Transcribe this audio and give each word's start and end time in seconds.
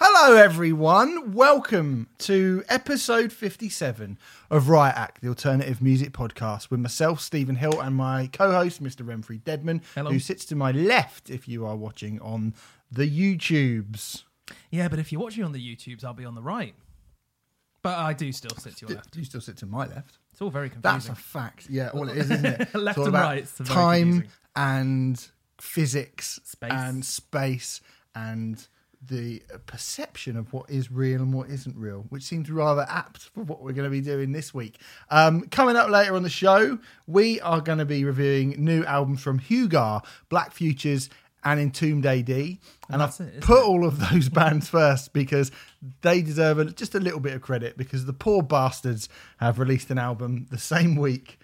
Hello, 0.00 0.36
everyone. 0.36 1.32
Welcome 1.32 2.08
to 2.18 2.62
episode 2.68 3.32
57 3.32 4.16
of 4.50 4.68
Riot 4.68 4.96
Act, 4.96 5.20
the 5.22 5.28
alternative 5.28 5.82
music 5.82 6.12
podcast, 6.12 6.70
with 6.70 6.78
myself, 6.80 7.20
Stephen 7.20 7.56
Hill, 7.56 7.80
and 7.80 7.96
my 7.96 8.28
co 8.32 8.52
host, 8.52 8.82
Mr. 8.82 9.04
Remfry 9.04 9.42
Dedman, 9.42 9.80
Hello. 9.94 10.10
who 10.12 10.18
sits 10.20 10.44
to 10.46 10.56
my 10.56 10.70
left 10.70 11.30
if 11.30 11.48
you 11.48 11.66
are 11.66 11.74
watching 11.76 12.20
on 12.20 12.54
the 12.92 13.08
YouTubes. 13.10 14.22
Yeah, 14.70 14.86
but 14.88 14.98
if 15.00 15.10
you're 15.10 15.20
watching 15.20 15.42
on 15.44 15.52
the 15.52 15.58
YouTubes, 15.76 16.04
I'll 16.04 16.14
be 16.14 16.24
on 16.24 16.34
the 16.36 16.42
right. 16.42 16.74
But 17.82 17.98
I 17.98 18.12
do 18.12 18.30
still 18.32 18.56
sit 18.56 18.76
to 18.78 18.86
your 18.86 18.96
left. 18.96 19.10
Do 19.12 19.18
you 19.18 19.24
still 19.24 19.40
sit 19.40 19.56
to 19.58 19.66
my 19.66 19.86
left? 19.86 20.18
It's 20.32 20.40
all 20.40 20.50
very 20.50 20.68
confusing. 20.70 20.92
That's 20.98 21.08
a 21.08 21.14
fact. 21.16 21.66
Yeah, 21.70 21.88
all 21.88 22.08
it 22.08 22.16
is, 22.16 22.30
isn't 22.30 22.44
it? 22.46 22.58
Left 22.74 22.98
It's 22.98 22.98
all 22.98 23.04
and 23.06 23.14
about 23.14 23.28
right, 23.28 23.38
it's 23.38 23.52
very 23.58 23.68
time 23.68 24.06
confusing. 24.12 24.30
and 24.56 25.28
physics 25.60 26.40
Space. 26.44 26.70
and 26.72 27.04
space 27.04 27.80
and 28.14 28.66
the 29.00 29.42
perception 29.66 30.36
of 30.36 30.52
what 30.52 30.68
is 30.68 30.90
real 30.90 31.20
and 31.20 31.32
what 31.32 31.48
isn't 31.48 31.76
real, 31.76 32.04
which 32.08 32.24
seems 32.24 32.50
rather 32.50 32.86
apt 32.88 33.22
for 33.22 33.42
what 33.42 33.62
we're 33.62 33.72
going 33.72 33.84
to 33.84 33.90
be 33.90 34.00
doing 34.00 34.32
this 34.32 34.52
week. 34.52 34.80
Um, 35.10 35.42
coming 35.48 35.76
up 35.76 35.88
later 35.88 36.16
on 36.16 36.22
the 36.22 36.28
show, 36.28 36.78
we 37.06 37.40
are 37.40 37.60
going 37.60 37.78
to 37.78 37.84
be 37.84 38.04
reviewing 38.04 38.56
new 38.58 38.84
albums 38.84 39.22
from 39.22 39.38
Hugar, 39.38 40.00
Black 40.28 40.52
Futures, 40.52 41.08
and 41.44 41.60
Entombed 41.60 42.04
AD. 42.04 42.30
And, 42.30 43.02
I've 43.02 43.18
it, 43.20 43.40
put 43.40 43.60
it? 43.60 43.64
all 43.64 43.86
of 43.86 44.10
those 44.10 44.28
bands 44.30 44.68
first 44.68 45.12
because 45.12 45.52
they 46.02 46.20
deserve 46.20 46.58
a, 46.58 46.64
just 46.66 46.94
a 46.94 47.00
little 47.00 47.20
bit 47.20 47.34
of 47.34 47.40
credit 47.40 47.76
because 47.76 48.04
the 48.04 48.12
poor 48.12 48.42
bastards 48.42 49.08
have 49.38 49.58
released 49.58 49.90
an 49.90 49.98
album 49.98 50.46
the 50.50 50.58
same 50.58 50.96
week 50.96 51.38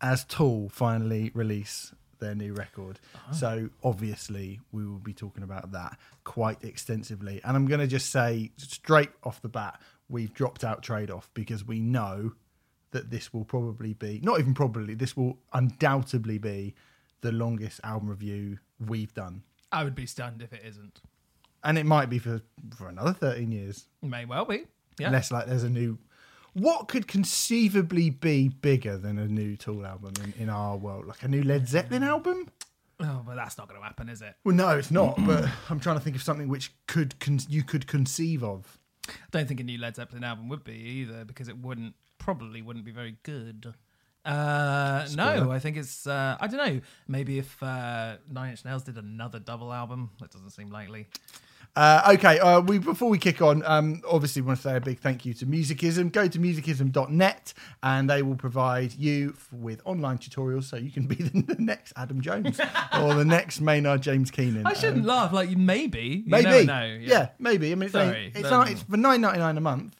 as 0.00 0.24
Tool 0.24 0.68
finally 0.68 1.30
release 1.34 1.92
their 2.22 2.34
new 2.34 2.54
record. 2.54 2.98
Oh. 3.14 3.34
So 3.34 3.68
obviously 3.82 4.60
we 4.70 4.86
will 4.86 4.98
be 4.98 5.12
talking 5.12 5.42
about 5.42 5.72
that 5.72 5.98
quite 6.24 6.62
extensively. 6.64 7.40
And 7.44 7.56
I'm 7.56 7.66
going 7.66 7.80
to 7.80 7.86
just 7.86 8.10
say 8.10 8.52
straight 8.56 9.10
off 9.24 9.42
the 9.42 9.48
bat, 9.48 9.80
we've 10.08 10.32
dropped 10.32 10.64
out 10.64 10.82
trade 10.82 11.10
off 11.10 11.28
because 11.34 11.66
we 11.66 11.80
know 11.80 12.32
that 12.92 13.10
this 13.10 13.34
will 13.34 13.44
probably 13.44 13.94
be 13.94 14.20
not 14.22 14.38
even 14.38 14.54
probably 14.54 14.94
this 14.94 15.16
will 15.16 15.38
undoubtedly 15.52 16.38
be 16.38 16.74
the 17.22 17.32
longest 17.32 17.80
album 17.84 18.08
review 18.08 18.58
we've 18.86 19.12
done. 19.14 19.42
I 19.70 19.84
would 19.84 19.94
be 19.94 20.06
stunned 20.06 20.42
if 20.42 20.52
it 20.52 20.62
isn't. 20.64 21.00
And 21.64 21.78
it 21.78 21.86
might 21.86 22.10
be 22.10 22.18
for 22.18 22.40
for 22.76 22.88
another 22.88 23.12
13 23.12 23.50
years. 23.50 23.86
May 24.02 24.24
well 24.24 24.44
be. 24.44 24.64
Yeah. 24.98 25.06
Unless 25.08 25.30
like 25.30 25.46
there's 25.46 25.64
a 25.64 25.70
new 25.70 25.98
what 26.54 26.88
could 26.88 27.06
conceivably 27.06 28.10
be 28.10 28.48
bigger 28.48 28.96
than 28.98 29.18
a 29.18 29.26
new 29.26 29.56
Tool 29.56 29.86
album 29.86 30.12
in, 30.22 30.42
in 30.44 30.48
our 30.48 30.76
world? 30.76 31.06
Like 31.06 31.22
a 31.22 31.28
new 31.28 31.42
Led 31.42 31.68
Zeppelin 31.68 32.02
album? 32.02 32.48
Oh, 33.00 33.22
but 33.26 33.34
that's 33.36 33.58
not 33.58 33.68
going 33.68 33.80
to 33.80 33.84
happen, 33.84 34.08
is 34.08 34.22
it? 34.22 34.34
Well, 34.44 34.54
no, 34.54 34.70
it's 34.70 34.90
not. 34.90 35.16
but 35.26 35.48
I'm 35.70 35.80
trying 35.80 35.96
to 35.96 36.02
think 36.02 36.16
of 36.16 36.22
something 36.22 36.48
which 36.48 36.72
could 36.86 37.18
con- 37.20 37.40
you 37.48 37.62
could 37.64 37.86
conceive 37.86 38.44
of. 38.44 38.78
I 39.08 39.12
don't 39.32 39.48
think 39.48 39.60
a 39.60 39.64
new 39.64 39.78
Led 39.78 39.96
Zeppelin 39.96 40.22
album 40.24 40.48
would 40.48 40.62
be 40.62 40.74
either 40.74 41.24
because 41.24 41.48
it 41.48 41.58
wouldn't 41.58 41.94
probably 42.18 42.62
wouldn't 42.62 42.84
be 42.84 42.92
very 42.92 43.16
good. 43.24 43.74
Uh, 44.24 45.08
no, 45.16 45.50
I 45.50 45.58
think 45.58 45.76
it's 45.76 46.06
uh, 46.06 46.36
I 46.40 46.46
don't 46.46 46.58
know. 46.58 46.80
Maybe 47.08 47.38
if 47.38 47.60
uh, 47.60 48.18
Nine 48.30 48.50
Inch 48.50 48.64
Nails 48.64 48.84
did 48.84 48.96
another 48.96 49.40
double 49.40 49.72
album, 49.72 50.10
that 50.20 50.30
doesn't 50.30 50.50
seem 50.50 50.70
likely. 50.70 51.08
Uh, 51.74 52.12
okay, 52.14 52.38
uh, 52.38 52.60
we 52.60 52.76
before 52.78 53.08
we 53.08 53.16
kick 53.18 53.40
on, 53.40 53.62
um, 53.64 54.02
obviously 54.06 54.42
want 54.42 54.58
to 54.58 54.62
say 54.62 54.76
a 54.76 54.80
big 54.80 54.98
thank 54.98 55.24
you 55.24 55.32
to 55.32 55.46
Musicism. 55.46 56.12
Go 56.12 56.28
to 56.28 56.38
musicism.net 56.38 57.54
and 57.82 58.10
they 58.10 58.20
will 58.20 58.34
provide 58.36 58.92
you 58.92 59.32
f- 59.34 59.48
with 59.52 59.80
online 59.86 60.18
tutorials 60.18 60.64
so 60.64 60.76
you 60.76 60.90
can 60.90 61.06
be 61.06 61.14
the, 61.16 61.56
next 61.58 61.94
Adam 61.96 62.20
Jones 62.20 62.60
or 63.00 63.14
the 63.14 63.24
next 63.24 63.60
Maynard 63.62 64.02
James 64.02 64.30
Keenan. 64.30 64.66
I 64.66 64.74
shouldn't 64.74 65.00
Um, 65.00 65.06
laugh. 65.06 65.32
Like 65.32 65.48
maybe, 65.56 66.00
you 66.00 66.22
maybe, 66.26 66.44
never 66.44 66.64
know. 66.64 66.98
yeah. 67.00 67.28
maybe. 67.38 67.72
I 67.72 67.74
mean, 67.74 67.84
it's, 67.84 67.92
Sorry, 67.92 68.32
it's, 68.34 68.50
not, 68.50 68.70
it's 68.70 68.82
for 68.82 68.98
nine 68.98 69.22
ninety 69.22 69.38
nine 69.38 69.56
a 69.56 69.60
month. 69.62 69.96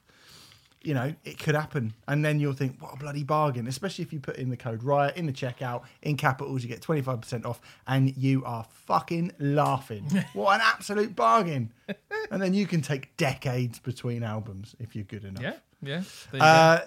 You 0.84 0.94
know, 0.94 1.14
it 1.24 1.38
could 1.38 1.54
happen, 1.54 1.94
and 2.08 2.24
then 2.24 2.40
you'll 2.40 2.52
think, 2.54 2.80
"What 2.80 2.94
a 2.94 2.96
bloody 2.96 3.22
bargain!" 3.24 3.66
Especially 3.66 4.04
if 4.04 4.12
you 4.12 4.20
put 4.20 4.36
in 4.36 4.50
the 4.50 4.56
code 4.56 4.82
Riot 4.82 5.16
in 5.16 5.26
the 5.26 5.32
checkout 5.32 5.82
in 6.02 6.16
capitals, 6.16 6.62
you 6.62 6.68
get 6.68 6.82
twenty 6.82 7.02
five 7.02 7.20
percent 7.20 7.46
off, 7.46 7.60
and 7.86 8.16
you 8.16 8.44
are 8.44 8.64
fucking 8.86 9.32
laughing. 9.38 10.04
what 10.32 10.56
an 10.56 10.60
absolute 10.64 11.14
bargain! 11.14 11.72
and 12.30 12.42
then 12.42 12.54
you 12.54 12.66
can 12.66 12.80
take 12.80 13.16
decades 13.16 13.78
between 13.78 14.22
albums 14.22 14.74
if 14.78 14.96
you're 14.96 15.04
good 15.04 15.24
enough. 15.24 15.42
yeah, 15.42 15.56
yeah. 15.82 16.02
There 16.30 16.34
you 16.34 16.38
go. 16.38 16.44
Uh, 16.44 16.80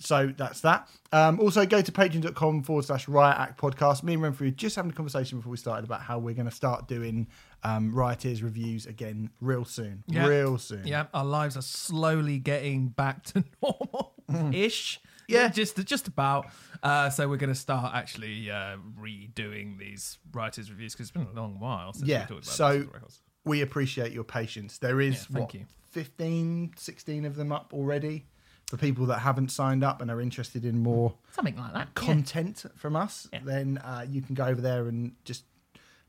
so 0.00 0.32
that's 0.36 0.60
that. 0.60 0.88
Um, 1.12 1.40
also, 1.40 1.64
go 1.64 1.80
to 1.80 1.92
patreon.com 1.92 2.62
forward 2.62 2.84
slash 2.84 3.08
riot 3.08 3.38
act 3.38 3.60
podcast. 3.60 4.02
Me 4.02 4.14
and 4.14 4.22
Remfry 4.22 4.54
just 4.54 4.76
having 4.76 4.90
a 4.90 4.94
conversation 4.94 5.38
before 5.38 5.50
we 5.50 5.56
started 5.56 5.84
about 5.84 6.02
how 6.02 6.18
we're 6.18 6.34
going 6.34 6.48
to 6.48 6.54
start 6.54 6.88
doing 6.88 7.26
um, 7.64 7.94
Rioters 7.94 8.42
reviews 8.42 8.86
again 8.86 9.30
real 9.40 9.64
soon. 9.64 10.04
Yeah. 10.06 10.26
Real 10.26 10.58
soon. 10.58 10.86
Yeah, 10.86 11.06
our 11.12 11.24
lives 11.24 11.56
are 11.56 11.62
slowly 11.62 12.38
getting 12.38 12.88
back 12.88 13.24
to 13.26 13.44
normal 13.62 14.14
ish. 14.52 15.00
Yeah. 15.30 15.48
just 15.48 15.76
just 15.84 16.08
about. 16.08 16.46
Uh, 16.82 17.10
so 17.10 17.28
we're 17.28 17.36
going 17.36 17.52
to 17.52 17.58
start 17.58 17.94
actually 17.94 18.50
uh, 18.50 18.76
redoing 18.98 19.78
these 19.78 20.16
Rioters' 20.32 20.70
reviews 20.70 20.94
because 20.94 21.08
it's 21.08 21.10
been 21.10 21.26
a 21.30 21.38
long 21.38 21.60
while 21.60 21.92
since 21.92 22.08
Yeah, 22.08 22.20
we 22.20 22.36
talked 22.36 22.44
about 22.44 22.54
so- 22.54 22.78
records. 22.92 23.20
We 23.44 23.60
appreciate 23.62 24.12
your 24.12 24.24
patience. 24.24 24.78
There 24.78 25.00
is, 25.02 25.14
Yeah, 25.14 25.34
thank 25.34 25.46
what, 25.46 25.54
you. 25.54 25.66
15, 25.90 26.72
16 26.76 27.24
of 27.26 27.36
them 27.36 27.52
up 27.52 27.72
already 27.74 28.26
for 28.66 28.76
people 28.78 29.06
that 29.06 29.18
haven't 29.20 29.50
signed 29.50 29.82
up 29.84 30.00
and 30.02 30.10
are 30.10 30.20
interested 30.20 30.64
in 30.64 30.78
more 30.82 31.14
Something 31.32 31.56
like 31.56 31.72
that. 31.74 31.94
content 31.94 32.64
from 32.76 32.94
us, 32.96 33.26
Yeah. 33.32 33.40
then 33.44 33.78
uh, 33.78 34.04
you 34.08 34.20
can 34.22 34.34
go 34.34 34.44
over 34.44 34.60
there 34.60 34.88
and 34.88 35.12
just 35.24 35.44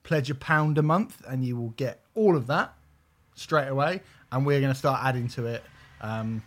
pledge 0.04 0.30
a 0.30 0.36
pound 0.36 0.78
a 0.78 0.84
month, 0.84 1.22
and 1.28 1.44
you 1.46 1.56
will 1.58 1.70
get 1.72 2.02
all 2.16 2.36
of 2.36 2.48
that 2.48 2.74
straight 3.36 3.68
away. 3.68 4.02
And 4.32 4.46
we're 4.46 4.60
going 4.60 4.74
to 4.74 4.78
start 4.78 5.02
adding 5.04 5.28
to 5.30 5.48
it 5.48 5.64
um, 6.02 6.44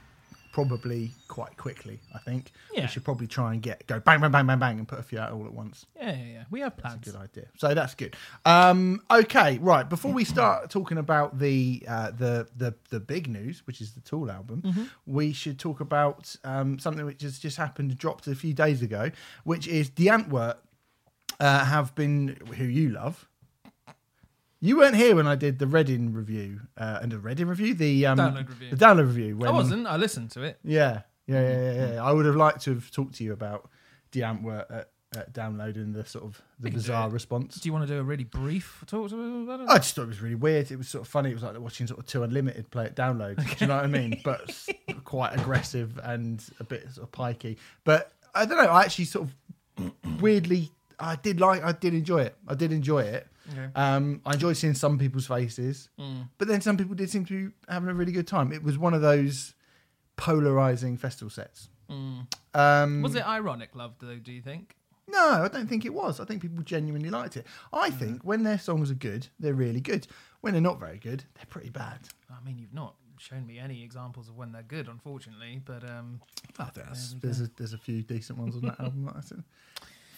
probably 0.53 1.11
quite 1.29 1.57
quickly. 1.57 1.99
I 2.15 2.19
think 2.19 2.53
Yeah. 2.75 2.83
we 2.83 2.87
should 2.89 3.05
probably 3.05 3.27
try 3.27 3.53
and 3.55 3.63
get 3.63 3.87
go 3.87 3.99
bang, 4.01 4.21
bang, 4.21 4.31
bang, 4.31 4.47
bang, 4.47 4.59
bang, 4.59 4.79
and 4.79 4.87
put 4.87 4.99
a 4.99 5.03
few 5.03 5.19
out 5.19 5.33
all 5.33 5.47
at 5.47 5.53
once. 5.53 5.87
Yeah, 5.97 6.13
yeah, 6.13 6.25
yeah. 6.33 6.45
We 6.51 6.61
have 6.61 6.77
plans. 6.77 6.97
That's 6.97 7.09
a 7.09 7.11
good 7.13 7.21
idea. 7.23 7.45
So 7.57 7.75
that's 7.75 7.95
good. 7.95 8.15
Um, 8.45 9.01
okay, 9.11 9.59
right. 9.59 9.89
Before 9.89 10.13
we 10.13 10.25
start 10.25 10.71
talking 10.71 10.99
about 10.99 11.39
the 11.39 11.83
uh, 11.89 12.11
the 12.13 12.47
the 12.57 12.75
the 12.91 13.01
big 13.01 13.29
news, 13.29 13.67
which 13.67 13.81
is 13.81 13.93
the 13.93 14.01
Tool 14.01 14.31
album, 14.31 14.91
we 15.07 15.33
should 15.33 15.59
talk 15.59 15.81
about 15.81 16.37
um, 16.45 16.79
something 16.79 17.05
which 17.07 17.23
has 17.23 17.39
just 17.39 17.57
happened, 17.57 17.97
dropped 17.99 18.27
a 18.27 18.35
few 18.35 18.53
days 18.53 18.83
ago, 18.83 19.11
which 19.45 19.67
is 19.67 19.89
Die 19.89 20.05
Antwoord 20.05 20.57
uh, 21.41 21.65
have 21.65 21.95
been 21.95 22.37
who 22.59 22.65
you 22.65 22.91
love. 22.91 23.27
You 24.65 24.77
weren't 24.77 24.95
here 24.95 25.17
when 25.17 25.27
I 25.27 25.35
did 25.35 25.59
the 25.59 25.67
Reading 25.67 26.13
review 26.13 26.61
uh, 26.79 27.01
and 27.03 27.11
the 27.11 27.19
Reading 27.19 27.49
review, 27.49 27.75
the 27.75 28.07
um, 28.07 28.17
Download 28.17 28.49
review. 28.49 28.71
the 28.71 28.77
download 28.77 29.07
review. 29.09 29.37
When, 29.37 29.49
I 29.49 29.53
wasn't. 29.53 29.89
I 29.89 29.97
listened 29.97 30.31
to 30.31 30.45
it. 30.45 30.61
Yeah, 30.63 31.01
yeah, 31.27 31.41
yeah, 31.41 31.73
yeah, 31.73 31.93
yeah. 31.95 32.05
I 32.05 32.13
would 32.13 32.27
have 32.27 32.37
liked 32.37 32.63
to 32.63 32.75
have 32.75 32.89
talked 32.93 33.17
to 33.17 33.25
you 33.25 33.33
about 33.33 33.69
Die 34.13 34.21
Antwoord 34.21 34.65
at, 34.71 34.91
at 35.17 35.33
downloading 35.33 35.93
the 35.93 36.07
sort 36.07 36.25
of 36.27 36.41
the 36.61 36.69
can 36.69 36.75
do 36.75 36.77
bizarre 36.77 37.11
response. 37.11 37.57
Do 37.57 37.69
you 37.69 37.73
want 37.73 37.89
to 37.89 37.93
do 37.93 37.99
a 37.99 38.05
really 38.05 38.23
brief 38.23 38.85
talk 38.87 39.11
to 39.11 39.43
about 39.43 39.63
it? 39.63 39.69
I 39.69 39.79
just 39.79 39.97
thought 39.97 40.03
it 40.03 40.09
was 40.09 40.23
really 40.23 40.37
weird. 40.37 40.71
It 40.71 40.77
was 40.77 40.89
sort 40.89 41.03
of 41.03 41.09
funny. 41.09 41.31
It 41.31 41.35
was 41.35 41.43
like 41.43 41.59
watching 41.59 41.89
sort 41.89 41.99
of 41.99 42.07
two 42.07 42.23
unlimited 42.23 42.71
play 42.71 42.85
it 42.85 42.95
download. 42.95 43.39
Do 43.39 43.57
you 43.59 43.67
know 43.67 43.75
what 43.75 43.85
I 43.85 43.89
mean? 43.89 44.21
But 44.23 44.57
quite 45.03 45.35
aggressive 45.35 45.99
and 46.05 46.41
a 46.61 46.65
bit 46.65 46.89
sort 46.93 47.09
of 47.09 47.11
pikey. 47.11 47.57
But 47.83 48.13
I 48.33 48.45
don't 48.45 48.59
know. 48.59 48.71
I 48.71 48.83
actually 48.83 49.07
sort 49.07 49.27
of 49.27 49.93
weirdly, 50.21 50.71
I 51.01 51.17
did 51.17 51.41
like, 51.41 51.65
I 51.65 51.73
did 51.73 51.95
enjoy 51.95 52.19
it. 52.23 52.37
I 52.47 52.55
did 52.55 52.71
enjoy 52.71 53.01
it. 53.01 53.27
Okay. 53.51 53.69
Um, 53.75 54.21
I 54.25 54.35
enjoyed 54.35 54.57
seeing 54.57 54.75
some 54.75 54.99
people's 54.99 55.27
faces, 55.27 55.89
Mm. 55.99 56.29
but 56.39 56.47
then 56.49 56.61
some 56.61 56.77
people 56.77 56.95
did 56.95 57.11
seem 57.11 57.25
to 57.27 57.49
be 57.49 57.55
having 57.69 57.89
a 57.89 57.95
really 57.95 58.13
good 58.13 58.27
time. 58.29 58.53
It 58.53 58.63
was 58.63 58.79
one 58.79 58.95
of 58.95 59.01
those 59.03 59.55
polarizing 60.17 60.97
festival 60.97 61.31
sets. 61.31 61.69
Um, 61.89 62.27
Mm. 62.55 63.03
Was 63.03 63.15
it 63.15 63.27
ironic, 63.27 63.75
love? 63.75 63.95
Though, 63.99 64.17
do 64.17 64.33
you 64.33 64.41
think? 64.43 64.77
No, 65.09 65.43
I 65.45 65.49
don't 65.49 65.67
think 65.67 65.85
it 65.85 65.93
was. 65.93 66.21
I 66.21 66.25
think 66.25 66.41
people 66.41 66.63
genuinely 66.63 67.11
liked 67.11 67.37
it. 67.37 67.47
I 67.73 67.91
think 67.91 68.23
when 68.23 68.45
their 68.45 68.59
songs 68.59 68.91
are 68.91 68.95
good, 68.95 69.27
they're 69.41 69.53
really 69.55 69.81
good. 69.81 70.07
When 70.41 70.53
they're 70.55 70.63
not 70.63 70.79
very 70.81 70.99
good, 70.99 71.25
they're 71.35 71.47
pretty 71.49 71.71
bad. 71.71 72.09
I 72.31 72.43
mean, 72.45 72.59
you've 72.59 72.73
not 72.73 72.95
shown 73.19 73.47
me 73.47 73.59
any 73.59 73.83
examples 73.83 74.29
of 74.29 74.37
when 74.37 74.53
they're 74.53 74.63
good, 74.63 74.89
unfortunately. 74.89 75.61
But 75.65 75.83
um, 75.89 76.21
I 76.59 76.65
think 76.71 76.87
that's, 76.87 77.11
There 77.11 77.17
we 77.17 77.21
there's 77.29 77.41
a, 77.41 77.51
there's 77.57 77.73
a 77.73 77.79
few 77.79 78.03
decent 78.03 78.39
ones 78.39 78.55
on 78.57 78.63
that 78.63 78.81
album. 78.81 79.05
That. 79.07 79.45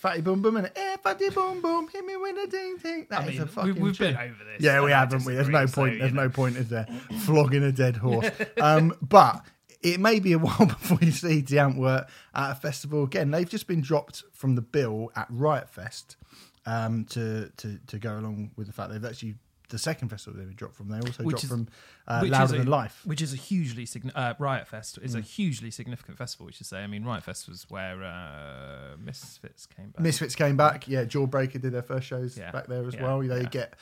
Fatty 0.05 0.21
Boom 0.21 0.43
Boom 0.43 0.59
and 0.59 0.71
eh, 0.77 0.97
Fatty 1.03 1.31
Boom 1.31 1.63
Boom, 1.63 1.89
hit 1.89 2.05
me 2.05 2.15
with 2.19 2.37
a 2.37 2.47
ding 2.47 2.77
ding. 2.77 3.07
That 3.09 3.21
I 3.23 3.25
is 3.25 3.29
mean, 3.31 3.41
a 3.41 3.45
we, 3.45 3.51
fucking. 3.51 3.81
we've 3.81 3.97
tune. 3.97 4.13
been 4.13 4.17
over 4.17 4.45
this. 4.45 4.61
Yeah, 4.61 4.85
we 4.85 4.91
have, 4.91 5.11
haven't 5.11 5.25
we? 5.27 5.33
There's 5.35 5.49
no 5.49 5.63
disagree, 5.63 5.83
point. 5.83 5.95
so, 5.95 5.99
There's 6.01 6.11
you 6.11 6.17
no 6.17 6.29
point, 6.29 6.57
is 6.59 6.69
there? 6.69 6.87
Flogging 7.21 7.63
a 7.63 7.73
dead 7.73 7.97
horse. 7.97 8.29
um, 8.61 8.95
but 9.01 9.43
it 9.81 10.01
may 10.01 10.21
be 10.21 10.35
a 10.35 10.39
while 10.41 10.67
before 10.67 10.99
you 11.01 11.11
see 11.11 11.41
Die 11.41 11.57
Antwoord 11.57 12.07
at 12.35 12.51
a 12.51 12.55
festival 12.55 13.05
again. 13.05 13.31
They've 13.31 13.49
just 13.49 13.67
been 13.67 13.81
dropped 13.81 14.25
from 14.35 14.57
the 14.57 14.61
bill 14.61 15.11
at 15.17 15.27
Riot 15.31 15.71
Fest 15.71 16.19
um, 16.67 17.07
to, 17.07 17.51
to 17.57 17.79
to 17.87 17.99
go 17.99 18.19
along 18.19 18.51
with 18.57 18.67
the 18.67 18.75
fact 18.75 18.93
they've 18.93 19.03
actually 19.03 19.37
the 19.75 19.79
second 19.91 20.09
festival 20.09 20.41
they 20.41 20.53
dropped 20.55 20.77
from. 20.77 20.89
They 20.89 21.01
also 21.01 21.23
Which 21.25 21.35
dropped 21.35 21.45
is- 21.45 21.51
from 21.51 21.69
uh, 22.07 22.25
Louder 22.27 22.55
a- 22.55 22.59
Than 22.59 22.69
Life. 22.69 23.01
which 23.05 23.21
is 23.21 23.33
a 23.33 23.37
hugely 23.37 23.85
signi- 23.87 24.13
uh, 24.15 24.35
Riot 24.39 24.69
Fest 24.69 24.99
is 25.03 25.15
a 25.15 25.19
Mm. 25.21 25.25
hugely 25.25 25.71
significant 25.71 26.17
festival. 26.17 26.47
We 26.47 26.53
should 26.53 26.67
say. 26.67 26.83
I 26.83 26.87
mean, 26.87 27.05
Riot 27.05 27.25
Fest 27.25 27.49
was 27.49 27.67
where 27.69 28.03
uh, 28.03 28.97
Misfits 28.99 29.67
came 29.67 29.91
back. 29.91 30.01
Misfits 30.01 30.35
came 30.35 30.57
back. 30.57 30.87
Yeah, 30.89 31.05
Jawbreaker 31.05 31.61
did 31.61 31.73
their 31.73 31.83
first 31.83 32.07
shows 32.07 32.39
Yeah. 32.39 32.51
back 32.53 32.67
there 32.69 32.87
as 32.87 32.95
Yeah. 32.95 33.03
well. 33.03 33.21
They 33.21 33.43
Yeah. 33.43 33.49
get 33.49 33.75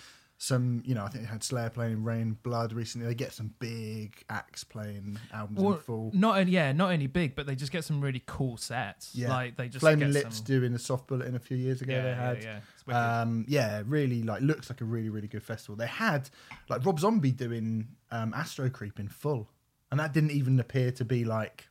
some, 0.42 0.82
you 0.84 0.92
know, 0.96 1.04
I 1.04 1.08
think 1.08 1.22
they 1.22 1.30
had 1.30 1.44
Slayer 1.44 1.70
playing 1.70 2.02
Rain 2.02 2.36
Blood 2.42 2.72
recently. 2.72 3.06
They 3.06 3.14
get 3.14 3.32
some 3.32 3.54
big 3.60 4.24
acts 4.28 4.64
playing 4.64 5.16
albums 5.32 5.60
Well, 5.60 5.74
in 5.74 5.78
full. 5.78 6.10
not 6.12 6.36
only 6.36 6.50
yeah, 6.50 6.72
not 6.72 6.90
only 6.90 7.06
big, 7.06 7.36
but 7.36 7.46
they 7.46 7.54
just 7.54 7.70
get 7.70 7.84
some 7.84 8.00
really 8.00 8.24
cool 8.26 8.56
sets. 8.56 9.14
Yeah. 9.14 9.28
like 9.28 9.56
they 9.56 9.68
just 9.68 9.78
Flaming 9.78 10.10
Lips 10.10 10.38
some, 10.38 10.44
doing 10.44 10.72
the 10.72 10.80
soft 10.80 11.06
bulletin 11.06 11.36
a 11.36 11.38
few 11.38 11.56
years 11.56 11.80
ago. 11.80 11.92
yeah, 11.92 12.02
they 12.02 12.14
had. 12.14 12.42
yeah, 12.42 12.58
wicked. 12.86 12.98
Um, 12.98 13.44
yeah, 13.46 13.82
really 13.86 14.24
like 14.24 14.42
looks 14.42 14.68
like 14.68 14.80
a 14.80 14.84
really 14.84 15.10
really 15.10 15.28
good 15.28 15.44
festival. 15.44 15.76
They 15.76 15.86
had 15.86 16.28
like 16.68 16.84
Rob 16.84 16.98
Zombie 16.98 17.30
doing 17.30 17.86
um, 18.10 18.34
Astro 18.34 18.68
Creep 18.68 18.98
in 18.98 19.06
full, 19.06 19.48
and 19.92 20.00
that 20.00 20.12
didn't 20.12 20.32
even 20.32 20.58
appear 20.58 20.90
to 20.90 21.04
be 21.04 21.24
like 21.24 21.68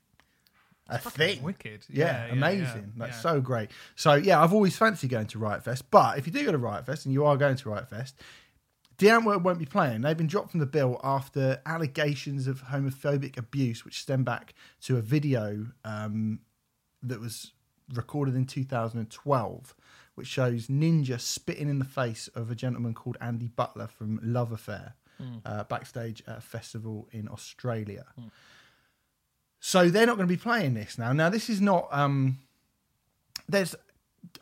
a 0.88 0.98
thing. 0.98 1.44
wicked. 1.44 1.86
Yeah, 1.90 2.28
yeah, 2.28 2.32
amazing. 2.32 2.94
yeah, 2.98 3.08
yeah. 3.08 3.12
so 3.12 3.42
great. 3.42 3.72
So 3.98 4.14
yeah, 4.14 4.42
I've 4.42 4.54
always 4.54 4.78
fancied 4.78 5.10
going 5.10 5.28
to 5.28 5.40
Riot 5.40 5.64
Fest. 5.66 5.92
But 5.92 6.18
if 6.18 6.26
you 6.26 6.32
do 6.32 6.46
go 6.46 6.52
to 6.54 6.58
Riot 6.58 6.86
Fest 6.86 7.06
and 7.06 7.12
you 7.14 7.26
are 7.26 7.36
going 7.38 7.58
to 7.58 7.70
Riot 7.70 7.90
Fest, 7.90 8.16
Antwoord 9.08 9.44
won't 9.44 9.60
be 9.60 9.66
playing. 9.66 10.02
They've 10.02 10.18
been 10.18 10.28
dropped 10.28 10.52
from 10.52 10.60
the 10.60 10.66
bill 10.66 11.00
after 11.04 11.62
allegations 11.66 12.48
of 12.48 12.66
homophobic 12.66 13.38
abuse, 13.38 13.86
which 13.86 14.02
stem 14.02 14.24
back 14.24 14.54
to 14.82 14.98
a 14.98 15.02
video 15.02 15.68
um, 15.86 16.40
that 17.04 17.20
was 17.20 17.52
recorded 17.94 18.36
in 18.36 18.46
2012, 18.46 19.76
which 20.16 20.28
shows 20.28 20.68
Ninja 20.68 21.20
spitting 21.20 21.70
in 21.70 21.80
the 21.80 21.86
face 21.86 22.28
of 22.30 22.52
a 22.52 22.56
gentleman 22.56 22.94
called 22.94 23.18
Andy 23.22 23.48
Butler 23.48 23.88
from 23.88 24.20
Love 24.24 24.52
Affair 24.52 24.96
uh, 25.46 25.64
backstage 25.66 26.24
at 26.28 26.38
a 26.38 26.42
festival 26.42 27.08
in 27.12 27.28
Australia. 27.28 28.06
So 29.60 29.90
they're 29.90 30.08
not 30.08 30.18
going 30.18 30.28
to 30.28 30.34
be 30.34 30.42
playing 30.42 30.74
this 30.74 30.98
now. 30.98 31.14
Now 31.14 31.30
this 31.30 31.50
is 31.50 31.62
not. 31.62 31.88
Um, 31.92 32.40
there's 33.48 33.76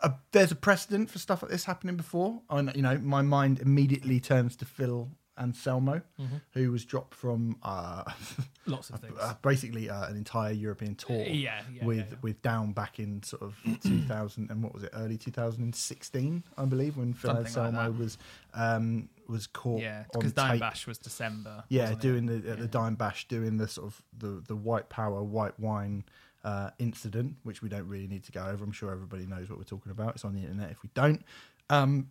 a 0.02 0.14
there's 0.31 0.52
a 0.52 0.56
precedent 0.56 1.10
for 1.10 1.20
stuff 1.20 1.42
like 1.42 1.52
this 1.52 1.66
happening 1.66 1.98
before. 1.98 2.42
And 2.50 2.72
you 2.76 2.81
know, 2.81 2.98
my 2.98 3.22
mind 3.22 3.60
immediately 3.60 4.20
turns 4.20 4.56
to 4.58 4.66
Phil 4.66 5.10
Anselmo, 5.40 6.02
who 6.52 6.72
was 6.72 6.86
dropped 6.86 7.16
from 7.16 7.56
uh, 7.64 8.04
Lots 8.66 8.90
of 8.90 9.00
things. 9.00 9.18
uh, 9.20 9.34
basically 9.42 9.90
uh, 9.90 10.08
an 10.08 10.18
entire 10.18 10.52
European 10.52 10.96
tour 10.96 11.24
yeah, 11.24 11.62
yeah, 11.74 11.86
with 11.86 11.98
yeah, 11.98 12.04
yeah. 12.12 12.18
with 12.22 12.42
Down 12.42 12.74
back 12.74 13.00
in 13.00 13.24
sort 13.24 13.42
of 13.42 13.58
2000 13.84 14.52
and 14.52 14.62
what 14.62 14.74
was 14.74 14.84
it, 14.84 14.92
early 14.94 15.18
2016, 15.18 16.44
I 16.58 16.66
believe, 16.66 16.98
when 16.98 17.14
Phil 17.14 17.30
Something 17.30 17.46
Anselmo 17.46 17.84
that. 17.84 17.98
was 17.98 18.18
um, 18.54 19.10
was 19.28 19.48
caught 19.48 19.81
yeah, 19.81 20.04
because 20.12 20.34
Dime. 20.34 20.60
Bash 20.60 20.86
was 20.86 20.98
December. 20.98 21.64
Yeah, 21.70 21.84
wasn't 21.84 22.00
it? 22.00 22.02
doing 22.02 22.26
the 22.26 22.52
at 22.52 22.60
the 22.60 22.68
Dime 22.68 22.96
Bash, 22.96 23.28
doing 23.28 23.58
the 23.58 23.68
sort 23.68 23.88
of 23.88 24.02
the 24.18 24.44
the 24.46 24.56
white 24.56 24.90
power, 24.90 25.24
white 25.24 25.58
wine 25.60 26.04
uh, 26.44 26.70
incident, 26.80 27.36
which 27.44 27.62
we 27.62 27.70
don't 27.70 27.88
really 27.88 28.08
need 28.08 28.24
to 28.26 28.32
go 28.32 28.46
over. 28.46 28.64
I'm 28.64 28.72
sure 28.72 28.92
everybody 28.92 29.26
knows 29.26 29.50
what 29.50 29.58
we're 29.58 29.66
talking 29.66 29.92
about. 29.92 30.16
It's 30.16 30.26
on 30.26 30.34
the 30.34 30.42
internet 30.42 30.72
if 30.72 30.82
we 30.84 30.90
don't. 30.94 31.24
Um, 31.70 32.10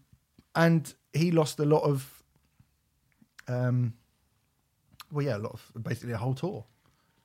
and 0.54 0.92
he 1.12 1.30
lost 1.30 1.58
a 1.60 1.64
lot 1.64 1.82
of, 1.82 2.22
um, 3.46 3.94
well, 5.10 5.24
yeah, 5.24 5.36
a 5.36 5.38
lot 5.38 5.52
of 5.74 5.82
basically 5.82 6.12
a 6.12 6.18
whole 6.18 6.34
tour 6.34 6.64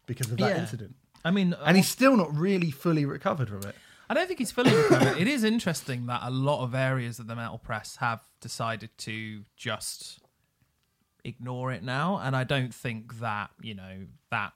because 0.05 0.31
of 0.31 0.37
that 0.37 0.49
Yeah. 0.55 0.61
incident. 0.61 0.95
I 1.25 1.31
mean, 1.31 1.53
And 1.65 1.77
he's 1.77 1.87
still 1.89 2.17
not 2.17 2.35
really 2.35 2.71
fully 2.71 3.05
recovered 3.05 3.49
from 3.49 3.63
it. 3.63 3.75
I 4.09 4.13
don't 4.13 4.27
think 4.27 4.39
he's 4.39 4.51
fully 4.51 4.75
recovered. 4.75 5.17
it 5.17 5.27
is 5.27 5.43
interesting 5.43 6.05
that 6.07 6.21
a 6.23 6.29
lot 6.29 6.63
of 6.63 6.75
areas 6.75 7.19
of 7.19 7.27
the 7.27 7.35
metal 7.35 7.57
press 7.57 7.95
have 7.97 8.21
decided 8.41 8.89
to 8.99 9.43
just 9.55 10.19
ignore 11.23 11.71
it 11.71 11.83
now, 11.83 12.17
and 12.19 12.35
I 12.35 12.43
don't 12.43 12.73
think 12.73 13.19
that 13.19 13.51
you 13.61 13.73
know 13.73 14.07
that. 14.31 14.53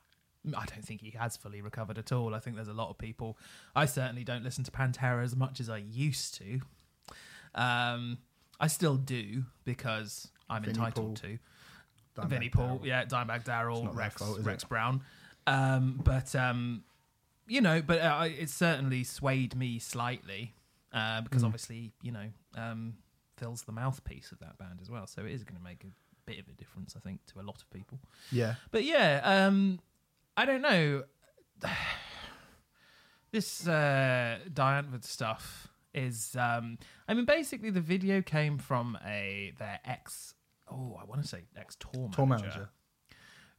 I 0.55 0.65
don't 0.65 0.83
think 0.85 1.01
he 1.01 1.11
has 1.11 1.35
fully 1.37 1.61
recovered 1.61 1.97
at 1.97 2.11
all. 2.11 2.35
I 2.35 2.39
think 2.39 2.55
there's 2.55 2.67
a 2.67 2.73
lot 2.73 2.89
of 2.89 2.97
people. 2.97 3.37
I 3.75 3.85
certainly 3.85 4.23
don't 4.23 4.43
listen 4.43 4.63
to 4.65 4.71
Pantera 4.71 5.23
as 5.23 5.35
much 5.35 5.59
as 5.59 5.69
I 5.69 5.77
used 5.77 6.35
to. 6.35 6.61
Um, 7.55 8.19
I 8.59 8.67
still 8.67 8.95
do 8.95 9.43
because 9.65 10.29
I'm 10.49 10.63
Vinnie 10.63 10.73
entitled 10.77 11.05
Paul. 11.05 11.15
to. 11.15 11.39
Dimebag 12.21 12.29
Vinnie 12.29 12.49
Paul, 12.49 12.67
Darrell. 12.79 12.87
yeah, 12.87 13.05
Dimebag 13.05 13.43
Darrell, 13.43 13.87
Rex, 13.93 14.15
fault, 14.21 14.39
Rex 14.41 14.63
it? 14.63 14.69
Brown. 14.69 15.01
Um, 15.45 15.99
but 16.03 16.35
um, 16.35 16.83
you 17.47 17.61
know, 17.61 17.81
but 17.81 17.99
uh, 17.99 18.27
it 18.27 18.49
certainly 18.49 19.03
swayed 19.03 19.55
me 19.55 19.79
slightly 19.79 20.53
uh, 20.93 21.21
because 21.21 21.43
Mm. 21.43 21.45
obviously, 21.45 21.91
you 22.01 22.11
know, 22.11 22.25
um, 22.55 22.95
Phil's 23.37 23.61
the 23.63 23.71
mouthpiece 23.71 24.31
of 24.31 24.39
that 24.39 24.57
band 24.57 24.79
as 24.81 24.89
well, 24.89 25.05
so 25.07 25.21
it 25.23 25.31
is 25.31 25.43
going 25.43 25.57
to 25.57 25.63
make 25.63 25.83
a 25.83 25.87
bit 26.25 26.39
of 26.39 26.47
a 26.49 26.53
difference, 26.53 26.95
I 26.97 26.99
think, 26.99 27.23
to 27.27 27.39
a 27.39 27.43
lot 27.43 27.61
of 27.61 27.69
people. 27.69 27.99
Yeah. 28.31 28.55
But 28.71 28.83
yeah, 28.83 29.21
um, 29.23 29.79
I 30.37 30.45
don't 30.45 30.61
know. 30.61 31.03
this 33.31 33.67
uh, 33.67 34.37
stuff 35.01 35.67
is, 35.93 36.35
um, 36.39 36.77
I 37.07 37.15
mean, 37.15 37.25
basically 37.25 37.71
the 37.71 37.81
video 37.81 38.21
came 38.21 38.59
from 38.59 38.97
a 39.05 39.53
their 39.57 39.79
ex. 39.83 40.35
Oh, 40.71 40.97
I 41.01 41.05
want 41.05 41.21
to 41.23 41.27
say 41.27 41.45
ex 41.57 41.75
tour 41.75 42.09
Tour 42.11 42.27
manager. 42.27 42.69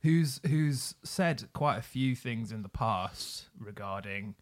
who's 0.02 0.40
who's 0.46 0.94
said 1.02 1.48
quite 1.52 1.78
a 1.78 1.82
few 1.82 2.14
things 2.14 2.52
in 2.52 2.62
the 2.62 2.68
past 2.68 3.48
regarding 3.58 4.36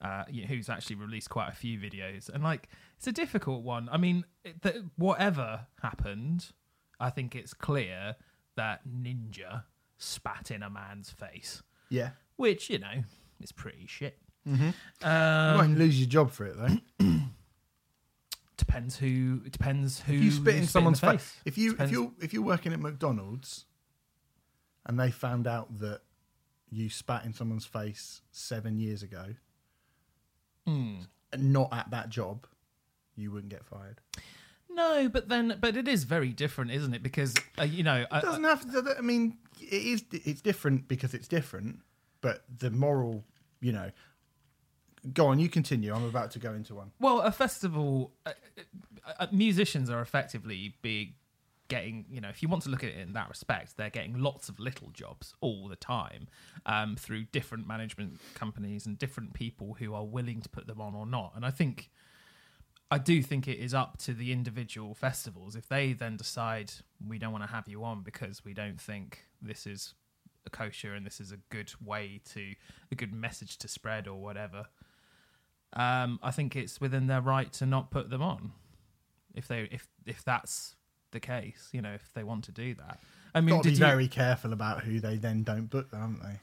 uh, 0.00 0.24
you 0.30 0.42
know, 0.42 0.48
who's 0.48 0.68
actually 0.68 0.96
released 0.96 1.30
quite 1.30 1.48
a 1.48 1.54
few 1.54 1.78
videos, 1.78 2.28
and 2.28 2.44
like 2.44 2.68
it's 2.96 3.06
a 3.06 3.12
difficult 3.12 3.62
one. 3.64 3.88
I 3.90 3.96
mean, 3.96 4.24
it, 4.44 4.62
th- 4.62 4.82
whatever 4.96 5.66
happened, 5.82 6.52
I 7.00 7.10
think 7.10 7.34
it's 7.34 7.54
clear 7.54 8.16
that 8.56 8.80
Ninja 8.86 9.64
spat 9.96 10.50
in 10.50 10.62
a 10.62 10.70
man's 10.70 11.10
face, 11.10 11.62
Yeah. 11.90 12.10
which 12.36 12.68
you 12.70 12.78
know 12.78 13.04
is 13.40 13.52
pretty 13.52 13.86
shit. 13.86 14.18
Mm-hmm. 14.46 14.70
you 15.02 15.08
Um, 15.08 15.56
won't 15.58 15.78
lose 15.78 15.98
your 16.00 16.08
job 16.08 16.30
for 16.30 16.46
it 16.46 16.56
though. 16.56 17.06
depends 18.56 18.96
who. 18.96 19.40
It 19.46 19.52
depends 19.52 20.00
who 20.00 20.14
if 20.14 20.20
you 20.22 20.30
spit 20.30 20.56
in 20.56 20.66
someone's 20.66 21.00
face, 21.00 21.10
face. 21.10 21.36
if 21.44 21.58
you 21.58 21.70
if 21.70 21.76
Depends- 21.76 21.92
you 21.92 22.14
if 22.20 22.32
you're 22.32 22.42
working 22.42 22.72
at 22.72 22.80
McDonald's 22.80 23.64
and 24.86 24.98
they 24.98 25.10
found 25.10 25.46
out 25.46 25.78
that 25.78 26.00
you 26.70 26.88
spat 26.90 27.24
in 27.24 27.32
someone's 27.32 27.64
face 27.66 28.20
seven 28.30 28.78
years 28.78 29.02
ago, 29.02 29.34
and 30.66 31.06
not 31.34 31.72
at 31.72 31.90
that 31.90 32.10
job, 32.10 32.46
you 33.16 33.30
wouldn't 33.30 33.50
get 33.50 33.64
fired. 33.64 34.00
No, 34.78 35.08
but 35.08 35.28
then, 35.28 35.58
but 35.60 35.76
it 35.76 35.88
is 35.88 36.04
very 36.04 36.32
different, 36.32 36.70
isn't 36.70 36.94
it? 36.94 37.02
Because 37.02 37.34
uh, 37.58 37.64
you 37.64 37.82
know, 37.82 38.06
It 38.12 38.22
doesn't 38.22 38.44
have 38.44 38.62
to. 38.72 38.94
I 38.96 39.00
mean, 39.00 39.36
it 39.60 39.74
is. 39.74 40.04
It's 40.12 40.40
different 40.40 40.86
because 40.86 41.14
it's 41.14 41.26
different, 41.26 41.80
but 42.20 42.44
the 42.58 42.70
moral, 42.70 43.24
you 43.60 43.72
know. 43.72 43.90
Go 45.12 45.26
on, 45.28 45.38
you 45.38 45.48
continue. 45.48 45.92
I'm 45.94 46.04
about 46.04 46.30
to 46.32 46.38
go 46.38 46.52
into 46.52 46.74
one. 46.74 46.90
Well, 47.00 47.20
a 47.20 47.32
festival, 47.32 48.12
uh, 48.26 48.32
uh, 49.06 49.12
uh, 49.20 49.26
musicians 49.32 49.90
are 49.90 50.00
effectively 50.00 50.74
be 50.82 51.14
getting, 51.68 52.04
you 52.10 52.20
know, 52.20 52.28
if 52.28 52.42
you 52.42 52.48
want 52.48 52.62
to 52.64 52.68
look 52.68 52.82
at 52.82 52.90
it 52.90 52.98
in 52.98 53.12
that 53.12 53.28
respect, 53.28 53.76
they're 53.76 53.90
getting 53.90 54.18
lots 54.18 54.48
of 54.48 54.58
little 54.58 54.90
jobs 54.90 55.34
all 55.40 55.68
the 55.68 55.76
time 55.76 56.26
um, 56.66 56.96
through 56.96 57.24
different 57.32 57.66
management 57.66 58.18
companies 58.34 58.86
and 58.86 58.98
different 58.98 59.34
people 59.34 59.76
who 59.78 59.94
are 59.94 60.04
willing 60.04 60.40
to 60.40 60.48
put 60.48 60.66
them 60.66 60.80
on 60.80 60.94
or 60.94 61.06
not. 61.06 61.32
And 61.36 61.44
I 61.44 61.50
think, 61.50 61.90
I 62.90 62.98
do 62.98 63.22
think 63.22 63.46
it 63.46 63.58
is 63.58 63.74
up 63.74 63.98
to 63.98 64.14
the 64.14 64.32
individual 64.32 64.94
festivals 64.94 65.56
if 65.56 65.68
they 65.68 65.92
then 65.92 66.16
decide 66.16 66.72
we 67.06 67.18
don't 67.18 67.32
want 67.32 67.44
to 67.44 67.50
have 67.50 67.68
you 67.68 67.84
on 67.84 68.02
because 68.02 68.44
we 68.44 68.54
don't 68.54 68.80
think 68.80 69.24
this 69.42 69.66
is 69.66 69.94
a 70.46 70.50
kosher 70.50 70.94
and 70.94 71.04
this 71.04 71.20
is 71.20 71.30
a 71.30 71.36
good 71.50 71.70
way 71.84 72.20
to 72.32 72.54
a 72.90 72.94
good 72.94 73.12
message 73.12 73.58
to 73.58 73.68
spread 73.68 74.08
or 74.08 74.20
whatever 74.20 74.66
um, 75.74 76.18
I 76.22 76.30
think 76.30 76.56
it's 76.56 76.80
within 76.80 77.06
their 77.08 77.20
right 77.20 77.52
to 77.54 77.66
not 77.66 77.90
put 77.90 78.08
them 78.08 78.22
on 78.22 78.52
if 79.34 79.48
they 79.48 79.68
if 79.70 79.86
if 80.06 80.24
that's 80.24 80.74
the 81.10 81.20
case. 81.20 81.68
You 81.72 81.82
know, 81.82 81.92
if 81.92 82.12
they 82.14 82.24
want 82.24 82.44
to 82.44 82.52
do 82.52 82.74
that. 82.74 82.98
I 83.34 83.40
mean, 83.40 83.56
got 83.56 83.64
to 83.64 83.68
be 83.68 83.74
you? 83.74 83.78
very 83.78 84.08
careful 84.08 84.52
about 84.52 84.82
who 84.82 85.00
they 85.00 85.16
then 85.16 85.42
don't 85.42 85.66
book, 85.66 85.90
though, 85.90 85.98
haven't 85.98 86.22
they? 86.22 86.40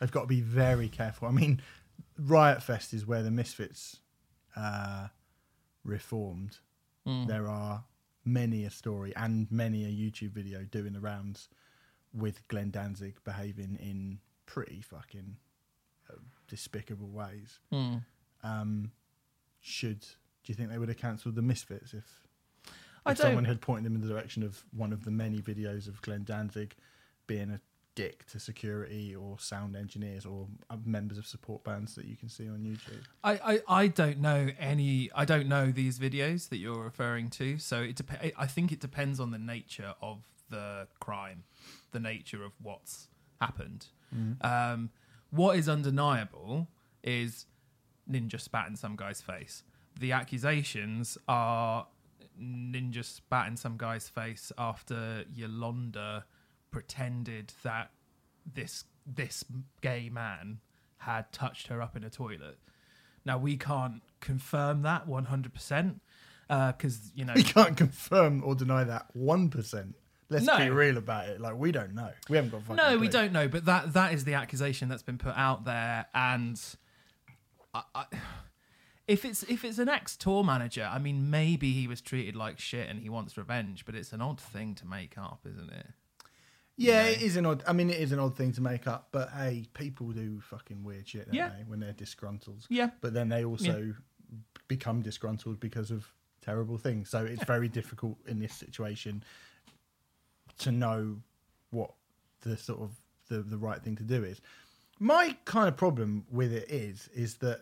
They've 0.00 0.12
got 0.12 0.22
to 0.22 0.26
be 0.26 0.42
very 0.42 0.88
careful. 0.88 1.28
I 1.28 1.30
mean, 1.30 1.62
Riot 2.18 2.62
Fest 2.62 2.92
is 2.92 3.06
where 3.06 3.22
the 3.22 3.30
Misfits 3.30 3.98
uh, 4.54 5.08
reformed. 5.86 6.58
Mm. 7.06 7.26
There 7.26 7.48
are 7.48 7.84
many 8.24 8.64
a 8.64 8.70
story 8.70 9.14
and 9.16 9.46
many 9.50 9.84
a 9.84 9.88
YouTube 9.88 10.32
video 10.32 10.64
doing 10.64 10.92
the 10.92 11.00
rounds 11.00 11.48
with 12.12 12.46
Glenn 12.48 12.70
Danzig 12.70 13.16
behaving 13.24 13.78
in 13.80 14.18
pretty 14.46 14.80
fucking 14.80 15.36
uh, 16.10 16.16
despicable 16.48 17.08
ways. 17.08 17.60
Mm. 17.72 18.02
Um, 18.42 18.92
should 19.60 20.00
do 20.00 20.52
you 20.52 20.54
think 20.54 20.70
they 20.70 20.78
would 20.78 20.88
have 20.88 20.98
cancelled 20.98 21.34
the 21.34 21.42
Misfits 21.42 21.92
if, 21.92 22.04
if 23.04 23.18
someone 23.18 23.44
had 23.44 23.60
pointed 23.60 23.84
them 23.84 23.96
in 23.96 24.00
the 24.00 24.08
direction 24.08 24.44
of 24.44 24.64
one 24.72 24.92
of 24.92 25.04
the 25.04 25.10
many 25.10 25.38
videos 25.40 25.88
of 25.88 26.00
Glenn 26.02 26.22
Danzig 26.22 26.74
being 27.26 27.50
a 27.50 27.60
dick 27.96 28.24
to 28.26 28.38
security 28.38 29.16
or 29.16 29.36
sound 29.40 29.74
engineers 29.74 30.24
or 30.24 30.46
uh, 30.70 30.76
members 30.84 31.18
of 31.18 31.26
support 31.26 31.64
bands 31.64 31.96
that 31.96 32.04
you 32.04 32.14
can 32.14 32.28
see 32.28 32.48
on 32.48 32.58
YouTube? 32.60 33.02
I, 33.24 33.32
I, 33.32 33.82
I 33.82 33.86
don't 33.88 34.20
know 34.20 34.50
any. 34.60 35.10
I 35.12 35.24
don't 35.24 35.48
know 35.48 35.72
these 35.72 35.98
videos 35.98 36.48
that 36.50 36.58
you're 36.58 36.84
referring 36.84 37.30
to. 37.30 37.58
So 37.58 37.82
it 37.82 37.96
dep- 37.96 38.32
I 38.38 38.46
think 38.46 38.70
it 38.70 38.78
depends 38.78 39.18
on 39.18 39.32
the 39.32 39.38
nature 39.38 39.94
of 40.00 40.18
the 40.48 40.86
crime, 41.00 41.42
the 41.90 41.98
nature 41.98 42.44
of 42.44 42.52
what's 42.62 43.08
happened. 43.40 43.86
Um, 44.40 44.90
what 45.30 45.58
is 45.58 45.68
undeniable 45.68 46.68
is 47.02 47.46
Ninja 48.08 48.40
spat 48.40 48.68
in 48.68 48.76
some 48.76 48.94
guy's 48.96 49.20
face. 49.20 49.64
The 49.98 50.12
accusations 50.12 51.18
are 51.26 51.86
ninja 52.40 53.04
spat 53.04 53.48
in 53.48 53.56
some 53.56 53.76
guy's 53.76 54.08
face 54.08 54.52
after 54.58 55.24
Yolandi 55.36 56.22
pretended 56.76 57.54
that 57.62 57.90
this 58.54 58.84
this 59.06 59.42
gay 59.80 60.10
man 60.12 60.58
had 60.98 61.32
touched 61.32 61.68
her 61.68 61.80
up 61.80 61.96
in 61.96 62.04
a 62.04 62.10
toilet. 62.10 62.58
Now 63.24 63.38
we 63.38 63.56
can't 63.56 64.02
confirm 64.20 64.82
that 64.82 65.08
one 65.08 65.24
hundred 65.24 65.54
percent 65.54 66.02
uh, 66.50 66.72
because 66.72 67.12
you 67.14 67.24
know 67.24 67.32
We 67.36 67.44
can't 67.44 67.78
confirm 67.78 68.44
or 68.44 68.54
deny 68.54 68.84
that 68.84 69.06
one 69.14 69.48
percent. 69.48 69.94
Let's 70.28 70.44
No. 70.44 70.58
be 70.58 70.68
real 70.68 70.98
about 70.98 71.28
it. 71.30 71.40
Like 71.40 71.56
we 71.56 71.72
don't 71.72 71.94
know. 71.94 72.10
We 72.28 72.36
haven't 72.36 72.50
got. 72.50 72.76
No, 72.76 72.98
we 72.98 73.08
don't 73.08 73.32
know, 73.32 73.48
but 73.48 73.64
that 73.64 73.94
that 73.94 74.12
is 74.12 74.24
the 74.24 74.34
accusation 74.34 74.90
that's 74.90 75.02
been 75.02 75.16
put 75.18 75.34
out 75.34 75.64
there, 75.64 76.04
and 76.14 76.60
I, 77.72 77.82
I, 77.94 78.04
if 79.08 79.24
it's 79.24 79.44
if 79.44 79.64
it's 79.64 79.78
an 79.78 79.88
ex 79.88 80.14
tour 80.14 80.44
manager, 80.44 80.86
I 80.92 80.98
mean, 80.98 81.30
maybe 81.30 81.72
he 81.72 81.88
was 81.88 82.02
treated 82.02 82.36
like 82.36 82.58
shit 82.58 82.90
and 82.90 82.98
he 83.00 83.08
wants 83.08 83.38
revenge, 83.38 83.86
but 83.86 83.94
it's 83.94 84.12
an 84.12 84.20
odd 84.20 84.38
thing 84.40 84.74
to 84.74 84.86
make 84.86 85.16
up, 85.16 85.40
isn't 85.50 85.70
it? 85.72 85.86
Yeah, 86.76 87.04
know. 87.04 87.08
it 87.10 87.22
is 87.22 87.36
an 87.36 87.46
odd. 87.46 87.62
I 87.66 87.72
mean, 87.72 87.90
it 87.90 88.00
is 88.00 88.12
an 88.12 88.18
odd 88.18 88.36
thing 88.36 88.52
to 88.52 88.60
make 88.60 88.86
up. 88.86 89.08
But 89.12 89.30
hey, 89.30 89.66
people 89.74 90.08
do 90.12 90.40
fucking 90.40 90.84
weird 90.84 91.08
shit, 91.08 91.26
don't 91.26 91.34
Yeah. 91.34 91.50
they? 91.50 91.64
When 91.64 91.80
they're 91.80 91.92
disgruntled. 91.92 92.66
Yeah, 92.68 92.90
But 93.00 93.14
then 93.14 93.28
they 93.28 93.44
also 93.44 93.94
become 94.68 95.00
disgruntled 95.02 95.60
because 95.60 95.90
of 95.90 96.06
terrible 96.42 96.76
things. 96.78 97.08
So 97.08 97.24
it's 97.24 97.44
very 97.44 97.68
difficult 97.68 98.18
in 98.26 98.38
this 98.38 98.54
situation 98.54 99.24
to 100.58 100.72
know 100.72 101.16
what 101.70 101.92
the 102.42 102.56
sort 102.56 102.80
of 102.80 102.90
the, 103.28 103.38
the 103.42 103.58
right 103.58 103.82
thing 103.82 103.96
to 103.96 104.02
do 104.04 104.22
is. 104.24 104.40
My 104.98 105.36
kind 105.44 105.68
of 105.68 105.76
problem 105.76 106.24
with 106.30 106.52
it 106.52 106.70
is 106.70 107.08
is 107.14 107.36
that, 107.36 107.60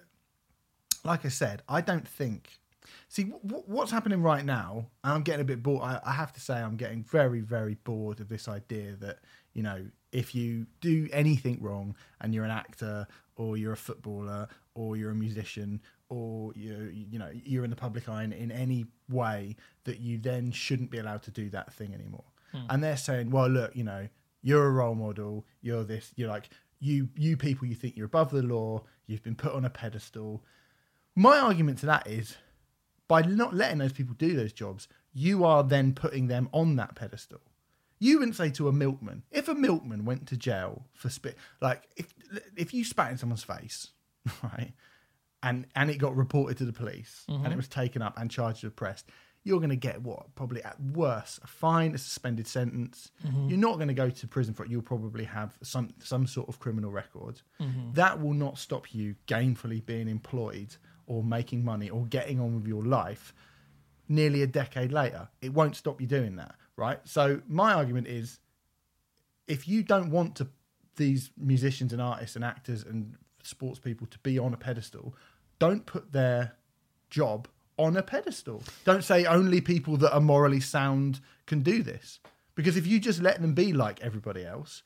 like 1.04 1.24
I 1.24 1.28
said, 1.28 1.62
I 1.68 1.80
don't 1.80 2.06
think. 2.06 2.58
See, 3.08 3.24
w- 3.24 3.64
what's 3.66 3.90
happening 3.90 4.22
right 4.22 4.44
now, 4.44 4.86
and 5.02 5.12
I'm 5.14 5.22
getting 5.22 5.40
a 5.40 5.44
bit 5.44 5.62
bored. 5.62 5.82
I, 5.82 6.00
I 6.04 6.12
have 6.12 6.32
to 6.34 6.40
say, 6.40 6.54
I'm 6.54 6.76
getting 6.76 7.02
very, 7.02 7.40
very 7.40 7.74
bored 7.84 8.20
of 8.20 8.28
this 8.28 8.48
idea 8.48 8.96
that 9.00 9.18
you 9.54 9.62
know, 9.62 9.86
if 10.12 10.34
you 10.34 10.66
do 10.80 11.08
anything 11.12 11.58
wrong 11.60 11.96
and 12.20 12.34
you're 12.34 12.44
an 12.44 12.50
actor 12.50 13.06
or 13.36 13.56
you're 13.56 13.72
a 13.72 13.76
footballer 13.76 14.48
or 14.74 14.96
you're 14.96 15.12
a 15.12 15.14
musician 15.14 15.80
or 16.08 16.52
you 16.54 16.92
you 16.92 17.18
know 17.18 17.30
you're 17.32 17.64
in 17.64 17.70
the 17.70 17.76
public 17.76 18.08
eye 18.08 18.24
in, 18.24 18.32
in 18.32 18.52
any 18.52 18.84
way 19.08 19.56
that 19.84 20.00
you 20.00 20.18
then 20.18 20.50
shouldn't 20.50 20.90
be 20.90 20.98
allowed 20.98 21.22
to 21.22 21.30
do 21.30 21.48
that 21.50 21.72
thing 21.72 21.94
anymore. 21.94 22.24
Hmm. 22.52 22.66
And 22.68 22.84
they're 22.84 22.96
saying, 22.96 23.30
well, 23.30 23.48
look, 23.48 23.74
you 23.74 23.84
know, 23.84 24.08
you're 24.42 24.66
a 24.66 24.70
role 24.70 24.94
model. 24.94 25.46
You're 25.62 25.84
this. 25.84 26.12
You're 26.16 26.28
like 26.28 26.50
you 26.80 27.08
you 27.16 27.36
people. 27.36 27.66
You 27.66 27.74
think 27.74 27.96
you're 27.96 28.06
above 28.06 28.30
the 28.30 28.42
law. 28.42 28.82
You've 29.06 29.22
been 29.22 29.36
put 29.36 29.52
on 29.52 29.64
a 29.64 29.70
pedestal. 29.70 30.42
My 31.14 31.38
argument 31.38 31.78
to 31.78 31.86
that 31.86 32.08
is 32.08 32.36
by 33.08 33.22
not 33.22 33.54
letting 33.54 33.78
those 33.78 33.92
people 33.92 34.14
do 34.14 34.34
those 34.34 34.52
jobs, 34.52 34.88
you 35.12 35.44
are 35.44 35.62
then 35.62 35.92
putting 35.92 36.26
them 36.26 36.48
on 36.52 36.76
that 36.76 36.94
pedestal. 36.94 37.40
You 37.98 38.18
wouldn't 38.18 38.36
say 38.36 38.50
to 38.50 38.68
a 38.68 38.72
milkman, 38.72 39.22
if 39.30 39.48
a 39.48 39.54
milkman 39.54 40.04
went 40.04 40.26
to 40.28 40.36
jail 40.36 40.86
for 40.92 41.08
spit, 41.08 41.36
like 41.60 41.82
if 41.96 42.12
if 42.56 42.74
you 42.74 42.84
spat 42.84 43.12
in 43.12 43.18
someone's 43.18 43.44
face, 43.44 43.88
right, 44.42 44.72
and 45.42 45.66
and 45.74 45.90
it 45.90 45.98
got 45.98 46.16
reported 46.16 46.58
to 46.58 46.64
the 46.64 46.72
police 46.72 47.24
and 47.28 47.46
it 47.46 47.48
mm-hmm. 47.48 47.56
was 47.56 47.68
taken 47.68 48.02
up 48.02 48.18
and 48.18 48.30
charged 48.30 48.64
with 48.64 48.74
pressed, 48.74 49.08
you're 49.44 49.58
going 49.58 49.70
to 49.70 49.76
get 49.76 50.02
what 50.02 50.34
probably 50.34 50.62
at 50.64 50.80
worst 50.80 51.38
a 51.44 51.46
fine, 51.46 51.94
a 51.94 51.98
suspended 51.98 52.46
sentence. 52.46 53.10
Mm-hmm. 53.24 53.48
You're 53.48 53.58
not 53.58 53.76
going 53.76 53.88
to 53.88 53.94
go 53.94 54.10
to 54.10 54.26
prison 54.26 54.54
for 54.54 54.64
it. 54.64 54.70
You'll 54.70 54.82
probably 54.82 55.24
have 55.24 55.56
some 55.62 55.90
some 56.00 56.26
sort 56.26 56.48
of 56.48 56.58
criminal 56.58 56.90
record. 56.90 57.40
Mm-hmm. 57.60 57.92
That 57.92 58.20
will 58.20 58.34
not 58.34 58.58
stop 58.58 58.92
you 58.92 59.14
gainfully 59.26 59.84
being 59.84 60.08
employed 60.08 60.76
or 61.06 61.22
making 61.22 61.64
money 61.64 61.90
or 61.90 62.06
getting 62.06 62.40
on 62.40 62.54
with 62.54 62.66
your 62.66 62.84
life 62.84 63.34
nearly 64.08 64.42
a 64.42 64.46
decade 64.46 64.92
later. 64.92 65.28
It 65.40 65.52
won't 65.52 65.76
stop 65.76 66.00
you 66.00 66.06
doing 66.06 66.36
that, 66.36 66.54
right? 66.76 67.00
So 67.04 67.40
my 67.48 67.72
argument 67.72 68.06
is 68.06 68.38
if 69.46 69.68
you 69.68 69.82
don't 69.82 70.10
want 70.10 70.36
to 70.36 70.48
these 70.96 71.30
musicians 71.36 71.92
and 71.92 72.00
artists 72.00 72.36
and 72.36 72.44
actors 72.44 72.84
and 72.84 73.16
sports 73.42 73.78
people 73.78 74.06
to 74.06 74.18
be 74.20 74.38
on 74.38 74.54
a 74.54 74.56
pedestal, 74.56 75.14
don't 75.58 75.86
put 75.86 76.12
their 76.12 76.52
job 77.10 77.48
on 77.76 77.96
a 77.96 78.02
pedestal. 78.02 78.62
Don't 78.84 79.02
say 79.02 79.24
only 79.24 79.60
people 79.60 79.96
that 79.96 80.14
are 80.14 80.20
morally 80.20 80.60
sound 80.60 81.20
can 81.46 81.62
do 81.62 81.82
this. 81.82 82.20
Because 82.54 82.76
if 82.76 82.86
you 82.86 83.00
just 83.00 83.20
let 83.20 83.40
them 83.40 83.54
be 83.54 83.72
like 83.72 84.00
everybody 84.00 84.44
else, 84.44 84.82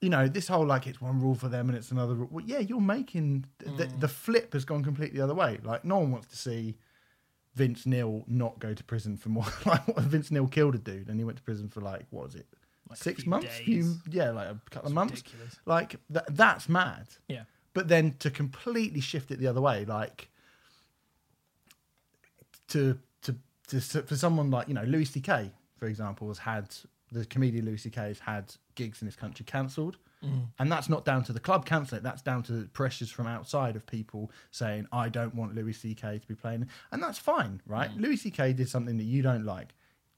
you 0.00 0.08
know, 0.08 0.28
this 0.28 0.48
whole 0.48 0.64
like 0.64 0.86
it's 0.86 1.00
one 1.00 1.20
rule 1.20 1.34
for 1.34 1.48
them 1.48 1.68
and 1.68 1.76
it's 1.76 1.90
another 1.90 2.14
rule. 2.14 2.28
Well, 2.30 2.44
yeah, 2.44 2.60
you're 2.60 2.80
making 2.80 3.44
the, 3.58 3.86
mm. 3.86 4.00
the 4.00 4.08
flip 4.08 4.54
has 4.54 4.64
gone 4.64 4.82
completely 4.82 5.18
the 5.18 5.24
other 5.24 5.34
way. 5.34 5.58
Like 5.62 5.84
no 5.84 5.98
one 5.98 6.10
wants 6.12 6.28
to 6.28 6.36
see 6.36 6.76
Vince 7.54 7.84
Neil 7.84 8.24
not 8.26 8.58
go 8.58 8.72
to 8.72 8.84
prison 8.84 9.16
for 9.16 9.28
more. 9.28 9.46
Like 9.66 9.86
what 9.88 9.98
Vince 9.98 10.30
Neil 10.30 10.46
killed 10.46 10.74
a 10.74 10.78
dude 10.78 11.08
and 11.08 11.18
he 11.18 11.24
went 11.24 11.36
to 11.36 11.42
prison 11.42 11.68
for 11.68 11.80
like 11.80 12.06
what 12.10 12.24
was 12.24 12.34
it, 12.34 12.46
Like 12.88 12.98
six 12.98 13.22
few 13.22 13.30
months? 13.30 13.58
Few, 13.58 13.96
yeah, 14.10 14.30
like 14.30 14.48
a 14.48 14.60
couple 14.70 14.88
of 14.88 14.94
months. 14.94 15.22
ridiculous. 15.22 15.58
Like 15.66 15.96
th- 16.12 16.26
that's 16.30 16.68
mad. 16.68 17.08
Yeah. 17.28 17.42
But 17.74 17.88
then 17.88 18.14
to 18.20 18.30
completely 18.30 19.00
shift 19.00 19.30
it 19.30 19.38
the 19.38 19.46
other 19.46 19.60
way, 19.60 19.84
like 19.84 20.30
to 22.68 22.98
to, 23.22 23.36
to 23.68 23.80
for 23.80 24.16
someone 24.16 24.50
like 24.50 24.66
you 24.66 24.74
know 24.74 24.84
Louis 24.84 25.04
C.K. 25.04 25.52
for 25.76 25.86
example 25.86 26.28
has 26.28 26.38
had 26.38 26.74
the 27.10 27.24
comedian 27.24 27.66
Louis 27.66 27.78
C.K. 27.78 28.00
has 28.00 28.18
had 28.20 28.54
gigs 28.74 29.02
in 29.02 29.06
this 29.06 29.16
country 29.16 29.44
cancelled. 29.44 29.96
Mm. 30.24 30.48
And 30.58 30.70
that's 30.70 30.88
not 30.88 31.04
down 31.04 31.24
to 31.24 31.32
the 31.32 31.40
club 31.40 31.64
cancelling 31.64 32.00
it. 32.00 32.02
That's 32.02 32.22
down 32.22 32.42
to 32.44 32.68
pressures 32.72 33.10
from 33.10 33.26
outside 33.26 33.74
of 33.74 33.86
people 33.86 34.30
saying, 34.50 34.86
I 34.92 35.08
don't 35.08 35.34
want 35.34 35.54
Louis 35.54 35.72
C.K. 35.72 36.18
to 36.18 36.26
be 36.26 36.34
playing. 36.34 36.68
And 36.92 37.02
that's 37.02 37.18
fine, 37.18 37.62
right? 37.66 37.90
Mm. 37.90 38.02
Louis 38.02 38.16
C.K. 38.16 38.52
did 38.52 38.68
something 38.68 38.98
that 38.98 39.04
you 39.04 39.22
don't 39.22 39.44
like. 39.44 39.74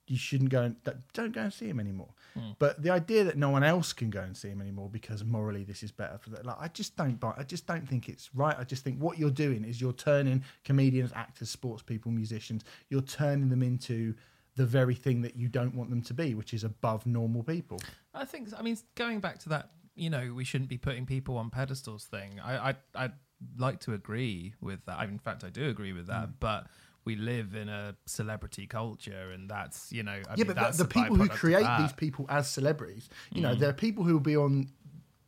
You 0.09 0.19
shouldn't 0.19 0.51
go 0.51 0.63
and 0.63 0.77
don't 1.13 1.33
go 1.33 1.43
and 1.43 1.53
see 1.53 1.69
him 1.69 1.79
anymore. 1.79 2.09
Mm. 2.37 2.57
But 2.59 2.83
the 2.83 2.91
idea 2.91 3.23
that 3.25 3.39
no 3.39 3.51
one 3.51 3.63
else 3.63 3.93
can 3.93 4.11
go 4.11 4.21
and 4.21 4.37
see 4.37 4.49
him 4.49 4.61
anymore 4.61 4.91
because 4.91 5.25
morally 5.25 5.63
this 5.63 5.85
is 5.85 5.93
better 5.93 6.19
for 6.19 6.31
that, 6.31 6.45
like 6.45 6.57
I 6.59 6.69
just 6.69 6.97
don't 6.97 7.21
buy. 7.21 7.33
I 7.37 7.45
just 7.45 7.69
don't 7.69 7.89
think 7.89 8.09
it's 8.09 8.29
right. 8.35 8.57
I 8.59 8.65
just 8.65 8.83
think 8.83 8.99
what 8.99 9.19
you're 9.19 9.31
doing 9.31 9.65
is 9.65 9.81
you're 9.81 9.93
turning 9.93 10.43
comedians, 10.65 11.13
actors, 11.15 11.51
sports 11.51 11.83
people, 11.83 12.11
musicians. 12.11 12.65
You're 12.91 13.03
turning 13.03 13.49
them 13.49 13.63
into 13.63 14.15
the 14.57 14.67
very 14.67 14.95
thing 14.95 15.23
that 15.23 15.37
you 15.37 15.49
don't 15.49 15.75
want 15.75 15.91
them 15.91 16.03
to 16.03 16.15
be, 16.15 16.35
which 16.35 16.53
is 16.55 16.65
above 16.65 17.07
normal 17.07 17.43
people. 17.43 17.81
I 18.15 18.25
think. 18.25 18.49
I 18.59 18.63
mean, 18.63 18.77
going 18.95 19.21
back 19.21 19.39
to 19.41 19.49
that, 19.51 19.71
you 19.95 20.11
know, 20.11 20.33
we 20.35 20.45
shouldn't 20.45 20.71
be 20.71 20.79
putting 20.79 21.07
people 21.07 21.37
on 21.39 21.51
pedestals 21.51 22.05
thing. 22.05 22.41
I, 22.43 22.71
I, 22.71 22.75
I'd 22.95 23.13
like 23.57 23.81
to 23.81 23.95
agree 23.95 24.55
with 24.61 24.85
that. 24.87 24.99
I, 24.99 25.05
in 25.05 25.19
fact, 25.19 25.43
I 25.45 25.51
do 25.51 25.69
agree 25.69 25.93
with 25.93 26.05
Mm. 26.07 26.09
that. 26.09 26.41
But 26.41 26.67
we 27.05 27.17
live 27.17 27.55
in 27.55 27.69
a 27.69 27.97
celebrity 28.07 28.67
culture, 28.67 29.31
and 29.33 29.49
that's 29.49 29.91
you 29.93 30.03
know, 30.03 30.13
I 30.13 30.35
yeah, 30.37 30.45
mean, 30.45 30.47
but 30.49 30.57
that's 30.57 30.79
the, 30.79 30.85
the 30.85 30.89
people 30.91 31.17
who 31.17 31.29
create. 31.29 31.65
Mm. 31.67 31.79
these 31.83 31.93
people 31.93 32.27
as 32.29 32.49
celebrities, 32.49 33.09
you 33.33 33.41
know, 33.43 33.55
there 33.55 33.71
are 33.71 33.75
people 33.75 34.05
who 34.05 34.13
will 34.15 34.21
be 34.21 34.37
on 34.37 34.69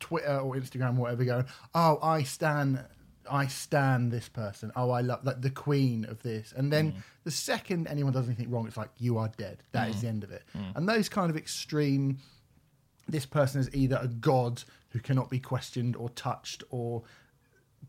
Twitter 0.01 0.39
or 0.39 0.55
Instagram, 0.55 0.99
or 0.99 1.03
whatever, 1.03 1.25
going, 1.25 1.47
"Oh, 1.75 1.99
I 2.03 2.23
stand, 2.25 2.85
I 3.31 3.47
stand 3.47 4.11
this 4.13 4.29
person. 4.29 4.73
Oh, 4.77 4.91
I 4.91 5.01
love 5.01 5.25
like 5.25 5.41
the 5.41 5.51
queen 5.51 6.05
of 6.05 6.23
this." 6.23 6.53
And 6.57 6.73
then 6.73 6.93
Mm. 6.93 7.03
the 7.25 7.31
second 7.31 7.87
anyone 7.89 8.13
does 8.13 8.27
anything 8.27 8.51
wrong, 8.51 8.67
it's 8.67 8.77
like 8.77 8.91
you 8.99 9.19
are 9.19 9.29
dead. 9.37 9.63
That 9.73 9.89
Mm. 9.89 9.91
is 9.95 10.01
the 10.03 10.09
end 10.09 10.25
of 10.25 10.31
it. 10.31 10.43
And 10.75 10.89
those 10.89 11.09
kind 11.09 11.31
of 11.31 11.37
extreme. 11.37 12.19
This 13.07 13.27
person 13.27 13.61
is 13.61 13.69
either 13.75 13.99
a 14.01 14.09
god 14.09 14.65
who 14.91 14.99
cannot 15.01 15.29
be 15.29 15.39
questioned 15.39 15.95
or 15.97 16.09
touched 16.11 16.65
or 16.71 17.03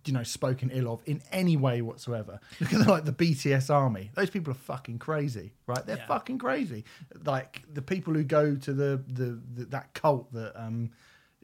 you 0.06 0.12
know 0.12 0.24
spoken 0.24 0.70
ill 0.72 0.92
of 0.92 1.02
in 1.06 1.22
any 1.32 1.56
way 1.56 1.82
whatsoever. 1.82 2.40
Look 2.60 2.74
at 2.74 2.80
the, 2.86 2.92
like 2.92 3.06
the 3.06 3.14
BTS 3.14 3.70
army; 3.74 4.12
those 4.14 4.30
people 4.30 4.52
are 4.52 4.56
fucking 4.56 5.00
crazy, 5.00 5.54
right? 5.68 5.86
They're 5.86 5.96
Yeah. 5.98 6.06
fucking 6.08 6.38
crazy. 6.38 6.84
Like 7.24 7.64
the 7.74 7.82
people 7.82 8.14
who 8.14 8.24
go 8.26 8.56
to 8.56 8.74
the 8.74 9.02
the, 9.08 9.42
the 9.54 9.66
that 9.66 9.94
cult 9.94 10.34
that 10.34 10.54
um 10.62 10.92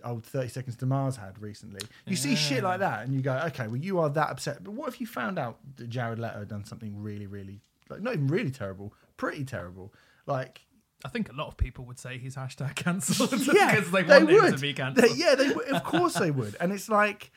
old 0.04 0.24
Thirty 0.26 0.48
Seconds 0.50 0.76
to 0.78 0.86
Mars 0.86 1.16
had 1.16 1.40
recently. 1.42 1.82
You 2.06 2.16
see 2.16 2.36
shit 2.36 2.64
like 2.64 2.80
that, 2.80 3.04
and 3.06 3.14
you 3.14 3.22
go, 3.22 3.34
okay, 3.48 3.68
well 3.68 3.78
you 3.78 4.00
are 4.00 4.10
that 4.10 4.30
upset. 4.30 4.64
But 4.64 4.74
what 4.74 4.90
if 4.90 5.00
you 5.02 5.08
found 5.08 5.38
out 5.40 5.58
that 5.78 5.90
Jared 5.90 6.20
Leto 6.20 6.40
had 6.40 6.48
done 6.48 6.66
something 6.66 7.02
really, 7.02 7.28
really 7.28 7.62
like 7.90 8.02
not 8.02 8.14
even 8.14 8.28
really 8.28 8.52
terrible, 8.52 8.94
pretty 9.18 9.46
terrible, 9.46 9.94
like. 10.26 10.62
I 11.04 11.10
think 11.10 11.32
a 11.32 11.36
lot 11.36 11.48
of 11.48 11.58
people 11.58 11.86
would 11.86 11.98
say 11.98 12.20
he's 12.20 12.36
hashtag 12.36 12.76
cancelled 12.76 13.32
yeah, 13.56 13.72
because 13.76 13.90
they 13.90 14.04
want 14.04 14.30
him 14.30 14.52
to 14.54 14.58
be 14.60 14.68
They- 14.68 14.74
cancelled. 14.74 15.18
yeah, 15.18 15.34
they 15.34 15.50
would. 15.50 15.66
Of 15.70 15.84
course 15.84 16.14
they 16.14 16.30
would. 16.30 16.56
And 16.60 16.72
it's 16.72 16.90
like 16.90 17.32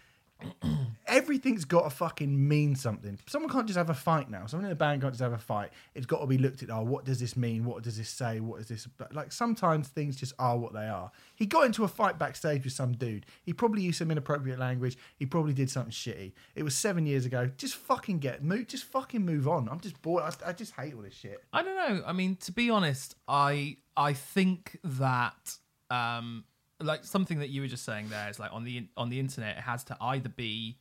everything's 1.06 1.64
got 1.64 1.84
to 1.84 1.90
fucking 1.90 2.48
mean 2.48 2.74
something. 2.74 3.18
Someone 3.28 3.50
can't 3.50 3.66
just 3.66 3.76
have 3.76 3.90
a 3.90 3.94
fight 3.94 4.30
now. 4.30 4.46
Someone 4.46 4.66
in 4.66 4.72
a 4.72 4.76
band 4.76 5.00
can't 5.00 5.12
just 5.12 5.22
have 5.22 5.32
a 5.32 5.38
fight. 5.38 5.70
It's 5.94 6.06
got 6.06 6.20
to 6.20 6.26
be 6.26 6.38
looked 6.38 6.62
at. 6.62 6.70
Oh, 6.70 6.82
what 6.82 7.04
does 7.04 7.20
this 7.20 7.36
mean? 7.36 7.64
What 7.64 7.82
does 7.82 7.96
this 7.96 8.08
say? 8.08 8.40
What 8.40 8.60
is 8.60 8.66
this? 8.66 8.86
But 8.86 9.14
like 9.14 9.30
sometimes 9.30 9.88
things 9.88 10.16
just 10.16 10.32
are 10.38 10.58
what 10.58 10.72
they 10.72 10.86
are. 10.86 11.12
He 11.36 11.46
got 11.46 11.66
into 11.66 11.84
a 11.84 11.88
fight 11.88 12.18
backstage 12.18 12.64
with 12.64 12.72
some 12.72 12.92
dude. 12.92 13.26
He 13.44 13.52
probably 13.52 13.82
used 13.82 13.98
some 13.98 14.10
inappropriate 14.10 14.58
language. 14.58 14.96
He 15.16 15.26
probably 15.26 15.52
did 15.52 15.70
something 15.70 15.92
shitty. 15.92 16.32
It 16.54 16.62
was 16.62 16.74
seven 16.74 17.06
years 17.06 17.26
ago. 17.26 17.50
Just 17.56 17.76
fucking 17.76 18.18
get 18.18 18.42
move. 18.42 18.66
Just 18.66 18.84
fucking 18.84 19.24
move 19.24 19.46
on. 19.46 19.68
I'm 19.68 19.80
just 19.80 20.00
bored. 20.02 20.24
I, 20.24 20.50
I 20.50 20.52
just 20.52 20.72
hate 20.72 20.94
all 20.94 21.02
this 21.02 21.14
shit. 21.14 21.42
I 21.52 21.62
don't 21.62 21.76
know. 21.76 22.02
I 22.06 22.12
mean, 22.12 22.36
to 22.36 22.52
be 22.52 22.70
honest, 22.70 23.14
I 23.28 23.76
I 23.96 24.14
think 24.14 24.78
that 24.82 25.56
um 25.90 26.44
like 26.80 27.04
something 27.04 27.38
that 27.38 27.50
you 27.50 27.60
were 27.62 27.68
just 27.68 27.84
saying 27.84 28.08
there 28.08 28.28
is 28.28 28.38
like 28.38 28.52
on 28.52 28.64
the 28.64 28.88
on 28.96 29.08
the 29.08 29.20
internet 29.20 29.56
it 29.58 29.62
has 29.62 29.84
to 29.84 29.96
either 30.00 30.28
be 30.28 30.78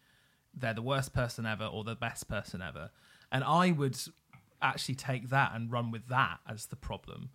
they're 0.55 0.73
the 0.73 0.81
worst 0.81 1.13
person 1.13 1.45
ever 1.45 1.65
or 1.65 1.83
the 1.83 1.95
best 1.95 2.27
person 2.27 2.62
ever. 2.62 2.89
And 3.31 3.43
I 3.43 3.71
would 3.71 3.97
actually 4.62 4.95
take 4.95 5.29
that 5.29 5.51
and 5.55 5.71
run 5.71 5.91
with 5.91 6.07
that 6.09 6.39
as 6.47 6.67
the 6.67 6.75
problem. 6.75 7.29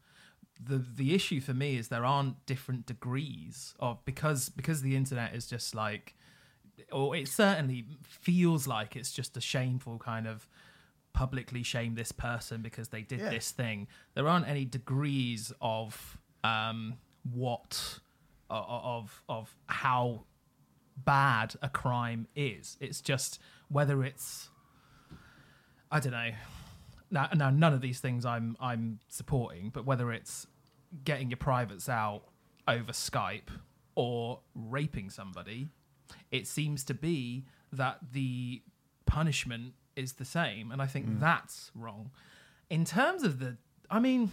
The 0.60 0.78
the 0.78 1.14
issue 1.14 1.40
for 1.40 1.54
me 1.54 1.76
is 1.76 1.88
there 1.88 2.04
aren't 2.04 2.44
different 2.46 2.86
degrees 2.86 3.74
of 3.80 4.04
because 4.04 4.48
because 4.48 4.82
the 4.82 4.96
internet 4.96 5.34
is 5.34 5.46
just 5.46 5.74
like 5.74 6.14
or 6.92 7.14
it 7.16 7.26
certainly 7.28 7.84
feels 8.04 8.66
like 8.68 8.94
it's 8.96 9.12
just 9.12 9.36
a 9.36 9.40
shameful 9.40 9.98
kind 9.98 10.26
of 10.28 10.48
publicly 11.12 11.62
shame 11.64 11.94
this 11.96 12.12
person 12.12 12.62
because 12.62 12.88
they 12.88 13.02
did 13.02 13.18
Yeah. 13.20 13.30
this 13.30 13.50
thing. 13.50 13.88
There 14.14 14.28
aren't 14.28 14.46
any 14.46 14.64
degrees 14.64 15.52
of 15.60 16.18
um, 16.44 16.94
what 17.32 17.98
of 18.50 19.23
of 19.28 19.55
how 19.67 20.25
bad 20.97 21.55
a 21.62 21.69
crime 21.69 22.26
is. 22.35 22.76
It's 22.81 23.00
just 23.00 23.38
whether 23.69 24.02
it's 24.02 24.49
I 25.90 26.00
don't 26.00 26.12
know. 26.12 26.31
Now, 27.11 27.28
now 27.35 27.50
none 27.50 27.73
of 27.73 27.81
these 27.81 28.00
things 28.00 28.26
I'm 28.26 28.57
I'm 28.61 29.00
supporting, 29.09 29.71
but 29.71 29.85
whether 29.85 30.12
it's 30.12 30.47
getting 31.05 31.31
your 31.31 31.38
privates 31.38 31.88
out 31.88 32.23
over 32.67 32.93
Skype 32.93 33.49
or 33.95 34.40
raping 34.55 35.11
somebody, 35.11 35.69
it 36.31 36.47
seems 36.47 36.85
to 36.85 36.95
be 36.95 37.47
that 37.73 37.99
the 38.12 38.62
punishment 39.07 39.75
is 39.97 40.14
the 40.14 40.25
same, 40.25 40.71
and 40.71 40.81
I 40.81 40.87
think 40.87 41.09
mm. 41.09 41.21
that's 41.21 41.71
wrong. 41.75 42.11
In 42.71 42.85
terms 42.85 43.23
of 43.23 43.38
the, 43.38 43.57
I 43.90 43.99
mean, 43.99 44.31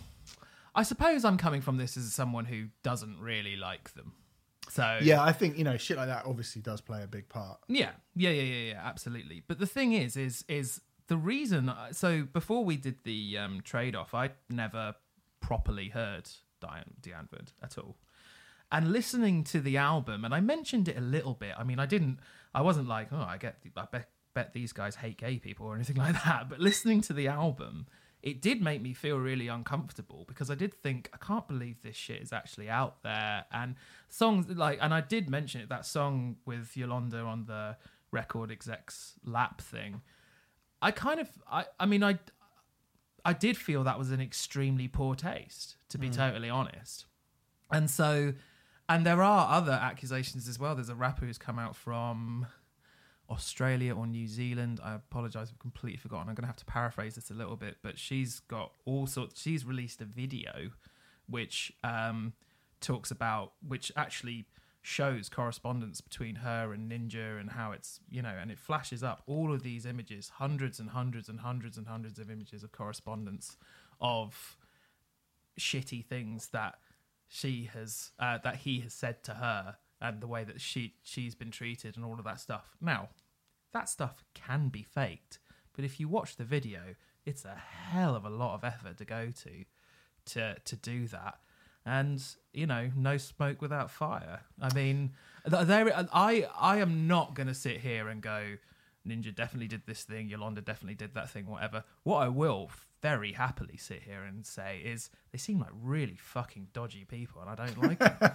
I 0.76 0.84
suppose 0.84 1.24
I'm 1.26 1.38
coming 1.38 1.62
from 1.62 1.78
this 1.78 1.96
as 1.98 2.14
someone 2.14 2.46
who 2.46 2.66
doesn't 2.84 3.20
really 3.20 3.56
like 3.56 3.94
them. 3.94 4.14
So 4.70 5.00
Yeah, 5.02 5.22
I 5.22 5.32
think 5.32 5.58
you 5.58 5.64
know 5.64 5.78
shit 5.78 5.96
like 5.98 6.08
that 6.08 6.26
obviously 6.26 6.62
does 6.62 6.82
play 6.82 7.02
a 7.04 7.08
big 7.08 7.30
part. 7.30 7.60
yeah, 7.68 7.92
yeah, 8.16 8.32
yeah, 8.32 8.42
yeah, 8.42 8.72
yeah, 8.74 8.82
absolutely. 8.84 9.44
But 9.48 9.60
the 9.60 9.68
thing 9.68 9.94
is, 9.94 10.18
is, 10.18 10.44
is 10.50 10.82
the 11.08 11.18
reason. 11.18 11.72
So 11.92 12.24
before 12.24 12.66
we 12.66 12.78
did 12.78 12.98
the 13.04 13.38
um, 13.38 13.62
trade 13.64 13.96
off, 13.96 14.14
I 14.14 14.32
never 14.50 14.96
properly 15.40 15.90
heard 15.90 16.30
Die 16.60 16.84
Antwoord 17.08 17.50
at 17.62 17.78
all. 17.78 17.96
And 18.72 18.92
listening 18.92 19.44
to 19.46 19.62
the 19.62 19.78
album, 19.78 20.26
and 20.26 20.34
I 20.34 20.40
mentioned 20.42 20.88
it 20.90 20.98
a 20.98 21.02
little 21.02 21.36
bit. 21.36 21.54
I 21.58 21.64
mean, 21.64 21.80
I 21.80 21.86
didn't. 21.86 22.20
I 22.54 22.62
wasn't 22.62 22.88
like, 22.88 23.10
oh, 23.12 23.22
I 23.22 23.38
get. 23.38 23.58
I 23.78 23.86
bet, 23.92 24.10
bet 24.34 24.54
these 24.54 24.74
guys 24.74 24.96
hate 24.96 25.18
gay 25.18 25.38
people 25.38 25.68
or 25.68 25.76
anything 25.76 25.96
like 26.06 26.22
that. 26.26 26.50
But 26.50 26.60
listening 26.60 27.02
to 27.02 27.14
the 27.14 27.28
album, 27.28 27.86
it 28.26 28.42
did 28.42 28.60
make 28.60 28.82
me 28.82 28.92
feel 28.92 29.18
really 29.18 29.48
uncomfortable 29.48 30.26
because 30.28 30.50
I 30.50 30.56
did 30.56 30.74
think 30.74 31.12
I 31.14 31.18
can't 31.18 31.48
believe 31.48 31.84
this 31.84 31.96
shit 31.96 32.24
is 32.24 32.34
actually 32.34 32.68
out 32.68 33.04
there. 33.04 33.46
And 33.52 33.76
songs 34.10 34.50
like 34.50 34.80
and 34.82 34.94
I 34.94 35.02
did 35.02 35.30
mention 35.30 35.62
it 35.62 35.70
that 35.70 35.86
song 35.86 36.38
with 36.44 36.74
Yolandi 36.76 37.24
on 37.24 37.46
the 37.46 37.78
record 38.12 38.52
execs 38.52 39.14
lap 39.24 39.62
thing. 39.62 40.02
I 40.82 40.90
kind 40.90 41.20
of 41.20 41.30
I 41.50 41.66
I 41.80 41.86
mean 41.86 42.04
I 42.04 42.18
I 43.24 43.34
did 43.34 43.58
feel 43.58 43.84
that 43.84 44.00
was 44.00 44.10
an 44.10 44.20
extremely 44.20 44.88
poor 44.88 45.14
taste 45.14 45.78
to 45.90 46.00
be 46.00 46.10
mm. 46.10 46.16
totally 46.16 46.50
honest. 46.50 47.06
And 47.72 47.88
so 47.88 48.34
and 48.90 49.06
there 49.06 49.22
are 49.22 49.56
other 49.56 49.74
accusations 49.74 50.48
as 50.48 50.58
well. 50.58 50.74
There's 50.74 50.90
a 50.90 50.96
rapper 50.96 51.28
who's 51.28 51.38
come 51.38 51.60
out 51.60 51.76
from 51.76 52.48
Australia 53.30 53.96
or 53.96 54.08
New 54.08 54.28
Zealand. 54.28 54.80
I 54.84 54.96
apologize, 54.96 55.50
I've 55.52 55.60
completely 55.60 55.98
forgotten. 55.98 56.30
I'm 56.30 56.36
going 56.36 56.44
to 56.44 56.48
have 56.48 56.56
to 56.58 56.66
paraphrase 56.66 57.16
this 57.16 57.32
a 57.32 57.34
little 57.34 57.56
bit, 57.56 57.78
but 57.82 57.98
she's 57.98 58.40
got 58.42 58.72
all 58.86 59.08
sorts. 59.08 59.42
She's 59.42 59.66
released 59.66 60.02
a 60.02 60.06
video 60.06 60.72
which 61.28 61.74
um, 61.84 62.34
talks 62.82 63.12
about, 63.12 63.54
which 63.68 63.92
actually 63.96 64.46
shows 64.82 65.30
correspondence 65.30 66.00
between 66.00 66.36
her 66.36 66.72
and 66.72 66.92
Ninja 66.92 67.40
and 67.40 67.50
how 67.50 67.72
it's, 67.72 68.00
you 68.12 68.22
know, 68.22 68.36
and 68.40 68.52
it 68.52 68.60
flashes 68.60 69.04
up 69.04 69.24
all 69.26 69.52
of 69.52 69.64
these 69.64 69.86
images, 69.86 70.34
hundreds 70.36 70.80
and 70.80 70.92
hundreds 70.92 71.28
and 71.28 71.40
hundreds 71.40 71.78
and 71.78 71.88
hundreds 71.88 72.20
of 72.20 72.30
images 72.30 72.64
of 72.64 72.72
correspondence 72.72 73.58
of 74.00 74.58
shitty 75.60 76.06
things 76.06 76.50
that 76.50 76.76
she 77.28 77.70
has 77.74 78.12
uh, 78.20 78.38
that 78.44 78.58
he 78.58 78.82
has 78.82 78.94
said 78.94 79.24
to 79.24 79.34
her 79.34 79.78
and 80.02 80.22
the 80.22 80.28
way 80.28 80.44
that 80.44 80.62
she 80.62 80.96
she's 81.04 81.36
been 81.36 81.52
treated 81.52 81.96
and 81.96 82.06
all 82.06 82.18
of 82.18 82.26
that 82.26 82.40
stuff. 82.40 82.76
Now, 82.82 83.10
that 83.74 83.90
stuff 83.90 84.24
can 84.34 84.70
be 84.70 84.84
faked, 84.84 85.40
but 85.74 85.86
if 85.86 86.00
you 86.00 86.08
watch 86.08 86.36
the 86.36 86.44
video, 86.44 86.96
it's 87.26 87.46
a 87.46 87.56
hell 87.56 88.16
of 88.16 88.26
a 88.26 88.30
lot 88.30 88.56
of 88.56 88.64
effort 88.64 88.98
to 88.98 89.06
go 89.06 89.30
to 89.44 89.66
to 90.34 90.56
to 90.60 90.76
do 90.76 91.08
that. 91.08 91.40
And 91.86 92.24
you 92.54 92.66
know, 92.66 92.90
no 92.96 93.18
smoke 93.18 93.62
without 93.62 93.92
fire. 93.92 94.42
I 94.62 94.74
mean, 94.74 95.14
there 95.46 95.92
I 96.14 96.48
I 96.58 96.78
am 96.78 97.08
not 97.08 97.36
going 97.36 97.48
to 97.48 97.54
sit 97.54 97.82
here 97.82 98.08
and 98.08 98.22
go 98.22 98.58
Ninja 99.08 99.34
definitely 99.34 99.68
did 99.68 99.86
this 99.86 100.04
thing, 100.04 100.30
Yolandi 100.30 100.64
definitely 100.66 100.96
did 100.96 101.14
that 101.14 101.30
thing, 101.30 101.46
whatever. 101.46 101.84
What 102.04 102.18
I 102.18 102.28
will 102.28 102.72
very 103.06 103.34
happily 103.34 103.78
sit 103.78 104.02
here 104.02 104.24
and 104.24 104.44
say 104.44 104.82
is 104.84 105.12
they 105.32 105.38
seem 105.38 105.60
like 105.60 105.70
really 105.80 106.18
fucking 106.20 106.70
dodgy 106.74 107.06
people, 107.06 107.40
and 107.40 107.48
I 107.52 107.54
don't 107.54 107.78
like 107.78 108.00
them 108.00 108.18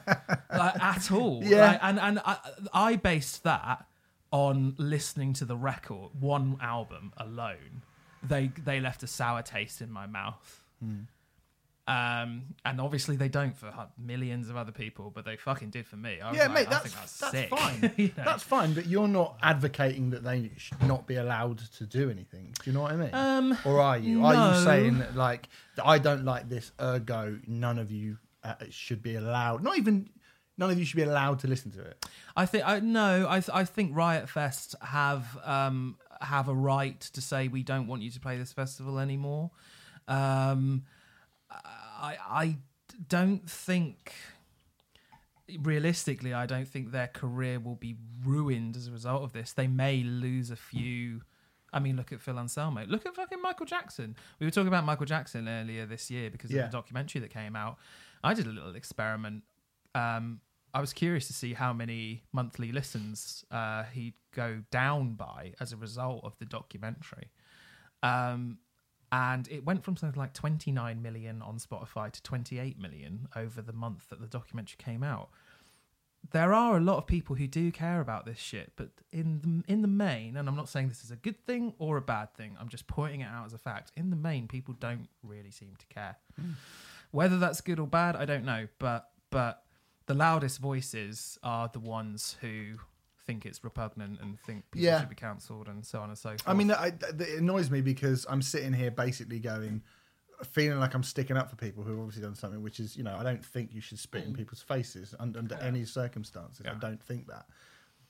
like, 0.56 0.80
at 0.80 1.10
all. 1.10 1.42
Yeah. 1.42 1.72
Like, 1.72 1.80
and 1.82 1.98
and 1.98 2.20
I, 2.24 2.36
I 2.72 2.94
based 2.94 3.42
that 3.42 3.84
on 4.30 4.76
listening 4.78 5.32
to 5.32 5.44
the 5.44 5.56
record, 5.56 6.12
one 6.20 6.56
album 6.60 7.12
alone. 7.16 7.82
They 8.22 8.52
they 8.64 8.78
left 8.78 9.02
a 9.02 9.08
sour 9.08 9.42
taste 9.42 9.80
in 9.80 9.90
my 9.90 10.06
mouth. 10.06 10.62
Hmm. 10.80 11.00
Um, 11.90 12.42
and 12.64 12.80
obviously 12.80 13.16
they 13.16 13.28
don't 13.28 13.56
for 13.56 13.72
millions 13.98 14.48
of 14.48 14.56
other 14.56 14.70
people, 14.70 15.10
but 15.12 15.24
they 15.24 15.36
fucking 15.36 15.70
did 15.70 15.86
for 15.88 15.96
me. 15.96 16.20
I 16.20 16.32
Yeah, 16.32 16.42
like, 16.42 16.52
mate, 16.52 16.66
I 16.68 16.70
that's 16.70 16.94
that's, 16.94 17.18
that's 17.18 17.32
sick. 17.32 17.50
fine. 17.50 17.92
You 17.96 18.12
know? 18.16 18.24
That's 18.24 18.44
fine, 18.44 18.74
but 18.74 18.86
you're 18.86 19.08
not 19.08 19.36
advocating 19.42 20.10
that 20.10 20.22
they 20.22 20.52
should 20.56 20.80
not 20.84 21.08
be 21.08 21.16
allowed 21.16 21.58
to 21.78 21.86
do 21.86 22.08
anything. 22.08 22.54
Do 22.62 22.70
you 22.70 22.74
know 22.74 22.82
what 22.82 22.92
I 22.92 22.96
mean? 22.96 23.10
Um, 23.12 23.58
or 23.64 23.80
are 23.80 23.98
you? 23.98 24.24
Are 24.24 24.56
you 24.56 24.64
saying 24.64 24.98
that 24.98 25.16
like 25.16 25.48
that 25.76 25.84
I 25.86 25.98
don't 25.98 26.24
like 26.24 26.48
this, 26.48 26.70
ergo 26.80 27.38
none 27.48 27.78
of 27.80 27.90
you 27.90 28.18
uh, 28.44 28.54
should 28.70 29.02
be 29.02 29.16
allowed? 29.16 29.64
Not 29.64 29.76
even 29.76 30.10
none 30.56 30.70
of 30.70 30.78
you 30.78 30.84
should 30.84 30.96
be 30.96 31.02
allowed 31.02 31.40
to 31.40 31.48
listen 31.48 31.72
to 31.72 31.80
it. 31.80 32.06
I 32.36 32.46
think 32.46 32.68
I 32.68 32.78
no, 32.78 33.26
I 33.26 33.42
I 33.52 33.64
think 33.64 33.96
Riot 33.96 34.28
Fest 34.28 34.76
have 34.80 35.26
um 35.44 35.96
have 36.20 36.46
a 36.48 36.54
right 36.54 37.00
to 37.00 37.20
say 37.20 37.48
we 37.48 37.64
don't 37.64 37.88
want 37.88 38.02
you 38.02 38.12
to 38.12 38.20
play 38.20 38.38
this 38.38 38.52
festival 38.52 39.00
anymore. 39.00 39.50
Um, 40.06 40.84
I 42.00 42.16
I 42.28 42.56
don't 43.08 43.48
think 43.48 44.12
realistically, 45.62 46.32
I 46.32 46.46
don't 46.46 46.66
think 46.68 46.92
their 46.92 47.08
career 47.08 47.58
will 47.58 47.74
be 47.76 47.96
ruined 48.24 48.76
as 48.76 48.86
a 48.88 48.92
result 48.92 49.22
of 49.22 49.32
this. 49.32 49.52
They 49.52 49.66
may 49.66 50.02
lose 50.02 50.50
a 50.50 50.56
few. 50.56 51.22
I 51.72 51.78
mean, 51.78 51.96
look 51.96 52.12
at 52.12 52.20
Phil 52.20 52.38
Anselmo. 52.38 52.84
Look 52.86 53.06
at 53.06 53.14
fucking 53.14 53.40
Michael 53.42 53.66
Jackson. 53.66 54.16
We 54.38 54.46
were 54.46 54.50
talking 54.50 54.68
about 54.68 54.84
Michael 54.84 55.06
Jackson 55.06 55.48
earlier 55.48 55.86
this 55.86 56.10
year 56.10 56.30
because 56.30 56.50
Yeah. 56.50 56.64
of 56.64 56.70
the 56.70 56.76
documentary 56.76 57.20
that 57.20 57.30
came 57.30 57.54
out. 57.56 57.78
I 58.24 58.34
did 58.34 58.46
a 58.46 58.50
little 58.50 58.74
experiment. 58.74 59.44
Um, 59.94 60.40
I 60.74 60.80
was 60.80 60.92
curious 60.92 61.26
to 61.28 61.32
see 61.32 61.52
how 61.54 61.72
many 61.72 62.22
monthly 62.32 62.70
listens 62.70 63.44
uh, 63.50 63.84
he'd 63.84 64.14
go 64.32 64.62
down 64.70 65.14
by 65.14 65.54
as 65.60 65.72
a 65.72 65.76
result 65.76 66.22
of 66.24 66.36
the 66.38 66.44
documentary. 66.44 67.30
Um, 68.02 68.58
and 69.12 69.48
it 69.50 69.64
went 69.64 69.84
from 69.84 69.96
something 69.96 70.18
like 70.18 70.32
29 70.34 71.02
million 71.02 71.42
on 71.42 71.58
Spotify 71.58 72.10
to 72.12 72.22
28 72.22 72.78
million 72.78 73.28
over 73.34 73.60
the 73.60 73.72
month 73.72 74.08
that 74.08 74.20
the 74.20 74.26
documentary 74.26 74.76
came 74.78 75.02
out. 75.02 75.30
There 76.32 76.52
are 76.52 76.76
a 76.76 76.80
lot 76.80 76.98
of 76.98 77.06
people 77.06 77.34
who 77.34 77.46
do 77.46 77.72
care 77.72 78.00
about 78.00 78.26
this 78.26 78.38
shit, 78.38 78.72
but 78.76 78.90
in 79.10 79.40
the, 79.66 79.72
in 79.72 79.82
the 79.82 79.88
main, 79.88 80.36
and 80.36 80.48
I'm 80.48 80.54
not 80.54 80.68
saying 80.68 80.88
this 80.88 81.02
is 81.02 81.10
a 81.10 81.16
good 81.16 81.44
thing 81.46 81.72
or 81.78 81.96
a 81.96 82.02
bad 82.02 82.34
thing, 82.34 82.56
I'm 82.60 82.68
just 82.68 82.86
pointing 82.86 83.22
it 83.22 83.28
out 83.28 83.46
as 83.46 83.54
a 83.54 83.58
fact. 83.58 83.90
In 83.96 84.10
the 84.10 84.16
main, 84.16 84.46
people 84.46 84.74
don't 84.78 85.08
really 85.22 85.50
seem 85.50 85.74
to 85.78 85.86
care. 85.86 86.16
Hmm. 86.38 86.52
Whether 87.10 87.38
that's 87.38 87.60
good 87.60 87.80
or 87.80 87.86
bad, 87.86 88.14
I 88.16 88.26
don't 88.26 88.44
know, 88.44 88.68
but 88.78 89.08
but 89.30 89.64
the 90.06 90.14
loudest 90.14 90.58
voices 90.58 91.38
are 91.42 91.68
the 91.72 91.80
ones 91.80 92.36
who 92.40 92.78
think 93.26 93.46
it's 93.46 93.62
repugnant 93.62 94.20
and 94.20 94.38
think 94.40 94.70
people 94.70 94.84
Yeah. 94.84 95.00
should 95.00 95.08
be 95.08 95.14
cancelled 95.14 95.68
and 95.68 95.84
so 95.84 96.00
on 96.00 96.08
and 96.08 96.18
so 96.18 96.30
forth. 96.30 96.42
I 96.46 96.54
mean, 96.54 96.70
I, 96.70 96.88
it 96.88 97.38
annoys 97.38 97.70
me 97.70 97.80
because 97.80 98.26
I'm 98.28 98.42
sitting 98.42 98.72
here 98.72 98.90
basically 98.90 99.38
going, 99.38 99.82
feeling 100.44 100.78
like 100.78 100.94
I'm 100.94 101.02
sticking 101.02 101.36
up 101.36 101.50
for 101.50 101.56
people 101.56 101.82
who 101.84 101.90
have 101.90 102.00
obviously 102.00 102.22
done 102.22 102.34
something, 102.34 102.62
which 102.62 102.80
is, 102.80 102.96
you 102.96 103.02
know, 103.02 103.16
I 103.16 103.22
don't 103.22 103.44
think 103.44 103.72
you 103.72 103.80
should 103.80 103.98
spit 103.98 104.24
in 104.24 104.32
mm. 104.32 104.36
people's 104.36 104.62
faces 104.62 105.14
under, 105.18 105.38
under 105.38 105.54
any 105.56 105.84
circumstances. 105.84 106.66
I 106.66 106.74
don't 106.74 107.02
think 107.02 107.26
that. 107.28 107.46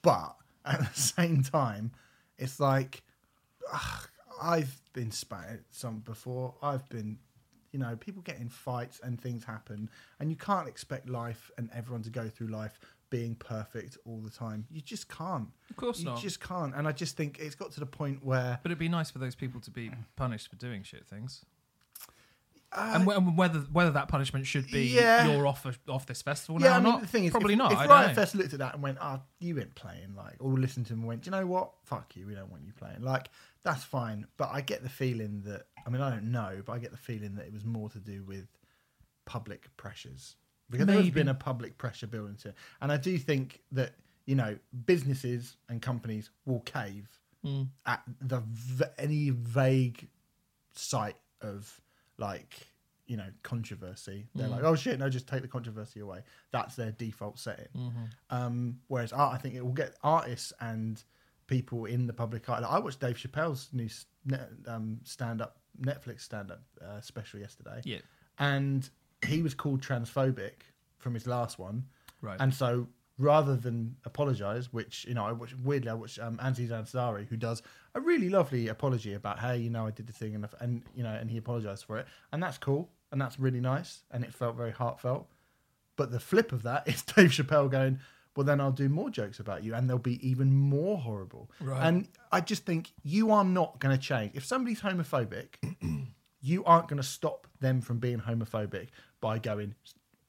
But 0.03 0.37
at 0.65 0.81
the 0.81 0.87
same 1.01 1.43
time, 1.43 1.93
it's 2.39 2.61
like, 2.61 3.03
ugh, 3.73 4.09
I've 4.41 4.81
been 4.93 5.11
spat 5.11 5.49
at 5.51 5.61
some 5.71 5.99
before. 6.01 6.55
I've 6.63 6.89
been, 6.89 7.19
you 7.73 7.79
know, 7.79 7.97
people 7.97 8.23
get 8.23 8.39
in 8.39 8.49
fights 8.49 9.01
and 9.03 9.21
things 9.21 9.45
happen, 9.45 9.91
and 10.19 10.31
you 10.31 10.37
can't 10.37 10.69
expect 10.69 11.09
life 11.09 11.51
and 11.59 11.69
everyone 11.75 12.03
to 12.03 12.11
go 12.11 12.29
through 12.29 12.49
life 12.49 12.79
being 13.11 13.35
perfect 13.35 13.99
all 14.07 14.21
the 14.21 14.31
time. 14.31 14.67
You 14.71 14.81
just 14.81 15.09
can't. 15.09 15.49
of 15.69 15.77
course 15.77 15.99
You 16.01 16.07
not. 16.07 16.17
You 16.17 16.23
just 16.23 16.41
can't. 16.41 16.75
And 16.75 16.87
I 16.89 16.93
just 16.93 17.17
think 17.17 17.39
it's 17.41 17.55
got 17.57 17.73
to 17.73 17.81
the 17.81 17.87
point 17.87 18.25
where 18.25 18.59
But 18.63 18.71
it'd 18.71 18.79
be 18.79 18.89
nice 18.89 19.11
for 19.11 19.19
those 19.19 19.35
people 19.35 19.61
to 19.63 19.71
be 19.71 19.91
punished 20.17 20.49
for 20.49 20.57
doing 20.57 20.83
shit 20.85 21.07
things. 21.07 21.45
and, 22.73 23.05
wh- 23.05 23.17
and 23.17 23.37
whether 23.37 23.59
whether 23.73 23.91
that 23.91 24.07
punishment 24.07 24.47
should 24.47 24.71
be 24.71 24.85
Yeah. 24.87 25.27
you're 25.27 25.45
off 25.47 25.67
off 25.89 26.07
this 26.07 26.23
festival 26.23 26.61
Yeah, 26.61 26.69
now 26.69 26.75
I 26.75 26.79
or 26.79 26.81
mean, 26.83 26.93
not. 26.93 27.01
the 27.01 27.07
thing 27.09 27.25
is, 27.25 27.33
probably 27.33 27.55
if, 27.55 27.59
not. 27.59 27.73
If 27.73 27.79
I 27.79 27.87
Riot. 27.87 28.15
Fest 28.15 28.35
looked 28.37 28.53
at 28.53 28.61
that 28.61 28.75
and 28.75 28.83
went, 28.83 28.99
"Ah, 29.01 29.21
you 29.41 29.59
ain't 29.59 29.75
playing," 29.75 30.15
like, 30.15 30.37
or 30.39 30.53
listened 30.53 30.87
to 30.87 30.93
him 30.93 31.01
and 31.01 31.09
went, 31.09 31.23
"Do 31.23 31.29
you 31.29 31.33
know 31.33 31.47
what? 31.47 31.73
Fuck 31.83 32.15
you. 32.17 32.27
We 32.29 32.35
don't 32.37 32.49
want 32.51 32.63
you 32.65 32.73
playing." 32.73 33.03
Like, 33.03 33.29
that's 33.65 33.83
fine. 33.83 34.27
But 34.37 34.51
I 34.53 34.61
get 34.61 34.85
the 34.85 34.89
feeling 34.89 35.43
that, 35.47 35.67
I 35.85 35.91
mean, 35.91 36.01
I 36.01 36.11
don't 36.11 36.31
know, 36.31 36.63
but 36.65 36.73
I 36.75 36.79
get 36.79 36.93
the 36.93 36.97
feeling 36.97 37.35
that 37.35 37.47
it 37.47 37.53
was 37.53 37.65
more 37.65 37.89
to 37.91 37.99
do 37.99 38.23
with 38.23 38.47
public 39.25 39.69
pressures 39.77 40.37
because 40.71 40.87
Maybe. 40.87 41.11
been 41.11 41.29
a 41.29 41.35
public 41.35 41.77
pressure 41.79 42.07
building 42.07 42.31
into 42.33 42.49
it, 42.51 42.55
and 42.81 42.91
I 42.93 42.97
do 42.97 43.19
think 43.19 43.61
that 43.73 43.93
you 44.27 44.35
know 44.37 44.57
businesses 44.87 45.57
and 45.69 45.81
companies 45.83 46.31
will 46.47 46.61
cave 46.61 47.09
Mm. 47.45 47.69
at 47.87 48.03
the 48.21 48.43
any 48.99 49.31
vague 49.31 50.07
sight 50.75 51.17
of 51.41 51.81
like 52.19 52.55
you 53.07 53.17
know 53.17 53.29
controversy 53.43 54.29
they're 54.35 54.47
Mm. 54.47 54.51
like 54.51 54.63
oh 54.63 54.75
shit 54.77 54.99
no 54.99 55.09
just 55.09 55.27
take 55.27 55.41
the 55.43 55.49
controversy 55.49 56.01
away 56.01 56.23
that's 56.53 56.77
their 56.77 56.93
default 56.93 57.39
setting 57.39 57.69
Mm-hmm. 57.75 58.05
um 58.29 58.81
whereas 58.89 59.13
art 59.15 59.35
i 59.35 59.39
think 59.39 59.55
it 59.55 59.65
will 59.65 59.73
get 59.73 59.97
artists 60.05 60.53
and 60.61 61.03
people 61.47 61.87
in 61.87 62.07
the 62.07 62.13
public 62.13 62.47
eye 62.51 62.61
like, 62.61 62.71
i 62.71 62.79
watched 62.79 63.01
dave 63.01 63.17
chappelle's 63.17 63.69
new 63.73 63.89
um, 64.67 65.01
stand-up 65.03 65.57
netflix 65.81 66.21
stand-up 66.21 66.63
uh, 66.87 67.01
special 67.01 67.41
yesterday 67.41 67.81
Yeah, 67.85 68.01
and 68.39 68.89
he 69.27 69.43
was 69.43 69.55
called 69.55 69.81
transphobic 69.81 70.63
from 70.99 71.15
his 71.15 71.27
last 71.27 71.59
one 71.59 71.85
right. 72.23 72.37
and 72.41 72.55
so 72.55 72.87
rather 73.21 73.55
than 73.55 73.95
apologize, 74.07 74.73
which 74.73 75.05
you 75.05 75.15
know, 75.15 75.25
I 75.25 75.33
watch 75.33 75.55
weirdly, 75.63 75.91
I 75.91 75.95
watch 75.95 76.19
um, 76.19 76.41
Aziz 76.43 76.71
Ansari 76.71 77.29
who 77.29 77.37
does 77.37 77.63
a 77.95 78.01
really 78.01 78.31
lovely 78.31 78.69
apology 78.69 79.13
about, 79.13 79.39
hey, 79.39 79.59
you 79.59 79.69
know, 79.69 79.87
I 79.87 79.91
did 79.91 80.07
the 80.07 80.13
thing 80.13 80.35
and 80.35 80.49
and 80.59 80.83
you 80.97 81.03
know, 81.03 81.13
and 81.13 81.31
he 81.31 81.37
apologized 81.37 81.85
for 81.85 81.99
it, 81.99 82.07
and 82.33 82.43
that's 82.43 82.59
cool 82.59 82.89
and 83.13 83.21
that's 83.21 83.39
really 83.39 83.61
nice 83.61 84.03
and 84.11 84.25
it 84.25 84.33
felt 84.33 84.57
very 84.57 84.73
heartfelt. 84.73 85.29
But 85.97 86.11
the 86.11 86.21
flip 86.21 86.53
of 86.53 86.63
that 86.63 86.89
is 86.89 87.03
Dave 87.03 87.31
Chappelle 87.31 87.71
going, 87.71 88.01
well, 88.37 88.45
then 88.45 88.61
I'll 88.61 88.73
do 88.73 88.89
more 88.89 89.11
jokes 89.11 89.41
about 89.41 89.65
you 89.65 89.75
and 89.75 89.91
they'll 89.91 89.99
be 89.99 90.27
even 90.27 90.55
more 90.55 90.97
horrible. 90.97 91.51
Right. 91.61 91.87
And 91.87 92.09
I 92.31 92.41
just 92.41 92.65
think 92.65 92.93
you 93.03 93.33
are 93.33 93.45
not 93.45 93.81
going 93.81 93.95
to 93.95 94.01
change 94.01 94.33
if 94.35 94.45
somebody's 94.45 94.81
homophobic. 94.81 95.57
You 96.41 96.65
aren't 96.65 96.89
going 96.89 97.01
to 97.01 97.07
stop 97.07 97.47
them 97.61 97.81
from 97.81 97.99
being 97.99 98.19
homophobic 98.21 98.89
by 99.21 99.39
going, 99.39 99.75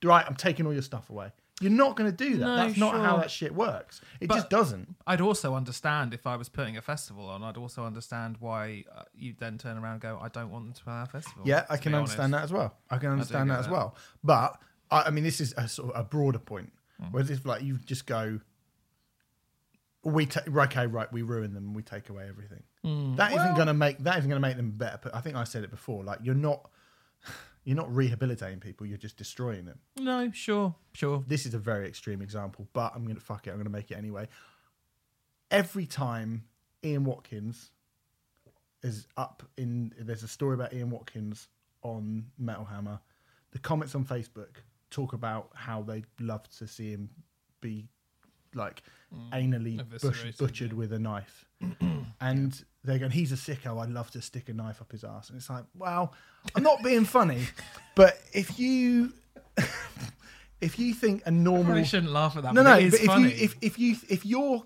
right, 0.04 0.26
I'm 0.28 0.36
taking 0.36 0.66
all 0.66 0.74
your 0.74 0.82
stuff 0.82 1.10
away. 1.10 1.32
You're 1.62 1.72
not 1.72 1.96
going 1.96 2.10
to 2.10 2.16
do 2.16 2.38
that. 2.38 2.46
No, 2.46 2.56
That's 2.56 2.78
not 2.78 2.96
how 2.96 3.18
that 3.18 3.30
shit 3.30 3.54
works. 3.54 4.02
It 4.20 4.28
But- 4.28 4.36
just 4.36 4.50
doesn't. 4.50 4.96
I'd 5.06 5.22
also 5.22 5.54
understand 5.54 6.12
if 6.14 6.26
I 6.26 6.36
was 6.36 6.50
putting 6.50 6.76
a 6.76 6.82
festival 6.82 7.28
on. 7.30 7.44
I'd 7.44 7.56
also 7.56 7.86
understand 7.86 8.38
why 8.40 8.84
uh, 8.96 9.04
you'd 9.14 9.38
then 9.38 9.60
turn 9.60 9.78
around 9.78 9.94
and 9.94 10.02
go, 10.02 10.20
"I 10.20 10.30
don't 10.30 10.50
want 10.50 10.66
them 10.66 10.74
to 10.74 10.90
have 10.90 11.08
a 11.10 11.12
festival." 11.12 11.44
Yeah, 11.46 11.66
I 11.70 11.78
can 11.78 11.94
understand 11.94 12.34
honest. 12.34 12.50
that 12.50 12.56
as 12.56 12.60
well. 12.60 12.78
I 12.90 12.98
can 12.98 13.12
understand 13.12 13.50
get 13.50 13.54
that 13.54 13.60
as 13.60 13.70
well. 13.70 13.96
But 14.24 14.60
I, 14.90 15.04
I 15.04 15.10
mean, 15.12 15.24
this 15.24 15.40
is 15.40 15.54
a 15.56 15.68
sort 15.68 15.94
of 15.94 16.00
a 16.02 16.04
broader 16.04 16.40
point. 16.40 16.74
Hmm. 17.00 17.06
Whereas 17.12 17.30
if 17.30 17.46
like 17.46 17.62
you 17.62 17.78
just 17.78 18.08
go, 18.08 18.40
we 20.04 20.26
ta- 20.26 20.42
okay, 20.48 20.88
right, 20.88 21.12
we 21.12 21.22
ruin 21.22 21.54
them 21.54 21.68
and 21.68 21.76
we 21.76 21.84
take 21.84 22.10
away 22.10 22.26
everything. 22.28 22.64
Hmm. 22.84 23.16
That 23.16 23.34
not 23.36 23.56
going 23.56 23.68
to 23.68 23.74
make 23.74 24.00
that 24.00 24.18
isn't 24.18 24.30
going 24.30 24.42
to 24.42 24.48
make 24.48 24.58
them 24.58 24.72
better. 24.72 25.00
But 25.02 25.16
I 25.16 25.22
think 25.22 25.36
I 25.36 25.44
said 25.44 25.64
it 25.64 25.70
before. 25.70 26.04
Like 26.04 26.20
you're 26.24 26.36
not 26.36 26.70
you're 27.64 27.76
not 27.76 27.94
rehabilitating 27.94 28.60
people. 28.60 28.88
You're 28.88 28.98
just 28.98 29.18
destroying 29.18 29.66
them. 29.66 29.80
No, 30.00 30.32
sure, 30.34 30.76
sure. 30.94 31.24
this 31.28 31.46
is 31.46 31.54
a 31.54 31.60
very 31.60 31.88
extreme 31.88 32.22
example, 32.22 32.68
but 32.74 32.94
I'm 32.96 33.06
gonna 33.06 33.20
fuck 33.20 33.48
it. 33.48 33.52
I'm 33.52 33.58
gonna 33.58 33.70
make 33.70 33.92
it 33.92 33.98
anyway. 33.98 34.28
Every 35.52 35.86
time 35.86 36.46
Ian 36.84 37.04
Watkins 37.04 37.72
is 38.82 39.08
up 39.18 39.44
in, 39.58 39.94
there's 40.00 40.24
a 40.24 40.28
story 40.28 40.56
about 40.56 40.74
Ian 40.74 40.90
Watkins 40.90 41.50
on 41.84 42.26
Metal 42.40 42.66
Hammer. 42.66 43.00
The 43.52 43.60
comments 43.60 43.94
on 43.94 44.06
Facebook 44.06 44.62
talk 44.90 45.14
about 45.14 45.50
how 45.54 45.82
they'd 45.84 46.06
love 46.20 46.50
to 46.58 46.68
see 46.68 46.92
him 46.92 47.10
be 47.60 47.88
like 48.56 48.82
Mm. 49.14 49.32
anally 49.32 50.02
bush, 50.02 50.24
butchered 50.38 50.72
yeah. 50.72 50.78
with 50.78 50.94
a 50.94 51.00
knife. 51.00 51.46
and 52.22 52.64
they're 52.84 52.98
going, 52.98 53.12
he's 53.12 53.32
a 53.32 53.36
sicko. 53.36 53.82
I'd 53.82 53.90
love 53.90 54.10
to 54.12 54.22
stick 54.22 54.48
a 54.50 54.54
knife 54.54 54.82
up 54.82 54.92
his 54.92 55.04
ass. 55.04 55.30
And 55.30 55.38
it's 55.38 55.50
like, 55.50 55.66
well, 55.78 56.14
I'm 56.56 56.64
not 56.64 56.82
being 56.82 57.04
funny, 57.06 57.44
but 57.96 58.20
if 58.34 58.58
you 58.58 59.14
if 60.62 60.80
you 60.80 60.94
think 60.94 61.24
a 61.26 61.28
I 61.28 61.32
normal 61.32 61.66
probably 61.66 61.84
shouldn't 61.86 62.12
laugh 62.12 62.38
at 62.38 62.44
that. 62.44 62.54
no 62.54 62.64
but 62.64 62.80
no, 62.80 62.90
but 62.90 63.00
if 63.00 63.06
funny. 63.06 63.30
you 63.30 63.44
if 63.44 63.56
if 63.62 63.80
you 63.80 63.96
if 64.10 64.26
you're 64.26 64.64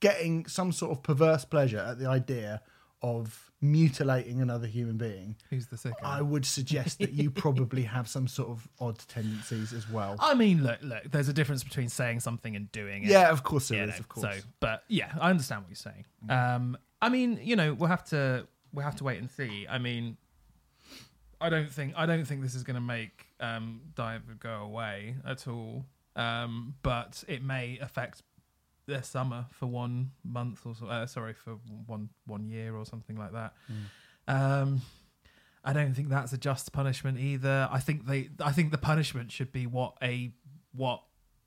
getting 0.00 0.46
some 0.46 0.72
sort 0.72 0.92
of 0.92 1.02
perverse 1.02 1.44
pleasure 1.44 1.78
at 1.78 1.98
the 1.98 2.06
idea 2.06 2.62
of 3.02 3.50
mutilating 3.60 4.40
another 4.40 4.66
human 4.66 4.96
being, 4.96 5.36
Who's 5.50 5.66
the 5.66 5.76
second? 5.76 5.98
I 6.04 6.22
would 6.22 6.44
suggest 6.44 6.98
that 6.98 7.12
you 7.12 7.30
probably 7.46 7.82
have 7.82 8.08
some 8.08 8.26
sort 8.28 8.48
of 8.48 8.68
odd 8.80 8.98
tendencies 9.08 9.72
as 9.72 9.88
well. 9.88 10.16
I 10.18 10.34
mean, 10.34 10.62
look, 10.62 10.78
look. 10.82 11.10
There's 11.10 11.28
a 11.28 11.32
difference 11.32 11.62
between 11.64 11.88
saying 11.88 12.20
something 12.20 12.56
and 12.56 12.70
doing 12.72 13.04
it. 13.04 13.10
yeah, 13.10 13.30
of 13.30 13.42
course 13.42 13.68
there 13.68 13.84
is. 13.84 13.90
know, 13.90 13.96
Of 13.98 14.08
course. 14.08 14.26
Mm. 14.26 14.40
So, 14.40 14.44
but 14.60 14.84
yeah, 14.88 15.12
I 15.20 15.30
understand 15.30 15.62
what 15.62 15.70
you're 15.70 15.76
saying. 15.76 16.04
Um, 16.28 16.76
I 17.02 17.08
mean, 17.08 17.40
you 17.42 17.56
know, 17.56 17.74
we'll 17.74 17.88
have 17.88 18.04
to 18.06 18.46
we'll 18.72 18.84
have 18.84 18.96
to 18.96 19.04
wait 19.04 19.18
and 19.18 19.30
see. 19.30 19.66
I 19.68 19.78
mean, 19.78 20.16
I 21.40 21.48
don't 21.48 21.70
think 21.70 21.94
I 21.96 22.06
don't 22.06 22.24
think 22.24 22.42
this 22.42 22.54
is 22.54 22.62
going 22.62 22.74
to 22.74 22.80
make 22.80 23.26
um, 23.40 23.80
dive 23.94 24.22
go 24.38 24.62
away 24.62 25.16
at 25.26 25.48
all. 25.48 25.84
Um, 26.16 26.74
but 26.82 27.22
it 27.28 27.42
may 27.42 27.78
affect 27.80 28.22
their 28.90 29.02
summer 29.02 29.46
for 29.50 29.66
one 29.66 30.10
month 30.24 30.66
or 30.66 30.74
so. 30.74 30.86
Uh, 30.86 31.06
sorry, 31.06 31.32
for 31.32 31.52
one 31.86 32.10
one 32.26 32.48
year 32.48 32.74
or 32.76 32.84
something 32.84 33.16
like 33.16 33.32
that. 33.32 33.54
Mm. 34.28 34.34
Um, 34.34 34.82
I 35.64 35.72
don't 35.72 35.94
think 35.94 36.08
that's 36.08 36.32
a 36.32 36.38
just 36.38 36.72
punishment 36.72 37.18
either. 37.18 37.68
I 37.70 37.80
think 37.80 38.06
they 38.06 38.28
I 38.40 38.52
think 38.52 38.70
the 38.70 38.78
punishment 38.78 39.32
should 39.32 39.52
be 39.52 39.66
what 39.66 39.96
a 40.02 40.32
what 40.72 41.02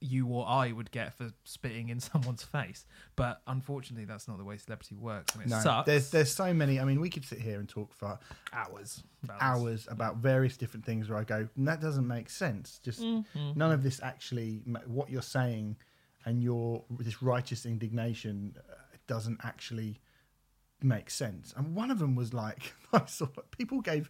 you 0.05 0.27
or 0.27 0.45
I 0.45 0.73
would 0.73 0.91
get 0.91 1.13
for 1.13 1.31
spitting 1.45 1.87
in 1.87 1.99
someone's 2.11 2.43
face. 2.43 2.85
But 3.15 3.41
unfortunately, 3.47 4.03
that's 4.05 4.27
not 4.27 4.37
the 4.37 4.43
way 4.43 4.57
celebrity 4.57 4.95
works, 4.95 5.33
and 5.33 5.43
it 5.43 5.49
no, 5.49 5.59
sucks. 5.61 5.85
there's 5.87 6.11
there's 6.11 6.31
so 6.31 6.53
many. 6.53 6.79
I 6.79 6.83
mean, 6.83 6.99
we 6.99 7.09
could 7.09 7.23
sit 7.25 7.39
here 7.39 7.59
and 7.59 7.69
talk 7.69 7.93
for 7.93 8.19
hours, 8.51 9.01
hours 9.39 9.87
about 9.89 10.17
various 10.17 10.57
different 10.57 10.85
things 10.85 11.09
where 11.09 11.17
I 11.17 11.23
go, 11.23 11.47
that 11.57 11.79
doesn't 11.81 12.07
make 12.07 12.29
sense. 12.29 12.79
Just 12.83 13.01
Mm-hmm. 13.01 13.51
none 13.55 13.71
of 13.71 13.81
this 13.81 13.99
actually, 14.03 14.61
what 14.85 15.09
you're 15.09 15.21
saying 15.21 15.77
and 16.25 16.43
your 16.43 16.83
this 16.89 17.21
righteous 17.21 17.65
indignation 17.65 18.55
uh, 18.57 18.73
doesn't 19.07 19.39
actually 19.43 19.99
make 20.81 21.09
sense. 21.09 21.53
And 21.55 21.75
one 21.75 21.91
of 21.91 21.99
them 21.99 22.15
was 22.15 22.33
like, 22.33 22.73
I 22.93 23.05
saw 23.05 23.27
people 23.51 23.81
gave. 23.81 24.09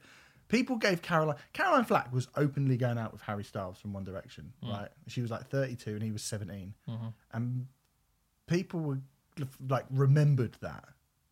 People 0.50 0.76
gave 0.76 1.02
Caroline 1.02 1.38
Caroline 1.54 1.86
Flack 1.86 2.14
was 2.14 2.28
openly 2.36 2.78
going 2.78 2.98
out 2.98 3.12
with 3.12 3.22
Harry 3.22 3.44
Styles 3.44 3.80
from 3.80 3.94
One 3.94 4.04
Direction, 4.04 4.54
mm. 4.64 4.72
right? 4.72 4.90
She 5.08 5.22
was 5.22 5.32
like 5.32 5.48
32 5.48 5.92
and 5.92 6.04
he 6.04 6.12
was 6.12 6.22
17, 6.22 6.76
mm-hmm. 6.88 7.08
and 7.32 7.66
people 8.46 8.82
were 8.82 9.00
like 9.68 9.86
remembered 9.90 10.56
that 10.62 10.84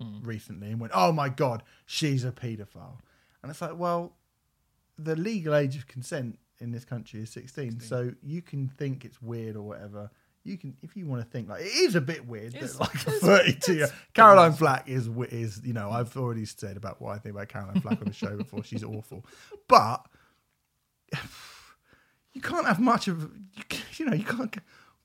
mm. 0.02 0.26
recently 0.26 0.72
and 0.72 0.80
went, 0.80 0.94
"Oh 0.96 1.12
my 1.12 1.30
god, 1.30 1.62
she's 1.86 2.24
a 2.24 2.32
paedophile," 2.32 3.00
and 3.44 3.52
it's 3.52 3.62
like, 3.62 3.78
well, 3.78 4.14
the 4.98 5.16
legal 5.16 5.54
age 5.54 5.76
of 5.76 5.88
consent 5.88 6.40
in 6.60 6.72
this 6.72 6.86
country 6.86 7.22
is 7.22 7.30
16, 7.32 7.80
so 7.82 8.14
you 8.24 8.42
can 8.42 8.70
think 8.70 9.04
it's 9.04 9.22
weird 9.22 9.56
or 9.56 9.64
whatever. 9.64 10.10
You 10.44 10.58
can, 10.58 10.76
if 10.82 10.96
you 10.98 11.06
want 11.06 11.22
to 11.24 11.30
think 11.30 11.50
like 11.50 11.62
it 11.62 11.68
is 11.68 11.94
a 11.96 12.02
bit 12.02 12.28
weird 12.28 12.56
It's- 12.56 12.74
that 12.74 12.80
like 12.80 12.96
a 12.96 12.98
32 13.12 13.74
year 13.76 13.90
Caroline 14.16 14.54
Flack 14.54 14.90
is 14.90 15.08
is 15.30 15.62
you 15.64 15.74
know 15.74 15.92
I've 15.92 16.18
already 16.18 16.46
said 16.46 16.78
about 16.78 17.00
what 17.02 17.16
I 17.16 17.20
think 17.20 17.36
about 17.36 17.48
Caroline 17.50 17.80
Flack 17.82 18.00
on 18.02 18.08
the 18.08 18.14
show 18.14 18.38
before. 18.38 18.64
She's 18.64 18.84
awful, 18.84 19.24
but 19.68 20.06
you 22.34 22.42
can't 22.42 22.66
have 22.66 22.80
much 22.80 23.08
of 23.08 23.30
you, 23.56 23.64
you 23.98 24.06
know 24.06 24.14
you 24.14 24.24
can't 24.24 24.56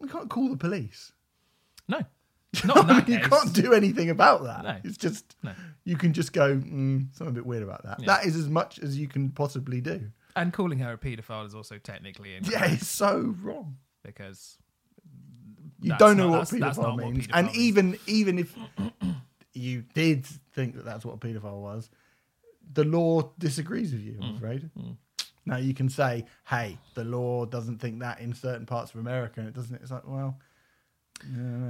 you 0.00 0.08
can't 0.08 0.30
call 0.30 0.48
the 0.48 0.56
police. 0.56 1.12
no, 1.88 2.00
not 2.64 2.90
I 2.90 3.00
mean, 3.06 3.18
you 3.20 3.28
can't 3.28 3.52
do 3.52 3.72
anything 3.72 4.10
about 4.10 4.44
that. 4.44 4.62
No. 4.64 4.76
It's 4.84 4.96
just 4.96 5.36
No. 5.42 5.52
you 5.84 5.96
can 5.96 6.12
just 6.12 6.32
go 6.32 6.56
mm, 6.56 7.14
something 7.14 7.28
a 7.28 7.34
bit 7.34 7.46
weird 7.46 7.62
about 7.62 7.82
that. 7.84 8.00
Yeah. 8.00 8.06
That 8.06 8.24
is 8.26 8.36
as 8.36 8.48
much 8.48 8.78
as 8.78 8.98
you 8.98 9.08
can 9.08 9.30
possibly 9.30 9.80
do. 9.80 10.10
And 10.34 10.52
calling 10.52 10.78
her 10.80 10.92
a 10.92 10.98
paedophile 10.98 11.46
is 11.46 11.54
also 11.54 11.78
technically 11.78 12.34
incorrect 12.36 12.60
Yeah, 12.68 12.72
it's 12.74 12.88
so 12.88 13.34
wrong. 13.42 13.78
because 14.04 14.58
You 15.86 15.90
That's 15.90 16.00
don't 16.00 16.16
know 16.16 16.30
not- 16.30 16.38
what 16.38 16.48
paedophile 16.48 16.96
means, 17.12 17.28
and 17.32 17.46
means. 17.46 17.58
even 17.58 17.98
even 18.08 18.38
if 18.40 18.56
you 19.54 19.84
did 19.94 20.26
think 20.56 20.74
that 20.74 20.84
that's 20.84 21.04
what 21.04 21.14
a 21.14 21.18
paedophile 21.18 21.60
was, 21.62 21.88
the 22.72 22.82
law 22.84 23.30
disagrees 23.38 23.92
with 23.92 24.02
you. 24.02 24.16
I'm 24.20 24.32
Mm. 24.32 24.36
afraid. 24.36 24.70
Now 25.44 25.58
you 25.58 25.74
can 25.74 25.88
say, 25.88 26.24
"Hey, 26.48 26.78
the 26.94 27.04
law 27.04 27.44
doesn't 27.46 27.78
think 27.78 28.00
that 28.00 28.18
in 28.20 28.34
certain 28.34 28.66
parts 28.66 28.92
of 28.94 28.98
America," 29.00 29.38
and 29.40 29.48
it 29.48 29.54
doesn't. 29.54 29.76
It's 29.80 29.92
like, 29.92 30.06
well, 30.08 30.40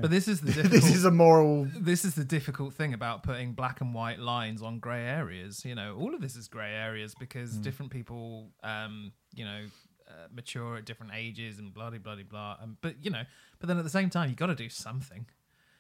but 0.01 0.11
this 0.11 0.27
is 0.29 0.41
the 0.41 0.51
this 0.77 0.91
is 0.95 1.05
a 1.05 1.11
moral. 1.11 1.67
this 1.79 2.05
is 2.07 2.15
the 2.15 2.25
difficult 2.25 2.73
thing 2.75 2.95
about 2.95 3.23
putting 3.23 3.53
black 3.53 3.81
and 3.83 3.93
white 3.95 4.19
lines 4.19 4.63
on 4.63 4.79
grey 4.81 5.05
areas. 5.05 5.63
You 5.65 5.75
know, 5.75 5.95
all 5.97 6.15
of 6.15 6.21
this 6.23 6.37
is 6.37 6.49
grey 6.49 6.73
areas 6.73 7.15
because 7.15 7.57
Hmm. 7.57 7.63
different 7.63 7.93
people, 7.93 8.51
um, 8.63 9.13
you 9.35 9.45
know, 9.45 9.67
uh, 10.09 10.29
mature 10.35 10.77
at 10.77 10.85
different 10.85 11.13
ages 11.15 11.59
and 11.59 11.73
blah 11.73 11.91
blah 11.91 11.99
blah 11.99 12.17
blah. 12.29 12.57
Um, 12.63 12.77
but 12.81 12.97
you 13.03 13.11
know, 13.11 13.23
but 13.59 13.69
then 13.69 13.79
at 13.79 13.85
the 13.85 13.91
same 13.91 14.11
time, 14.11 14.29
you've 14.29 14.39
got 14.39 14.47
to 14.47 14.55
do 14.55 14.69
something. 14.69 15.27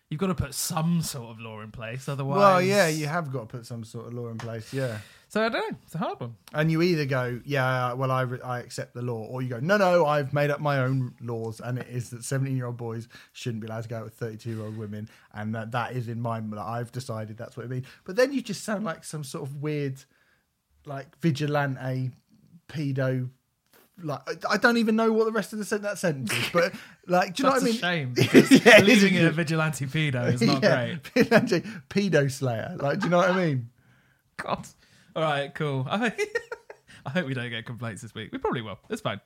You've 0.08 0.20
got 0.20 0.28
to 0.28 0.36
put 0.36 0.54
some 0.54 1.02
sort 1.02 1.30
of 1.30 1.40
law 1.40 1.60
in 1.62 1.72
place, 1.72 2.08
otherwise. 2.08 2.38
Well, 2.38 2.62
yeah, 2.62 2.86
you 2.86 3.06
have 3.08 3.32
got 3.32 3.40
to 3.40 3.46
put 3.46 3.66
some 3.66 3.82
sort 3.82 4.06
of 4.06 4.14
law 4.14 4.28
in 4.28 4.38
place. 4.38 4.72
Yeah. 4.72 4.98
So 5.28 5.44
I 5.44 5.48
don't 5.48 5.72
know. 5.72 5.78
It's 5.84 5.94
a 5.96 5.98
hard 5.98 6.20
one. 6.20 6.36
And 6.54 6.70
you 6.70 6.80
either 6.80 7.04
go, 7.04 7.40
yeah, 7.44 7.92
well, 7.94 8.12
I, 8.12 8.20
re- 8.22 8.40
I 8.40 8.60
accept 8.60 8.94
the 8.94 9.02
law, 9.02 9.24
or 9.24 9.42
you 9.42 9.48
go, 9.48 9.58
no, 9.58 9.76
no, 9.76 10.06
I've 10.06 10.32
made 10.32 10.50
up 10.50 10.60
my 10.60 10.78
own 10.78 11.14
laws, 11.20 11.60
and 11.60 11.78
it 11.78 11.88
is 11.88 12.10
that 12.10 12.22
17 12.22 12.56
year 12.56 12.66
old 12.66 12.76
boys 12.76 13.08
shouldn't 13.32 13.62
be 13.62 13.66
allowed 13.66 13.82
to 13.82 13.88
go 13.88 13.96
out 13.96 14.04
with 14.04 14.14
32 14.14 14.50
year 14.50 14.62
old 14.62 14.78
women, 14.78 15.08
and 15.34 15.52
that, 15.56 15.72
that 15.72 15.92
is 15.92 16.08
in 16.08 16.20
my, 16.20 16.38
that 16.38 16.60
I've 16.60 16.92
decided 16.92 17.36
that's 17.36 17.56
what 17.56 17.66
it 17.66 17.70
means. 17.70 17.86
But 18.04 18.14
then 18.14 18.32
you 18.32 18.40
just 18.42 18.62
sound 18.62 18.84
like 18.84 19.02
some 19.02 19.24
sort 19.24 19.42
of 19.48 19.56
weird, 19.56 20.04
like, 20.84 21.18
vigilante 21.18 22.12
pedo. 22.68 23.28
Like 24.02 24.44
I- 24.48 24.58
don't 24.58 24.76
even 24.76 24.94
know 24.96 25.10
what 25.12 25.24
the 25.24 25.32
rest 25.32 25.52
of 25.52 25.58
the 25.58 25.64
sen- 25.64 25.82
that 25.82 25.98
sentence 25.98 26.30
is, 26.32 26.48
but 26.52 26.74
like, 27.06 27.34
do 27.34 27.42
you 27.42 27.48
know 27.48 27.54
what 27.54 27.62
I 27.62 27.64
mean? 27.64 27.74
shame 27.74 28.14
Yeah, 28.64 28.80
leaving 28.82 29.14
it 29.14 29.24
a 29.24 29.30
vigilante 29.30 29.86
pedo 29.86 30.32
is 30.34 30.42
not 30.42 30.62
Yeah, 30.62 30.86
great. 30.86 31.06
vigilante 31.14 31.60
pedo 31.88 32.30
slayer. 32.30 32.76
Like, 32.78 32.98
do 32.98 33.06
you 33.06 33.10
know 33.10 33.18
what 33.18 33.30
I 33.30 33.46
mean? 33.46 33.70
God. 34.36 34.66
All 35.14 35.22
right, 35.22 35.54
cool. 35.54 35.86
I, 35.90 36.12
I 37.06 37.10
hope 37.10 37.26
we 37.26 37.32
don't 37.32 37.48
get 37.48 37.64
complaints 37.64 38.02
this 38.02 38.14
week. 38.14 38.30
We 38.32 38.38
probably 38.38 38.60
will. 38.60 38.78
It's 38.90 39.00
fine. 39.00 39.20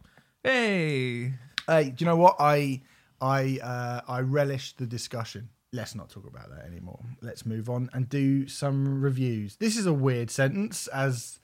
Hey. 0.45 1.33
Hey, 1.67 1.91
do 1.91 1.95
you 1.99 2.07
know 2.07 2.17
what? 2.17 2.37
I 2.39 2.83
I 3.21 3.59
uh, 3.63 4.01
I 4.07 4.21
relish 4.21 4.75
the 4.75 4.87
discussion. 4.87 5.49
Let's 5.73 5.95
not 5.95 6.11
talk 6.11 6.27
about 6.27 6.51
that 6.51 6.65
anymore. 6.65 7.01
Let's 7.23 7.45
move 7.45 7.69
on 7.71 7.91
and 7.93 8.09
do 8.09 8.49
some 8.49 9.01
reviews. 9.01 9.57
This 9.57 9.77
is 9.77 9.87
a 9.87 9.93
weird 9.93 10.31
sentence 10.31 10.87
as 10.89 11.39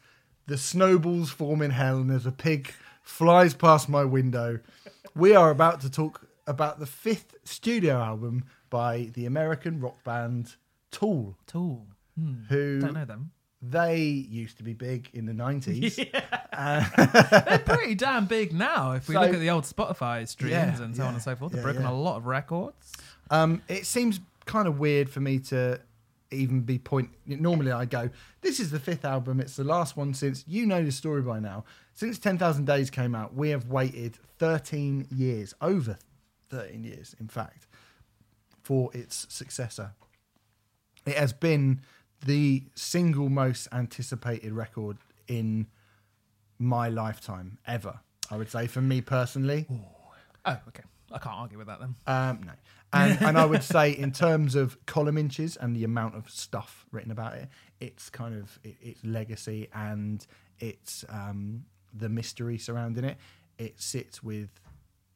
the 0.47 0.57
snowballs 0.59 1.31
form 1.31 1.61
in 1.63 1.71
hell 1.73 1.99
and 1.99 2.11
as 2.11 2.25
a 2.27 2.33
pig 2.33 2.73
flies 3.07 3.55
past 3.55 3.89
my 3.89 4.05
window. 4.05 4.59
We 5.15 5.35
are 5.35 5.51
about 5.51 5.81
to 5.83 5.91
talk 5.91 6.27
about 6.47 6.79
the 6.79 6.87
fifth 6.87 7.35
studio 7.45 7.99
album 8.01 8.45
by 8.69 9.11
the 9.15 9.25
American 9.27 9.81
rock 9.81 10.03
band 10.05 10.57
Tool, 10.91 11.37
Tool. 11.47 11.87
Hmm. 12.19 12.35
who 12.49 12.81
Don't 12.81 12.95
know 12.95 13.05
them. 13.05 13.31
they 13.63 13.99
used 13.99 14.57
to 14.59 14.63
be 14.63 14.73
big 14.73 15.11
in 15.13 15.27
the 15.27 15.33
90s. 15.35 15.97
They're 17.47 17.59
pretty 17.59 17.95
damn 17.95 18.27
big 18.27 18.53
now. 18.53 18.93
If 18.93 19.09
we 19.09 19.15
So- 19.15 19.21
look 19.21 19.35
at 19.35 19.41
the 19.41 19.51
old 19.51 19.65
Spotify 19.65 20.27
streams 20.27 20.53
Yeah, 20.53 20.83
and 20.83 20.97
so 20.97 21.05
on 21.05 21.15
and 21.15 21.23
so 21.23 21.37
forth, 21.37 21.53
they've 21.53 21.59
yeah, 21.59 21.65
broken 21.65 21.83
yeah. 21.83 21.91
a 21.91 21.93
lot 21.93 22.17
of 22.17 22.27
records. 22.27 22.93
Um, 23.31 23.63
it 23.69 23.87
seems 23.87 24.21
kind 24.47 24.67
of 24.69 24.79
weird 24.79 25.09
for 25.11 25.21
me 25.21 25.39
to 25.41 25.81
even 26.31 26.61
be 26.61 26.79
point. 26.79 27.11
Normally, 27.27 27.73
I 27.73 27.85
go, 27.85 28.11
"This 28.41 28.61
is 28.61 28.71
the 28.71 28.81
fifth 28.81 29.05
album. 29.05 29.41
It's 29.41 29.57
the 29.57 29.65
last 29.65 29.97
one 29.97 30.15
since 30.15 30.45
you 30.47 30.67
know 30.67 30.85
the 30.85 30.93
story 30.93 31.23
by 31.23 31.41
now. 31.41 31.65
Since 31.95 32.19
Ten 32.19 32.39
Thousand 32.39 32.67
Days 32.67 32.91
came 32.91 33.15
out, 33.15 33.35
we 33.35 33.51
have 33.51 33.69
waited 33.69 34.19
thirteen 34.39 35.07
years, 35.11 35.55
over 35.61 35.99
thirteen 36.49 36.85
years, 36.85 37.15
in 37.21 37.29
fact, 37.29 37.67
for 38.63 38.91
its 38.95 39.27
successor. 39.29 39.93
It 41.07 41.17
has 41.17 41.33
been 41.33 41.83
the 42.25 42.65
single 42.75 43.29
most 43.29 43.69
anticipated 43.73 44.53
record 44.53 44.97
in 45.29 45.69
my 46.59 46.89
lifetime 46.89 47.59
ever. 47.67 48.01
I 48.31 48.37
would 48.37 48.51
say 48.51 48.67
for 48.67 48.81
me 48.81 49.01
personally. 49.01 49.67
Oh, 50.45 50.59
okay. 50.69 50.83
I 51.13 51.19
can't 51.19 51.37
argue 51.37 51.59
with 51.59 51.69
that 51.69 51.79
then. 51.79 51.95
Um, 52.07 52.41
no. 52.45 52.53
And, 52.97 53.23
and 53.27 53.39
I 53.39 53.45
would 53.45 53.63
say, 53.63 53.91
in 53.91 54.13
terms 54.13 54.55
of 54.55 54.85
column 54.87 55.19
inches 55.19 55.57
and 55.57 55.75
the 55.75 55.85
amount 55.85 56.15
of 56.15 56.31
stuff 56.31 56.87
written 56.91 57.11
about 57.11 57.35
it, 57.35 57.49
it's 57.81 58.11
kind 58.11 58.35
of 58.35 58.59
it, 58.63 58.77
its 58.81 59.05
legacy 59.05 59.69
and 59.75 60.27
its 60.59 61.05
um, 61.09 61.65
the 61.95 62.09
mystery 62.09 62.59
surrounding 62.59 63.05
it. 63.05 63.19
It 63.59 63.81
sits 63.81 64.23
with 64.23 64.51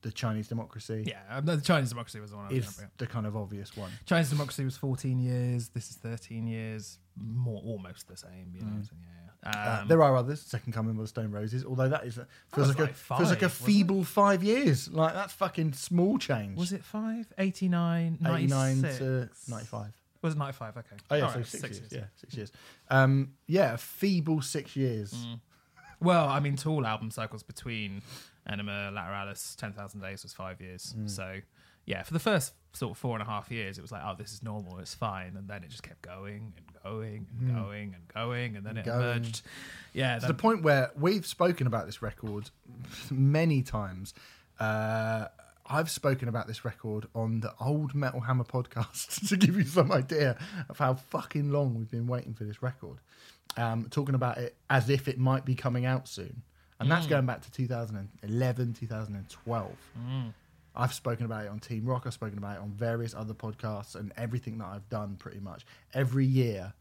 the 0.03 0.11
Chinese 0.11 0.49
democracy. 0.49 1.05
Yeah, 1.07 1.21
um, 1.31 1.45
the 1.45 1.61
Chinese 1.61 1.90
democracy 1.90 2.21
was 2.21 2.31
the 2.31 2.37
one 2.37 2.47
I 2.47 2.55
was 2.55 2.66
is 2.66 2.85
the 2.99 3.07
kind 3.07 3.27
of 3.27 3.37
obvious 3.37 3.77
one. 3.77 3.90
Chinese 4.07 4.31
democracy 4.31 4.64
was 4.64 4.77
14 4.77 5.19
years. 5.19 5.69
This 5.69 5.90
is 5.90 5.97
13 5.97 6.47
years. 6.47 6.99
More, 7.16 7.61
almost 7.64 8.09
the 8.09 8.16
same. 8.16 8.53
You 8.55 8.62
know. 8.62 8.83
So, 8.83 8.93
yeah. 8.99 9.30
Uh, 9.44 9.79
Um, 9.83 9.88
there 9.88 10.03
are 10.03 10.16
others. 10.16 10.40
Second 10.40 10.72
Coming 10.72 10.92
of 10.92 10.98
the 10.98 11.07
Stone 11.09 11.31
Roses, 11.33 11.64
although 11.64 11.88
that 11.88 12.05
is 12.05 12.14
feels 12.14 12.26
was 12.55 12.68
like, 12.68 12.79
like 12.79 12.90
a 12.90 12.94
feels 12.94 13.31
like 13.31 13.42
a 13.42 13.48
five, 13.48 13.68
it? 13.68 13.72
feeble 13.72 14.05
five 14.05 14.42
years. 14.42 14.90
Like 14.90 15.14
that's 15.14 15.33
fucking 15.33 15.72
small 15.72 16.18
change. 16.18 16.59
was 16.59 16.72
it 16.72 16.85
five? 16.85 17.33
89, 17.38 18.18
89 18.26 18.83
to 18.83 19.29
ninety 19.48 19.66
five? 19.66 19.92
Was 20.22 20.35
it 20.35 20.38
95? 20.38 20.76
Okay. 20.76 20.87
Oh 21.11 21.14
yeah, 21.14 21.22
All 21.24 21.31
so 21.31 21.37
right, 21.37 21.46
six, 21.46 21.79
years. 21.79 21.88
Yeah, 21.90 22.05
six 22.16 22.35
years. 22.35 22.53
Um, 22.90 23.33
yeah, 23.46 23.72
a 23.74 23.79
feeble 23.79 24.42
six 24.42 24.76
years. 24.76 25.14
Mm. 25.14 25.40
Well, 26.03 26.29
I 26.29 26.40
mean, 26.40 26.57
Tool 26.57 26.87
album 26.87 27.11
cycles 27.11 27.42
between 27.42 28.03
Ænima, 28.48 28.92
Lateralus, 28.92 29.57
10,000 29.57 30.00
Days 30.00 30.22
was 30.22 30.33
five 30.35 30.61
years. 30.61 30.94
Mm. 30.98 31.09
So, 31.09 31.37
yeah, 31.87 32.03
for 32.03 32.12
the 32.12 32.19
first 32.21 32.53
sort 32.73 32.93
of 32.93 32.99
four 32.99 33.14
and 33.16 33.23
a 33.23 33.27
half 33.27 33.51
years, 33.51 33.79
it 33.79 33.83
was 33.83 33.90
like, 33.93 34.03
oh, 34.05 34.14
this 34.16 34.33
is 34.33 34.43
normal, 34.43 34.79
it's 34.79 34.95
fine. 34.95 35.35
And 35.37 35.49
then 35.49 35.64
it 35.64 35.71
just 35.71 35.83
kept 35.83 36.03
going 36.03 36.53
and 36.57 36.83
going 36.85 37.27
and 37.40 37.55
going 37.55 37.95
and 37.95 38.09
going. 38.14 38.57
And 38.57 38.64
then 38.64 38.77
it 38.77 38.83
Mm. 38.83 38.85
Going. 38.87 39.01
emerged. 39.01 39.43
Yeah. 39.93 40.19
to 40.21 40.27
the 40.27 40.35
point 40.35 40.62
where 40.62 40.90
we've 40.97 41.27
spoken 41.27 41.66
about 41.66 41.87
this 41.87 42.01
record 42.03 42.51
many 43.11 43.62
times. 43.62 44.14
Uh, 44.59 45.27
I've 45.73 45.90
spoken 45.90 46.29
about 46.29 46.47
this 46.49 46.64
record 46.64 47.07
on 47.14 47.40
the 47.40 47.53
old 47.61 47.95
Metal 47.95 48.21
Hammer 48.21 48.45
podcast 48.45 49.27
to 49.29 49.37
give 49.37 49.57
you 49.57 49.64
some 49.64 49.90
idea 49.93 50.37
of 50.69 50.79
how 50.79 50.95
fucking 50.95 51.51
long 51.51 51.75
we've 51.77 51.90
been 51.90 52.07
waiting 52.09 52.35
for 52.35 52.45
this 52.45 52.61
record. 52.62 52.99
Um, 53.57 53.87
talking 53.90 54.14
about 54.14 54.38
it 54.38 54.55
as 54.69 54.90
if 54.90 55.09
it 55.09 55.19
might 55.19 55.45
be 55.45 55.55
coming 55.57 55.85
out 55.87 56.07
soon. 56.09 56.43
And 56.79 56.90
that's 56.90 57.07
going 57.07 57.27
back 57.27 57.43
to 57.43 57.51
2011, 57.53 58.73
2012. 58.75 59.71
I've 60.74 60.94
spoken 60.94 61.26
about 61.26 61.44
it 61.44 61.48
on 61.48 61.61
TeamRock. 61.61 62.06
I've 62.06 62.14
spoken 62.14 62.38
about 62.38 62.56
it 62.56 62.62
on 62.62 62.70
various 62.70 63.14
other 63.14 63.35
podcasts 63.35 63.94
and 63.94 64.12
everything 64.16 64.59
that 64.59 64.66
I've 64.66 64.88
done 64.88 65.16
pretty 65.16 65.40
much. 65.40 65.66
Every 65.94 66.24
year, 66.24 66.72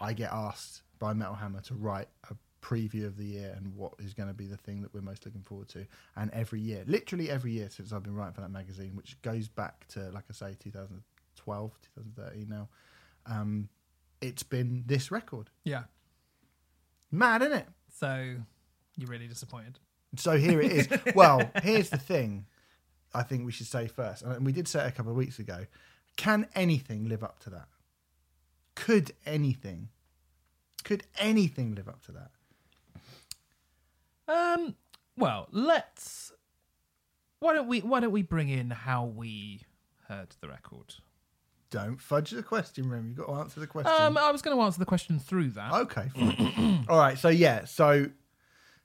I 0.00 0.12
get 0.12 0.30
asked 0.32 0.82
by 0.98 1.12
Metal 1.12 1.34
Hammer 1.34 1.60
to 1.62 1.74
write 1.74 2.08
a 2.30 2.34
preview 2.62 3.06
of 3.06 3.16
the 3.16 3.24
year 3.24 3.54
and 3.56 3.74
what 3.76 3.94
is 3.98 4.12
going 4.12 4.28
to 4.28 4.34
be 4.34 4.46
the 4.46 4.56
thing 4.56 4.82
that 4.82 4.92
we're 4.92 5.00
most 5.00 5.24
looking 5.24 5.42
forward 5.42 5.68
to. 5.68 5.86
And 6.16 6.30
every 6.32 6.60
year, 6.60 6.84
literally 6.86 7.30
every 7.30 7.52
year 7.52 7.70
since 7.70 7.92
I've 7.92 8.02
been 8.02 8.14
writing 8.14 8.34
for 8.34 8.40
that 8.40 8.50
magazine, 8.50 8.92
which 8.94 9.20
goes 9.22 9.48
back 9.48 9.86
to, 9.88 10.10
like 10.10 10.24
I 10.28 10.32
say, 10.32 10.56
2012, 10.58 11.70
2013 11.94 12.48
now, 12.48 12.68
um, 13.26 13.68
it's 14.20 14.42
been 14.42 14.84
this 14.86 15.10
record. 15.10 15.50
yeah. 15.64 15.84
Mad, 17.12 17.40
isn't 17.42 17.52
it? 17.52 17.68
So, 17.98 18.34
you're 18.96 19.08
really 19.08 19.28
disappointed. 19.28 19.78
So 20.16 20.36
here 20.36 20.60
it 20.60 20.72
is. 20.72 20.88
well, 21.14 21.50
here's 21.62 21.88
the 21.88 21.98
thing 21.98 22.46
I 23.16 23.22
think 23.22 23.46
we 23.46 23.52
should 23.52 23.66
say 23.66 23.86
first, 23.86 24.22
and 24.22 24.44
we 24.44 24.52
did 24.52 24.68
say 24.68 24.84
it 24.84 24.88
a 24.88 24.92
couple 24.92 25.10
of 25.10 25.16
weeks 25.16 25.38
ago. 25.38 25.66
Can 26.16 26.46
anything 26.54 27.08
live 27.08 27.24
up 27.24 27.38
to 27.40 27.50
that? 27.50 27.68
Could 28.74 29.12
anything? 29.24 29.88
Could 30.84 31.02
anything 31.18 31.74
live 31.74 31.88
up 31.88 32.04
to 32.06 32.12
that? 32.12 32.30
Um. 34.28 34.74
Well, 35.16 35.48
let's. 35.50 36.30
Why 37.40 37.54
don't 37.54 37.68
we? 37.68 37.80
Why 37.80 38.00
don't 38.00 38.12
we 38.12 38.22
bring 38.22 38.50
in 38.50 38.70
how 38.70 39.06
we 39.06 39.62
heard 40.08 40.36
the 40.40 40.48
record? 40.48 40.96
Don't 41.70 42.00
fudge 42.00 42.30
the 42.30 42.42
question, 42.42 42.90
Rem. 42.90 43.08
You've 43.08 43.16
got 43.16 43.26
to 43.26 43.40
answer 43.40 43.60
the 43.60 43.66
question. 43.66 43.92
Um, 43.98 44.18
I 44.18 44.30
was 44.30 44.42
going 44.42 44.56
to 44.56 44.62
answer 44.62 44.78
the 44.78 44.84
question 44.84 45.18
through 45.18 45.50
that. 45.50 45.72
okay. 45.72 46.08
fine. 46.14 46.84
All 46.88 46.98
right. 46.98 47.18
So 47.18 47.28
yeah. 47.28 47.64
So 47.64 48.10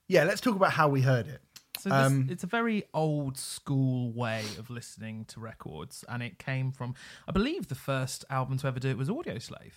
yeah. 0.08 0.24
Let's 0.24 0.40
talk 0.40 0.56
about 0.56 0.72
how 0.72 0.88
we 0.88 1.02
heard 1.02 1.28
it. 1.28 1.42
So 1.82 1.90
this, 1.90 2.06
Um, 2.06 2.28
it's 2.30 2.44
a 2.44 2.46
very 2.46 2.84
old 2.94 3.36
school 3.36 4.12
way 4.12 4.44
of 4.56 4.70
listening 4.70 5.24
to 5.26 5.40
records, 5.40 6.04
and 6.08 6.22
it 6.22 6.38
came 6.38 6.70
from, 6.70 6.94
I 7.26 7.32
believe, 7.32 7.66
the 7.66 7.74
first 7.74 8.24
album 8.30 8.56
to 8.58 8.68
ever 8.68 8.78
do 8.78 8.88
it 8.90 8.96
was 8.96 9.08
Audioslave. 9.08 9.72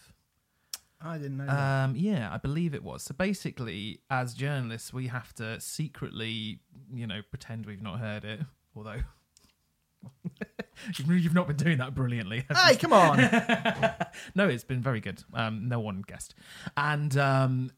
I 1.02 1.18
didn't 1.18 1.38
know. 1.38 1.48
that. 1.48 1.84
Um, 1.84 1.96
yeah, 1.96 2.32
I 2.32 2.38
believe 2.38 2.76
it 2.76 2.84
was. 2.84 3.02
So 3.02 3.16
basically, 3.16 4.02
as 4.12 4.36
journalists, 4.36 4.94
we 4.94 5.08
have 5.08 5.34
to 5.36 5.60
secretly, 5.60 6.60
you 6.94 7.08
know, 7.08 7.22
pretend 7.28 7.66
we've 7.66 7.82
not 7.82 8.00
heard 8.00 8.24
it, 8.24 8.42
although. 8.76 9.02
You've 11.08 11.34
not 11.34 11.48
been 11.48 11.56
doing 11.58 11.78
that 11.80 11.94
brilliantly. 11.94 12.46
Hey, 12.54 12.76
come 12.76 12.94
on. 12.94 13.18
no, 14.36 14.48
it's 14.48 14.64
been 14.64 14.82
very 14.82 15.00
good. 15.00 15.24
Um, 15.34 15.68
no 15.68 15.80
one 15.80 16.04
guessed. 16.08 16.36
And 16.78 17.16
um, 17.18 17.72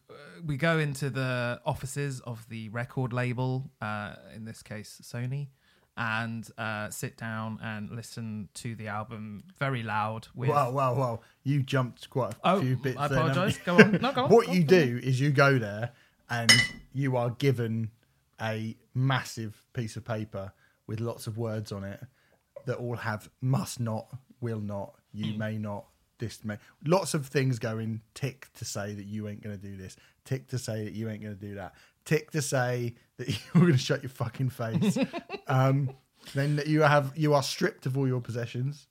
we 0.45 0.57
go 0.57 0.79
into 0.79 1.09
the 1.09 1.59
offices 1.65 2.19
of 2.21 2.47
the 2.49 2.69
record 2.69 3.13
label, 3.13 3.69
uh, 3.81 4.15
in 4.35 4.45
this 4.45 4.61
case, 4.63 4.99
Sony, 5.03 5.47
and 5.95 6.47
uh, 6.57 6.89
sit 6.89 7.17
down 7.17 7.59
and 7.61 7.89
listen 7.89 8.49
to 8.55 8.75
the 8.75 8.87
album 8.87 9.43
very 9.57 9.81
loud. 9.83 10.27
With 10.35 10.49
wow, 10.49 10.71
wow, 10.71 10.93
wow. 10.95 11.19
You 11.43 11.63
jumped 11.63 12.09
quite 12.09 12.33
a 12.33 12.37
Oh, 12.43 12.61
few 12.61 12.75
bits. 12.77 12.97
I 12.97 13.05
apologise. 13.07 13.57
Go 13.65 13.77
on. 13.77 13.93
No, 14.01 14.11
go 14.11 14.25
on. 14.25 14.29
what 14.31 14.45
Go 14.45 14.51
you 14.53 14.61
on. 14.61 14.67
do 14.67 14.99
is 15.03 15.19
you 15.19 15.31
go 15.31 15.57
there 15.57 15.91
and 16.29 16.51
you 16.93 17.17
are 17.17 17.31
given 17.31 17.89
a 18.39 18.75
massive 18.93 19.65
piece 19.73 19.95
of 19.95 20.05
paper 20.05 20.51
with 20.85 20.99
lots 20.99 21.25
of 21.25 21.37
words 21.37 21.71
on 21.71 21.83
it 21.83 21.99
that 22.67 22.77
all 22.77 22.95
have 22.97 23.29
must 23.41 23.79
not, 23.79 24.07
will 24.39 24.61
not, 24.61 24.93
you 25.11 25.33
Hmm. 25.33 25.39
may 25.39 25.57
not, 25.57 25.87
this 26.19 26.43
may. 26.45 26.57
Lots 26.85 27.13
of 27.13 27.27
things 27.27 27.59
going 27.59 28.01
tick 28.13 28.49
to 28.55 28.65
say 28.65 28.93
that 28.93 29.05
you 29.05 29.27
ain't 29.27 29.41
going 29.41 29.59
to 29.59 29.61
do 29.61 29.75
this, 29.75 29.95
tick 30.25 30.47
to 30.49 30.57
say 30.57 30.83
that 30.83 30.93
you 30.93 31.09
ain't 31.09 31.21
going 31.21 31.35
to 31.35 31.41
do 31.41 31.55
that, 31.55 31.73
tick 32.05 32.31
to 32.31 32.41
say 32.41 32.93
that 33.17 33.27
you're 33.53 33.61
going 33.63 33.71
to 33.73 33.77
shut 33.77 34.03
your 34.03 34.09
fucking 34.09 34.49
face. 34.49 34.97
um, 35.47 35.89
then 36.33 36.55
that 36.57 36.67
you 36.67 36.81
have 36.81 37.13
you 37.15 37.33
are 37.33 37.43
stripped 37.43 37.85
of 37.85 37.97
all 37.97 38.07
your 38.07 38.21
possessions. 38.21 38.87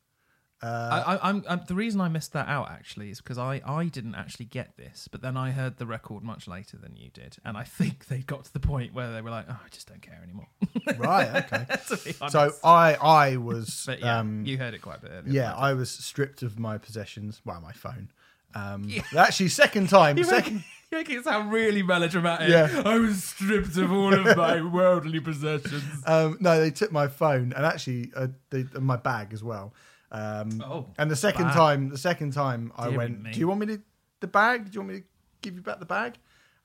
Uh, 0.62 1.02
I, 1.06 1.14
I, 1.14 1.28
I'm, 1.28 1.44
I'm 1.48 1.60
the 1.68 1.74
reason 1.74 2.00
I 2.00 2.08
missed 2.08 2.32
that 2.32 2.48
out 2.48 2.70
actually 2.70 3.10
is 3.10 3.20
because 3.20 3.36
I, 3.36 3.60
I 3.66 3.84
didn't 3.86 4.14
actually 4.14 4.46
get 4.46 4.76
this, 4.78 5.06
but 5.06 5.20
then 5.20 5.36
I 5.36 5.50
heard 5.50 5.76
the 5.76 5.84
record 5.84 6.22
much 6.22 6.48
later 6.48 6.78
than 6.78 6.96
you 6.96 7.10
did, 7.10 7.36
and 7.44 7.58
I 7.58 7.64
think 7.78 8.06
they 8.06 8.20
got 8.20 8.44
to 8.46 8.52
the 8.52 8.60
point 8.60 8.94
where 8.94 9.12
they 9.12 9.20
were 9.20 9.30
like, 9.30 9.46
"Oh, 9.50 9.60
I 9.62 9.68
just 9.70 9.86
don't 9.88 10.00
care 10.00 10.20
anymore." 10.22 10.48
right. 10.98 11.44
Okay. 11.44 11.66
to 11.88 11.96
be 11.98 12.14
honest. 12.20 12.32
So 12.32 12.52
I 12.64 12.94
I 12.94 13.36
was 13.36 13.84
but 13.86 14.00
yeah, 14.00 14.18
um, 14.18 14.44
you 14.46 14.56
heard 14.56 14.72
it 14.72 14.80
quite 14.80 14.98
a 14.98 15.00
bit 15.00 15.10
earlier. 15.12 15.32
yeah 15.32 15.54
I 15.54 15.74
was 15.74 15.90
stripped 15.90 16.42
of 16.42 16.58
my 16.58 16.78
possessions. 16.78 17.42
Well, 17.44 17.60
my 17.60 17.72
phone. 17.72 18.10
Um, 18.54 18.90
Actually, 19.16 19.48
second 19.48 19.90
time. 19.90 20.16
You're 20.16 20.24
Second. 20.24 20.54
making, 20.54 20.64
you're 20.90 21.00
making 21.00 21.18
it 21.18 21.24
sound 21.24 21.52
really 21.52 21.82
melodramatic. 21.82 22.48
Yeah. 22.48 22.82
I 22.86 22.98
was 22.98 23.22
stripped 23.22 23.76
of 23.76 23.92
all 23.92 24.14
of 24.14 24.34
my 24.36 24.62
worldly 24.62 25.20
possessions. 25.20 25.84
Um, 26.06 26.38
no, 26.40 26.58
they 26.58 26.70
took 26.70 26.90
my 26.90 27.08
phone 27.08 27.52
and 27.54 27.66
actually 27.66 28.10
uh, 28.16 28.28
they, 28.48 28.60
and 28.74 28.86
my 28.86 28.96
bag 28.96 29.34
as 29.34 29.44
well. 29.44 29.74
Um, 30.12 30.62
Oh, 30.64 30.86
and 30.98 31.10
the 31.10 31.16
second 31.16 31.46
time, 31.52 31.88
the 31.88 31.98
second 31.98 32.32
time 32.32 32.72
I 32.76 32.88
Dear 32.90 32.98
went, 32.98 33.22
me. 33.22 33.32
"Do 33.32 33.40
you 33.40 33.48
want 33.48 33.60
me 33.60 33.66
to 33.66 33.82
the 34.20 34.26
bag? 34.28 34.66
Do 34.66 34.70
you 34.74 34.80
want 34.80 34.92
me 34.94 35.00
to 35.00 35.06
give 35.42 35.54
you 35.54 35.62
back 35.62 35.78
the 35.80 35.86
bag?" 35.86 36.14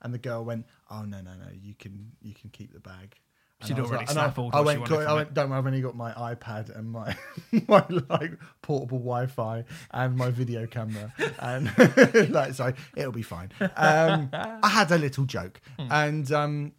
And 0.00 0.12
the 0.14 0.18
girl 0.18 0.44
went, 0.44 0.66
"Oh 0.90 1.02
no, 1.02 1.20
no, 1.20 1.32
no, 1.34 1.46
you 1.52 1.74
can 1.74 2.12
you 2.20 2.34
can 2.34 2.50
keep 2.50 2.72
the 2.72 2.80
bag." 2.80 3.16
And 3.60 3.68
She'd 3.68 3.78
I 3.78 3.82
already 3.82 4.06
I- 4.08 4.12
snaffled 4.12 4.54
I, 4.54 4.58
she 4.60 4.64
went, 4.64 4.80
wanted 4.80 5.06
I 5.06 5.14
went, 5.14 5.34
"Don't 5.34 5.50
worry, 5.50 5.58
I've 5.58 5.66
only 5.66 5.80
got 5.80 5.94
my 5.96 6.12
iPad 6.12 6.76
and 6.76 6.90
my 6.90 7.16
my 7.68 7.84
like 8.08 8.32
portable 8.62 8.98
Wi-Fi 8.98 9.64
and 9.92 10.16
my 10.16 10.30
video 10.30 10.66
camera, 10.66 11.12
and 11.38 11.70
like 12.30 12.54
so 12.54 12.72
it'll 12.96 13.12
be 13.12 13.22
fine." 13.22 13.50
Um, 13.76 14.30
I 14.32 14.68
had 14.68 14.90
a 14.90 14.98
little 14.98 15.24
joke, 15.26 15.60
Hmm. 15.78 15.88
and 15.92 16.32
um, 16.32 16.72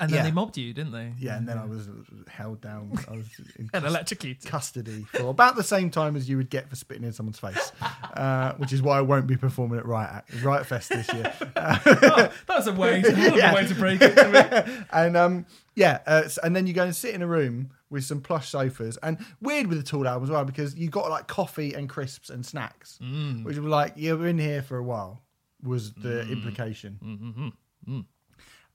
And 0.00 0.10
then 0.10 0.16
Yeah. 0.18 0.22
they 0.24 0.32
mobbed 0.32 0.56
you, 0.56 0.72
didn't 0.74 0.90
they? 0.92 1.12
yeah, 1.20 1.36
and 1.36 1.46
then 1.48 1.56
I 1.56 1.66
was 1.66 1.88
held 2.26 2.60
down. 2.60 2.90
I 3.08 3.12
was 3.16 3.26
in 3.56 3.70
And 3.72 3.84
cus- 3.84 3.84
electrocuted. 3.92 4.50
custody 4.50 5.04
for 5.12 5.28
about 5.28 5.54
the 5.54 5.62
same 5.62 5.88
time 5.90 6.16
as 6.16 6.28
you 6.28 6.36
would 6.36 6.50
get 6.50 6.68
for 6.68 6.74
spitting 6.74 7.04
in 7.04 7.12
someone's 7.12 7.38
face, 7.38 7.70
uh, 8.14 8.54
which 8.54 8.72
is 8.72 8.82
why 8.82 8.98
I 8.98 9.02
won't 9.02 9.28
be 9.28 9.36
performing 9.36 9.78
at 9.78 9.86
Riot 9.86 10.10
Act, 10.10 10.42
Riot 10.42 10.66
Fest 10.66 10.88
this 10.88 11.12
year. 11.12 11.32
Oh, 11.56 12.30
that's 12.48 12.66
a 12.66 12.72
way 12.72 13.02
to, 13.02 13.12
that's 13.12 13.36
Yeah. 13.36 13.52
a 13.52 13.54
way 13.54 13.66
to 13.66 13.74
break 13.74 14.00
it 14.02 14.14
to 14.16 14.28
me. 14.76 14.84
and 14.92 15.16
um, 15.16 15.46
yeah, 15.76 16.00
uh, 16.06 16.22
s- 16.24 16.38
and 16.42 16.54
then 16.56 16.66
you 16.66 16.72
go 16.72 16.82
and 16.84 16.94
sit 16.96 17.14
in 17.14 17.22
a 17.22 17.26
room 17.26 17.70
with 17.90 18.04
some 18.04 18.20
plush 18.20 18.48
sofas, 18.50 18.96
and 19.02 19.18
weird 19.40 19.68
with 19.68 19.78
the 19.78 19.84
Tool 19.84 20.08
album 20.08 20.24
as 20.24 20.30
well 20.30 20.44
because 20.44 20.74
you 20.74 20.88
got 20.88 21.08
like 21.08 21.28
coffee 21.28 21.72
and 21.74 21.88
crisps 21.88 22.30
and 22.30 22.44
snacks, 22.44 22.98
Mm. 23.02 23.44
which 23.44 23.56
were 23.58 23.68
like 23.68 23.92
you're 23.96 24.26
in 24.26 24.38
here 24.38 24.62
for 24.62 24.76
a 24.76 24.82
while 24.82 25.22
was 25.62 25.92
the 25.92 26.22
implication. 26.28 27.52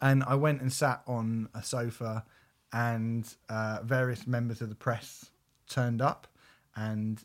And 0.02 0.24
I 0.24 0.36
went 0.36 0.62
and 0.62 0.72
sat 0.72 1.02
on 1.08 1.50
a 1.54 1.64
sofa, 1.64 2.26
and 2.72 3.34
uh, 3.50 3.80
various 3.84 4.28
members 4.28 4.62
of 4.62 4.70
the 4.70 4.76
press 4.76 5.32
turned 5.68 6.02
up 6.02 6.28
and 6.76 7.24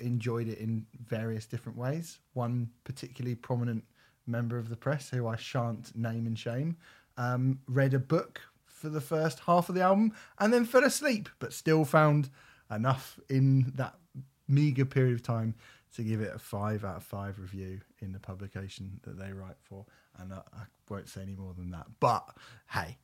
enjoyed 0.00 0.48
it 0.48 0.58
in 0.58 0.86
various 1.06 1.46
different 1.46 1.78
ways. 1.78 2.18
One 2.34 2.70
particularly 2.84 3.34
prominent 3.34 3.84
member 4.26 4.58
of 4.58 4.68
the 4.68 4.76
press, 4.76 5.10
who 5.10 5.26
I 5.26 5.36
shan't 5.36 5.96
name 5.96 6.26
and 6.26 6.38
shame, 6.38 6.76
um, 7.16 7.60
read 7.66 7.94
a 7.94 7.98
book 7.98 8.40
for 8.66 8.88
the 8.88 9.00
first 9.00 9.40
half 9.40 9.68
of 9.68 9.74
the 9.74 9.80
album 9.80 10.12
and 10.38 10.52
then 10.52 10.64
fell 10.64 10.84
asleep, 10.84 11.28
but 11.40 11.52
still 11.52 11.84
found 11.84 12.30
enough 12.70 13.18
in 13.28 13.72
that 13.74 13.94
meager 14.46 14.84
period 14.84 15.14
of 15.14 15.22
time 15.22 15.54
to 15.96 16.02
give 16.02 16.20
it 16.20 16.34
a 16.34 16.38
five 16.38 16.84
out 16.84 16.96
of 16.96 17.02
five 17.02 17.38
review 17.38 17.80
in 18.00 18.12
the 18.12 18.20
publication 18.20 19.00
that 19.02 19.18
they 19.18 19.32
write 19.32 19.56
for. 19.62 19.84
And 20.18 20.32
I, 20.32 20.38
I 20.52 20.62
won't 20.88 21.08
say 21.08 21.22
any 21.22 21.34
more 21.36 21.54
than 21.54 21.70
that. 21.70 21.86
But 22.00 22.28
hey, 22.70 22.98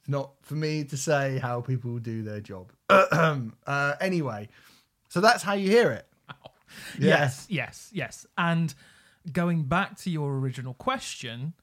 it's 0.00 0.08
not 0.08 0.32
for 0.42 0.54
me 0.54 0.84
to 0.84 0.96
say 0.96 1.38
how 1.38 1.60
people 1.60 1.98
do 1.98 2.22
their 2.22 2.40
job. 2.40 2.72
uh, 2.88 3.94
anyway, 4.00 4.48
so 5.08 5.20
that's 5.20 5.42
how 5.42 5.54
you 5.54 5.68
hear 5.70 5.90
it. 5.92 6.06
Yeah. 6.98 7.06
Yes, 7.20 7.46
yes, 7.48 7.90
yes. 7.94 8.26
And 8.36 8.74
going 9.32 9.62
back 9.64 9.96
to 10.00 10.10
your 10.10 10.36
original 10.36 10.74
question, 10.74 11.54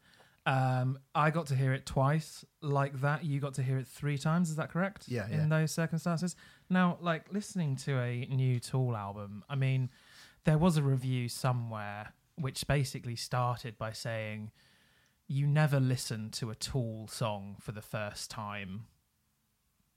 um, 0.47 0.97
I 1.13 1.29
got 1.29 1.45
to 1.47 1.55
hear 1.55 1.73
it 1.73 1.85
twice 1.85 2.43
like 2.61 3.01
that. 3.01 3.23
You 3.23 3.39
got 3.39 3.53
to 3.55 3.63
hear 3.63 3.77
it 3.77 3.87
three 3.87 4.17
times. 4.17 4.49
Is 4.49 4.55
that 4.55 4.69
correct? 4.71 5.03
Yeah, 5.07 5.27
In 5.29 5.41
yeah. 5.41 5.47
those 5.59 5.71
circumstances. 5.71 6.35
Now, 6.71 6.97
like 7.01 7.31
listening 7.31 7.75
to 7.77 7.99
a 7.99 8.25
new 8.31 8.59
Tool 8.59 8.95
album, 8.97 9.43
I 9.47 9.53
mean, 9.55 9.91
there 10.43 10.57
was 10.57 10.75
a 10.77 10.81
review 10.81 11.29
somewhere 11.29 12.13
which 12.35 12.65
basically 12.67 13.15
started 13.15 13.77
by 13.77 13.91
saying, 13.91 14.49
"You 15.27 15.47
never 15.47 15.79
listen 15.79 16.29
to 16.31 16.49
a 16.49 16.55
Tool 16.55 17.07
song 17.07 17.57
for 17.59 17.71
the 17.71 17.81
first 17.81 18.29
time 18.29 18.87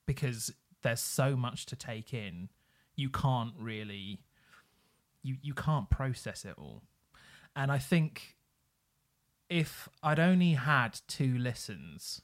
because 0.07 0.53
there's 0.83 1.01
so 1.01 1.37
much 1.37 1.67
to 1.67 1.77
take 1.77 2.15
in. 2.15 2.49
You 2.97 3.11
can't 3.11 3.55
really." 3.59 4.21
you 5.23 5.37
you 5.43 5.55
can't 5.55 5.91
process 5.91 6.45
it 6.45 6.55
all. 6.57 6.83
And 7.55 7.71
I 7.73 7.79
think 7.79 8.37
if 9.49 9.89
I'd 10.03 10.21
only 10.21 10.53
had 10.53 11.01
two 11.09 11.39
listens, 11.39 12.23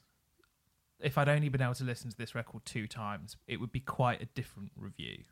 if 0.99 1.17
I'd 1.17 1.29
only 1.29 1.49
been 1.49 1.61
able 1.61 1.73
to 1.75 1.83
listen 1.83 2.11
to 2.11 2.17
this 2.17 2.35
record 2.35 2.65
two 2.65 2.87
times, 2.87 3.35
it 3.47 3.59
would 3.59 3.71
be 3.71 3.79
quite 3.79 4.21
a 4.21 4.27
different 4.27 4.71
review. 4.75 5.23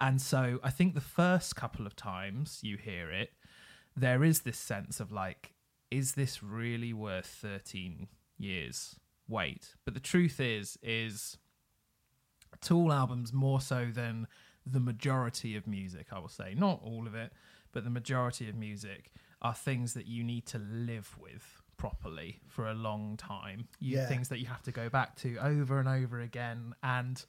And 0.00 0.20
so 0.20 0.60
I 0.62 0.70
think 0.70 0.94
the 0.94 1.00
first 1.00 1.56
couple 1.56 1.86
of 1.86 1.96
times 1.96 2.60
you 2.62 2.76
hear 2.76 3.10
it, 3.10 3.32
there 3.96 4.22
is 4.22 4.40
this 4.40 4.58
sense 4.58 5.00
of 5.00 5.10
like, 5.10 5.53
is 5.94 6.12
this 6.12 6.42
really 6.42 6.92
worth 6.92 7.26
13 7.26 8.08
years 8.38 8.96
wait? 9.28 9.74
But 9.84 9.94
the 9.94 10.00
truth 10.00 10.40
is, 10.40 10.76
is 10.82 11.38
Tool 12.60 12.92
albums 12.92 13.32
more 13.32 13.60
so 13.60 13.90
than 13.92 14.26
the 14.64 14.80
majority 14.80 15.56
of 15.56 15.66
music, 15.66 16.06
I 16.12 16.18
will 16.18 16.28
say. 16.28 16.54
Not 16.56 16.80
all 16.82 17.06
of 17.06 17.14
it, 17.14 17.32
but 17.72 17.84
the 17.84 17.90
majority 17.90 18.48
of 18.48 18.54
music 18.54 19.12
are 19.42 19.54
things 19.54 19.92
that 19.94 20.06
you 20.06 20.24
need 20.24 20.46
to 20.46 20.58
live 20.58 21.14
with 21.20 21.62
properly 21.76 22.40
for 22.48 22.68
a 22.68 22.74
long 22.74 23.16
time. 23.16 23.68
You, 23.80 23.98
Yeah. 23.98 24.06
Things 24.06 24.28
that 24.28 24.38
you 24.38 24.46
have 24.46 24.62
to 24.62 24.72
go 24.72 24.88
back 24.88 25.16
to 25.16 25.36
over 25.38 25.78
and 25.78 25.88
over 25.88 26.20
again. 26.20 26.74
And 26.82 27.22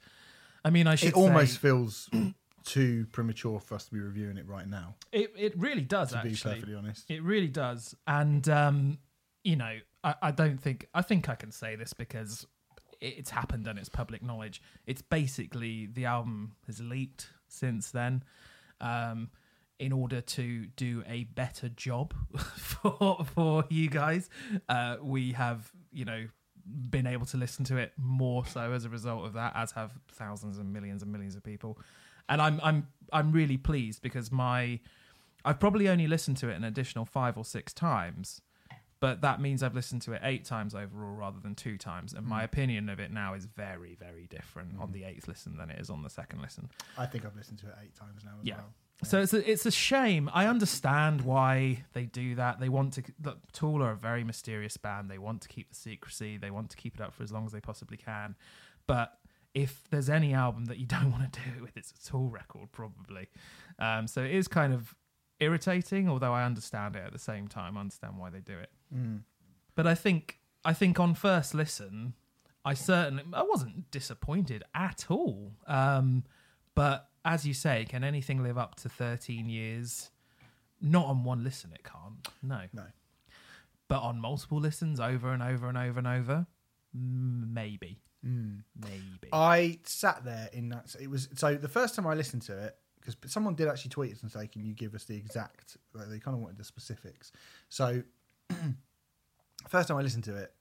I 0.64 0.70
mean, 0.70 0.86
I 0.86 0.94
should 0.94 1.10
It 1.10 1.14
almost 1.16 1.54
say, 1.54 1.58
feels 1.58 2.08
too 2.66 3.06
premature 3.12 3.60
for 3.60 3.76
us 3.76 3.86
to 3.86 3.92
be 3.92 4.00
reviewing 4.00 4.36
it 4.36 4.46
right 4.46 4.68
now, 4.68 4.96
it, 5.12 5.32
it 5.38 5.56
really 5.56 5.82
does 5.82 6.10
to 6.10 6.20
be 6.22 6.34
perfectly 6.34 6.74
honest. 6.74 7.10
It 7.10 7.22
really 7.22 7.48
does. 7.48 7.94
And 8.06 8.46
um, 8.48 8.98
you 9.44 9.56
know, 9.56 9.78
I, 10.04 10.14
I 10.20 10.30
don't 10.32 10.60
think 10.60 10.88
I 10.92 11.00
think 11.00 11.28
I 11.28 11.36
can 11.36 11.52
say 11.52 11.76
this 11.76 11.94
because 11.94 12.46
it's 13.00 13.30
happened 13.30 13.66
and 13.66 13.78
it's 13.78 13.88
public 13.88 14.22
knowledge. 14.22 14.60
It's 14.86 15.00
basically 15.00 15.86
the 15.86 16.04
album 16.04 16.56
has 16.66 16.80
leaked 16.80 17.30
since 17.48 17.90
then. 17.90 18.22
Um 18.80 19.30
in 19.78 19.92
order 19.92 20.22
to 20.22 20.66
do 20.76 21.04
a 21.06 21.24
better 21.24 21.68
job 21.68 22.14
for 22.56 23.24
for 23.34 23.64
you 23.68 23.88
guys, 23.88 24.28
uh, 24.68 24.96
we 25.02 25.32
have 25.32 25.70
you 25.92 26.04
know 26.04 26.26
been 26.90 27.06
able 27.06 27.26
to 27.26 27.36
listen 27.36 27.64
to 27.64 27.76
it 27.76 27.92
more 27.96 28.44
so 28.46 28.72
as 28.72 28.84
a 28.84 28.88
result 28.88 29.24
of 29.24 29.34
that, 29.34 29.52
as 29.54 29.72
have 29.72 29.92
thousands 30.08 30.58
and 30.58 30.72
millions 30.72 31.02
and 31.02 31.12
millions 31.12 31.36
of 31.36 31.44
people. 31.44 31.78
And 32.28 32.42
I'm 32.42 32.60
I'm 32.62 32.88
I'm 33.12 33.32
really 33.32 33.56
pleased 33.56 34.02
because 34.02 34.32
my 34.32 34.80
I've 35.44 35.60
probably 35.60 35.88
only 35.88 36.06
listened 36.06 36.36
to 36.38 36.48
it 36.48 36.56
an 36.56 36.64
additional 36.64 37.04
five 37.04 37.38
or 37.38 37.44
six 37.44 37.72
times, 37.72 38.40
but 38.98 39.20
that 39.20 39.40
means 39.40 39.62
I've 39.62 39.74
listened 39.74 40.02
to 40.02 40.12
it 40.12 40.20
eight 40.24 40.44
times 40.44 40.74
overall 40.74 41.14
rather 41.14 41.38
than 41.38 41.54
two 41.54 41.78
times. 41.78 42.12
And 42.12 42.26
my 42.26 42.42
mm. 42.42 42.46
opinion 42.46 42.88
of 42.88 42.98
it 42.98 43.12
now 43.12 43.34
is 43.34 43.44
very, 43.44 43.94
very 43.94 44.26
different 44.26 44.72
on 44.80 44.88
mm. 44.88 44.92
the 44.92 45.04
eighth 45.04 45.28
listen 45.28 45.56
than 45.56 45.70
it 45.70 45.78
is 45.78 45.88
on 45.88 46.02
the 46.02 46.10
second 46.10 46.40
listen. 46.42 46.68
I 46.98 47.06
think 47.06 47.24
I've 47.24 47.36
listened 47.36 47.58
to 47.60 47.66
it 47.66 47.74
eight 47.82 47.94
times 47.94 48.24
now 48.24 48.32
as 48.40 48.46
Yeah. 48.46 48.56
well. 48.56 48.74
So 49.04 49.20
it's 49.20 49.34
a, 49.34 49.50
it's 49.50 49.66
a 49.66 49.70
shame. 49.70 50.30
I 50.32 50.46
understand 50.46 51.20
why 51.20 51.84
they 51.92 52.04
do 52.04 52.34
that. 52.36 52.60
They 52.60 52.70
want 52.70 52.94
to. 52.94 53.02
Look, 53.22 53.52
Tool 53.52 53.82
are 53.82 53.90
a 53.90 53.96
very 53.96 54.24
mysterious 54.24 54.78
band. 54.78 55.10
They 55.10 55.18
want 55.18 55.42
to 55.42 55.48
keep 55.48 55.68
the 55.68 55.74
secrecy. 55.74 56.38
They 56.38 56.50
want 56.50 56.70
to 56.70 56.78
keep 56.78 56.94
it 56.94 57.02
up 57.02 57.12
for 57.12 57.22
as 57.22 57.30
long 57.30 57.44
as 57.44 57.52
they 57.52 57.60
possibly 57.60 57.98
can. 57.98 58.36
But 58.86 59.18
if 59.56 59.84
there's 59.90 60.10
any 60.10 60.34
album 60.34 60.66
that 60.66 60.76
you 60.76 60.86
don't 60.96 61.10
want 61.10 61.32
to 61.32 61.40
do 61.40 61.46
it 61.56 61.62
with, 61.62 61.76
it's 61.76 61.90
a 61.90 62.10
Tool 62.10 62.28
record, 62.28 62.70
probably. 62.70 63.28
Um, 63.78 64.06
so 64.06 64.22
it 64.22 64.32
is 64.32 64.46
kind 64.46 64.72
of 64.72 64.94
irritating, 65.40 66.08
although 66.08 66.32
I 66.32 66.44
understand 66.44 66.94
it 66.94 67.02
at 67.04 67.12
the 67.12 67.18
same 67.18 67.48
time. 67.48 67.76
I 67.76 67.80
understand 67.80 68.18
why 68.18 68.30
they 68.30 68.40
do 68.40 68.58
it. 68.58 68.70
Mm. 68.94 69.22
But 69.74 69.86
I 69.86 69.94
think 69.94 70.38
I 70.64 70.72
think 70.72 71.00
on 71.00 71.14
first 71.14 71.54
listen, 71.54 72.14
I 72.64 72.74
certainly 72.74 73.24
I 73.32 73.42
wasn't 73.42 73.90
disappointed 73.90 74.62
at 74.74 75.06
all. 75.08 75.52
Um, 75.66 76.24
but 76.74 77.08
as 77.24 77.46
you 77.46 77.54
say, 77.54 77.86
can 77.88 78.04
anything 78.04 78.42
live 78.42 78.58
up 78.58 78.76
to 78.76 78.88
13 78.88 79.48
years? 79.48 80.10
Not 80.80 81.06
on 81.06 81.24
one 81.24 81.42
listen, 81.42 81.72
it 81.72 81.82
can't. 81.82 82.28
No. 82.42 82.60
No. 82.72 82.84
But 83.88 84.02
on 84.02 84.20
multiple 84.20 84.58
listens, 84.58 85.00
over 85.00 85.32
and 85.32 85.42
over 85.42 85.68
and 85.68 85.78
over 85.78 85.98
and 85.98 86.08
over, 86.08 86.46
maybe, 86.92 88.00
Mm. 88.26 88.62
maybe. 88.80 89.28
I 89.32 89.78
sat 89.84 90.24
there 90.24 90.48
in 90.52 90.68
that. 90.70 90.94
It 91.00 91.08
was 91.08 91.28
so 91.34 91.54
the 91.54 91.68
first 91.68 91.94
time 91.94 92.06
I 92.06 92.14
listened 92.14 92.42
to 92.42 92.58
it 92.66 92.76
because 93.00 93.16
someone 93.30 93.54
did 93.54 93.68
actually 93.68 93.90
tweet 93.90 94.12
us 94.12 94.22
and 94.22 94.30
say, 94.32 94.46
"Can 94.48 94.64
you 94.64 94.74
give 94.74 94.94
us 94.94 95.04
the 95.04 95.16
exact?" 95.16 95.76
Like, 95.94 96.08
they 96.08 96.18
kind 96.18 96.34
of 96.34 96.40
wanted 96.40 96.58
the 96.58 96.64
specifics. 96.64 97.30
So 97.68 98.02
first 99.68 99.88
time 99.88 99.96
I 99.96 100.02
listened 100.02 100.24
to 100.24 100.36
it, 100.36 100.52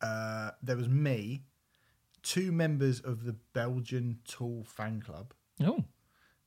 uh, 0.00 0.50
there 0.62 0.76
was 0.76 0.88
me, 0.88 1.44
two 2.22 2.52
members 2.52 3.00
of 3.00 3.24
the 3.24 3.34
Belgian 3.52 4.18
Tool 4.26 4.64
fan 4.64 5.00
club, 5.00 5.34
oh, 5.62 5.84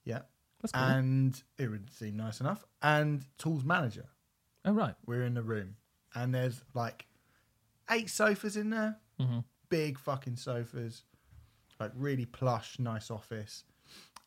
yeah, 0.03 0.22
That's 0.61 0.72
cool. 0.74 0.84
and 0.84 1.43
it 1.57 1.70
would 1.70 1.89
seem 1.91 2.18
nice 2.18 2.39
enough. 2.41 2.65
And 2.82 3.24
Tool's 3.38 3.63
manager, 3.63 4.05
oh 4.65 4.74
right. 4.74 4.95
we're 5.05 5.24
in 5.24 5.34
the 5.34 5.43
room, 5.43 5.76
and 6.13 6.34
there's 6.34 6.61
like 6.74 7.05
eight 7.89 8.09
sofas 8.09 8.57
in 8.57 8.70
there, 8.70 8.97
Mm-hmm. 9.20 9.39
Big 9.70 9.99
fucking 9.99 10.36
sofas, 10.36 11.03
like 11.80 11.91
really 11.95 12.26
plush, 12.26 12.80
nice 12.80 13.11
office, 13.11 13.63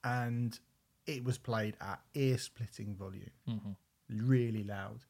and 0.05 0.59
it 1.07 1.25
was 1.25 1.39
played 1.39 1.77
at 1.81 2.01
ear-splitting 2.15 2.95
volume, 2.95 3.31
mm-hmm. 3.49 3.73
really 4.29 4.63
loud. 4.63 5.01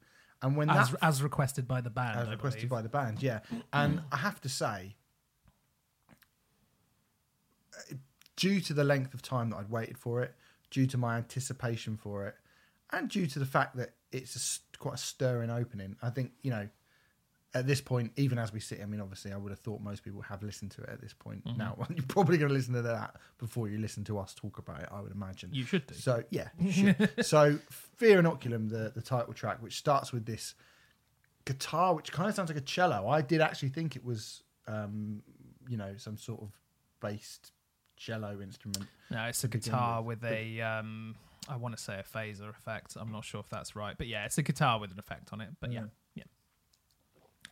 And 0.42 0.56
when 0.56 0.70
As, 0.70 0.90
that 0.90 0.98
as 1.02 1.22
requested 1.22 1.68
by 1.68 1.80
the 1.80 1.90
band. 1.90 2.18
as 2.18 2.28
I 2.28 2.30
requested 2.30 2.68
believe. 2.68 2.70
by 2.70 2.82
the 2.82 2.88
band, 2.88 3.22
yeah. 3.22 3.40
And 3.72 3.98
mm. 3.98 4.04
I 4.10 4.16
have 4.16 4.40
to 4.40 4.48
say, 4.48 4.96
due 8.36 8.60
to 8.62 8.72
the 8.72 8.84
length 8.84 9.12
of 9.12 9.20
time 9.20 9.50
that 9.50 9.56
I'd 9.56 9.70
waited 9.70 9.98
for 9.98 10.22
it, 10.22 10.34
due 10.70 10.86
to 10.86 10.96
my 10.96 11.18
anticipation 11.18 11.96
for 11.96 12.26
it, 12.26 12.36
and 12.90 13.10
due 13.10 13.26
to 13.26 13.38
the 13.38 13.44
fact 13.44 13.76
that 13.76 13.90
it's 14.12 14.34
a, 14.34 14.78
quite 14.78 14.94
a 14.94 14.98
stirring 14.98 15.50
opening, 15.50 15.96
I 16.02 16.10
think 16.10 16.32
you 16.42 16.50
know. 16.50 16.68
At 17.52 17.66
this 17.66 17.80
point, 17.80 18.12
even 18.16 18.38
as 18.38 18.52
we 18.52 18.60
sit, 18.60 18.80
I 18.80 18.86
mean, 18.86 19.00
obviously, 19.00 19.32
I 19.32 19.36
would 19.36 19.50
have 19.50 19.58
thought 19.58 19.80
most 19.80 20.04
people 20.04 20.20
have 20.22 20.42
listened 20.44 20.70
to 20.72 20.82
it 20.82 20.88
at 20.88 21.00
this 21.00 21.12
point. 21.12 21.44
Mm-hmm. 21.44 21.58
Now, 21.58 21.76
you're 21.94 22.04
probably 22.06 22.38
going 22.38 22.48
to 22.48 22.54
listen 22.54 22.74
to 22.74 22.82
that 22.82 23.16
before 23.38 23.68
you 23.68 23.78
listen 23.78 24.04
to 24.04 24.18
us 24.18 24.34
talk 24.34 24.58
about 24.58 24.82
it. 24.82 24.88
I 24.92 25.00
would 25.00 25.10
imagine. 25.10 25.50
You 25.52 25.64
should 25.64 25.86
do. 25.88 25.94
So 25.94 26.22
yeah, 26.30 26.48
so 27.22 27.58
Fear 27.96 28.22
Inoculum, 28.22 28.70
the 28.70 28.92
the 28.94 29.02
title 29.02 29.32
track, 29.34 29.60
which 29.62 29.76
starts 29.76 30.12
with 30.12 30.26
this 30.26 30.54
guitar, 31.44 31.94
which 31.94 32.12
kind 32.12 32.28
of 32.28 32.34
sounds 32.34 32.50
like 32.50 32.58
a 32.58 32.62
cello. 32.62 33.08
I 33.08 33.20
did 33.22 33.40
actually 33.40 33.70
think 33.70 33.96
it 33.96 34.04
was, 34.04 34.42
um, 34.68 35.22
you 35.68 35.76
know, 35.76 35.94
some 35.96 36.16
sort 36.16 36.42
of 36.42 36.50
based 37.00 37.52
cello 37.96 38.40
instrument. 38.40 38.86
No, 39.10 39.24
it's 39.24 39.42
a 39.44 39.48
guitar 39.48 40.02
with. 40.02 40.22
with, 40.22 40.30
a. 40.30 40.60
Um, 40.60 41.16
I 41.48 41.56
want 41.56 41.76
to 41.76 41.82
say 41.82 41.98
a 41.98 42.04
phaser 42.04 42.48
effect. 42.50 42.96
I'm 43.00 43.10
not 43.10 43.24
sure 43.24 43.40
if 43.40 43.48
that's 43.48 43.74
right, 43.74 43.96
but 43.98 44.06
yeah, 44.06 44.24
it's 44.26 44.38
a 44.38 44.42
guitar 44.42 44.78
with 44.78 44.92
an 44.92 44.98
effect 44.98 45.32
on 45.32 45.40
it. 45.40 45.48
But 45.60 45.72
yeah, 45.72 45.80
Mm. 45.80 45.82
yeah. 45.84 45.88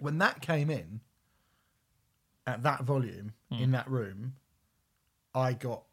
When 0.00 0.18
that 0.18 0.40
came 0.40 0.70
in 0.70 1.00
at 2.46 2.62
that 2.62 2.82
volume 2.84 3.32
Hmm. 3.50 3.62
in 3.62 3.70
that 3.72 3.88
room, 3.90 4.36
I 5.34 5.52
got 5.52 5.84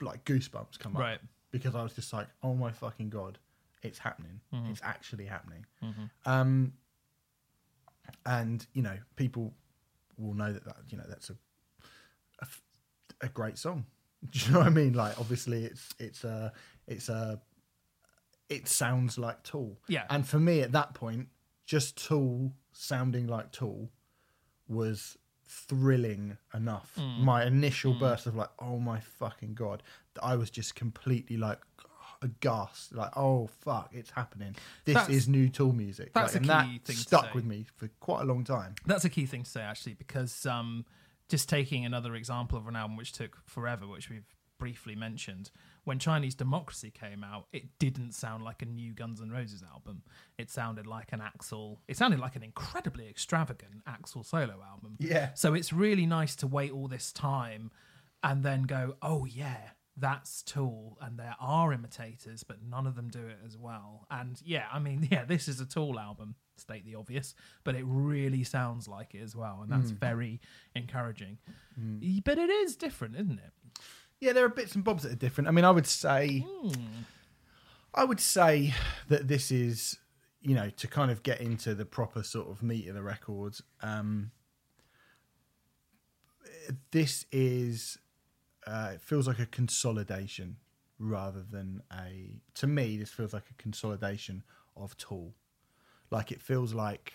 like 0.00 0.24
goosebumps 0.24 0.78
come 0.78 0.96
up 0.96 1.00
Right. 1.02 1.20
because 1.50 1.74
I 1.74 1.82
was 1.82 1.92
just 1.94 2.12
like, 2.12 2.28
oh 2.42 2.54
my 2.54 2.72
fucking 2.72 3.10
god, 3.10 3.38
it's 3.82 3.98
happening. 3.98 4.40
Mm-hmm. 4.52 4.70
It's 4.70 4.80
actually 4.82 5.26
happening. 5.26 5.64
Um, 6.24 6.72
and 8.24 8.66
you 8.72 8.82
know, 8.82 8.96
people 9.16 9.54
will 10.16 10.34
know 10.34 10.52
that, 10.52 10.64
that 10.64 10.76
you 10.88 10.98
know 10.98 11.04
that's 11.08 11.30
a 11.30 11.36
a 13.22 13.28
great 13.28 13.56
song. 13.58 13.86
Do 14.30 14.38
you 14.38 14.52
know 14.52 14.58
what 14.58 14.66
I 14.66 14.70
mean? 14.70 14.92
Like, 14.92 15.18
obviously, 15.18 15.64
it's 15.64 15.94
it's 15.98 16.24
a 16.24 16.52
it's 16.86 17.08
a 17.08 17.40
it 18.48 18.68
sounds 18.68 19.18
like 19.18 19.42
Tool. 19.42 19.78
Yeah. 19.88 20.04
And 20.10 20.26
for 20.26 20.38
me, 20.38 20.60
at 20.62 20.72
that 20.72 20.94
point, 20.94 21.28
just 21.64 21.96
Tool 22.06 22.52
sounding 22.76 23.26
like 23.26 23.52
Tool 23.52 23.90
was 24.68 25.16
thrilling 25.48 26.36
enough. 26.54 26.92
Mm. 26.98 27.20
My 27.20 27.44
initial 27.44 27.94
burst 27.94 28.26
of 28.26 28.36
like, 28.36 28.50
oh 28.58 28.78
my 28.78 29.00
fucking 29.00 29.54
god, 29.54 29.82
that 30.14 30.24
I 30.24 30.36
was 30.36 30.50
just 30.50 30.74
completely 30.74 31.36
like 31.36 31.58
aghast, 32.22 32.94
like, 32.94 33.16
oh 33.16 33.48
fuck, 33.60 33.90
it's 33.92 34.10
happening. 34.10 34.56
This 34.84 34.94
That's- 34.94 35.10
is 35.16 35.28
new 35.28 35.48
Tool 35.48 35.72
music. 35.72 36.12
that's 36.12 36.34
like, 36.34 36.44
a 36.46 36.52
and 36.52 36.70
key 36.70 36.78
that 36.78 36.84
thing 36.86 36.96
to 36.96 37.02
stuck 37.02 37.34
with 37.34 37.44
me 37.44 37.66
for 37.76 37.88
quite 38.00 38.22
a 38.22 38.24
long 38.24 38.44
time. 38.44 38.74
That's 38.84 39.04
a 39.04 39.10
key 39.10 39.26
thing 39.26 39.44
to 39.44 39.50
say 39.50 39.62
actually, 39.62 39.94
because 39.94 40.44
um, 40.46 40.84
just 41.28 41.48
taking 41.48 41.84
another 41.84 42.14
example 42.14 42.58
of 42.58 42.66
an 42.68 42.76
album 42.76 42.96
which 42.96 43.12
took 43.12 43.38
forever, 43.46 43.86
which 43.86 44.10
we've 44.10 44.34
briefly 44.58 44.94
mentioned, 44.94 45.50
when 45.86 46.00
Chinese 46.00 46.34
Democracy 46.34 46.90
came 46.90 47.22
out, 47.22 47.46
it 47.52 47.78
didn't 47.78 48.10
sound 48.10 48.42
like 48.42 48.60
a 48.60 48.66
new 48.66 48.92
Guns 48.92 49.20
N' 49.20 49.30
Roses 49.30 49.62
album. 49.62 50.02
It 50.36 50.50
sounded 50.50 50.84
like 50.84 51.12
an 51.12 51.20
Axl. 51.20 51.78
It 51.86 51.96
sounded 51.96 52.18
like 52.18 52.34
an 52.34 52.42
incredibly 52.42 53.08
extravagant 53.08 53.84
Axl 53.88 54.26
solo 54.26 54.60
album. 54.68 54.96
Yeah. 54.98 55.30
So 55.34 55.54
it's 55.54 55.72
really 55.72 56.04
nice 56.04 56.34
to 56.36 56.48
wait 56.48 56.72
all 56.72 56.88
this 56.88 57.12
time 57.12 57.70
and 58.24 58.42
then 58.42 58.64
go, 58.64 58.96
oh 59.00 59.26
yeah, 59.26 59.58
that's 59.96 60.42
Tool, 60.42 60.98
and 61.00 61.16
there 61.16 61.36
are 61.38 61.72
imitators, 61.72 62.42
but 62.42 62.58
none 62.68 62.88
of 62.88 62.96
them 62.96 63.08
do 63.08 63.24
it 63.24 63.38
as 63.46 63.56
well. 63.56 64.08
And 64.10 64.40
yeah, 64.44 64.64
I 64.72 64.80
mean, 64.80 65.06
yeah, 65.12 65.24
this 65.24 65.46
is 65.46 65.60
a 65.60 65.66
Tool 65.66 66.00
album, 66.00 66.34
state 66.56 66.84
the 66.84 66.96
obvious, 66.96 67.36
but 67.62 67.76
it 67.76 67.84
really 67.86 68.42
sounds 68.42 68.88
like 68.88 69.14
it 69.14 69.22
as 69.22 69.36
well, 69.36 69.60
and 69.62 69.70
that's 69.70 69.90
hmm. 69.90 69.98
very 69.98 70.40
encouraging. 70.74 71.38
Y- 71.78 72.22
But 72.24 72.38
it 72.38 72.50
is 72.50 72.74
different, 72.74 73.14
isn't 73.14 73.38
it? 73.38 73.52
Yeah, 74.20 74.32
there 74.32 74.44
are 74.44 74.48
bits 74.50 74.74
and 74.74 74.82
bobs 74.82 75.02
that 75.02 75.12
are 75.12 75.16
different. 75.16 75.48
I 75.48 75.50
mean, 75.50 75.64
I 75.64 75.70
would 75.70 75.86
say, 75.86 76.44
I 77.94 78.04
would 78.04 78.20
say 78.20 78.74
that 79.08 79.28
this 79.28 79.50
is, 79.50 79.98
you 80.40 80.54
know, 80.54 80.70
to 80.70 80.88
kind 80.88 81.10
of 81.10 81.22
get 81.22 81.40
into 81.40 81.74
the 81.74 81.84
proper 81.84 82.22
sort 82.22 82.48
of 82.48 82.62
meat 82.62 82.88
of 82.88 82.94
the 82.94 83.02
records. 83.02 83.62
Um, 83.82 84.30
this 86.92 87.26
is, 87.30 87.98
uh, 88.66 88.92
it 88.94 89.02
feels 89.02 89.28
like 89.28 89.38
a 89.38 89.46
consolidation 89.46 90.56
rather 90.98 91.42
than 91.42 91.82
a. 91.92 92.40
To 92.54 92.66
me, 92.66 92.96
this 92.96 93.10
feels 93.10 93.32
like 93.34 93.50
a 93.50 93.62
consolidation 93.62 94.44
of 94.76 94.96
Tool. 94.96 95.34
Like 96.10 96.32
it 96.32 96.40
feels 96.40 96.72
like 96.72 97.12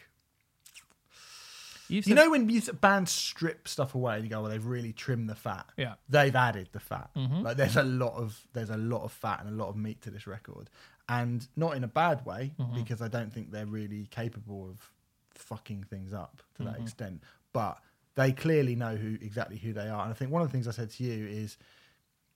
You've 1.92 2.08
you 2.08 2.16
said- 2.16 2.24
know 2.24 2.32
when 2.32 2.48
music 2.48 2.80
bands 2.80 3.12
strip 3.12 3.68
stuff 3.68 3.96
away 3.96 4.16
and 4.16 4.24
you 4.24 4.30
go, 4.30 4.42
well, 4.42 4.50
they've 4.50 4.66
really 4.66 4.94
trimmed 4.94 5.30
the 5.30 5.36
fat. 5.36 5.68
Yeah. 5.78 5.96
they've 6.10 6.36
added 6.36 6.70
the 6.72 6.80
fat. 6.80 7.10
Mm-hmm. 7.16 7.42
Like 7.42 7.58
there's 7.58 7.76
a 7.76 7.84
lot 7.84 8.14
of 8.14 8.40
there's 8.54 8.70
a 8.70 8.78
lot 8.78 9.04
of 9.04 9.12
fat 9.12 9.42
and 9.44 9.50
a 9.50 9.64
lot 9.64 9.70
of 9.70 9.76
meat 9.76 10.02
to 10.04 10.10
this 10.10 10.26
record, 10.26 10.70
and 11.10 11.46
not 11.56 11.76
in 11.76 11.84
a 11.84 11.88
bad 11.88 12.26
way 12.26 12.54
mm-hmm. 12.60 12.76
because 12.76 13.02
I 13.02 13.08
don't 13.08 13.32
think 13.34 13.52
they're 13.52 13.66
really 13.66 14.08
capable 14.10 14.70
of 14.70 14.90
fucking 15.32 15.86
things 15.90 16.14
up 16.14 16.42
to 16.56 16.64
that 16.64 16.76
mm-hmm. 16.76 16.84
extent. 16.84 17.24
But 17.54 17.78
they 18.16 18.32
clearly 18.32 18.76
know 18.76 18.96
who 18.96 19.18
exactly 19.22 19.58
who 19.58 19.74
they 19.74 19.90
are, 19.90 20.02
and 20.04 20.12
I 20.12 20.14
think 20.14 20.32
one 20.32 20.42
of 20.42 20.48
the 20.48 20.52
things 20.52 20.68
I 20.68 20.72
said 20.72 20.92
to 20.92 21.04
you 21.04 21.28
is 21.28 21.58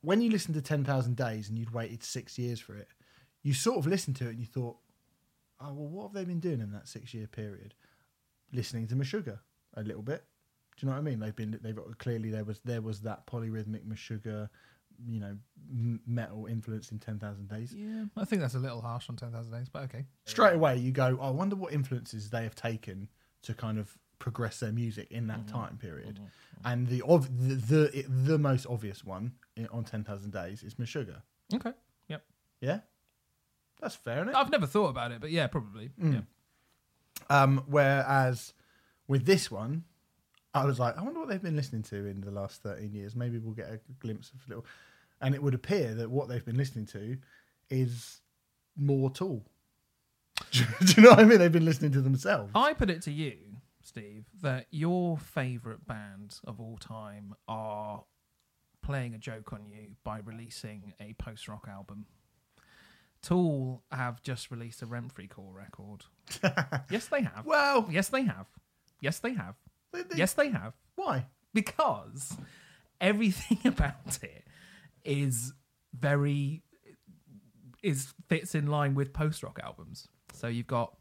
when 0.01 0.21
you 0.21 0.29
listen 0.29 0.53
to 0.53 0.61
Ten 0.61 0.83
Thousand 0.83 1.15
Days 1.15 1.49
and 1.49 1.57
you'd 1.57 1.73
waited 1.73 2.03
six 2.03 2.37
years 2.37 2.59
for 2.59 2.75
it, 2.75 2.89
you 3.41 3.53
sort 3.53 3.77
of 3.77 3.87
listened 3.87 4.15
to 4.17 4.25
it 4.25 4.31
and 4.31 4.39
you 4.39 4.45
thought, 4.45 4.77
oh 5.59 5.73
well, 5.73 5.87
what 5.87 6.03
have 6.03 6.13
they 6.13 6.25
been 6.25 6.39
doing 6.39 6.61
in 6.61 6.71
that 6.71 6.87
six 6.87 7.13
year 7.13 7.27
period? 7.27 7.73
Listening 8.53 8.87
to 8.87 8.95
Meshuggah 8.95 9.39
a 9.75 9.83
little 9.83 10.01
bit. 10.01 10.23
Do 10.77 10.85
you 10.85 10.89
know 10.89 10.95
what 10.95 10.99
I 10.99 11.09
mean? 11.09 11.19
They've 11.19 11.35
been 11.35 11.59
they've 11.61 11.77
clearly 11.97 12.29
there 12.29 12.43
was 12.43 12.59
there 12.65 12.81
was 12.81 13.01
that 13.01 13.25
polyrhythmic 13.27 13.85
Meshuggah, 13.85 14.49
you 15.07 15.19
know, 15.19 15.37
m- 15.71 16.01
metal 16.05 16.47
influence 16.47 16.91
in 16.91 16.99
Ten 16.99 17.17
Thousand 17.17 17.47
Days. 17.47 17.73
Yeah, 17.75 18.05
I 18.17 18.25
think 18.25 18.41
that's 18.41 18.55
a 18.55 18.59
little 18.59 18.81
harsh 18.81 19.09
on 19.09 19.15
10,000 19.15 19.51
Days, 19.51 19.69
but 19.69 19.83
okay. 19.83 20.05
Straight 20.25 20.53
away, 20.53 20.77
you 20.77 20.91
go, 20.91 21.17
oh, 21.21 21.27
I 21.27 21.29
wonder 21.29 21.55
what 21.55 21.73
influences 21.73 22.29
they 22.29 22.43
have 22.43 22.55
taken 22.55 23.09
to 23.43 23.53
kind 23.53 23.77
of 23.77 23.97
progress 24.19 24.59
their 24.59 24.71
music 24.71 25.11
in 25.11 25.27
that 25.27 25.45
mm-hmm. 25.45 25.57
time 25.57 25.77
period. 25.77 26.15
Mm-hmm. 26.15 26.23
Mm-hmm. 26.23 26.67
And 26.71 26.87
the, 26.87 27.01
ov- 27.03 27.29
the 27.37 27.55
the 27.55 28.05
the 28.07 28.37
most 28.37 28.65
obvious 28.69 29.03
one 29.05 29.33
on 29.71 29.83
Ten 29.85 30.03
Thousand 30.03 30.31
Days 30.31 30.63
is 30.63 30.75
Meshuggah. 30.75 31.21
Okay. 31.53 31.71
Yep. 32.09 32.23
Yeah, 32.59 32.79
that's 33.81 33.95
fair, 33.95 34.17
isn't 34.17 34.29
it? 34.29 34.35
I've 34.35 34.51
never 34.51 34.67
thought 34.67 34.89
about 34.89 35.11
it, 35.11 35.21
but 35.21 35.31
yeah, 35.31 35.47
probably. 35.47 35.91
Mm. 36.01 36.13
Yeah. 36.13 36.19
Um, 37.29 37.63
whereas 37.67 38.53
with 39.07 39.25
this 39.25 39.49
one, 39.49 39.83
I 40.53 40.65
was 40.65 40.79
like, 40.79 40.97
I 40.97 41.01
wonder 41.01 41.19
what 41.19 41.29
they've 41.29 41.41
been 41.41 41.55
listening 41.55 41.83
to 41.83 42.05
in 42.05 42.21
the 42.21 42.31
last 42.31 42.63
13 42.63 42.93
years. 42.93 43.15
Maybe 43.15 43.37
we'll 43.37 43.53
get 43.53 43.69
a 43.69 43.79
glimpse 43.99 44.31
of 44.31 44.39
a 44.45 44.49
little. 44.49 44.65
And 45.21 45.35
it 45.35 45.43
would 45.43 45.53
appear 45.53 45.93
that 45.95 46.09
what 46.09 46.29
they've 46.29 46.45
been 46.45 46.57
listening 46.57 46.85
to 46.87 47.17
is 47.69 48.21
more 48.77 49.09
Tool. 49.09 49.45
Do 50.51 50.63
you 50.95 51.03
know 51.03 51.09
what 51.11 51.19
I 51.19 51.23
mean? 51.23 51.39
They've 51.39 51.51
been 51.51 51.65
listening 51.65 51.91
to 51.93 52.01
themselves. 52.01 52.51
I 52.55 52.73
put 52.73 52.89
it 52.89 53.01
to 53.03 53.11
you, 53.11 53.35
Steve, 53.83 54.25
that 54.41 54.67
your 54.71 55.17
favourite 55.17 55.85
band 55.85 56.39
of 56.45 56.59
all 56.59 56.77
time 56.77 57.35
are 57.47 58.03
playing 58.81 59.13
a 59.15 59.17
joke 59.17 59.51
on 59.53 59.65
you 59.65 59.95
by 60.03 60.19
releasing 60.19 60.93
a 60.99 61.13
post 61.13 61.47
rock 61.47 61.67
album. 61.69 62.05
Tool 63.25 63.83
have 63.91 64.21
just 64.21 64.51
released 64.51 64.81
a 64.81 64.85
Remfry 64.85 65.27
Core 65.29 65.51
record. 65.53 66.05
yes, 66.91 67.07
they 67.07 67.21
have. 67.23 67.45
Well, 67.45 67.87
Yes, 67.91 68.09
they 68.09 68.23
have. 68.23 68.45
Yes, 69.01 69.19
they 69.19 69.33
have. 69.33 69.55
they- 69.91 70.03
they- 70.03 70.17
Yes, 70.17 70.33
they 70.33 70.49
have. 70.49 70.73
why? 70.95 71.25
Because 71.53 72.37
everything 73.01 73.59
about 73.65 74.19
it 74.21 74.45
is 75.03 75.53
very 75.93 76.61
is 77.81 78.13
fits 78.29 78.55
in 78.55 78.67
line 78.67 78.95
with 78.95 79.11
post 79.13 79.41
rock 79.43 79.59
albums. 79.63 80.07
So 80.33 80.47
you've 80.47 80.67
got 80.67 80.95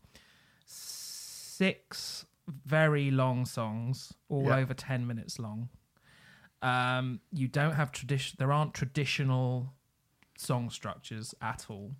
six 0.66 2.27
very 2.47 3.11
long 3.11 3.45
songs, 3.47 4.12
all 4.29 4.45
Yeah. 4.47 4.57
over 4.57 4.75
ten 4.75 5.07
minutes 5.07 5.39
long. 5.39 5.68
Um, 6.62 7.20
you 7.33 7.49
don't 7.49 7.72
have 7.75 7.93
tradition. 7.93 8.37
There 8.39 8.53
aren't 8.53 8.75
traditional 8.75 9.72
song 10.37 10.70
structures 10.70 11.35
at 11.41 11.66
all. 11.68 11.93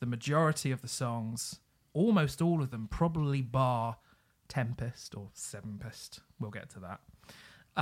The 0.00 0.06
majority 0.06 0.70
of 0.70 0.82
the 0.82 0.88
songs, 0.88 1.60
almost 1.92 2.40
all 2.42 2.62
of 2.62 2.70
them, 2.70 2.88
probably 2.90 3.42
bar 3.42 3.96
Tempest 4.48 5.14
or 5.14 5.28
Sevenpest. 5.32 6.20
We'll 6.38 6.50
get 6.50 6.68
to 6.70 6.80
that. 6.80 7.00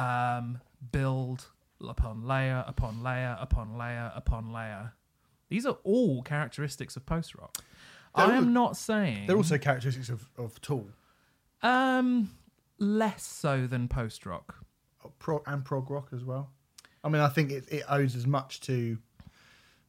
Um, 0.00 0.60
build 0.92 1.46
upon 1.86 2.26
layer 2.26 2.64
upon 2.66 3.02
layer 3.02 3.36
upon 3.40 3.76
layer 3.76 4.10
upon 4.14 4.52
layer 4.52 4.92
These 5.50 5.66
are 5.66 5.76
all 5.84 6.22
characteristics 6.22 6.96
of 6.96 7.04
post 7.04 7.34
rock. 7.34 7.58
I 8.14 8.24
all- 8.24 8.30
am 8.32 8.52
not 8.52 8.76
saying 8.76 9.26
They're 9.26 9.36
also 9.36 9.58
characteristics 9.58 10.08
of, 10.08 10.28
of 10.38 10.60
Tool 10.60 10.88
um 11.62 12.30
less 12.78 13.24
so 13.24 13.66
than 13.66 13.88
post 13.88 14.24
rock. 14.26 14.56
uh, 15.04 15.08
pro, 15.18 15.42
and 15.46 15.64
prog 15.64 15.90
rock 15.90 16.08
as 16.12 16.24
well. 16.24 16.50
I 17.02 17.08
mean, 17.08 17.20
I 17.22 17.28
think 17.28 17.50
it, 17.50 17.64
it 17.70 17.82
owes 17.88 18.16
as 18.16 18.26
much 18.26 18.60
to 18.62 18.98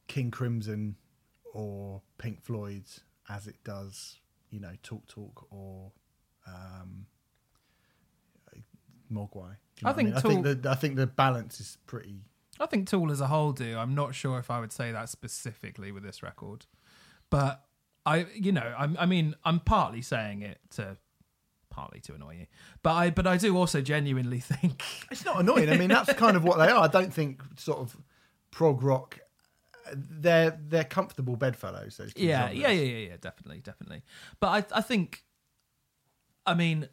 King 0.06 0.30
Crimson 0.30 0.96
or 1.52 2.02
Pink 2.18 2.42
Floyd's 2.42 3.00
as 3.28 3.46
it 3.46 3.56
does, 3.64 4.18
you 4.50 4.60
know, 4.60 4.72
Talk 4.82 5.06
Talk 5.08 5.46
or 5.50 5.92
um, 6.46 7.06
Mogwai. 9.12 9.56
You 9.78 9.84
know 9.84 9.90
I 9.90 9.92
think 9.92 10.08
mean? 10.08 10.16
I 10.16 10.20
think 10.20 10.44
the 10.44 10.70
I 10.70 10.74
think 10.74 10.96
the 10.96 11.06
balance 11.06 11.60
is 11.60 11.78
pretty. 11.86 12.20
I 12.58 12.66
think 12.66 12.88
Tool 12.88 13.10
as 13.12 13.20
a 13.20 13.26
whole 13.26 13.52
do. 13.52 13.76
I'm 13.76 13.94
not 13.94 14.14
sure 14.14 14.38
if 14.38 14.50
I 14.50 14.60
would 14.60 14.72
say 14.72 14.92
that 14.92 15.08
specifically 15.08 15.92
with 15.92 16.02
this 16.02 16.22
record, 16.22 16.64
but 17.28 17.62
I, 18.06 18.26
you 18.34 18.52
know, 18.52 18.74
I'm, 18.78 18.96
I 18.98 19.04
mean, 19.04 19.34
I'm 19.44 19.60
partly 19.60 20.00
saying 20.00 20.42
it 20.42 20.58
to, 20.76 20.96
partly 21.70 22.00
to 22.00 22.14
annoy 22.14 22.36
you, 22.38 22.46
but 22.82 22.92
I, 22.94 23.10
but 23.10 23.26
I 23.26 23.36
do 23.36 23.56
also 23.56 23.80
genuinely 23.82 24.38
think, 24.40 24.82
It's 25.10 25.24
not 25.24 25.40
annoying. 25.40 25.68
I 25.68 25.76
mean, 25.76 25.88
that's 25.88 26.12
kind 26.14 26.36
of 26.36 26.44
what 26.44 26.58
they 26.58 26.68
are. 26.68 26.84
I 26.84 26.88
don't 26.88 27.12
think 27.12 27.42
sort 27.58 27.78
of 27.80 27.96
prog 28.52 28.82
rock. 28.82 29.18
They're 29.94 30.58
they're 30.68 30.84
comfortable 30.84 31.36
bedfellows. 31.36 31.96
Those 31.96 32.14
two 32.14 32.24
yeah, 32.24 32.46
genres. 32.46 32.58
yeah, 32.58 32.70
yeah, 32.70 32.82
yeah, 32.82 33.08
yeah, 33.08 33.16
definitely, 33.20 33.60
definitely. 33.60 34.02
But 34.40 34.46
I, 34.72 34.78
I 34.78 34.80
think, 34.80 35.24
I 36.44 36.54
mean, 36.54 36.88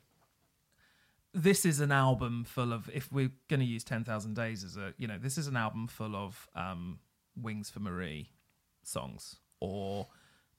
this 1.34 1.66
is 1.66 1.80
an 1.80 1.91
album 1.91 2.44
full 2.44 2.74
of. 2.74 2.89
If 2.94 3.12
we're 3.12 3.32
going 3.50 3.60
to 3.60 3.66
use 3.66 3.84
Ten 3.84 4.04
Thousand 4.04 4.36
Days 4.36 4.64
as 4.64 4.78
a, 4.78 4.94
you 4.98 5.08
know, 5.08 5.18
this 5.18 5.38
is 5.38 5.48
an 5.48 5.58
album 5.58 5.88
full 5.88 6.16
of 6.16 6.48
um, 6.56 7.00
Wings 7.41 7.70
for 7.70 7.80
Marie 7.80 8.30
songs 8.84 9.38
or 9.60 10.08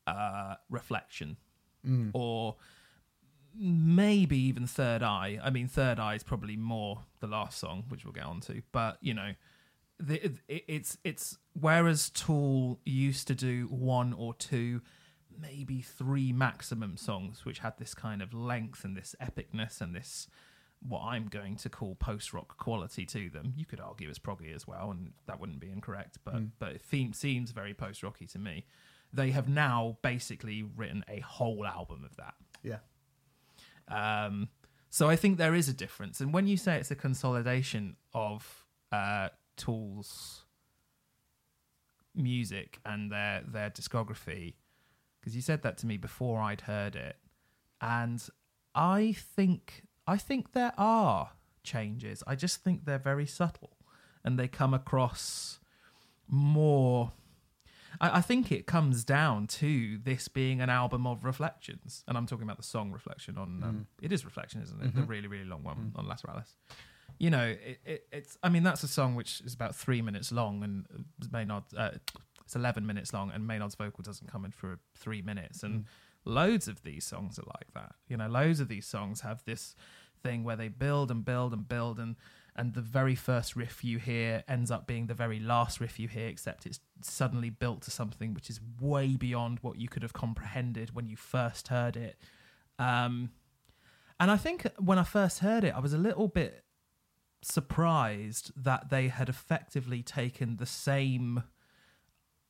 uh, 0.07 0.55
Reflection 0.70 1.37
or 2.12 2.57
maybe 3.57 4.39
even 4.39 4.66
Third 4.66 5.03
Eye. 5.03 5.39
I 5.43 5.51
mean, 5.51 5.68
Third 5.68 5.99
Eye 5.99 6.14
is 6.14 6.22
probably 6.22 6.57
more 6.57 7.01
the 7.20 7.26
last 7.26 7.59
song, 7.59 7.85
which 7.89 8.05
we'll 8.05 8.12
get 8.12 8.24
on 8.24 8.41
to. 8.43 8.62
But 8.72 8.99
you 9.01 9.14
know, 9.14 9.32
the, 9.99 10.32
it, 10.49 10.64
it's 10.68 10.99
it's 11.05 11.38
whereas 11.53 12.11
Tool 12.11 12.80
used 12.84 13.26
to 13.28 13.34
do 13.34 13.66
one 13.70 14.12
or 14.12 14.34
two, 14.34 14.80
maybe 15.40 15.80
three 15.80 16.32
maximum 16.32 16.97
songs, 16.97 17.45
which 17.45 17.61
had 17.61 17.78
this 17.78 17.95
kind 17.95 18.22
of 18.22 18.34
length 18.34 18.84
and 18.84 18.97
this 18.97 19.14
epicness 19.20 19.80
and 19.80 19.95
this 19.95 20.28
what 20.86 21.03
I'm 21.03 21.28
going 21.28 21.57
to 21.57 21.70
call 21.70 21.95
post 21.95 22.34
rock 22.34 22.59
quality 22.59 23.07
to 23.07 23.30
them. 23.30 23.55
You 23.57 23.64
could 23.64 23.80
argue 23.80 24.09
it's 24.09 24.18
proggy 24.18 24.55
as 24.55 24.66
well, 24.66 24.90
and 24.90 25.12
that 25.26 25.40
wouldn't 25.40 25.61
be 25.61 25.70
incorrect, 25.70 26.18
but 26.24 26.59
but 26.59 26.72
it 26.72 26.82
theme, 26.82 27.12
seems 27.12 27.53
very 27.53 27.74
post 27.74 28.03
rocky 28.03 28.26
to 28.26 28.38
me. 28.38 28.66
They 29.12 29.30
have 29.30 29.49
now 29.49 29.99
basically 30.03 30.62
written 30.62 31.05
a 31.09 31.20
whole 31.20 31.64
album 31.64 32.05
of 32.05 32.16
that. 32.16 32.34
yeah. 32.62 32.78
Um, 33.88 34.49
so 34.90 35.09
I 35.09 35.16
think 35.16 35.38
there 35.38 35.55
is 35.55 35.68
a 35.68 35.72
difference. 35.72 36.20
And 36.20 36.32
when 36.32 36.47
you 36.47 36.57
say 36.57 36.76
it's 36.76 36.90
a 36.90 36.97
consolidation 36.97 37.97
of 38.12 38.64
uh, 38.92 39.28
Tool's 39.57 40.44
music 42.14 42.78
and 42.84 43.11
their 43.11 43.42
their 43.46 43.70
discography, 43.70 44.55
because 45.20 45.34
you 45.34 45.42
said 45.42 45.62
that 45.62 45.78
to 45.78 45.86
me 45.86 45.96
before 45.96 46.40
I'd 46.40 46.62
heard 46.62 46.96
it, 46.96 47.16
and 47.80 48.26
I 48.74 49.12
think 49.12 49.84
I 50.07 50.16
think 50.16 50.52
there 50.52 50.72
are 50.76 51.30
changes. 51.62 52.22
I 52.26 52.34
just 52.34 52.62
think 52.62 52.84
they're 52.84 52.98
very 52.98 53.26
subtle, 53.26 53.76
and 54.24 54.38
they 54.38 54.48
come 54.48 54.74
across 54.74 55.61
more. 56.28 57.12
I, 58.00 58.18
I 58.18 58.20
think 58.20 58.50
it 58.50 58.66
comes 58.66 59.05
down 59.05 59.46
to 59.46 59.98
this 59.98 60.28
being 60.28 60.61
an 60.61 60.70
album 60.70 61.07
of 61.07 61.24
reflections, 61.24 62.05
and 62.07 62.16
I'm 62.16 62.26
talking 62.26 62.44
about 62.44 62.57
the 62.57 62.62
song 62.62 62.92
"Reflection" 62.92 63.38
on. 63.38 63.62
Um, 63.62 63.86
mm. 64.00 64.05
It 64.05 64.12
is 64.12 64.24
"Reflection," 64.24 64.62
isn't 64.62 64.82
it? 64.82 64.94
The 64.94 65.00
mm-hmm. 65.00 65.11
really, 65.11 65.28
really 65.28 65.44
long 65.44 65.62
one 65.62 65.92
mm-hmm. 65.94 65.98
on 65.98 66.07
Lateralus. 66.07 66.55
You 67.19 67.31
know, 67.31 67.45
it, 67.45 67.79
it, 67.85 68.07
it's. 68.12 68.39
I 68.43 68.49
mean, 68.49 68.62
that's 68.62 68.83
a 68.83 68.89
song 68.89 69.15
which 69.15 69.41
is 69.43 69.55
about 69.55 69.75
three 69.75 70.03
minutes 70.03 70.33
long, 70.33 70.62
and 70.62 70.87
Maynard. 71.31 71.65
Uh, 71.77 71.91
it's 72.45 72.57
eleven 72.57 72.87
minutes 72.87 73.12
long, 73.12 73.31
and 73.31 73.47
Maynard's 73.47 73.75
vocal 73.75 74.03
doesn't 74.03 74.31
come 74.31 74.45
in 74.45 74.51
for 74.51 74.79
three 74.95 75.23
minutes, 75.23 75.62
and 75.62 75.87
loads 76.25 76.69
of 76.69 76.83
these 76.83 77.05
songs 77.05 77.39
are 77.39 77.47
like 77.47 77.73
that. 77.75 77.95
You 78.09 78.17
know, 78.17 78.29
loads 78.29 78.61
of 78.61 78.69
these 78.69 78.87
songs 78.87 79.21
have 79.21 79.43
this 79.45 79.75
thing 80.25 80.43
where 80.43 80.57
they 80.57 80.69
build 80.69 81.11
and 81.11 81.25
build 81.25 81.53
and 81.53 81.69
build 81.69 81.99
and 81.99 82.17
and 82.57 82.75
the 82.75 82.81
very 82.81 83.15
first 83.15 83.57
riff 83.57 83.85
you 83.85 83.99
hear 83.99 84.43
ends 84.49 84.71
up 84.71 84.87
being 84.87 85.07
the 85.07 85.15
very 85.15 85.39
last 85.39 85.81
riff 85.81 85.99
you 85.99 86.09
hear 86.09 86.29
except 86.29 86.67
it's 86.67 86.81
suddenly 87.03 87.51
built 87.51 87.83
to 87.83 87.91
something 87.91 88.33
which 88.33 88.49
is 88.49 88.61
way 88.81 89.17
beyond 89.17 89.59
what 89.61 89.79
you 89.79 89.89
could 89.89 90.03
have 90.03 90.12
comprehended 90.12 90.95
when 90.95 91.07
you 91.07 91.17
first 91.17 91.69
heard 91.69 91.97
it 91.97 92.17
um 92.79 93.31
and 94.19 94.31
i 94.31 94.37
think 94.37 94.67
when 94.79 94.99
i 94.99 95.03
first 95.03 95.41
heard 95.41 95.62
it 95.62 95.75
i 95.75 95.81
was 95.81 95.93
a 95.93 95.99
little 95.99 96.29
bit 96.29 96.64
surprised 97.45 98.51
that 98.57 98.90
they 98.90 99.09
had 99.09 99.28
effectively 99.28 100.03
taken 100.03 100.57
the 100.57 100.66
same 100.66 101.42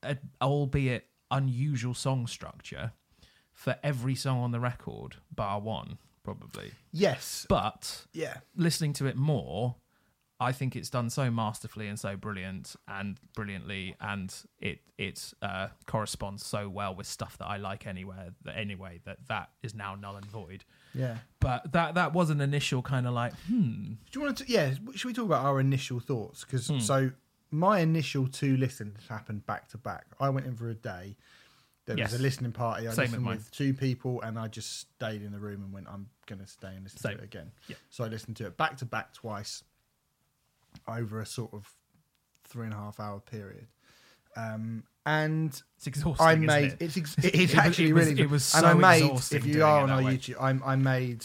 uh, 0.02 0.14
albeit 0.40 1.06
unusual 1.30 1.94
song 1.94 2.26
structure 2.26 2.92
for 3.52 3.76
every 3.82 4.14
song 4.14 4.40
on 4.40 4.50
the 4.52 4.60
record 4.60 5.16
bar 5.34 5.60
one 5.60 5.98
probably 6.22 6.72
Yes. 6.92 7.46
but 7.48 8.06
Yeah. 8.12 8.38
listening 8.56 8.92
to 8.94 9.06
it 9.06 9.16
more, 9.16 9.76
I 10.40 10.50
think 10.52 10.74
it's 10.74 10.90
done 10.90 11.10
so 11.10 11.30
masterfully 11.30 11.86
and 11.86 11.98
so 11.98 12.16
brilliant 12.16 12.74
and 12.88 13.18
brilliantly, 13.34 13.94
and 14.00 14.34
it 14.60 14.80
it 14.98 15.32
uh, 15.42 15.68
corresponds 15.86 16.44
so 16.44 16.68
well 16.68 16.94
with 16.94 17.06
stuff 17.06 17.38
that 17.38 17.46
I 17.46 17.56
like 17.56 17.86
anywhere 17.86 18.30
that 18.44 18.56
anyway 18.56 19.00
that 19.04 19.18
that 19.28 19.50
is 19.62 19.74
now 19.74 19.94
null 19.94 20.16
and 20.16 20.26
void. 20.26 20.64
Yeah. 20.94 21.18
But 21.40 21.72
that 21.72 21.94
that 21.94 22.12
was 22.12 22.30
an 22.30 22.40
initial 22.40 22.82
kind 22.82 23.06
of 23.06 23.14
like, 23.14 23.32
hmm, 23.46 23.92
Do 24.10 24.18
you 24.18 24.20
want 24.22 24.38
to? 24.38 24.44
Yeah. 24.50 24.74
Should 24.94 25.04
we 25.08 25.12
talk 25.14 25.26
about 25.26 25.44
our 25.44 25.60
initial 25.60 26.00
thoughts? 26.00 26.44
Because 26.44 26.66
Hmm. 26.68 26.78
so 26.80 27.10
my 27.50 27.78
initial 27.80 28.26
two 28.26 28.56
listens 28.56 29.06
happened 29.08 29.46
back 29.46 29.68
to 29.68 29.78
back. 29.78 30.06
I 30.18 30.28
went 30.30 30.46
in 30.46 30.56
for 30.56 30.68
a 30.68 30.74
day. 30.74 31.16
There 31.86 31.96
Yes. 31.98 32.10
was 32.12 32.20
a 32.20 32.22
listening 32.22 32.52
party. 32.52 32.88
I 32.88 32.90
Same 32.92 33.02
with 33.02 33.10
listened 33.10 33.24
mine. 33.24 33.36
with 33.36 33.50
two 33.52 33.74
people, 33.74 34.20
and 34.22 34.38
I 34.38 34.48
just 34.48 34.80
stayed 34.80 35.22
in 35.22 35.30
the 35.32 35.38
room 35.38 35.62
and 35.62 35.72
went, 35.72 35.86
"I'm 35.86 36.08
going 36.26 36.40
to 36.40 36.46
stay 36.46 36.74
and 36.74 36.82
listen 36.82 36.98
Same. 36.98 37.16
to 37.18 37.22
it 37.22 37.24
again." 37.24 37.52
Yeah. 37.68 37.76
So 37.90 38.04
I 38.04 38.08
listened 38.08 38.36
to 38.38 38.46
it 38.46 38.56
back 38.56 38.78
to 38.78 38.84
back 38.86 39.12
twice 39.12 39.62
over 40.88 41.20
a 41.20 41.26
sort 41.26 41.52
of 41.52 41.68
three 42.44 42.64
and 42.64 42.74
a 42.74 42.76
half 42.76 43.00
hour 43.00 43.20
period. 43.20 43.66
Um, 44.36 44.84
and 45.06 45.50
it's 45.76 45.86
exhausting. 45.86 46.26
I 46.26 46.34
made 46.34 46.72
it? 46.72 46.76
it's 46.80 46.96
ex- 46.96 47.16
it's 47.22 47.54
actually 47.54 47.90
it 47.90 47.92
was- 47.92 48.08
really 48.08 48.22
it 48.22 48.30
was 48.30 48.54
and 48.54 48.62
so 48.62 48.68
I 48.68 48.74
made 48.74 49.02
exhausting 49.04 49.38
if 49.38 49.46
you 49.46 49.64
are 49.64 49.80
on 49.82 49.90
our 49.90 50.02
way. 50.02 50.16
YouTube 50.16 50.40
I, 50.40 50.72
I 50.72 50.76
made 50.76 51.24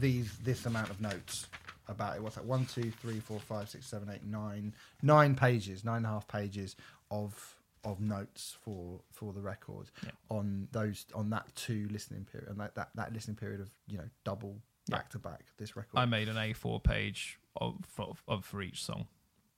these 0.00 0.36
this 0.38 0.66
amount 0.66 0.90
of 0.90 1.00
notes 1.00 1.46
about 1.88 2.16
it 2.16 2.22
what's 2.22 2.34
that 2.34 2.44
one 2.44 2.66
two 2.66 2.90
three 2.90 3.20
four 3.20 3.38
five 3.38 3.68
six 3.68 3.86
seven 3.86 4.10
eight 4.10 4.24
nine 4.24 4.74
nine 5.02 5.34
pages 5.36 5.84
nine 5.84 5.98
and 5.98 6.06
a 6.06 6.08
half 6.08 6.26
pages 6.26 6.74
of 7.10 7.54
of 7.84 8.00
notes 8.00 8.56
for 8.62 9.00
for 9.12 9.32
the 9.32 9.40
record 9.40 9.86
Yeah. 10.02 10.10
on 10.30 10.68
those 10.72 11.06
on 11.14 11.30
that 11.30 11.46
two 11.54 11.86
listening 11.92 12.26
period 12.30 12.48
and 12.50 12.58
that, 12.58 12.74
that 12.74 12.88
that 12.96 13.12
listening 13.12 13.36
period 13.36 13.60
of 13.60 13.70
you 13.86 13.98
know 13.98 14.08
double. 14.24 14.56
Back 14.88 15.10
to 15.10 15.18
back 15.18 15.44
this 15.58 15.76
record 15.76 15.96
I 15.98 16.04
made 16.04 16.28
an 16.28 16.36
A4 16.36 16.82
page 16.82 17.38
of, 17.56 17.76
of, 17.98 18.22
of 18.28 18.44
for 18.44 18.60
each 18.62 18.82
song 18.84 19.06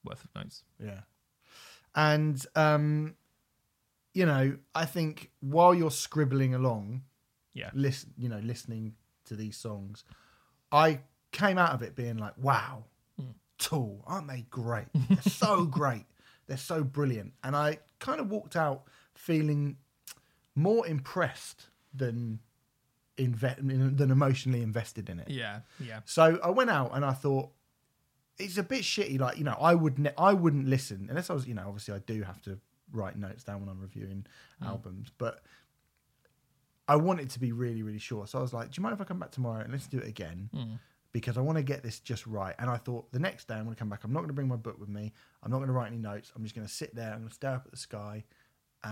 worth 0.04 0.24
of 0.24 0.34
notes. 0.34 0.62
Yeah. 0.82 1.00
And 1.94 2.44
um 2.54 3.14
you 4.14 4.24
know, 4.24 4.56
I 4.74 4.86
think 4.86 5.30
while 5.40 5.74
you're 5.74 5.90
scribbling 5.90 6.54
along, 6.54 7.02
Yeah, 7.52 7.70
listen, 7.74 8.14
you 8.16 8.28
know, 8.30 8.38
listening 8.38 8.94
to 9.26 9.36
these 9.36 9.56
songs, 9.58 10.04
I 10.72 11.00
came 11.32 11.58
out 11.58 11.72
of 11.74 11.82
it 11.82 11.94
being 11.94 12.16
like, 12.16 12.32
wow, 12.38 12.84
Hmm. 13.18 13.32
Tool, 13.58 14.02
aren't 14.06 14.28
they 14.28 14.46
great? 14.50 14.86
They're 15.08 15.20
so 15.22 15.64
great. 15.66 16.06
They're 16.46 16.56
so 16.56 16.82
brilliant. 16.84 17.32
And 17.42 17.54
I 17.56 17.78
kind 17.98 18.20
of 18.20 18.30
walked 18.30 18.56
out 18.56 18.84
feeling 19.14 19.76
more 20.54 20.86
impressed 20.86 21.66
than 21.92 22.40
inve- 23.18 23.96
than 23.96 24.10
emotionally 24.10 24.62
invested 24.62 25.08
in 25.08 25.20
it. 25.20 25.30
yeah, 25.30 25.60
yeah. 25.80 26.00
So 26.04 26.38
I 26.42 26.50
went 26.50 26.70
out 26.70 26.94
and 26.94 27.04
I 27.04 27.12
thought 27.12 27.50
it's 28.38 28.58
a 28.58 28.62
bit 28.62 28.82
shitty. 28.82 29.18
Like 29.18 29.38
you 29.38 29.44
know, 29.44 29.56
I 29.60 29.74
would 29.74 29.98
ne- 29.98 30.14
I 30.18 30.32
wouldn't 30.32 30.66
listen 30.66 31.06
unless 31.08 31.30
I 31.30 31.34
was 31.34 31.46
you 31.46 31.54
know 31.54 31.64
obviously 31.66 31.94
I 31.94 31.98
do 31.98 32.22
have 32.22 32.40
to 32.42 32.58
write 32.92 33.16
notes 33.16 33.44
down 33.44 33.60
when 33.60 33.68
I'm 33.68 33.80
reviewing 33.80 34.26
mm. 34.62 34.66
albums, 34.66 35.10
but 35.18 35.42
I 36.88 36.96
want 36.96 37.20
it 37.20 37.30
to 37.30 37.40
be 37.40 37.52
really 37.52 37.82
really 37.82 37.98
short. 37.98 38.28
So 38.28 38.38
I 38.38 38.42
was 38.42 38.52
like, 38.52 38.70
do 38.70 38.78
you 38.78 38.82
mind 38.82 38.94
if 38.94 39.00
I 39.00 39.04
come 39.04 39.18
back 39.18 39.30
tomorrow 39.30 39.62
and 39.62 39.72
let's 39.72 39.86
do 39.86 39.98
it 39.98 40.08
again? 40.08 40.50
Mm. 40.54 40.78
Because 41.12 41.38
I 41.38 41.40
want 41.40 41.56
to 41.56 41.62
get 41.62 41.82
this 41.82 41.98
just 42.00 42.26
right. 42.26 42.54
And 42.58 42.68
I 42.68 42.76
thought 42.76 43.10
the 43.10 43.18
next 43.18 43.48
day 43.48 43.54
I'm 43.54 43.64
going 43.64 43.74
to 43.74 43.78
come 43.78 43.88
back. 43.88 44.04
I'm 44.04 44.12
not 44.12 44.18
going 44.18 44.28
to 44.28 44.34
bring 44.34 44.48
my 44.48 44.56
book 44.56 44.78
with 44.78 44.90
me. 44.90 45.14
I'm 45.42 45.50
not 45.50 45.58
going 45.58 45.68
to 45.68 45.72
write 45.72 45.86
any 45.86 45.96
notes. 45.96 46.30
I'm 46.36 46.42
just 46.42 46.54
going 46.54 46.66
to 46.66 46.72
sit 46.72 46.94
there. 46.94 47.10
I'm 47.10 47.20
going 47.20 47.28
to 47.28 47.34
stare 47.34 47.54
up 47.54 47.62
at 47.64 47.70
the 47.70 47.78
sky 47.78 48.24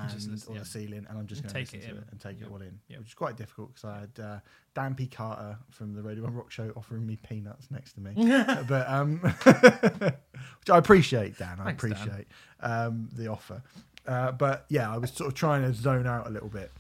and 0.03 0.11
Just 0.11 0.29
listen, 0.31 0.53
or 0.53 0.55
yeah. 0.57 0.61
the 0.61 0.67
ceiling, 0.67 1.07
and 1.09 1.19
I'm 1.19 1.27
just 1.27 1.43
going 1.43 1.53
to 1.55 1.61
listen 1.61 1.79
it 1.81 1.83
to 1.85 1.91
in. 1.91 1.97
it 1.99 2.05
and 2.11 2.21
take 2.21 2.41
Yeah. 2.41 2.47
it 2.47 2.53
all 2.53 2.61
in, 2.63 2.79
Yeah. 2.89 2.99
which 2.99 3.09
is 3.09 3.15
quite 3.15 3.37
difficult 3.37 3.75
because 3.75 3.85
I 3.85 4.01
had 4.01 4.25
uh, 4.25 4.39
Dan 4.75 4.95
P. 4.95 5.07
Carter 5.07 5.59
from 5.71 5.95
the 5.95 6.03
Radio 6.03 6.25
One 6.25 6.35
Rock 6.35 6.51
Show 6.51 6.73
offering 6.77 7.07
me 7.07 7.17
peanuts 7.17 7.71
next 7.71 7.93
to 7.95 8.01
me, 8.01 8.13
but 8.69 8.89
um, 8.89 9.19
which 9.21 10.71
I 10.71 10.79
appreciate, 10.79 11.39
Dan. 11.39 11.59
I 11.61 11.65
Thanks, 11.67 11.83
Dan. 11.83 11.93
appreciate 11.93 12.27
um, 12.61 13.09
the 13.13 13.29
offer. 13.29 13.63
Uh, 14.07 14.33
but 14.33 14.67
yeah, 14.69 14.93
I 14.93 14.99
was 14.99 15.11
sort 15.13 15.29
of 15.29 15.35
trying 15.35 15.63
to 15.63 15.73
zone 15.73 16.07
out 16.07 16.27
a 16.27 16.31
little 16.31 16.49
bit, 16.51 16.71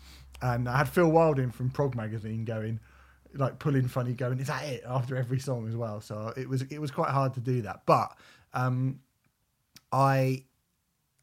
and 0.42 0.68
I 0.68 0.78
had 0.78 0.88
Phil 0.88 1.08
Wilding 1.10 1.50
from 1.50 1.70
Prog 1.70 1.94
Magazine 1.94 2.44
going, 2.44 2.80
like 3.34 3.58
pulling 3.58 3.88
funny, 3.88 4.12
going, 4.12 4.40
"Is 4.40 4.48
that 4.48 4.64
it?" 4.64 4.84
after 4.86 5.16
every 5.16 5.38
song 5.38 5.66
as 5.68 5.74
well. 5.76 6.00
So 6.02 6.32
it 6.36 6.48
was 6.48 6.62
it 6.62 6.78
was 6.80 6.90
quite 6.90 7.10
hard 7.10 7.34
to 7.34 7.40
do 7.40 7.62
that. 7.62 7.82
But 7.86 8.14
um, 8.52 9.00
I 9.90 10.44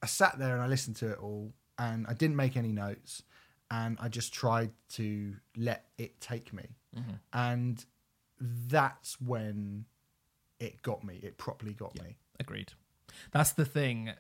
I 0.02 0.08
sat 0.08 0.40
there 0.40 0.54
and 0.56 0.64
I 0.64 0.68
listened 0.68 0.96
to 0.98 1.12
it 1.12 1.20
all, 1.20 1.54
and 1.82 2.06
I 2.08 2.14
didn't 2.14 2.36
make 2.36 2.56
any 2.56 2.72
notes, 2.72 3.24
and 3.72 3.98
I 4.00 4.08
just 4.08 4.34
tried 4.34 4.72
to 4.94 5.34
let 5.58 5.86
it 5.98 6.22
take 6.22 6.54
me, 6.54 6.76
mm-hmm. 6.96 7.14
and 7.34 7.84
that's 8.40 9.20
when 9.20 9.86
it 10.60 10.82
got 10.84 11.04
me. 11.04 11.20
It 11.24 11.38
properly 11.38 11.74
got 11.74 11.96
me. 12.02 12.18
Agreed. 12.40 12.74
That's 13.32 13.52
the 13.54 13.66
thing. 13.66 14.12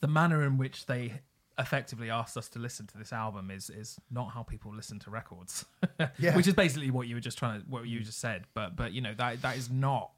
The 0.00 0.08
manner 0.08 0.42
in 0.42 0.58
which 0.58 0.86
they 0.86 1.20
effectively 1.56 2.10
asked 2.10 2.36
us 2.36 2.48
to 2.48 2.58
listen 2.58 2.86
to 2.88 2.98
this 2.98 3.12
album 3.12 3.50
is 3.50 3.70
is 3.70 4.00
not 4.10 4.32
how 4.32 4.42
people 4.42 4.74
listen 4.74 4.98
to 5.00 5.10
records. 5.10 5.64
Yeah. 6.18 6.34
Which 6.34 6.48
is 6.48 6.54
basically 6.54 6.90
what 6.90 7.06
you 7.06 7.14
were 7.14 7.20
just 7.20 7.38
trying 7.38 7.60
to 7.60 7.66
what 7.68 7.86
you 7.86 8.00
just 8.00 8.18
said. 8.18 8.44
But 8.52 8.74
but 8.74 8.92
you 8.92 9.00
know 9.00 9.14
that 9.14 9.42
that 9.42 9.56
is 9.56 9.70
not 9.70 10.10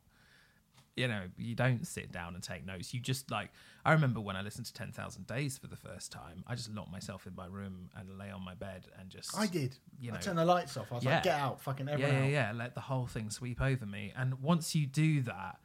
you 0.96 1.06
know, 1.08 1.24
you 1.36 1.54
don't 1.54 1.86
sit 1.86 2.10
down 2.10 2.34
and 2.34 2.42
take 2.42 2.64
notes. 2.66 2.94
You 2.94 3.00
just 3.00 3.30
like 3.30 3.50
I 3.84 3.92
remember 3.92 4.20
when 4.20 4.34
I 4.36 4.42
listened 4.42 4.66
to 4.66 4.72
Ten 4.72 4.92
Thousand 4.92 5.26
Days 5.26 5.58
for 5.58 5.66
the 5.66 5.76
first 5.76 6.10
time, 6.10 6.42
I 6.46 6.54
just 6.54 6.72
locked 6.74 6.90
myself 6.90 7.26
in 7.26 7.34
my 7.36 7.46
room 7.46 7.90
and 7.94 8.18
lay 8.18 8.30
on 8.30 8.42
my 8.44 8.54
bed 8.54 8.86
and 8.98 9.10
just 9.10 9.36
I 9.38 9.46
did. 9.46 9.76
You 10.00 10.10
I 10.12 10.14
know, 10.14 10.20
turned 10.20 10.38
the 10.38 10.44
lights 10.44 10.76
off. 10.76 10.86
I 10.90 10.94
was 10.96 11.04
Yeah. 11.04 11.14
like, 11.16 11.22
"Get 11.24 11.38
out, 11.38 11.60
fucking 11.60 11.86
yeah, 11.86 11.92
everyone 11.92 12.14
yeah, 12.14 12.22
out, 12.22 12.30
yeah. 12.30 12.52
Let 12.54 12.74
the 12.74 12.80
whole 12.80 13.06
thing 13.06 13.30
sweep 13.30 13.60
over 13.60 13.84
me. 13.86 14.12
And 14.16 14.40
once 14.40 14.74
you 14.74 14.86
do 14.86 15.20
that, 15.22 15.58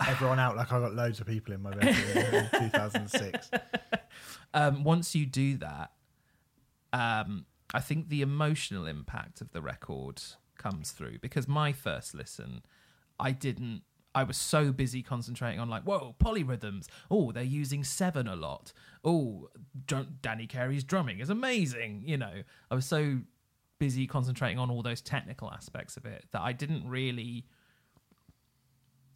everyone 0.08 0.38
out." 0.38 0.56
Like 0.56 0.72
I 0.72 0.80
got 0.80 0.94
loads 0.94 1.20
of 1.20 1.26
people 1.26 1.52
in 1.54 1.62
my 1.62 1.70
bedroom 1.70 2.16
in 2.34 2.48
2006. 2.70 3.50
um, 4.54 4.84
once 4.84 5.14
you 5.14 5.26
do 5.26 5.56
that, 5.58 5.92
um, 6.92 7.46
I 7.72 7.80
think 7.80 8.08
the 8.08 8.22
emotional 8.22 8.86
impact 8.86 9.40
of 9.40 9.52
the 9.52 9.60
record 9.60 10.22
comes 10.56 10.92
through 10.92 11.18
because 11.18 11.46
my 11.48 11.72
first 11.72 12.14
listen, 12.14 12.62
I 13.20 13.32
didn't. 13.32 13.82
I 14.14 14.22
was 14.22 14.36
so 14.36 14.72
busy 14.72 15.02
concentrating 15.02 15.58
on 15.58 15.68
like, 15.68 15.82
whoa, 15.82 16.14
polyrhythms. 16.18 16.86
Oh, 17.10 17.32
they're 17.32 17.42
using 17.42 17.82
seven 17.82 18.28
a 18.28 18.36
lot. 18.36 18.72
Oh, 19.04 19.48
dr- 19.86 20.22
Danny 20.22 20.46
Carey's 20.46 20.84
drumming 20.84 21.20
is 21.20 21.30
amazing. 21.30 22.02
You 22.06 22.18
know, 22.18 22.42
I 22.70 22.74
was 22.74 22.86
so 22.86 23.20
busy 23.78 24.06
concentrating 24.06 24.58
on 24.58 24.70
all 24.70 24.82
those 24.82 25.00
technical 25.00 25.50
aspects 25.50 25.96
of 25.96 26.06
it 26.06 26.26
that 26.30 26.40
I 26.40 26.52
didn't 26.52 26.88
really 26.88 27.44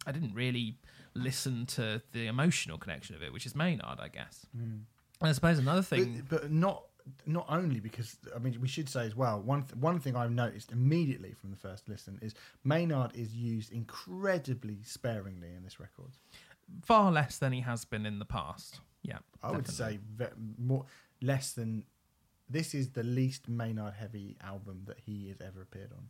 I 0.05 0.11
didn't 0.11 0.33
really 0.33 0.77
listen 1.13 1.65
to 1.65 2.01
the 2.11 2.27
emotional 2.27 2.77
connection 2.77 3.15
of 3.15 3.23
it, 3.23 3.31
which 3.33 3.45
is 3.45 3.55
Maynard, 3.55 3.99
I 3.99 4.07
guess. 4.07 4.45
Mm. 4.55 4.81
And 5.21 5.29
I 5.29 5.31
suppose 5.33 5.59
another 5.59 5.81
thing, 5.81 6.23
but, 6.29 6.41
but 6.41 6.51
not 6.51 6.83
not 7.25 7.45
only 7.49 7.79
because 7.79 8.17
I 8.35 8.39
mean 8.39 8.59
we 8.61 8.67
should 8.67 8.89
say 8.89 9.05
as 9.05 9.15
well 9.15 9.41
one 9.41 9.63
th- 9.63 9.75
one 9.75 9.99
thing 9.99 10.15
I've 10.15 10.31
noticed 10.31 10.71
immediately 10.71 11.33
from 11.33 11.51
the 11.51 11.57
first 11.57 11.87
listen 11.89 12.19
is 12.21 12.33
Maynard 12.63 13.11
is 13.15 13.33
used 13.35 13.71
incredibly 13.71 14.79
sparingly 14.83 15.49
in 15.55 15.63
this 15.63 15.79
record. 15.79 16.11
far 16.83 17.11
less 17.11 17.37
than 17.37 17.51
he 17.53 17.61
has 17.61 17.85
been 17.85 18.05
in 18.05 18.19
the 18.19 18.25
past. 18.25 18.79
Yeah, 19.01 19.19
I 19.41 19.51
would 19.51 19.67
say 19.67 19.99
ve- 20.15 20.25
more 20.57 20.85
less 21.21 21.53
than 21.53 21.83
this 22.49 22.73
is 22.73 22.89
the 22.89 23.03
least 23.03 23.47
Maynard 23.47 23.93
heavy 23.93 24.35
album 24.41 24.83
that 24.87 24.97
he 25.05 25.27
has 25.29 25.39
ever 25.41 25.61
appeared 25.61 25.91
on. 25.93 26.09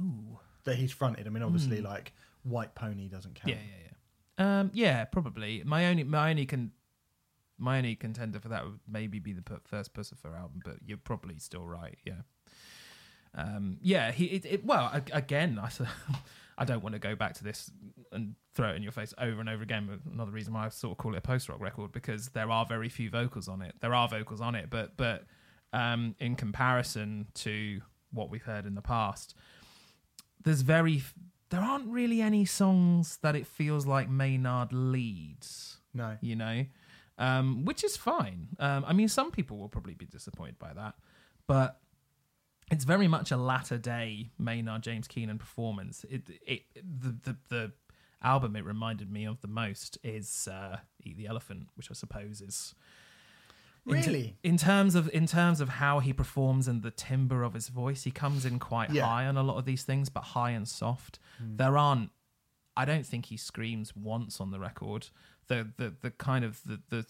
Ooh, 0.00 0.38
That 0.64 0.76
he's 0.76 0.90
fronted. 0.92 1.26
I 1.26 1.30
mean, 1.30 1.42
obviously, 1.42 1.80
like 1.80 2.12
White 2.44 2.74
Pony 2.74 3.08
doesn't 3.08 3.34
count. 3.34 3.54
yeah, 3.54 3.60
yeah, 3.60 3.88
yeah. 4.38 4.60
Um, 4.60 4.70
yeah, 4.72 5.04
probably. 5.04 5.62
My 5.64 5.86
only, 5.88 6.04
my 6.04 6.30
only 6.30 6.46
can, 6.46 6.72
my 7.58 7.78
only 7.78 7.94
contender 7.94 8.40
for 8.40 8.48
that 8.48 8.64
would 8.64 8.80
maybe 8.88 9.18
be 9.18 9.32
the 9.32 9.42
first 9.64 9.94
Puscifer 9.94 10.36
album, 10.36 10.62
but 10.64 10.76
you're 10.84 10.98
probably 10.98 11.38
still 11.38 11.66
right. 11.66 11.98
Yeah. 12.04 12.22
Um, 13.34 13.78
yeah, 13.80 14.12
he. 14.12 14.26
It, 14.26 14.44
it, 14.44 14.64
well, 14.64 14.90
again, 15.12 15.58
I, 15.62 15.70
I 16.58 16.64
don't 16.64 16.82
want 16.82 16.94
to 16.94 16.98
go 16.98 17.14
back 17.14 17.34
to 17.34 17.44
this 17.44 17.70
and 18.12 18.34
throw 18.54 18.70
it 18.70 18.76
in 18.76 18.82
your 18.82 18.92
face 18.92 19.14
over 19.18 19.40
and 19.40 19.48
over 19.48 19.62
again. 19.62 19.88
But 19.88 20.12
another 20.12 20.32
reason 20.32 20.52
why 20.52 20.66
I 20.66 20.68
sort 20.68 20.92
of 20.92 20.98
call 20.98 21.14
it 21.14 21.18
a 21.18 21.22
post 21.22 21.48
rock 21.48 21.60
record 21.60 21.92
because 21.92 22.28
there 22.30 22.50
are 22.50 22.66
very 22.66 22.88
few 22.88 23.08
vocals 23.10 23.48
on 23.48 23.62
it. 23.62 23.74
There 23.80 23.94
are 23.94 24.08
vocals 24.08 24.40
on 24.40 24.54
it, 24.54 24.68
but 24.70 24.96
but 24.96 25.24
um, 25.72 26.14
in 26.18 26.36
comparison 26.36 27.28
to 27.34 27.80
what 28.12 28.28
we've 28.28 28.42
heard 28.42 28.66
in 28.66 28.74
the 28.74 28.82
past, 28.82 29.34
there's 30.44 30.60
very 30.62 31.02
there 31.50 31.60
aren't 31.60 31.86
really 31.88 32.20
any 32.20 32.44
songs 32.44 33.18
that 33.22 33.36
it 33.36 33.46
feels 33.46 33.86
like 33.86 34.08
Maynard 34.08 34.72
leads 34.72 35.78
No. 35.94 36.16
you 36.22 36.34
know, 36.36 36.64
um, 37.18 37.64
which 37.64 37.84
is 37.84 37.96
fine. 37.96 38.48
Um, 38.58 38.84
I 38.86 38.92
mean, 38.92 39.08
some 39.08 39.30
people 39.30 39.58
will 39.58 39.68
probably 39.68 39.94
be 39.94 40.06
disappointed 40.06 40.58
by 40.58 40.72
that, 40.72 40.94
but 41.46 41.78
it's 42.70 42.84
very 42.84 43.08
much 43.08 43.30
a 43.30 43.36
latter 43.36 43.76
day 43.78 44.30
Maynard 44.38 44.82
James 44.82 45.06
Keenan 45.08 45.38
performance. 45.38 46.04
It, 46.10 46.22
it 46.46 46.62
the, 46.74 47.14
the 47.22 47.36
the 47.48 47.72
album 48.22 48.54
it 48.56 48.64
reminded 48.64 49.10
me 49.10 49.24
of 49.26 49.40
the 49.40 49.48
most 49.48 49.98
is 50.04 50.48
uh, 50.50 50.78
Eat 51.04 51.16
the 51.16 51.26
Elephant, 51.26 51.68
which 51.74 51.90
I 51.90 51.94
suppose 51.94 52.40
is 52.40 52.74
in 53.86 54.00
t- 54.00 54.10
Really? 54.10 54.36
in 54.44 54.56
terms 54.56 54.94
of 54.94 55.10
in 55.12 55.26
terms 55.26 55.60
of 55.60 55.68
how 55.68 55.98
he 55.98 56.12
performs 56.12 56.68
and 56.68 56.82
the 56.82 56.90
timbre 56.92 57.42
of 57.42 57.52
his 57.54 57.68
voice. 57.68 58.04
He 58.04 58.10
comes 58.12 58.44
in 58.46 58.58
quite 58.58 58.90
Yeah. 58.90 59.04
high 59.06 59.26
on 59.26 59.36
a 59.36 59.42
lot 59.42 59.58
of 59.58 59.64
these 59.64 59.82
things, 59.82 60.08
but 60.08 60.20
high 60.22 60.50
and 60.50 60.66
soft. 60.68 61.18
There 61.40 61.76
aren't. 61.76 62.10
I 62.74 62.84
don't 62.86 63.04
think 63.04 63.26
he 63.26 63.36
screams 63.36 63.94
once 63.94 64.40
on 64.40 64.50
the 64.50 64.58
record. 64.58 65.08
The 65.48 65.68
the 65.76 65.94
the 66.00 66.10
kind 66.10 66.44
of 66.44 66.60
the 66.64 66.80
the 66.88 67.06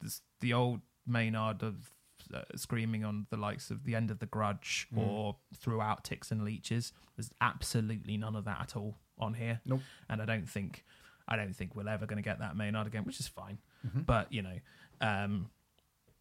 the, 0.00 0.18
the 0.40 0.52
old 0.52 0.80
Maynard 1.06 1.62
of 1.62 1.92
uh, 2.32 2.42
screaming 2.56 3.04
on 3.04 3.26
the 3.30 3.36
likes 3.36 3.70
of 3.70 3.84
the 3.84 3.94
end 3.94 4.10
of 4.10 4.18
the 4.18 4.26
Grudge 4.26 4.86
or 4.96 5.36
throughout 5.56 6.04
Ticks 6.04 6.30
and 6.30 6.44
Leeches. 6.44 6.92
There's 7.16 7.30
absolutely 7.40 8.16
none 8.16 8.36
of 8.36 8.44
that 8.44 8.60
at 8.60 8.76
all 8.76 8.96
on 9.18 9.34
here. 9.34 9.60
Nope. 9.64 9.80
And 10.08 10.22
I 10.22 10.24
don't 10.24 10.48
think 10.48 10.84
I 11.28 11.36
don't 11.36 11.54
think 11.54 11.74
we're 11.74 11.88
ever 11.88 12.06
going 12.06 12.16
to 12.16 12.22
get 12.22 12.38
that 12.40 12.56
Maynard 12.56 12.86
again, 12.86 13.04
which 13.04 13.20
is 13.20 13.28
fine. 13.28 13.58
But 14.06 14.32
you 14.32 14.42
know, 14.42 14.58
um, 15.00 15.50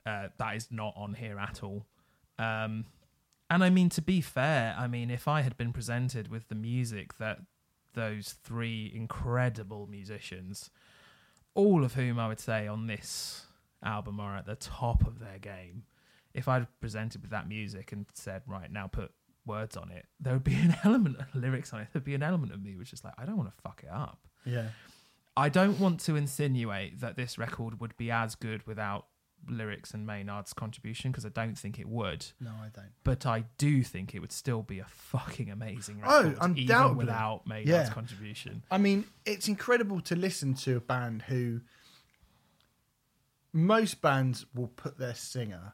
uh, 0.06 0.30
that 0.38 0.56
is 0.56 0.68
not 0.72 0.94
on 0.96 1.14
here 1.14 1.38
at 1.38 1.64
all. 1.64 1.86
Um, 2.38 2.86
and 3.50 3.64
I 3.64 3.70
mean, 3.70 3.90
to 3.90 4.02
be 4.02 4.22
fair, 4.22 4.76
I 4.78 4.88
mean, 4.88 5.10
if 5.10 5.28
I 5.28 5.42
had 5.42 5.58
been 5.58 5.74
presented 5.74 6.30
with 6.30 6.48
the 6.48 6.56
music 6.56 7.18
that 7.18 7.40
those 7.96 8.36
three 8.44 8.92
incredible 8.94 9.88
musicians, 9.88 10.70
all 11.56 11.84
of 11.84 11.94
whom 11.94 12.20
I 12.20 12.28
would 12.28 12.40
say 12.40 12.68
on 12.68 12.88
this 12.88 13.46
album 13.84 14.20
are 14.20 14.38
at 14.38 14.46
the 14.46 14.56
top 14.56 15.06
of 15.06 15.20
their 15.20 15.40
game, 15.40 15.84
if 16.34 16.48
I'd 16.48 16.68
presented 16.80 17.22
with 17.22 17.32
that 17.32 17.48
music 17.48 17.92
and 17.92 18.06
said, 18.14 18.44
right, 18.48 18.72
now 18.72 18.88
put 18.88 19.12
words 19.46 19.76
on 19.76 19.92
it, 19.92 20.06
there 20.20 20.34
would 20.34 20.44
be 20.44 20.56
an 20.56 20.76
element 20.84 21.18
of 21.18 21.34
lyrics 21.34 21.74
on 21.74 21.82
it. 21.82 21.88
There'd 21.92 22.04
be 22.04 22.16
an 22.16 22.24
element 22.24 22.54
of 22.54 22.62
me 22.62 22.76
which 22.76 22.94
is 22.94 23.04
like, 23.04 23.14
I 23.18 23.26
don't 23.26 23.38
want 23.38 23.50
to 23.50 23.62
fuck 23.62 23.82
it 23.84 23.90
up. 23.92 24.28
Yeah. 24.46 24.70
I 25.36 25.50
don't 25.50 25.80
want 25.80 26.02
to 26.02 26.16
insinuate 26.16 27.00
that 27.00 27.16
this 27.16 27.38
record 27.38 27.80
would 27.80 27.96
be 27.98 28.12
as 28.12 28.36
good 28.36 28.66
without 28.68 29.06
lyrics 29.52 29.92
and 29.94 30.06
Maynard's 30.06 30.54
contribution 30.54 31.12
because 31.12 31.26
I 31.26 31.30
don't 31.30 31.58
think 31.58 31.80
it 31.80 31.88
would. 31.88 32.26
No, 32.40 32.52
I 32.52 32.70
don't. 32.74 32.92
But 33.04 33.26
I 33.26 33.46
do 33.58 33.84
think 33.84 34.14
it 34.16 34.20
would 34.20 34.32
still 34.32 34.62
be 34.64 34.80
a 34.80 34.86
fucking 34.86 35.50
amazing 35.50 36.02
Oh, 36.06 36.24
record, 36.30 36.58
even 36.58 36.96
without 36.96 37.46
Maynard's 37.48 37.70
Yeah. 37.70 37.90
contribution. 37.94 38.64
I 38.72 38.78
mean, 38.78 39.06
it's 39.26 39.48
incredible 39.48 40.02
to 40.02 40.16
listen 40.16 40.54
to 40.56 40.78
a 40.78 40.82
band 40.82 41.24
who 41.24 41.62
most 43.52 44.02
bands 44.02 44.46
will 44.54 44.68
put 44.68 44.98
their 44.98 45.16
singer 45.16 45.74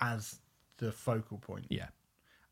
as 0.00 0.40
the 0.78 0.92
focal 0.92 1.38
point. 1.38 1.66
Yeah, 1.70 1.88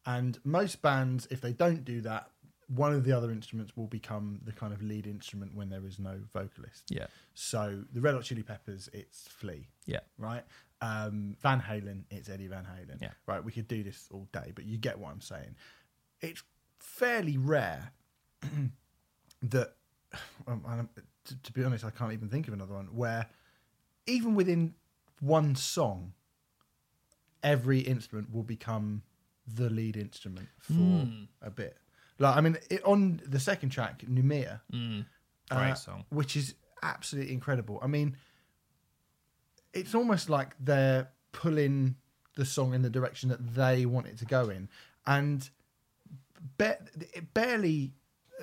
And 0.07 0.39
most 0.45 0.81
bands, 0.81 1.27
if 1.31 1.41
they 1.43 1.53
don't 1.53 1.85
do 1.85 2.01
that, 2.03 2.31
one 2.69 2.93
of 2.93 3.05
the 3.05 3.13
other 3.13 3.31
instruments 3.31 3.77
will 3.77 3.87
become 3.87 4.41
the 4.45 4.53
kind 4.53 4.73
of 4.73 4.83
lead 4.83 5.07
instrument 5.07 5.55
when 5.55 5.71
there 5.71 5.85
is 5.87 5.99
no 5.99 6.19
vocalist. 6.35 6.85
yeah, 6.91 7.07
So 7.35 7.83
the 7.93 8.01
Red 8.01 8.15
Hot 8.15 8.25
Chili 8.25 8.43
Peppers, 8.43 8.89
it's 8.93 9.27
Flea, 9.29 9.67
yeah, 9.87 10.01
right? 10.19 10.45
Um, 10.83 11.35
Van 11.41 11.61
Halen, 11.61 12.03
it's 12.11 12.29
Eddie 12.29 12.47
Van 12.49 12.65
Halen. 12.65 13.01
Yeah. 13.01 13.09
Right, 13.27 13.43
we 13.43 13.53
could 13.53 13.69
do 13.69 13.83
this 13.83 14.07
all 14.13 14.29
day, 14.33 14.53
but 14.55 14.65
you 14.67 14.77
get 14.77 14.99
what 14.99 15.11
I'm 15.11 15.21
saying. 15.23 15.57
It's 16.21 16.43
fairly 16.79 17.39
rare 17.39 17.91
that, 19.43 19.75
um, 20.47 20.89
to, 21.25 21.43
to 21.43 21.53
be 21.53 21.65
honest, 21.65 21.85
I 21.85 21.91
can't 21.91 22.13
even 22.13 22.29
think 22.29 22.49
of 22.49 22.55
another 22.55 22.75
one 22.75 22.87
where 22.95 23.27
even 24.07 24.35
within 24.35 24.75
one 25.21 25.55
song, 25.57 26.13
every 27.43 27.81
instrument 27.81 28.33
will 28.33 28.43
become 28.43 29.03
the 29.47 29.71
lead 29.71 29.97
instrument 29.97 30.49
for 30.59 30.73
Hmm. 30.73 31.25
a 31.41 31.51
bit. 31.51 31.77
Like, 32.19 32.37
I 32.37 32.41
mean, 32.41 32.59
it, 32.71 32.85
on 32.85 33.21
the 33.27 33.41
second 33.41 33.71
track, 33.71 34.03
Pneuma, 34.07 34.61
mm. 34.73 35.05
great 35.51 35.71
uh, 35.71 35.75
song. 35.75 36.05
which 36.11 36.37
is 36.37 36.55
absolutely 36.83 37.33
incredible. 37.33 37.79
I 37.83 37.87
mean, 37.87 38.17
it's 39.73 39.95
almost 39.95 40.29
like 40.29 40.55
they're 40.59 41.09
pulling 41.33 41.97
the 42.37 42.45
song 42.45 42.75
in 42.75 42.83
the 42.83 42.91
direction 42.91 43.29
that 43.29 43.55
they 43.55 43.87
want 43.87 44.07
it 44.07 44.19
to 44.19 44.25
go 44.25 44.49
in, 44.49 44.69
and 45.07 45.49
ba- 46.57 46.79
barely 47.35 47.93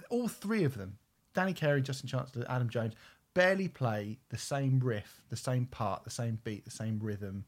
all 0.10 0.28
three 0.28 0.64
of 0.64 0.78
them, 0.78 0.98
Danny 1.34 1.54
Carey, 1.54 1.82
Justin 1.82 2.08
Chancellor, 2.08 2.46
Adam 2.50 2.70
Jones, 2.70 2.94
barely 3.34 3.68
play 3.68 4.18
the 4.30 4.38
same 4.38 4.80
riff, 4.80 5.22
the 5.30 5.36
same 5.36 5.66
part, 5.66 6.04
the 6.04 6.10
same 6.10 6.40
beat, 6.44 6.66
the 6.66 6.72
same 6.72 7.00
rhythm, 7.02 7.46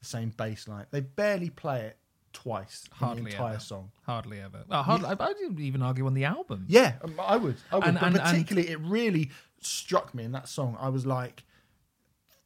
the 0.00 0.06
same 0.06 0.30
bass 0.30 0.68
line. 0.68 0.86
They 0.90 1.00
barely 1.00 1.50
play 1.50 1.82
it 1.86 1.98
twice 2.42 2.84
in 2.90 2.96
Hardly 2.96 3.22
the 3.24 3.28
entire 3.30 3.50
ever. 3.54 3.60
song. 3.60 3.90
Hardly 4.06 4.40
ever. 4.40 4.64
Well, 4.68 4.82
hardly, 4.82 5.06
I, 5.08 5.16
I 5.18 5.32
didn't 5.32 5.60
even 5.60 5.82
argue 5.82 6.06
on 6.06 6.14
the 6.14 6.24
album. 6.24 6.64
Yeah, 6.68 6.94
um, 7.02 7.14
I 7.18 7.36
would. 7.36 7.56
I 7.72 7.76
would. 7.76 7.84
And- 7.86 7.94
but 7.98 8.06
and- 8.06 8.16
and- 8.16 8.24
particularly, 8.24 8.68
it 8.70 8.80
really 8.80 9.30
struck 9.60 10.14
me 10.14 10.24
in 10.24 10.32
that 10.32 10.48
song. 10.48 10.76
I 10.80 10.88
was 10.88 11.04
like, 11.06 11.44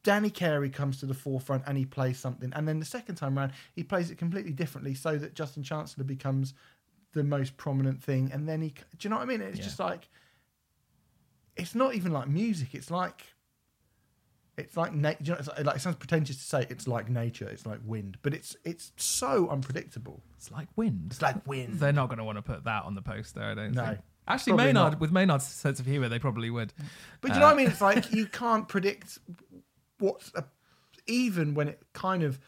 Danny 0.02 0.30
Carey 0.30 0.70
comes 0.70 0.98
to 1.00 1.06
the 1.06 1.14
forefront 1.14 1.62
and 1.66 1.76
he 1.78 1.84
plays 1.84 2.18
something, 2.18 2.52
and 2.54 2.66
then 2.66 2.78
the 2.80 2.84
second 2.86 3.16
time 3.16 3.38
around, 3.38 3.52
he 3.74 3.82
plays 3.82 4.10
it 4.10 4.16
completely 4.18 4.52
differently, 4.52 4.94
so 4.94 5.16
that 5.18 5.34
Justin 5.34 5.62
Chancellor 5.62 6.04
becomes 6.04 6.54
the 7.12 7.22
most 7.22 7.56
prominent 7.56 8.02
thing. 8.02 8.30
And 8.32 8.48
then 8.48 8.62
he, 8.62 8.68
do 8.70 8.74
you 9.02 9.10
know 9.10 9.16
what 9.16 9.22
I 9.22 9.26
mean? 9.26 9.40
It's 9.42 9.58
Yeah. 9.58 9.64
just 9.64 9.78
like, 9.78 10.08
it's 11.56 11.74
not 11.74 11.94
even 11.94 12.12
like 12.12 12.28
music. 12.28 12.74
It's 12.74 12.90
like. 12.90 13.26
It's 14.58 14.76
like 14.76 14.92
na- 14.92 15.14
you 15.22 15.32
know, 15.32 15.38
it's 15.38 15.48
like, 15.48 15.64
like 15.64 15.76
it 15.76 15.80
sounds 15.80 15.96
pretentious 15.96 16.36
to 16.36 16.42
say 16.42 16.66
it's 16.68 16.86
like 16.86 17.08
nature. 17.08 17.48
It's 17.48 17.64
like 17.64 17.78
wind, 17.84 18.18
but 18.22 18.34
it's 18.34 18.54
it's 18.64 18.92
so 18.96 19.48
unpredictable. 19.48 20.22
It's 20.36 20.50
like 20.50 20.68
wind. 20.76 21.08
It's 21.12 21.22
like 21.22 21.46
wind. 21.46 21.80
They're 21.80 21.92
not 21.92 22.08
going 22.08 22.18
to 22.18 22.24
want 22.24 22.36
to 22.38 22.42
put 22.42 22.64
that 22.64 22.84
on 22.84 22.94
the 22.94 23.02
poster, 23.02 23.42
I 23.42 23.54
don't 23.54 23.72
No. 23.72 23.86
think. 23.86 23.98
Actually, 24.28 24.50
Probably 24.52 24.66
Maynard, 24.66 24.92
not. 24.92 25.00
with 25.00 25.10
Maynard's 25.10 25.46
sense 25.48 25.80
of 25.80 25.86
humour, 25.86 26.08
they 26.08 26.18
probably 26.18 26.48
would. 26.50 26.72
But 27.20 27.28
do 27.28 27.34
you 27.34 27.40
know 27.40 27.46
what 27.46 27.52
Uh, 27.52 27.54
I 27.54 27.56
mean? 27.56 27.68
It's 27.68 27.80
like 27.80 28.12
you 28.12 28.26
can't 28.26 28.68
predict 28.68 29.18
what's 29.98 30.30
a, 30.34 30.44
even 31.06 31.54
when 31.54 31.68
it 31.68 31.82
kind 31.94 32.22
of 32.22 32.38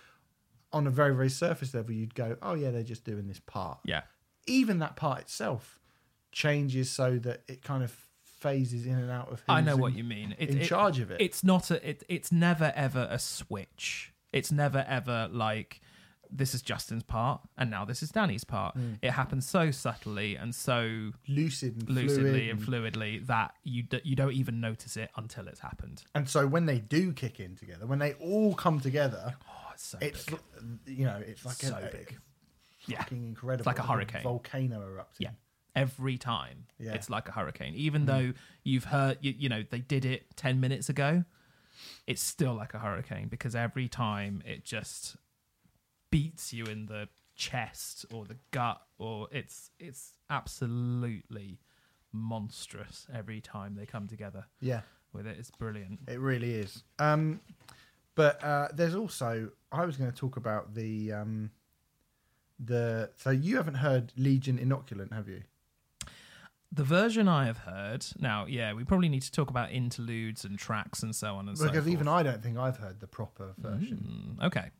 on 0.73 0.87
a 0.87 0.91
very 0.91 1.15
very 1.15 1.31
surface 1.31 1.73
level 1.75 1.93
you'd 1.93 2.15
go, 2.15 2.37
oh 2.43 2.55
yeah, 2.55 2.71
they're 2.71 2.83
just 2.83 3.05
doing 3.05 3.27
this 3.29 3.41
part. 3.41 3.79
Yeah. 3.85 4.03
Even 4.47 4.79
that 4.81 4.95
part 4.95 5.21
itself 5.21 5.81
changes 6.33 6.91
so 6.91 7.19
that 7.21 7.43
it 7.49 7.63
kind 7.63 7.83
of 7.83 7.97
phases 8.49 8.86
in 8.86 8.97
and 9.05 9.11
out 9.11 9.28
of. 9.32 9.42
I 9.49 9.61
know 9.61 9.74
in, 9.74 9.80
what 9.80 9.95
you 9.97 10.05
mean. 10.05 10.34
It, 10.38 10.51
in 10.51 10.59
it- 10.61 10.66
charge 10.66 10.99
of 11.01 11.11
it. 11.11 11.20
It's 11.20 11.42
not 11.42 11.70
a. 11.70 11.76
It, 11.90 12.05
it's 12.09 12.30
never 12.30 12.72
ever 12.76 13.09
a 13.11 13.18
switch. 13.18 14.12
It's 14.32 14.51
never 14.53 14.84
ever 14.88 15.28
like 15.32 15.80
this 16.36 16.53
is 16.55 16.62
Justin's 16.62 17.05
part 17.05 17.40
and 17.57 17.70
now 17.70 17.84
this 17.84 18.03
is 18.03 18.11
Danny's 18.11 18.42
part. 18.42 18.76
Mm. 18.76 18.99
It 19.03 19.12
happens 19.12 19.47
so 19.47 19.70
subtly 19.70 20.34
and 20.34 20.53
so 20.53 21.12
lucid 21.28 21.72
and 21.80 21.88
lucidly 21.88 22.51
fluid 22.51 22.51
and 22.51 22.61
fluidly 22.61 23.26
that 23.28 23.55
you 23.62 23.84
d- 23.84 24.01
you 24.03 24.16
don't 24.16 24.32
even 24.32 24.61
notice 24.61 24.97
it 24.97 25.11
until 25.16 25.47
it's 25.47 25.61
happened. 25.61 26.03
and 26.14 26.28
so 26.28 26.47
when 26.49 26.66
they 26.66 26.78
do 26.80 27.12
kick 27.12 27.38
in 27.38 27.55
together, 27.55 27.86
when 27.86 28.01
they 28.01 28.14
all 28.14 28.53
come 28.55 28.80
together, 28.80 29.36
Oh, 29.49 29.70
it's 29.74 29.86
so 29.86 29.99
it's 30.01 30.26
you 30.86 31.05
know 31.05 31.20
it's 31.24 31.45
like 31.45 31.57
So 31.57 31.76
a, 31.80 31.88
big. 31.92 32.16
a 32.88 32.90
Yeah. 32.90 32.99
fucking 33.03 33.22
incredible. 33.28 33.61
It's 33.61 33.66
like 33.66 33.78
a 33.78 33.82
a 33.82 33.86
hurricane. 33.86 34.22
volcano 34.24 34.82
erupting. 34.82 35.26
Yeah. 35.26 35.30
Every 35.75 36.18
time, 36.18 36.66
Yeah. 36.79 36.93
Mm. 36.93 36.95
it's 36.97 37.11
like 37.11 37.29
a 37.29 37.33
hurricane. 37.33 37.75
Even 37.75 38.07
though 38.07 38.33
you've 38.62 38.85
heard, 38.85 39.18
you, 39.20 39.35
you 39.37 39.49
know, 39.49 39.64
they 39.68 39.81
did 39.81 40.05
it 40.05 40.37
ten 40.37 40.61
minutes 40.61 40.89
ago, 40.89 41.25
it's 42.07 42.22
still 42.22 42.55
like 42.55 42.75
a 42.75 42.79
hurricane 42.79 43.29
because 43.29 43.55
every 43.57 43.89
time 43.89 44.43
it 44.47 44.64
just 44.64 45.16
beats 46.11 46.53
you 46.53 46.64
in 46.66 46.87
the 46.87 47.09
chest 47.35 48.07
or 48.12 48.25
the 48.25 48.37
gut, 48.53 48.81
or 48.99 49.29
it's 49.33 49.70
it's 49.81 50.14
absolutely 50.31 51.59
monstrous 52.12 53.07
every 53.12 53.41
time 53.41 53.75
they 53.75 53.87
come 53.87 54.07
together 54.07 54.47
yeah. 54.61 54.83
with 55.12 55.27
it. 55.27 55.37
It's 55.39 55.51
brilliant. 55.51 55.99
It 56.07 56.20
really 56.20 56.55
is. 56.55 56.85
Um, 57.01 57.41
but 58.14 58.43
uh, 58.45 58.68
there's 58.72 58.95
also 58.95 59.51
I 59.72 59.85
was 59.85 59.97
going 59.97 60.11
to 60.11 60.16
talk 60.16 60.37
about 60.37 60.75
the 60.75 61.12
um, 61.12 61.51
the 62.59 63.11
so 63.16 63.31
you 63.31 63.57
haven't 63.57 63.75
heard 63.75 64.12
Legion 64.16 64.59
Inoculant, 64.59 65.12
have 65.12 65.29
you? 65.29 65.43
The 66.75 66.83
version 66.83 67.29
I 67.29 67.47
have 67.47 67.59
heard 67.59 68.05
now, 68.18 68.47
yeah, 68.47 68.72
we 68.72 68.83
probably 68.83 69.09
need 69.09 69.22
to 69.22 69.31
talk 69.31 69.49
about 69.49 69.70
interludes 69.70 70.45
and 70.45 70.59
tracks 70.59 71.05
and 71.05 71.14
so 71.14 71.37
on 71.37 71.49
and 71.49 71.57
so 71.57 71.64
forth. 71.64 71.72
Because 71.72 71.89
even 71.89 72.09
I 72.09 72.25
don't 72.25 72.43
think 72.43 72.59
I've 72.59 72.79
heard 72.79 72.99
the 72.99 73.07
proper 73.07 73.55
version. 73.59 74.37
Mm, 74.41 74.47
okay. 74.47 74.70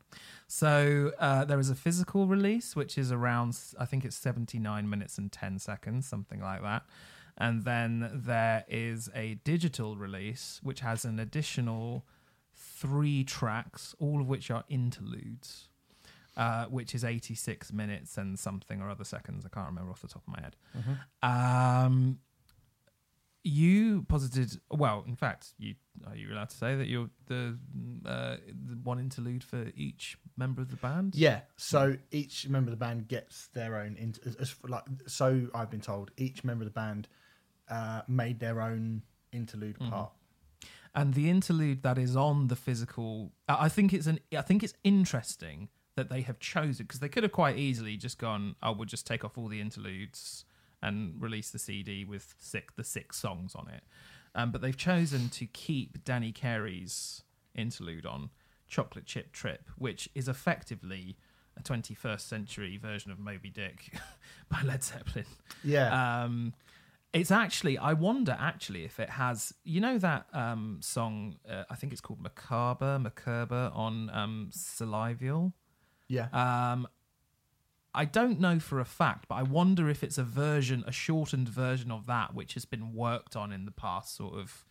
So 0.49 1.13
uh, 1.21 1.45
there 1.45 1.61
is 1.61 1.71
a 1.71 1.75
physical 1.75 2.27
release, 2.27 2.75
which 2.75 2.99
is 2.99 3.13
around, 3.13 3.57
I 3.79 3.85
think 3.85 4.05
it's 4.05 4.17
79 4.17 4.91
minutes 4.91 5.19
and 5.19 5.31
10 5.31 5.61
seconds, 5.61 6.07
something 6.07 6.41
like 6.41 6.63
that. 6.63 6.83
And 7.39 7.65
then 7.65 8.11
there 8.13 8.65
is 8.69 9.09
a 9.15 9.35
digital 9.45 9.97
release, 9.97 10.61
which 10.63 10.81
has 10.81 11.05
an 11.05 11.21
additional 11.21 12.05
three 12.55 13.25
tracks, 13.25 13.95
all 14.01 14.21
of 14.21 14.29
which 14.29 14.51
are 14.51 14.65
interludes, 14.69 15.69
uh, 16.37 16.65
which 16.67 16.95
is 16.95 17.05
86 17.05 17.73
minutes 17.73 18.17
and 18.19 18.39
something 18.39 18.81
or 18.83 18.91
other 18.91 19.05
seconds. 19.05 19.45
I 19.47 19.49
can't 19.49 19.67
remember 19.69 19.91
off 19.93 20.03
the 20.03 20.09
top 20.09 20.23
of 20.27 20.33
my 20.35 20.41
head. 20.41 20.57
Um, 21.23 22.19
you 23.47 24.03
posited 24.09 24.59
well 24.71 25.05
in 25.07 25.15
fact 25.17 25.53
you 25.59 25.75
are 26.09 26.17
you 26.17 26.33
allowed 26.33 26.49
to 26.49 26.57
say 26.57 26.75
that 26.77 26.87
you're 26.89 27.11
the, 27.27 27.59
uh, 28.07 28.37
the 28.47 28.75
one 28.83 28.99
interlude 28.99 29.45
for 29.45 29.67
each 29.77 30.17
member 30.37 30.63
of 30.63 30.71
the 30.71 30.77
band 30.77 31.15
Yeah. 31.15 31.41
So 31.57 31.97
each 32.11 32.49
member 32.49 32.71
of 32.73 32.79
the 32.79 32.85
band 32.85 33.07
gets 33.07 33.49
their 33.49 33.77
own. 33.77 33.97
Int- 33.97 34.19
as, 34.27 34.35
as, 34.37 34.55
like 34.67 34.85
so, 35.07 35.47
I've 35.55 35.71
been 35.71 35.83
told 35.83 36.11
each 36.17 36.43
member 36.43 36.63
of 36.65 36.67
the 36.73 36.73
band 36.75 37.07
uh, 37.69 38.01
made 38.09 38.41
their 38.41 38.61
own 38.63 39.03
interlude 39.33 39.79
Mm-hmm. 39.79 39.91
part. 39.91 40.13
and 40.95 41.13
the 41.15 41.29
interlude 41.29 41.83
that 41.83 41.99
is 41.99 42.17
on 42.17 42.49
the 42.49 42.57
physical 42.57 43.33
I 43.49 43.69
think 43.69 43.93
it's 43.93 44.07
an 44.07 44.21
i 44.37 44.43
think 44.43 44.63
it's 44.63 44.75
interesting 44.85 45.69
that 45.97 46.09
they 46.11 46.23
have 46.23 46.39
chosen 46.39 46.85
because 46.87 47.01
they 47.01 47.09
could 47.09 47.23
have 47.23 47.33
quite 47.33 47.57
easily 47.57 47.97
just 47.97 48.19
gone 48.19 48.57
oh 48.63 48.73
we'll 48.73 48.85
just 48.87 49.07
take 49.07 49.25
off 49.25 49.37
all 49.39 49.49
the 49.49 49.61
interludes 49.61 50.45
and 50.83 51.15
release 51.21 51.51
the 51.51 51.59
cd 51.59 52.05
with 52.05 52.35
six 52.39 52.73
the 52.77 52.85
six 52.85 53.17
songs 53.17 53.55
on 53.55 53.69
it 53.69 53.83
um, 54.35 54.51
but 54.51 54.61
they've 54.61 54.77
chosen 54.77 55.29
to 55.29 55.47
keep 55.47 56.05
danny 56.05 56.33
carey's 56.33 57.23
interlude 57.55 58.05
on 58.07 58.31
chocolate 58.67 59.07
chip 59.07 59.33
trip 59.33 59.69
which 59.79 60.09
is 60.15 60.29
effectively 60.29 61.17
a 61.57 61.63
21st 61.63 62.21
century 62.21 62.77
version 62.77 63.11
of 63.13 63.19
moby 63.19 63.51
dick 63.51 63.97
by 64.49 64.61
led 64.63 64.83
zeppelin 64.83 65.27
Yeah. 65.63 66.23
um, 66.25 66.55
it's 67.13 67.31
actually, 67.31 67.79
I 67.79 67.93
wonder 67.93 68.37
actually 68.41 68.85
if 68.85 68.99
it 68.99 69.09
has, 69.09 69.55
you 69.63 69.81
know, 69.81 69.99
that 69.99 70.27
um, 70.33 70.79
song, 70.83 71.37
uh, 71.49 71.63
I 71.71 71.77
think 71.77 71.93
it's 71.93 72.01
called 72.01 72.21
Merkaba, 72.21 73.01
Merkaba 73.01 73.71
on 73.73 74.11
um, 74.11 74.51
Salival. 74.53 75.53
Yeah. 76.09 76.29
Um, 76.33 76.87
I 77.95 78.05
don't 78.05 78.41
know 78.41 78.59
for 78.59 78.81
a 78.81 78.85
fact, 78.85 79.27
but 79.29 79.37
I 79.37 79.43
wonder 79.45 79.89
if 79.89 80.03
it's 80.03 80.19
a 80.19 80.25
version, 80.25 80.83
a 80.87 80.93
shortened 80.93 81.49
version 81.49 81.93
of 81.93 82.07
that, 82.07 82.35
which 82.35 82.55
has 82.55 82.65
been 82.65 82.93
worked 82.93 83.37
on 83.37 83.53
in 83.53 83.67
the 83.67 83.71
past 83.71 84.17
sort 84.17 84.35
of 84.35 84.65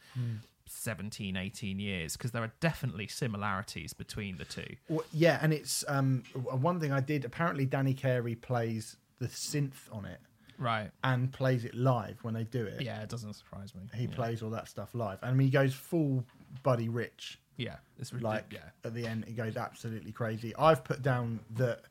17, 0.67 1.38
18 1.38 1.79
years, 1.79 2.17
because 2.17 2.31
there 2.31 2.43
are 2.43 2.51
definitely 2.59 3.07
similarities 3.07 3.93
between 3.93 4.38
the 4.38 4.45
two. 4.45 4.75
Well, 4.89 5.05
yeah, 5.13 5.39
and 5.41 5.53
it's 5.53 5.86
um, 5.88 6.23
one 6.34 6.81
thing 6.81 6.91
I 6.91 6.99
did. 6.99 7.23
Apparently, 7.23 7.65
Danny 7.65 7.93
Carey 7.93 8.36
plays 8.36 8.97
the 9.19 9.27
synth 9.27 9.89
on 9.91 10.03
it 10.05 10.19
Right. 10.57 10.91
and 11.03 11.31
plays 11.31 11.63
it 11.65 11.75
live 11.75 12.19
when 12.23 12.34
they 12.34 12.43
do 12.43 12.65
it. 12.65 12.81
Yeah, 12.81 13.01
it 13.01 13.09
doesn't 13.09 13.34
surprise 13.34 13.73
me. 13.73 13.84
He 13.95 14.03
yeah. 14.03 14.15
plays 14.15 14.43
all 14.43 14.49
that 14.51 14.67
stuff 14.67 14.93
live. 14.93 15.19
I 15.21 15.31
mean, 15.31 15.47
he 15.47 15.51
goes 15.51 15.73
full 15.73 16.25
Buddy 16.61 16.89
Rich. 16.89 17.39
Yeah, 17.58 17.76
it's 17.99 18.12
Like. 18.14 18.45
Yeah. 18.51 18.60
at 18.84 18.93
the 18.93 19.06
end, 19.08 19.26
it 19.28 19.36
goes 19.36 19.58
absolutely 19.58 20.12
crazy. 20.12 20.56
I've 20.58 20.84
put 20.84 21.01
down 21.01 21.39
that 21.56 21.82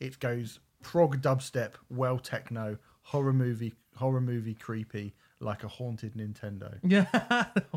it 0.00 0.18
goes 0.18 0.58
prog 0.82 1.20
dubstep, 1.22 1.72
well 1.90 2.18
techno, 2.18 2.78
horror 3.02 3.32
movie, 3.32 3.74
horror 3.96 4.20
movie 4.20 4.54
creepy, 4.54 5.14
like 5.40 5.62
a 5.64 5.68
haunted 5.68 6.14
Nintendo. 6.14 6.78
Yeah, 6.82 7.04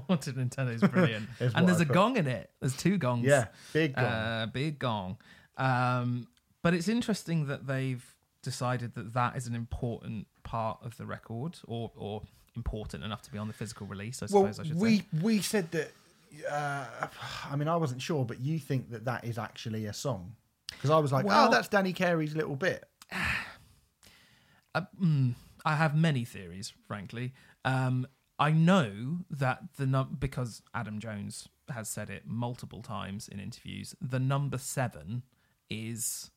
Haunted 0.08 0.36
Nintendo 0.36 0.74
is 0.74 0.82
brilliant, 0.82 1.30
and 1.39 1.68
there's 1.68 1.80
I 1.80 1.84
a 1.84 1.86
put. 1.86 1.93
gong 1.93 2.18
in 2.18 2.28
it. 2.28 2.50
There's 2.60 2.76
two 2.76 2.98
gongs. 2.98 3.26
Yeah, 3.26 3.46
big 3.74 3.96
gong. 3.96 4.04
uh, 4.06 4.48
big 4.52 4.80
gong. 4.80 5.18
Um, 5.58 6.28
but 6.62 6.74
it's 6.74 6.88
interesting 6.88 7.48
that 7.48 7.68
they've 7.68 8.04
decided 8.41 8.93
that 8.96 9.14
that 9.14 9.36
is 9.36 9.48
an 9.48 9.56
important 9.56 10.28
part 10.43 10.80
of 10.84 10.98
the 10.98 11.06
record, 11.06 11.60
or 11.68 11.91
or 11.96 12.22
important 12.56 13.04
enough 13.04 13.22
to 13.24 13.32
be 13.32 13.38
on 13.38 13.48
the 13.48 13.54
physical 13.54 13.86
release. 13.88 14.22
I 14.24 14.28
well, 14.32 14.43
suppose 14.52 14.60
I 14.60 14.64
should 14.64 14.80
we 14.80 15.00
say. 15.00 15.06
we 15.22 15.41
said 15.41 15.72
that. 15.72 15.91
Uh, 16.49 16.86
I 17.51 17.55
mean, 17.55 17.67
I 17.67 17.75
wasn't 17.75 18.01
sure, 18.01 18.25
but 18.25 18.39
you 18.39 18.59
think 18.59 18.91
that 18.91 19.05
that 19.05 19.25
is 19.25 19.38
actually 19.38 19.86
a 19.86 19.93
song 19.93 20.36
because 20.71 20.89
I 20.89 20.97
was 20.99 21.11
like, 21.11 21.25
Well- 21.25 21.47
oh, 21.47 21.51
that's 21.51 21.67
Danny 21.67 21.93
Carey's 21.93 22.36
little 22.36 22.55
bit. 22.55 22.83
Uh, 24.73 24.81
mm, 25.01 25.33
I 25.63 25.75
have 25.75 25.95
many 25.95 26.25
theories, 26.25 26.73
frankly. 26.86 27.33
Um, 27.63 28.05
I 28.38 28.51
know 28.51 29.19
that 29.29 29.59
the 29.77 29.86
num- 29.86 30.17
because 30.19 30.61
Adam 30.73 30.99
Jones 30.99 31.47
has 31.69 31.88
said 31.88 32.09
it 32.09 32.23
multiple 32.25 32.81
times 32.81 33.29
in 33.29 33.39
interviews. 33.39 33.95
The 34.01 34.19
number 34.19 34.57
seven 34.57 35.23
is 35.69 36.29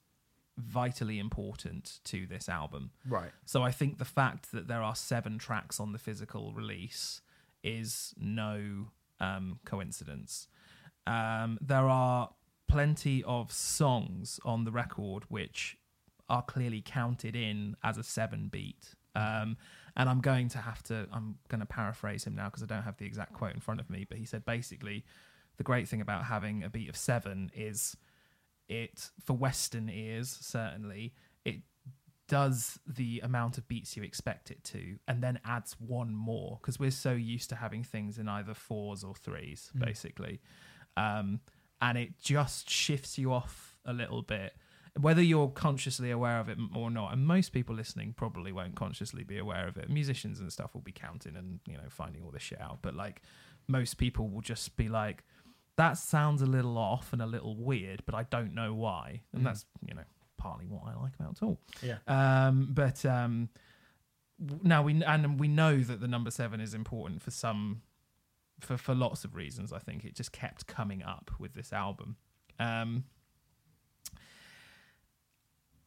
vitally 0.57 1.18
important 1.18 1.99
to 2.05 2.26
this 2.26 2.49
album. 2.49 2.90
Right. 3.09 3.30
So 3.44 3.62
I 3.62 3.72
think 3.72 3.99
the 3.99 4.05
fact 4.05 4.53
that 4.53 4.68
there 4.68 4.82
are 4.82 4.94
seven 4.94 5.38
tracks 5.38 5.80
on 5.80 5.92
the 5.92 5.99
physical 5.99 6.53
release 6.53 7.20
is 7.62 8.14
no 8.16 8.92
um, 9.21 9.61
coincidence. 9.64 10.49
Um, 11.07 11.59
there 11.61 11.89
are 11.89 12.31
plenty 12.66 13.25
of 13.25 13.51
songs 13.53 14.41
on 14.45 14.64
the 14.64 14.71
record 14.73 15.25
which 15.29 15.77
are 16.29 16.43
clearly 16.43 16.83
counted 16.85 17.35
in 17.35 17.77
as 17.83 17.97
a 17.99 18.03
seven 18.03 18.49
beat. 18.49 18.95
Um, 19.14 19.57
And 19.97 20.09
I'm 20.09 20.21
going 20.21 20.49
to 20.51 20.59
have 20.59 20.83
to, 20.85 21.09
I'm 21.12 21.39
going 21.49 21.59
to 21.61 21.66
paraphrase 21.66 22.25
him 22.25 22.37
now 22.37 22.45
because 22.45 22.62
I 22.62 22.66
don't 22.66 22.85
have 22.85 22.99
the 22.99 23.07
exact 23.07 23.33
quote 23.33 23.53
in 23.53 23.61
front 23.61 23.81
of 23.81 23.91
me, 23.91 24.07
but 24.09 24.19
he 24.19 24.25
said 24.25 24.45
basically, 24.45 25.05
the 25.57 25.64
great 25.64 25.89
thing 25.89 26.01
about 26.01 26.25
having 26.25 26.62
a 26.62 26.71
beat 26.71 26.89
of 26.89 26.97
seven 26.97 27.51
is 27.53 27.97
it, 28.69 29.11
for 29.25 29.33
Western 29.33 29.89
ears, 29.89 30.39
certainly, 30.41 31.14
it 31.45 31.62
does 32.29 32.79
the 32.87 33.20
amount 33.24 33.59
of 33.59 33.66
beats 33.68 33.97
you 33.97 34.03
expect 34.03 34.51
it 34.51 34.62
to 34.62 34.99
and 35.09 35.22
then 35.22 35.41
adds 35.45 35.74
one 35.81 36.14
more 36.14 36.59
because 36.61 36.79
we're 36.79 36.91
so 36.91 37.12
used 37.12 37.49
to 37.49 37.57
having 37.57 37.83
things 37.83 38.18
in 38.18 38.29
either 38.29 38.55
fours 38.55 39.03
or 39.03 39.14
threes, 39.14 39.70
basically. 39.76 40.41
Um, 40.97 41.41
and 41.81 41.97
it 41.97 42.18
just 42.20 42.68
shifts 42.68 43.18
you 43.18 43.33
off 43.33 43.76
a 43.85 43.93
little 43.93 44.22
bit 44.22 44.55
whether 44.99 45.22
you're 45.22 45.49
consciously 45.49 46.11
aware 46.11 46.41
of 46.41 46.49
it 46.49 46.59
or 46.74 46.91
not 46.91 47.12
and 47.12 47.24
most 47.24 47.51
people 47.53 47.72
listening 47.72 48.12
probably 48.12 48.51
won't 48.51 48.74
consciously 48.74 49.22
be 49.22 49.39
aware 49.39 49.68
of 49.68 49.76
it 49.76 49.89
musicians 49.89 50.41
and 50.41 50.53
stuff 50.53 50.74
will 50.74 50.81
be 50.81 50.91
counting 50.91 51.37
and 51.37 51.61
you 51.68 51.74
know 51.74 51.85
finding 51.89 52.20
all 52.24 52.33
this 52.33 52.43
shit 52.43 52.61
out 52.61 52.79
but 52.83 52.95
like 52.97 53.22
most 53.68 53.95
people 53.97 54.29
will 54.29 54.41
just 54.41 54.76
be 54.76 54.89
like 54.89 55.22
that 55.76 55.97
sounds 55.97 56.43
a 56.43 56.47
little 56.47 56.76
off 56.76 57.12
and 57.12 57.22
a 57.22 57.26
little 57.26 57.55
weird 57.57 58.03
but 58.07 58.14
i 58.16 58.24
don't 58.24 58.53
know 58.55 58.74
why 58.74 59.20
and 59.33 59.43
Mm. 59.43 59.45
that's 59.45 59.66
you 59.87 59.95
know 59.95 60.03
partly 60.39 60.66
what 60.66 60.82
i 60.86 60.95
like 60.99 61.12
about 61.20 61.36
tool 61.36 61.61
Yeah. 61.82 61.99
um 62.07 62.68
but 62.72 63.05
um 63.05 63.51
now 64.62 64.82
we 64.82 65.03
and 65.05 65.39
we 65.39 65.49
know 65.49 65.78
that 65.80 66.01
the 66.01 66.09
number 66.09 66.30
seven 66.30 66.61
is 66.61 66.72
important 66.72 67.20
for 67.22 67.30
some 67.30 67.82
for 68.61 68.76
for 68.78 68.95
lots 68.95 69.24
of 69.24 69.34
reasons 69.34 69.72
i 69.72 69.78
think. 69.78 70.05
It 70.05 70.14
just 70.14 70.32
kept 70.32 70.66
coming 70.66 71.03
up 71.03 71.30
with 71.39 71.55
this 71.55 71.72
album. 71.72 72.16
Um 72.59 73.05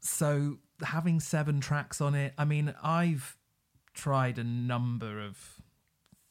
so 0.01 0.57
having 0.83 1.19
seven 1.19 1.59
tracks 1.59 2.01
on 2.01 2.15
it 2.15 2.33
i 2.37 2.43
mean 2.45 2.73
i've 2.83 3.37
tried 3.93 4.37
a 4.39 4.43
number 4.43 5.19
of 5.19 5.37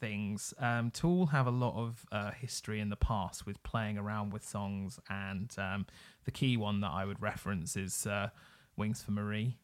things. 0.00 0.54
Um 0.58 0.90
tool 0.90 1.26
have 1.26 1.46
a 1.46 1.50
lot 1.50 1.74
of 1.76 2.06
uh, 2.10 2.30
history 2.30 2.80
in 2.80 2.88
the 2.88 2.96
past 2.96 3.44
with 3.44 3.62
playing 3.62 3.98
around 3.98 4.32
with 4.32 4.42
songs 4.42 4.98
and 5.10 5.54
um 5.58 5.84
the 6.24 6.30
key 6.30 6.56
one 6.56 6.80
that 6.80 6.90
i 6.90 7.04
would 7.04 7.20
reference 7.20 7.76
is 7.76 8.06
uh 8.06 8.28
wings 8.76 9.02
for 9.02 9.10
marie. 9.12 9.58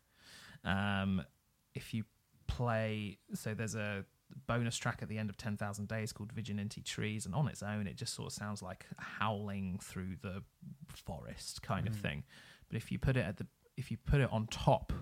Um 0.64 1.22
if 1.74 1.94
you 1.94 2.04
play 2.46 3.18
so 3.34 3.54
there's 3.54 3.74
a 3.74 4.04
bonus 4.46 4.76
track 4.76 4.98
at 5.02 5.08
the 5.08 5.18
end 5.18 5.30
of 5.30 5.36
10,000 5.36 5.88
Days 5.88 6.12
called 6.12 6.34
Viginti 6.34 6.84
Tres 6.84 7.26
and 7.26 7.34
on 7.34 7.48
its 7.48 7.62
own 7.62 7.86
it 7.86 7.96
just 7.96 8.14
sort 8.14 8.26
of 8.26 8.32
sounds 8.32 8.62
like 8.62 8.86
howling 8.98 9.78
through 9.82 10.16
the 10.22 10.42
forest 11.04 11.62
kind 11.62 11.86
of 11.86 11.94
thing. 11.94 12.24
But 12.68 12.76
if 12.76 12.90
you 12.90 12.98
put 12.98 13.16
it 13.16 13.24
at 13.24 13.36
the 13.36 13.46
if 13.76 13.90
you 13.90 13.96
put 13.96 14.20
it 14.20 14.32
on 14.32 14.46
top 14.46 14.92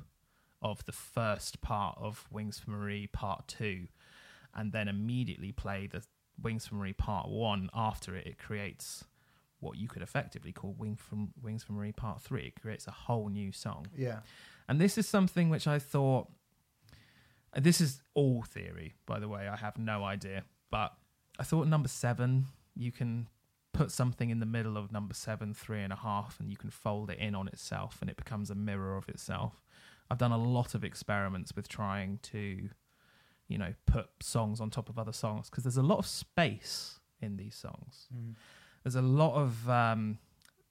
of 0.60 0.84
the 0.84 0.92
first 0.92 1.60
part 1.60 1.96
of 2.00 2.26
Wings 2.30 2.58
for 2.58 2.70
Marie 2.70 3.06
part 3.06 3.46
2 3.48 3.86
and 4.54 4.72
then 4.72 4.88
immediately 4.88 5.52
play 5.52 5.86
the 5.86 6.02
Wings 6.42 6.66
for 6.66 6.74
Marie 6.74 6.92
part 6.92 7.28
1 7.28 7.70
after 7.74 8.16
it 8.16 8.26
it 8.26 8.38
creates 8.38 9.04
what 9.64 9.76
you 9.78 9.88
could 9.88 10.02
effectively 10.02 10.52
call 10.52 10.74
Wing 10.78 10.94
from 10.96 11.32
Wings 11.42 11.64
for 11.64 11.72
Marie 11.72 11.92
part 11.92 12.20
3 12.20 12.42
it 12.46 12.60
creates 12.60 12.86
a 12.86 12.90
whole 12.92 13.28
new 13.28 13.50
song 13.50 13.86
Yeah. 13.96 14.20
and 14.68 14.80
this 14.80 14.96
is 14.98 15.08
something 15.08 15.48
which 15.50 15.66
I 15.66 15.78
thought. 15.78 16.28
This 17.56 17.80
is 17.80 18.02
all 18.14 18.42
theory, 18.42 18.94
by 19.06 19.20
the 19.20 19.28
way. 19.28 19.46
I 19.48 19.56
have 19.56 19.78
no 19.78 20.02
idea. 20.04 20.42
But 20.70 20.92
I 21.38 21.44
thought 21.44 21.68
number 21.68 21.88
seven, 21.88 22.46
you 22.74 22.90
can 22.90 23.28
put 23.72 23.92
something 23.92 24.30
in 24.30 24.40
the 24.40 24.46
middle 24.46 24.76
of 24.76 24.90
number 24.90 25.14
seven, 25.14 25.54
three 25.54 25.80
and 25.82 25.92
a 25.92 25.96
half, 25.96 26.40
and 26.40 26.50
you 26.50 26.56
can 26.56 26.70
fold 26.70 27.10
it 27.10 27.18
in 27.18 27.34
on 27.36 27.46
itself 27.48 27.98
and 28.00 28.10
it 28.10 28.16
becomes 28.16 28.50
a 28.50 28.54
mirror 28.56 28.96
of 28.96 29.08
itself. 29.08 29.62
I've 30.10 30.18
done 30.18 30.32
a 30.32 30.38
lot 30.38 30.74
of 30.74 30.82
experiments 30.84 31.54
with 31.54 31.68
trying 31.68 32.18
to, 32.24 32.68
you 33.48 33.58
know, 33.58 33.74
put 33.86 34.08
songs 34.20 34.60
on 34.60 34.70
top 34.70 34.88
of 34.88 34.98
other 34.98 35.12
songs 35.12 35.48
because 35.48 35.62
there's 35.62 35.76
a 35.76 35.82
lot 35.82 35.98
of 35.98 36.06
space 36.06 36.98
in 37.20 37.36
these 37.36 37.54
songs 37.54 38.08
Mm. 38.14 38.34
There's 38.84 38.94
a 38.94 39.02
lot 39.02 39.34
of 39.34 39.68
um, 39.68 40.18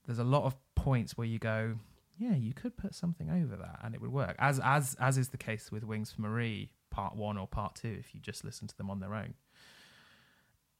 there's 0.05 0.20
a 0.20 0.24
lot 0.24 0.43
of 0.43 0.55
points 0.76 1.18
where 1.18 1.28
you 1.28 1.39
go, 1.39 1.76
yeah, 2.18 2.36
you 2.36 2.53
could 2.53 2.78
put 2.78 2.93
something 2.93 3.30
over 3.30 3.55
that 3.55 3.80
and 3.84 3.95
it 3.95 4.01
would 4.01 4.11
work. 4.11 4.36
As 4.39 4.59
as 4.64 4.95
as 4.99 5.18
is 5.18 5.30
the 5.30 5.38
case 5.38 5.72
with 5.72 5.84
Wings 5.84 6.11
for 6.11 6.22
Marie 6.22 6.70
Part 6.89 7.16
One 7.16 7.38
or 7.38 7.47
Part 7.47 7.76
Two, 7.76 7.95
if 7.99 8.14
you 8.14 8.22
just 8.22 8.45
listen 8.45 8.68
to 8.68 8.78
them 8.78 8.89
on 8.89 8.99
their 8.99 9.14
own. 9.14 9.34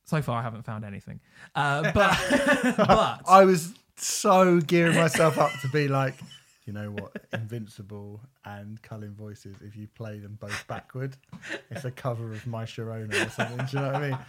So 0.06 0.22
far, 0.22 0.40
I 0.40 0.44
haven't 0.44 0.64
found 0.64 0.86
anything, 0.86 1.22
uh, 1.56 1.82
but 1.94 2.18
but 2.78 3.22
I 3.28 3.46
was 3.46 3.74
so 3.96 4.60
gearing 4.60 4.96
myself 4.96 5.38
up 5.38 5.52
to 5.62 5.70
be 5.70 5.88
like, 5.88 6.16
you 6.66 6.74
know 6.74 6.92
what, 6.92 7.26
Invincible 7.34 8.22
and 8.46 8.82
Culling 8.82 9.14
Voices. 9.14 9.58
If 9.62 9.76
you 9.76 9.88
play 9.88 10.20
them 10.20 10.38
both 10.40 10.66
backward, 10.68 11.18
it's 11.70 11.86
a 11.86 11.92
cover 11.92 12.32
of 12.32 12.46
My 12.46 12.66
Sharona 12.66 13.26
or 13.26 13.30
something. 13.30 13.66
Do 13.66 13.78
you 13.78 13.80
know 13.80 13.92
what 13.92 13.96
I 13.96 14.10
mean? 14.10 14.20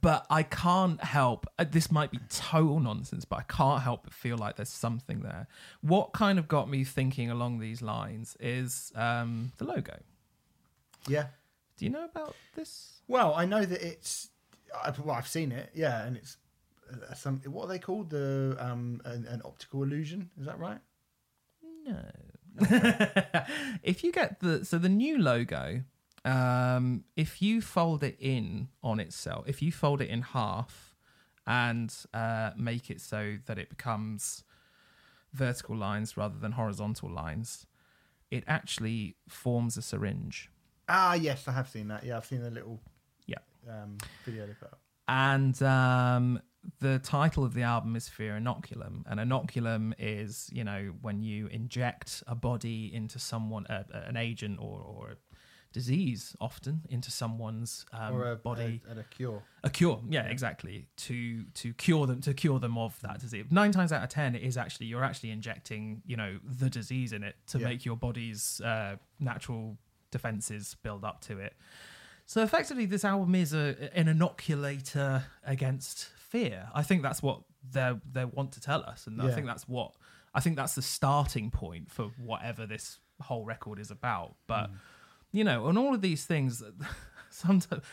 But 0.00 0.26
I 0.30 0.42
can't 0.42 1.02
help. 1.02 1.46
uh, 1.58 1.64
This 1.68 1.90
might 1.90 2.10
be 2.10 2.18
total 2.28 2.80
nonsense, 2.80 3.24
but 3.24 3.38
I 3.38 3.42
can't 3.42 3.82
help 3.82 4.04
but 4.04 4.12
feel 4.12 4.36
like 4.36 4.56
there's 4.56 4.68
something 4.68 5.20
there. 5.20 5.46
What 5.80 6.12
kind 6.12 6.38
of 6.38 6.48
got 6.48 6.68
me 6.68 6.84
thinking 6.84 7.30
along 7.30 7.58
these 7.60 7.82
lines 7.82 8.36
is 8.40 8.92
um, 8.96 9.52
the 9.58 9.64
logo. 9.64 9.96
Yeah. 11.08 11.26
Do 11.76 11.84
you 11.84 11.90
know 11.90 12.04
about 12.04 12.34
this? 12.54 13.00
Well, 13.06 13.34
I 13.34 13.44
know 13.44 13.64
that 13.64 13.80
it's. 13.86 14.30
I, 14.84 14.92
well, 15.04 15.14
I've 15.14 15.28
seen 15.28 15.52
it. 15.52 15.70
Yeah, 15.74 16.04
and 16.04 16.16
it's 16.16 16.36
uh, 16.90 17.14
some. 17.14 17.40
What 17.46 17.66
are 17.66 17.68
they 17.68 17.78
called? 17.78 18.10
The 18.10 18.56
um, 18.58 19.00
an, 19.04 19.26
an 19.28 19.42
optical 19.44 19.82
illusion. 19.82 20.30
Is 20.40 20.46
that 20.46 20.58
right? 20.58 20.78
No. 21.86 22.02
if 23.82 24.02
you 24.02 24.10
get 24.10 24.40
the 24.40 24.64
so 24.64 24.78
the 24.78 24.88
new 24.88 25.18
logo, 25.18 25.82
um, 26.26 27.04
if 27.16 27.40
you 27.40 27.60
fold 27.62 28.02
it 28.02 28.16
in 28.20 28.68
on 28.82 29.00
itself, 29.00 29.44
if 29.48 29.62
you 29.62 29.70
fold 29.72 30.00
it 30.00 30.10
in 30.10 30.22
half 30.22 30.94
and 31.46 31.94
uh, 32.12 32.50
make 32.56 32.90
it 32.90 33.00
so 33.00 33.36
that 33.46 33.58
it 33.58 33.70
becomes 33.70 34.44
vertical 35.32 35.76
lines 35.76 36.16
rather 36.16 36.38
than 36.38 36.52
horizontal 36.52 37.10
lines, 37.10 37.66
it 38.30 38.42
actually 38.46 39.16
forms 39.28 39.76
a 39.76 39.82
syringe. 39.82 40.50
Ah, 40.88 41.14
yes, 41.14 41.46
I 41.48 41.52
have 41.52 41.68
seen 41.68 41.88
that. 41.88 42.04
Yeah, 42.04 42.16
I've 42.16 42.24
seen 42.26 42.42
the 42.42 42.50
little 42.50 42.80
Yeah. 43.26 43.38
um, 43.68 43.96
video 44.24 44.46
they 44.46 44.52
put 44.54 44.72
up. 44.72 44.80
and 45.08 45.60
um, 45.62 46.40
the 46.80 46.98
title 46.98 47.44
of 47.44 47.54
the 47.54 47.62
album 47.62 47.94
is 47.94 48.08
Fear 48.08 48.40
Inoculum, 48.40 49.04
and 49.06 49.20
inoculum 49.20 49.94
is 49.98 50.50
you 50.52 50.64
know 50.64 50.92
when 51.00 51.22
you 51.22 51.46
inject 51.48 52.24
a 52.26 52.34
body 52.34 52.92
into 52.92 53.18
someone, 53.20 53.66
uh, 53.66 53.84
an 53.92 54.16
agent 54.16 54.58
or, 54.60 54.80
or 54.80 55.10
a 55.10 55.16
disease, 55.80 56.34
often 56.40 56.74
into 56.88 57.10
someone's 57.10 57.84
um, 57.92 58.14
or 58.14 58.30
a 58.32 58.36
body, 58.36 58.80
a, 58.86 58.90
and 58.90 58.98
a 59.00 59.04
cure. 59.16 59.42
a 59.62 59.70
cure. 59.70 60.00
Yeah, 60.08 60.26
exactly. 60.36 60.86
To 61.08 61.44
to 61.62 61.66
cure 61.74 62.06
them, 62.06 62.20
to 62.22 62.32
cure 62.34 62.58
them 62.58 62.76
of 62.78 62.98
that 63.02 63.20
disease. 63.20 63.44
Nine 63.50 63.72
times 63.72 63.92
out 63.92 64.02
of 64.02 64.08
ten, 64.08 64.34
it 64.34 64.42
is 64.42 64.56
actually 64.56 64.86
you're 64.86 65.04
actually 65.04 65.30
injecting 65.30 66.02
you 66.06 66.16
know 66.16 66.38
the 66.60 66.70
disease 66.70 67.12
in 67.12 67.22
it 67.22 67.36
to 67.48 67.58
Yeah. 67.58 67.68
make 67.68 67.84
your 67.84 67.96
body's 67.96 68.60
uh, 68.62 68.96
natural 69.20 69.76
defenses 70.10 70.76
build 70.82 71.04
up 71.04 71.20
to 71.28 71.38
it. 71.46 71.52
So 72.24 72.42
effectively, 72.42 72.86
this 72.86 73.04
album 73.04 73.34
is 73.34 73.52
a, 73.52 73.76
an 73.94 74.08
inoculator 74.08 75.24
against 75.44 76.06
fear. 76.16 76.68
I 76.74 76.82
think 76.82 77.02
that's 77.02 77.22
what 77.22 77.42
they 77.70 77.92
they 78.12 78.24
want 78.24 78.52
to 78.52 78.60
tell 78.60 78.82
us, 78.82 79.06
and 79.06 79.20
I 79.20 79.30
think 79.34 79.46
that's 79.46 79.68
what 79.68 79.92
I 80.34 80.40
think 80.40 80.56
that's 80.56 80.74
the 80.74 80.82
starting 80.82 81.50
point 81.50 81.90
for 81.90 82.04
whatever 82.30 82.66
this 82.66 82.98
whole 83.22 83.44
record 83.44 83.78
is 83.78 83.90
about. 83.90 84.34
But 84.46 84.70
you 85.36 85.44
know, 85.44 85.66
on 85.66 85.76
all 85.76 85.94
of 85.94 86.00
these 86.00 86.24
things, 86.24 86.62
sometimes 87.30 87.84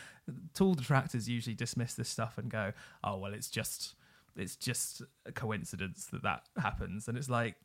tool 0.54 0.74
detractors 0.74 1.28
usually 1.28 1.54
dismiss 1.54 1.94
this 1.94 2.08
stuff 2.08 2.38
and 2.38 2.50
go, 2.50 2.72
"Oh 3.02 3.18
well, 3.18 3.34
it's 3.34 3.50
just 3.50 3.94
it's 4.36 4.56
just 4.56 5.02
a 5.26 5.32
coincidence 5.32 6.06
that 6.06 6.22
that 6.22 6.44
happens," 6.56 7.06
and 7.06 7.18
it's 7.18 7.28
like, 7.28 7.56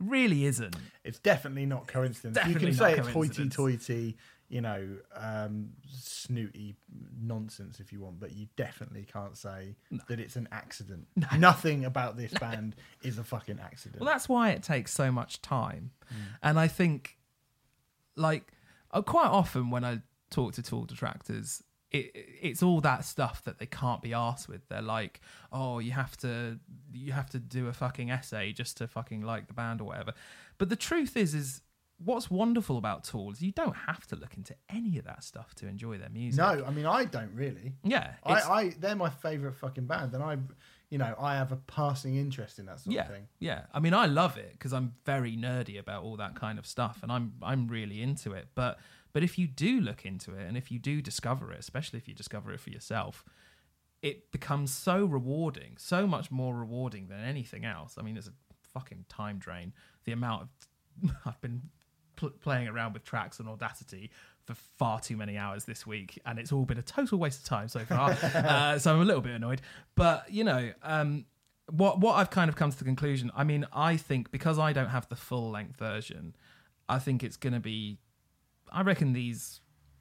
really 0.00 0.46
isn't. 0.46 0.74
It's 1.04 1.20
definitely 1.20 1.66
not 1.66 1.86
coincidence. 1.86 2.34
Definitely 2.34 2.60
you 2.60 2.66
can 2.68 2.76
say 2.76 2.94
it's 2.94 3.08
hoity-toity, 3.08 4.16
you 4.48 4.60
know, 4.60 4.96
um, 5.14 5.70
snooty 5.88 6.74
nonsense 7.22 7.78
if 7.78 7.92
you 7.92 8.00
want, 8.00 8.18
but 8.18 8.32
you 8.32 8.48
definitely 8.56 9.06
can't 9.10 9.36
say 9.36 9.76
that 10.08 10.18
it's 10.18 10.34
an 10.34 10.48
accident. 10.50 11.06
Nothing 11.38 11.84
about 11.84 12.16
this 12.16 12.32
band 12.34 12.74
is 13.02 13.18
a 13.18 13.24
fucking 13.24 13.60
accident. 13.62 14.00
Well, 14.00 14.12
that's 14.12 14.28
why 14.28 14.50
it 14.50 14.64
takes 14.64 14.92
so 14.92 15.12
much 15.12 15.40
time. 15.40 15.92
And 16.42 16.58
I 16.58 16.66
think, 16.66 17.16
like, 18.16 18.52
uh, 18.92 19.02
quite 19.02 19.28
often 19.28 19.70
when 19.70 19.84
I 19.84 20.00
talk 20.30 20.54
to 20.54 20.62
tool 20.62 20.84
detractors, 20.84 21.62
it, 21.90 22.10
it's 22.14 22.62
all 22.62 22.80
that 22.82 23.04
stuff 23.04 23.42
that 23.44 23.58
they 23.58 23.66
can't 23.66 24.02
be 24.02 24.14
asked 24.14 24.48
with. 24.48 24.68
They're 24.68 24.82
like, 24.82 25.20
"Oh, 25.52 25.78
you 25.78 25.92
have 25.92 26.16
to, 26.18 26.58
you 26.92 27.12
have 27.12 27.30
to 27.30 27.38
do 27.38 27.68
a 27.68 27.72
fucking 27.72 28.10
essay 28.10 28.52
just 28.52 28.76
to 28.78 28.86
fucking 28.86 29.22
like 29.22 29.48
the 29.48 29.54
band 29.54 29.80
or 29.80 29.84
whatever." 29.84 30.14
But 30.58 30.68
the 30.68 30.76
truth 30.76 31.16
is, 31.16 31.34
is 31.34 31.62
what's 32.02 32.30
wonderful 32.30 32.78
about 32.78 33.04
Tool 33.04 33.30
is 33.30 33.42
you 33.42 33.52
don't 33.52 33.76
have 33.76 34.06
to 34.06 34.16
look 34.16 34.36
into 34.36 34.54
any 34.68 34.98
of 34.98 35.04
that 35.04 35.22
stuff 35.22 35.54
to 35.56 35.66
enjoy 35.66 35.98
their 35.98 36.08
music. 36.08 36.38
no, 36.38 36.64
I 36.64 36.70
mean 36.70 36.86
I 36.86 37.04
don't 37.04 37.34
really. 37.34 37.74
yeah, 37.84 38.14
I, 38.24 38.34
I 38.34 38.74
they're 38.78 38.96
my 38.96 39.10
favorite 39.10 39.56
fucking 39.56 39.86
band, 39.86 40.14
and 40.14 40.22
I 40.22 40.38
you 40.90 40.98
know, 40.98 41.14
I 41.18 41.36
have 41.36 41.52
a 41.52 41.56
passing 41.56 42.16
interest 42.16 42.58
in 42.58 42.66
that 42.66 42.80
sort 42.80 42.94
yeah, 42.94 43.02
of 43.02 43.08
thing. 43.08 43.28
yeah. 43.38 43.62
I 43.72 43.78
mean, 43.78 43.94
I 43.94 44.06
love 44.06 44.36
it 44.36 44.52
because 44.52 44.72
I'm 44.72 44.94
very 45.06 45.36
nerdy 45.36 45.78
about 45.78 46.02
all 46.02 46.16
that 46.16 46.34
kind 46.34 46.58
of 46.58 46.66
stuff, 46.66 46.98
and 47.02 47.12
I'm 47.12 47.34
I'm 47.42 47.68
really 47.68 48.02
into 48.02 48.32
it. 48.32 48.48
But 48.56 48.78
but 49.12 49.22
if 49.22 49.38
you 49.38 49.46
do 49.46 49.80
look 49.80 50.04
into 50.04 50.34
it, 50.34 50.46
and 50.46 50.56
if 50.56 50.70
you 50.70 50.80
do 50.80 51.00
discover 51.00 51.52
it, 51.52 51.60
especially 51.60 51.98
if 51.98 52.08
you 52.08 52.14
discover 52.14 52.52
it 52.52 52.58
for 52.60 52.70
yourself, 52.70 53.24
it 54.02 54.32
becomes 54.32 54.72
so 54.72 55.04
rewarding, 55.04 55.76
so 55.78 56.08
much 56.08 56.30
more 56.30 56.56
rewarding 56.56 57.06
than 57.06 57.20
anything 57.20 57.64
else. 57.64 57.94
I 57.96 58.02
mean, 58.02 58.16
it's 58.16 58.26
a 58.28 58.32
fucking 58.74 59.04
time 59.08 59.38
drain. 59.38 59.72
The 60.04 60.12
amount 60.12 60.42
of 60.42 61.12
I've 61.24 61.40
been 61.40 61.62
pl- 62.16 62.30
playing 62.30 62.68
around 62.68 62.94
with 62.94 63.04
tracks 63.04 63.38
and 63.38 63.48
Audacity 63.48 64.10
for 64.54 64.60
far 64.78 65.00
too 65.00 65.16
many 65.16 65.36
hours 65.36 65.64
this 65.64 65.86
week, 65.86 66.20
and 66.26 66.38
it's 66.38 66.52
all 66.52 66.64
been 66.64 66.78
a 66.78 66.82
total 66.82 67.18
waste 67.18 67.40
of 67.40 67.44
time 67.46 67.68
so 67.68 67.80
far. 67.80 68.10
uh, 68.34 68.78
so 68.78 68.94
I'm 68.94 69.00
a 69.00 69.04
little 69.04 69.22
bit 69.22 69.32
annoyed. 69.32 69.60
But 69.94 70.30
you 70.30 70.44
know, 70.44 70.72
um, 70.82 71.26
what 71.70 72.00
what 72.00 72.14
I've 72.14 72.30
kind 72.30 72.48
of 72.48 72.56
come 72.56 72.70
to 72.70 72.78
the 72.78 72.84
conclusion. 72.84 73.30
I 73.34 73.44
mean, 73.44 73.66
I 73.72 73.96
think 73.96 74.30
because 74.30 74.58
I 74.58 74.72
don't 74.72 74.88
have 74.88 75.08
the 75.08 75.16
full 75.16 75.50
length 75.50 75.76
version, 75.78 76.34
I 76.88 76.98
think 76.98 77.22
it's 77.22 77.36
going 77.36 77.52
to 77.52 77.60
be. 77.60 77.98
I 78.72 78.82
reckon 78.82 79.12
these 79.12 79.60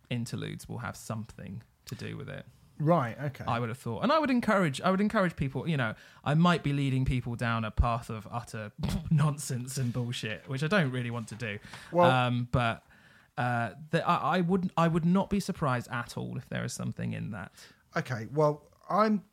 interludes 0.09 0.67
will 0.67 0.79
have 0.79 0.95
something 0.95 1.63
to 1.85 1.95
do 1.95 2.17
with 2.17 2.29
it. 2.29 2.45
Right. 2.81 3.17
Okay. 3.21 3.43
I 3.45 3.59
would 3.59 3.67
have 3.69 3.77
thought, 3.77 4.03
and 4.03 4.11
I 4.11 4.19
would 4.19 4.31
encourage. 4.31 4.79
I 4.81 4.89
would 4.89 5.01
encourage 5.01 5.35
people. 5.35 5.67
You 5.67 5.77
know, 5.77 5.95
I 6.23 6.33
might 6.33 6.63
be 6.63 6.71
leading 6.71 7.03
people 7.03 7.35
down 7.35 7.65
a 7.65 7.71
path 7.71 8.09
of 8.09 8.27
utter 8.31 8.71
nonsense 9.11 9.77
and 9.77 9.91
bullshit, 9.91 10.47
which 10.47 10.63
I 10.63 10.67
don't 10.67 10.91
really 10.91 11.11
want 11.11 11.27
to 11.29 11.35
do. 11.35 11.59
Well- 11.91 12.09
um, 12.09 12.47
but 12.51 12.83
uh, 13.39 13.69
the, 13.91 14.07
I, 14.07 14.37
I 14.37 14.41
would. 14.41 14.71
I 14.77 14.87
would 14.87 15.05
not 15.05 15.29
be 15.29 15.39
surprised 15.39 15.87
at 15.91 16.17
all 16.17 16.37
if 16.37 16.47
there 16.49 16.63
is 16.63 16.73
something 16.73 17.13
in 17.13 17.31
that. 17.31 17.51
Okay, 17.97 18.27
well, 18.33 18.63
I'm 18.89 19.23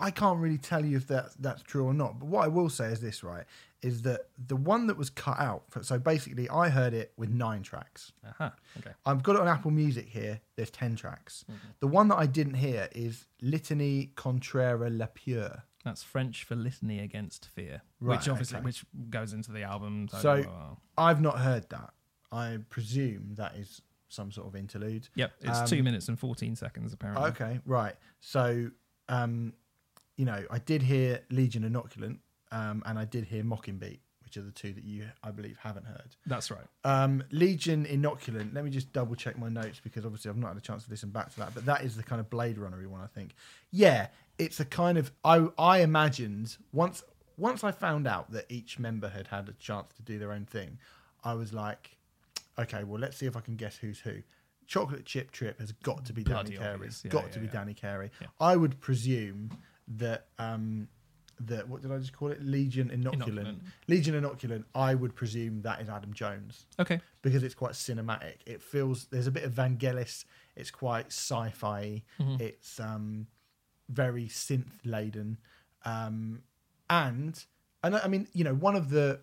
I 0.00 0.10
can't 0.10 0.38
really 0.40 0.58
tell 0.58 0.84
you 0.84 0.96
if 0.96 1.06
that 1.08 1.26
that's 1.38 1.62
true 1.62 1.84
or 1.84 1.94
not. 1.94 2.18
But 2.18 2.28
what 2.28 2.44
I 2.44 2.48
will 2.48 2.70
say 2.70 2.86
is 2.86 3.00
this, 3.00 3.22
right? 3.22 3.44
Is 3.82 4.02
that 4.02 4.28
the 4.46 4.56
one 4.56 4.86
that 4.86 4.96
was 4.96 5.10
cut 5.10 5.38
out? 5.40 5.64
For, 5.68 5.82
so 5.82 5.98
basically, 5.98 6.48
I 6.48 6.68
heard 6.68 6.94
it 6.94 7.12
with 7.16 7.30
nine 7.30 7.62
tracks. 7.62 8.12
Aha. 8.26 8.54
Okay. 8.78 8.92
I've 9.04 9.22
got 9.22 9.34
it 9.36 9.42
on 9.42 9.48
Apple 9.48 9.70
Music 9.72 10.08
here. 10.08 10.40
There's 10.56 10.70
ten 10.70 10.96
tracks. 10.96 11.44
Mm-hmm. 11.50 11.68
The 11.80 11.86
one 11.88 12.08
that 12.08 12.16
I 12.16 12.26
didn't 12.26 12.54
hear 12.54 12.88
is 12.92 13.26
Litanie 13.42 14.14
contre 14.14 14.88
la 14.88 15.06
peur. 15.06 15.62
That's 15.84 16.02
French 16.04 16.44
for 16.44 16.54
litany 16.54 17.00
against 17.00 17.48
fear, 17.48 17.82
Right, 18.00 18.16
which 18.16 18.28
obviously 18.28 18.58
okay. 18.58 18.64
which 18.66 18.84
goes 19.10 19.32
into 19.32 19.50
the 19.50 19.64
album. 19.64 20.06
So, 20.12 20.18
So- 20.20 20.48
uh, 20.48 20.74
I've 20.96 21.20
not 21.20 21.40
heard 21.40 21.68
that. 21.70 21.90
I 22.32 22.58
presume 22.70 23.34
that 23.36 23.54
is 23.56 23.82
some 24.08 24.32
sort 24.32 24.46
of 24.48 24.56
interlude. 24.56 25.08
yep, 25.14 25.32
it's 25.40 25.58
Um, 25.60 25.66
two 25.66 25.82
minutes 25.82 26.08
and 26.08 26.18
fourteen 26.18 26.56
seconds 26.56 26.92
apparently. 26.92 27.28
Okay, 27.30 27.60
right. 27.64 27.94
So, 28.20 28.70
um, 29.08 29.52
you 30.16 30.24
know, 30.24 30.44
I 30.50 30.58
did 30.58 30.82
hear 30.82 31.20
Legion 31.30 31.62
Inoculant, 31.62 32.18
um, 32.50 32.82
and 32.86 32.98
I 32.98 33.04
did 33.04 33.24
hear 33.24 33.42
Mockingbeat, 33.42 34.00
which 34.24 34.36
are 34.36 34.42
the 34.42 34.50
two 34.50 34.72
that 34.74 34.84
you, 34.84 35.06
I 35.22 35.30
believe, 35.30 35.56
haven't 35.58 35.86
heard. 35.86 36.14
That's 36.26 36.50
right. 36.50 36.66
Um, 36.84 37.24
Legion 37.30 37.86
Inoculant. 37.86 38.54
Let 38.54 38.64
me 38.64 38.70
just 38.70 38.92
double 38.92 39.14
check 39.14 39.38
my 39.38 39.48
notes 39.48 39.80
because 39.82 40.04
obviously 40.04 40.30
I've 40.30 40.36
not 40.36 40.48
had 40.48 40.56
a 40.58 40.60
chance 40.60 40.84
to 40.84 40.90
listen 40.90 41.10
back 41.10 41.30
to 41.32 41.38
that. 41.38 41.54
But 41.54 41.64
that 41.66 41.82
is 41.82 41.96
the 41.96 42.02
kind 42.02 42.20
of 42.20 42.28
Blade 42.28 42.58
Runner 42.58 42.86
one, 42.88 43.00
I 43.00 43.06
think. 43.06 43.34
Yeah, 43.70 44.08
it's 44.38 44.60
a 44.60 44.64
kind 44.66 44.98
of 44.98 45.10
I 45.24 45.48
I 45.58 45.78
imagined 45.80 46.56
once 46.72 47.02
once 47.38 47.64
I 47.64 47.72
found 47.72 48.06
out 48.06 48.30
that 48.32 48.44
each 48.50 48.78
member 48.78 49.08
had 49.08 49.28
had 49.28 49.48
a 49.48 49.52
chance 49.54 49.94
to 49.94 50.02
do 50.02 50.18
their 50.18 50.32
own 50.32 50.44
thing, 50.44 50.78
I 51.24 51.32
was 51.34 51.52
like, 51.54 51.96
okay, 52.58 52.84
well 52.84 53.00
let's 53.00 53.16
see 53.16 53.26
if 53.26 53.36
I 53.36 53.40
can 53.40 53.56
guess 53.56 53.76
who's 53.76 54.00
who. 54.00 54.22
Chocolate 54.66 55.04
Chip 55.04 55.32
Trip 55.32 55.58
has 55.60 55.72
got 55.72 56.04
to 56.06 56.12
be 56.12 56.22
Bloody 56.22 56.56
Danny 56.56 56.64
Carey. 56.64 56.90
Yeah, 57.04 57.10
got 57.10 57.24
yeah, 57.24 57.30
to 57.30 57.38
be 57.40 57.46
yeah. 57.46 57.52
Danny 57.52 57.74
Carey. 57.74 58.10
I 58.40 58.56
would 58.56 58.80
presume 58.80 59.50
that 59.88 60.26
um 60.38 60.88
that 61.40 61.68
what 61.68 61.82
did 61.82 61.90
I 61.90 61.98
just 61.98 62.12
call 62.12 62.30
it? 62.30 62.40
Legion 62.42 62.88
Inoculant. 62.88 63.24
Inoculant. 63.26 63.58
Legion 63.88 64.14
Inoculant. 64.22 64.64
I 64.74 64.94
would 64.94 65.14
presume 65.14 65.62
that 65.62 65.80
is 65.80 65.88
Adam 65.88 66.12
Jones 66.12 66.66
Okay. 66.78 67.00
because 67.22 67.42
it's 67.42 67.54
quite 67.54 67.72
cinematic. 67.72 68.36
It 68.46 68.62
feels 68.62 69.06
there's 69.06 69.26
a 69.26 69.32
bit 69.32 69.42
of 69.44 69.52
Vangelis. 69.52 70.24
It's 70.54 70.70
quite 70.70 71.06
sci-fi. 71.06 72.02
It's 72.18 72.78
um, 72.78 73.26
very 73.88 74.26
synth 74.26 74.70
laden, 74.84 75.38
um, 75.84 76.42
and 76.88 77.44
and 77.82 77.96
I 77.96 78.08
mean 78.08 78.28
you 78.32 78.44
know 78.44 78.54
one 78.54 78.76
of 78.76 78.90
the 78.90 79.20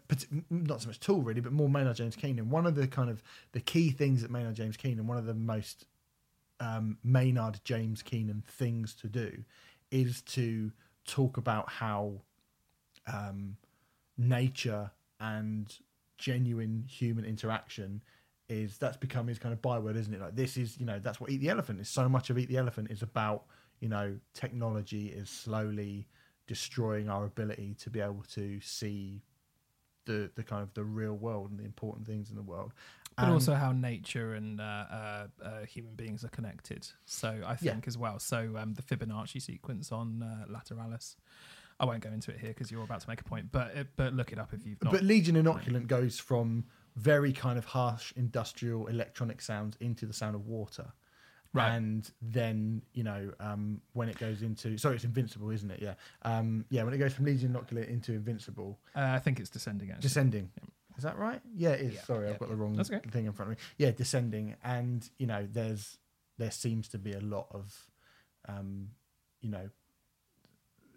not 0.49 0.81
so 0.81 0.87
much 0.87 0.99
Tool 0.99 1.21
really, 1.21 1.41
but 1.41 1.51
more 1.51 1.69
Maynard 1.69 1.97
James 1.97 2.15
Keenan. 2.15 2.49
One 2.49 2.65
of 2.65 2.75
the 2.75 2.87
kind 2.87 3.09
of 3.09 3.23
the 3.51 3.61
key 3.61 3.91
things 3.91 4.21
that 4.21 4.31
Maynard 4.31 4.55
James 4.55 4.77
Keenan, 4.77 5.07
one 5.07 5.17
of 5.17 5.25
the 5.25 5.33
most 5.33 5.85
um, 6.59 6.97
Maynard 7.03 7.61
James 7.63 8.01
Keenan 8.01 8.43
things 8.47 8.93
to 8.95 9.07
do, 9.07 9.43
is 9.91 10.21
to 10.23 10.71
talk 11.05 11.37
about 11.37 11.69
how 11.69 12.13
um, 13.11 13.57
nature 14.17 14.91
and 15.19 15.73
genuine 16.17 16.83
human 16.87 17.25
interaction 17.25 18.01
is 18.49 18.77
that's 18.77 18.97
become 18.97 19.27
his 19.27 19.39
kind 19.39 19.53
of 19.53 19.61
byword, 19.61 19.95
isn't 19.95 20.13
it? 20.13 20.19
Like 20.19 20.35
this 20.35 20.57
is, 20.57 20.77
you 20.79 20.85
know, 20.85 20.99
that's 20.99 21.21
what 21.21 21.29
Eat 21.29 21.39
the 21.39 21.49
Elephant 21.49 21.79
is. 21.79 21.87
So 21.87 22.09
much 22.09 22.29
of 22.29 22.37
Eat 22.37 22.49
the 22.49 22.57
Elephant 22.57 22.91
is 22.91 23.01
about, 23.01 23.43
you 23.79 23.87
know, 23.89 24.17
technology 24.33 25.07
is 25.07 25.29
slowly 25.29 26.07
destroying 26.59 27.07
our 27.09 27.25
ability 27.25 27.75
to 27.75 27.89
be 27.91 27.99
able 28.01 28.23
to 28.33 28.59
see 28.59 29.21
the 30.05 30.31
the 30.35 30.43
kind 30.43 30.63
of 30.63 30.73
the 30.73 30.83
real 30.83 31.13
world 31.13 31.51
and 31.51 31.59
the 31.59 31.63
important 31.63 32.07
things 32.07 32.29
in 32.31 32.35
the 32.35 32.41
world. 32.53 32.73
But 33.15 33.25
And- 33.25 33.33
also 33.33 33.53
how 33.53 33.71
nature 33.71 34.33
and 34.33 34.59
uh, 34.59 34.63
uh, 34.63 35.27
uh, 35.43 35.65
human 35.65 35.93
beings 35.95 36.23
are 36.25 36.29
connected. 36.29 36.87
So 37.05 37.29
I 37.45 37.51
Yeah. 37.61 37.73
think 37.73 37.87
as 37.87 37.97
well. 37.97 38.17
So 38.19 38.39
um, 38.57 38.73
the 38.73 38.81
Fibonacci 38.81 39.39
sequence 39.41 39.91
on 39.91 40.23
uh, 40.23 40.45
Lateralus. 40.49 41.15
I 41.81 41.85
won't 41.85 42.01
go 42.01 42.09
into 42.11 42.31
it 42.31 42.39
here 42.39 42.49
because 42.49 42.71
you're 42.71 42.83
about 42.83 43.01
to 43.01 43.09
make 43.09 43.21
a 43.21 43.23
point, 43.23 43.51
but 43.53 43.67
uh, 43.77 43.83
but 43.95 44.13
look 44.13 44.31
it 44.33 44.39
up 44.39 44.53
if 44.53 44.65
you've 44.65 44.83
not. 44.83 44.91
But 44.91 45.03
Legion 45.03 45.35
Inoculant 45.35 45.87
goes 45.87 46.19
from 46.19 46.65
very 46.95 47.31
kind 47.31 47.57
of 47.57 47.65
harsh 47.65 48.11
industrial 48.17 48.87
electronic 48.87 49.39
sounds 49.41 49.77
into 49.79 50.05
the 50.05 50.11
sound 50.13 50.35
of 50.35 50.45
water. 50.47 50.87
Right. 51.51 51.71
And 51.73 52.09
then, 52.21 52.83
you 52.93 53.03
know, 53.03 53.31
um, 53.39 53.81
when 53.93 54.07
it 54.07 54.19
goes 54.19 54.43
into 54.43 54.77
sorry, 54.77 54.95
it's 54.95 55.03
Invincible, 55.03 55.49
isn't 55.49 55.71
it? 55.71 55.81
Yeah. 55.81 55.95
Um, 56.21 56.65
yeah, 56.69 56.83
when 56.83 56.93
it 56.93 56.97
goes 56.97 57.13
from 57.13 57.25
Legion 57.25 57.53
Inoculant 57.53 57.89
into 57.89 58.13
Invincible, 58.13 58.79
uh, 58.95 58.99
I 59.15 59.19
think 59.19 59.39
it's 59.39 59.49
descending 59.49 59.89
actually. 59.89 60.01
descending. 60.01 60.51
Is 60.97 61.03
that 61.03 61.17
right? 61.17 61.41
Yeah, 61.55 61.69
it 61.69 61.81
is. 61.81 61.93
Yeah, 61.95 62.01
Sorry, 62.03 62.27
yeah, 62.27 62.33
I've 62.33 62.39
got 62.39 62.49
the 62.49 62.55
wrong 62.55 62.73
That's 62.73 62.91
okay. 62.91 63.09
thing 63.09 63.25
in 63.25 63.31
front 63.31 63.51
of 63.51 63.57
me. 63.57 63.63
Yeah, 63.77 63.91
descending, 63.91 64.55
and 64.63 65.09
you 65.17 65.27
know, 65.27 65.47
there's 65.51 65.97
there 66.37 66.51
seems 66.51 66.87
to 66.89 66.97
be 66.97 67.13
a 67.13 67.19
lot 67.19 67.47
of, 67.51 67.87
um, 68.47 68.89
you 69.41 69.49
know, 69.49 69.69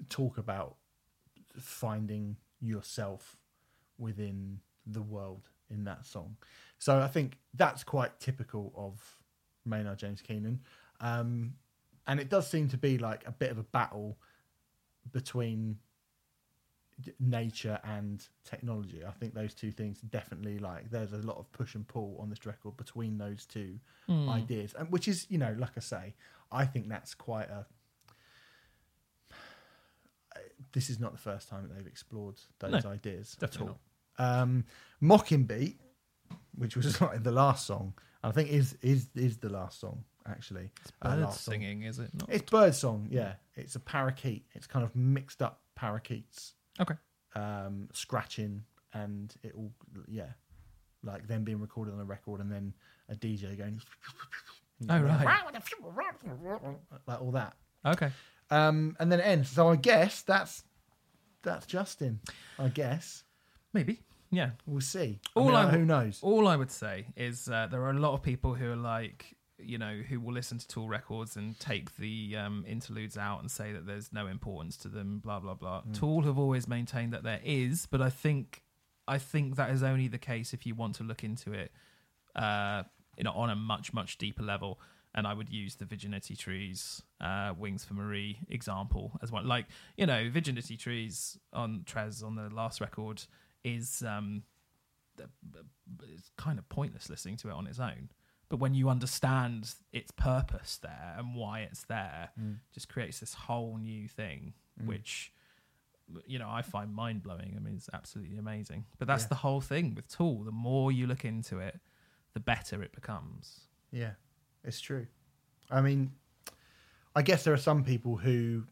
talk 0.08 0.38
about 0.38 0.76
finding 1.58 2.36
yourself 2.60 3.36
within 3.98 4.60
the 4.86 5.02
world 5.02 5.48
in 5.70 5.84
that 5.84 6.06
song. 6.06 6.36
So 6.78 6.98
I 6.98 7.08
think 7.08 7.38
that's 7.54 7.84
quite 7.84 8.18
typical 8.20 8.72
of 8.76 9.21
Maynard 9.64 9.98
James 9.98 10.20
Keenan, 10.22 10.60
um, 11.00 11.54
and 12.06 12.18
it 12.20 12.28
does 12.28 12.46
seem 12.48 12.68
to 12.68 12.76
be 12.76 12.98
like 12.98 13.26
a 13.26 13.32
bit 13.32 13.50
of 13.50 13.58
a 13.58 13.62
battle 13.64 14.18
between 15.12 15.78
nature 17.18 17.80
and 17.84 18.26
technology. 18.44 19.02
I 19.04 19.10
think 19.12 19.34
those 19.34 19.54
two 19.54 19.72
things 19.72 20.00
definitely 20.00 20.58
like 20.58 20.90
there's 20.90 21.12
a 21.12 21.18
lot 21.18 21.38
of 21.38 21.50
push 21.52 21.74
and 21.74 21.86
pull 21.86 22.16
on 22.20 22.28
this 22.30 22.44
record 22.46 22.76
between 22.76 23.18
those 23.18 23.46
two 23.46 23.78
Hmm. 24.06 24.28
ideas, 24.28 24.74
and 24.78 24.90
which 24.90 25.08
is 25.08 25.26
you 25.30 25.38
know 25.38 25.54
like 25.58 25.72
I 25.76 25.80
say, 25.80 26.14
I 26.50 26.64
think 26.64 26.88
that's 26.88 27.14
quite 27.14 27.48
a. 27.48 27.66
This 30.72 30.88
is 30.88 30.98
not 30.98 31.12
the 31.12 31.18
first 31.18 31.48
time 31.48 31.68
that 31.68 31.74
they've 31.76 31.86
explored 31.86 32.36
those 32.58 32.84
No, 32.84 32.90
ideas 32.90 33.36
at 33.42 33.60
all. 33.60 33.78
Um, 34.18 34.64
Mockingbeat, 35.02 35.76
which 36.56 36.76
was 36.76 37.00
like 37.00 37.22
the 37.22 37.32
last 37.32 37.66
song, 37.66 37.94
I 38.22 38.30
think 38.30 38.50
is 38.50 38.76
is 38.82 39.08
is 39.14 39.38
the 39.38 39.48
last 39.48 39.80
song 39.80 40.04
actually. 40.26 40.70
Uh, 41.02 41.10
Birds 41.16 41.22
last 41.22 41.40
song. 41.44 41.52
singing, 41.54 41.82
is 41.82 41.98
it 41.98 42.10
not? 42.14 42.28
It's 42.30 42.48
bird 42.50 42.74
song, 42.74 43.08
yeah. 43.10 43.34
It's 43.56 43.74
a 43.74 43.80
parakeet. 43.80 44.46
It's 44.54 44.66
kind 44.66 44.84
of 44.84 44.94
mixed 44.94 45.42
up 45.42 45.60
parakeets 45.74 46.54
okay. 46.80 46.94
um, 47.34 47.88
scratching 47.92 48.62
and 48.94 49.34
it 49.42 49.52
all 49.56 49.72
yeah 50.06 50.28
like 51.02 51.26
them 51.26 51.42
being 51.44 51.58
recorded 51.60 51.92
on 51.94 51.98
a 52.00 52.04
record 52.04 52.40
and 52.40 52.52
then 52.52 52.72
a 53.08 53.14
dj 53.16 53.56
going 53.58 53.80
Oh, 54.90 55.00
right. 55.00 55.24
like 57.06 57.20
all 57.22 57.30
that 57.32 57.56
Okay. 57.86 58.10
um, 58.50 58.96
and 59.00 59.10
then 59.10 59.18
it 59.18 59.24
ends 59.24 59.48
so 59.48 59.68
i 59.70 59.76
guess 59.76 60.22
that's 60.22 60.62
that's 61.42 61.66
justin 61.66 62.20
i 62.58 62.68
guess 62.68 63.24
Maybe. 63.72 64.00
Yeah. 64.32 64.50
we'll 64.66 64.80
see 64.80 65.20
I 65.36 65.40
All 65.40 65.46
mean, 65.46 65.54
I 65.54 65.62
w- 65.64 65.78
who 65.80 65.84
knows 65.84 66.18
All 66.22 66.48
I 66.48 66.56
would 66.56 66.70
say 66.70 67.06
is 67.16 67.48
uh, 67.48 67.68
there 67.70 67.82
are 67.82 67.90
a 67.90 68.00
lot 68.00 68.14
of 68.14 68.22
people 68.22 68.54
who 68.54 68.72
are 68.72 68.76
like, 68.96 69.36
you 69.58 69.78
know, 69.78 70.00
who 70.08 70.18
will 70.18 70.32
listen 70.32 70.58
to 70.58 70.66
Tool 70.66 70.88
records 70.88 71.36
and 71.36 71.58
take 71.60 71.96
the 71.96 72.36
um, 72.36 72.64
interludes 72.66 73.16
out 73.16 73.40
and 73.40 73.50
say 73.50 73.72
that 73.72 73.86
there's 73.86 74.12
no 74.12 74.26
importance 74.26 74.76
to 74.78 74.88
them, 74.88 75.20
blah 75.20 75.38
blah 75.38 75.54
blah. 75.54 75.82
Tool 75.92 76.22
have 76.22 76.38
always 76.38 76.66
maintained 76.66 77.12
that 77.12 77.22
there 77.22 77.40
is, 77.44 77.86
but 77.86 78.00
I 78.00 78.10
think 78.10 78.62
I 79.06 79.18
think 79.18 79.56
that 79.56 79.70
is 79.70 79.82
only 79.82 80.08
the 80.08 80.18
case 80.18 80.52
if 80.54 80.64
you 80.66 80.74
want 80.74 80.94
to 80.96 81.04
look 81.04 81.22
into 81.22 81.52
it, 81.52 81.70
uh, 82.34 82.82
you 83.18 83.24
know, 83.24 83.32
on 83.32 83.50
a 83.50 83.56
much 83.56 83.92
much 83.92 84.16
deeper 84.18 84.42
level. 84.42 84.80
and 85.14 85.26
I 85.26 85.34
would 85.34 85.50
use 85.50 85.74
the 85.76 85.84
Viginti 85.84 86.36
Tres, 86.38 87.02
uh, 87.20 87.52
Wings 87.58 87.84
for 87.84 87.92
Marie 87.94 88.38
example 88.48 89.12
as 89.22 89.30
well. 89.30 89.44
Like 89.44 89.66
you 89.96 90.06
know, 90.06 90.30
Viginti 90.30 90.78
Tres 90.78 91.38
on 91.52 91.84
Trez 91.84 92.24
on 92.24 92.34
the 92.34 92.48
last 92.48 92.80
record 92.80 93.22
is 93.64 94.02
um, 94.06 94.42
it's 96.02 96.30
kind 96.36 96.58
of 96.58 96.68
pointless 96.68 97.08
listening 97.10 97.36
to 97.38 97.48
it 97.48 97.52
on 97.52 97.66
its 97.66 97.78
own. 97.78 98.10
But 98.48 98.58
when 98.58 98.74
you 98.74 98.88
understand 98.90 99.74
its 99.92 100.10
purpose 100.10 100.76
there 100.82 101.14
and 101.16 101.34
why 101.34 101.60
it's 101.60 101.84
there, 101.84 102.30
Mm. 102.38 102.58
just 102.72 102.88
creates 102.88 103.20
this 103.20 103.34
whole 103.34 103.78
new 103.78 104.08
thing, 104.08 104.52
which 104.84 105.32
you 106.26 106.38
know 106.38 106.50
I 106.50 106.60
find 106.62 106.92
mind 106.94 107.22
blowing. 107.22 107.54
I 107.56 107.60
mean, 107.60 107.76
it's 107.76 107.88
absolutely 107.94 108.36
amazing. 108.36 108.84
But 108.98 109.08
that's 109.08 109.24
Yeah. 109.24 109.28
the 109.28 109.34
whole 109.36 109.60
thing 109.62 109.94
with 109.94 110.08
Tool. 110.08 110.44
The 110.44 110.52
more 110.52 110.92
you 110.92 111.06
look 111.06 111.24
into 111.24 111.58
it, 111.60 111.80
the 112.34 112.40
better 112.40 112.82
it 112.82 112.92
becomes. 112.92 113.60
Yeah, 113.90 114.14
it's 114.64 114.80
true. 114.80 115.06
I 115.70 115.80
mean, 115.80 116.12
I 117.16 117.22
guess 117.22 117.44
there 117.44 117.54
are 117.54 117.58
some 117.58 117.84
people 117.84 118.16
who. 118.18 118.66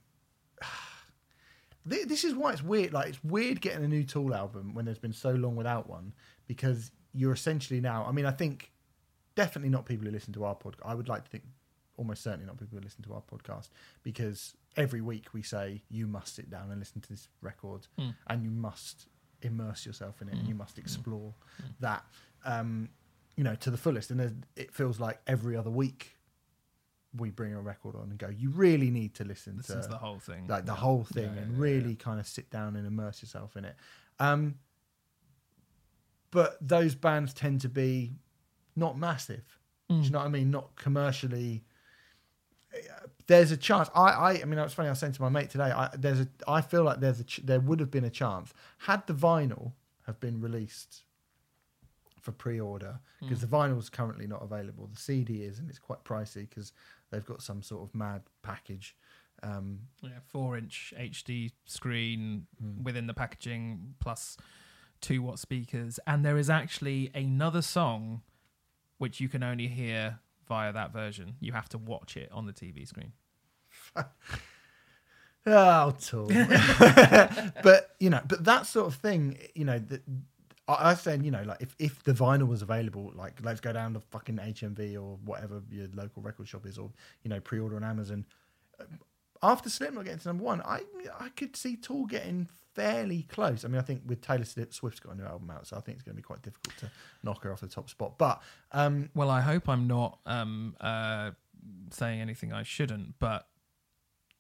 Thi- 1.89 2.05
This 2.05 2.25
is 2.25 2.35
why 2.35 2.53
it's 2.53 2.63
weird. 2.63 2.93
Like, 2.93 3.09
it's 3.09 3.25
weird 3.25 3.61
getting 3.61 3.85
a 3.85 3.89
new 3.89 4.05
Tool 4.05 4.35
album 4.35 4.75
when 4.75 4.85
there's 4.85 4.99
been 4.99 5.13
so 5.13 5.31
long 5.31 5.57
without 5.57 5.89
one 5.89 6.13
because 6.47 6.91
you're 7.13 7.33
essentially 7.33 7.81
now. 7.81 8.05
I 8.07 8.13
mean, 8.13 8.27
I 8.27 8.31
think 8.33 8.71
definitely 9.35 9.71
not 9.71 9.87
people 9.87 10.07
who 10.07 10.13
listen 10.13 10.33
to 10.35 10.45
our 10.45 10.55
podcast. 10.55 10.81
I 10.85 10.95
would 10.95 11.09
like 11.09 11.25
to 11.25 11.31
think 11.31 11.45
almost 11.97 12.23
certainly 12.23 12.47
not 12.47 12.59
people 12.59 12.79
who 12.79 12.85
listen 12.85 13.03
to 13.05 13.13
our 13.15 13.23
podcast 13.23 13.69
because 14.03 14.55
every 14.77 15.01
week 15.01 15.27
we 15.33 15.43
say 15.43 15.83
you 15.91 16.07
must 16.07 16.35
sit 16.35 16.49
down 16.51 16.71
and 16.71 16.79
listen 16.79 17.01
to 17.03 17.09
this 17.09 17.29
record 17.43 17.87
Mm. 17.99 18.15
and 18.29 18.43
you 18.43 18.51
must 18.51 19.07
immerse 19.43 19.85
yourself 19.85 20.21
in 20.23 20.29
it 20.29 20.35
and 20.35 20.45
Mm. 20.45 20.49
you 20.49 20.55
must 20.55 20.79
explore 20.79 21.35
Mm. 21.63 21.65
that 21.81 22.05
um, 22.45 22.89
you 23.37 23.45
know 23.45 23.55
to 23.57 23.71
the 23.71 23.77
fullest 23.77 24.11
and 24.11 24.47
it 24.57 24.73
feels 24.73 24.99
like 24.99 25.21
every 25.27 25.57
other 25.57 25.71
week 25.71 26.17
we 27.17 27.31
bring 27.31 27.53
a 27.55 27.61
record 27.61 27.97
on 27.97 28.03
and 28.11 28.19
go 28.19 28.29
you 28.29 28.51
really 28.51 28.91
need 28.91 29.15
to 29.15 29.25
listen 29.25 29.57
This 29.57 29.67
to 29.67 29.79
is 29.79 29.89
the 29.89 29.97
whole 29.99 30.19
thing. 30.21 30.47
like 30.47 30.65
the 30.67 30.75
whole 30.75 31.05
thing 31.05 31.25
Yeah, 31.35 31.43
and 31.43 31.55
yeah, 31.57 31.63
really 31.63 31.91
yeah. 31.91 31.97
kind 31.97 32.21
of 32.21 32.27
sit 32.29 32.51
down 32.51 32.77
and 32.77 32.87
immerse 32.87 33.21
yourself 33.23 33.57
in 33.57 33.65
it 33.65 33.75
um, 34.21 34.55
but 36.31 36.57
those 36.61 36.95
bands 36.95 37.35
tend 37.35 37.61
to 37.63 37.69
be 37.69 38.13
not 38.77 38.99
massive 38.99 39.59
do 39.89 39.97
Mm. 39.97 40.05
you 40.05 40.11
know 40.11 40.19
what 40.21 40.27
I 40.27 40.29
mean? 40.29 40.53
Not 40.53 40.77
commercially. 40.77 41.65
There's 43.27 43.51
a 43.51 43.57
chance. 43.57 43.89
I, 43.93 44.03
I, 44.11 44.31
I 44.41 44.45
mean, 44.45 44.57
it's 44.61 44.73
funny. 44.73 44.87
I 44.89 44.93
was 44.93 45.01
saying 45.01 45.15
to 45.15 45.23
my 45.23 45.29
mate 45.29 45.51
today. 45.51 45.65
I, 45.73 45.89
there's 45.99 46.21
a. 46.21 46.29
I 46.47 46.61
feel 46.61 46.85
like 46.85 47.01
there's 47.01 47.19
a. 47.19 47.25
Ch- 47.25 47.41
there 47.45 47.59
would 47.59 47.81
have 47.81 47.91
been 47.91 48.05
a 48.05 48.11
chance 48.11 48.55
had 48.79 49.05
the 49.09 49.15
vinyl 49.15 49.73
have 50.07 50.21
been 50.21 50.41
released 50.41 51.03
for 52.21 52.31
pre-order 52.31 53.01
because 53.21 53.39
Mm. 53.39 53.51
the 53.73 53.77
is 53.79 53.89
currently 53.91 54.29
not 54.29 54.43
available. 54.45 54.87
The 54.93 55.01
CD 55.01 55.43
is, 55.43 55.59
and 55.59 55.69
it's 55.69 55.81
quite 55.81 56.05
pricey 56.05 56.49
because 56.49 56.73
they've 57.11 57.25
got 57.27 57.43
some 57.43 57.63
sort 57.63 57.83
of 57.89 57.95
mad 57.95 58.23
package. 58.43 58.97
Um, 59.43 59.81
Yeah, 60.03 60.19
four 60.29 60.57
inch 60.59 60.93
HD 60.97 61.51
screen 61.65 62.47
Hmm. 62.61 62.83
within 62.83 63.07
the 63.07 63.15
packaging 63.15 63.95
plus 64.01 64.37
two 65.01 65.23
watt 65.23 65.39
speakers. 65.39 65.99
And 66.07 66.25
there 66.25 66.37
is 66.37 66.51
actually 66.51 67.11
another 67.15 67.63
song 67.63 68.23
which 68.99 69.19
you 69.21 69.29
can 69.31 69.43
only 69.43 69.67
hear 69.69 70.19
via 70.47 70.73
that 70.75 70.93
version. 70.93 71.37
You 71.41 71.53
have 71.53 71.69
to 71.71 71.79
watch 71.79 72.17
it 72.19 72.31
on 72.33 72.45
the 72.47 72.53
TV 72.53 72.87
screen. 72.87 73.13
Oh, 75.47 75.93
tool. 75.93 76.27
but 77.63 77.97
you 77.99 78.11
know, 78.11 78.21
but 78.27 78.45
that 78.45 78.67
sort 78.67 78.87
of 78.89 78.95
thing, 78.97 79.39
you 79.55 79.65
know, 79.65 79.79
that 79.79 80.03
I 80.79 80.95
saying, 80.95 81.25
you 81.25 81.31
know, 81.31 81.43
like 81.43 81.61
if, 81.61 81.75
if 81.79 82.03
the 82.05 82.13
vinyl 82.13 82.49
was 82.49 82.63
available, 82.63 83.13
like 83.15 83.35
let's 83.43 83.61
go 83.61 83.73
down 83.73 83.95
to 83.95 84.01
fucking 84.01 84.37
HMV 84.37 84.95
or 84.95 85.19
whatever 85.25 85.63
your 85.71 85.89
local 85.95 86.23
record 86.23 86.49
shop 86.49 86.67
is, 86.67 86.79
or 86.79 86.91
you 87.23 87.31
know, 87.31 87.41
pre-order 87.41 87.77
on 87.77 87.85
Amazon. 87.85 88.25
After 89.43 89.71
Slipknot 89.71 90.05
getting 90.05 90.21
to 90.21 90.29
number 90.29 90.45
one, 90.45 90.61
I 90.63 90.83
I 91.19 91.31
could 91.31 91.57
see 91.57 91.77
Tool 91.77 92.07
getting 92.07 92.49
fairly 92.75 93.25
close. 93.25 93.65
I 93.65 93.69
mean, 93.69 93.79
I 93.79 93.83
think 93.83 94.03
with 94.07 94.21
Taylor 94.21 94.45
Swift's 94.45 95.01
got 95.01 95.15
a 95.15 95.17
new 95.17 95.25
album 95.25 95.51
out, 95.51 95.67
so 95.67 95.77
I 95.77 95.81
think 95.81 95.97
it's 95.97 96.05
going 96.05 96.15
to 96.15 96.17
be 96.17 96.23
quite 96.23 96.43
difficult 96.43 96.77
to 96.79 96.91
knock 97.23 97.43
her 97.45 97.53
off 97.53 97.61
the 97.61 97.69
top 97.69 97.91
spot. 97.91 98.17
But 98.19 98.43
um, 98.73 99.11
Well, 99.15 99.31
I 99.31 99.41
hope 99.41 99.69
I'm 99.69 99.87
not 99.87 100.19
um, 100.27 100.77
uh, 100.81 101.33
saying 101.91 102.21
anything 102.21 102.53
I 102.53 102.63
shouldn't, 102.63 103.19
but 103.19 103.49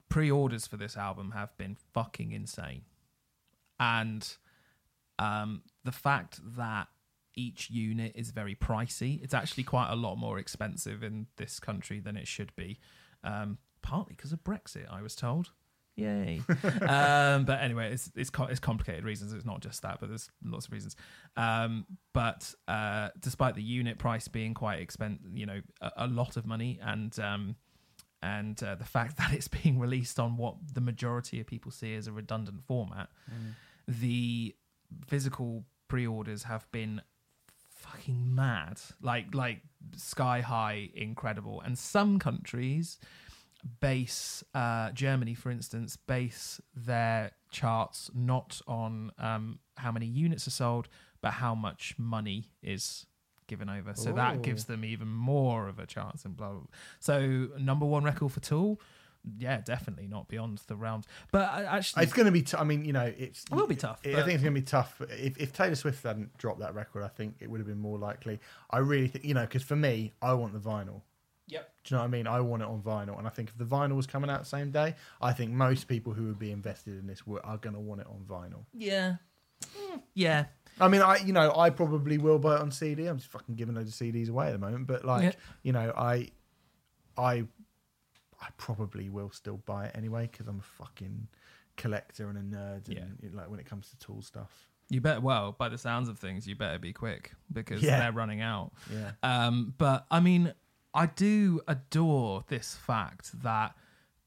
pre 0.09 0.31
orders 0.31 0.66
for 0.66 0.76
this 0.76 0.97
album 0.97 1.33
have 1.33 1.57
been 1.57 1.76
fucking 1.93 2.33
insane. 2.33 2.83
And 3.78 4.37
um, 5.21 5.62
the 5.85 5.93
fact 5.93 6.41
that 6.57 6.89
each 7.37 7.71
unit 7.71 8.12
is 8.14 8.31
very 8.31 8.55
pricey, 8.55 9.23
it's 9.23 9.35
actually 9.35 9.64
quite 9.64 9.91
a 9.91 9.97
lot 9.97 10.16
more 10.16 10.39
expensive 10.39 11.03
in 11.03 11.27
this 11.37 11.61
country 11.61 12.01
than 12.01 12.16
it 12.16 12.27
should 12.27 12.55
be. 12.57 12.79
Um, 13.23 13.59
partly 13.83 14.14
because 14.16 14.33
of 14.33 14.43
Brexit, 14.43 14.87
I 14.91 15.03
was 15.03 15.14
told. 15.14 15.51
Yay! 15.97 16.41
um, 16.49 17.45
but 17.45 17.61
anyway, 17.61 17.93
it's 17.93 18.11
it's 18.16 18.31
co- 18.31 18.47
it's 18.47 18.61
complicated 18.61 19.05
reasons. 19.05 19.35
It's 19.35 19.45
not 19.45 19.61
just 19.61 19.83
that, 19.83 19.99
but 20.01 20.09
there's 20.09 20.31
lots 20.43 20.66
of 20.66 20.73
reasons. 20.73 20.97
Um, 21.37 21.85
but 22.14 22.55
uh, 22.66 23.11
despite 23.21 23.55
the 23.55 23.62
unit 23.62 23.99
price 23.99 24.27
being 24.27 24.55
quite 24.55 24.81
expensive, 24.81 25.27
you 25.35 25.45
know, 25.45 25.61
a, 25.83 25.93
a 25.99 26.07
lot 26.07 26.39
of 26.39 26.47
money, 26.47 26.79
and 26.83 27.18
um, 27.18 27.57
and 28.23 28.62
uh, 28.62 28.77
the 28.77 28.85
fact 28.85 29.16
that 29.18 29.33
it's 29.35 29.49
being 29.49 29.79
released 29.79 30.18
on 30.18 30.39
what 30.39 30.55
the 30.73 30.81
majority 30.81 31.41
of 31.41 31.47
people 31.47 31.71
see 31.71 31.95
as 31.95 32.07
a 32.07 32.12
redundant 32.12 32.62
format, 32.64 33.11
the 33.87 34.55
physical 35.07 35.64
pre-orders 35.88 36.45
have 36.45 36.70
been 36.72 37.03
fucking 37.70 38.34
mad. 38.34 38.80
Like 39.03 39.34
like 39.34 39.62
sky 39.97 40.41
high 40.41 40.91
incredible. 40.95 41.61
And 41.61 41.78
some 41.78 42.18
countries 42.18 42.99
base 43.78 44.43
uh 44.55 44.91
germany 44.93 45.34
for 45.34 45.51
instance 45.51 45.95
base 45.95 46.62
their 46.74 47.30
charts 47.51 48.11
not 48.14 48.59
on 48.66 49.12
um 49.18 49.59
how 49.76 49.93
many 49.93 50.07
units 50.07 50.47
are 50.47 50.51
sold 50.51 50.88
but 51.20 51.32
how 51.32 51.55
much 51.55 51.95
money 51.99 52.53
is 52.62 53.05
given 53.49 53.68
over. 53.68 53.95
So 53.95 54.12
that 54.12 54.43
gives 54.43 54.64
them 54.64 54.84
even 54.84 55.09
more 55.09 55.68
of 55.68 55.80
a 55.80 55.86
chance 55.86 56.24
and 56.24 56.36
blah, 56.36 56.51
blah, 56.51 56.59
blah. 56.61 56.68
so 57.01 57.49
number 57.59 57.84
one 57.84 58.05
record 58.05 58.30
for 58.32 58.41
tool 58.41 58.80
yeah 59.39 59.61
definitely 59.61 60.07
not 60.07 60.29
beyond 60.29 60.59
the 60.66 60.75
realms 60.77 61.07
but 61.31 61.43
actually 61.53 62.03
it's 62.05 62.12
going 62.12 62.27
to 62.27 62.33
be. 62.33 62.43
T- 62.43 62.57
I 62.57 62.64
mean, 62.64 62.85
you 62.85 62.93
know, 62.93 63.12
it's 63.18 63.45
It 63.45 63.53
will 63.55 63.66
be 63.66 63.77
tough, 63.77 64.01
I 64.05 64.12
but- 64.12 64.25
think 64.25 64.35
it's 64.37 64.43
going 64.43 64.55
to 64.55 64.61
be 64.61 64.64
tough. 64.66 65.01
If, 65.11 65.37
if 65.39 65.53
Taylor 65.53 65.75
Swift 65.75 66.03
hadn't 66.03 66.37
dropped 66.39 66.61
that 66.61 66.75
record, 66.75 67.03
I 67.03 67.09
think 67.09 67.37
it 67.41 67.51
would 67.51 67.61
have 67.61 67.66
been 67.66 67.79
more 67.81 67.99
likely. 67.99 68.41
I 68.71 68.79
really 68.79 69.09
think, 69.09 69.25
you 69.25 69.35
know, 69.35 69.43
because 69.43 69.62
for 69.62 69.77
me, 69.77 70.12
I 70.23 70.33
want 70.35 70.53
the 70.55 70.59
vinyl. 70.59 71.03
yep 71.49 71.71
Do 71.85 71.95
you 71.95 71.97
know 71.97 72.03
what 72.03 72.09
I 72.09 72.11
mean? 72.11 72.27
I 72.27 72.41
want 72.41 72.62
it 72.62 72.68
on 72.68 72.81
vinyl, 72.83 73.18
and 73.18 73.27
I 73.27 73.31
think 73.31 73.51
if 73.51 73.59
the 73.59 73.64
vinyl 73.64 73.97
was 73.97 74.07
coming 74.07 74.31
out 74.31 74.41
the 74.41 74.47
same 74.49 74.71
day, 74.71 74.95
I 75.21 75.33
think 75.33 75.51
most 75.53 75.87
people 75.89 76.12
who 76.14 76.25
would 76.27 76.39
be 76.39 76.51
invested 76.51 76.99
in 76.99 77.07
this 77.07 77.27
were, 77.27 77.45
are 77.45 77.59
going 77.59 77.75
to 77.75 77.81
want 77.81 78.01
it 78.01 78.07
on 78.07 78.25
vinyl. 78.29 78.64
yeah 78.73 79.16
Mm, 79.79 80.01
yeah 80.14 80.47
I 80.81 80.89
mean, 80.89 81.03
I 81.03 81.18
you 81.18 81.35
know 81.35 81.53
I 81.55 81.68
probably 81.68 82.16
will 82.16 82.39
buy 82.39 82.55
it 82.57 82.62
on 82.62 82.71
CD. 82.71 83.05
I'm 83.07 83.18
just 83.18 83.31
fucking 83.31 83.57
giving 83.57 83.75
loads 83.75 83.91
of 83.91 83.95
CDs 83.95 84.31
away 84.31 84.47
at 84.47 84.53
the 84.53 84.59
moment, 84.59 84.87
but 84.87 85.05
like 85.05 85.23
Yeah. 85.25 85.33
you 85.62 85.73
know, 85.73 85.93
I 85.95 86.29
I 87.18 87.45
I 88.41 88.49
probably 88.57 89.09
will 89.09 89.30
still 89.30 89.59
buy 89.66 89.86
it 89.86 89.93
anyway 89.97 90.28
because 90.30 90.47
I'm 90.49 90.59
a 90.61 90.84
fucking 90.84 91.28
collector 91.76 92.28
and 92.28 92.38
a 92.38 92.57
nerd, 92.57 92.88
and 92.88 93.18
Yeah. 93.22 93.28
like 93.32 93.51
when 93.51 93.61
it 93.61 93.66
comes 93.66 93.91
to 93.91 93.99
tool 93.99 94.22
stuff. 94.22 94.66
You 94.88 95.01
better, 95.01 95.20
well, 95.20 95.53
by 95.53 95.68
the 95.68 95.78
sounds 95.78 96.09
of 96.09 96.18
things, 96.18 96.47
you 96.49 96.57
better 96.57 96.78
be 96.78 96.93
quick 96.93 97.34
because 97.53 97.82
Yeah. 97.82 98.01
they're 98.01 98.12
running 98.12 98.41
out. 98.41 98.72
Yeah, 98.91 99.12
Um, 99.22 99.74
but 99.78 100.07
I 100.11 100.20
mean, 100.20 100.53
I 100.93 101.07
do 101.07 101.61
adore 101.68 102.45
this 102.49 102.74
fact 102.74 103.41
that 103.43 103.76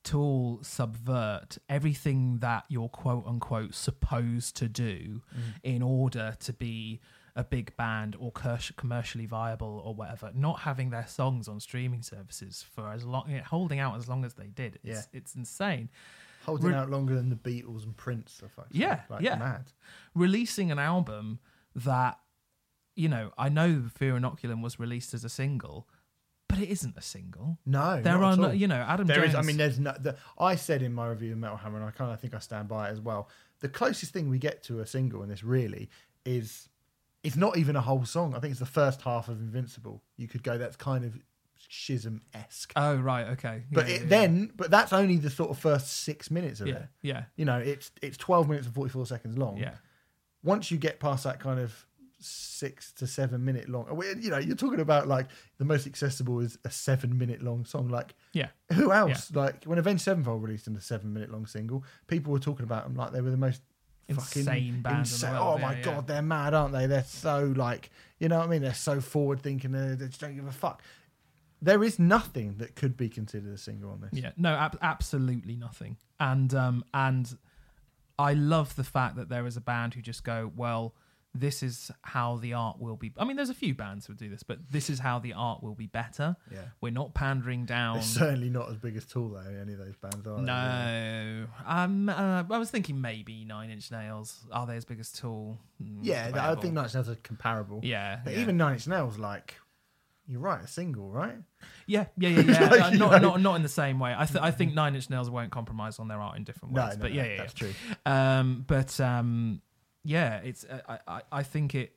Tool 0.04 0.62
subvert 0.64 1.58
everything 1.70 2.40
that 2.40 2.66
you're 2.68 2.90
quote 2.90 3.26
unquote 3.26 3.74
supposed 3.74 4.58
to 4.58 4.68
do 4.68 5.22
in 5.64 5.82
order 5.82 6.36
to 6.42 6.52
be 6.52 7.00
a 7.36 7.44
big 7.44 7.76
band 7.78 8.16
or 8.20 8.32
commercially 8.76 9.26
viable 9.26 9.82
or 9.84 9.96
whatever. 9.96 10.32
Not 10.36 10.60
having 10.60 10.92
their 10.92 11.08
songs 11.08 11.48
on 11.48 11.60
streaming 11.60 12.02
services 12.04 12.64
for 12.76 12.92
as 12.92 13.04
long, 13.06 13.30
holding 13.46 13.80
out 13.80 13.98
as 13.98 14.08
long 14.08 14.24
as 14.24 14.36
they 14.36 14.48
did. 14.48 14.76
It's, 14.84 14.86
Yeah. 14.86 15.02
it's 15.20 15.34
insane. 15.36 15.90
holding 16.46 16.70
Re- 16.72 16.76
out 16.76 16.90
longer 16.90 17.16
than 17.16 17.30
the 17.30 17.36
Beatles 17.36 17.84
and 17.84 17.96
Prince. 17.98 18.42
I 18.44 18.50
fucking 18.50 18.80
Yeah, 18.80 19.02
like 19.10 19.22
yeah. 19.22 19.36
mad. 19.38 19.72
releasing 20.14 20.72
an 20.72 20.78
album 20.80 21.40
that 21.76 22.20
you 22.96 23.10
know 23.10 23.32
i 23.40 23.50
know 23.50 23.90
fear 23.96 24.14
inoculum 24.14 24.62
was 24.62 24.78
released 24.80 25.16
as 25.16 25.24
a 25.24 25.30
single 25.30 25.88
but 26.48 26.60
it 26.60 26.70
isn't 26.70 26.96
a 26.96 27.02
single 27.02 27.58
No, 27.66 28.00
there 28.00 28.24
are 28.24 28.38
no, 28.38 28.52
you 28.52 28.68
know 28.68 28.76
adam 28.88 29.08
There 29.08 29.16
jones 29.22 29.30
is. 29.30 29.36
I 29.36 29.42
mean, 29.42 29.58
there's 29.58 29.80
no. 29.80 29.96
The, 30.00 30.16
I 30.38 30.54
said 30.56 30.84
in 30.84 30.94
my 30.94 31.08
review 31.08 31.32
of 31.32 31.40
Metal 31.40 31.58
Hammer, 31.58 31.78
and 31.78 31.86
I 31.88 31.90
kind 31.90 32.12
of 32.14 32.20
think 32.22 32.36
I 32.36 32.40
stand 32.40 32.68
by 32.68 32.90
it 32.90 32.92
as 32.92 33.00
well. 33.00 33.28
The 33.62 33.70
closest 33.70 34.14
thing 34.14 34.30
we 34.30 34.38
get 34.38 34.62
to 34.66 34.82
a 34.82 34.86
single 34.86 35.24
in 35.24 35.30
this 35.30 35.44
really 35.44 35.90
is 36.26 36.70
it's 37.24 37.36
not 37.36 37.58
even 37.58 37.76
a 37.76 37.82
whole 37.82 38.06
song. 38.06 38.36
I 38.36 38.40
think 38.40 38.52
it's 38.52 38.60
the 38.60 38.66
first 38.66 39.02
half 39.02 39.28
of 39.30 39.40
Invincible. 39.40 40.04
You 40.18 40.28
could 40.28 40.44
go 40.44 40.58
that's 40.58 40.76
kind 40.76 41.06
of 41.06 41.18
schism 41.70 42.22
esque, 42.34 42.74
oh 42.76 42.96
right 42.96 43.28
okay 43.30 43.64
but 43.72 43.90
it, 43.90 44.02
yeah, 44.02 44.08
then 44.08 44.52
but 44.56 44.70
that's 44.70 44.92
only 44.94 45.16
the 45.18 45.30
sort 45.30 45.50
of 45.50 45.58
first 45.58 45.88
six 46.04 46.30
minutes 46.30 46.60
of 46.60 46.68
yeah 46.68 46.76
it. 46.76 46.88
yeah 47.02 47.24
You 47.38 47.46
know, 47.46 47.58
it's 47.58 47.90
it's 48.02 48.18
twelve 48.18 48.48
minutes 48.50 48.68
and 48.68 48.76
forty 48.76 48.90
four 48.92 49.06
seconds 49.06 49.38
long. 49.38 49.58
yeah 49.58 49.76
Once 50.44 50.70
you 50.72 50.78
get 50.78 51.00
past 51.00 51.24
that 51.24 51.40
kind 51.40 51.60
of 51.60 51.86
six 52.20 52.92
to 52.94 53.06
seven 53.08 53.44
minute 53.44 53.68
long. 53.70 53.86
You 54.22 54.30
know, 54.30 54.38
you're 54.38 54.56
talking 54.56 54.80
about 54.80 55.08
like 55.08 55.28
the 55.58 55.66
most 55.66 55.86
accessible 55.88 56.40
is 56.40 56.58
a 56.64 56.70
seven 56.70 57.18
minute 57.18 57.42
long 57.42 57.66
song. 57.66 57.90
Like, 57.90 58.14
Yeah. 58.34 58.48
who 58.74 58.92
else? 58.94 59.30
Like 59.34 59.66
when 59.66 59.78
Avenged 59.78 60.04
Sevenfold 60.04 60.42
released 60.42 60.68
in 60.68 60.76
a 60.76 60.82
seven 60.82 61.14
minute 61.14 61.32
long 61.32 61.46
single, 61.48 61.84
people 62.08 62.32
were 62.32 62.40
talking 62.40 62.64
about 62.64 62.84
them 62.86 62.96
like 62.96 63.12
they 63.12 63.20
were 63.22 63.32
the 63.32 63.36
most 63.38 63.62
Insane 64.14 64.44
fucking 64.46 64.82
band 64.82 64.98
insane- 65.00 65.36
Oh 65.36 65.58
my 65.58 65.72
yeah, 65.74 65.78
yeah. 65.78 65.84
god, 65.84 66.08
they're 66.08 66.22
mad, 66.22 66.54
aren't 66.54 66.74
they? 66.74 66.86
They're 66.88 67.04
so 67.04 67.54
like, 67.56 67.90
you 68.20 68.28
know 68.30 68.40
what 68.40 68.48
I 68.48 68.50
mean? 68.50 68.62
They're 68.62 68.74
so 68.74 69.02
forward 69.02 69.42
thinking. 69.42 69.72
They 69.72 69.96
they 69.96 70.08
just 70.08 70.22
don't 70.22 70.36
give 70.36 70.48
a 70.48 70.52
fuck. 70.52 70.82
There 71.62 71.84
is 71.84 71.98
nothing 71.98 72.56
that 72.58 72.76
could 72.76 72.98
be 72.98 73.08
considered 73.08 73.54
a 73.54 73.58
single 73.58 73.92
on 73.92 74.02
this. 74.02 74.10
Yeah, 74.14 74.32
no, 74.36 74.50
ab- 74.54 74.78
absolutely 74.82 75.56
nothing. 75.56 75.98
And 76.20 76.54
um, 76.54 76.84
and 76.94 77.38
I 78.20 78.34
love 78.34 78.76
the 78.76 78.84
fact 78.84 79.16
that 79.16 79.30
there 79.30 79.46
is 79.48 79.56
a 79.58 79.62
band 79.62 79.94
who 79.94 80.02
just 80.02 80.24
go, 80.24 80.52
well, 80.56 80.94
this 81.36 81.64
is 81.64 81.90
how 82.04 82.38
the 82.38 82.54
art 82.54 82.80
will 82.80 82.96
be. 82.96 83.12
I 83.18 83.26
mean, 83.26 83.36
there's 83.38 83.50
a 83.50 83.56
few 83.56 83.74
bands 83.74 84.06
who 84.06 84.14
do 84.14 84.30
this, 84.30 84.44
but 84.44 84.60
this 84.70 84.90
is 84.90 85.00
how 85.00 85.18
the 85.20 85.34
art 85.34 85.64
will 85.64 85.74
be 85.74 85.88
better. 85.88 86.36
Yeah. 86.52 86.60
We're 86.80 86.92
not 86.92 87.14
pandering 87.16 87.66
down. 87.66 88.04
Certainly 88.04 88.50
not 88.52 88.70
as 88.70 88.78
big 88.78 88.96
as 88.96 89.06
Tool 89.06 89.30
though. 89.30 89.40
Any 89.62 89.74
of 89.74 89.80
those 89.80 89.96
bands 89.96 90.28
are. 90.28 90.38
No, 90.40 91.48
um, 91.66 92.08
uh, 92.10 92.44
I 92.50 92.58
was 92.58 92.70
thinking 92.70 93.02
maybe 93.02 93.46
Nine 93.46 93.70
Inch 93.72 93.90
Nails. 93.92 94.46
Are 94.52 94.68
they 94.68 94.76
as 94.78 94.86
big 94.86 95.00
as 95.00 95.12
Tool? 95.12 95.60
Mm, 95.82 96.00
Yeah, 96.04 96.32
I 96.36 96.54
think 96.56 96.74
Nine 96.76 96.84
Inch 96.86 96.94
Nails 96.94 97.10
are 97.10 97.16
comparable. 97.16 97.80
Yeah, 97.84 98.20
But 98.24 98.34
yeah. 98.34 98.40
even 98.42 98.58
Nine 98.58 98.74
Inch 98.74 98.88
Nails, 98.88 99.18
like, 99.18 99.56
you're 100.28 100.40
right, 100.40 100.64
a 100.64 100.68
single, 100.68 101.10
right? 101.12 101.36
Yeah, 101.88 102.06
yeah, 102.18 102.30
yeah, 102.30 102.42
yeah. 102.42 102.70
Like, 102.70 102.82
Uh, 102.82 102.90
not, 102.92 103.12
know. 103.22 103.30
not, 103.32 103.42
not 103.42 103.56
in 103.56 103.64
the 103.64 103.70
same 103.70 104.00
way. 104.00 104.14
I, 104.18 104.26
th- 104.26 104.40
I 104.42 104.52
think 104.52 104.74
Nine 104.74 104.96
Inch 104.96 105.10
Nails 105.10 105.30
won't 105.32 105.52
compromise 105.52 105.98
on 106.00 106.08
their 106.08 106.22
art 106.22 106.38
in 106.38 106.44
different 106.44 106.76
ways. 106.76 106.96
no, 106.96 107.02
but 107.02 107.12
no, 107.12 107.18
yeah, 107.18 107.26
yeah, 107.26 107.38
that's 107.38 107.54
yeah. 107.62 107.68
true. 107.68 107.74
Um, 108.06 108.64
but 108.68 109.00
um, 109.02 109.62
yeah, 110.04 110.38
it's. 110.38 110.66
uh, 110.66 110.80
I, 110.88 111.00
I, 111.08 111.22
I 111.32 111.44
think 111.44 111.76
it. 111.76 111.94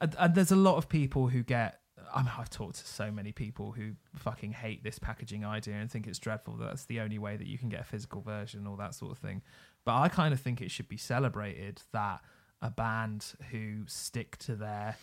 And, 0.00 0.34
there's 0.34 0.52
a 0.52 0.56
lot 0.56 0.76
of 0.76 0.88
people 0.88 1.28
who 1.28 1.42
get. 1.42 1.80
I 2.14 2.22
mean, 2.22 2.32
I've 2.38 2.48
talked 2.48 2.76
to 2.76 2.86
so 2.86 3.10
many 3.10 3.32
people 3.32 3.72
who 3.72 3.92
fucking 4.14 4.52
hate 4.52 4.82
this 4.82 4.98
packaging 4.98 5.44
idea 5.44 5.74
and 5.74 5.90
think 5.90 6.06
it's 6.06 6.18
dreadful. 6.18 6.54
That 6.56 6.66
that's 6.66 6.84
the 6.84 7.00
only 7.00 7.18
way 7.18 7.36
that 7.36 7.46
you 7.46 7.58
can 7.58 7.68
get 7.68 7.80
a 7.80 7.84
physical 7.84 8.20
version, 8.20 8.66
all 8.66 8.76
that 8.76 8.94
sort 8.94 9.12
of 9.12 9.18
thing. 9.18 9.42
But 9.84 9.96
I 9.96 10.08
kind 10.08 10.32
of 10.32 10.40
think 10.40 10.60
it 10.60 10.70
should 10.70 10.88
be 10.88 10.96
celebrated 10.96 11.82
that 11.92 12.20
a 12.62 12.70
band 12.70 13.34
who 13.50 13.82
stick 13.86 14.36
to 14.38 14.54
their 14.56 14.96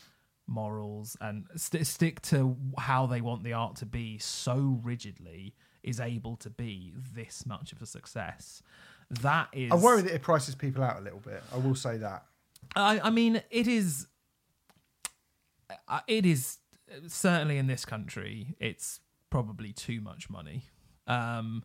morals 0.47 1.17
and 1.21 1.47
st- 1.55 1.87
stick 1.87 2.21
to 2.21 2.55
how 2.77 3.05
they 3.05 3.21
want 3.21 3.43
the 3.43 3.53
art 3.53 3.75
to 3.77 3.85
be 3.85 4.17
so 4.17 4.79
rigidly 4.83 5.55
is 5.83 5.99
able 5.99 6.35
to 6.37 6.49
be 6.49 6.93
this 7.13 7.45
much 7.45 7.71
of 7.71 7.81
a 7.81 7.85
success. 7.85 8.61
That 9.21 9.49
is. 9.53 9.71
I 9.71 9.75
worry 9.75 10.01
that 10.01 10.13
it 10.13 10.21
prices 10.21 10.55
people 10.55 10.83
out 10.83 10.97
a 10.97 11.01
little 11.01 11.19
bit. 11.19 11.41
I 11.53 11.57
will 11.57 11.75
say 11.75 11.97
that. 11.97 12.25
I, 12.75 12.99
I 12.99 13.09
mean, 13.09 13.41
it 13.51 13.67
is. 13.67 14.07
uh, 15.87 15.99
It 16.07 16.25
is 16.25 16.57
certainly 17.07 17.57
in 17.57 17.67
this 17.67 17.85
country. 17.85 18.55
It's 18.59 18.99
probably 19.29 19.73
too 19.73 20.01
much 20.01 20.29
money, 20.29 20.63
um, 21.07 21.63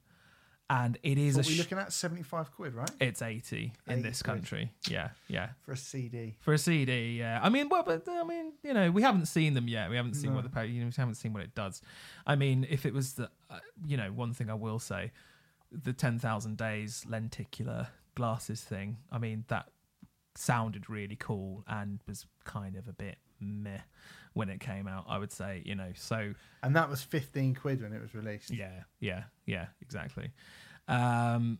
and 0.68 0.98
it 1.02 1.18
is 1.18 1.36
What 1.36 1.46
a. 1.46 1.48
we 1.48 1.54
Sh- 1.54 1.58
looking 1.58 1.78
at? 1.78 1.92
75 1.92 2.52
quid, 2.52 2.74
right? 2.74 2.90
it's 3.00 3.22
eighty 3.22 3.72
in 3.88 4.02
this 4.02 4.22
quid. 4.22 4.36
country. 4.36 4.72
Yeah, 4.88 5.10
yeah. 5.28 5.50
For 5.62 5.72
a 5.72 5.76
CD. 5.76 6.36
For 6.40 6.54
a 6.54 6.58
CD, 6.58 7.16
yeah. 7.18 7.40
I 7.42 7.48
mean, 7.48 7.68
well, 7.68 7.82
but 7.82 8.06
I 8.08 8.22
mean, 8.24 8.52
you 8.62 8.74
know, 8.74 8.90
we 8.90 9.02
haven't 9.02 9.26
seen 9.26 9.54
them 9.54 9.68
yet. 9.68 9.90
We 9.90 9.96
haven't 9.96 10.14
seen 10.14 10.30
No. 10.30 10.36
what 10.40 10.52
the 10.52 10.62
you 10.66 10.80
know, 10.82 10.86
we 10.88 10.92
haven't 10.96 11.14
seen 11.16 11.32
what 11.32 11.42
it 11.42 11.54
does. 11.54 11.80
I 12.26 12.36
mean, 12.36 12.66
if 12.68 12.86
it 12.86 12.94
was 12.94 13.14
the, 13.14 13.30
uh, 13.48 13.58
you 13.86 13.96
know, 13.96 14.12
one 14.12 14.32
thing 14.32 14.48
I 14.50 14.54
will 14.54 14.78
say, 14.78 15.12
the 15.72 15.92
ten 15.92 16.18
thousand 16.18 16.56
days 16.56 17.04
lenticular 17.08 17.88
glasses 18.14 18.62
thing. 18.62 18.98
I 19.10 19.18
mean, 19.18 19.44
that 19.48 19.68
sounded 20.36 20.88
really 20.88 21.16
cool 21.16 21.64
and 21.66 22.00
was 22.06 22.26
kind 22.44 22.76
of 22.76 22.88
a 22.88 22.92
bit 22.92 23.18
meh 23.40 23.80
when 24.32 24.48
it 24.48 24.60
came 24.60 24.86
out. 24.86 25.04
I 25.08 25.18
would 25.18 25.32
say, 25.32 25.62
you 25.64 25.74
know, 25.74 25.90
so 25.94 26.34
And 26.62 26.76
that 26.76 26.88
was 26.88 27.02
15 27.02 27.54
quid 27.56 27.82
when 27.82 27.92
it 27.92 28.00
was 28.00 28.14
released. 28.14 28.50
yeah, 28.50 28.84
yeah, 29.00 29.24
yeah, 29.46 29.66
exactly. 29.82 30.30
Um, 30.88 31.58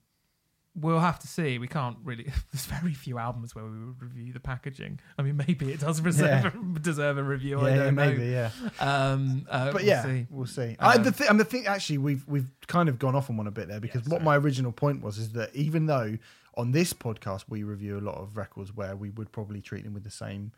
we'll 0.81 1.01
have 1.01 1.19
to 1.21 1.29
see. 1.29 1.59
We 1.59 1.69
can't 1.69 1.97
really. 2.05 2.25
There's 2.53 2.67
very 2.67 2.95
few 2.95 3.19
albums 3.19 3.55
where 3.55 3.65
we 3.65 3.71
would 3.71 4.01
review 4.03 4.33
the 4.33 4.41
packaging. 4.41 5.01
I 5.19 5.23
mean, 5.23 5.37
maybe 5.37 5.73
it 5.73 5.81
does 5.81 6.01
reserve, 6.01 6.55
deserve 6.83 7.19
a 7.19 7.23
review. 7.23 7.61
I 7.61 7.75
don't 7.77 7.95
maybe, 7.95 8.19
know. 8.19 8.25
yeah. 8.25 8.51
Um, 8.81 9.47
uh, 9.51 9.67
But 9.67 9.75
we'll 9.83 9.85
yeah, 9.85 10.03
see. 10.05 10.27
we'll 10.31 10.47
see. 10.47 10.77
I, 10.79 10.95
Um, 10.97 11.03
the 11.05 11.13
th- 11.13 11.31
and 11.31 11.39
the 11.41 11.45
thing, 11.45 11.67
actually, 11.67 11.99
we've 11.99 12.27
we've 12.27 12.51
kind 12.67 12.89
of 12.89 12.99
gone 12.99 13.15
off 13.15 13.31
on 13.31 13.37
one 13.37 13.47
a 13.47 13.51
bit 13.51 13.69
there 13.69 13.81
because 13.81 14.07
Yeah, 14.07 14.15
what 14.15 14.23
my 14.23 14.37
original 14.37 14.73
point 14.73 15.03
was 15.03 15.19
is 15.19 15.33
that 15.33 15.55
even 15.55 15.87
though 15.87 16.17
on 16.57 16.73
this 16.73 16.93
podcast 16.93 17.45
we 17.49 17.63
review 17.63 17.99
a 17.99 18.01
lot 18.01 18.17
of 18.17 18.37
records 18.37 18.75
where 18.75 18.97
we 18.97 19.11
would 19.11 19.31
probably 19.33 19.61
treat 19.61 19.85
them 19.85 19.95
with 19.95 20.03
the 20.05 20.11
same 20.11 20.51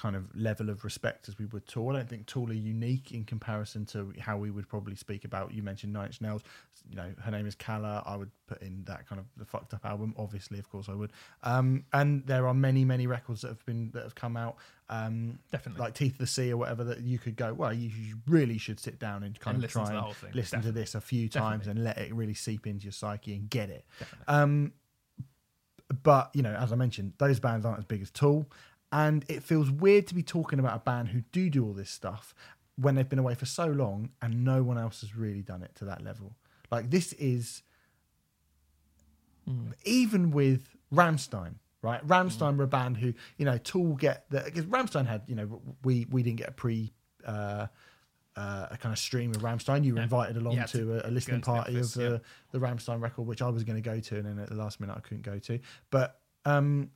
kind 0.00 0.16
of 0.16 0.34
level 0.34 0.70
of 0.70 0.82
respect 0.82 1.28
as 1.28 1.38
we 1.38 1.44
would 1.46 1.66
Tool. 1.66 1.90
I 1.90 1.98
don't 1.98 2.08
think 2.08 2.26
Tool 2.26 2.48
are 2.50 2.54
unique 2.54 3.12
in 3.12 3.24
comparison 3.24 3.84
to 3.86 4.12
how 4.18 4.38
we 4.38 4.50
would 4.50 4.66
probably 4.66 4.96
speak 4.96 5.24
about. 5.26 5.52
You 5.52 5.62
mentioned 5.62 5.92
Nine 5.92 6.06
Inch 6.06 6.22
Nails. 6.22 6.42
You 6.88 6.96
know, 6.96 7.12
her 7.22 7.30
name 7.30 7.46
is 7.46 7.54
Calla. 7.54 8.02
I 8.06 8.16
would 8.16 8.30
put 8.46 8.62
in 8.62 8.82
that 8.84 9.06
kind 9.06 9.20
of 9.20 9.26
the 9.36 9.44
fucked 9.44 9.74
up 9.74 9.84
album. 9.84 10.14
Obviously, 10.16 10.58
of 10.58 10.70
course, 10.70 10.88
I 10.88 10.94
would. 10.94 11.12
Um, 11.42 11.84
and 11.92 12.26
there 12.26 12.48
are 12.48 12.54
many, 12.54 12.84
many 12.84 13.06
records 13.06 13.42
that 13.42 13.48
have 13.48 13.66
been 13.66 13.90
that 13.92 14.02
have 14.02 14.14
come 14.14 14.38
out. 14.38 14.56
Um, 14.88 15.38
Definitely. 15.52 15.80
like 15.80 15.94
Teeth 15.94 16.12
of 16.12 16.18
the 16.18 16.26
Sea 16.26 16.50
or 16.52 16.56
whatever 16.56 16.82
that 16.84 17.00
you 17.00 17.18
could 17.18 17.36
go. 17.36 17.52
Well, 17.52 17.72
you 17.72 17.90
really 18.26 18.56
should 18.56 18.80
sit 18.80 18.98
down 18.98 19.22
and 19.22 19.38
kind 19.38 19.56
And 19.56 19.64
of 19.64 19.70
try 19.70 19.94
and 19.94 20.34
listen 20.34 20.62
to 20.62 20.72
this 20.72 20.94
a 20.94 21.00
few 21.00 21.28
times 21.28 21.66
and 21.66 21.84
let 21.84 21.98
it 21.98 22.14
really 22.14 22.34
seep 22.34 22.66
into 22.66 22.86
your 22.86 22.92
psyche 22.92 23.34
and 23.34 23.50
get 23.50 23.68
it. 23.68 23.84
Um, 24.26 24.72
but 26.02 26.30
you 26.34 26.42
know, 26.42 26.54
as 26.54 26.72
I 26.72 26.76
mentioned, 26.76 27.14
those 27.18 27.40
bands 27.40 27.66
aren't 27.66 27.78
as 27.78 27.84
big 27.84 28.02
as 28.02 28.10
Tool, 28.10 28.46
and 28.92 29.24
it 29.28 29.42
feels 29.42 29.70
weird 29.70 30.06
to 30.08 30.14
be 30.14 30.22
talking 30.22 30.58
about 30.58 30.76
a 30.76 30.80
band 30.80 31.08
who 31.08 31.20
do 31.32 31.48
do 31.50 31.64
all 31.64 31.72
this 31.72 31.90
stuff 31.90 32.34
when 32.76 32.94
they've 32.94 33.08
been 33.08 33.18
away 33.18 33.34
for 33.34 33.46
so 33.46 33.66
long 33.66 34.10
and 34.22 34.44
no 34.44 34.62
one 34.62 34.78
else 34.78 35.02
has 35.02 35.14
really 35.14 35.42
done 35.42 35.62
it 35.62 35.74
to 35.76 35.84
that 35.84 36.02
level. 36.02 36.34
Like 36.70 36.90
this 36.90 37.12
is 37.14 37.62
Mm. 39.48 39.72
even 39.84 40.30
with 40.30 40.76
Rammstein, 40.92 41.54
right? 41.82 42.06
Rammstein 42.06 42.56
were 42.56 42.64
a 42.64 42.68
band 42.68 42.98
who, 42.98 43.14
you 43.38 43.44
know, 43.46 43.58
Tool 43.58 43.94
get 43.94 44.28
the 44.30 44.42
because 44.44 44.66
Rammstein 44.66 45.06
had, 45.06 45.22
you 45.26 45.34
know, 45.34 45.60
we 45.82 46.06
we 46.10 46.22
didn't 46.22 46.38
get 46.38 46.48
a 46.50 46.52
pre 46.52 46.92
uh, 47.24 47.66
uh, 48.36 48.66
a 48.70 48.76
kind 48.76 48.92
of 48.92 48.98
stream 48.98 49.30
of 49.30 49.38
Rammstein. 49.38 49.84
You 49.84 49.94
were 49.94 50.00
Yeah. 50.00 50.04
invited 50.04 50.36
along 50.36 50.54
You 50.54 50.60
had 50.60 50.68
to 50.70 51.04
a, 51.04 51.08
a 51.08 51.10
listening 51.10 51.40
to 51.40 51.46
party 51.46 51.76
office, 51.76 51.96
of 51.96 52.02
the 52.02 52.22
the 52.52 52.58
Rammstein 52.64 53.00
record, 53.00 53.26
which 53.26 53.42
I 53.42 53.48
was 53.48 53.64
going 53.64 53.82
to 53.82 53.88
go 53.90 53.98
to, 53.98 54.16
and 54.16 54.26
then 54.26 54.38
at 54.38 54.48
the 54.50 54.54
last 54.56 54.78
minute 54.78 54.96
I 54.96 55.00
couldn't 55.00 55.22
go 55.22 55.38
to. 55.38 55.58
But 55.90 56.20
um, 56.44 56.90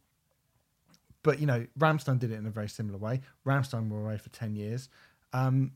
but 1.24 1.40
you 1.40 1.46
know, 1.46 1.66
Rammstein 1.76 2.20
did 2.20 2.30
it 2.30 2.36
in 2.36 2.46
a 2.46 2.50
very 2.50 2.68
similar 2.68 2.98
way. 2.98 3.20
Rammstein 3.44 3.88
were 3.88 4.00
away 4.04 4.18
for 4.18 4.28
ten 4.28 4.54
years, 4.54 4.88
um, 5.32 5.72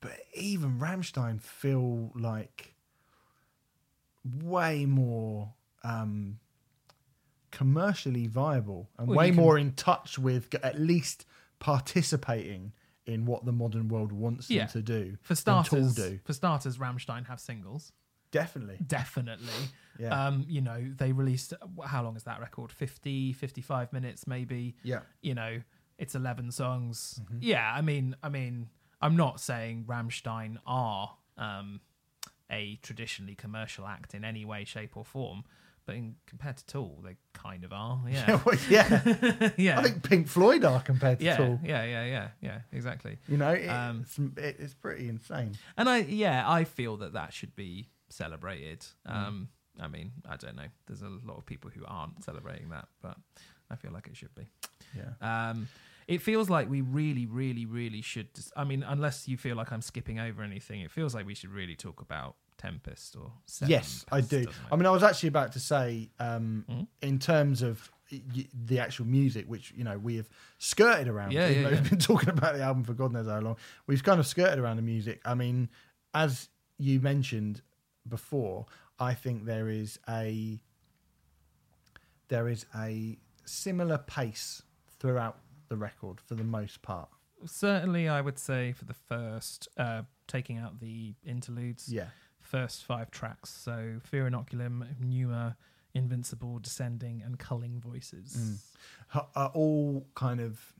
but 0.00 0.12
even 0.34 0.78
Rammstein 0.78 1.40
feel 1.42 2.12
like 2.14 2.74
way 4.42 4.86
more 4.86 5.52
um, 5.84 6.38
commercially 7.50 8.26
viable 8.26 8.88
and 8.98 9.08
Well, 9.08 9.18
way 9.18 9.28
can- 9.28 9.36
more 9.36 9.58
in 9.58 9.72
touch 9.72 10.18
with 10.18 10.54
at 10.62 10.78
least 10.80 11.24
participating 11.58 12.72
in 13.06 13.24
what 13.24 13.44
the 13.44 13.52
modern 13.52 13.88
world 13.88 14.10
wants 14.12 14.50
Yeah. 14.50 14.64
them 14.66 14.72
to 14.72 14.82
do. 14.82 15.16
For 15.22 15.34
starters, 15.36 15.94
do 15.94 16.18
for 16.24 16.32
starters, 16.32 16.78
Rammstein 16.78 17.26
have 17.26 17.40
singles. 17.40 17.92
Definitely. 18.30 18.78
Definitely. 18.86 19.46
Yeah. 19.98 20.26
Um, 20.26 20.44
you 20.48 20.60
know, 20.60 20.82
they 20.96 21.12
released 21.12 21.54
how 21.84 22.02
long 22.02 22.16
is 22.16 22.24
that 22.24 22.40
record? 22.40 22.70
50, 22.72 23.32
55 23.32 23.92
minutes 23.92 24.26
maybe. 24.26 24.76
Yeah. 24.82 25.00
You 25.22 25.34
know, 25.34 25.62
it's 25.98 26.14
11 26.14 26.52
songs. 26.52 27.20
Mm-hmm. 27.24 27.38
Yeah, 27.40 27.72
I 27.74 27.80
mean, 27.80 28.14
I 28.22 28.28
mean, 28.28 28.68
I'm 29.00 29.16
not 29.16 29.40
saying 29.40 29.84
Rammstein 29.86 30.58
are 30.66 31.16
um 31.38 31.80
a 32.50 32.78
traditionally 32.82 33.34
commercial 33.34 33.86
act 33.86 34.14
in 34.14 34.24
any 34.24 34.44
way 34.44 34.64
shape 34.64 34.96
or 34.96 35.04
form, 35.04 35.44
but 35.84 35.96
in 35.96 36.14
compared 36.26 36.56
to 36.58 36.66
Tool, 36.66 37.00
they 37.04 37.16
kind 37.32 37.64
of 37.64 37.72
are. 37.72 38.00
Yeah. 38.08 38.40
well, 38.46 38.56
yeah. 38.68 39.50
yeah. 39.56 39.78
I 39.78 39.82
think 39.82 40.02
Pink 40.02 40.28
Floyd 40.28 40.64
are 40.64 40.80
compared 40.80 41.18
to 41.20 41.24
yeah, 41.24 41.36
Tool. 41.36 41.60
yeah, 41.64 41.84
yeah, 41.84 42.04
yeah, 42.04 42.28
yeah, 42.40 42.60
exactly. 42.72 43.18
You 43.28 43.38
know, 43.38 43.50
it- 43.52 43.66
Um, 43.68 44.02
it's, 44.02 44.18
it's 44.36 44.74
pretty 44.74 45.08
insane. 45.08 45.52
And 45.76 45.88
I, 45.88 45.98
yeah, 45.98 46.48
I 46.48 46.64
feel 46.64 46.96
that 46.98 47.14
that 47.14 47.32
should 47.32 47.56
be 47.56 47.88
celebrated. 48.08 48.84
Mm. 49.08 49.14
Um, 49.14 49.48
I 49.80 49.88
mean, 49.88 50.12
I 50.28 50.36
don't 50.36 50.56
know. 50.56 50.66
There's 50.86 51.02
a 51.02 51.08
lot 51.08 51.36
of 51.36 51.44
people 51.46 51.70
who 51.70 51.84
aren't 51.86 52.24
celebrating 52.24 52.70
that, 52.70 52.88
but 53.02 53.16
I 53.70 53.76
feel 53.76 53.92
like 53.92 54.06
it 54.06 54.16
should 54.16 54.34
be. 54.34 54.46
Yeah. 54.96 55.50
Um, 55.50 55.68
it 56.08 56.22
feels 56.22 56.48
like 56.48 56.70
we 56.70 56.80
really, 56.80 57.26
really, 57.26 57.66
really 57.66 58.00
should. 58.00 58.32
Dis- 58.32 58.52
I 58.56 58.64
mean, 58.64 58.82
unless 58.86 59.26
you 59.28 59.36
feel 59.36 59.56
like 59.56 59.72
I'm 59.72 59.82
skipping 59.82 60.18
over 60.20 60.42
anything, 60.42 60.80
it 60.80 60.90
feels 60.90 61.14
like 61.14 61.26
we 61.26 61.34
should 61.34 61.50
really 61.50 61.74
talk 61.74 62.00
about 62.00 62.36
Tempest 62.58 63.16
or 63.16 63.32
Seven 63.44 63.70
yes, 63.70 64.06
I 64.10 64.20
do. 64.22 64.46
I 64.72 64.76
mean, 64.76 64.86
I 64.86 64.90
was 64.90 65.02
actually 65.02 65.28
about 65.28 65.52
to 65.52 65.60
say, 65.60 66.08
um, 66.18 66.64
Mhm. 66.70 66.86
in 67.02 67.18
terms 67.18 67.60
of 67.60 67.90
the 68.10 68.78
actual 68.78 69.04
music, 69.04 69.46
which 69.48 69.72
you 69.76 69.82
know 69.82 69.98
we 69.98 70.14
have 70.16 70.28
skirted 70.58 71.08
around. 71.08 71.32
Yeah, 71.32 71.48
yeah, 71.48 71.60
yeah. 71.62 71.70
We've 71.70 71.90
been 71.90 71.98
talking 72.12 72.28
about 72.30 72.54
the 72.54 72.62
album 72.62 72.84
for 72.84 72.94
God 72.94 73.12
knows 73.12 73.26
how 73.26 73.40
long. 73.40 73.56
We've 73.88 74.02
kind 74.02 74.20
of 74.20 74.26
skirted 74.28 74.58
around 74.60 74.76
the 74.76 74.82
music. 74.82 75.20
I 75.24 75.34
mean, 75.34 75.68
as 76.14 76.48
you 76.78 77.00
mentioned 77.00 77.62
before, 78.08 78.66
I 78.98 79.14
think 79.14 79.44
there 79.44 79.68
is 79.68 79.98
a 80.08 80.60
there 82.28 82.48
is 82.48 82.66
a 82.74 83.18
similar 83.44 83.98
pace 83.98 84.62
throughout 84.98 85.38
the 85.68 85.76
record 85.76 86.20
for 86.20 86.34
the 86.34 86.44
most 86.44 86.82
part. 86.82 87.08
Certainly, 87.44 88.08
I 88.08 88.20
would 88.20 88.38
say 88.38 88.72
for 88.72 88.84
the 88.84 88.94
first, 88.94 89.68
uh, 89.76 90.02
taking 90.26 90.58
out 90.58 90.80
the 90.80 91.14
interludes, 91.24 91.88
Yeah. 91.92 92.08
first 92.40 92.84
five 92.84 93.10
tracks. 93.10 93.50
So 93.50 94.00
Fear 94.02 94.28
Inoculum, 94.30 94.98
Pneuma, 95.00 95.56
Invincible, 95.94 96.58
Descending, 96.58 97.22
and 97.22 97.38
Culling 97.38 97.80
Voices. 97.80 98.64
H- 99.14 99.22
Are 99.36 99.50
all 99.54 100.06
kind 100.14 100.40
of. 100.40 100.72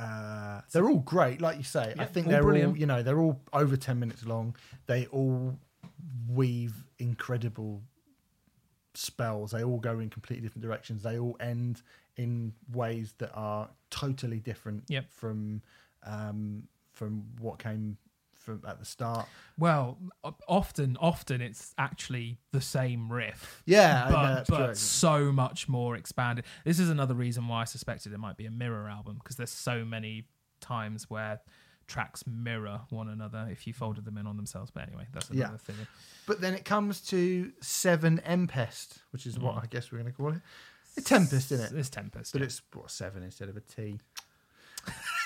Uh, 0.00 0.60
they're 0.72 0.88
all 0.88 1.00
great, 1.00 1.40
like 1.40 1.56
you 1.58 1.64
say. 1.64 1.92
I 1.98 2.04
think 2.04 2.28
they're 2.28 2.42
brilliant. 2.42 2.70
all, 2.74 2.78
you 2.78 2.86
know, 2.86 3.02
they're 3.02 3.18
all 3.18 3.40
over 3.52 3.76
ten 3.76 3.98
minutes 3.98 4.24
long. 4.24 4.54
They 4.86 5.06
all 5.06 5.58
weave 6.28 6.84
incredible 6.98 7.82
spells. 8.94 9.52
They 9.52 9.62
all 9.64 9.78
go 9.78 9.98
in 10.00 10.10
completely 10.10 10.42
different 10.46 10.62
directions. 10.62 11.02
They 11.02 11.18
all 11.18 11.36
end 11.40 11.82
in 12.16 12.52
ways 12.72 13.14
that 13.18 13.30
are 13.34 13.68
totally 13.90 14.40
different 14.40 14.84
Yep. 14.88 15.10
from 15.10 15.62
um, 16.04 16.64
from 16.92 17.24
what 17.40 17.58
came 17.58 17.96
from 18.34 18.62
at 18.66 18.78
the 18.78 18.84
start. 18.84 19.28
Well, 19.58 19.98
often, 20.48 20.96
often 21.00 21.40
it's 21.40 21.74
actually 21.76 22.38
the 22.52 22.60
same 22.60 23.12
riff. 23.12 23.62
Yeah, 23.66 24.08
but, 24.10 24.46
but 24.48 24.64
true. 24.66 24.74
so 24.74 25.32
much 25.32 25.68
more 25.68 25.96
expanded. 25.96 26.44
This 26.64 26.78
is 26.78 26.88
another 26.88 27.14
reason 27.14 27.46
why 27.46 27.62
I 27.62 27.64
suspected 27.64 28.12
it 28.12 28.18
might 28.18 28.36
be 28.36 28.46
a 28.46 28.50
mirror 28.50 28.88
album 28.88 29.18
because 29.22 29.36
there's 29.36 29.50
so 29.50 29.84
many 29.84 30.24
times 30.60 31.10
where 31.10 31.40
tracks 31.88 32.22
mirror 32.26 32.82
one 32.90 33.08
another 33.08 33.48
if 33.50 33.66
you 33.66 33.72
folded 33.72 34.04
them 34.04 34.16
in 34.16 34.26
on 34.26 34.36
themselves. 34.36 34.70
But 34.70 34.84
anyway, 34.86 35.06
that's 35.12 35.30
Yeah. 35.30 35.44
another 35.46 35.58
thing. 35.58 35.74
But 36.26 36.40
then 36.40 36.54
it 36.54 36.64
comes 36.64 37.00
to 37.08 37.50
Seven 37.60 38.20
Empest, 38.20 38.98
which 39.10 39.26
is 39.26 39.38
what 39.38 39.56
Mm. 39.56 39.62
I 39.64 39.66
guess 39.66 39.90
we're 39.90 39.98
going 39.98 40.12
to 40.12 40.16
call 40.16 40.32
it. 40.34 40.40
A 40.96 41.00
Tempest, 41.00 41.50
isn't 41.52 41.74
it? 41.74 41.78
It's 41.78 41.88
Tempest. 41.90 42.32
But 42.32 42.40
yeah. 42.42 42.46
it's 42.46 42.62
what 42.72 42.90
seven 42.90 43.22
instead 43.22 43.48
of 43.48 43.56
a 43.56 43.60
T. 43.60 43.98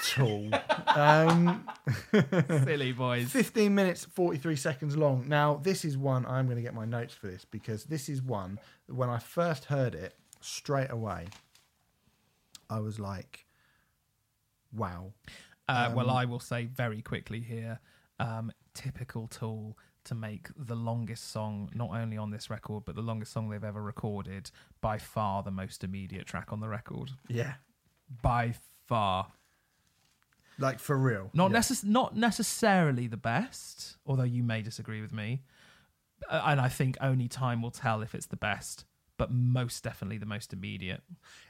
Tool. 0.05 0.51
um, 0.89 1.69
silly 2.65 2.93
boys. 2.93 3.31
15 3.31 3.75
minutes, 3.75 4.05
43 4.05 4.57
seconds 4.57 4.97
long. 4.97 5.29
Now, 5.29 5.61
this 5.63 5.85
is 5.85 5.97
one 5.97 6.27
I'm 6.27 6.47
going 6.47 6.57
to 6.57 6.63
get 6.63 6.75
my 6.75 6.85
notes 6.85 7.15
for 7.15 7.29
this 7.29 7.45
because 7.45 7.85
this 7.85 8.09
is 8.09 8.21
one 8.23 8.59
when 8.89 9.09
I 9.09 9.19
first 9.19 9.67
heard 9.67 9.95
it 9.95 10.15
straight 10.41 10.91
away, 10.91 11.29
I 12.69 12.81
was 12.81 12.99
like, 12.99 13.47
wow. 14.73 15.13
Uh, 15.69 15.93
well, 15.95 16.11
Um, 16.11 16.17
I 16.17 16.25
will 16.25 16.41
say 16.41 16.67
very 16.67 17.03
quickly 17.03 17.41
here, 17.41 17.81
um, 18.19 18.53
typical 18.75 19.29
tool 19.29 19.79
to 20.05 20.15
make 20.15 20.49
the 20.57 20.75
longest 20.75 21.31
song, 21.31 21.71
not 21.75 21.91
only 21.91 22.17
on 22.17 22.31
this 22.31 22.51
record, 22.51 22.85
but 22.85 22.95
the 22.97 23.03
longest 23.03 23.33
song 23.33 23.49
they've 23.49 23.63
ever 23.63 23.81
recorded, 23.83 24.51
by 24.81 24.99
far 24.99 25.43
the 25.43 25.51
most 25.53 25.85
immediate 25.85 26.27
track 26.27 26.53
on 26.53 26.61
the 26.61 26.69
record. 26.69 27.13
Yeah. 27.29 27.55
By 28.23 28.55
far. 28.89 29.33
Like 30.59 30.81
for 30.81 30.99
real. 30.99 31.31
Not, 31.33 31.53
yeah. 31.53 31.59
necess- 31.59 31.85
not 31.85 32.17
necessarily 32.17 33.07
the 33.07 33.17
best, 33.17 33.97
although 34.05 34.23
you 34.25 34.43
may 34.43 34.61
disagree 34.63 35.01
with 35.01 35.13
me. 35.13 35.43
Uh, 36.29 36.43
and 36.47 36.61
I 36.61 36.69
think 36.69 36.97
only 37.01 37.29
time 37.29 37.63
will 37.63 37.71
tell 37.71 38.03
if 38.03 38.15
it's 38.15 38.27
the 38.27 38.37
best, 38.37 38.85
but 39.23 39.31
most 39.33 39.85
definitely 39.85 40.19
the 40.19 40.27
most 40.37 40.53
immediate. 40.53 41.03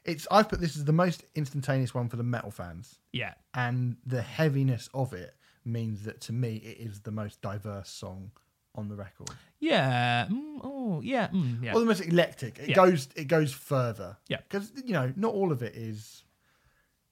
It's 0.04 0.26
I've 0.30 0.48
put 0.48 0.60
this 0.60 0.76
as 0.76 0.84
the 0.84 0.92
most 0.92 1.24
instantaneous 1.34 1.94
one 1.94 2.08
for 2.08 2.16
the 2.16 2.22
metal 2.36 2.50
fans. 2.50 2.98
Yeah. 3.12 3.34
and 3.54 3.96
the 4.06 4.22
heaviness 4.22 4.88
of 4.94 5.12
it 5.12 5.34
means 5.64 6.02
that 6.04 6.20
to 6.26 6.32
me 6.32 6.56
it 6.56 6.78
is 6.86 7.00
the 7.00 7.10
most 7.10 7.40
diverse 7.40 7.88
song 7.90 8.30
on 8.74 8.88
the 8.88 8.96
record 8.96 9.30
Yeah. 9.60 10.26
Mm, 10.30 10.58
oh, 10.64 11.00
yeah. 11.02 11.28
Mm, 11.28 11.62
yeah. 11.62 11.72
or 11.74 11.80
the 11.80 11.86
most 11.86 12.00
eclectic 12.00 12.58
it 12.58 12.70
Yeah. 12.70 12.74
goes 12.82 13.08
it 13.22 13.28
goes 13.36 13.52
further 13.52 14.16
Yeah. 14.28 14.38
because 14.48 14.72
you 14.88 14.92
know 14.92 15.12
not 15.16 15.32
all 15.34 15.52
of 15.52 15.62
it 15.62 15.74
is 15.76 16.24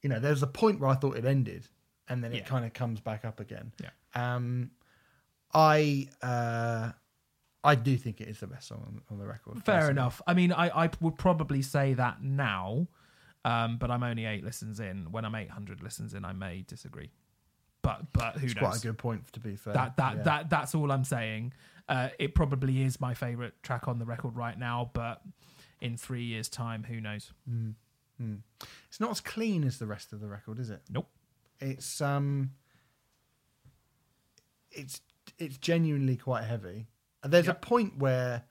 you 0.03 0.09
know 0.11 0.19
there's 0.19 0.43
a 0.43 0.47
point 0.62 0.81
where 0.81 0.91
i 0.91 0.95
thought 1.01 1.16
it 1.16 1.27
ended 1.27 1.62
and 2.09 2.24
then 2.24 2.32
it 2.32 2.39
Yeah. 2.39 2.45
kind 2.53 2.65
of 2.65 2.73
comes 2.73 2.99
back 3.01 3.24
up 3.24 3.39
again 3.41 3.73
Yeah. 3.85 3.91
um 4.27 4.70
i 5.53 6.09
uh 6.23 6.93
i 7.65 7.74
do 7.74 7.97
think 7.97 8.20
it 8.20 8.28
is 8.28 8.41
the 8.41 8.47
best 8.47 8.69
song 8.69 8.82
on, 8.87 9.01
on 9.11 9.19
the 9.19 9.27
record 9.27 9.55
Fair 9.65 9.77
personally. 9.77 9.91
enough. 9.93 10.23
I 10.27 10.35
mean, 10.35 10.53
I, 10.53 10.85
I 10.85 10.91
would 11.01 11.16
probably 11.16 11.62
say 11.62 11.95
that 11.95 12.23
now, 12.23 12.87
um, 13.45 13.77
but 13.78 13.91
I'm 13.91 14.03
only 14.03 14.24
eight 14.24 14.45
listens 14.45 14.81
in. 14.81 15.12
When 15.12 15.24
I'm 15.24 15.35
800 15.35 15.82
listens 15.82 16.15
in, 16.15 16.24
I 16.24 16.32
may 16.32 16.62
disagree. 16.66 17.11
But 17.82 18.12
but 18.12 18.37
who 18.37 18.47
it's 18.47 18.55
knows? 18.57 18.62
quite 18.62 18.77
a 18.78 18.87
good 18.89 18.99
point 18.99 19.32
to 19.32 19.41
be 19.41 19.57
fair 19.57 19.73
that 19.74 19.97
that 19.97 20.16
Yeah. 20.19 20.23
that 20.24 20.51
that's 20.51 20.74
all 20.74 20.91
I'm 20.93 21.05
saying. 21.05 21.53
Uh, 21.89 22.09
it 22.19 22.35
probably 22.35 22.82
is 22.82 23.01
my 23.01 23.15
favorite 23.15 23.55
track 23.62 23.89
on 23.89 23.99
the 23.99 24.05
record 24.05 24.37
right 24.37 24.59
now, 24.59 24.91
but 24.93 25.23
in 25.81 25.97
three 25.97 26.23
years' 26.24 26.49
time, 26.49 26.85
who 26.85 27.01
knows? 27.01 27.32
Mm. 27.51 27.74
Mm. 28.23 28.41
it's 28.89 29.01
not 29.01 29.11
as 29.11 29.20
clean 29.23 29.65
as 29.65 29.78
the 29.78 29.87
rest 29.87 30.12
of 30.12 30.20
the 30.20 30.28
record 30.28 30.59
is 30.59 30.69
it 30.69 30.82
Nope. 30.91 31.09
it's 31.59 32.03
um 32.03 32.51
it's 34.70 35.01
it's 35.39 35.57
genuinely 35.57 36.16
quite 36.16 36.45
heavy 36.45 36.87
and 37.22 37.32
there's 37.32 37.48
a 37.48 37.55
point 37.55 37.97
where 37.98 38.42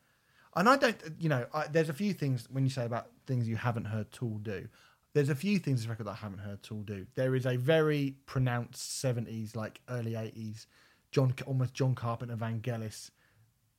and 0.55 0.67
i 0.69 0.75
don't 0.77 0.97
you 1.19 1.29
know 1.29 1.45
I, 1.53 1.67
there's 1.67 1.89
a 1.89 1.93
few 1.93 2.13
things 2.13 2.47
when 2.49 2.63
you 2.63 2.69
say 2.69 2.85
about 2.85 3.09
things 3.27 3.47
you 3.47 3.55
haven't 3.55 3.85
heard 3.85 4.11
tool 4.11 4.37
do 4.39 4.67
there's 5.13 5.29
a 5.29 5.35
few 5.35 5.59
things 5.59 5.81
this 5.81 5.89
record 5.89 6.05
that 6.07 6.11
i 6.11 6.15
haven't 6.15 6.39
heard 6.39 6.61
tool 6.63 6.81
do 6.83 7.05
there 7.15 7.35
is 7.35 7.45
a 7.45 7.55
very 7.57 8.15
pronounced 8.25 9.03
70s 9.03 9.55
like 9.55 9.81
early 9.89 10.11
80s 10.13 10.65
john 11.11 11.33
almost 11.45 11.73
john 11.73 11.95
carpenter 11.95 12.35
vangelis 12.35 13.11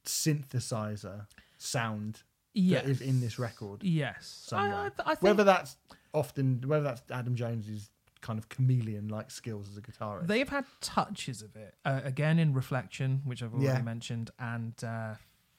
synthesizer 0.04 1.26
sound 1.58 2.22
Yes. 2.52 2.82
that 2.82 2.90
is 2.90 3.00
in 3.00 3.20
this 3.20 3.38
record 3.38 3.84
Yes. 3.84 4.48
I. 4.52 4.66
I, 4.68 4.86
I 4.86 5.14
think 5.14 5.22
whether 5.22 5.44
that's 5.44 5.76
often 6.12 6.62
whether 6.66 6.82
that's 6.82 7.02
adam 7.12 7.36
jones's 7.36 7.90
kind 8.20 8.38
of 8.38 8.48
chameleon 8.48 9.08
like 9.08 9.30
skills 9.30 9.68
as 9.70 9.76
a 9.76 9.80
guitarist 9.80 10.26
They've 10.26 10.48
had 10.48 10.64
touches 10.80 11.42
of 11.42 11.56
it 11.56 11.74
uh, 11.84 12.00
again 12.04 12.38
in 12.38 12.52
Reflection, 12.52 13.22
which 13.24 13.42
I've 13.42 13.52
already 13.54 13.66
Yeah. 13.66 13.82
mentioned, 13.82 14.30
and 14.38 14.74
uh, 14.84 15.14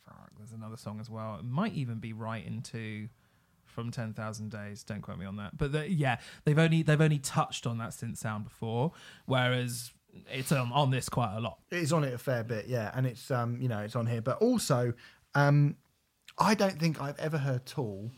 fuck, 0.06 0.30
there's 0.38 0.52
another 0.52 0.78
song 0.78 1.00
as 1.00 1.10
well. 1.10 1.38
It 1.40 1.46
might 1.46 1.74
even 1.74 2.00
be 2.00 2.14
Right 2.14 2.46
in 2.46 2.62
Two 2.62 3.10
from 3.66 3.90
Ten 3.90 4.14
Thousand 4.14 4.52
Days. 4.52 4.84
Don't 4.84 5.02
quote 5.02 5.18
me 5.18 5.26
on 5.26 5.38
that, 5.38 5.58
but 5.58 5.72
the, 5.72 5.90
yeah, 5.90 6.20
they've 6.46 6.60
only 6.60 6.84
they've 6.84 7.00
only 7.02 7.20
touched 7.20 7.66
on 7.66 7.78
that 7.80 7.92
synth 7.92 8.18
sound 8.18 8.44
before, 8.44 8.92
whereas 9.26 9.92
it's 10.30 10.52
on, 10.52 10.72
on 10.74 10.92
this 10.92 11.08
quite 11.10 11.36
a 11.38 11.40
lot. 11.40 11.58
It's 11.72 11.92
on 11.94 12.04
it 12.04 12.14
a 12.14 12.18
fair 12.18 12.44
bit, 12.44 12.68
yeah, 12.68 12.92
and 12.94 13.08
it's 13.08 13.32
um, 13.32 13.62
you 13.62 13.70
know, 13.70 13.80
it's 13.80 13.96
on 13.96 14.06
here. 14.08 14.22
But 14.22 14.38
also, 14.40 14.94
um, 15.36 15.78
I 16.38 16.54
don't 16.54 16.78
think 16.80 17.02
I've 17.02 17.18
ever 17.18 17.38
heard 17.38 17.66
Tool, 17.66 18.12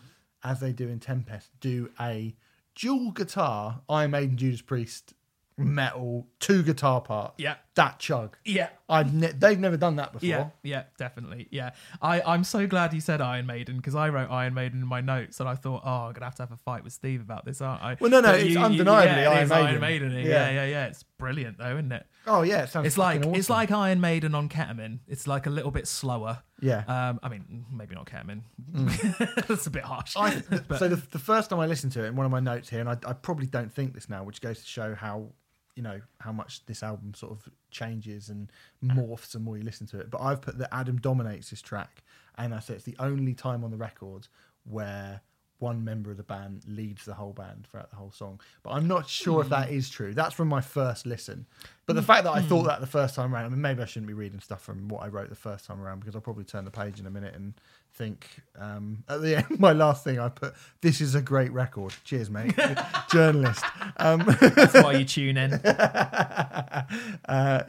as 0.43 0.59
they 0.59 0.73
do 0.73 0.89
in 0.89 0.99
Tempest, 0.99 1.51
do 1.59 1.91
a 1.99 2.35
dual 2.75 3.11
guitar 3.11 3.81
Iron 3.89 4.11
Maiden, 4.11 4.37
Judas 4.37 4.61
Priest, 4.61 5.13
metal 5.57 6.27
two 6.39 6.63
guitar 6.63 7.01
part. 7.01 7.33
Yeah, 7.37 7.55
That 7.75 7.99
chug. 7.99 8.37
yeah. 8.45 8.69
I've 8.93 9.13
ne- 9.13 9.31
they've 9.31 9.59
never 9.59 9.77
done 9.77 9.95
that 9.97 10.13
before. 10.13 10.27
Yeah, 10.27 10.49
yeah, 10.63 10.83
definitely. 10.97 11.47
Yeah, 11.51 11.71
I, 12.01 12.21
I'm 12.21 12.43
so 12.43 12.67
glad 12.67 12.93
you 12.93 13.01
said 13.01 13.21
Iron 13.21 13.45
Maiden 13.45 13.77
because 13.77 13.95
I 13.95 14.09
wrote 14.09 14.29
Iron 14.29 14.53
Maiden 14.53 14.81
in 14.81 14.87
my 14.87 15.01
notes 15.01 15.39
and 15.39 15.49
I 15.49 15.55
thought, 15.55 15.81
oh, 15.85 15.89
I'm 16.07 16.13
gonna 16.13 16.25
have 16.25 16.35
to 16.35 16.43
have 16.43 16.51
a 16.51 16.57
fight 16.57 16.83
with 16.83 16.93
Steve 16.93 17.21
about 17.21 17.45
this, 17.45 17.61
aren't 17.61 17.81
I? 17.81 17.97
Well, 17.99 18.09
no, 18.11 18.21
no, 18.21 18.31
But 18.31 18.41
it's 18.41 18.55
undeniably 18.55 19.21
yeah, 19.23 19.29
Iron 19.29 19.43
is 19.43 19.49
Maiden. 19.49 19.65
Iron 19.67 19.81
Maiden. 19.81 20.11
Yeah. 20.13 20.19
Yeah. 20.21 20.51
yeah, 20.51 20.65
yeah, 20.65 20.85
It's 20.85 21.03
brilliant 21.17 21.57
though, 21.57 21.73
isn't 21.73 21.91
it? 21.91 22.05
Oh 22.27 22.41
yeah, 22.43 22.63
it 22.63 22.69
sounds. 22.69 22.87
It's 22.87 22.97
like 22.97 23.19
fucking 23.23 23.35
it's 23.35 23.49
like 23.49 23.71
Iron 23.71 23.99
Maiden 23.99 24.33
on 24.35 24.47
ketamine. 24.49 24.99
It's 25.07 25.27
like 25.27 25.45
a 25.45 25.49
little 25.49 25.71
bit 25.71 25.87
slower. 25.87 26.41
yeah. 26.61 26.83
Um, 26.87 27.19
I 27.21 27.29
mean, 27.29 27.65
maybe 27.71 27.95
not 27.95 28.05
ketamine. 28.05 28.43
That's 29.47 29.67
a 29.67 29.69
bit 29.69 29.83
harsh. 29.83 30.15
I, 30.17 30.31
so 30.77 30.87
the, 30.87 31.01
the 31.11 31.19
first 31.19 31.49
time 31.49 31.59
I 31.59 31.65
listened 31.65 31.91
to 31.93 32.03
it 32.03 32.07
in 32.07 32.15
one 32.15 32.25
of 32.25 32.31
my 32.31 32.39
notes 32.39 32.69
here, 32.69 32.79
and 32.79 32.89
I, 32.89 32.97
I 33.05 33.13
probably 33.13 33.47
don't 33.47 33.73
think 33.73 33.93
this 33.93 34.09
now, 34.09 34.23
which 34.23 34.41
goes 34.41 34.59
to 34.59 34.65
show 34.65 34.95
how 34.95 35.27
you 35.75 35.83
know 35.83 35.99
how 36.19 36.31
much 36.31 36.65
this 36.65 36.83
album 36.83 37.13
sort 37.13 37.31
of 37.31 37.49
changes 37.71 38.29
and 38.29 38.51
uh-huh. 38.83 38.99
morphs 38.99 39.31
the 39.31 39.39
more 39.39 39.57
you 39.57 39.63
listen 39.63 39.87
to 39.87 39.99
it. 39.99 40.09
But 40.09 40.21
I've 40.21 40.41
put 40.41 40.57
that 40.59 40.73
Adam 40.73 40.97
dominates 40.97 41.49
this 41.49 41.61
track, 41.61 42.03
and 42.37 42.53
I 42.53 42.59
say 42.59 42.75
it's 42.75 42.83
the 42.83 42.97
only 42.99 43.33
time 43.33 43.63
on 43.63 43.71
the 43.71 43.77
record 43.77 44.27
where 44.65 45.21
one 45.63 45.83
member 45.83 46.11
of 46.11 46.17
the 46.17 46.23
band 46.23 46.61
leads 46.67 47.05
the 47.05 47.13
whole 47.13 47.31
band 47.31 47.65
throughout 47.71 47.89
the 47.89 47.95
whole 47.95 48.11
song. 48.11 48.39
But 48.63 48.71
I'm 48.71 48.85
not 48.85 49.07
sure 49.07 49.41
if 49.41 49.49
that 49.49 49.69
hmm. 49.69 49.75
is 49.75 49.89
true. 49.89 50.13
That's 50.13 50.33
from 50.33 50.49
my 50.49 50.59
first 50.59 51.05
listen. 51.05 51.45
But 51.85 51.93
the 51.93 52.01
hmm. 52.01 52.07
fact 52.07 52.25
that 52.25 52.31
I 52.31 52.41
thought 52.41 52.61
hmm. 52.61 52.67
that 52.67 52.81
the 52.81 52.87
first 52.87 53.15
time 53.15 53.33
around, 53.33 53.45
I 53.45 53.49
mean, 53.49 53.61
maybe 53.61 53.81
I 53.81 53.85
shouldn't 53.85 54.07
be 54.07 54.13
reading 54.13 54.41
stuff 54.41 54.61
from 54.61 54.89
what 54.89 55.03
I 55.03 55.07
wrote 55.07 55.29
the 55.29 55.35
first 55.35 55.65
time 55.65 55.81
around 55.81 55.99
because 55.99 56.15
I'll 56.15 56.21
probably 56.21 56.43
turn 56.43 56.65
the 56.65 56.71
page 56.71 56.99
in 56.99 57.07
a 57.07 57.09
minute 57.09 57.33
and 57.33 57.53
think 57.95 58.27
um, 58.57 59.03
at 59.07 59.21
the 59.21 59.35
end, 59.37 59.59
my 59.59 59.71
last 59.71 60.03
thing 60.03 60.19
I 60.19 60.29
put, 60.29 60.53
this 60.81 61.01
is 61.01 61.15
a 61.15 61.21
great 61.21 61.51
record. 61.51 61.93
Cheers, 62.03 62.29
mate. 62.29 62.57
Journalist. 63.11 63.63
Um, 63.97 64.23
That's 64.39 64.73
why 64.73 64.93
you 64.93 65.05
tune 65.05 65.37
in. 65.37 65.53
uh, 65.65 66.83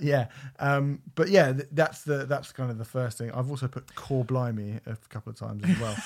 yeah. 0.01 0.29
Um, 0.59 1.03
but 1.15 1.29
yeah, 1.29 1.53
th- 1.53 1.69
that's 1.73 2.03
the 2.03 2.27
that's 2.27 2.53
kind 2.53 2.71
of 2.71 2.79
the 2.79 2.85
first 2.85 3.19
thing. 3.19 3.31
I've 3.33 3.51
also 3.51 3.69
put 3.69 3.95
core 3.95 4.25
blimey 4.25 4.81
a 4.87 4.97
couple 5.09 5.31
of 5.31 5.39
times 5.39 5.65
as 5.65 5.79
well. 5.79 5.97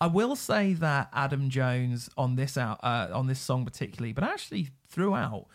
I 0.00 0.06
will 0.06 0.36
say 0.36 0.74
that 0.74 1.08
Adam 1.12 1.50
Jones 1.50 2.10
on 2.16 2.36
this 2.36 2.56
out 2.56 2.80
uh, 2.82 3.08
on 3.12 3.26
this 3.26 3.40
song 3.40 3.64
particularly, 3.64 4.12
but 4.12 4.24
actually 4.24 4.70
throughout, 4.88 5.46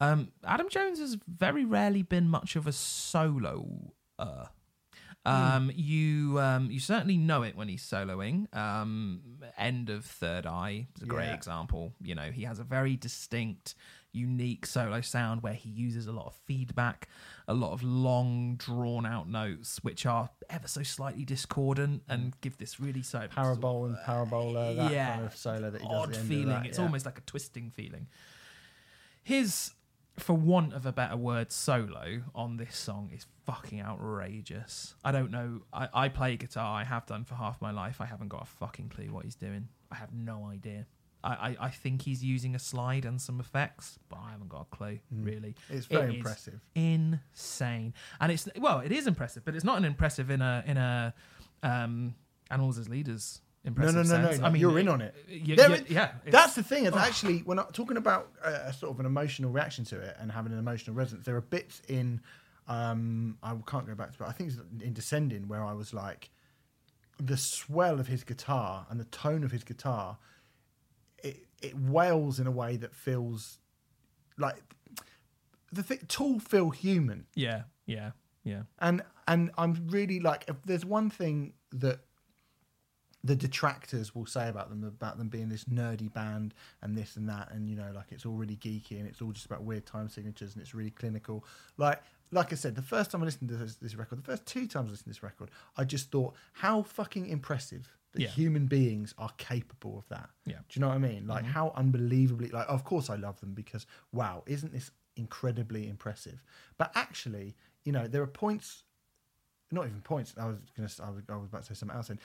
um, 0.00 0.32
Adam 0.44 0.68
Jones 0.68 0.98
has 0.98 1.16
very 1.26 1.64
rarely 1.64 2.02
been 2.02 2.28
much 2.28 2.56
of 2.56 2.66
a 2.66 2.72
solo. 2.72 3.92
Uh, 4.18 4.46
Um, 5.26 5.70
You 5.74 6.38
um, 6.40 6.70
you 6.70 6.80
certainly 6.80 7.16
know 7.16 7.42
it 7.42 7.56
when 7.56 7.68
he's 7.68 7.82
soloing. 7.82 8.54
Um, 8.54 9.22
End 9.56 9.88
of 9.90 10.04
Third 10.04 10.44
Eye 10.46 10.86
is 10.96 11.02
a 11.02 11.06
great 11.06 11.26
Yeah. 11.28 11.34
example. 11.34 11.94
You 12.02 12.14
know, 12.14 12.30
he 12.30 12.42
has 12.44 12.58
a 12.58 12.64
very 12.64 12.96
distinct, 12.96 13.74
unique 14.12 14.66
solo 14.66 15.00
sound 15.00 15.42
where 15.42 15.54
he 15.54 15.70
uses 15.70 16.06
a 16.06 16.12
lot 16.12 16.26
of 16.26 16.34
feedback, 16.46 17.08
a 17.48 17.54
lot 17.54 17.72
of 17.72 17.82
long, 17.82 18.56
drawn 18.56 19.06
out 19.06 19.28
notes, 19.28 19.78
which 19.82 20.04
are 20.06 20.28
ever 20.50 20.68
so 20.68 20.82
slightly 20.82 21.24
discordant 21.24 22.02
and 22.08 22.38
give 22.42 22.58
this 22.58 22.78
really 22.78 23.02
so 23.02 23.20
Parabol 23.28 23.86
and 23.86 23.96
parabola, 24.04 24.74
that 24.74 24.92
yeah, 24.92 25.14
kind 25.14 25.26
of 25.26 25.34
solo 25.36 25.70
that 25.70 25.80
he 25.80 25.88
does. 25.88 25.96
odd 25.96 26.08
at 26.08 26.12
the 26.12 26.18
end 26.20 26.28
feeling. 26.28 26.48
That, 26.48 26.66
it's 26.66 26.78
yeah. 26.78 26.84
almost 26.84 27.06
like 27.06 27.18
a 27.18 27.22
twisting 27.22 27.70
feeling. 27.70 28.08
His, 29.22 29.72
for 30.16 30.34
want 30.34 30.72
of 30.72 30.86
a 30.86 30.92
better 30.92 31.16
word, 31.16 31.50
solo 31.50 32.22
on 32.34 32.56
this 32.56 32.76
song 32.76 33.10
is 33.12 33.26
fucking 33.44 33.80
outrageous. 33.80 34.94
I 35.04 35.12
don't 35.12 35.30
know. 35.30 35.62
I, 35.72 35.88
I 35.92 36.08
play 36.08 36.36
guitar. 36.36 36.80
I 36.80 36.84
have 36.84 37.06
done 37.06 37.24
for 37.24 37.34
half 37.34 37.60
my 37.60 37.70
life. 37.70 38.00
I 38.00 38.06
haven't 38.06 38.28
got 38.28 38.42
a 38.42 38.46
fucking 38.46 38.90
clue 38.90 39.12
what 39.12 39.24
he's 39.24 39.34
doing. 39.34 39.68
I 39.90 39.96
have 39.96 40.12
no 40.12 40.48
idea. 40.52 40.86
I, 41.24 41.32
I, 41.32 41.56
I 41.66 41.70
think 41.70 42.02
he's 42.02 42.22
using 42.22 42.54
a 42.54 42.58
slide 42.58 43.04
and 43.04 43.20
some 43.20 43.40
effects, 43.40 43.98
but 44.08 44.18
I 44.24 44.30
haven't 44.30 44.50
got 44.50 44.66
a 44.72 44.76
clue, 44.76 44.98
really. 45.10 45.56
Mm. 45.70 45.76
It's 45.76 45.86
very 45.86 46.12
It 46.12 46.16
impressive. 46.16 46.60
Insane. 46.74 47.94
And 48.20 48.30
it's 48.30 48.48
well, 48.58 48.80
it 48.80 48.92
is 48.92 49.06
impressive, 49.06 49.44
but 49.44 49.54
it's 49.54 49.64
not 49.64 49.78
an 49.78 49.84
impressive 49.84 50.30
in 50.30 50.42
a 50.42 50.62
in 50.66 50.76
a 50.76 51.14
um 51.62 52.14
animals 52.50 52.78
as 52.78 52.88
leaders 52.88 53.40
impressive 53.64 53.94
no, 53.96 54.02
no, 54.02 54.22
no, 54.22 54.28
sense. 54.28 54.40
no. 54.40 54.46
I 54.46 54.50
mean, 54.50 54.60
you're 54.60 54.78
in 54.78 54.88
on 54.88 55.00
it. 55.00 55.14
y- 55.28 55.54
There 55.56 55.70
y- 55.70 55.76
is- 55.76 55.90
yeah, 55.90 56.12
That's 56.26 56.54
the 56.54 56.62
thing. 56.62 56.86
Is 56.86 56.94
actually 56.94 57.38
when 57.40 57.58
I'm 57.58 57.66
talking 57.72 57.96
about 57.96 58.30
a, 58.44 58.68
a 58.68 58.72
sort 58.72 58.92
of 58.92 59.00
an 59.00 59.06
emotional 59.06 59.50
reaction 59.50 59.84
to 59.86 60.00
it 60.00 60.16
and 60.20 60.30
having 60.30 60.52
an 60.52 60.58
emotional 60.58 60.94
resonance, 60.96 61.24
there 61.26 61.36
are 61.36 61.40
bits 61.40 61.80
in. 61.88 62.20
Um, 62.66 63.36
I 63.42 63.54
can't 63.66 63.86
go 63.86 63.94
back 63.94 64.12
to, 64.12 64.18
but 64.18 64.28
I 64.28 64.32
think 64.32 64.50
it's 64.50 64.58
in 64.82 64.94
Descending 64.94 65.48
where 65.48 65.62
I 65.62 65.74
was 65.74 65.92
like, 65.92 66.30
the 67.18 67.36
swell 67.36 68.00
of 68.00 68.06
his 68.06 68.24
guitar 68.24 68.86
and 68.88 68.98
the 68.98 69.04
tone 69.04 69.44
of 69.44 69.52
his 69.52 69.64
guitar, 69.64 70.16
it 71.22 71.46
it 71.62 71.78
wails 71.78 72.40
in 72.40 72.46
a 72.46 72.50
way 72.50 72.76
that 72.78 72.94
feels 72.94 73.58
like 74.38 74.56
the 75.72 75.82
thing. 75.82 75.98
Tool 76.08 76.38
feel 76.38 76.70
human, 76.70 77.26
yeah, 77.34 77.62
yeah, 77.86 78.12
yeah. 78.44 78.62
and 78.78 79.02
and 79.28 79.50
I'm 79.58 79.86
really 79.90 80.20
like 80.20 80.44
if 80.48 80.56
there's 80.64 80.84
one 80.84 81.10
thing 81.10 81.52
that 81.72 82.00
the 83.24 83.34
detractors 83.34 84.14
will 84.14 84.26
say 84.26 84.48
about 84.48 84.68
them 84.68 84.84
about 84.84 85.16
them 85.16 85.28
being 85.28 85.48
this 85.48 85.64
nerdy 85.64 86.12
band 86.12 86.52
and 86.82 86.96
this 86.96 87.16
and 87.16 87.26
that 87.28 87.50
and 87.50 87.68
you 87.68 87.74
know 87.74 87.90
like 87.94 88.06
it's 88.10 88.26
all 88.26 88.34
really 88.34 88.56
geeky 88.56 88.92
and 88.98 89.06
it's 89.08 89.22
all 89.22 89.32
just 89.32 89.46
about 89.46 89.62
weird 89.62 89.86
time 89.86 90.08
signatures 90.10 90.52
and 90.52 90.62
it's 90.62 90.74
really 90.74 90.90
clinical 90.90 91.44
like 91.78 92.02
like 92.30 92.52
I 92.52 92.56
said 92.56 92.74
the 92.76 92.82
first 92.82 93.10
time 93.10 93.22
I 93.22 93.24
listened 93.24 93.48
to 93.48 93.56
this, 93.56 93.76
this 93.76 93.94
record 93.94 94.18
the 94.18 94.22
first 94.22 94.44
two 94.44 94.66
times 94.66 94.88
I 94.88 94.90
listened 94.90 95.04
to 95.04 95.08
this 95.10 95.22
record 95.22 95.50
I 95.76 95.84
just 95.84 96.10
thought 96.10 96.34
how 96.52 96.82
fucking 96.82 97.26
impressive 97.26 97.88
that 98.12 98.20
Yeah. 98.20 98.28
human 98.28 98.66
beings 98.66 99.14
are 99.16 99.30
capable 99.38 99.98
of 99.98 100.06
that 100.10 100.28
Yeah. 100.44 100.58
do 100.68 100.78
you 100.78 100.80
know 100.80 100.88
what 100.88 100.96
I 100.96 100.98
mean 100.98 101.26
like 101.26 101.44
mm-hmm. 101.44 101.52
how 101.52 101.72
unbelievably 101.74 102.50
like 102.50 102.66
of 102.68 102.84
course 102.84 103.08
I 103.08 103.16
love 103.16 103.40
them 103.40 103.54
because 103.54 103.86
wow 104.12 104.42
isn't 104.46 104.72
this 104.72 104.90
incredibly 105.16 105.88
impressive 105.88 106.42
but 106.76 106.92
actually 106.94 107.56
you 107.84 107.92
know 107.92 108.06
there 108.06 108.22
are 108.22 108.26
points 108.26 108.82
not 109.74 109.86
even 109.86 110.00
points. 110.02 110.34
I 110.38 110.46
was 110.46 110.56
gonna. 110.76 110.88
I 111.02 111.10
was, 111.10 111.22
I 111.28 111.36
was 111.36 111.48
about 111.48 111.62
to 111.62 111.68
say 111.68 111.74
something 111.74 111.96
else. 111.96 112.08
Then, 112.08 112.20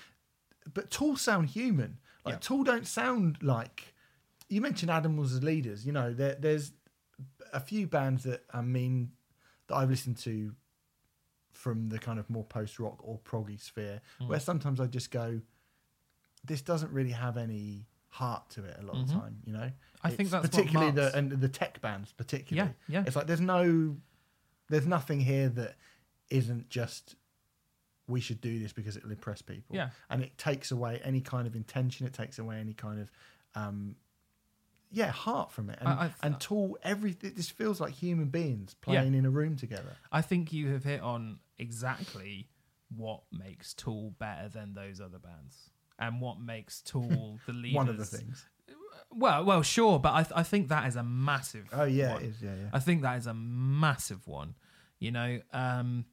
but 0.74 0.90
Tool 0.92 1.16
sound 1.18 1.50
human. 1.50 1.98
Like 2.26 2.36
Yeah. 2.36 2.40
Tool 2.40 2.64
don't 2.64 2.88
sound 2.88 3.38
like. 3.42 3.94
You 4.50 4.62
mentioned 4.62 4.90
Animals 4.92 5.34
as 5.34 5.44
leaders. 5.44 5.86
You 5.86 5.92
know, 5.92 6.14
there, 6.14 6.36
there's 6.40 6.72
a 7.54 7.60
few 7.60 7.88
bands 7.88 8.24
that 8.24 8.44
I 8.54 8.62
mean 8.62 9.12
that 9.68 9.76
I've 9.76 9.90
listened 9.90 10.18
to 10.20 10.54
from 11.52 11.90
the 11.90 12.00
kind 12.00 12.20
of 12.20 12.30
more 12.30 12.44
post 12.46 12.80
rock 12.80 13.00
or 13.04 13.20
proggy 13.20 13.60
sphere, 13.62 14.02
where 14.26 14.40
sometimes 14.40 14.80
I 14.80 14.88
just 14.88 15.12
go, 15.12 15.42
this 16.46 16.62
doesn't 16.62 16.92
really 16.92 17.12
have 17.12 17.38
any 17.38 17.86
heart 18.08 18.50
to 18.52 18.64
it 18.64 18.78
a 18.80 18.84
lot 18.86 18.96
of 18.96 19.08
the 19.08 19.14
time. 19.14 19.38
You 19.46 19.54
know, 19.54 19.60
Mm-hmm. 19.60 20.08
I 20.08 20.10
think 20.12 20.22
It's 20.22 20.32
that's 20.32 20.44
what 20.44 20.52
particularly 20.52 20.92
the 20.92 21.14
and 21.16 21.32
the 21.32 21.50
tech 21.50 21.82
bands 21.82 22.14
particularly. 22.14 22.72
Yeah, 22.88 23.00
yeah. 23.00 23.04
It's 23.06 23.16
like 23.18 23.28
there's 23.28 23.42
no, 23.42 23.98
there's 24.70 24.88
nothing 24.88 25.20
here 25.20 25.50
that 25.50 25.76
isn't 26.30 26.70
just 26.70 27.16
we 28.10 28.20
should 28.20 28.42
do 28.42 28.60
this 28.60 28.74
because 28.74 28.98
it'll 28.98 29.12
impress 29.12 29.42
people. 29.42 29.76
Yeah. 29.76 29.90
And 30.10 30.22
it 30.24 30.38
takes 30.38 30.72
away 30.72 31.00
any 31.04 31.22
kind 31.22 31.48
of 31.48 31.56
intention. 31.56 32.06
It 32.08 32.14
takes 32.14 32.40
away 32.40 32.58
any 32.58 32.74
kind 32.74 33.00
of, 33.00 33.12
um, 33.56 33.96
yeah, 34.92 35.12
heart 35.12 35.52
from 35.52 35.70
it. 35.70 35.78
And, 35.80 35.88
I- 35.90 36.14
and 36.24 36.40
Tool, 36.40 36.78
everything. 36.84 37.34
This 37.36 37.50
feels 37.50 37.80
like 37.80 37.94
human 37.94 38.30
beings 38.30 38.74
playing 38.82 39.14
in 39.14 39.26
a 39.26 39.30
room 39.30 39.56
together. 39.56 39.96
I 40.12 40.22
think 40.22 40.52
you 40.52 40.70
have 40.74 40.84
hit 40.84 41.02
on 41.02 41.40
exactly 41.60 42.48
what 42.96 43.22
makes 43.32 43.74
Tool 43.76 44.16
better 44.18 44.50
than 44.50 44.74
those 44.74 45.00
other 45.00 45.20
bands, 45.20 45.70
and 46.00 46.20
what 46.20 46.40
makes 46.40 46.82
Tool 46.82 47.38
the 47.46 47.54
leaders. 47.54 47.76
One 47.76 47.88
of 47.90 47.98
the 47.98 48.06
things. 48.06 48.48
Well, 49.12 49.44
well, 49.44 49.62
sure, 49.64 50.00
but 50.00 50.14
I, 50.14 50.22
th- 50.24 50.34
I 50.36 50.44
think 50.44 50.68
that 50.70 50.88
is 50.88 50.96
a 50.96 51.04
massive. 51.04 51.68
Oh 51.74 51.84
yeah, 51.86 52.14
one. 52.14 52.24
it 52.24 52.28
is. 52.30 52.42
Yeah, 52.42 52.52
yeah. 52.56 52.70
I 52.74 52.80
think 52.80 53.02
that 53.04 53.18
is 53.18 53.28
a 53.28 53.34
massive 53.34 54.28
one. 54.28 54.56
You 55.00 55.12
know, 55.12 55.40
um, 55.54 56.06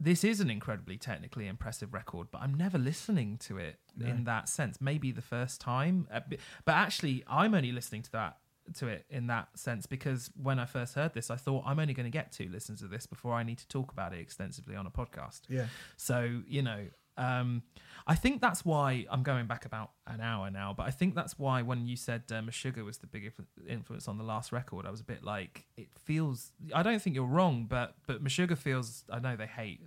this 0.00 0.24
is 0.24 0.40
an 0.40 0.50
incredibly 0.50 0.96
technically 0.96 1.46
impressive 1.46 1.92
record, 1.92 2.28
but 2.30 2.40
I'm 2.40 2.54
never 2.54 2.78
listening 2.78 3.36
to 3.38 3.58
it 3.58 3.78
in 4.00 4.24
that 4.24 4.48
sense. 4.48 4.80
Maybe 4.80 5.12
the 5.12 5.22
first 5.22 5.60
time, 5.60 6.08
uh, 6.12 6.20
but 6.64 6.72
actually, 6.72 7.22
I'm 7.28 7.54
only 7.54 7.70
listening 7.70 8.02
to 8.02 8.12
that 8.12 8.38
to 8.74 8.88
it 8.88 9.04
in 9.10 9.26
that 9.26 9.58
sense 9.58 9.86
because 9.86 10.30
when 10.40 10.58
I 10.58 10.64
first 10.64 10.94
heard 10.94 11.12
this, 11.12 11.30
I 11.30 11.36
thought 11.36 11.64
I'm 11.66 11.78
only 11.78 11.94
going 11.94 12.04
to 12.04 12.10
get 12.10 12.32
two 12.32 12.48
listens 12.48 12.82
of 12.82 12.90
this 12.90 13.06
before 13.06 13.34
I 13.34 13.42
need 13.42 13.58
to 13.58 13.68
talk 13.68 13.92
about 13.92 14.12
it 14.12 14.20
extensively 14.20 14.76
on 14.76 14.86
a 14.86 14.90
podcast. 14.90 15.42
Yeah. 15.48 15.66
So, 15.96 16.42
you 16.46 16.62
know, 16.62 16.86
um, 17.16 17.62
I 18.06 18.14
think 18.14 18.40
that's 18.40 18.64
why 18.64 19.06
I'm 19.10 19.22
going 19.22 19.46
back 19.46 19.64
about 19.66 19.90
an 20.06 20.20
hour 20.20 20.50
now, 20.50 20.74
but 20.76 20.86
I 20.86 20.90
think 20.90 21.14
that's 21.14 21.38
why 21.38 21.62
when 21.62 21.86
you 21.86 21.96
said 21.96 22.22
um, 22.32 22.50
Sugar 22.50 22.84
was 22.84 22.98
the 22.98 23.06
big 23.06 23.30
influence 23.68 24.08
on 24.08 24.18
the 24.18 24.24
last 24.24 24.52
record, 24.52 24.86
I 24.86 24.90
was 24.90 25.00
a 25.00 25.04
bit 25.04 25.22
like, 25.22 25.66
it 25.76 25.88
feels, 26.04 26.52
I 26.74 26.82
don't 26.82 27.00
think 27.00 27.14
you're 27.14 27.24
wrong, 27.26 27.66
but, 27.68 27.94
but 28.06 28.24
Meshuggah 28.24 28.56
feels, 28.58 29.04
I 29.10 29.18
know 29.20 29.36
they 29.36 29.46
hate 29.46 29.80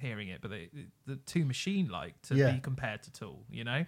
hearing 0.00 0.28
it, 0.28 0.40
but 0.40 0.50
they, 0.50 0.70
the 1.06 1.16
too 1.16 1.44
machine 1.44 1.88
like 1.90 2.20
to 2.22 2.34
Yeah. 2.34 2.52
be 2.52 2.60
compared 2.60 3.02
to 3.02 3.12
Tool, 3.12 3.44
you 3.50 3.64
know? 3.64 3.84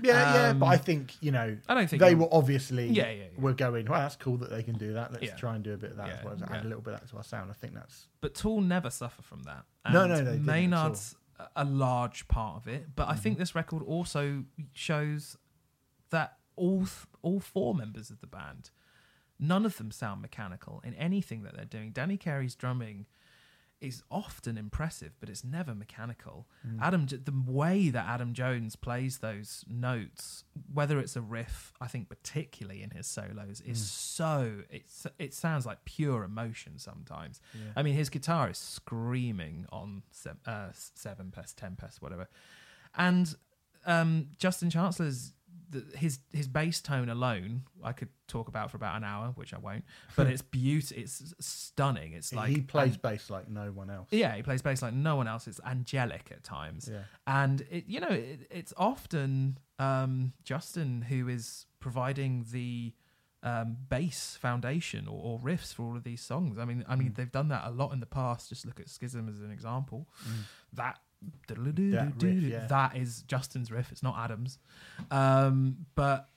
Yeah, 0.00 0.32
yeah, 0.34 0.52
but 0.52 0.66
Um, 0.66 0.72
I 0.72 0.76
think 0.76 1.16
you 1.20 1.32
know. 1.32 1.56
I 1.68 1.74
don't 1.74 1.90
think 1.90 2.00
they 2.00 2.14
were 2.14 2.28
obviously. 2.30 2.86
Yeah, 2.88 3.10
yeah, 3.10 3.24
yeah. 3.34 3.40
Were 3.40 3.54
going. 3.54 3.86
Well, 3.86 3.98
that's 4.00 4.14
cool 4.14 4.36
that 4.36 4.50
they 4.50 4.62
can 4.62 4.78
do 4.78 4.92
that. 4.92 5.10
Let's 5.12 5.24
Yeah. 5.24 5.34
try 5.34 5.56
and 5.56 5.64
do 5.64 5.72
a 5.72 5.76
bit 5.76 5.90
of 5.90 5.96
that 5.96 6.08
as 6.10 6.24
well. 6.24 6.36
Add 6.50 6.64
a 6.64 6.68
little 6.68 6.82
bit 6.82 6.94
of 6.94 7.00
that 7.00 7.08
to 7.08 7.16
our 7.16 7.24
sound. 7.24 7.50
I 7.50 7.54
think 7.54 7.74
that's. 7.74 8.06
But 8.20 8.34
Tool 8.36 8.60
never 8.60 8.90
suffer 8.90 9.22
from 9.22 9.42
that. 9.44 9.64
No, 9.90 10.02
And 10.04 10.12
no, 10.12 10.16
they 10.18 10.20
at 10.20 10.28
all. 10.28 10.38
Maynard's 10.44 11.16
a- 11.56 11.64
large 11.64 12.26
part 12.28 12.56
of 12.56 12.66
it, 12.68 12.94
but 12.96 13.08
I 13.08 13.12
Mm-hmm. 13.12 13.20
think 13.22 13.38
this 13.38 13.54
record 13.54 13.82
also 13.82 14.44
shows 14.72 15.36
that 16.10 16.38
all 16.56 16.80
th- 16.80 17.06
all 17.22 17.40
four 17.40 17.74
members 17.74 18.10
of 18.10 18.20
the 18.20 18.26
band, 18.26 18.70
none 19.38 19.64
of 19.66 19.76
them 19.76 19.90
sound 19.90 20.20
mechanical 20.22 20.80
in 20.84 20.94
anything 20.94 21.42
that 21.44 21.54
they're 21.54 21.64
doing. 21.64 21.92
Danny 21.92 22.16
Carey's 22.16 22.54
drumming 22.54 23.06
is 23.80 24.02
often 24.10 24.58
impressive, 24.58 25.12
but 25.20 25.28
it's 25.28 25.44
never 25.44 25.74
mechanical. 25.74 26.48
Mm. 26.66 26.78
Adam, 26.82 27.06
the 27.06 27.32
way 27.46 27.90
that 27.90 28.06
Adam 28.08 28.32
Jones 28.34 28.74
plays 28.74 29.18
those 29.18 29.64
notes, 29.68 30.44
whether 30.72 30.98
it's 30.98 31.14
a 31.14 31.20
riff, 31.20 31.72
I 31.80 31.86
think 31.86 32.08
particularly 32.08 32.82
in 32.82 32.90
his 32.90 33.06
solos, 33.06 33.60
is 33.60 33.78
Mm. 33.78 33.84
so 33.84 34.62
it's 34.70 35.06
it 35.18 35.32
sounds 35.32 35.64
like 35.64 35.84
pure 35.84 36.24
emotion 36.24 36.78
sometimes. 36.78 37.40
I 37.76 37.82
mean, 37.84 37.94
his 37.94 38.08
guitar 38.10 38.50
is 38.50 38.58
screaming 38.58 39.66
on 39.70 40.02
se- 40.10 40.32
uh, 40.46 40.70
seven 40.72 41.30
pest, 41.30 41.56
ten 41.56 41.76
pest, 41.76 42.02
whatever, 42.02 42.28
and 42.96 43.34
um, 43.86 44.28
Justin 44.38 44.70
Chancellor's 44.70 45.32
the, 45.70 45.84
his 45.96 46.18
his 46.32 46.48
bass 46.48 46.80
tone 46.80 47.08
alone, 47.08 47.62
I 47.84 47.92
could 47.92 48.08
talk 48.26 48.48
about 48.48 48.70
for 48.70 48.76
about 48.76 48.96
an 48.96 49.04
hour, 49.04 49.32
which 49.34 49.52
I 49.52 49.58
won't. 49.58 49.84
But 50.16 50.26
it's 50.32 50.42
beautiful. 50.42 51.02
It's 51.02 51.34
stunning. 51.40 52.12
It's 52.14 52.32
like 52.32 52.48
he 52.50 52.60
plays 52.62 52.96
bass 52.96 53.28
like 53.30 53.48
no 53.48 53.70
one 53.72 53.90
else. 53.90 54.08
yeah, 54.10 54.34
he 54.36 54.42
plays 54.42 54.62
bass 54.62 54.82
like 54.82 54.94
no 54.94 55.16
one 55.16 55.28
else. 55.28 55.46
It's 55.46 55.60
angelic 55.66 56.28
at 56.30 56.42
times, 56.44 56.88
Yeah. 56.92 57.02
and 57.26 57.60
it 57.70 57.84
you 57.86 58.00
know 58.00 58.08
it, 58.08 58.46
it's 58.50 58.72
often 58.76 59.58
um, 59.78 60.32
Justin 60.44 61.02
who 61.02 61.28
is 61.28 61.66
providing 61.80 62.46
the 62.50 62.92
um, 63.44 63.76
bass 63.88 64.36
foundation 64.40 65.06
or, 65.06 65.20
or 65.22 65.38
riffs 65.38 65.72
for 65.72 65.84
all 65.84 65.96
of 65.96 66.02
these 66.02 66.20
songs. 66.20 66.58
I 66.58 66.64
mean, 66.64 66.84
I 66.88 66.96
Mm. 66.96 66.98
mean 66.98 67.12
they've 67.16 67.30
done 67.30 67.48
that 67.48 67.62
a 67.66 67.70
lot 67.70 67.92
in 67.92 68.00
the 68.00 68.06
past. 68.06 68.48
Just 68.48 68.66
look 68.66 68.80
at 68.80 68.88
Schism 68.88 69.28
as 69.28 69.40
an 69.40 69.52
example. 69.52 70.08
That 70.72 70.98
That 71.92 72.22
riff, 72.22 72.42
yeah. 72.44 72.66
that 72.68 72.96
is 72.96 73.22
Justin's 73.22 73.70
riff. 73.72 73.90
It's 73.92 74.02
not 74.02 74.16
Adams, 74.18 74.58
um, 75.10 75.86
but 75.94 76.28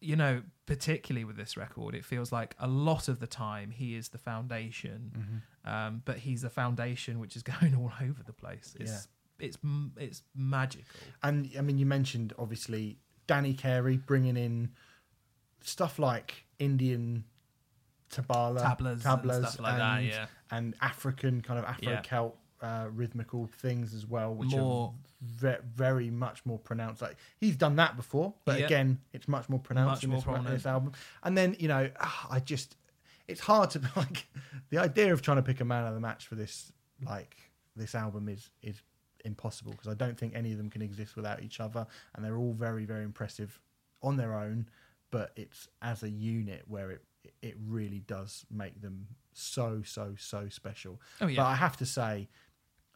you 0.00 0.16
know, 0.16 0.42
particularly 0.66 1.24
with 1.24 1.36
this 1.36 1.56
record, 1.56 1.94
it 1.94 2.04
feels 2.04 2.30
like 2.32 2.54
a 2.58 2.66
lot 2.66 3.08
of 3.08 3.20
the 3.20 3.26
time 3.26 3.70
he 3.70 3.94
is 3.94 4.08
the 4.10 4.18
foundation, 4.18 5.12
Mm-hmm. 5.16 5.74
um, 5.74 6.02
but 6.04 6.18
he's 6.18 6.44
a 6.44 6.50
foundation 6.50 7.20
which 7.20 7.36
is 7.36 7.42
going 7.60 7.74
all 7.74 7.92
over 8.02 8.22
the 8.24 8.32
place. 8.32 8.74
It's 8.78 9.08
it's 9.38 9.58
m- 9.64 9.92
it's 9.96 10.22
magical. 10.34 10.84
And 11.22 11.50
I 11.56 11.60
mean, 11.62 11.78
you 11.78 11.86
mentioned 11.86 12.32
obviously 12.38 12.98
Danny 13.26 13.54
Carey 13.54 13.96
bringing 13.96 14.36
in 14.36 14.70
stuff 15.62 15.98
like 15.98 16.44
Indian 16.58 17.24
tabla, 18.10 18.60
Tablas 19.02 19.36
and 19.36 19.46
stuff 19.48 19.60
like 19.60 19.78
that, 19.78 20.04
yeah. 20.04 20.26
and 20.50 20.74
African 20.80 21.40
kind 21.40 21.58
of 21.58 21.64
Afro 21.64 21.92
Celt 22.04 22.36
uh, 22.64 22.86
rhythmical 22.92 23.46
things 23.46 23.92
as 23.94 24.06
well, 24.06 24.34
which 24.34 24.50
More- 24.50 24.88
are 24.88 24.92
ve- 25.22 25.62
very 25.74 26.10
much 26.10 26.44
more 26.46 26.58
pronounced. 26.58 27.02
Like 27.02 27.16
he's 27.38 27.56
done 27.56 27.76
that 27.76 27.96
before, 27.96 28.34
but 28.44 28.58
Yeah. 28.58 28.66
again, 28.66 29.00
it's 29.12 29.28
much 29.28 29.48
more 29.48 29.58
pronounced 29.60 29.96
Much 29.98 30.04
in, 30.04 30.10
more 30.10 30.18
this, 30.18 30.24
prominent. 30.24 30.54
this 30.56 30.66
album. 30.66 30.92
And 31.22 31.36
then 31.36 31.56
you 31.58 31.68
know, 31.68 31.90
ah, 32.00 32.26
I 32.30 32.40
just 32.40 32.76
it's 33.28 33.40
hard 33.40 33.70
to 33.70 33.80
like 33.96 34.26
the 34.70 34.78
idea 34.78 35.12
of 35.12 35.20
trying 35.22 35.36
to 35.38 35.42
pick 35.42 35.60
a 35.60 35.64
man 35.64 35.86
of 35.86 35.94
the 35.94 36.00
match 36.00 36.26
for 36.26 36.34
this 36.36 36.72
like 37.04 37.36
this 37.76 37.94
album 37.94 38.28
is 38.28 38.50
is 38.62 38.80
impossible 39.24 39.72
because 39.72 39.88
I 39.88 39.94
don't 39.94 40.18
think 40.18 40.34
any 40.34 40.52
of 40.52 40.58
them 40.58 40.70
can 40.70 40.82
exist 40.82 41.16
without 41.16 41.42
each 41.42 41.60
other, 41.60 41.86
and 42.14 42.24
they're 42.24 42.36
all 42.38 42.52
very 42.54 42.84
very 42.86 43.04
impressive 43.04 43.60
on 44.02 44.16
their 44.16 44.34
own. 44.34 44.68
But 45.10 45.32
it's 45.36 45.68
as 45.82 46.02
a 46.02 46.10
unit 46.10 46.62
where 46.66 46.90
it 46.90 47.02
it 47.42 47.56
really 47.66 48.00
does 48.00 48.44
make 48.50 48.80
them 48.82 49.06
so 49.32 49.82
so 49.84 50.14
so 50.18 50.48
special. 50.48 51.00
Oh 51.20 51.26
yeah. 51.26 51.36
But 51.42 51.46
I 51.46 51.54
have 51.56 51.76
to 51.78 51.86
say, 51.86 52.28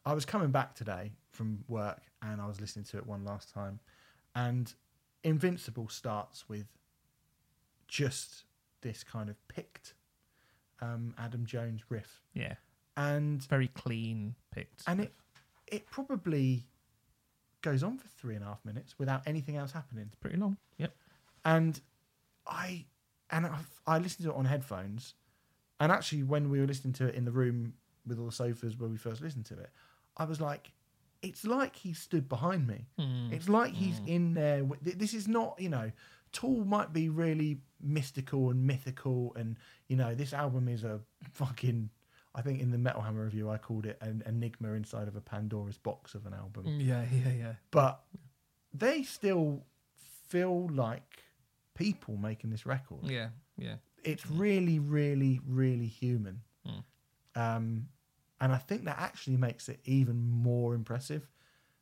I 0.05 0.13
was 0.13 0.25
coming 0.25 0.51
back 0.51 0.75
today 0.75 1.11
from 1.31 1.63
work 1.67 2.01
and 2.21 2.41
I 2.41 2.47
was 2.47 2.59
listening 2.59 2.85
to 2.85 2.97
it 2.97 3.05
one 3.05 3.23
last 3.23 3.53
time, 3.53 3.79
and 4.35 4.73
Invincible 5.23 5.87
starts 5.89 6.47
with 6.47 6.67
just 7.87 8.43
this 8.81 9.03
kind 9.03 9.29
of 9.29 9.35
picked 9.47 9.93
um, 10.81 11.13
Adam 11.17 11.45
Jones 11.45 11.81
riff, 11.89 12.21
yeah. 12.33 12.55
and 12.95 13.43
Very 13.43 13.67
clean 13.69 14.35
picked. 14.51 14.83
and 14.87 15.01
it 15.01 15.13
it 15.67 15.85
probably 15.91 16.65
goes 17.61 17.83
on 17.83 17.97
for 17.97 18.07
three 18.07 18.35
and 18.35 18.43
a 18.43 18.47
half 18.47 18.63
minutes 18.63 18.97
without 18.97 19.21
anything 19.27 19.57
else 19.57 19.71
happening. 19.73 20.05
It's 20.07 20.15
pretty 20.15 20.37
long. 20.37 20.57
Yep. 20.77 20.95
and 21.45 21.81
I 22.47 22.85
and 23.29 23.45
I, 23.45 23.59
I 23.85 23.97
listened 23.99 24.25
to 24.25 24.31
it 24.31 24.37
on 24.37 24.45
headphones, 24.45 25.13
and 25.79 25.91
actually 25.91 26.23
when 26.23 26.49
we 26.49 26.59
were 26.59 26.67
listening 26.67 26.93
to 26.93 27.07
it 27.07 27.15
in 27.15 27.25
the 27.25 27.31
room 27.31 27.73
with 28.07 28.17
all 28.19 28.25
the 28.25 28.31
sofas 28.31 28.77
where 28.77 28.89
we 28.89 28.97
first 28.97 29.21
listened 29.21 29.45
to 29.47 29.59
it, 29.59 29.69
I 30.19 30.25
was 30.25 30.39
like, 30.39 30.71
it's 31.21 31.45
like 31.45 31.75
he 31.75 31.93
stood 31.93 32.29
behind 32.29 32.67
me. 32.67 32.85
Hmm. 32.97 33.31
It's 33.31 33.49
like 33.49 33.73
he's 33.73 33.99
in 34.05 34.33
there. 34.33 34.63
This 34.81 35.13
is 35.13 35.27
not, 35.27 35.59
you 35.59 35.69
know, 35.69 35.91
Tool 36.31 36.63
might 36.65 36.93
be 36.93 37.09
really 37.09 37.57
mystical 37.81 38.51
and 38.51 38.65
mythical, 38.67 39.33
and 39.35 39.57
you 39.87 39.95
know, 39.95 40.13
this 40.13 40.33
album 40.33 40.67
is 40.67 40.83
a 40.83 40.99
fucking. 41.33 41.89
I 42.35 42.43
think 42.43 42.61
in 42.61 42.69
the 42.69 42.77
Metal 42.77 43.01
Hammer 43.01 43.23
review, 43.23 43.49
I 43.49 43.57
called 43.57 43.87
it 43.87 43.97
an 44.01 44.21
enigma 44.27 44.73
inside 44.73 45.07
of 45.07 45.15
a 45.15 45.21
Pandora's 45.21 45.79
box 45.79 46.13
of 46.13 46.27
an 46.27 46.33
album 46.33 46.79
Yeah, 46.79 47.03
yeah, 47.11 47.31
yeah. 47.31 47.53
but 47.71 48.01
they 48.71 49.01
still 49.01 49.63
feel 50.27 50.69
like 50.69 51.23
people 51.73 52.17
making 52.17 52.51
this 52.51 52.67
record. 52.67 52.99
Yeah, 53.03 53.29
yeah. 53.57 53.75
It's 54.03 54.29
really, 54.29 54.77
really, 54.77 55.41
really 55.47 55.87
human. 55.87 56.41
Mm. 56.67 56.83
Um, 57.35 57.87
and 58.41 58.51
I 58.51 58.57
think 58.57 58.85
that 58.85 58.97
actually 58.99 59.37
makes 59.37 59.69
it 59.69 59.79
even 59.85 60.21
more 60.29 60.73
impressive 60.73 61.27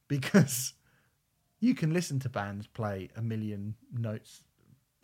because 0.08 0.74
you 1.60 1.74
can 1.76 1.94
listen 1.94 2.20
to 2.22 2.30
bands 2.30 2.68
play 2.68 3.10
a 3.16 3.22
million 3.22 3.76
notes 3.94 4.44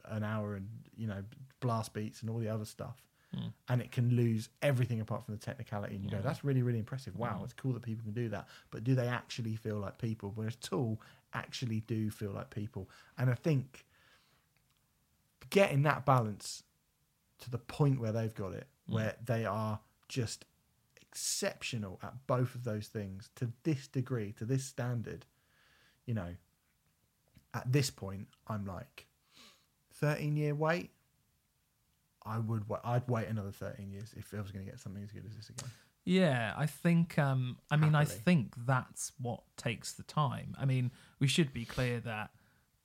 an 0.05 0.23
hour 0.23 0.55
and, 0.55 0.67
you 0.97 1.07
know, 1.07 1.23
blast 1.59 1.93
beats 1.93 2.21
and 2.21 2.29
all 2.29 2.37
the 2.39 2.49
other 2.49 2.65
stuff. 2.65 3.01
Mm. 3.35 3.53
And 3.69 3.81
it 3.81 3.91
can 3.91 4.09
lose 4.15 4.49
everything 4.61 4.99
apart 5.01 5.23
from 5.25 5.33
the 5.33 5.39
technicality. 5.39 5.95
And 5.95 6.03
you 6.03 6.09
go, 6.11 6.19
that's 6.21 6.43
really, 6.43 6.61
really 6.61 6.77
impressive. 6.79 7.15
Wow, 7.15 7.39
Mm. 7.39 7.43
it's 7.45 7.53
cool 7.53 7.73
that 7.73 7.81
people 7.81 8.03
can 8.03 8.13
do 8.13 8.29
that. 8.29 8.47
But 8.69 8.83
do 8.83 8.93
they 8.95 9.07
actually 9.07 9.55
feel 9.55 9.77
like 9.77 9.97
people? 9.97 10.31
Whereas 10.35 10.55
Tool 10.57 11.01
actually 11.33 11.79
do 11.81 12.11
feel 12.11 12.31
like 12.31 12.49
people. 12.49 12.89
And 13.17 13.29
I 13.29 13.35
think 13.35 13.85
getting 15.49 15.83
that 15.83 16.05
balance 16.05 16.63
to 17.39 17.49
the 17.49 17.57
point 17.57 17.99
where 17.99 18.11
they've 18.11 18.33
got 18.35 18.53
it, 18.53 18.67
Mm. 18.89 18.93
where 18.93 19.15
they 19.25 19.45
are 19.45 19.79
just 20.09 20.45
exceptional 21.13 21.99
at 22.01 22.13
both 22.25 22.55
of 22.55 22.63
those 22.63 22.87
things 22.87 23.29
to 23.35 23.51
this 23.61 23.87
degree, 23.87 24.31
to 24.31 24.45
this 24.45 24.63
standard, 24.63 25.27
you 26.07 26.13
know, 26.15 26.35
at 27.53 27.71
this 27.71 27.91
point, 27.91 28.27
I'm 28.47 28.65
like, 28.65 29.05
13 29.93 30.35
year 30.35 30.55
wait. 30.55 30.89
I 32.25 32.39
would. 32.39 32.67
Wait, 32.67 32.79
I'd 32.83 33.07
wait 33.07 33.27
another 33.27 33.51
13 33.51 33.91
years 33.91 34.13
if 34.17 34.33
I 34.33 34.41
was 34.41 34.51
going 34.51 34.65
to 34.65 34.71
get 34.71 34.79
something 34.79 35.03
as 35.03 35.11
good 35.11 35.25
as 35.25 35.35
this 35.35 35.49
again. 35.49 35.69
Yeah, 36.05 36.53
I 36.57 36.65
think. 36.65 37.19
Um, 37.19 37.57
I 37.69 37.75
mean, 37.75 37.93
I 37.93 38.05
think 38.05 38.55
that's 38.65 39.11
what 39.21 39.43
takes 39.55 39.91
the 39.91 40.03
time. 40.03 40.55
I 40.57 40.65
mean, 40.65 40.91
we 41.19 41.27
should 41.27 41.53
be 41.53 41.65
clear 41.65 41.99
that 41.99 42.31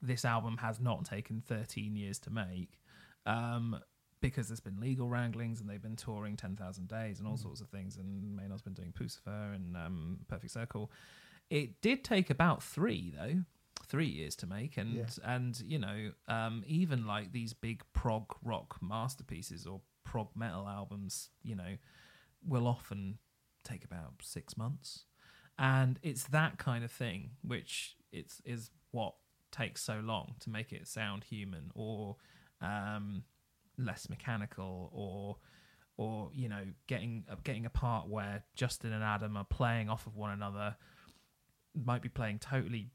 this 0.02 0.24
album 0.24 0.58
has 0.58 0.80
not 0.80 1.04
taken 1.04 1.40
13 1.40 1.96
years 1.96 2.18
to 2.20 2.30
make, 2.30 2.80
um, 3.26 3.80
because 4.20 4.48
there's 4.48 4.60
been 4.60 4.80
legal 4.80 5.08
wranglings 5.08 5.60
and 5.60 5.68
they've 5.68 5.82
been 5.82 5.96
touring 5.96 6.36
10,000 6.36 6.88
days 6.88 7.18
and 7.18 7.28
all 7.28 7.36
sorts 7.36 7.60
of 7.60 7.68
things. 7.68 7.96
And 7.96 8.36
Maynard's 8.36 8.62
been 8.62 8.74
doing 8.74 8.92
Puscifer 8.92 9.54
and 9.54 9.76
um, 9.76 10.18
Perfect 10.28 10.52
Circle. 10.52 10.90
It 11.50 11.80
did 11.80 12.04
take 12.04 12.28
about 12.30 12.62
three 12.62 13.12
though, 13.16 13.42
three 13.86 14.06
years 14.06 14.36
to 14.36 14.46
make, 14.46 14.76
and 14.76 14.94
Yeah. 14.94 15.06
and 15.24 15.58
you 15.60 15.78
know, 15.78 16.12
um, 16.26 16.62
even 16.66 17.06
like 17.06 17.32
these 17.32 17.52
big 17.54 17.82
prog 17.92 18.34
rock 18.42 18.76
masterpieces 18.82 19.66
or 19.66 19.80
prog 20.04 20.28
metal 20.34 20.68
albums, 20.68 21.30
you 21.42 21.54
know, 21.54 21.76
will 22.46 22.66
often 22.66 23.18
take 23.64 23.84
about 23.84 24.14
six 24.22 24.56
months, 24.58 25.04
and 25.58 25.98
it's 26.02 26.24
that 26.24 26.58
kind 26.58 26.84
of 26.84 26.90
thing 26.92 27.30
which 27.42 27.96
it's 28.12 28.40
is 28.44 28.70
what 28.90 29.14
takes 29.50 29.82
so 29.82 30.00
long 30.00 30.34
to 30.40 30.50
make 30.50 30.72
it 30.72 30.86
sound 30.86 31.24
human 31.24 31.70
or 31.74 32.16
um, 32.60 33.22
less 33.78 34.08
mechanical 34.08 34.90
or 34.92 35.36
or 35.96 36.30
you 36.34 36.48
know 36.48 36.64
getting 36.86 37.24
getting 37.44 37.66
a 37.66 37.70
part 37.70 38.08
where 38.08 38.44
Justin 38.54 38.92
and 38.92 39.04
Adam 39.04 39.36
are 39.36 39.44
playing 39.44 39.88
off 39.88 40.06
of 40.06 40.16
one 40.16 40.30
another 40.30 40.76
might 41.74 42.02
be 42.02 42.08
playing 42.08 42.38
totally 42.38 42.90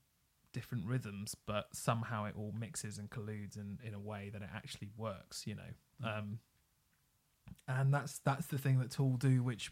different 0.51 0.85
rhythms 0.85 1.35
but 1.47 1.67
somehow 1.73 2.25
it 2.25 2.35
all 2.37 2.53
mixes 2.57 2.97
and 2.97 3.09
colludes 3.09 3.57
in, 3.57 3.79
in 3.83 3.93
a 3.93 3.99
way 3.99 4.29
that 4.31 4.41
it 4.41 4.49
actually 4.53 4.89
works 4.97 5.47
you 5.47 5.55
know? 5.55 6.07
Um, 6.07 6.39
and 7.67 7.93
that's 7.93 8.19
that's 8.19 8.47
the 8.47 8.57
thing 8.57 8.79
that 8.79 8.91
Tool 8.91 9.17
do 9.17 9.41
which 9.41 9.71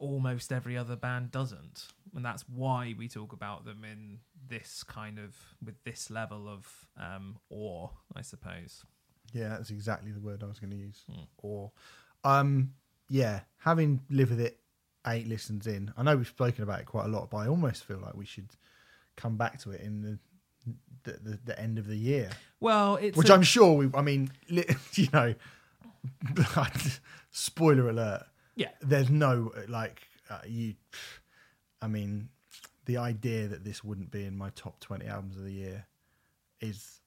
almost 0.00 0.52
every 0.52 0.76
other 0.76 0.96
band 0.96 1.30
doesn't. 1.30 1.86
And 2.16 2.24
that's 2.24 2.44
why 2.48 2.92
we 2.98 3.06
talk 3.08 3.32
about 3.32 3.64
them 3.64 3.84
in 3.84 4.18
this 4.48 4.82
kind 4.82 5.18
of 5.18 5.34
with 5.64 5.82
this 5.84 6.10
level 6.10 6.48
of 6.48 6.66
um 7.00 7.36
awe 7.50 7.88
i 8.14 8.22
suppose 8.22 8.84
Yeah, 9.32 9.48
that's 9.50 9.70
exactly 9.70 10.12
the 10.12 10.20
word 10.20 10.42
I 10.42 10.46
was 10.46 10.58
going 10.58 10.70
to 10.70 10.76
use. 10.76 11.02
Hmm. 11.10 11.20
Or, 11.38 11.72
um, 12.24 12.72
yeah, 13.08 13.40
having 13.58 14.00
lived 14.10 14.30
with 14.30 14.40
it 14.40 14.58
eight 15.06 15.26
listens 15.28 15.66
in, 15.66 15.92
I 15.96 16.02
know 16.02 16.16
we've 16.16 16.26
spoken 16.28 16.62
about 16.62 16.80
it 16.80 16.86
quite 16.86 17.06
a 17.06 17.08
lot, 17.08 17.30
but 17.30 17.38
I 17.38 17.48
almost 17.48 17.84
feel 17.84 17.98
like 17.98 18.14
we 18.14 18.24
should 18.26 18.48
come 19.16 19.36
back 19.36 19.58
to 19.62 19.70
it 19.72 19.80
in 19.80 20.02
the 20.02 20.18
the, 21.04 21.18
the, 21.20 21.38
the 21.46 21.58
end 21.60 21.78
of 21.78 21.88
the 21.88 21.96
year, 21.96 22.30
well 22.60 22.94
it's 22.94 23.18
which 23.18 23.28
a- 23.28 23.34
I'm 23.34 23.42
sure 23.42 23.72
we. 23.74 23.90
I 23.94 24.02
mean, 24.02 24.30
you 24.46 25.08
know, 25.12 25.34
spoiler 27.30 27.88
alert. 27.88 28.24
yeah 28.54 28.68
There's 28.80 29.10
no 29.10 29.52
like 29.68 30.02
uh, 30.30 30.38
you. 30.46 30.74
I 31.80 31.88
mean, 31.88 32.28
the 32.84 32.98
idea 32.98 33.48
that 33.48 33.64
this 33.64 33.82
wouldn't 33.82 34.10
be 34.10 34.24
in 34.24 34.36
my 34.36 34.50
top 34.50 34.78
twenty 34.80 35.06
albums 35.06 35.36
of 35.36 35.44
the 35.44 35.52
year 35.52 35.86
is 36.60 37.00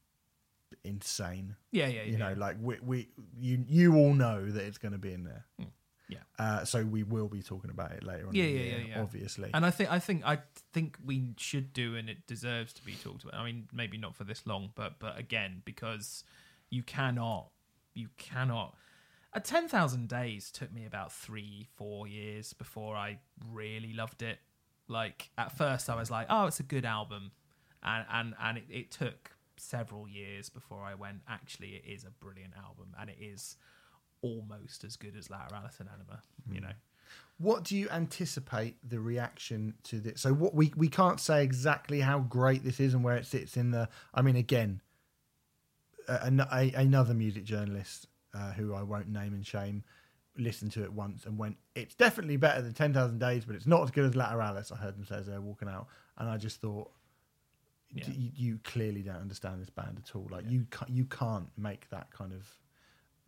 insane 0.84 1.56
yeah 1.72 1.88
yeah, 1.88 2.02
yeah 2.02 2.12
you 2.12 2.18
know 2.18 2.30
yeah. 2.30 2.36
like 2.38 2.58
we, 2.62 2.78
we 2.84 3.08
you 3.40 3.64
you 3.68 3.96
all 3.96 4.14
know 4.14 4.46
that 4.50 4.64
it's 4.64 4.78
going 4.78 4.92
to 4.92 4.98
be 4.98 5.14
in 5.14 5.24
there 5.24 5.46
Mm. 5.60 5.68
Yeah. 6.08 6.18
uh 6.38 6.64
so 6.66 6.84
we 6.86 7.02
will 7.02 7.28
be 7.28 7.42
talking 7.42 7.72
about 7.72 7.92
it 7.92 8.04
later 8.04 8.28
on 8.28 8.36
Yeah, 8.36 8.44
yeah, 8.44 8.50
year, 8.50 8.78
yeah, 8.80 8.86
yeah. 8.96 9.02
obviously 9.02 9.50
And 9.54 9.66
I 9.66 9.72
think 9.72 9.92
I 9.92 9.98
think 10.00 10.24
I 10.24 10.40
think 10.72 10.98
we 11.04 11.34
should 11.38 11.74
do, 11.74 11.96
and 11.96 12.10
it 12.10 12.28
deserves 12.28 12.74
to 12.74 12.86
be 12.86 12.94
talked 12.94 13.24
about. 13.24 13.34
I 13.36 13.44
mean, 13.44 13.68
maybe 13.74 13.98
not 13.98 14.16
for 14.16 14.24
this 14.24 14.46
long, 14.46 14.70
but 14.76 15.00
but 15.00 15.18
again, 15.18 15.64
because 15.66 16.24
you 16.70 16.84
cannot, 16.84 17.50
you 17.96 18.10
cannot. 18.18 18.76
A 19.34 19.40
ten 19.40 19.68
thousand 19.68 20.08
days 20.08 20.52
took 20.52 20.72
me 20.72 20.86
about 20.86 21.12
three, 21.12 21.68
four 21.76 22.08
years 22.08 22.54
before 22.54 22.96
I 22.96 23.18
really 23.52 23.94
loved 23.94 24.22
it. 24.22 24.38
Like 24.88 25.32
at 25.40 25.52
first, 25.58 25.90
I 25.90 25.96
was 25.96 26.12
like, 26.12 26.28
"Oh, 26.30 26.46
it's 26.46 26.60
a 26.60 26.64
good 26.64 26.86
album," 26.86 27.32
and 27.82 28.06
and 28.12 28.36
and 28.40 28.58
it, 28.60 28.66
it 28.70 28.92
took 28.92 29.32
several 29.58 30.08
years 30.08 30.50
before 30.50 30.82
I 30.82 30.96
went. 30.96 31.22
Actually, 31.28 31.76
it 31.76 31.84
is 31.88 32.04
a 32.04 32.12
brilliant 32.12 32.54
album, 32.58 32.96
and 33.00 33.10
it 33.10 33.18
is 33.20 33.58
almost 34.22 34.84
as 34.84 34.96
good 34.96 35.16
as 35.16 35.28
Lateralus 35.28 35.80
and 35.80 35.90
Ænima. 35.90 36.20
You 36.52 36.62
know. 36.62 36.74
what 37.38 37.64
do 37.64 37.76
you 37.76 37.90
anticipate 37.90 38.78
the 38.88 39.00
reaction 39.00 39.74
to 39.84 40.00
this 40.00 40.22
so 40.22 40.34
what 40.34 40.54
we 40.54 40.72
we 40.76 40.88
can't 40.88 41.20
say 41.20 41.44
exactly 41.44 42.00
how 42.00 42.20
great 42.20 42.64
this 42.64 42.80
is 42.80 42.94
and 42.94 43.04
where 43.04 43.16
it 43.16 43.26
sits 43.26 43.58
in 43.58 43.72
the 43.72 43.88
i 44.14 44.22
mean 44.22 44.36
again 44.36 44.82
a, 46.08 46.32
a, 46.52 46.72
another 46.76 47.14
music 47.14 47.44
journalist 47.44 48.08
uh, 48.34 48.52
who 48.54 48.74
i 48.74 48.82
won't 48.82 49.08
name 49.08 49.34
and 49.34 49.46
shame 49.46 49.84
listened 50.38 50.72
to 50.72 50.84
it 50.84 50.92
once 50.92 51.26
and 51.26 51.38
went 51.38 51.58
it's 51.76 51.96
definitely 51.96 52.38
better 52.38 52.62
than 52.62 52.74
10000 52.74 53.20
days 53.20 53.46
but 53.46 53.56
it's 53.56 53.68
not 53.68 53.84
as 53.84 53.92
good 53.92 54.06
as 54.06 54.14
lateralus 54.14 54.72
i 54.72 54.76
heard 54.76 54.96
them 54.96 55.06
say 55.06 55.16
as 55.16 55.26
they're 55.26 55.42
walking 55.42 55.68
out 55.70 55.88
and 56.18 56.30
i 56.30 56.38
just 56.38 56.62
thought 56.62 56.90
Yeah. 57.96 58.10
you, 58.10 58.32
you 58.36 58.60
clearly 58.64 59.02
don't 59.02 59.16
understand 59.18 59.62
this 59.62 59.70
band 59.70 60.02
at 60.04 60.16
all 60.16 60.28
like 60.30 60.44
you 60.50 60.66
can't 60.70 60.92
you 60.92 61.06
can't 61.06 61.48
make 61.58 61.90
that 61.92 62.12
kind 62.12 62.34
of 62.34 62.46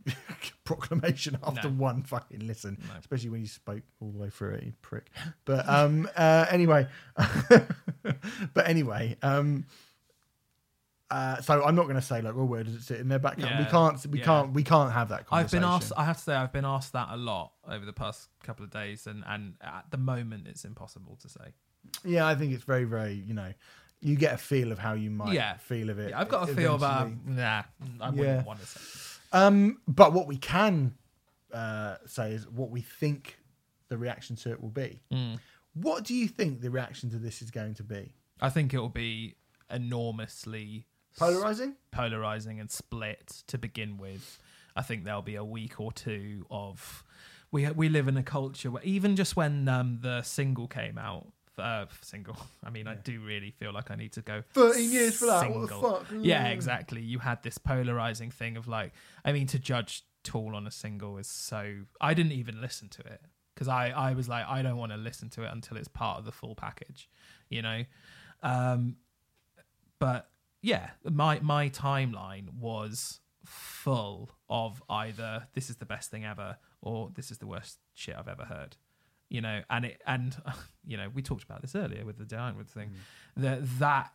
proclamation 0.64 1.38
after 1.44 1.70
No. 1.70 1.76
one 1.76 2.04
fucking 2.04 2.46
listen, 2.46 2.78
No. 2.88 2.94
especially 3.00 3.30
when 3.30 3.42
you 3.42 3.48
spoke 3.48 3.84
all 4.00 4.12
the 4.12 4.18
way 4.18 4.30
through 4.30 4.56
it, 4.56 4.64
you 4.64 4.74
prick. 4.82 5.10
But 5.46 5.68
um, 5.68 6.10
uh, 6.16 6.46
anyway, 6.50 6.88
but 8.54 8.68
anyway, 8.68 9.18
um, 9.22 9.66
uh, 11.10 11.42
so 11.42 11.64
I'm 11.64 11.76
not 11.76 11.84
going 11.84 11.96
to 11.96 12.02
say 12.02 12.22
like, 12.22 12.36
well, 12.36 12.46
where 12.46 12.64
does 12.64 12.76
it 12.76 12.84
sit 12.84 13.00
in 13.00 13.08
their 13.08 13.20
back? 13.20 13.38
we 13.38 13.44
can't, 13.44 14.06
we 14.08 14.20
yeah. 14.20 14.26
can't, 14.26 14.54
we 14.54 14.64
can't 14.64 14.92
have 14.92 15.10
that. 15.10 15.26
I've 15.32 15.52
been 15.52 15.64
asked. 15.64 15.94
I 15.96 16.04
have 16.04 16.18
to 16.18 16.24
say, 16.24 16.34
I've 16.36 16.52
been 16.52 16.66
asked 16.66 16.94
that 16.94 17.08
a 17.12 17.18
lot 17.18 17.54
over 17.68 17.86
the 17.86 17.94
past 17.94 18.28
couple 18.44 18.66
of 18.66 18.72
days, 18.72 19.08
and 19.08 19.24
and 19.28 19.56
at 19.62 19.86
the 19.90 19.98
moment, 19.98 20.48
it's 20.48 20.66
impossible 20.66 21.18
to 21.22 21.30
say. 21.30 21.54
Yeah, 22.04 22.28
I 22.28 22.36
think 22.36 22.54
it's 22.54 22.64
very, 22.66 22.84
very. 22.84 23.14
You 23.14 23.34
know, 23.34 23.54
you 24.02 24.16
get 24.16 24.34
a 24.34 24.38
feel 24.38 24.72
of 24.72 24.80
how 24.80 24.94
you 24.94 25.10
might 25.10 25.34
Yeah. 25.34 25.58
feel 25.58 25.90
of 25.90 25.98
it. 26.00 26.12
Yeah, 26.12 26.20
I've 26.20 26.30
got 26.30 26.50
a 26.50 26.54
feel 26.56 26.76
about. 26.76 27.08
eventually. 27.08 27.36
Nah, 27.36 27.64
I 28.00 28.10
wouldn't 28.10 28.18
Yeah. 28.40 28.44
want 28.44 28.60
to 28.60 28.66
say. 28.66 28.80
Um, 29.34 29.82
but 29.88 30.14
what 30.14 30.28
we 30.28 30.38
can 30.38 30.96
uh, 31.54 31.96
say 32.06 32.34
is 32.34 32.48
what 32.48 32.70
we 32.70 32.82
think 32.82 33.40
the 33.88 33.98
reaction 33.98 34.36
to 34.36 34.52
it 34.52 34.62
will 34.62 34.70
be. 34.70 35.02
Mm. 35.12 35.40
What 35.74 36.04
do 36.04 36.14
you 36.14 36.28
think 36.28 36.60
the 36.62 36.70
reaction 36.70 37.10
to 37.12 37.18
this 37.18 37.42
is 37.42 37.52
going 37.52 37.74
to 37.76 37.84
be? 37.84 38.14
I 38.42 38.50
think 38.50 38.74
it 38.74 38.80
will 38.80 38.90
be 38.90 39.36
enormously 39.70 40.86
Polarizing? 41.18 41.76
polarizing 41.92 42.60
and 42.60 42.70
split 42.70 43.44
to 43.48 43.58
begin 43.58 43.98
with. 43.98 44.40
I 44.76 44.82
think 44.84 45.04
there'll 45.06 45.22
be 45.24 45.36
a 45.36 45.44
week 45.44 45.80
or 45.80 45.92
two 45.92 46.46
of 46.52 47.04
we 47.52 47.68
we 47.72 47.90
live 47.90 48.08
in 48.08 48.18
a 48.18 48.24
culture 48.24 48.70
where 48.70 48.84
even 48.84 49.16
just 49.16 49.36
when 49.36 49.68
um, 49.68 50.00
the 50.02 50.22
single 50.22 50.68
came 50.68 50.98
out, 50.98 51.28
uh, 51.58 51.86
single. 52.02 52.38
I 52.64 52.70
mean, 52.70 52.88
I 52.88 52.96
do 52.96 53.20
really 53.22 53.52
feel 53.52 53.74
like 53.74 53.92
I 53.92 53.96
need 53.96 54.14
to 54.14 54.22
go 54.22 54.44
13 54.54 54.92
years 54.92 55.18
for 55.18 55.26
that. 55.28 55.50
What 55.50 55.62
the 55.62 55.68
single. 55.68 55.92
fuck? 55.94 56.08
Yeah, 56.22 56.48
exactly. 56.48 57.02
You 57.02 57.20
had 57.20 57.44
this 57.44 57.58
polarizing 57.58 58.32
thing 58.32 58.58
of 58.58 58.68
like, 58.68 58.94
I 59.24 59.32
mean, 59.32 59.48
to 59.48 59.60
judge 59.60 60.04
Tool 60.24 60.56
on 60.56 60.68
a 60.68 60.72
single 60.72 61.18
is 61.18 61.28
so. 61.28 61.84
I 62.02 62.14
didn't 62.14 62.34
even 62.34 62.60
listen 62.60 62.90
to 62.90 63.02
it 63.02 63.22
because 63.54 63.70
I 63.70 63.90
I 63.90 64.14
was 64.14 64.28
like, 64.28 64.46
I 64.46 64.62
don't 64.62 64.76
want 64.76 64.92
to 64.92 64.98
listen 64.98 65.30
to 65.32 65.44
it 65.44 65.52
until 65.54 65.78
it's 65.78 65.88
part 65.88 66.20
of 66.20 66.26
the 66.26 66.34
full 66.34 66.54
package, 66.54 67.10
you 67.50 67.62
know. 67.62 67.84
Um, 68.44 68.98
but 70.00 70.30
yeah, 70.62 70.90
my 71.04 71.40
my 71.40 71.70
timeline 71.70 72.54
was 72.60 73.22
full 73.46 74.32
of 74.50 74.84
either 74.90 75.48
this 75.54 75.70
is 75.70 75.78
the 75.78 75.86
best 75.86 76.12
thing 76.12 76.26
ever 76.26 76.58
or 76.82 77.10
this 77.16 77.32
is 77.32 77.38
the 77.38 77.48
worst 77.48 77.80
shit 77.94 78.16
I've 78.18 78.28
ever 78.28 78.46
heard. 78.46 78.76
You 79.30 79.42
know, 79.42 79.62
and 79.70 79.86
it 79.86 80.02
and 80.06 80.36
you 80.86 80.98
know, 80.98 81.10
we 81.14 81.22
talked 81.22 81.44
about 81.44 81.62
this 81.62 81.76
earlier 81.76 82.06
with 82.06 82.18
the 82.18 82.26
Diamond 82.26 82.70
thing. 82.70 82.92
That 83.36 83.60
that 83.80 84.12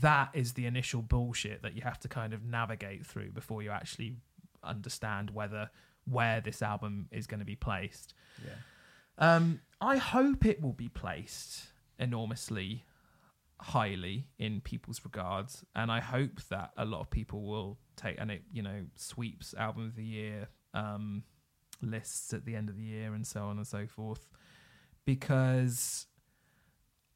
that 0.00 0.30
is 0.34 0.54
the 0.54 0.66
initial 0.66 1.02
bullshit 1.02 1.62
that 1.62 1.76
you 1.76 1.82
have 1.82 2.00
to 2.00 2.08
kind 2.08 2.32
of 2.32 2.44
navigate 2.44 3.06
through 3.06 3.30
before 3.30 3.62
you 3.62 3.70
actually 3.70 4.16
understand 4.62 5.30
whether 5.30 5.70
where 6.08 6.40
this 6.40 6.62
album 6.62 7.08
is 7.10 7.26
going 7.26 7.40
to 7.40 7.46
be 7.46 7.56
placed. 7.56 8.14
Yeah. 8.44 8.54
Um, 9.18 9.60
I 9.80 9.96
hope 9.96 10.44
it 10.44 10.60
will 10.60 10.72
be 10.72 10.88
placed 10.88 11.68
enormously 11.98 12.84
highly 13.60 14.28
in 14.38 14.60
people's 14.60 15.00
regards, 15.04 15.64
and 15.74 15.90
I 15.90 16.00
hope 16.00 16.40
that 16.50 16.70
a 16.76 16.84
lot 16.84 17.00
of 17.00 17.10
people 17.10 17.42
will 17.42 17.78
take 17.96 18.16
and 18.20 18.30
it 18.30 18.42
you 18.52 18.62
know 18.62 18.84
sweeps 18.94 19.54
album 19.54 19.86
of 19.86 19.96
the 19.96 20.04
year 20.04 20.48
um, 20.74 21.22
lists 21.80 22.34
at 22.34 22.44
the 22.44 22.54
end 22.54 22.68
of 22.68 22.76
the 22.76 22.82
year 22.82 23.14
and 23.14 23.26
so 23.26 23.44
on 23.44 23.56
and 23.56 23.66
so 23.66 23.86
forth, 23.86 24.28
because 25.06 26.06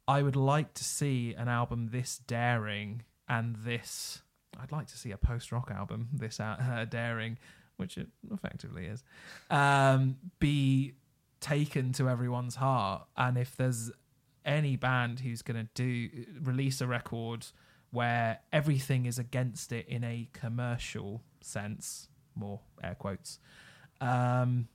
I 0.08 0.22
would 0.22 0.36
like 0.36 0.72
to 0.74 0.84
see 0.84 1.34
an 1.36 1.48
album 1.48 1.90
this 1.92 2.18
daring 2.26 3.02
and 3.28 3.56
this. 3.56 4.22
I'd 4.58 4.72
like 4.72 4.86
to 4.88 4.96
see 4.98 5.10
a 5.10 5.18
post 5.18 5.52
rock 5.52 5.70
album 5.70 6.08
this 6.12 6.40
uh, 6.40 6.86
daring, 6.88 7.36
which 7.76 7.98
it 7.98 8.08
effectively 8.32 8.86
is, 8.86 9.04
um, 9.50 10.16
be 10.38 10.94
taken 11.40 11.92
to 11.94 12.08
everyone's 12.08 12.56
heart. 12.56 13.06
And 13.16 13.36
if 13.36 13.56
there's 13.56 13.90
any 14.44 14.76
band 14.76 15.20
who's 15.20 15.42
going 15.42 15.68
to 15.68 15.68
do 15.74 16.24
release 16.40 16.80
a 16.80 16.86
record 16.86 17.46
where 17.90 18.38
everything 18.52 19.06
is 19.06 19.18
against 19.18 19.72
it 19.72 19.86
in 19.88 20.04
a 20.04 20.28
commercial 20.32 21.22
sense, 21.40 22.08
more 22.34 22.60
air 22.82 22.94
quotes, 22.98 23.38
um, 24.00 24.68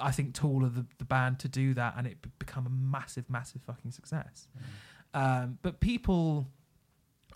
I 0.00 0.10
think 0.10 0.34
Tool 0.34 0.64
are 0.64 0.68
the, 0.68 0.86
the 0.98 1.04
band 1.04 1.38
to 1.40 1.48
do 1.48 1.74
that 1.74 1.94
and 1.96 2.06
it 2.06 2.22
be- 2.22 2.30
become 2.38 2.66
a 2.66 2.70
massive, 2.70 3.28
massive 3.28 3.62
fucking 3.62 3.90
success. 3.90 4.48
Um, 5.12 5.58
but 5.62 5.80
people 5.80 6.48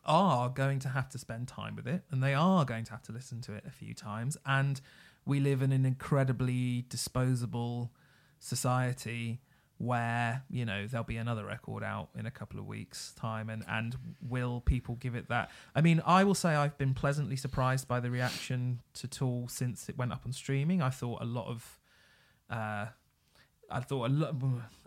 are 0.05 0.49
going 0.49 0.79
to 0.81 0.89
have 0.89 1.09
to 1.11 1.19
spend 1.19 1.49
time 1.49 1.77
with 1.77 1.87
it 1.87 2.03
and 2.11 2.23
they 2.23 2.35
are 2.35 2.65
going 2.65 2.85
to 2.85 2.91
have 2.93 3.03
to 3.03 3.13
listen 3.13 3.41
to 3.43 3.55
it 3.55 3.65
a 3.67 3.71
few 3.71 3.95
times. 3.95 4.37
And 4.47 4.81
we 5.25 5.41
live 5.41 5.63
in 5.63 5.73
an 5.73 5.85
incredibly 5.85 6.87
disposable 6.89 7.93
society 8.41 9.41
where 9.79 10.43
you 10.51 10.65
know 10.65 10.87
there'll 10.89 11.05
be 11.05 11.17
another 11.17 11.45
record 11.45 11.85
out 11.85 12.09
in 12.19 12.27
a 12.27 12.31
couple 12.33 12.59
of 12.59 12.67
weeks 12.67 13.13
time 13.17 13.49
and 13.49 13.65
and 13.69 13.97
will 14.21 14.61
people 14.61 14.97
give 14.97 15.15
it 15.15 15.29
that 15.29 15.51
i 15.75 15.81
mean 15.81 16.03
i 16.05 16.25
will 16.25 16.35
say 16.35 16.57
i've 16.57 16.77
been 16.79 16.93
pleasantly 16.93 17.37
surprised 17.37 17.87
by 17.87 18.01
the 18.01 18.11
reaction 18.11 18.81
to 18.93 19.07
tool 19.07 19.47
since 19.47 19.89
it 19.89 19.97
went 19.97 20.13
up 20.13 20.23
on 20.27 20.33
streaming 20.33 20.83
i 20.83 20.91
thought 20.91 21.23
a 21.23 21.25
lot 21.25 21.47
of 21.47 21.78
uh 22.51 22.87
I 23.71 23.81
thought 23.81 24.09
a 24.09 24.13
lot. 24.13 24.35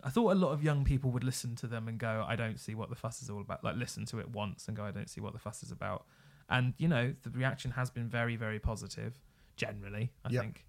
I 0.02 0.10
thought 0.10 0.32
a 0.32 0.34
lot 0.34 0.50
of 0.50 0.62
young 0.64 0.84
people 0.84 1.12
would 1.12 1.22
listen 1.22 1.54
to 1.56 1.68
them 1.68 1.86
and 1.86 1.98
go, 1.98 2.24
"I 2.26 2.34
don't 2.34 2.58
see 2.58 2.74
what 2.74 2.88
the 2.90 2.96
fuss 2.96 3.22
is 3.22 3.30
all 3.30 3.40
about." 3.40 3.62
Like 3.62 3.76
listen 3.76 4.04
to 4.06 4.18
it 4.18 4.30
once 4.30 4.66
and 4.66 4.76
go, 4.76 4.84
"I 4.84 4.90
don't 4.90 5.08
see 5.08 5.20
what 5.20 5.32
the 5.32 5.38
fuss 5.38 5.62
is 5.62 5.70
about." 5.70 6.04
And 6.48 6.74
you 6.78 6.88
know, 6.88 7.14
the 7.22 7.30
reaction 7.30 7.70
has 7.72 7.90
been 7.90 8.08
very, 8.08 8.34
very 8.34 8.58
positive 8.58 9.20
generally. 9.56 10.10
I 10.24 10.30
Yep. 10.30 10.42
think. 10.42 10.66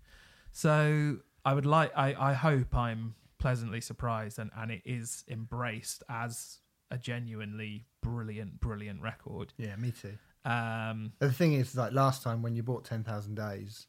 So 0.52 1.18
I 1.44 1.54
would 1.56 1.66
like. 1.66 1.92
I 1.96 2.14
I 2.14 2.34
hope 2.34 2.76
I'm 2.76 3.16
pleasantly 3.40 3.82
surprised 3.82 4.38
and 4.40 4.52
and 4.56 4.72
it 4.72 4.84
is 4.86 5.24
embraced 5.28 6.04
as 6.08 6.60
a 6.92 6.98
genuinely 7.00 7.86
brilliant, 8.02 8.60
brilliant 8.60 9.02
record. 9.02 9.54
Yeah, 9.58 9.76
me 9.76 9.92
too. 9.92 10.18
Um, 10.46 11.14
The 11.18 11.32
thing 11.34 11.54
is, 11.54 11.76
like 11.76 11.94
last 11.94 12.22
time 12.22 12.44
when 12.44 12.54
you 12.56 12.62
bought 12.62 12.86
10,000 12.86 13.34
Days, 13.34 13.88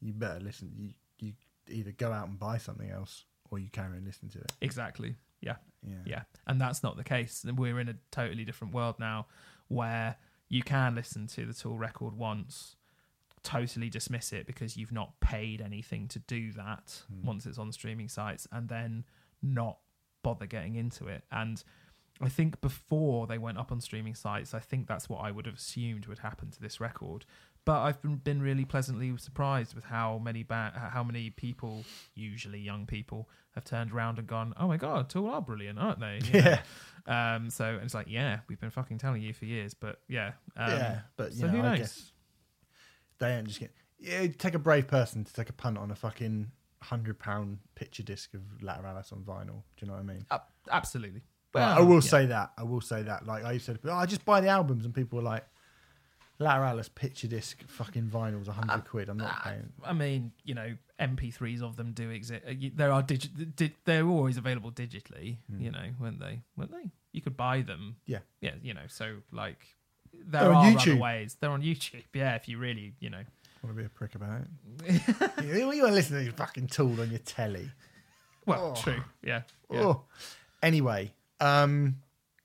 you 0.00 0.14
better 0.14 0.40
listen. 0.40 0.72
You, 0.78 0.92
you 1.18 1.34
either 1.68 1.92
go 1.92 2.12
out 2.12 2.28
and 2.28 2.38
buy 2.38 2.58
something 2.58 2.90
else 2.90 3.24
or 3.50 3.58
you 3.58 3.68
carry 3.70 3.96
on 3.96 4.04
listening 4.04 4.30
to 4.32 4.38
it. 4.38 4.52
exactly. 4.60 5.16
Yeah. 5.40 5.56
Yeah. 5.86 5.94
Yeah, 6.04 6.22
and 6.46 6.60
that's 6.60 6.82
not 6.82 6.96
the 6.96 7.04
case. 7.04 7.44
And 7.44 7.58
We're 7.58 7.78
in 7.78 7.88
a 7.88 7.96
totally 8.10 8.44
different 8.44 8.74
world 8.74 8.96
now, 8.98 9.26
where 9.68 10.16
you 10.48 10.62
can 10.62 10.94
listen 10.94 11.26
to 11.28 11.46
the 11.46 11.54
Tool 11.54 11.78
record 11.78 12.14
once, 12.14 12.76
totally 13.42 13.88
dismiss 13.88 14.32
it 14.32 14.46
because 14.46 14.76
you've 14.76 14.92
not 14.92 15.20
paid 15.20 15.60
anything 15.60 16.08
to 16.08 16.18
do 16.18 16.52
that 16.52 17.02
hmm. 17.08 17.26
once 17.26 17.46
it's 17.46 17.58
on 17.58 17.70
streaming 17.72 18.08
sites, 18.08 18.48
and 18.50 18.68
then 18.68 19.04
not 19.42 19.78
bother 20.22 20.46
getting 20.46 20.74
into 20.74 21.06
it. 21.06 21.22
And 21.30 21.62
I 22.20 22.28
think 22.28 22.60
before 22.60 23.26
they 23.26 23.38
went 23.38 23.58
up 23.58 23.70
on 23.70 23.80
streaming 23.80 24.14
sites, 24.14 24.54
I 24.54 24.58
think 24.58 24.88
that's 24.88 25.08
what 25.08 25.18
I 25.18 25.30
would 25.30 25.46
have 25.46 25.56
assumed 25.56 26.06
would 26.06 26.20
happen 26.20 26.50
to 26.50 26.60
this 26.60 26.80
record. 26.80 27.26
But 27.66 27.82
I've 27.82 28.00
been, 28.00 28.16
been 28.16 28.40
really 28.40 28.64
pleasantly 28.64 29.12
surprised 29.18 29.74
with 29.74 29.84
how 29.84 30.18
many 30.18 30.44
ba- 30.44 30.90
how 30.92 31.02
many 31.02 31.30
people, 31.30 31.84
usually 32.14 32.60
young 32.60 32.86
people, 32.86 33.28
have 33.56 33.64
turned 33.64 33.92
around 33.92 34.18
and 34.18 34.26
gone, 34.26 34.54
"Oh 34.56 34.68
my 34.68 34.76
god, 34.76 35.10
Tool 35.10 35.28
are 35.28 35.42
brilliant, 35.42 35.78
aren't 35.78 36.00
they?" 36.00 36.20
You? 36.24 36.40
Yeah. 36.40 36.62
Um, 37.06 37.50
so 37.50 37.78
it's 37.82 37.94
like, 37.94 38.06
yeah, 38.08 38.40
we've 38.48 38.60
been 38.60 38.70
fucking 38.70 38.98
telling 38.98 39.22
you 39.22 39.32
for 39.32 39.44
years, 39.44 39.74
but 39.74 40.00
yeah, 40.08 40.32
um, 40.56 40.70
yeah. 40.70 41.00
But, 41.16 41.32
you 41.32 41.40
so 41.40 41.46
know, 41.46 41.52
who 41.52 41.62
knows? 41.62 42.12
they 43.18 43.28
don't 43.30 43.46
just 43.46 43.60
get. 43.60 43.72
Yeah, 43.98 44.20
it'd 44.20 44.38
take 44.38 44.54
a 44.54 44.58
brave 44.58 44.86
person 44.86 45.24
to 45.24 45.32
take 45.32 45.48
a 45.48 45.52
punt 45.52 45.78
on 45.78 45.90
a 45.90 45.94
fucking 45.94 46.50
hundred 46.82 47.18
pound 47.18 47.58
picture 47.74 48.02
disc 48.02 48.34
of 48.34 48.42
Lateralus 48.62 49.12
on 49.12 49.20
vinyl. 49.20 49.62
Do 49.76 49.80
you 49.80 49.86
know 49.88 49.94
what 49.94 50.00
I 50.00 50.04
mean? 50.04 50.26
Ab- 50.30 50.42
absolutely. 50.70 51.22
Well, 51.54 51.78
I 51.78 51.80
will 51.80 51.94
yeah. 51.94 52.00
say 52.00 52.26
that. 52.26 52.52
I 52.58 52.64
will 52.64 52.80
say 52.80 53.02
that. 53.02 53.26
Like 53.26 53.44
I 53.44 53.52
used 53.52 53.66
to, 53.66 53.78
oh, 53.86 53.92
I 53.92 54.06
just 54.06 54.24
buy 54.24 54.40
the 54.40 54.48
albums, 54.48 54.84
and 54.84 54.94
people 54.94 55.16
were 55.16 55.24
like, 55.24 55.44
"Lateralus 56.40 56.94
picture 56.94 57.26
disc, 57.28 57.62
fucking 57.66 58.04
vinyl's 58.12 58.48
a 58.48 58.52
hundred 58.52 58.84
quid. 58.86 59.08
I'm 59.08 59.16
not 59.16 59.42
paying." 59.44 59.72
I 59.84 59.92
mean, 59.92 60.32
you 60.44 60.54
know, 60.54 60.76
MP3s 61.00 61.62
of 61.62 61.76
them 61.76 61.92
do 61.92 62.10
exist. 62.10 62.42
Uh, 62.48 62.52
There 62.74 62.92
are 62.92 63.02
digi- 63.02 63.54
di- 63.56 63.74
they're 63.84 64.06
always 64.06 64.36
available 64.36 64.70
digitally. 64.72 65.36
You 65.58 65.70
know, 65.70 65.90
weren't 66.00 66.20
they? 66.20 66.40
Weren't 66.56 66.72
they? 66.72 66.90
You 67.12 67.20
could 67.22 67.36
buy 67.36 67.62
them. 67.62 67.96
Yeah. 68.06 68.18
Yeah. 68.40 68.54
You 68.62 68.74
know, 68.74 68.86
so 68.88 69.16
like, 69.32 69.58
there 70.12 70.42
They're 70.42 70.52
are 70.52 70.54
on 70.54 70.66
other 70.76 70.78
YouTube. 70.78 70.98
ways. 71.00 71.36
They're 71.40 71.50
on 71.50 71.62
YouTube. 71.62 72.04
Yeah, 72.14 72.34
if 72.36 72.48
you 72.48 72.58
really, 72.58 72.94
you 73.00 73.10
know. 73.10 73.22
Want 73.62 73.74
to 73.76 73.80
be 73.82 73.86
a 73.86 73.88
prick 73.88 74.14
about 74.14 74.42
it? 74.86 75.02
you, 75.44 75.54
you 75.54 75.66
want 75.82 75.88
to 75.92 75.94
listen 75.94 76.16
to 76.18 76.22
your 76.24 76.32
fucking 76.34 76.66
tool 76.68 77.00
on 77.00 77.10
your 77.10 77.18
telly? 77.20 77.70
Well, 78.44 78.74
Oh. 78.76 78.80
true. 78.80 79.02
Yeah. 79.24 79.42
yeah. 79.70 79.80
Oh. 79.80 80.02
Anyway, 80.62 81.12
um, 81.40 81.96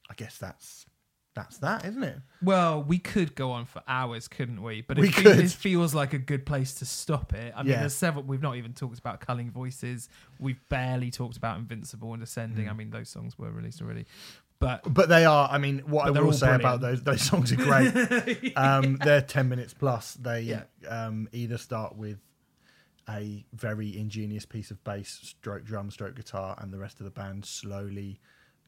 I 0.09 0.13
guess 0.15 0.37
that's 0.37 0.85
that's 1.33 1.57
that, 1.59 1.85
isn't 1.85 2.03
it? 2.03 2.17
Well, 2.41 2.83
we 2.83 2.97
could 2.99 3.35
go 3.35 3.51
on 3.51 3.65
for 3.65 3.81
hours, 3.87 4.27
couldn't 4.27 4.61
we? 4.61 4.81
But 4.81 4.97
it, 4.97 5.01
We 5.01 5.11
fe- 5.11 5.21
could. 5.23 5.39
it 5.39 5.51
feels 5.51 5.93
like 5.95 6.13
a 6.13 6.17
good 6.17 6.45
place 6.45 6.73
to 6.75 6.85
stop 6.85 7.33
it. 7.33 7.53
I 7.55 7.63
mean, 7.63 7.71
Yeah. 7.71 7.79
there's 7.81 7.93
several. 7.95 8.23
We've 8.23 8.41
not 8.41 8.57
even 8.57 8.73
talked 8.73 8.99
about 8.99 9.21
Culling 9.21 9.49
Voices. 9.51 10.09
We've 10.39 10.59
barely 10.69 11.09
talked 11.11 11.37
about 11.37 11.57
Invincible 11.59 12.13
and 12.13 12.21
Descending. 12.21 12.65
Mm. 12.65 12.69
I 12.69 12.73
mean, 12.73 12.89
those 12.89 13.09
songs 13.09 13.37
were 13.39 13.49
released 13.51 13.81
already. 13.81 14.05
but 14.59 14.81
But 14.93 15.07
they 15.09 15.25
are. 15.25 15.47
I 15.49 15.57
mean, 15.57 15.79
what 15.87 16.03
But 16.03 16.09
I 16.09 16.13
they're 16.13 16.21
will 16.23 16.29
all 16.31 16.37
say 16.37 16.53
about 16.53 16.81
those 16.81 17.01
those 17.03 17.21
songs 17.21 17.51
are 17.51 17.55
great. 17.57 18.53
um, 18.57 18.97
they're 18.97 19.21
ten 19.21 19.47
minutes 19.49 19.73
plus. 19.73 20.15
They 20.15 20.41
Yeah. 20.41 20.63
um, 20.89 21.29
either 21.31 21.57
start 21.57 21.95
with 21.95 22.19
a 23.09 23.45
very 23.53 23.97
ingenious 23.97 24.45
piece 24.45 24.69
of 24.69 24.83
bass, 24.83 25.09
stroke 25.23 25.63
drum, 25.63 25.89
stroke 25.91 26.15
guitar, 26.15 26.55
and 26.59 26.71
the 26.73 26.77
rest 26.77 26.99
of 26.99 27.05
the 27.05 27.09
band 27.11 27.45
slowly, 27.45 28.19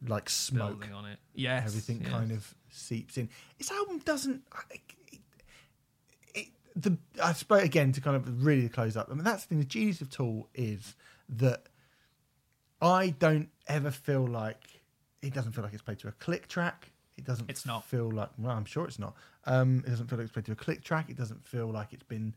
like 0.07 0.29
smoke, 0.29 0.79
building 0.79 0.93
on 0.93 1.05
it. 1.05 1.19
Yes, 1.33 1.67
everything 1.67 2.01
yes. 2.01 2.11
kind 2.11 2.31
of 2.31 2.53
seeps 2.71 3.17
in. 3.17 3.29
This 3.57 3.71
album 3.71 3.99
doesn't. 3.99 4.41
It, 4.71 4.81
it, 6.35 6.47
the 6.75 6.97
I 7.23 7.33
suppose 7.33 7.63
again 7.63 7.91
to 7.93 8.01
kind 8.01 8.15
of 8.15 8.45
really 8.45 8.69
close 8.69 8.97
up. 8.97 9.09
I 9.09 9.13
mean, 9.13 9.23
that's 9.23 9.43
the 9.43 9.49
thing. 9.49 9.59
The 9.59 9.65
genius 9.65 10.01
of 10.01 10.09
Tool 10.09 10.49
is 10.53 10.95
that 11.29 11.63
I 12.81 13.09
don't 13.11 13.49
ever 13.67 13.91
feel 13.91 14.25
like 14.25 14.81
it 15.21 15.33
doesn't 15.33 15.53
feel 15.53 15.63
like 15.63 15.73
it's 15.73 15.81
played 15.81 15.99
to 15.99 16.09
a 16.09 16.13
click 16.13 16.47
track. 16.47 16.91
It 17.17 17.25
doesn't. 17.25 17.49
It's 17.49 17.65
not. 17.65 17.85
feel 17.85 18.11
like. 18.11 18.29
Well, 18.37 18.55
I'm 18.55 18.65
sure 18.65 18.85
it's 18.85 18.99
not. 18.99 19.15
Um, 19.45 19.83
it 19.85 19.89
doesn't 19.89 20.07
feel 20.07 20.17
like 20.17 20.25
it's 20.25 20.33
played 20.33 20.45
to 20.45 20.51
a 20.51 20.55
click 20.55 20.83
track. 20.83 21.09
It 21.09 21.17
doesn't 21.17 21.45
feel 21.45 21.67
like 21.67 21.93
it's 21.93 22.03
been 22.03 22.33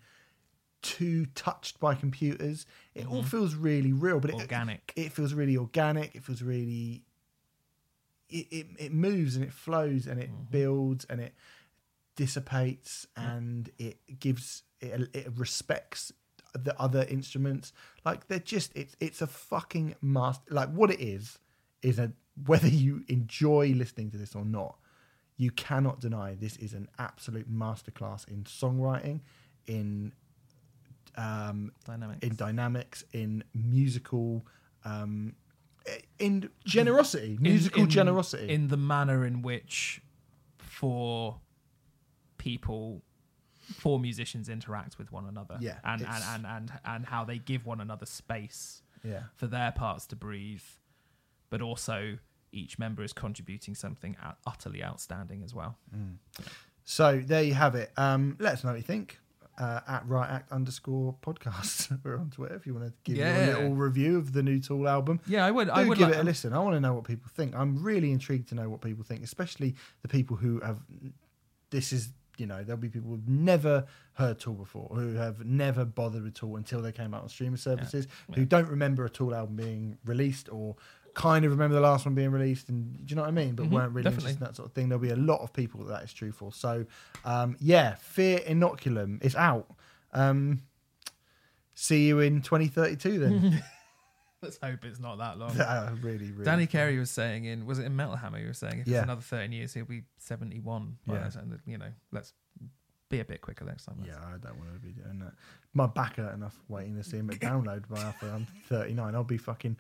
too 0.82 1.26
touched 1.34 1.80
by 1.80 1.94
computers. 1.94 2.66
It 2.94 3.06
all 3.10 3.22
feels 3.22 3.54
really 3.54 3.92
real, 3.92 4.20
but 4.20 4.30
it, 4.30 4.34
Mm-hmm. 4.34 4.42
Organic. 4.42 4.92
It, 4.94 5.12
feels 5.12 5.32
really 5.34 5.56
organic. 5.56 6.14
It 6.14 6.22
feels 6.22 6.42
really. 6.42 7.05
It, 8.28 8.46
it, 8.50 8.66
it 8.78 8.92
moves 8.92 9.36
and 9.36 9.44
it 9.44 9.52
flows 9.52 10.06
and 10.06 10.20
it 10.20 10.30
Mm-hmm. 10.30 10.50
builds 10.50 11.04
and 11.08 11.20
it 11.20 11.34
dissipates 12.16 13.06
and 13.16 13.70
it 13.78 13.98
gives 14.18 14.62
it, 14.80 15.08
it 15.14 15.28
respects 15.36 16.12
the 16.54 16.78
other 16.80 17.04
instruments 17.10 17.72
like 18.04 18.26
they're 18.28 18.38
just 18.38 18.72
it's 18.74 18.96
it's 19.00 19.20
a 19.20 19.26
fucking 19.26 19.94
master 20.00 20.42
like 20.50 20.70
what 20.72 20.90
it 20.90 21.00
is 21.00 21.38
is 21.82 21.98
a 21.98 22.10
whether 22.46 22.68
you 22.68 23.04
enjoy 23.08 23.68
listening 23.76 24.10
to 24.10 24.16
this 24.16 24.34
or 24.34 24.44
not 24.44 24.76
you 25.36 25.50
cannot 25.50 26.00
deny 26.00 26.34
this 26.34 26.56
is 26.56 26.72
an 26.72 26.88
absolute 26.98 27.50
masterclass 27.52 28.26
in 28.28 28.44
songwriting 28.44 29.20
in 29.66 30.12
um 31.16 31.72
Dynamics. 31.84 32.26
in 32.26 32.36
dynamics 32.36 33.04
in 33.12 33.44
musical 33.54 34.46
um 34.84 35.34
in 36.18 36.48
generosity 36.64 37.36
musical 37.40 37.82
in- 37.84 37.90
generosity 37.90 38.48
in 38.52 38.68
the 38.68 38.76
manner 38.76 39.24
in 39.24 39.42
which 39.42 40.00
four 40.58 41.40
people 42.38 43.02
four 43.74 43.98
musicians 43.98 44.48
interact 44.48 44.98
with 44.98 45.10
one 45.10 45.26
another 45.26 45.56
Yeah, 45.60 45.78
and 45.84 46.00
and, 46.02 46.22
and 46.24 46.46
and 46.46 46.72
and 46.84 47.06
how 47.06 47.24
they 47.24 47.38
give 47.38 47.66
one 47.66 47.80
another 47.80 48.06
space 48.06 48.82
yeah 49.02 49.24
for 49.34 49.46
their 49.46 49.72
parts 49.72 50.06
to 50.08 50.16
breathe 50.16 50.62
but 51.50 51.60
also 51.60 52.18
each 52.52 52.78
member 52.78 53.02
is 53.02 53.12
contributing 53.12 53.74
something 53.74 54.16
utterly 54.46 54.82
outstanding 54.82 55.42
as 55.42 55.54
well 55.54 55.78
So 56.84 57.20
there 57.24 57.42
you 57.42 57.54
have 57.54 57.74
it. 57.74 57.90
Um, 57.96 58.36
let 58.38 58.52
us 58.54 58.62
know 58.62 58.70
what 58.70 58.76
you 58.76 58.82
think. 58.84 59.18
Uh, 59.58 59.80
at 59.88 60.06
right 60.06 60.28
act 60.28 60.52
underscore 60.52 61.14
podcast. 61.22 61.98
We're 62.04 62.18
on 62.18 62.28
Twitter 62.30 62.54
if 62.56 62.66
you 62.66 62.74
want 62.74 62.88
to 62.88 62.92
give 63.04 63.16
Yeah. 63.16 63.46
me 63.46 63.52
a 63.52 63.56
little 63.58 63.74
review 63.74 64.18
of 64.18 64.32
the 64.34 64.42
new 64.42 64.58
Tool 64.60 64.86
album. 64.86 65.18
yeah 65.26 65.46
i 65.46 65.50
would 65.50 65.68
Do 65.68 65.72
i 65.72 65.84
would 65.84 65.96
give 65.96 66.08
like, 66.08 66.18
it 66.18 66.20
a 66.20 66.24
listen. 66.24 66.52
I 66.52 66.58
want 66.58 66.74
to 66.76 66.80
know 66.80 66.92
what 66.92 67.04
people 67.04 67.30
think. 67.34 67.54
I'm 67.54 67.82
really 67.82 68.10
intrigued 68.12 68.48
to 68.50 68.54
know 68.54 68.68
what 68.68 68.82
people 68.82 69.02
think, 69.02 69.24
especially 69.24 69.74
the 70.02 70.08
people 70.08 70.36
who 70.36 70.60
have. 70.60 70.78
This 71.70 71.92
is 71.92 72.10
you 72.36 72.44
know 72.46 72.62
there'll 72.62 72.80
be 72.80 72.90
people 72.90 73.08
who've 73.10 73.28
never 73.28 73.86
heard 74.12 74.38
Tool 74.38 74.52
before, 74.54 74.90
who 74.94 75.14
have 75.14 75.44
never 75.46 75.86
bothered 75.86 76.22
with 76.22 76.34
Tool 76.34 76.56
until 76.56 76.82
they 76.82 76.92
came 76.92 77.14
out 77.14 77.22
on 77.22 77.28
streaming 77.30 77.56
services, 77.56 78.06
who 78.34 78.44
don't 78.44 78.68
remember 78.68 79.04
a 79.06 79.10
Tool 79.10 79.34
album 79.34 79.56
being 79.56 79.96
released 80.04 80.48
or 80.52 80.76
kind 81.16 81.44
of 81.46 81.50
remember 81.50 81.74
the 81.74 81.80
last 81.80 82.04
one 82.04 82.14
being 82.14 82.30
released, 82.30 82.68
and 82.68 82.92
do 82.94 83.10
you 83.10 83.16
know 83.16 83.22
what 83.22 83.28
I 83.28 83.32
mean? 83.32 83.54
But 83.54 83.66
Mhm, 83.66 83.70
weren't 83.70 83.92
really 83.94 84.04
definitely. 84.04 84.30
interested 84.32 84.44
in 84.44 84.46
that 84.48 84.56
sort 84.56 84.68
of 84.68 84.74
thing. 84.74 84.88
There'll 84.90 85.00
be 85.02 85.08
a 85.10 85.16
lot 85.16 85.40
of 85.40 85.52
people 85.52 85.82
that 85.84 85.88
that 85.90 86.04
is 86.04 86.12
true 86.12 86.30
for. 86.30 86.52
So 86.52 86.84
um, 87.24 87.56
yeah, 87.58 87.94
Fear 87.94 88.40
Inoculum 88.40 89.24
is 89.24 89.34
out. 89.34 89.66
Um, 90.12 90.60
see 91.74 92.06
you 92.08 92.20
in 92.20 92.42
2032 92.42 93.18
then. 93.18 93.62
let's 94.42 94.58
hope 94.62 94.84
it's 94.84 95.00
not 95.00 95.16
that 95.18 95.38
long 95.38 95.50
Uh, 95.60 95.94
really, 96.02 96.30
really. 96.30 96.44
Danny 96.44 96.66
Carey 96.66 96.98
was 96.98 97.10
saying 97.10 97.44
in 97.46 97.64
was 97.66 97.78
it 97.78 97.84
in 97.86 97.96
Metal 97.96 98.16
Hammer? 98.16 98.38
You 98.38 98.48
were 98.48 98.52
saying 98.52 98.80
if 98.80 98.86
Yeah. 98.86 98.98
it's 98.98 99.04
another 99.04 99.22
thirteen 99.22 99.52
years, 99.52 99.72
he'll 99.74 99.84
be 99.86 100.02
seventy 100.18 100.60
one. 100.60 100.98
Yeah. 101.06 101.30
and 101.34 101.58
you 101.66 101.78
know, 101.78 101.90
let's 102.12 102.34
be 103.08 103.20
a 103.20 103.24
bit 103.24 103.40
quicker 103.40 103.64
next 103.64 103.84
time. 103.86 104.02
Yeah, 104.06 104.16
I 104.18 104.32
don't 104.32 104.58
want 104.58 104.74
to 104.74 104.80
be 104.80 104.90
doing 104.92 105.18
that. 105.20 105.32
My 105.72 105.86
back 105.86 106.16
hurt 106.16 106.34
enough 106.34 106.58
waiting 106.68 106.96
to 106.96 107.02
see 107.04 107.18
him 107.18 107.30
at 107.30 107.38
download 107.38 107.88
by 107.88 108.00
after 108.00 108.28
I'm 108.28 108.46
39. 108.68 109.14
I'll 109.14 109.24
be 109.24 109.38
fucking. 109.38 109.76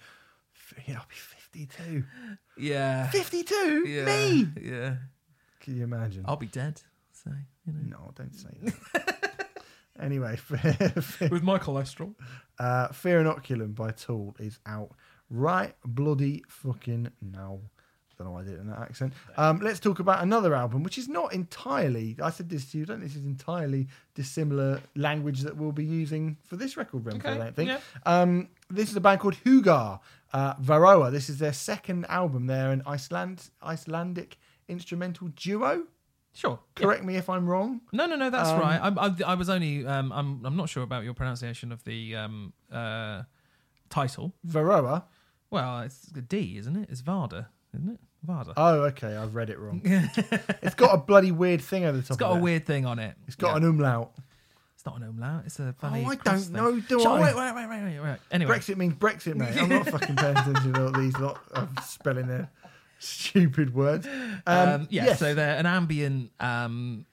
Yeah, 0.86 0.98
I'll 0.98 1.06
be 1.08 1.14
52. 1.14 2.04
yeah, 2.58 3.08
52? 3.10 3.84
yeah, 3.86 4.04
Me? 4.04 4.48
Yeah, 4.60 4.94
Can 5.60 5.76
you 5.76 5.84
imagine? 5.84 6.24
I'll 6.26 6.36
be 6.36 6.46
dead. 6.46 6.80
So 7.12 7.30
you 7.66 7.72
know, 7.72 7.98
No, 7.98 8.12
don't 8.14 8.34
say 8.34 8.50
that. 8.92 9.52
anyway, 10.00 10.36
Fear, 10.36 11.28
with 11.30 11.42
my 11.42 11.58
cholesterol. 11.58 12.14
uh, 12.58 12.88
Fear 12.88 13.24
Inoculum 13.24 13.74
by 13.74 13.90
Tool 13.92 14.34
is 14.38 14.58
out 14.66 14.90
right 15.30 15.74
bloody 15.84 16.44
fucking 16.48 17.10
now. 17.20 17.60
Don't 18.18 18.26
know 18.28 18.32
why 18.32 18.40
I 18.40 18.44
did 18.44 18.54
it 18.54 18.60
in 18.60 18.68
that 18.68 18.80
accent. 18.80 19.12
Um, 19.36 19.60
let's 19.60 19.78
talk 19.78 19.98
about 19.98 20.22
another 20.22 20.54
album, 20.54 20.82
which 20.82 20.96
is 20.96 21.06
not 21.08 21.34
entirely. 21.34 22.16
I 22.22 22.30
said 22.30 22.48
this 22.48 22.70
to 22.72 22.78
you. 22.78 22.84
I 22.84 22.86
don't 22.86 23.00
think 23.00 23.12
this 23.12 23.20
is 23.20 23.26
entirely 23.26 23.88
dissimilar 24.14 24.80
language 24.94 25.42
that 25.42 25.56
we'll 25.56 25.72
be 25.72 25.84
using 25.84 26.38
for 26.44 26.56
this 26.56 26.76
record 26.78 27.04
run. 27.04 27.20
I 27.24 27.36
don't 27.36 27.54
think. 27.54 27.68
yeah. 27.68 27.80
Um, 28.06 28.48
this 28.70 28.88
is 28.90 28.96
a 28.96 29.00
band 29.00 29.20
called 29.20 29.34
Hugar 29.44 30.00
uh, 30.32 30.54
Varroa. 30.54 31.12
This 31.12 31.28
is 31.28 31.38
their 31.38 31.52
second 31.52 32.06
album. 32.08 32.46
They're 32.46 32.72
an 32.72 32.82
Iceland 32.86 33.50
Icelandic 33.62 34.38
instrumental 34.68 35.28
duo. 35.36 35.84
Sure. 36.32 36.58
yeah. 36.78 36.82
Correct 36.84 37.04
me 37.04 37.16
if 37.16 37.28
I'm 37.30 37.46
wrong. 37.46 37.80
No, 37.92 38.06
no, 38.06 38.16
no. 38.16 38.30
That's 38.30 38.48
Um, 38.50 38.60
right. 38.60 38.80
I, 38.80 39.06
I, 39.08 39.32
I 39.32 39.34
was 39.34 39.48
only. 39.50 39.86
Um, 39.86 40.10
I'm. 40.12 40.44
I'm 40.44 40.56
not 40.56 40.68
sure 40.70 40.82
about 40.82 41.04
your 41.04 41.14
pronunciation 41.14 41.70
of 41.72 41.84
the 41.84 42.16
um, 42.16 42.52
uh, 42.72 43.22
title. 43.90 44.32
Varroa. 44.46 45.04
Well, 45.50 45.80
it's 45.80 46.10
a 46.16 46.20
D, 46.20 46.56
isn't 46.58 46.76
it? 46.76 46.88
It's 46.90 47.00
Varda, 47.02 47.46
isn't 47.76 47.94
it? 47.94 48.00
Varda. 48.26 48.54
Oh, 48.56 48.80
okay. 48.84 49.14
I've 49.16 49.34
read 49.34 49.50
it 49.50 49.58
wrong. 49.58 49.80
it's 49.84 50.74
got 50.74 50.94
a 50.94 50.98
bloody 50.98 51.30
weird 51.32 51.60
thing 51.62 51.84
over 51.84 51.96
the 51.96 52.02
top. 52.02 52.10
it's 52.12 52.16
got 52.18 52.32
a 52.32 52.36
it. 52.38 52.42
weird 52.42 52.66
thing 52.66 52.84
on 52.86 52.98
it. 52.98 53.14
It's 53.26 53.36
got 53.36 53.50
Yeah. 53.50 53.56
an 53.58 53.64
umlaut. 53.64 54.12
It's 54.74 54.84
not 54.84 54.96
an 54.96 55.04
umlaut. 55.04 55.42
It's 55.46 55.58
a 55.60 55.72
funny. 55.78 56.04
Oh, 56.04 56.10
I 56.10 56.14
don't 56.16 56.38
thing. 56.40 56.52
know, 56.52 56.80
do 56.80 57.00
Shall- 57.00 57.12
I? 57.14 57.20
Wait, 57.20 57.36
wait, 57.36 57.54
wait, 57.54 57.68
wait, 57.68 57.82
wait, 57.84 58.00
wait. 58.00 58.18
Anyway, 58.32 58.56
Brexit 58.56 58.76
means 58.76 58.94
Brexit, 58.94 59.36
mate. 59.36 59.56
I'm 59.56 59.68
not 59.68 59.86
fucking 59.90 60.16
paying 60.16 60.36
attention 60.36 60.72
to 60.72 60.84
all 60.86 60.92
these 60.92 61.16
lot 61.18 61.38
of 61.52 61.68
spelling 61.84 62.26
their 62.26 62.50
stupid 62.98 63.74
words. 63.74 64.06
Um, 64.06 64.40
Um, 64.46 64.86
yeah, 64.90 65.06
yes. 65.06 65.18
so 65.18 65.34
they're 65.34 65.56
an 65.58 65.66
ambient 65.66 66.30
um, 66.40 67.04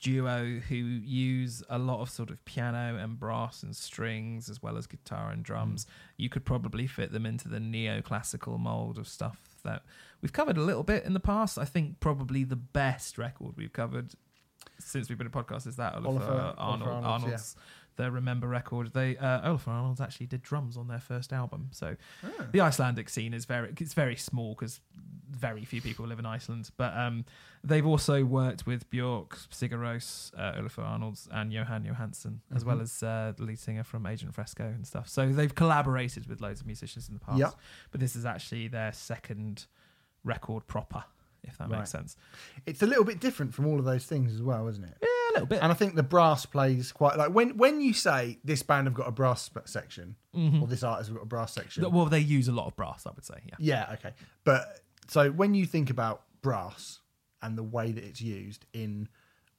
duo 0.00 0.60
who 0.68 0.74
use 0.74 1.62
a 1.68 1.78
lot 1.78 2.00
of 2.00 2.10
sort 2.10 2.30
of 2.30 2.44
piano 2.44 2.96
and 2.96 3.18
brass 3.18 3.62
and 3.62 3.76
strings 3.76 4.48
as 4.48 4.62
well 4.62 4.76
as 4.76 4.86
guitar 4.86 5.30
and 5.30 5.42
drums. 5.42 5.84
Hmm. 5.84 5.90
You 6.22 6.28
could 6.28 6.44
probably 6.44 6.86
fit 6.86 7.12
them 7.12 7.26
into 7.26 7.48
the 7.48 7.58
neoclassical 7.58 8.58
mold 8.58 8.98
of 8.98 9.06
stuff 9.06 9.38
that 9.64 9.82
we've 10.22 10.32
covered 10.32 10.56
a 10.56 10.62
little 10.62 10.82
bit 10.82 11.04
in 11.04 11.12
the 11.12 11.20
past. 11.20 11.58
I 11.58 11.64
think 11.64 12.00
probably 12.00 12.44
the 12.44 12.56
best 12.56 13.18
record 13.18 13.56
we've 13.56 13.72
covered 13.72 14.12
since 14.78 15.08
we've 15.08 15.18
been 15.18 15.26
a 15.26 15.30
podcast 15.30 15.66
is 15.66 15.76
that 15.76 15.94
Oliver- 15.94 16.08
Oliver 16.08 16.54
Arnold, 16.58 16.88
Arnold's, 16.88 17.06
Arnold's. 17.24 17.56
The 18.00 18.10
Remember 18.10 18.48
record, 18.48 18.92
they 18.94 19.16
uh, 19.18 19.42
Olafur 19.48 19.68
Arnalds 19.68 20.00
actually 20.00 20.26
did 20.26 20.42
drums 20.42 20.76
on 20.78 20.88
their 20.88 21.00
first 21.00 21.32
album. 21.34 21.68
So 21.70 21.96
Ah. 22.24 22.46
the 22.50 22.60
Icelandic 22.62 23.08
scene 23.10 23.34
is 23.34 23.44
very 23.44 23.74
it's 23.78 23.92
very 23.94 24.16
small 24.16 24.54
because 24.54 24.80
very 25.30 25.64
few 25.66 25.82
people 25.82 26.06
live 26.06 26.18
in 26.18 26.24
Iceland. 26.26 26.70
But 26.78 26.96
um, 26.96 27.24
they've 27.62 27.86
also 27.86 28.24
worked 28.24 28.66
with 28.66 28.88
Björk, 28.90 29.30
Sigur 29.50 29.78
Rós, 29.78 30.32
uh, 30.36 30.58
Olafur 30.58 30.82
Arnalds, 30.84 31.28
and 31.30 31.52
Jóhann 31.52 31.84
Jóhannsson, 31.86 32.38
as 32.54 32.64
well 32.64 32.78
Mhm. 32.78 32.82
as 32.82 33.02
uh, 33.02 33.32
the 33.36 33.44
lead 33.44 33.58
singer 33.58 33.84
from 33.84 34.06
Agent 34.06 34.34
Fresco 34.34 34.64
and 34.64 34.86
stuff. 34.86 35.06
So 35.08 35.30
they've 35.32 35.54
collaborated 35.54 36.26
with 36.26 36.40
loads 36.40 36.60
of 36.62 36.66
musicians 36.66 37.06
in 37.08 37.14
the 37.14 37.20
past. 37.20 37.38
Yeah. 37.38 37.50
But 37.90 38.00
this 38.00 38.16
is 38.16 38.24
actually 38.24 38.68
their 38.68 38.92
second 38.92 39.66
record 40.24 40.66
proper, 40.66 41.04
if 41.44 41.58
that 41.58 41.68
Right. 41.68 41.78
makes 41.80 41.90
sense. 41.90 42.16
It's 42.66 42.82
a 42.82 42.86
little 42.86 43.04
bit 43.04 43.20
different 43.20 43.52
from 43.54 43.66
all 43.66 43.78
of 43.78 43.84
those 43.84 44.06
things 44.06 44.32
as 44.34 44.42
well, 44.42 44.68
isn't 44.68 44.84
it? 44.84 44.96
Yeah, 45.02 45.08
a 45.30 45.32
little 45.32 45.46
bit. 45.46 45.62
And 45.62 45.70
I 45.72 45.74
think 45.74 45.94
the 45.94 46.02
brass 46.02 46.44
plays 46.46 46.92
quite 46.92 47.16
like 47.16 47.30
when 47.32 47.56
when 47.56 47.80
you 47.80 47.92
say 47.92 48.38
this 48.44 48.62
band 48.62 48.86
have 48.86 48.94
got 48.94 49.08
a 49.08 49.12
brass 49.12 49.50
section 49.64 50.16
Mhm. 50.34 50.60
or 50.62 50.66
this 50.68 50.82
artist 50.82 51.08
have 51.08 51.16
got 51.16 51.22
a 51.24 51.26
brass 51.26 51.52
section. 51.54 51.90
Well, 51.90 52.06
they 52.06 52.20
use 52.20 52.48
a 52.48 52.52
lot 52.52 52.66
of 52.66 52.76
brass, 52.76 53.06
I 53.06 53.10
would 53.14 53.24
say. 53.24 53.40
Yeah. 53.46 53.54
Yeah, 53.58 53.90
okay. 53.94 54.12
But 54.44 54.80
so 55.08 55.30
when 55.30 55.54
you 55.54 55.66
think 55.66 55.90
about 55.90 56.24
brass 56.42 57.00
and 57.42 57.56
the 57.56 57.62
way 57.62 57.90
that 57.92 58.04
it's 58.04 58.20
used 58.20 58.66
in 58.72 59.08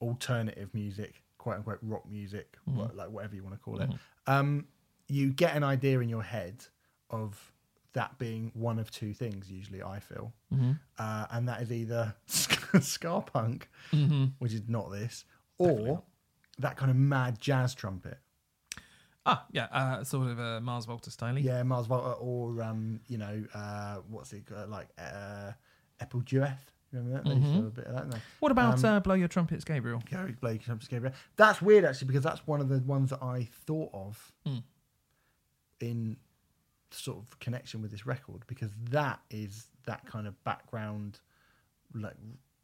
alternative 0.00 0.72
music, 0.74 1.22
quote 1.38 1.56
unquote 1.56 1.78
rock 1.82 2.08
music, 2.08 2.56
wha- 2.66 2.90
like 2.94 3.10
whatever 3.10 3.34
you 3.34 3.42
want 3.42 3.54
to 3.54 3.60
call 3.60 3.80
it, 3.80 3.90
um, 4.26 4.66
you 5.08 5.30
get 5.32 5.54
an 5.56 5.64
idea 5.64 6.00
in 6.00 6.08
your 6.08 6.22
head 6.22 6.64
of 7.10 7.52
that 7.92 8.18
being 8.18 8.50
one 8.54 8.78
of 8.78 8.90
two 8.90 9.12
things. 9.12 9.50
Usually, 9.50 9.82
I 9.82 9.98
feel, 10.00 10.32
Mm-hmm. 10.52 10.72
uh, 10.98 11.26
and 11.30 11.48
that 11.48 11.60
is 11.60 11.70
either 11.70 12.14
ska 12.26 13.20
punk, 13.20 13.68
Mm-hmm. 13.92 14.24
which 14.38 14.52
is 14.54 14.62
not 14.68 14.90
this, 14.90 15.24
or 15.58 16.02
that 16.58 16.76
kind 16.76 16.90
of 16.90 16.96
mad 16.96 17.38
jazz 17.40 17.74
trumpet. 17.74 18.18
Ah, 19.24 19.46
yeah, 19.52 19.66
uh, 19.70 20.02
sort 20.04 20.28
of 20.30 20.38
a 20.38 20.60
Mars 20.60 20.84
Volta 20.84 21.10
style. 21.10 21.38
Yeah, 21.38 21.62
Mars 21.62 21.86
Volta, 21.86 22.12
or 22.18 22.60
um, 22.62 23.00
you 23.06 23.18
know, 23.18 23.44
uh, 23.54 23.96
what's 24.10 24.32
it 24.32 24.44
uh, 24.54 24.66
like? 24.66 24.88
Uh, 24.98 25.52
Apple 26.00 26.20
Dueth. 26.22 26.56
Remember 26.92 27.14
that? 27.22 27.24
They 27.24 27.36
used 27.36 27.46
to 27.46 27.52
have 27.54 27.64
a 27.66 27.70
bit 27.70 27.84
of 27.86 27.94
that. 27.94 28.00
didn't 28.02 28.10
they? 28.14 28.20
What 28.40 28.50
about 28.52 28.84
Um, 28.84 28.96
uh, 28.96 29.00
Blow 29.00 29.14
Your 29.14 29.28
Trumpets, 29.28 29.64
Gabriel? 29.64 30.02
Gary 30.10 30.34
Blake, 30.40 30.62
Trump's 30.64 30.88
Gabriel. 30.88 31.14
That's 31.36 31.62
weird 31.62 31.84
actually 31.84 32.08
because 32.08 32.24
that's 32.24 32.44
one 32.46 32.60
of 32.60 32.68
the 32.68 32.80
ones 32.80 33.10
that 33.10 33.22
I 33.22 33.48
thought 33.64 33.90
of 33.94 34.32
Hmm. 34.44 34.58
in 35.80 36.16
sort 36.90 37.18
of 37.18 37.38
connection 37.38 37.80
with 37.80 37.90
this 37.90 38.04
record 38.06 38.42
because 38.46 38.70
that 38.90 39.20
is 39.30 39.68
that 39.86 40.04
kind 40.04 40.26
of 40.26 40.42
background, 40.44 41.20
like 41.94 42.14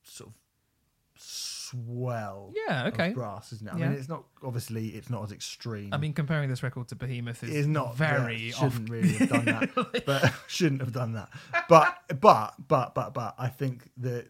sort 0.02 0.28
of 0.31 0.35
swell. 1.19 2.53
Yeah, 2.66 2.86
okay. 2.89 3.09
Of 3.09 3.15
brass, 3.15 3.53
isn't 3.53 3.69
it? 3.69 3.74
I 3.74 3.78
Yeah. 3.78 3.89
mean, 3.90 3.99
it's 3.99 4.09
not 4.09 4.24
obviously 4.43 4.89
it's 4.89 5.11
not 5.11 5.23
as 5.24 5.32
extreme. 5.32 5.93
I 5.93 5.99
mean, 5.99 6.12
comparing 6.12 6.49
this 6.49 6.62
record 6.62 6.89
to 6.89 6.95
Behemoth 6.97 7.43
is 7.45 7.51
is 7.51 7.66
not 7.66 7.97
very 7.97 8.36
yeah, 8.51 8.55
off. 8.55 8.73
shouldn't 8.73 8.90
really 8.90 9.12
have 9.15 9.28
done 9.28 9.45
that, 9.45 10.03
but 10.07 10.32
shouldn't 10.47 10.81
have 10.81 10.93
done 10.93 11.12
that. 11.15 11.28
But 11.69 11.99
but 12.20 12.55
but 12.69 12.95
but 12.95 13.12
but 13.15 13.35
I 13.39 13.49
think 13.49 13.90
the 13.97 14.27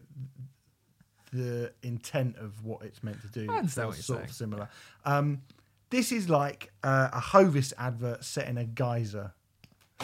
the 1.31 1.71
intent 1.83 2.37
of 2.37 2.65
what 2.65 2.81
it's 2.81 3.03
meant 3.03 3.21
to 3.21 3.27
do 3.27 3.51
I 3.51 3.57
understand 3.59 3.69
feels 3.71 3.87
what 3.87 3.95
you're 3.97 4.03
sort 4.03 4.17
saying. 4.19 4.29
of 4.29 4.35
similar. 4.35 4.69
Um, 5.05 5.41
this 5.91 6.11
is 6.11 6.27
like 6.29 6.71
uh, 6.83 7.09
a 7.13 7.19
Hovis 7.19 7.71
advert 7.77 8.23
set 8.23 8.47
in 8.47 8.57
a 8.57 8.65
geyser. 8.65 9.33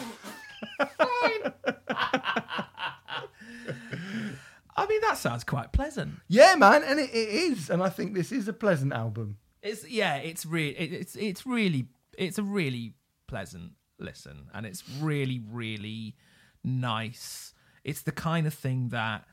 I 4.76 4.86
mean, 4.86 5.00
that 5.02 5.16
sounds 5.18 5.42
quite 5.42 5.72
pleasant. 5.72 6.20
Yeah, 6.28 6.54
man, 6.56 6.82
and 6.84 7.00
it, 7.00 7.10
it 7.10 7.28
is, 7.28 7.70
and 7.70 7.82
I 7.82 7.88
think 7.88 8.14
this 8.14 8.30
is 8.30 8.46
a 8.46 8.52
pleasant 8.52 8.92
album. 8.92 9.38
It's 9.62 9.88
yeah, 9.88 10.16
it's 10.16 10.44
really 10.44 10.78
it, 10.78 10.92
it's 10.92 11.16
it's 11.16 11.46
really 11.46 11.86
it's 12.18 12.38
a 12.38 12.42
really 12.42 12.92
pleasant 13.26 13.72
listen, 13.98 14.48
and 14.54 14.66
it's 14.66 14.84
really 15.00 15.40
really 15.50 16.16
nice. 16.62 17.54
It's 17.84 18.02
the 18.02 18.12
kind 18.12 18.46
of 18.46 18.54
thing 18.54 18.90
that 18.90 19.24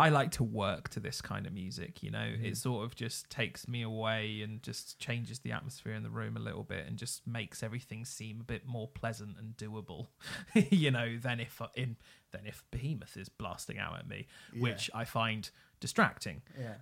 I 0.00 0.08
like 0.08 0.30
to 0.32 0.44
work 0.44 0.88
to 0.90 1.00
this 1.00 1.20
kind 1.20 1.46
of 1.46 1.52
music. 1.52 2.02
You 2.02 2.10
know, 2.10 2.26
it 2.42 2.56
sort 2.56 2.86
of 2.86 2.94
just 2.94 3.28
takes 3.28 3.68
me 3.68 3.82
away 3.82 4.40
and 4.42 4.62
just 4.62 4.98
changes 4.98 5.40
the 5.40 5.52
atmosphere 5.52 5.92
in 5.92 6.02
the 6.02 6.08
room 6.08 6.38
a 6.38 6.40
little 6.40 6.62
bit, 6.62 6.86
and 6.86 6.96
just 6.96 7.26
makes 7.26 7.62
everything 7.62 8.06
seem 8.06 8.40
a 8.40 8.44
bit 8.44 8.66
more 8.66 8.88
pleasant 8.88 9.36
and 9.38 9.54
doable. 9.58 10.06
you 10.70 10.90
know, 10.90 11.18
than 11.18 11.38
if 11.38 11.60
in 11.74 11.96
than 12.32 12.46
if 12.46 12.64
Behemoth 12.70 13.18
is 13.18 13.28
blasting 13.28 13.78
out 13.78 13.98
at 13.98 14.08
me, 14.08 14.26
which 14.58 14.90
I 14.94 15.04
find 15.04 15.50
distracting. 15.80 16.40
Yeah. 16.58 16.76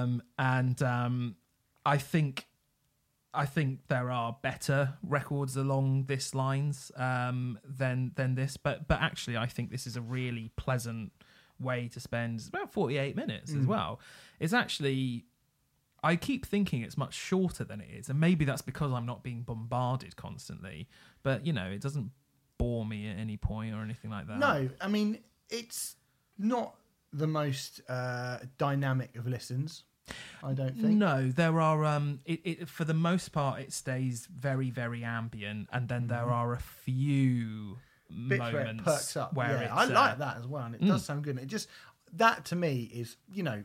Um, 0.00 0.20
and 0.36 0.82
um, 0.82 1.36
I 1.86 1.98
think 1.98 2.48
I 3.32 3.46
think 3.46 3.86
there 3.86 4.10
are 4.10 4.36
better 4.42 4.94
records 5.02 5.56
along 5.56 6.06
this 6.06 6.34
lines 6.34 6.90
um, 6.96 7.60
than 7.64 8.10
than 8.16 8.34
this, 8.34 8.56
but 8.56 8.88
but 8.88 9.00
actually 9.00 9.36
I 9.36 9.46
think 9.46 9.70
this 9.70 9.86
is 9.86 9.96
a 9.96 10.00
really 10.00 10.50
pleasant 10.56 11.12
way 11.60 11.88
to 11.88 12.00
spend 12.00 12.44
about 12.48 12.72
48 12.72 13.16
minutes 13.16 13.52
as 13.52 13.66
well. 13.66 14.00
It's 14.40 14.52
actually 14.52 15.24
I 16.02 16.16
keep 16.16 16.44
thinking 16.44 16.82
it's 16.82 16.98
much 16.98 17.14
shorter 17.14 17.64
than 17.64 17.80
it 17.80 17.88
is, 17.90 18.08
and 18.10 18.20
maybe 18.20 18.44
that's 18.44 18.62
because 18.62 18.92
I'm 18.92 19.06
not 19.06 19.22
being 19.22 19.42
bombarded 19.42 20.16
constantly. 20.16 20.88
But 21.22 21.46
you 21.46 21.52
know, 21.52 21.66
it 21.66 21.80
doesn't 21.80 22.10
bore 22.58 22.84
me 22.84 23.08
at 23.08 23.18
any 23.18 23.36
point 23.36 23.74
or 23.74 23.82
anything 23.82 24.10
like 24.10 24.26
that. 24.26 24.38
No, 24.38 24.68
I 24.80 24.88
mean 24.88 25.18
it's 25.50 25.96
not 26.38 26.74
the 27.12 27.26
most 27.26 27.80
uh, 27.88 28.38
dynamic 28.58 29.16
of 29.16 29.26
listens. 29.26 29.84
I 30.42 30.52
don't 30.52 30.76
think. 30.76 30.98
No, 30.98 31.30
there 31.30 31.58
are. 31.60 31.84
Um, 31.84 32.20
it, 32.26 32.40
it 32.44 32.68
for 32.68 32.84
the 32.84 32.92
most 32.92 33.30
part, 33.30 33.60
it 33.60 33.72
stays 33.72 34.28
very, 34.30 34.68
very 34.70 35.02
ambient, 35.02 35.68
and 35.72 35.88
then 35.88 36.08
there 36.08 36.30
are 36.30 36.52
a 36.52 36.60
few 36.60 37.78
Mm-hmm. 38.12 38.28
Bits 38.28 38.40
where 38.40 38.66
it 38.66 38.84
perks 38.84 39.16
up. 39.16 39.34
where 39.34 39.62
yeah, 39.62 39.74
I 39.74 39.84
uh, 39.84 39.90
like 39.90 40.18
that 40.18 40.36
as 40.38 40.46
well, 40.46 40.64
and 40.64 40.74
it 40.74 40.84
does 40.84 41.04
sound 41.04 41.24
good. 41.24 41.36
And 41.36 41.44
it 41.44 41.46
just 41.48 41.68
that 42.12 42.44
to 42.46 42.56
me 42.56 42.90
is 42.92 43.16
you 43.32 43.42
know 43.42 43.64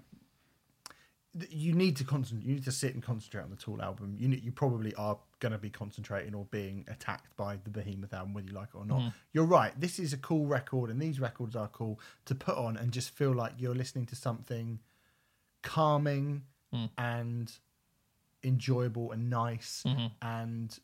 you 1.50 1.74
need 1.74 1.96
to 1.98 2.04
concentrate. 2.04 2.48
You 2.48 2.56
need 2.56 2.66
to 2.66 2.72
sit 2.72 2.94
and 2.94 3.04
concentrate 3.04 3.44
on 3.44 3.50
the 3.50 3.56
Tool 3.56 3.82
album. 3.82 4.16
You 4.18 4.30
you 4.30 4.52
probably 4.52 4.94
are 4.96 5.18
going 5.40 5.52
to 5.52 5.58
be 5.58 5.70
concentrating 5.70 6.34
or 6.34 6.46
being 6.46 6.86
attacked 6.90 7.36
by 7.38 7.58
the 7.64 7.70
Behemoth 7.70 8.14
album, 8.14 8.34
whether 8.34 8.48
you 8.48 8.54
like 8.54 8.70
it 8.74 8.78
or 8.78 8.86
not. 8.86 9.14
You're 9.32 9.46
right. 9.46 9.72
This 9.80 10.00
is 10.00 10.12
a 10.14 10.18
cool 10.18 10.46
record, 10.48 10.90
and 10.90 11.02
these 11.02 11.20
records 11.20 11.56
are 11.56 11.68
cool 11.68 12.00
to 12.26 12.34
put 12.36 12.58
on 12.58 12.78
and 12.78 12.92
just 12.92 13.12
feel 13.12 13.32
like 13.32 13.54
you're 13.58 13.76
listening 13.76 14.06
to 14.08 14.16
something 14.16 14.80
calming 15.62 16.44
and 16.98 17.52
enjoyable 18.44 19.12
and 19.12 19.30
nice 19.30 19.84
and 20.22 20.80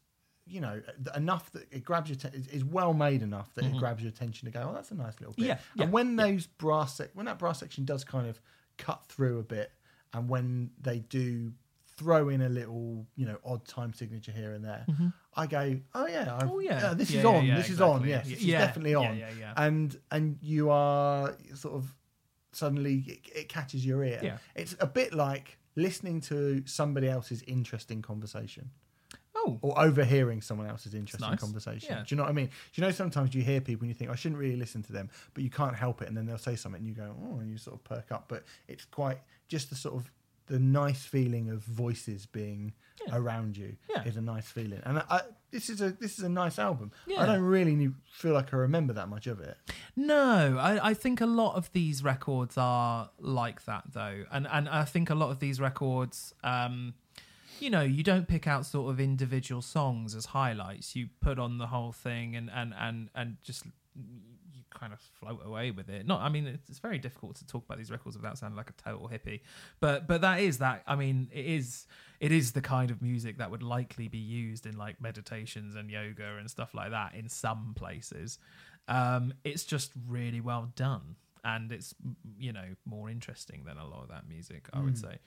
you 0.47 0.61
know 0.61 0.81
enough 1.15 1.51
that 1.51 1.65
it 1.71 1.83
grabs 1.83 2.09
your 2.09 2.17
is 2.51 2.63
well 2.63 2.93
made 2.93 3.21
enough 3.21 3.53
that 3.55 3.65
it 3.65 3.69
mm-hmm. 3.69 3.79
grabs 3.79 4.01
your 4.03 4.09
attention 4.09 4.45
to 4.45 4.51
go 4.51 4.67
oh 4.69 4.73
that's 4.73 4.91
a 4.91 4.95
nice 4.95 5.19
little 5.19 5.33
bit 5.33 5.45
Yeah, 5.45 5.57
yeah, 5.75 5.83
and 5.83 5.91
when 5.93 6.15
those 6.15 6.45
brass 6.45 6.95
sec- 6.97 7.11
when 7.13 7.25
that 7.25 7.39
brass 7.39 7.59
section 7.59 7.85
does 7.85 8.03
kind 8.03 8.27
of 8.27 8.39
cut 8.77 9.03
through 9.07 9.39
a 9.39 9.43
bit 9.43 9.71
and 10.13 10.29
when 10.29 10.71
they 10.79 10.99
do 10.99 11.53
throw 11.97 12.29
in 12.29 12.41
a 12.41 12.49
little 12.49 13.07
you 13.15 13.25
know 13.25 13.37
odd 13.43 13.65
time 13.65 13.93
signature 13.93 14.31
here 14.31 14.51
and 14.51 14.63
there 14.63 14.85
mm-hmm. 14.89 15.07
i 15.35 15.47
go 15.47 15.79
oh 15.95 16.07
yeah 16.07 16.35
I've- 16.39 16.49
Oh, 16.51 16.59
yeah. 16.59 16.93
this 16.93 17.09
Yeah, 17.09 17.19
is 17.19 17.23
yeah, 17.23 17.29
on 17.31 17.45
yeah, 17.45 17.57
this 17.57 17.69
is 17.69 17.81
on 17.81 17.89
exactly. 18.03 18.09
yes 18.09 18.27
this 18.27 18.41
Yeah, 18.41 18.59
is 18.59 18.65
definitely 18.67 18.91
yeah, 18.91 18.97
on 18.97 19.17
yeah, 19.17 19.29
yeah. 19.39 19.53
and 19.57 19.99
and 20.11 20.37
you 20.41 20.69
are 20.69 21.35
sort 21.53 21.75
of 21.75 21.95
suddenly 22.51 23.03
it, 23.07 23.19
it 23.35 23.49
catches 23.49 23.85
your 23.85 24.03
ear 24.03 24.19
Yeah. 24.21 24.37
it's 24.55 24.75
a 24.79 24.87
bit 24.87 25.13
like 25.13 25.57
listening 25.75 26.21
to 26.21 26.63
somebody 26.65 27.07
else's 27.09 27.41
interesting 27.47 28.01
conversation 28.01 28.69
Oh, 29.47 29.59
or 29.61 29.79
overhearing 29.79 30.41
someone 30.41 30.67
else's 30.67 30.93
interesting 30.93 31.29
nice. 31.29 31.39
conversation. 31.39 31.89
Yeah. 31.91 31.99
Do 31.99 32.05
you 32.09 32.17
know 32.17 32.23
what 32.23 32.29
I 32.29 32.33
mean? 32.33 32.47
Do 32.47 32.81
you 32.81 32.83
know 32.87 32.91
sometimes 32.91 33.33
you 33.35 33.43
hear 33.43 33.61
people 33.61 33.83
and 33.85 33.89
you 33.89 33.95
think 33.95 34.09
I 34.11 34.15
shouldn't 34.15 34.39
really 34.39 34.55
listen 34.55 34.81
to 34.83 34.93
them, 34.93 35.09
but 35.33 35.43
you 35.43 35.49
can't 35.49 35.75
help 35.75 36.01
it, 36.01 36.07
and 36.07 36.17
then 36.17 36.25
they'll 36.25 36.37
say 36.37 36.55
something 36.55 36.79
and 36.79 36.87
you 36.87 36.95
go 36.95 37.15
oh, 37.31 37.39
and 37.39 37.49
you 37.49 37.57
sort 37.57 37.75
of 37.75 37.83
perk 37.83 38.11
up. 38.11 38.25
But 38.27 38.43
it's 38.67 38.85
quite 38.85 39.19
just 39.47 39.69
the 39.69 39.75
sort 39.75 39.95
of 39.95 40.11
the 40.47 40.59
nice 40.59 41.03
feeling 41.03 41.49
of 41.49 41.63
voices 41.63 42.27
being 42.27 42.73
Yeah. 43.07 43.17
around 43.17 43.57
you 43.57 43.77
Yeah. 43.89 44.03
is 44.03 44.15
a 44.15 44.21
nice 44.21 44.47
feeling. 44.47 44.79
And 44.85 44.99
I, 44.99 45.03
I, 45.09 45.21
this 45.51 45.69
is 45.71 45.81
a 45.81 45.89
this 45.91 46.17
is 46.19 46.23
a 46.23 46.29
nice 46.29 46.59
album. 46.59 46.91
Yeah. 47.07 47.21
I 47.23 47.25
don't 47.25 47.41
really 47.41 47.75
need- 47.75 47.95
feel 48.11 48.33
like 48.33 48.53
I 48.53 48.57
remember 48.57 48.93
that 48.93 49.09
much 49.09 49.25
of 49.27 49.39
it. 49.39 49.57
No, 49.95 50.57
I, 50.59 50.89
I 50.89 50.93
think 50.93 51.19
a 51.21 51.25
lot 51.25 51.55
of 51.55 51.71
these 51.73 52.03
records 52.03 52.57
are 52.57 53.09
like 53.19 53.65
that 53.65 53.83
though, 53.91 54.25
and 54.31 54.47
and 54.47 54.69
I 54.69 54.83
think 54.85 55.09
a 55.09 55.15
lot 55.15 55.29
of 55.31 55.39
these 55.39 55.59
records, 55.59 56.33
um, 56.43 56.93
you 57.59 57.69
know, 57.69 57.81
you 57.81 58.03
don't 58.03 58.27
pick 58.27 58.47
out 58.47 58.65
sort 58.65 58.91
of 58.91 58.99
individual 58.99 59.61
songs 59.61 60.15
as 60.15 60.27
highlights. 60.27 60.95
You 60.95 61.09
put 61.21 61.39
on 61.39 61.57
the 61.57 61.67
whole 61.67 61.91
thing 61.91 62.35
and 62.35 62.49
and 62.53 62.73
and 62.77 63.09
and 63.15 63.37
just 63.43 63.65
you 63.95 64.63
kind 64.73 64.93
of 64.93 64.99
float 64.99 65.41
away 65.45 65.71
with 65.71 65.89
it. 65.89 66.05
Not, 66.05 66.21
I 66.21 66.29
mean, 66.29 66.59
it's, 66.69 66.79
very 66.79 66.97
difficult 66.97 67.37
to 67.37 67.47
talk 67.47 67.65
about 67.65 67.77
these 67.77 67.89
records 67.89 68.15
without 68.17 68.37
sounding 68.37 68.57
like 68.57 68.69
a 68.69 68.73
total 68.73 69.09
hippie, 69.09 69.41
but 69.79 70.07
but 70.07 70.21
that 70.21 70.39
is 70.39 70.59
that. 70.59 70.83
I 70.87 70.95
mean, 70.95 71.29
it 71.31 71.45
is 71.45 71.87
it 72.19 72.31
is 72.31 72.51
the 72.51 72.61
kind 72.61 72.91
of 72.91 73.01
music 73.01 73.37
that 73.37 73.49
would 73.51 73.63
likely 73.63 74.07
be 74.07 74.17
used 74.17 74.65
in 74.65 74.77
like 74.77 75.01
meditations 75.01 75.75
and 75.75 75.89
yoga 75.89 76.37
and 76.37 76.49
stuff 76.49 76.73
like 76.73 76.91
that 76.91 77.15
in 77.15 77.29
some 77.29 77.73
places. 77.75 78.39
Um, 78.87 79.33
it's 79.43 79.63
just 79.63 79.91
really 80.07 80.41
well 80.41 80.71
done. 80.75 81.15
And 81.47 81.71
it's 81.71 81.93
you 82.39 82.51
know 82.51 82.65
more 82.85 83.07
interesting 83.09 83.63
than 83.65 83.77
a 83.77 83.85
lot 83.87 84.01
of 84.01 84.09
that 84.09 84.27
music, 84.27 84.67
I 84.73 84.79
would 84.79 84.97
say, 84.97 85.19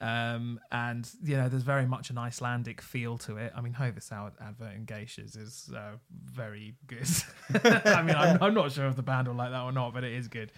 um, 0.00 0.60
and 0.70 1.10
you 1.24 1.36
know 1.36 1.48
there's 1.48 1.64
very 1.64 1.84
much 1.84 2.10
an 2.10 2.16
Icelandic 2.18 2.80
feel 2.80 3.18
to 3.18 3.36
it. 3.38 3.52
I 3.56 3.60
mean, 3.60 3.72
Hovis 3.72 4.12
ad- 4.12 4.34
advert 4.40 4.74
in 4.76 4.86
Geishas 4.86 5.36
is 5.36 5.70
uh, 5.74 5.96
very 6.24 6.76
good. 6.86 7.08
I 7.84 8.02
mean, 8.02 8.14
I'm, 8.14 8.40
I'm 8.40 8.54
not 8.54 8.70
sure 8.70 8.86
if 8.86 8.94
the 8.94 9.02
band 9.02 9.26
will 9.26 9.34
like 9.34 9.50
that 9.50 9.62
or 9.62 9.72
not, 9.72 9.92
but 9.92 10.04
it 10.04 10.12
is 10.12 10.28
good. 10.28 10.52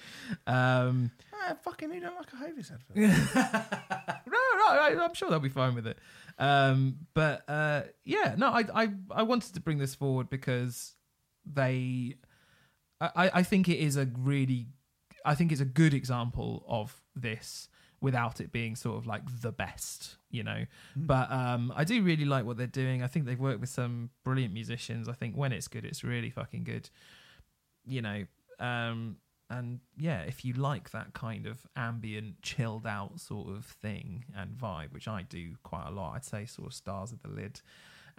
Um, 0.46 1.10
Ah, 1.32 1.54
fucking, 1.62 1.92
you 1.92 2.00
don't 2.00 2.14
like 2.16 2.32
a 2.32 2.36
Hovis 2.36 2.70
advert. 2.70 2.96
no, 4.26 4.38
no, 4.58 5.02
I'm 5.04 5.14
sure 5.14 5.30
they'll 5.30 5.40
be 5.40 5.48
fine 5.48 5.74
with 5.74 5.86
it. 5.86 5.98
Um, 6.38 6.96
but 7.14 7.42
uh, 7.48 7.82
yeah, 8.04 8.34
no, 8.36 8.48
I, 8.48 8.64
I 8.74 8.88
I 9.10 9.22
wanted 9.22 9.54
to 9.54 9.60
bring 9.60 9.78
this 9.78 9.94
forward 9.94 10.28
because 10.28 10.94
they, 11.46 12.16
I, 13.00 13.30
I 13.34 13.42
think 13.42 13.68
it 13.68 13.78
is 13.78 13.96
a 13.96 14.08
really, 14.18 14.66
I 15.26 15.34
think 15.34 15.52
it's 15.52 15.60
a 15.60 15.66
good 15.66 15.92
example 15.92 16.64
of 16.68 17.02
this 17.14 17.68
without 18.00 18.40
it 18.40 18.52
being 18.52 18.76
sort 18.76 18.96
of 18.96 19.06
like 19.06 19.22
the 19.40 19.52
best, 19.52 20.16
you 20.30 20.42
know. 20.42 20.64
But 20.94 21.30
um, 21.30 21.72
I 21.74 21.84
do 21.84 22.02
really 22.02 22.24
like 22.24 22.44
what 22.44 22.56
they're 22.56 22.66
doing. 22.66 23.02
I 23.02 23.06
think 23.06 23.26
they've 23.26 23.38
worked 23.38 23.60
with 23.60 23.70
some 23.70 24.10
brilliant 24.24 24.54
musicians. 24.54 25.08
I 25.08 25.12
think 25.12 25.34
when 25.34 25.52
it's 25.52 25.68
good, 25.68 25.84
it's 25.84 26.04
really 26.04 26.30
fucking 26.30 26.64
good. 26.64 26.88
You 27.84 28.02
know, 28.02 28.24
um, 28.60 29.16
and 29.48 29.80
yeah, 29.96 30.20
if 30.22 30.44
you 30.44 30.54
like 30.54 30.90
that 30.90 31.14
kind 31.14 31.46
of 31.46 31.66
ambient, 31.76 32.42
chilled 32.42 32.86
out 32.86 33.20
sort 33.20 33.48
of 33.48 33.64
thing 33.64 34.24
and 34.36 34.56
vibe, 34.56 34.92
which 34.92 35.08
I 35.08 35.22
do 35.22 35.54
quite 35.62 35.86
a 35.86 35.90
lot, 35.90 36.14
I'd 36.16 36.24
say 36.24 36.46
sort 36.46 36.68
of 36.68 36.74
Stars 36.74 37.12
of 37.12 37.22
the 37.22 37.28
Lid, 37.28 37.60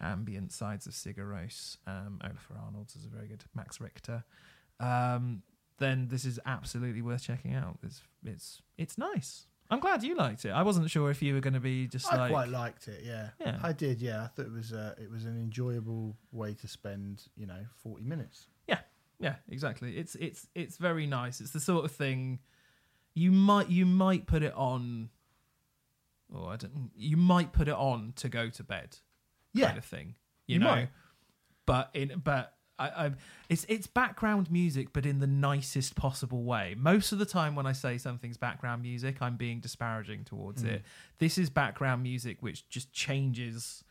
ambient 0.02 0.52
sides 0.52 0.88
of 0.88 0.94
Sigur 0.94 1.28
Rós, 1.28 1.78
um, 1.86 2.20
Olafur 2.24 2.64
Arnalds 2.64 2.96
is 2.96 3.06
a 3.06 3.10
very 3.10 3.28
good, 3.28 3.44
Max 3.54 3.82
Richter. 3.82 4.24
Um, 4.80 5.44
then 5.80 6.08
this 6.10 6.26
is 6.26 6.40
absolutely 6.46 7.02
worth 7.02 7.24
checking 7.24 7.54
out. 7.54 7.78
It's 7.84 8.02
it's 8.26 8.62
it's 8.78 8.98
nice. 8.98 9.46
I'm 9.70 9.80
glad 9.82 10.02
you 10.02 10.16
liked 10.16 10.46
it. 10.46 10.52
I 10.52 10.64
wasn't 10.64 10.90
sure 10.90 11.12
if 11.12 11.22
you 11.22 11.34
were 11.34 11.42
going 11.42 11.54
to 11.54 11.60
be 11.60 11.88
just 11.88 12.12
I 12.12 12.16
like 12.18 12.32
quite 12.32 12.48
liked 12.50 12.88
it. 12.88 13.02
Yeah. 13.04 13.30
Yeah. 13.40 13.60
I 13.62 13.74
did. 13.74 14.02
Yeah, 14.02 14.24
I 14.24 14.28
thought 14.28 14.46
it 14.46 14.52
was 14.54 14.72
uh, 14.72 14.96
it 14.98 15.12
was 15.12 15.26
an 15.26 15.36
enjoyable 15.38 16.16
way 16.32 16.54
to 16.54 16.68
spend 16.68 17.24
you 17.36 17.46
know 17.48 17.66
forty 17.84 18.06
minutes. 18.06 18.48
Yeah, 18.68 18.80
yeah, 19.20 19.36
exactly. 19.50 19.98
It's 19.98 20.16
it's 20.16 20.48
it's 20.56 20.78
very 20.78 21.06
nice. 21.06 21.42
It's 21.42 21.52
the 21.52 21.60
sort 21.60 21.84
of 21.86 21.92
thing 21.92 22.40
you 23.14 23.32
might 23.32 23.70
you 23.70 23.86
might 23.86 24.26
put 24.26 24.42
it 24.44 24.54
on. 24.56 25.10
Oh, 26.34 26.46
I 26.48 26.56
don't. 26.58 26.92
You 26.96 27.18
might 27.18 27.52
put 27.54 27.68
it 27.68 27.74
on 27.76 28.14
to 28.18 28.30
go 28.30 28.50
to 28.50 28.64
bed, 28.64 28.98
Yeah. 29.54 29.68
kind 29.68 29.78
of 29.78 29.86
thing. 29.86 30.16
You, 30.46 30.56
You 30.56 30.60
know, 30.60 30.66
might. 30.76 30.90
but 31.66 31.90
in 31.94 32.22
but. 32.24 32.54
I, 32.80 32.88
I, 33.06 33.12
it's 33.50 33.66
it's 33.70 33.88
background 33.88 34.52
music, 34.52 34.90
but 34.94 35.06
in 35.06 35.20
the 35.20 35.28
nicest 35.28 35.96
possible 35.96 36.44
way. 36.44 36.76
Most 36.78 37.12
of 37.12 37.18
the 37.20 37.26
time, 37.26 37.56
when 37.56 37.66
I 37.66 37.72
say 37.72 37.98
something's 37.98 38.38
background 38.38 38.82
music, 38.84 39.18
I'm 39.22 39.36
being 39.36 39.60
disparaging 39.60 40.26
towards 40.26 40.64
Mm. 40.64 40.68
it. 40.74 40.82
This 41.18 41.38
is 41.38 41.50
background 41.50 42.04
music 42.04 42.38
which 42.42 42.68
just 42.70 42.92
changes 42.94 43.84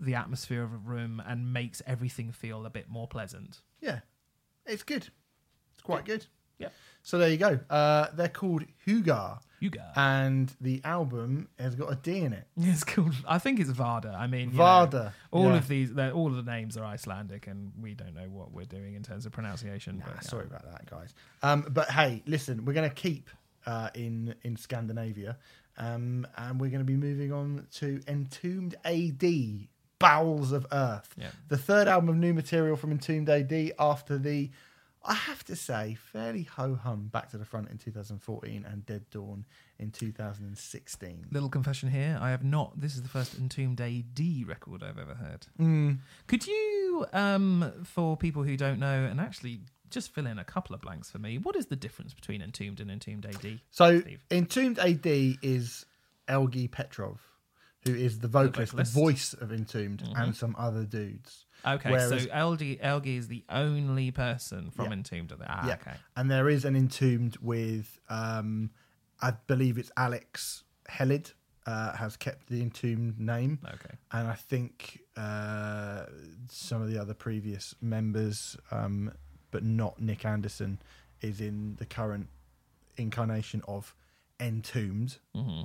the 0.00 0.14
atmosphere 0.14 0.62
of 0.62 0.72
a 0.72 0.76
room 0.76 1.22
and 1.26 1.52
makes 1.52 1.82
everything 1.86 2.30
feel 2.30 2.66
a 2.66 2.70
bit 2.70 2.88
more 2.88 3.08
pleasant. 3.08 3.60
Yeah, 3.80 4.00
it's 4.66 4.82
good. 4.82 5.08
It's 5.72 5.82
quite 5.82 6.04
good. 6.04 6.26
Yeah. 6.58 6.68
So 7.02 7.18
there 7.18 7.30
you 7.30 7.36
go. 7.36 7.58
Uh, 7.70 8.08
they're 8.14 8.28
called 8.28 8.64
Hugar, 8.84 9.38
You 9.60 9.70
got 9.70 9.92
and 9.96 10.54
the 10.60 10.80
album 10.84 11.48
has 11.58 11.74
got 11.74 11.92
a 11.92 11.96
D 11.96 12.18
in 12.18 12.32
it. 12.32 12.46
It's 12.56 12.84
called. 12.84 13.14
I 13.26 13.38
think 13.38 13.58
it's 13.60 13.70
Varda. 13.70 14.14
I 14.18 14.26
mean, 14.26 14.50
you 14.52 14.58
know, 14.58 14.62
Varda. 14.62 15.12
all 15.32 15.46
Yeah. 15.50 15.56
of 15.56 15.68
these, 15.68 15.90
all 15.98 16.28
of 16.28 16.44
the 16.44 16.50
names 16.50 16.76
are 16.76 16.84
Icelandic, 16.84 17.46
and 17.46 17.72
we 17.80 17.94
don't 17.94 18.14
know 18.14 18.28
what 18.30 18.52
we're 18.52 18.64
doing 18.66 18.94
in 18.94 19.02
terms 19.02 19.26
of 19.26 19.32
pronunciation. 19.32 19.98
Nah, 19.98 20.04
but, 20.06 20.14
yeah. 20.16 20.20
sorry 20.20 20.46
about 20.46 20.64
that, 20.70 20.88
guys. 20.88 21.14
Um, 21.42 21.66
but 21.70 21.90
hey, 21.90 22.22
listen, 22.26 22.64
we're 22.64 22.72
going 22.74 22.88
to 22.88 22.94
keep 22.94 23.30
uh, 23.66 23.90
in 23.94 24.34
in 24.44 24.56
Scandinavia, 24.56 25.36
um, 25.76 26.26
and 26.36 26.60
we're 26.60 26.70
going 26.70 26.80
to 26.80 26.84
be 26.84 26.96
moving 26.96 27.32
on 27.32 27.66
to 27.72 28.00
Entombed 28.06 28.76
AD, 28.84 29.68
Bowels 29.98 30.52
of 30.52 30.66
Earth, 30.70 31.14
Yeah. 31.18 31.30
the 31.48 31.58
third 31.58 31.88
album 31.88 32.08
of 32.10 32.16
new 32.16 32.32
material 32.32 32.76
from 32.76 32.92
Entombed 32.92 33.28
AD 33.28 33.72
after 33.78 34.16
the, 34.18 34.50
I 35.08 35.14
have 35.14 35.42
to 35.44 35.56
say, 35.56 35.96
fairly 36.12 36.42
ho 36.42 36.74
hum 36.74 37.08
Back 37.10 37.30
to 37.30 37.38
the 37.38 37.46
Front 37.46 37.70
in 37.70 37.78
2014 37.78 38.66
and 38.70 38.84
Dead 38.84 39.08
Dawn 39.10 39.46
in 39.78 39.90
2016. 39.90 41.26
Little 41.32 41.48
confession 41.48 41.90
here: 41.90 42.18
I 42.20 42.30
have 42.30 42.44
not. 42.44 42.78
This 42.78 42.94
is 42.94 43.02
the 43.02 43.08
first 43.08 43.34
Entombed 43.38 43.80
AD 43.80 44.46
record 44.46 44.82
I've 44.82 44.98
ever 44.98 45.14
heard. 45.14 45.46
Mm. 45.58 45.98
Could 46.26 46.46
you, 46.46 47.06
um, 47.14 47.72
for 47.84 48.18
people 48.18 48.42
who 48.42 48.58
don't 48.58 48.78
know, 48.78 49.04
and 49.04 49.18
actually 49.18 49.60
just 49.88 50.12
fill 50.12 50.26
in 50.26 50.38
a 50.38 50.44
couple 50.44 50.74
of 50.74 50.82
blanks 50.82 51.10
for 51.10 51.18
me? 51.18 51.38
What 51.38 51.56
is 51.56 51.66
the 51.66 51.76
difference 51.76 52.12
between 52.12 52.42
Entombed 52.42 52.78
and 52.78 52.90
Entombed 52.90 53.24
AD? 53.24 53.60
So, 53.70 54.00
Steve. 54.00 54.20
Entombed 54.30 54.78
AD 54.78 55.06
is 55.06 55.86
LG 56.28 56.70
Petrov, 56.70 57.18
who 57.86 57.94
is 57.94 58.18
the 58.18 58.28
vocalist, 58.28 58.72
the, 58.72 58.84
vocalist. 58.84 58.92
Mm-hmm. 58.92 59.00
voice 59.00 59.32
of 59.32 59.52
Entombed, 59.52 60.02
and 60.16 60.36
some 60.36 60.54
other 60.58 60.84
dudes. 60.84 61.46
Okay, 61.66 61.90
Whereas- 61.90 62.22
so 62.24 62.28
LG 62.30 62.80
Elgi 62.80 63.18
is 63.18 63.28
the 63.28 63.44
only 63.48 64.10
person 64.10 64.70
from 64.70 64.86
Yeah. 64.86 64.92
Entombed. 64.92 65.32
Ah, 65.46 65.66
yeah. 65.66 65.74
okay. 65.74 65.94
And 66.16 66.30
there 66.30 66.48
is 66.48 66.64
an 66.64 66.76
Entombed 66.76 67.36
with, 67.38 67.98
um, 68.08 68.70
I 69.20 69.32
believe 69.32 69.76
it's 69.78 69.90
Alex 69.96 70.62
Hellid, 70.88 71.32
uh, 71.66 71.96
has 71.96 72.16
kept 72.16 72.48
the 72.48 72.62
Entombed 72.62 73.18
name. 73.18 73.58
Okay. 73.64 73.94
And 74.12 74.28
I 74.28 74.34
think 74.34 75.00
uh, 75.16 76.06
some 76.48 76.80
of 76.80 76.88
the 76.90 76.98
other 76.98 77.14
previous 77.14 77.74
members, 77.80 78.56
um, 78.70 79.12
but 79.50 79.64
not 79.64 80.00
Nicke 80.00 80.24
Andersson, 80.24 80.78
is 81.20 81.40
in 81.40 81.74
the 81.76 81.86
current 81.86 82.28
incarnation 82.96 83.62
of 83.66 83.94
Entombed. 84.40 85.18
hmm 85.34 85.62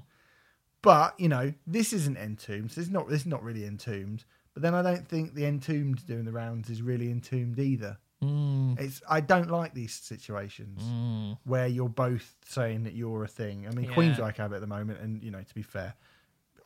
But 0.82 1.18
you 1.20 1.30
know, 1.30 1.54
this 1.68 1.94
isn't 1.94 2.18
entombed. 2.18 2.72
So 2.72 2.82
it's 2.82 2.90
not. 2.90 3.08
This 3.08 3.22
is 3.22 3.28
not 3.28 3.44
really 3.44 3.66
entombed. 3.66 4.26
But 4.54 4.62
then 4.64 4.76
I 4.76 4.82
don't 4.82 5.08
think 5.08 5.34
the 5.34 5.46
entombed 5.46 6.06
doing 6.06 6.26
the 6.26 6.32
rounds 6.32 6.70
is 6.70 6.82
really 6.82 7.10
entombed 7.10 7.58
either. 7.60 7.98
Mm. 8.24 8.80
It's. 8.80 9.02
I 9.10 9.20
don't 9.20 9.50
like 9.50 9.74
these 9.74 9.94
situations 9.94 10.82
Mm. 10.84 11.38
where 11.44 11.68
you're 11.68 11.90
both 11.90 12.36
saying 12.46 12.84
that 12.84 12.94
you're 12.94 13.24
a 13.24 13.28
thing. 13.28 13.68
I 13.68 13.72
mean, 13.72 13.86
Yeah. 13.90 13.96
Queensryche 13.96 14.38
have 14.38 14.54
it 14.54 14.56
at 14.56 14.62
the 14.62 14.68
moment, 14.68 15.00
and 15.02 15.22
you 15.24 15.32
know, 15.32 15.42
to 15.42 15.54
be 15.56 15.62
fair, 15.64 15.96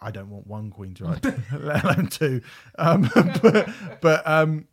I 0.02 0.12
don't 0.12 0.30
want 0.30 0.46
one 0.46 0.70
Queensryche, 0.72 1.24
let 1.64 1.84
alone 1.84 2.08
two. 2.08 2.42
Um, 2.78 3.10
but 3.42 3.70
but 4.02 4.28
um, 4.28 4.68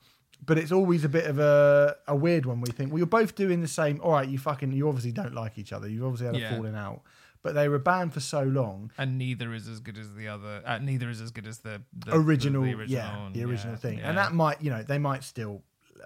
but 0.45 0.59
it's 0.59 0.73
always 0.73 1.05
a 1.05 1.09
bit 1.09 1.25
of 1.27 1.39
a 1.39 1.97
a 2.09 2.15
weird 2.17 2.45
one. 2.45 2.61
We 2.61 2.71
think, 2.73 2.91
well, 2.91 2.99
you're 2.99 3.07
both 3.07 3.35
doing 3.35 3.61
the 3.63 3.69
same. 3.69 4.01
All 4.03 4.13
right, 4.13 4.29
you 4.29 4.39
fucking, 4.39 4.73
you 4.73 4.87
obviously 4.89 5.13
don't 5.13 5.35
like 5.35 5.57
each 5.57 5.73
other. 5.73 5.89
You've 5.89 6.05
obviously 6.05 6.27
had 6.27 6.37
a 6.37 6.41
Yeah. 6.41 6.55
falling 6.57 6.75
out. 6.75 7.01
But 7.45 7.55
they 7.55 7.69
were 7.69 7.79
banned 7.79 8.13
for 8.15 8.21
so 8.21 8.43
long. 8.43 8.91
And 8.99 9.19
neither 9.19 9.53
is 9.55 9.69
as 9.69 9.79
good 9.79 9.99
as 9.99 10.13
the 10.15 10.27
other. 10.27 10.63
Uh, 10.65 10.79
neither 10.79 11.09
is 11.11 11.21
as 11.21 11.31
good 11.31 11.47
as 11.47 11.59
the, 11.59 11.83
the 11.97 12.17
original, 12.17 12.63
the, 12.63 12.71
the 12.71 12.77
original 12.77 12.89
yeah, 12.89 13.29
the 13.33 13.45
original 13.45 13.75
yeah, 13.75 13.79
thing, 13.79 13.99
yeah. 13.99 14.09
and 14.09 14.19
that 14.19 14.33
might, 14.33 14.61
you 14.63 14.71
know, 14.71 14.83
they 14.83 14.99
might 14.99 15.23
still, 15.23 15.63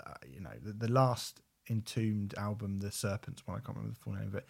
uh, 0.06 0.15
you 0.31 0.40
know, 0.40 0.51
the, 0.62 0.73
the 0.73 0.89
last 0.93 1.40
Entombed 1.70 2.35
album, 2.36 2.81
the 2.81 2.90
Serpents 2.90 3.47
one, 3.47 3.56
I 3.56 3.60
can't 3.60 3.77
remember 3.77 3.94
the 3.94 4.01
full 4.02 4.15
name 4.15 4.27
of 4.27 4.35
it. 4.35 4.47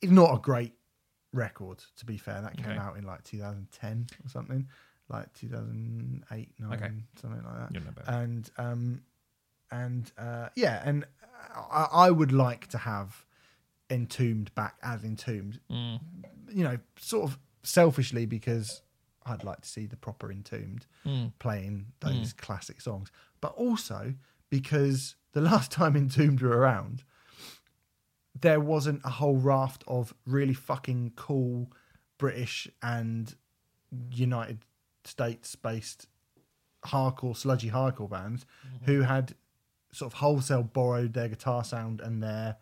it, 0.00 0.06
is 0.06 0.12
not 0.12 0.34
a 0.34 0.38
great 0.38 0.72
record. 1.34 1.84
To 1.98 2.06
be 2.06 2.16
fair, 2.16 2.40
that 2.40 2.56
came 2.56 2.66
Okay. 2.70 2.78
out 2.78 2.96
in 2.96 3.04
like 3.04 3.22
2010 3.24 4.06
or 4.24 4.28
something, 4.30 4.66
like 5.10 5.32
2008, 5.34 6.48
nine, 6.58 6.72
Okay. 6.72 6.90
something 7.20 7.42
like 7.44 7.54
that, 7.58 7.74
You'll 7.74 7.84
know 7.84 7.90
better. 7.90 8.10
and 8.12 8.50
um, 8.56 9.02
and 9.70 10.10
uh, 10.16 10.48
yeah, 10.56 10.82
and 10.86 11.04
I, 11.54 11.86
I 11.92 12.10
would 12.10 12.32
like 12.32 12.66
to 12.68 12.78
have 12.78 13.26
Entombed 13.90 14.54
back 14.54 14.76
as 14.82 15.02
Entombed, 15.04 15.60
Mm. 15.70 16.00
you 16.52 16.64
know, 16.64 16.78
sort 16.98 17.30
of 17.30 17.38
selfishly 17.62 18.24
because 18.26 18.82
I'd 19.26 19.44
like 19.44 19.60
to 19.62 19.68
see 19.68 19.86
the 19.86 19.96
proper 19.96 20.30
Entombed 20.32 20.86
Mm. 21.04 21.32
playing 21.38 21.92
those 22.00 22.32
classic 22.32 22.80
songs, 22.80 23.10
but 23.40 23.52
also 23.54 24.14
because 24.48 25.16
the 25.32 25.40
last 25.52 25.70
time 25.70 25.96
Entombed 25.96 26.40
were 26.40 26.56
around, 26.56 27.04
there 28.40 28.60
wasn't 28.60 29.00
a 29.04 29.10
whole 29.10 29.36
raft 29.36 29.84
of 29.86 30.14
really 30.24 30.54
fucking 30.54 31.12
cool 31.16 31.70
British 32.18 32.68
and 32.82 33.34
United 34.10 34.64
States 35.04 35.56
based 35.56 36.06
hardcore, 36.84 37.36
sludgy 37.36 37.70
hardcore 37.70 38.08
bands 38.08 38.46
who 38.84 39.02
had 39.02 39.34
sort 39.92 40.12
of 40.12 40.18
wholesale 40.20 40.62
borrowed 40.62 41.12
their 41.12 41.28
guitar 41.28 41.64
sound 41.64 42.00
and 42.00 42.22
their, 42.22 42.56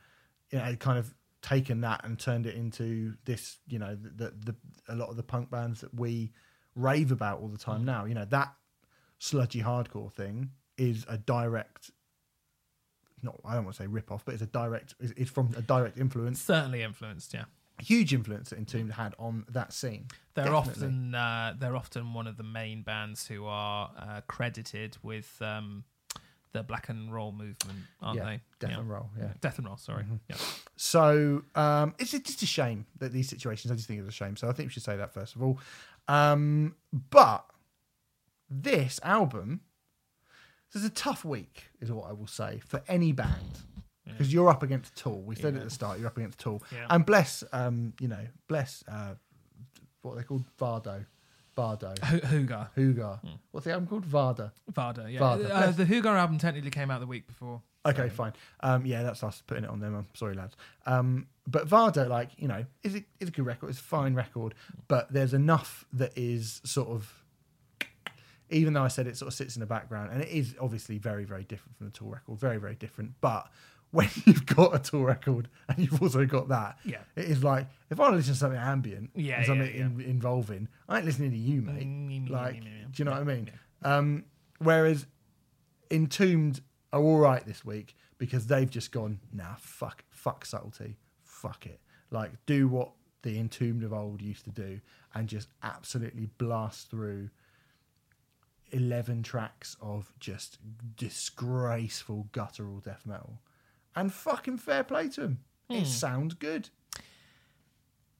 you 0.50 0.58
know, 0.58 0.74
kind 0.76 0.98
of 0.98 1.14
taken 1.42 1.80
that 1.82 2.04
and 2.04 2.18
turned 2.18 2.46
it 2.46 2.54
into 2.54 3.14
this, 3.24 3.58
you 3.68 3.78
know, 3.78 3.96
the, 3.96 4.32
the, 4.44 4.54
a 4.88 4.94
lot 4.94 5.08
of 5.08 5.16
the 5.16 5.22
punk 5.22 5.50
bands 5.50 5.80
that 5.80 5.94
we 5.94 6.32
rave 6.74 7.12
about 7.12 7.40
all 7.40 7.48
the 7.48 7.58
time 7.58 7.84
now. 7.84 8.04
You 8.04 8.14
know, 8.14 8.24
that 8.26 8.52
sludgy 9.18 9.62
hardcore 9.62 10.12
thing 10.12 10.50
is 10.76 11.04
a 11.08 11.18
direct 11.18 11.90
not 13.22 13.34
I 13.44 13.54
don't 13.54 13.64
want 13.64 13.76
to 13.76 13.82
say 13.82 13.86
rip 13.88 14.12
off, 14.12 14.24
but 14.24 14.34
it's 14.34 14.42
a 14.42 14.46
direct 14.46 14.94
it's, 15.00 15.12
it's 15.16 15.30
from 15.30 15.50
a 15.56 15.62
direct 15.62 15.98
influence, 15.98 16.40
Certainly 16.40 16.82
influenced. 16.82 17.34
Yeah. 17.34 17.44
huge 17.80 18.14
influence 18.14 18.50
that 18.50 18.58
Entombed 18.58 18.92
had 18.92 19.14
on 19.18 19.44
that 19.50 19.72
scene. 19.72 20.06
They're 20.34 20.44
Definitely. 20.44 20.84
often 20.86 21.14
uh, 21.14 21.54
they're 21.58 21.76
often 21.76 22.14
one 22.14 22.26
of 22.26 22.36
the 22.36 22.44
main 22.44 22.82
bands 22.82 23.26
who 23.26 23.44
are 23.46 23.90
uh, 23.98 24.20
credited 24.28 24.96
with 25.02 25.36
um, 25.42 25.84
the 26.52 26.62
black 26.62 26.88
and 26.88 27.12
roll 27.12 27.32
movement, 27.32 27.78
aren't 28.00 28.18
yeah, 28.18 28.24
they? 28.24 28.40
death 28.58 28.70
yeah. 28.70 28.78
and 28.78 28.90
roll, 28.90 29.10
yeah. 29.18 29.28
Death 29.40 29.58
and 29.58 29.66
roll. 29.66 29.76
Sorry. 29.76 30.04
Mm-hmm. 30.04 30.16
Yeah. 30.28 30.36
So 30.76 31.42
um, 31.54 31.94
it's 31.98 32.10
just 32.12 32.42
a 32.42 32.46
shame 32.46 32.86
that 32.98 33.12
these 33.12 33.28
situations. 33.28 33.70
I 33.70 33.74
just 33.74 33.88
think 33.88 34.00
it's 34.00 34.08
a 34.08 34.12
shame. 34.12 34.36
So 34.36 34.48
I 34.48 34.52
think 34.52 34.68
we 34.68 34.72
should 34.72 34.82
say 34.82 34.96
that 34.96 35.12
first 35.12 35.36
of 35.36 35.42
all. 35.42 35.58
Um, 36.08 36.74
but 37.10 37.44
this 38.48 38.98
album, 39.02 39.60
this 40.72 40.82
is 40.82 40.88
a 40.88 40.92
tough 40.92 41.24
week, 41.24 41.64
is 41.80 41.92
what 41.92 42.08
I 42.08 42.12
will 42.12 42.26
say 42.26 42.60
for 42.66 42.82
any 42.88 43.12
band 43.12 43.62
because 44.06 44.32
you're 44.32 44.48
up 44.48 44.62
against 44.62 44.96
Tool. 44.96 45.20
We 45.22 45.34
said 45.34 45.54
Yeah. 45.54 45.60
at 45.60 45.64
the 45.64 45.70
start, 45.70 45.98
you're 45.98 46.08
up 46.08 46.16
against 46.16 46.38
Tool, 46.38 46.62
Yeah. 46.72 46.86
and 46.90 47.04
bless, 47.04 47.44
um, 47.52 47.92
you 48.00 48.08
know, 48.08 48.26
bless 48.48 48.82
uh, 48.88 49.14
what 50.02 50.12
are 50.12 50.16
they 50.16 50.22
called, 50.22 50.44
Vardo, 50.58 51.04
Bardo, 51.58 51.92
H- 52.04 52.24
Hugar. 52.26 52.70
Hugar. 52.76 53.18
Hmm. 53.20 53.30
What's 53.50 53.64
the 53.64 53.72
album 53.72 53.88
called? 53.88 54.04
Varda. 54.08 54.52
Varda, 54.72 55.12
yeah. 55.12 55.18
Varda. 55.18 55.50
Uh, 55.50 55.70
the 55.72 55.84
Hugar 55.84 56.10
album 56.16 56.38
technically 56.38 56.70
came 56.70 56.88
out 56.88 57.00
the 57.00 57.06
week 57.06 57.26
before. 57.26 57.60
Okay, 57.84 58.08
fine. 58.10 58.32
Um, 58.60 58.86
yeah, 58.86 59.02
that's 59.02 59.24
us 59.24 59.42
putting 59.44 59.64
it 59.64 59.70
on 59.70 59.80
them. 59.80 59.96
I'm 59.96 60.06
sorry, 60.14 60.34
lads. 60.34 60.54
Um, 60.86 61.26
but 61.48 61.66
Vardo, 61.68 62.08
like 62.08 62.30
you 62.36 62.46
know, 62.46 62.64
is 62.84 62.94
it 62.94 63.06
is 63.18 63.30
a 63.30 63.32
good 63.32 63.44
record. 63.44 63.70
It's 63.70 63.80
a 63.80 63.82
fine 63.82 64.14
record, 64.14 64.54
but 64.86 65.12
there's 65.12 65.34
enough 65.34 65.84
that 65.94 66.12
is 66.16 66.60
sort 66.64 66.90
of, 66.90 67.12
even 68.50 68.72
though 68.72 68.84
I 68.84 68.88
said 68.88 69.08
it 69.08 69.16
sort 69.16 69.26
of 69.26 69.34
sits 69.34 69.56
in 69.56 69.60
the 69.60 69.66
background, 69.66 70.12
and 70.12 70.22
it 70.22 70.28
is 70.28 70.54
obviously 70.60 70.98
very 70.98 71.24
very 71.24 71.42
different 71.42 71.76
from 71.76 71.86
the 71.86 71.92
Tool 71.92 72.10
record, 72.10 72.38
very 72.38 72.58
very 72.58 72.76
different. 72.76 73.14
But 73.20 73.48
when 73.90 74.08
you've 74.26 74.44
got 74.46 74.74
a 74.74 74.78
Tool 74.78 75.04
record 75.04 75.48
and 75.68 75.78
you've 75.78 76.00
also 76.02 76.24
got 76.26 76.48
that, 76.48 76.78
Yeah. 76.84 76.98
it 77.16 77.24
is 77.26 77.42
like 77.42 77.66
if 77.90 77.98
I 77.98 78.02
want 78.02 78.12
to 78.12 78.16
listen 78.18 78.34
to 78.34 78.38
something 78.38 78.58
ambient, 78.60 79.10
Yeah, 79.14 79.38
and 79.38 79.46
something 79.46 79.66
yeah, 79.74 79.86
In, 79.86 80.00
involving, 80.00 80.68
I 80.88 80.96
ain't 80.98 81.06
listening 81.06 81.30
to 81.30 81.36
you, 81.38 81.62
mate. 81.62 81.86
Mm, 81.86 82.28
Like, 82.30 82.56
yeah, 82.56 82.60
yeah, 82.64 82.84
do 82.90 82.92
you 82.96 83.04
know 83.06 83.12
what 83.12 83.20
I 83.20 83.24
mean? 83.24 83.50
yeah. 83.82 83.96
Um, 83.96 84.24
whereas 84.58 85.06
Entombed 85.90 86.60
are 86.92 87.00
all 87.00 87.18
right 87.18 87.44
this 87.46 87.64
week 87.64 87.94
because 88.18 88.46
they've 88.46 88.68
just 88.70 88.92
gone, 88.92 89.20
nah, 89.32 89.54
fuck, 89.58 90.04
fuck 90.10 90.44
subtlety, 90.44 90.96
fuck 91.22 91.64
it. 91.66 91.80
Like, 92.10 92.32
do 92.46 92.68
what 92.68 92.90
the 93.22 93.38
Entombed 93.38 93.84
of 93.84 93.92
old 93.94 94.20
used 94.20 94.44
to 94.44 94.50
do 94.50 94.80
and 95.14 95.28
just 95.28 95.48
absolutely 95.62 96.26
blast 96.38 96.90
through 96.90 97.30
11 98.70 99.22
tracks 99.22 99.76
of 99.80 100.12
just 100.20 100.58
disgraceful 100.96 102.28
guttural 102.32 102.80
death 102.80 103.02
metal. 103.06 103.40
And 103.96 104.12
fucking 104.12 104.58
fair 104.58 104.84
play 104.84 105.08
to 105.10 105.20
them. 105.22 105.38
It 105.70 105.86
sounds 105.86 106.34
good. 106.34 106.70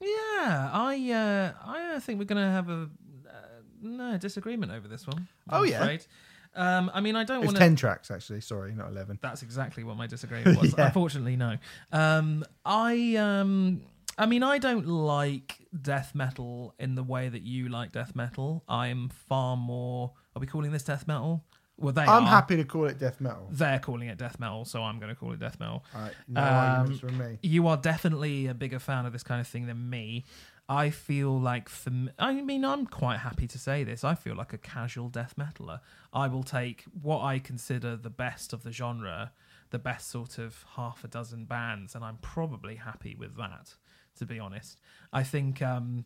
Yeah, 0.00 0.70
I 0.72 1.10
uh, 1.12 1.52
I 1.66 1.98
think 2.00 2.18
we're 2.18 2.24
going 2.26 2.44
to 2.44 2.50
have 2.50 2.68
a 2.68 2.88
uh, 3.28 3.32
no 3.80 4.16
disagreement 4.18 4.70
over 4.72 4.86
this 4.86 5.06
one. 5.06 5.28
Oh, 5.50 5.62
I'm 5.62 5.66
yeah? 5.66 5.80
afraid. 5.82 6.06
Um, 6.54 6.90
I 6.92 7.00
mean, 7.00 7.16
I 7.16 7.24
don't 7.24 7.44
want 7.44 7.56
to. 7.56 7.58
ten 7.58 7.74
tracks 7.76 8.10
actually. 8.10 8.40
Sorry, 8.40 8.74
not 8.74 8.88
eleven. 8.88 9.18
That's 9.22 9.42
exactly 9.42 9.84
what 9.84 9.96
my 9.96 10.06
disagreement 10.06 10.58
was. 10.60 10.74
Yeah. 10.76 10.86
Unfortunately, 10.86 11.36
no. 11.36 11.56
Um, 11.92 12.44
I 12.64 13.16
um, 13.16 13.82
I 14.16 14.26
mean, 14.26 14.42
I 14.42 14.58
don't 14.58 14.86
like 14.86 15.58
death 15.80 16.14
metal 16.14 16.74
in 16.78 16.94
the 16.94 17.02
way 17.02 17.28
that 17.28 17.42
you 17.42 17.68
like 17.68 17.92
death 17.92 18.14
metal. 18.14 18.64
I'm 18.68 19.08
far 19.08 19.56
more. 19.56 20.12
Are 20.34 20.40
we 20.40 20.46
calling 20.46 20.72
this 20.72 20.82
death 20.84 21.06
metal? 21.06 21.44
Well, 21.78 21.92
they 21.92 22.02
I'm 22.02 22.24
are. 22.24 22.28
happy 22.28 22.56
to 22.56 22.64
call 22.64 22.86
it 22.86 22.98
death 22.98 23.20
metal. 23.20 23.48
They're 23.52 23.78
calling 23.78 24.08
it 24.08 24.18
death 24.18 24.38
metal, 24.40 24.64
so 24.64 24.82
I'm 24.82 24.98
going 24.98 25.10
to 25.10 25.14
call 25.14 25.32
it 25.32 25.38
death 25.38 25.60
metal. 25.60 25.84
All 25.94 26.00
right, 26.02 26.12
no 26.26 26.40
Um, 26.40 26.46
arguments 26.56 27.00
from 27.00 27.18
me. 27.18 27.38
You 27.42 27.68
are 27.68 27.76
definitely 27.76 28.46
a 28.48 28.54
bigger 28.54 28.78
fan 28.80 29.06
of 29.06 29.12
this 29.12 29.22
kind 29.22 29.40
of 29.40 29.46
thing 29.46 29.66
than 29.66 29.88
me. 29.88 30.24
I 30.68 30.90
feel 30.90 31.38
like 31.40 31.68
for 31.70 31.88
m- 31.90 32.10
I 32.18 32.32
mean 32.42 32.62
I'm 32.64 32.84
quite 32.86 33.18
happy 33.20 33.46
to 33.46 33.58
say 33.58 33.84
this. 33.84 34.04
I 34.04 34.14
feel 34.14 34.34
like 34.34 34.52
a 34.52 34.58
casual 34.58 35.08
death 35.08 35.34
metaler. 35.38 35.80
I 36.12 36.26
will 36.28 36.42
take 36.42 36.84
what 37.00 37.22
I 37.22 37.38
consider 37.38 37.96
the 37.96 38.10
best 38.10 38.52
of 38.52 38.64
the 38.64 38.72
genre, 38.72 39.32
the 39.70 39.78
best 39.78 40.10
sort 40.10 40.36
of 40.36 40.64
half 40.76 41.04
a 41.04 41.08
dozen 41.08 41.46
bands, 41.46 41.94
and 41.94 42.04
I'm 42.04 42.18
probably 42.18 42.74
happy 42.74 43.14
with 43.14 43.36
that. 43.38 43.76
To 44.18 44.26
be 44.26 44.38
honest, 44.40 44.78
I 45.12 45.22
think 45.22 45.62
um, 45.62 46.04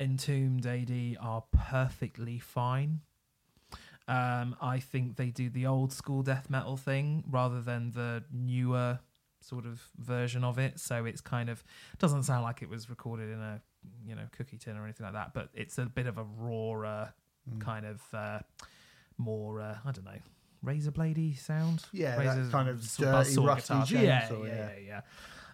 Entombed 0.00 0.64
AD 0.66 1.16
are 1.20 1.42
perfectly 1.52 2.38
fine. 2.38 3.00
Um, 4.08 4.56
I 4.60 4.78
think 4.80 5.16
they 5.16 5.28
do 5.30 5.48
the 5.48 5.66
old 5.66 5.92
school 5.92 6.22
death 6.22 6.50
metal 6.50 6.76
thing 6.76 7.24
rather 7.30 7.60
than 7.60 7.92
the 7.92 8.24
newer 8.32 8.98
sort 9.40 9.64
of 9.66 9.82
version 9.98 10.44
of 10.44 10.58
it. 10.58 10.78
So 10.80 11.04
it's 11.04 11.20
kind 11.20 11.48
of 11.50 11.62
doesn't 11.98 12.24
sound 12.24 12.42
like 12.42 12.62
it 12.62 12.68
was 12.68 12.90
recorded 12.90 13.30
in 13.30 13.40
a 13.40 13.60
you 14.06 14.14
know 14.14 14.22
cookie 14.36 14.58
tin 14.58 14.76
or 14.76 14.84
anything 14.84 15.04
like 15.04 15.14
that, 15.14 15.34
but 15.34 15.48
it's 15.54 15.78
a 15.78 15.86
bit 15.86 16.06
of 16.06 16.18
a 16.18 16.24
rawer 16.24 17.12
Mm. 17.50 17.60
kind 17.60 17.84
of 17.86 18.00
uh, 18.14 18.38
more 19.18 19.60
uh, 19.60 19.76
I 19.84 19.90
don't 19.90 20.04
know 20.04 20.12
razor 20.62 20.92
bladey 20.92 21.36
sound. 21.36 21.82
Yeah, 21.92 22.16
that 22.16 22.50
kind 22.52 22.68
of 22.68 22.80
dirty, 22.96 23.36
rusty 23.36 23.74
chainsaw, 23.74 23.90
yeah, 23.90 24.28
yeah. 24.38 24.70
yeah, 24.86 25.00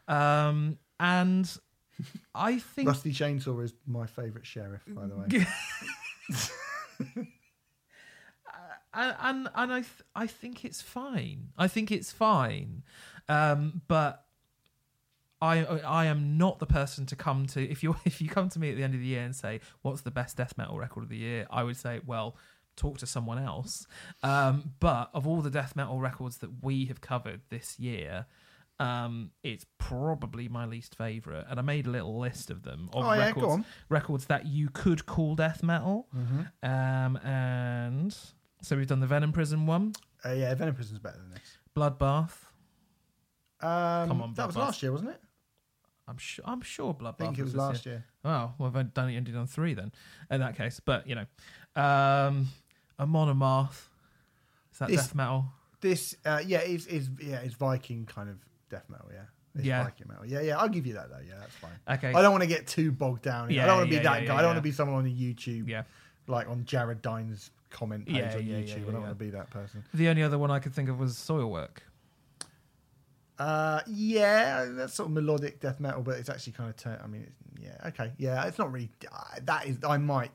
yeah. 0.09 0.49
Um, 0.49 0.79
and 1.01 1.51
I 2.35 2.59
think 2.75 2.89
Rusty 2.89 3.13
Chainsaw 3.13 3.63
is 3.65 3.73
my 3.87 4.07
favourite 4.07 4.47
sheriff, 4.47 4.83
by 4.87 5.07
the 5.07 5.17
way. 5.17 5.47
and 8.95 9.17
and, 9.21 9.49
and 9.55 9.73
I 9.73 9.81
th- 9.81 10.03
I 10.15 10.27
think 10.27 10.65
it's 10.65 10.83
fine. 10.83 11.49
I 11.57 11.69
think 11.69 11.91
it's 11.91 12.13
fine, 12.13 12.83
um, 13.29 13.83
but 13.89 14.25
I 15.41 15.65
I 15.65 16.07
am 16.07 16.37
not 16.39 16.59
the 16.59 16.67
person 16.67 17.07
to 17.07 17.17
come 17.17 17.47
to 17.49 17.63
if 17.63 17.83
you 17.83 17.97
if 18.05 18.21
you 18.21 18.29
come 18.29 18.49
to 18.51 18.59
me 18.59 18.71
at 18.71 18.77
the 18.77 18.83
end 18.83 18.95
of 18.95 19.01
the 19.01 19.07
year 19.07 19.23
and 19.23 19.35
say 19.35 19.61
what's 19.83 20.03
the 20.03 20.11
best 20.11 20.37
death 20.37 20.55
metal 20.57 20.79
record 20.79 21.05
of 21.05 21.09
the 21.09 21.17
year, 21.17 21.47
I 21.51 21.63
would 21.63 21.77
say 21.77 22.01
well 22.05 22.37
talk 22.77 22.99
to 22.99 23.07
someone 23.07 23.39
else. 23.39 23.87
Um, 24.23 24.73
but 24.81 25.11
of 25.13 25.27
all 25.27 25.41
the 25.43 25.51
death 25.51 25.75
metal 25.77 26.01
records 26.01 26.39
that 26.39 26.63
we 26.63 26.87
have 26.87 27.01
covered 27.01 27.41
this 27.51 27.79
year. 27.79 28.27
Um, 28.81 29.33
it's 29.43 29.67
probably 29.79 30.47
my 30.47 30.65
least 30.65 30.95
favorite, 30.95 31.47
and 31.51 31.59
I 31.59 31.63
made 31.63 31.89
a 31.89 31.91
little 31.91 32.17
list 32.17 32.49
of 32.49 32.63
them 32.63 32.89
of 32.93 33.05
Oh, 33.05 33.13
yeah, 33.13 33.27
records, 33.27 33.65
records 33.89 34.27
that 34.27 34.47
you 34.47 34.69
could 34.69 35.05
call 35.05 35.35
death 35.35 35.65
metal. 35.65 36.07
Mm-hmm. 36.17 36.71
Um, 36.71 37.17
and 37.17 38.17
so 38.63 38.77
we've 38.77 38.87
done 38.87 39.01
the 39.01 39.07
Venom 39.07 39.33
Prison 39.33 39.67
one, 39.67 39.93
Uh, 40.25 40.33
yeah, 40.33 40.55
Venom 40.55 40.75
Prison's 40.75 40.99
better 40.99 41.19
than 41.19 41.31
this. 41.31 41.59
Bloodbath. 41.77 42.33
Um, 43.61 44.09
Come 44.09 44.23
on, 44.23 44.35
that 44.35 44.47
was 44.47 44.57
Bloodbath. 44.57 44.59
last 44.59 44.83
year, 44.83 44.93
wasn't 44.93 45.11
it? 45.11 45.21
I'm 46.07 46.17
sure. 46.19 46.45
I'm 46.49 46.61
sure 46.63 46.95
Bloodbath. 46.95 47.15
I 47.21 47.25
think 47.27 47.39
it 47.39 47.43
was 47.43 47.55
last 47.55 47.85
year. 47.87 48.05
Oh, 48.25 48.53
well, 48.59 48.73
I've 48.75 48.95
done 48.95 49.11
it 49.11 49.17
ended 49.17 49.37
on 49.37 49.47
three 49.47 49.75
then. 49.75 49.93
In 50.31 50.41
that 50.41 50.57
case, 50.57 50.81
but 50.81 51.07
you 51.07 51.15
know, 51.17 51.27
um, 51.81 52.49
Amon 52.99 53.29
Amarth. 53.37 53.87
Is 54.73 54.79
that 54.79 54.89
This- 54.89 55.03
death 55.03 55.15
metal? 55.15 55.47
This, 55.81 56.17
uh, 56.25 56.43
yeah, 56.45 56.59
it's, 56.59 56.87
it's 56.87 57.09
yeah, 57.21 57.37
it's 57.37 57.55
Viking 57.55 58.05
kind 58.07 58.29
of 58.29 58.37
death 58.69 58.85
metal. 58.89 59.07
Yeah, 59.13 59.23
it's 59.55 59.65
Yeah. 59.65 59.85
Viking 59.85 60.09
metal. 60.09 60.27
Yeah, 60.27 60.41
yeah, 60.41 60.59
I'll 60.59 60.69
give 60.69 60.87
you 60.87 60.95
that 60.95 61.09
though. 61.09 61.21
Yeah, 61.25 61.35
that's 61.39 61.55
fine. 61.55 61.71
Okay. 61.89 62.13
I 62.13 62.21
don't 62.23 62.33
want 62.33 62.43
to 62.43 62.49
get 62.49 62.67
too 62.67 62.91
bogged 62.91 63.23
down. 63.23 63.51
Yeah, 63.51 63.63
I 63.63 63.67
don't 63.67 63.77
want 63.79 63.89
to 63.91 63.95
yeah, 63.95 64.01
be 64.01 64.05
that 64.05 64.23
yeah, 64.23 64.27
guy. 64.27 64.33
yeah, 64.35 64.39
I 64.39 64.43
don't 64.43 64.43
yeah. 64.43 64.47
want 64.55 64.57
to 64.59 64.63
be 64.63 64.73
someone 64.73 64.97
on 64.99 65.05
the 65.05 65.13
YouTube, 65.15 65.69
yeah. 65.69 65.83
like 66.27 66.49
on 66.49 66.65
Jared 66.65 67.01
Dines' 67.01 67.51
comment 67.71 68.07
page 68.07 68.17
Yeah, 68.17 68.35
on 68.37 68.47
yeah, 68.47 68.57
YouTube. 68.57 68.69
yeah, 68.69 68.75
I 68.75 68.91
don't 68.93 69.01
want 69.03 69.09
to 69.19 69.25
be 69.25 69.31
that 69.31 69.51
person. 69.51 69.85
The 69.95 70.09
only 70.09 70.23
other 70.23 70.39
one 70.39 70.51
I 70.51 70.59
could 70.59 70.75
think 70.75 70.89
of 70.89 70.99
was 70.99 71.15
Soilwork. 71.15 71.79
Uh, 73.39 73.81
yeah, 73.87 74.65
that's 74.71 74.95
sort 74.95 75.09
of 75.09 75.13
melodic 75.15 75.61
death 75.61 75.79
metal, 75.79 76.03
but 76.03 76.17
it's 76.19 76.29
actually 76.29 76.55
kind 76.55 76.71
of. 76.71 76.77
Tur- 76.77 77.01
I 77.03 77.07
mean, 77.07 77.23
it's, 77.23 77.37
yeah, 77.63 77.89
okay, 77.89 78.13
yeah, 78.19 78.45
it's 78.47 78.59
not 78.59 78.73
really. 78.73 78.91
Uh, 79.13 79.19
that 79.45 79.67
is, 79.67 79.79
I 79.87 79.97
might 79.97 80.33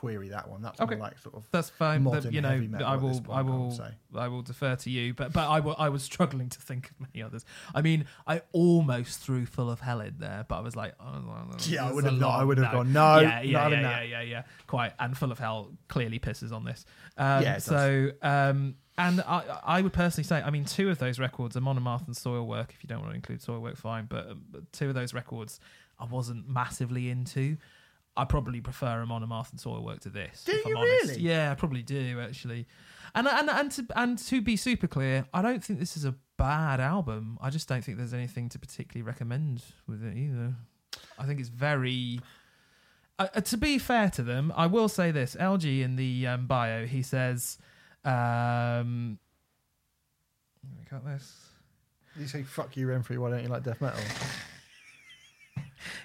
query 0.00 0.30
that 0.30 0.48
one. 0.48 0.62
That's 0.62 0.80
Okay. 0.80 0.94
more 0.96 1.04
like 1.08 1.18
sort 1.18 1.34
of. 1.34 1.44
That's 1.52 1.68
fine. 1.68 2.02
Modern 2.02 2.22
but, 2.24 2.32
you 2.32 2.40
know, 2.40 2.48
I 2.84 2.96
will, 2.96 3.10
point, 3.20 3.28
I 3.30 3.38
I 3.38 3.42
will, 3.42 3.70
say. 3.70 3.90
I 4.14 4.28
will 4.28 4.40
defer 4.42 4.74
to 4.76 4.90
you. 4.90 5.12
But, 5.14 5.32
but 5.32 5.46
I, 5.48 5.60
wa- 5.60 5.76
I 5.78 5.90
was 5.90 6.02
struggling 6.02 6.48
to 6.48 6.58
think 6.60 6.90
of 6.90 7.00
many 7.00 7.22
others. 7.22 7.44
I 7.74 7.82
mean, 7.82 8.06
I 8.26 8.40
almost 8.52 9.20
threw 9.20 9.44
"Full 9.44 9.70
of 9.70 9.80
Hell" 9.80 10.00
in 10.00 10.14
there, 10.18 10.46
but 10.48 10.56
I 10.56 10.60
was 10.60 10.74
like, 10.74 10.94
oh, 11.00 11.44
Yeah, 11.68 11.86
I 11.86 11.92
would 11.92 12.04
have 12.04 12.14
not- 12.18 12.40
I 12.40 12.44
would 12.44 12.58
have 12.58 12.72
gone, 12.72 12.92
no, 12.92 13.18
yeah, 13.20 13.42
yeah, 13.42 13.68
yeah, 13.68 13.80
yeah, 13.80 14.02
yeah, 14.02 14.20
yeah, 14.22 14.42
quite. 14.66 14.92
And 14.98 15.16
"Full 15.16 15.30
of 15.32 15.38
Hell" 15.38 15.72
clearly 15.88 16.18
pisses 16.18 16.50
on 16.52 16.64
this. 16.64 16.84
Um, 17.18 17.42
Yeah, 17.42 17.58
so, 17.58 18.10
um, 18.22 18.76
and 18.96 19.20
I, 19.20 19.60
I 19.64 19.80
would 19.82 19.92
personally 19.92 20.24
say, 20.24 20.40
I 20.42 20.50
mean, 20.50 20.64
two 20.64 20.88
of 20.90 20.98
those 20.98 21.18
records 21.18 21.56
are 21.56 21.60
Amon 21.60 21.78
Amarth 21.78 22.06
and 22.06 22.14
Soilwork. 22.16 22.70
If 22.70 22.82
you 22.82 22.88
don't 22.88 23.00
want 23.00 23.10
to 23.10 23.16
include 23.16 23.40
Soilwork, 23.40 23.76
fine. 23.76 24.06
But, 24.06 24.30
um, 24.30 24.42
but 24.50 24.70
two 24.72 24.88
of 24.88 24.94
those 24.94 25.14
records, 25.14 25.60
I 25.98 26.04
wasn't 26.06 26.48
massively 26.48 27.08
into. 27.10 27.56
I 28.16 28.24
probably 28.24 28.60
prefer 28.60 29.02
Amon 29.02 29.22
Amarth 29.22 29.50
and 29.50 29.60
Soilwork 29.60 30.00
to 30.00 30.10
this. 30.10 30.44
Do 30.44 30.52
if 30.52 30.66
I'm 30.66 30.70
you 30.70 30.76
honest. 30.78 31.08
really? 31.10 31.20
Yeah, 31.22 31.52
I 31.52 31.54
probably 31.54 31.82
do 31.82 32.20
actually. 32.20 32.66
And 33.14 33.26
and 33.26 33.48
and 33.48 33.70
to 33.72 33.86
and 33.96 34.18
to 34.18 34.40
be 34.40 34.56
super 34.56 34.86
clear, 34.86 35.26
I 35.32 35.42
don't 35.42 35.62
think 35.64 35.78
this 35.78 35.96
is 35.96 36.04
a 36.04 36.14
bad 36.36 36.80
album. 36.80 37.38
I 37.40 37.50
just 37.50 37.68
don't 37.68 37.82
think 37.84 37.98
there's 37.98 38.14
anything 38.14 38.48
to 38.50 38.58
particularly 38.58 39.02
recommend 39.06 39.62
with 39.86 40.04
it 40.04 40.16
either. 40.16 40.54
I 41.18 41.24
think 41.26 41.40
it's 41.40 41.48
very. 41.48 42.20
Uh, 43.18 43.28
uh, 43.34 43.40
to 43.42 43.56
be 43.56 43.78
fair 43.78 44.10
to 44.10 44.22
them, 44.22 44.52
I 44.56 44.66
will 44.66 44.88
say 44.88 45.10
this: 45.10 45.36
LG 45.38 45.82
in 45.82 45.96
the 45.96 46.26
um, 46.26 46.46
bio, 46.46 46.86
he 46.86 47.02
says, 47.02 47.58
um, 48.04 49.18
let 50.64 50.78
me 50.78 50.84
cut 50.88 51.04
this. 51.04 51.36
You 52.18 52.26
say 52.26 52.42
fuck 52.42 52.76
you, 52.76 52.86
Remfry. 52.86 53.18
Why 53.18 53.30
don't 53.30 53.42
you 53.42 53.48
like 53.48 53.62
death 53.62 53.80
metal? 53.80 54.00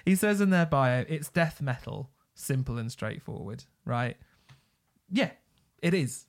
He 0.04 0.14
says 0.14 0.40
in 0.40 0.50
their 0.50 0.66
bio, 0.66 1.04
it's 1.08 1.28
death 1.28 1.60
metal, 1.60 2.10
simple 2.34 2.78
and 2.78 2.90
straightforward, 2.90 3.64
right? 3.84 4.16
Yeah, 5.10 5.30
it 5.82 5.94
is. 5.94 6.26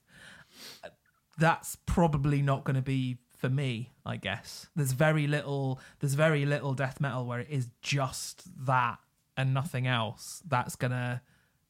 That's 1.38 1.78
probably 1.86 2.42
not 2.42 2.64
going 2.64 2.76
to 2.76 2.82
be 2.82 3.18
for 3.38 3.50
me, 3.50 3.92
I 4.06 4.18
guess. 4.18 4.68
There's 4.76 4.94
very 4.94 5.28
little 5.28 5.80
there's 6.00 6.16
very 6.16 6.46
little 6.46 6.74
death 6.74 7.00
metal 7.00 7.26
where 7.26 7.40
it 7.40 7.50
is 7.50 7.70
just 7.82 8.44
that 8.66 8.98
and 9.38 9.54
nothing 9.54 9.86
else 9.86 10.42
that's 10.48 10.76
going 10.76 10.92
to 10.92 11.22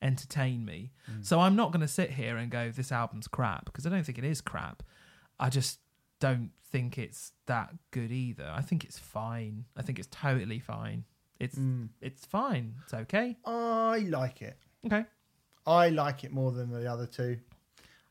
entertain 0.02 0.64
me. 0.64 0.92
Hmm. 1.06 1.22
So 1.22 1.40
I'm 1.40 1.56
not 1.56 1.72
going 1.72 1.82
to 1.82 1.88
sit 1.88 2.12
here 2.12 2.38
and 2.38 2.50
go 2.50 2.72
this 2.72 2.92
album's 2.92 3.28
crap 3.28 3.66
because 3.66 3.86
I 3.86 3.90
don't 3.90 4.06
think 4.06 4.18
it 4.18 4.24
is 4.24 4.42
crap. 4.42 4.84
I 5.40 5.50
just 5.50 5.80
don't 6.20 6.52
think 6.72 6.98
it's 6.98 7.34
that 7.46 7.74
good 7.92 8.12
either. 8.12 8.50
I 8.54 8.62
think 8.62 8.84
it's 8.84 8.98
fine. 8.98 9.66
I 9.76 9.82
think 9.82 10.00
it's 10.00 10.08
totally 10.10 10.60
fine. 10.60 11.04
It's 11.40 11.56
Mm. 11.58 11.90
it's 12.02 12.26
fine. 12.26 12.76
It's 12.84 12.94
okay. 12.94 13.38
I 13.46 14.00
like 14.10 14.42
it. 14.42 14.58
Okay. 14.86 15.06
I 15.66 15.90
like 15.90 16.24
it 16.24 16.32
more 16.32 16.52
than 16.52 16.70
the 16.72 16.90
other 16.92 17.06
two. 17.06 17.40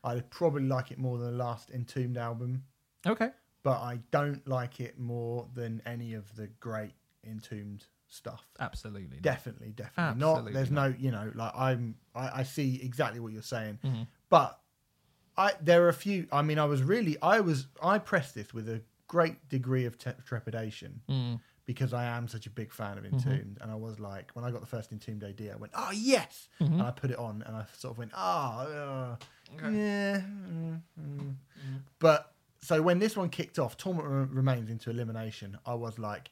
I'd 0.03 0.29
probably 0.29 0.63
like 0.63 0.91
it 0.91 0.97
more 0.99 1.17
than 1.17 1.31
the 1.31 1.43
last 1.43 1.69
Entombed 1.71 2.17
album, 2.17 2.63
Okay. 3.05 3.31
but 3.63 3.81
I 3.81 3.99
don't 4.11 4.47
like 4.47 4.79
it 4.79 4.97
more 4.99 5.47
than 5.53 5.81
any 5.85 6.13
of 6.13 6.33
the 6.35 6.47
great 6.59 6.93
Entombed 7.25 7.85
stuff. 8.07 8.45
Absolutely. 8.59 9.17
not. 9.17 9.21
Definitely, 9.23 9.71
definitely 9.71 10.23
Absolutely 10.23 10.43
not. 10.43 10.53
There's 10.53 10.71
not. 10.71 10.91
no, 10.91 10.95
you 10.97 11.11
know, 11.11 11.31
like 11.35 11.51
I'm, 11.55 11.95
I, 12.15 12.39
I 12.39 12.43
see 12.43 12.79
exactly 12.81 13.19
what 13.19 13.33
you're 13.33 13.41
saying, 13.41 13.79
Mhm. 13.83 14.07
but 14.29 14.61
I 15.35 15.53
there 15.61 15.83
are 15.85 15.89
a 15.89 15.93
few. 15.93 16.27
I 16.31 16.41
mean, 16.43 16.57
I 16.59 16.65
was 16.65 16.83
really, 16.83 17.17
I 17.21 17.41
was, 17.41 17.67
I 17.81 17.97
pressed 17.99 18.33
this 18.35 18.53
with 18.53 18.69
a 18.69 18.81
great 19.07 19.49
degree 19.49 19.85
of 19.85 19.97
te- 19.97 20.11
trepidation 20.25 21.01
Mm. 21.09 21.39
Because 21.67 21.93
I 21.93 22.05
am 22.05 22.27
such 22.27 22.47
a 22.47 22.49
big 22.49 22.71
fan 22.73 22.97
of 22.97 23.03
Mm-hmm. 23.03 23.17
Entombed, 23.29 23.57
and 23.61 23.69
I 23.69 23.75
was 23.75 23.99
like, 23.99 24.31
when 24.33 24.43
I 24.43 24.49
got 24.51 24.61
the 24.61 24.67
first 24.67 24.91
Entombed 24.91 25.23
AD, 25.23 25.41
I 25.53 25.55
went, 25.57 25.73
oh 25.75 25.91
yes, 25.93 26.47
Mm-hmm. 26.59 26.73
and 26.73 26.81
I 26.81 26.89
put 26.91 27.11
it 27.11 27.17
on, 27.19 27.43
and 27.45 27.55
I 27.55 27.65
sort 27.77 27.91
of 27.93 27.97
went, 27.99 28.11
ah, 28.15 28.61
uh, 28.61 29.15
yeah, 29.69 30.21
mm, 30.21 30.81
mm." 30.99 31.35
but 31.99 32.33
so 32.61 32.81
when 32.81 32.97
this 32.99 33.15
one 33.15 33.29
kicked 33.29 33.59
off, 33.59 33.77
Torment 33.77 34.31
Remains 34.31 34.69
into 34.71 34.89
elimination, 34.89 35.57
I 35.65 35.75
was 35.75 35.99
like, 35.99 36.31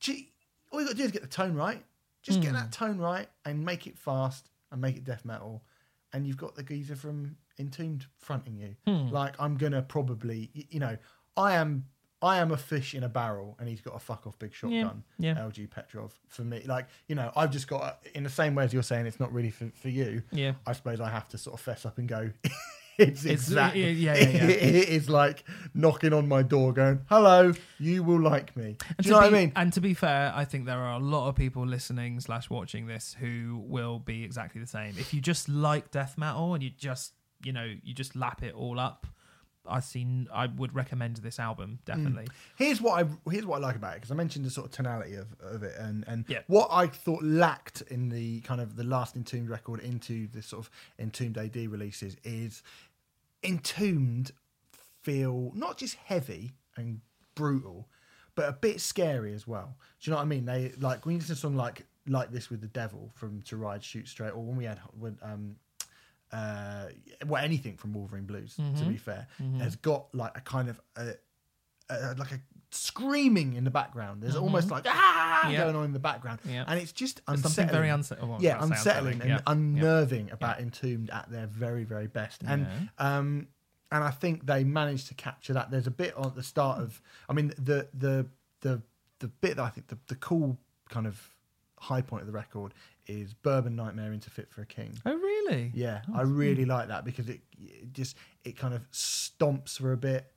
gee, 0.00 0.32
all 0.70 0.80
you 0.80 0.86
got 0.86 0.92
to 0.92 0.98
do 0.98 1.04
is 1.04 1.12
get 1.12 1.22
the 1.22 1.28
tone 1.28 1.54
right, 1.54 1.82
just 2.22 2.40
get 2.40 2.48
Hmm. 2.48 2.54
that 2.56 2.72
tone 2.72 2.98
right, 2.98 3.28
and 3.44 3.64
make 3.64 3.86
it 3.86 3.98
fast 3.98 4.50
and 4.70 4.80
make 4.80 4.96
it 4.96 5.04
death 5.04 5.24
metal, 5.24 5.64
and 6.12 6.26
you've 6.26 6.36
got 6.36 6.54
the 6.54 6.62
geezer 6.62 6.96
from 6.96 7.36
Entombed 7.58 8.06
fronting 8.18 8.56
you. 8.56 8.74
Hmm. 8.86 9.08
Like 9.12 9.34
I'm 9.40 9.56
gonna 9.56 9.82
probably, 9.82 10.50
you 10.70 10.80
know, 10.80 10.96
I 11.36 11.54
am 11.54 11.86
I 12.24 12.38
am 12.38 12.50
a 12.50 12.56
fish 12.56 12.94
in 12.94 13.04
a 13.04 13.08
barrel, 13.08 13.56
and 13.60 13.68
he's 13.68 13.80
got 13.80 13.94
a 13.94 13.98
fuck 13.98 14.26
off 14.26 14.38
big 14.38 14.52
shotgun. 14.54 15.04
yeah. 15.18 15.34
LG 15.34 15.70
Petrov 15.70 16.12
for 16.28 16.42
me. 16.42 16.62
Like 16.66 16.86
you 17.08 17.14
know, 17.14 17.30
I've 17.36 17.50
just 17.50 17.68
got 17.68 17.98
in 18.14 18.22
the 18.24 18.30
same 18.30 18.54
way 18.54 18.64
as 18.64 18.72
you're 18.72 18.82
saying, 18.82 19.06
it's 19.06 19.20
not 19.20 19.32
really 19.32 19.50
for, 19.50 19.70
for 19.74 19.88
you. 19.90 20.22
Yeah. 20.32 20.52
I 20.66 20.72
suppose 20.72 21.00
I 21.00 21.10
have 21.10 21.28
to 21.30 21.38
sort 21.38 21.54
of 21.54 21.60
fess 21.60 21.84
up 21.86 21.98
and 21.98 22.08
go. 22.08 22.30
it's 22.98 23.24
It's- 23.24 23.26
uh, 23.26 23.32
exactly. 23.32 23.90
yeah, 23.92 24.16
yeah, 24.16 24.28
yeah. 24.28 24.44
it 24.48 24.88
is 24.88 25.08
like 25.10 25.42
knocking 25.74 26.12
on 26.12 26.28
my 26.28 26.42
door, 26.42 26.72
going, 26.72 27.00
"Hello, 27.08 27.52
you 27.78 28.02
will 28.04 28.20
like 28.20 28.56
me." 28.56 28.76
Do 29.00 29.06
you 29.08 29.10
know 29.10 29.18
what 29.18 29.26
I 29.26 29.30
mean? 29.36 29.52
And 29.56 29.72
to 29.72 29.80
be 29.80 29.94
fair, 29.94 30.32
I 30.34 30.44
think 30.44 30.64
there 30.66 30.78
are 30.78 30.94
a 30.94 31.02
lot 31.02 31.28
of 31.28 31.34
people 31.34 31.66
listening 31.66 32.20
slash 32.20 32.48
watching 32.50 32.86
this 32.86 33.16
who 33.18 33.60
will 33.66 33.98
be 33.98 34.22
exactly 34.24 34.60
the 34.60 34.66
same. 34.68 34.94
If 34.96 35.12
you 35.12 35.20
just 35.20 35.48
like 35.48 35.90
death 35.90 36.16
metal 36.16 36.54
and 36.54 36.62
you 36.62 36.70
just 36.70 37.12
you 37.42 37.52
know 37.52 37.74
you 37.82 37.92
just 37.94 38.14
lap 38.16 38.42
it 38.44 38.54
all 38.54 38.78
up, 38.78 39.06
I 39.66 39.80
seen 39.80 40.28
I 40.32 40.46
would 40.46 40.74
recommend 40.74 41.16
this 41.18 41.38
album 41.38 41.78
definitely. 41.84 42.28
Here's 42.56 42.80
what 42.82 43.02
I 43.04 43.30
here's 43.30 43.46
what 43.46 43.56
I 43.56 43.66
like 43.66 43.76
about 43.76 43.92
it 43.94 43.96
because 43.96 44.10
I 44.10 44.14
mentioned 44.14 44.44
the 44.44 44.50
sort 44.50 44.66
of 44.66 44.72
tonality 44.72 45.14
of, 45.14 45.28
of 45.40 45.62
it 45.62 45.74
and 45.78 46.04
and 46.06 46.24
Yeah. 46.28 46.40
what 46.48 46.68
I 46.70 46.86
thought 46.86 47.22
lacked 47.22 47.82
in 47.90 48.08
the 48.10 48.40
kind 48.40 48.60
of 48.60 48.76
the 48.76 48.84
last 48.84 49.16
Entombed 49.16 49.48
record 49.48 49.80
into 49.80 50.26
the 50.28 50.42
sort 50.42 50.66
of 50.66 50.70
Entombed 50.98 51.38
AD 51.38 51.56
releases 51.56 52.16
is 52.24 52.62
Entombed 53.42 54.32
feel 55.02 55.52
not 55.54 55.76
just 55.76 55.96
heavy 55.96 56.52
and 56.76 57.00
brutal, 57.34 57.88
but 58.34 58.48
a 58.48 58.52
bit 58.52 58.80
scary 58.80 59.34
as 59.34 59.46
well. 59.46 59.76
Do 60.00 60.08
you 60.08 60.12
know 60.12 60.16
what 60.18 60.22
I 60.24 60.26
mean? 60.26 60.44
They 60.46 60.72
like 60.78 61.04
when 61.04 61.14
you 61.14 61.18
listen 61.20 61.34
to 61.36 61.38
a 61.38 61.40
song 61.40 61.56
like 61.56 61.84
like 62.06 62.30
this 62.30 62.50
with 62.50 62.60
the 62.60 62.68
devil 62.68 63.10
from 63.14 63.40
To 63.42 63.56
Ride 63.56 63.82
Shoot 63.82 64.08
Straight, 64.08 64.30
or 64.34 64.42
when 64.44 64.56
we 64.56 64.64
had 64.64 64.78
when 64.98 65.18
um 65.22 65.56
uh 66.34 66.86
well 67.26 67.42
anything 67.44 67.76
from 67.76 67.92
Wolverine 67.92 68.24
Blues 68.26 68.54
to 68.78 68.84
be 68.84 68.96
fair 68.96 69.26
has 69.58 69.76
got 69.76 70.02
like 70.14 70.36
a 70.36 70.40
kind 70.40 70.68
of 70.68 70.80
a, 70.96 71.12
a, 71.90 72.14
like 72.22 72.32
a 72.32 72.40
screaming 72.70 73.54
in 73.54 73.62
the 73.64 73.70
background. 73.70 74.20
There's 74.22 74.34
almost 74.36 74.68
like 74.70 74.84
ah 74.88 75.48
Yeah. 75.48 75.58
going 75.62 75.76
on 75.76 75.84
in 75.84 75.92
the 75.92 75.98
background, 76.10 76.40
Yeah. 76.44 76.64
and 76.66 76.80
it's 76.80 76.92
just 76.92 77.20
unsettling. 77.28 77.52
something 77.54 77.72
very 77.72 77.88
unsettling. 77.88 78.40
yeah, 78.40 78.62
unsettling 78.62 79.22
and 79.22 79.42
unnerving 79.46 80.26
Yeah. 80.28 80.34
about 80.34 80.60
Entombed 80.60 81.08
at 81.10 81.30
their 81.30 81.46
very 81.46 81.84
very 81.84 82.08
best. 82.08 82.42
And 82.46 82.66
um 82.98 83.46
and 83.92 84.02
I 84.02 84.10
think 84.10 84.46
they 84.46 84.64
managed 84.64 85.06
to 85.08 85.14
capture 85.14 85.52
that. 85.52 85.70
There's 85.70 85.86
a 85.86 85.96
bit 86.04 86.16
on 86.16 86.32
the 86.34 86.42
start 86.42 86.80
of 86.80 87.00
I 87.28 87.32
mean 87.32 87.48
the 87.58 87.88
the 87.94 88.26
the 88.62 88.82
the 89.20 89.28
bit 89.28 89.56
that 89.56 89.62
I 89.62 89.68
think 89.70 89.86
the, 89.88 89.98
the 90.08 90.16
cool 90.16 90.58
kind 90.90 91.06
of 91.06 91.30
high 91.78 92.02
point 92.02 92.22
of 92.22 92.26
the 92.26 92.32
record 92.32 92.74
is 93.06 93.34
Bourbon 93.34 93.76
Nightmare 93.76 94.12
into 94.12 94.30
Fit 94.30 94.50
for 94.50 94.62
a 94.62 94.66
King. 94.66 94.98
Oh 95.04 95.14
really? 95.14 95.70
Yeah, 95.74 96.02
I 96.14 96.22
really 96.22 96.64
like 96.64 96.88
that 96.88 97.04
because 97.04 97.28
it, 97.28 97.40
it 97.60 97.92
just 97.92 98.16
it 98.44 98.56
kind 98.56 98.74
of 98.74 98.90
stomps 98.90 99.78
for 99.78 99.92
a 99.92 99.96
bit 99.96 100.30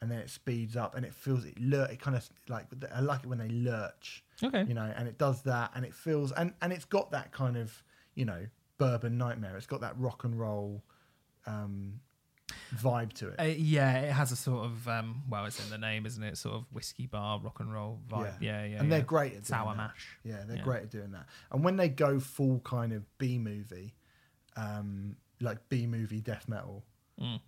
and 0.00 0.10
then 0.10 0.18
it 0.18 0.28
speeds 0.30 0.76
up 0.76 0.94
and 0.96 1.04
it 1.06 1.14
feels 1.14 1.44
it 1.44 1.58
lurch. 1.60 1.90
it 1.90 2.00
kind 2.00 2.16
of 2.16 2.28
like 2.48 2.66
I 2.94 3.00
like 3.00 3.20
it 3.24 3.26
when 3.26 3.38
they 3.38 3.48
lurch, 3.48 4.24
Okay. 4.42 4.64
you 4.66 4.74
know, 4.74 4.92
and 4.96 5.08
it 5.08 5.18
does 5.18 5.42
that 5.42 5.70
and 5.74 5.84
it 5.84 5.94
feels 5.94 6.32
and 6.32 6.52
and 6.62 6.72
it's 6.72 6.84
got 6.84 7.10
that 7.12 7.32
kind 7.32 7.56
of 7.56 7.82
you 8.14 8.24
know 8.24 8.46
bourbon 8.78 9.16
nightmare. 9.18 9.56
It's 9.56 9.66
got 9.66 9.80
that 9.82 9.98
rock 9.98 10.24
and 10.24 10.38
roll 10.38 10.82
um, 11.46 12.00
vibe 12.74 13.12
to 13.14 13.28
it. 13.28 13.40
Uh, 13.40 13.44
yeah, 13.44 13.98
it 14.00 14.12
has 14.12 14.32
a 14.32 14.36
sort 14.36 14.64
of 14.66 14.88
um, 14.88 15.22
well, 15.28 15.44
it's 15.46 15.62
in 15.62 15.70
the 15.70 15.78
name, 15.78 16.06
isn't 16.06 16.22
it? 16.22 16.36
Sort 16.38 16.54
of 16.56 16.64
whiskey 16.72 17.06
bar, 17.06 17.38
rock 17.40 17.60
and 17.60 17.72
roll 17.72 18.00
vibe. 18.08 18.40
Yeah, 18.40 18.64
yeah. 18.64 18.78
and 18.80 18.88
yeah. 18.88 18.96
they're 18.96 19.02
great 19.04 19.28
at 19.32 19.32
doing 19.32 19.44
sour 19.44 19.70
that. 19.72 19.76
mash. 19.76 20.18
Yeah, 20.24 20.44
they're 20.46 20.56
Yeah. 20.58 20.62
great 20.64 20.82
at 20.84 20.90
doing 20.90 21.12
that. 21.12 21.26
And 21.50 21.62
when 21.64 21.76
they 21.76 21.88
go 21.88 22.18
full 22.20 22.60
kind 22.60 22.92
of 22.92 23.02
B 23.18 23.38
movie, 23.38 23.94
um, 24.56 25.16
like 25.40 25.68
B 25.68 25.86
movie 25.86 26.20
death 26.20 26.48
metal, 26.48 26.84
Mm. 27.20 27.40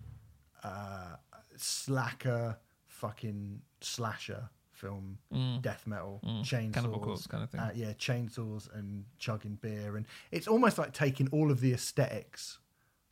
uh, 0.63 1.17
slacker, 1.57 2.59
fucking 2.87 3.61
slasher 3.81 4.49
film 4.73 5.19
Mm. 5.33 5.63
death 5.63 5.87
metal, 5.87 6.21
Mm. 6.23 6.41
chainsaws, 6.43 6.73
Cannibal 6.75 7.01
Corpse 7.01 7.27
kind 7.27 7.43
of 7.45 7.51
thing. 7.51 7.61
uh, 7.61 7.73
yeah, 7.75 7.93
chainsaws 7.95 8.73
and 8.75 9.07
chugging 9.19 9.55
beer, 9.57 9.97
and 9.97 10.07
it's 10.31 10.47
almost 10.47 10.77
like 10.79 10.93
taking 10.93 11.29
all 11.29 11.51
of 11.51 11.61
the 11.61 11.73
aesthetics 11.73 12.59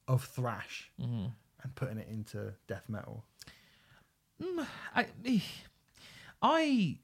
of 0.06 0.22
thrash 0.24 0.90
Mhm. 1.00 1.32
And 1.64 1.74
putting 1.74 1.98
it 1.98 2.08
into 2.08 2.52
death 2.68 2.84
metal. 2.88 3.24
I, 4.94 5.06
I, 6.42 6.98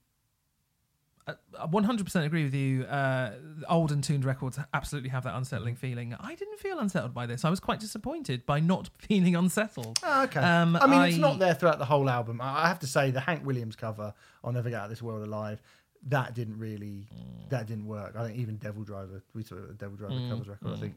I 1.59 1.66
100% 1.66 2.24
agree 2.27 2.45
with 2.45 2.55
you. 2.55 2.85
Uh, 2.85 3.32
old 3.69 3.93
Entombed 3.93 4.24
records 4.24 4.59
absolutely 4.74 5.11
have 5.11 5.24
that 5.24 5.35
unsettling 5.37 5.77
feeling. 5.77 6.15
I 6.20 6.35
didn't 6.35 6.59
feel 6.59 6.78
unsettled 6.78 7.15
by 7.15 7.27
this. 7.27 7.45
I 7.45 7.51
was 7.51 7.61
quite 7.61 7.81
disappointed 7.81 8.45
by 8.47 8.61
not 8.61 8.91
feeling 8.99 9.37
unsettled. 9.37 9.99
Oh, 10.03 10.24
okay. 10.24 10.41
Um, 10.41 10.77
I 10.77 10.87
mean, 10.87 11.03
it's 11.03 11.16
not 11.16 11.39
there 11.39 11.55
throughout 11.55 11.78
the 11.78 11.85
whole 11.87 12.09
album. 12.11 12.41
I 12.41 12.65
I 12.65 12.69
have 12.69 12.81
to 12.81 12.87
say, 12.87 13.11
the 13.11 13.20
Hank 13.20 13.47
Williams 13.47 13.77
cover, 13.77 14.12
"I'll 14.45 14.53
Never 14.53 14.69
Get 14.70 14.78
Out 14.81 14.85
of 14.85 14.91
This 14.91 15.03
World 15.03 15.23
Alive," 15.27 15.62
that 16.09 16.35
didn't 16.35 16.59
really, 16.59 17.09
Mm. 17.15 17.49
that 17.51 17.66
didn't 17.66 17.87
work. 17.87 18.15
I 18.16 18.27
think 18.27 18.39
even 18.39 18.57
Devil 18.57 18.82
Driver, 18.82 19.23
we 19.35 19.43
saw 19.43 19.55
the 19.55 19.74
Devil 19.74 19.97
Driver 19.97 20.15
covers 20.28 20.49
record. 20.49 20.73
I 20.74 20.77
think, 20.81 20.95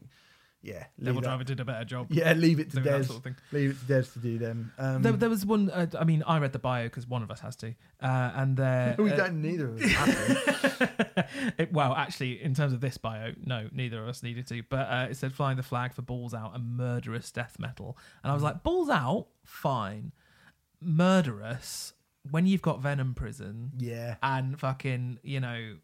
yeah, 0.64 0.84
leave 0.98 1.06
Devil 1.06 1.20
that- 1.20 1.26
Driver 1.28 1.44
did 1.44 1.60
a 1.60 1.64
better 1.64 1.84
job. 1.84 2.06
yeah, 2.10 2.32
leave 2.32 2.58
it 2.58 2.70
to 2.72 2.78
Dez, 2.80 3.06
sort 3.06 3.18
of 3.18 3.22
thing. 3.24 3.36
leave 3.52 3.70
it 3.70 3.86
to 3.86 3.92
Dez 3.92 4.12
to 4.14 4.18
do 4.18 4.38
them. 4.38 4.72
Um, 4.78 5.02
There, 5.02 5.12
there 5.12 5.28
was 5.28 5.44
one. 5.46 5.70
Uh, 5.70 5.86
I 5.98 6.04
mean, 6.04 6.22
I 6.26 6.38
read 6.38 6.52
the 6.52 6.58
bio 6.58 6.84
because 6.84 7.06
one 7.06 7.22
of 7.22 7.30
us 7.30 7.40
has 7.40 7.54
to, 7.56 7.74
uh, 8.02 8.32
and 8.34 8.56
there. 8.56 8.96
we 8.98 9.12
uh, 9.12 9.16
don't 9.16 9.42
neither 9.42 9.68
of 9.68 9.80
us 9.82 9.90
have 9.92 11.24
it, 11.58 11.72
well, 11.72 11.92
actually, 11.94 12.42
in 12.42 12.54
terms 12.54 12.72
of 12.72 12.80
this 12.80 12.96
bio, 12.96 13.32
no, 13.44 13.68
neither 13.72 14.02
of 14.02 14.08
us 14.08 14.22
needed 14.22 14.46
to. 14.48 14.62
But 14.68 14.88
uh, 14.88 15.06
it 15.10 15.16
said 15.16 15.32
flying 15.34 15.56
the 15.56 15.62
flag 15.62 15.92
for 15.92 16.02
balls 16.02 16.32
out 16.34 16.54
and 16.54 16.76
murderous 16.76 17.30
death 17.30 17.58
metal, 17.58 17.96
and 18.22 18.30
I 18.30 18.34
was 18.34 18.42
like, 18.42 18.62
balls 18.62 18.88
out, 18.88 19.26
fine. 19.44 20.12
Murderous 20.80 21.94
when 22.30 22.46
you've 22.46 22.62
got 22.62 22.80
Venom 22.80 23.14
Prison 23.14 23.72
Yeah, 23.78 24.16
and 24.22 24.58
fucking 24.58 25.18
you 25.22 25.40
know 25.40 25.76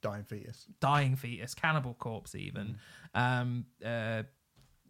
dying 0.00 0.24
fetus. 0.24 0.66
dying 0.80 1.16
fetus, 1.16 1.54
cannibal 1.54 1.94
corpse, 1.94 2.34
even. 2.34 2.78
Um, 3.14 3.66
uh, 3.84 4.22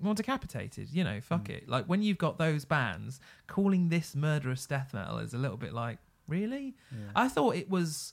well, 0.00 0.14
decapitated. 0.14 0.90
You 0.90 1.04
know, 1.04 1.20
fuck 1.20 1.48
it. 1.50 1.68
Like 1.68 1.86
when 1.86 2.02
you've 2.02 2.18
got 2.18 2.38
those 2.38 2.64
bands, 2.64 3.20
calling 3.46 3.88
this 3.88 4.14
murderous 4.14 4.66
death 4.66 4.94
metal 4.94 5.18
is 5.18 5.34
a 5.34 5.38
little 5.38 5.56
bit 5.56 5.72
like, 5.72 5.98
really? 6.26 6.76
I 7.14 7.28
thought 7.28 7.56
it 7.56 7.68
was. 7.68 8.12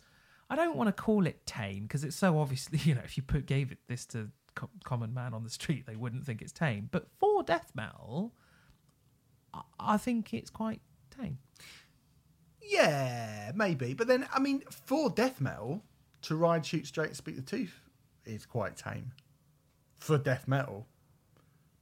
I 0.50 0.56
don't 0.56 0.76
want 0.76 0.88
to 0.88 0.94
call 0.94 1.26
it 1.26 1.46
tame 1.46 1.84
because 1.84 2.04
it's 2.04 2.16
so 2.16 2.40
obviously, 2.40 2.80
you 2.84 2.96
know, 2.96 3.02
if 3.04 3.18
you 3.18 3.24
put 3.24 3.46
gave 3.46 3.72
it 3.72 3.80
this 3.88 4.06
to 4.08 4.30
co- 4.56 4.70
common 4.84 5.14
man 5.14 5.34
on 5.34 5.44
the 5.44 5.50
street, 5.50 5.86
they 5.86 5.96
wouldn't 5.96 6.26
think 6.26 6.42
it's 6.42 6.52
tame. 6.52 6.90
But 6.92 7.08
for 7.20 7.44
death 7.44 7.72
metal, 7.76 8.34
I, 9.54 9.62
I 9.80 9.98
think 9.98 10.34
it's 10.34 10.50
quite 10.50 10.82
tame. 11.20 11.40
Yeah, 12.62 13.52
maybe. 13.54 13.94
But 13.94 14.08
then, 14.08 14.28
I 14.34 14.40
mean, 14.40 14.64
for 14.72 15.10
death 15.10 15.40
metal, 15.40 15.84
to 16.26 16.36
ride, 16.36 16.66
shoot 16.66 16.86
straight, 16.88 17.08
and 17.08 17.16
speak 17.18 17.36
the 17.36 17.42
tooth 17.42 17.80
is 18.26 18.46
quite 18.46 18.76
tame. 18.78 19.12
For 20.00 20.18
death 20.18 20.48
metal, 20.48 20.88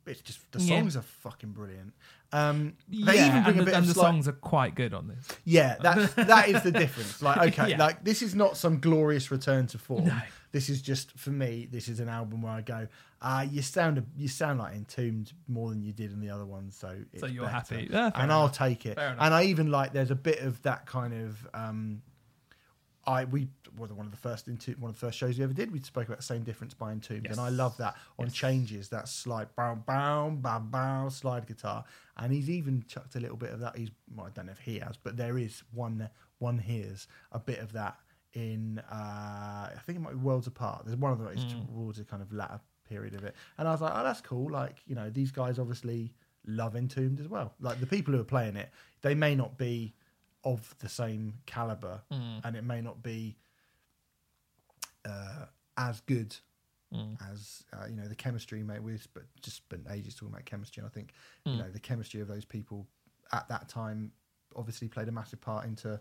it's 0.05 0.21
just 0.21 0.39
the 0.51 0.59
Yeah. 0.59 0.79
songs 0.79 0.95
are 0.97 1.01
fucking 1.01 1.51
brilliant. 1.51 1.93
Um, 2.31 2.73
they 2.89 3.15
yeah, 3.17 3.27
even 3.27 3.43
bring 3.43 3.45
and, 3.45 3.47
a 3.47 3.59
the, 3.59 3.65
bit 3.65 3.73
and 3.75 3.83
of 3.83 3.87
the 3.87 3.93
slight- 3.93 4.03
songs 4.05 4.27
are 4.27 4.31
quite 4.33 4.75
good 4.75 4.93
on 4.93 5.07
this. 5.07 5.27
Yeah, 5.45 5.75
that's 5.81 6.13
that 6.15 6.49
is 6.49 6.63
the 6.63 6.71
difference. 6.71 7.21
Like, 7.21 7.37
okay, 7.59 7.71
Yeah. 7.71 7.77
like 7.77 8.03
this 8.03 8.21
is 8.21 8.33
not 8.35 8.57
some 8.57 8.79
glorious 8.79 9.29
return 9.31 9.67
to 9.67 9.77
form. 9.77 10.05
No. 10.05 10.17
This 10.51 10.69
is 10.69 10.81
just 10.81 11.11
for 11.17 11.31
me. 11.31 11.67
This 11.71 11.87
is 11.87 11.99
an 11.99 12.09
album 12.09 12.41
where 12.43 12.51
I 12.53 12.61
go, 12.61 12.87
ah, 13.21 13.41
you 13.41 13.61
sound 13.61 14.05
you 14.15 14.27
sound 14.27 14.59
like 14.59 14.73
Entombed 14.75 15.31
more 15.47 15.69
than 15.69 15.81
you 15.81 15.91
did 15.93 16.11
in 16.11 16.19
the 16.19 16.29
other 16.29 16.45
ones. 16.45 16.75
So 16.75 16.95
it's 17.11 17.21
So 17.21 17.27
you're 17.27 17.45
better. 17.45 17.55
happy. 17.75 17.87
Yeah, 17.91 18.11
and 18.15 18.31
I'll 18.31 18.49
take 18.49 18.85
it. 18.85 18.97
And 18.97 19.33
I 19.33 19.43
even 19.45 19.69
like 19.71 19.93
there's 19.93 20.11
a 20.11 20.15
bit 20.15 20.39
of 20.39 20.61
that 20.63 20.85
kind 20.85 21.13
of. 21.13 21.47
um 21.53 22.01
I 23.05 23.25
we 23.25 23.47
were 23.77 23.87
one 23.87 24.05
of 24.05 24.11
the 24.11 24.17
first 24.17 24.47
into 24.47 24.71
one 24.73 24.89
of 24.89 24.95
the 24.95 25.05
first 25.05 25.17
shows 25.17 25.37
we 25.37 25.43
ever 25.43 25.53
did. 25.53 25.71
We 25.71 25.79
spoke 25.81 26.07
about 26.07 26.17
the 26.17 26.23
same 26.23 26.43
difference 26.43 26.73
by 26.73 26.91
Entombed, 26.91 27.27
and 27.27 27.39
I 27.39 27.49
love 27.49 27.75
that 27.77 27.95
on 28.17 28.29
changes 28.29 28.89
that 28.89 29.07
slide 29.09 29.47
bow 29.55 29.75
bow 29.75 30.29
bow 30.29 30.59
bow 30.59 31.09
slide 31.09 31.45
guitar, 31.45 31.83
and 32.17 32.31
he's 32.31 32.49
even 32.49 32.85
chucked 32.87 33.15
a 33.15 33.19
little 33.19 33.37
bit 33.37 33.51
of 33.51 33.59
that. 33.59 33.77
He's 33.77 33.89
well, 34.15 34.27
I 34.27 34.29
don't 34.29 34.45
know 34.45 34.53
if 34.53 34.59
he 34.59 34.79
has, 34.79 34.95
but 34.97 35.17
there 35.17 35.37
is 35.37 35.63
one 35.73 36.09
one 36.39 36.57
hears 36.57 37.07
a 37.31 37.39
bit 37.39 37.59
of 37.59 37.73
that 37.73 37.97
in 38.33 38.79
uh 38.91 39.69
I 39.75 39.79
think 39.85 39.97
it 39.97 40.01
might 40.01 40.13
be 40.13 40.19
Worlds 40.19 40.47
Apart. 40.47 40.85
There's 40.85 40.97
one 40.97 41.11
of 41.11 41.19
them 41.19 41.27
is 41.27 41.45
towards 41.67 41.97
the 41.97 42.05
kind 42.05 42.21
of 42.21 42.31
latter 42.31 42.59
period 42.87 43.15
of 43.15 43.23
it, 43.25 43.35
and 43.57 43.67
I 43.67 43.71
was 43.71 43.81
like, 43.81 43.93
oh, 43.95 44.03
that's 44.03 44.21
cool. 44.21 44.51
Like 44.51 44.77
you 44.85 44.95
know, 44.95 45.09
these 45.09 45.31
guys 45.31 45.59
obviously 45.59 46.13
love 46.45 46.75
Entombed 46.75 47.19
as 47.19 47.27
well. 47.27 47.53
Like 47.59 47.79
the 47.79 47.87
people 47.87 48.13
who 48.13 48.21
are 48.21 48.25
playing 48.25 48.55
it, 48.55 48.69
they 49.01 49.15
may 49.15 49.35
not 49.35 49.57
be 49.57 49.93
of 50.43 50.75
the 50.79 50.89
same 50.89 51.35
caliber, 51.45 52.01
and 52.43 52.55
it 52.55 52.63
may 52.63 52.81
not 52.81 53.01
be 53.03 53.37
uh, 55.05 55.45
as 55.77 56.01
good 56.01 56.35
as 57.31 57.63
uh, 57.73 57.85
you 57.89 57.95
know 57.95 58.07
the 58.07 58.15
chemistry 58.15 58.61
mate 58.61 58.83
we've 58.83 59.01
sp- 59.01 59.25
just 59.41 59.57
spent 59.57 59.81
ages 59.89 60.13
talking 60.13 60.27
about 60.31 60.45
chemistry 60.45 60.79
and 60.81 60.87
i 60.87 60.93
think 60.93 61.11
you 61.43 61.57
know 61.57 61.69
the 61.71 61.79
chemistry 61.79 62.21
of 62.21 62.27
those 62.27 62.45
people 62.45 62.85
at 63.31 63.47
that 63.49 63.67
time 63.67 64.11
obviously 64.55 64.87
played 64.87 65.07
a 65.07 65.11
massive 65.11 65.41
part 65.41 65.65
into 65.65 65.99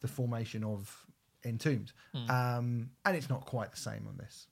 the 0.00 0.08
formation 0.08 0.64
of 0.64 1.06
entombed. 1.44 1.92
Um, 2.28 2.90
and 3.04 3.16
it's 3.16 3.28
not 3.30 3.46
quite 3.46 3.70
the 3.70 3.76
same 3.76 4.06
on 4.08 4.16
this 4.16 4.48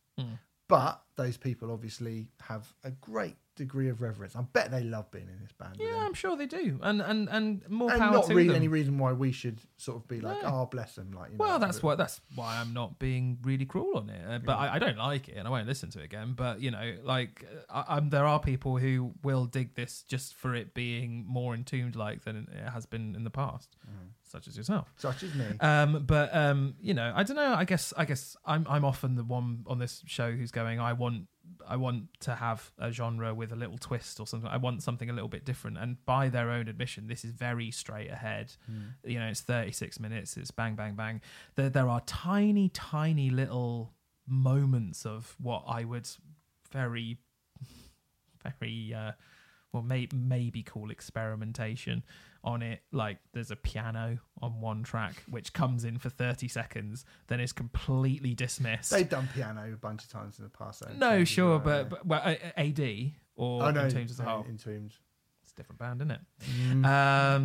but 0.71 1.03
those 1.17 1.37
people 1.37 1.71
obviously 1.71 2.29
have 2.41 2.73
a 2.85 2.91
great 2.93 3.37
degree 3.57 3.91
of 3.91 4.01
reverence. 4.01 4.35
I 4.35 4.41
bet 4.41 4.71
they 4.71 4.83
love 4.83 5.11
being 5.11 5.29
in 5.29 5.39
this 5.43 5.53
band. 5.53 5.77
Yeah. 5.79 5.97
I'm 5.99 6.15
sure 6.15 6.35
they 6.35 6.47
do, 6.47 6.79
and 6.83 7.03
and 7.03 7.29
and 7.29 7.69
more 7.69 7.91
and 7.91 8.01
power 8.01 8.13
not 8.13 8.27
to 8.29 8.35
really 8.35 8.47
them. 8.49 8.57
any 8.57 8.69
reason 8.69 8.97
why 8.97 9.13
we 9.13 9.33
should 9.33 9.61
sort 9.77 9.99
of 9.99 10.09
be 10.09 10.21
like, 10.23 10.43
No. 10.43 10.49
oh, 10.63 10.67
bless 10.67 10.95
them. 10.95 11.13
Like, 11.13 11.33
you 11.33 11.37
know, 11.37 11.45
Well, 11.45 11.59
that's 11.59 11.77
bit- 11.79 11.85
why 11.85 11.95
that's 11.97 12.23
why 12.35 12.57
I'm 12.59 12.73
not 12.73 12.99
being 12.99 13.39
really 13.43 13.67
cruel 13.67 13.99
on 13.99 14.09
it. 14.09 14.23
Uh, 14.27 14.39
but 14.39 14.53
Yeah. 14.53 14.59
I, 14.71 14.75
I 14.77 14.79
don't 14.79 14.97
like 14.97 15.29
it, 15.29 15.37
and 15.37 15.47
I 15.47 15.51
won't 15.51 15.67
listen 15.67 15.91
to 15.91 16.01
it 16.01 16.05
again. 16.05 16.33
But 16.35 16.63
you 16.63 16.71
know, 16.71 16.95
like 17.05 17.45
uh, 17.69 17.83
I, 17.87 17.97
I'm, 17.97 18.09
there 18.09 18.25
are 18.25 18.41
people 18.41 18.79
who 18.79 19.13
will 19.23 19.45
dig 19.45 19.75
this 19.75 20.03
just 20.09 20.33
for 20.35 20.55
it 20.55 20.73
being 20.73 21.27
more 21.29 21.53
entombed 21.55 21.97
like 21.97 22.25
than 22.25 22.49
it 22.51 22.71
has 22.71 22.87
been 22.87 23.15
in 23.15 23.25
the 23.25 23.31
past, 23.31 23.77
Mm. 23.87 24.09
Such 24.31 24.47
as 24.47 24.57
yourself. 24.57 24.93
such 24.97 25.23
as 25.23 25.35
me. 25.35 25.45
Um, 25.61 26.05
but 26.07 26.35
um, 26.35 26.75
you 26.81 26.95
know, 26.95 27.13
I 27.15 27.23
don't 27.23 27.37
know. 27.37 27.55
I 27.55 27.65
guess 27.65 27.93
I 27.97 28.05
guess 28.05 28.37
I'm 28.45 28.67
I'm 28.69 28.85
often 28.85 29.17
the 29.17 29.25
one 29.25 29.65
on 29.67 29.79
this 29.79 30.03
show 30.07 30.31
who's 30.31 30.51
going. 30.53 30.79
I 30.81 30.93
want 30.93 31.27
I 31.69 31.77
want 31.77 32.05
to 32.21 32.35
have 32.37 32.71
a 32.79 32.93
genre 32.93 33.35
with 33.35 33.53
a 33.53 33.57
little 33.57 33.79
twist 33.79 34.21
or 34.21 34.27
something. 34.27 34.49
I 34.49 34.57
want 34.57 34.83
something 34.83 35.11
a 35.11 35.13
little 35.13 35.29
bit 35.29 35.45
different. 35.45 35.79
And 35.79 36.05
by 36.07 36.29
their 36.29 36.51
own 36.51 36.69
admission, 36.69 37.09
this 37.09 37.25
is 37.25 37.33
very 37.33 37.71
straight 37.71 38.11
ahead. 38.11 38.53
You 39.05 39.19
know, 39.19 39.27
it's 39.27 39.41
36 39.41 39.99
minutes. 40.01 40.37
It's 40.37 40.51
bang 40.51 40.77
bang 40.77 40.95
bang. 40.95 41.21
There 41.57 41.69
there 41.69 41.89
are 41.89 42.01
tiny 42.03 42.69
tiny 42.69 43.31
little 43.31 43.93
moments 44.29 45.05
of 45.05 45.35
what 45.41 45.65
I 45.67 45.85
would 45.85 46.09
very 46.71 47.19
very 48.43 48.95
uh, 48.97 49.13
well 49.73 49.83
may, 49.83 50.09
maybe 50.15 50.63
call 50.63 50.91
experimentation 50.91 52.03
on 52.43 52.63
it 52.63 52.81
like 52.91 53.19
there's 53.33 53.51
a 53.51 53.57
piano 53.57 54.19
on 54.41 54.61
one 54.61 54.83
track 54.83 55.23
which 55.29 55.53
comes 55.53 55.85
in 55.85 55.99
for 55.99 56.09
30 56.09 56.49
seconds 56.49 57.05
then 57.27 57.39
is 57.39 57.53
completely 57.53 58.35
dismissed 58.35 58.91
They've 58.91 59.09
done 59.09 59.29
piano 59.35 59.71
a 59.73 59.77
bunch 59.77 60.05
of 60.05 60.11
times 60.11 60.39
in 60.39 60.45
the 60.45 60.51
past. 60.51 60.83
though, 60.87 60.95
no 60.95 61.25
sure 61.25 61.59
but, 61.59 61.91
but 61.91 62.07
well, 62.07 62.23
uh, 62.25 62.35
ad 62.57 62.81
or 63.37 63.63
oh 63.63 63.71
no, 63.71 63.83
Entombed 63.83 64.11
as 64.11 64.21
a 64.21 64.25
no, 64.25 64.29
whole 64.29 64.47
Entombed. 64.49 64.93
Different 65.61 65.79
band 65.79 66.01
isn't 66.01 66.11
it 66.11 66.21
Mm. 66.71 66.85
um, 66.87 67.41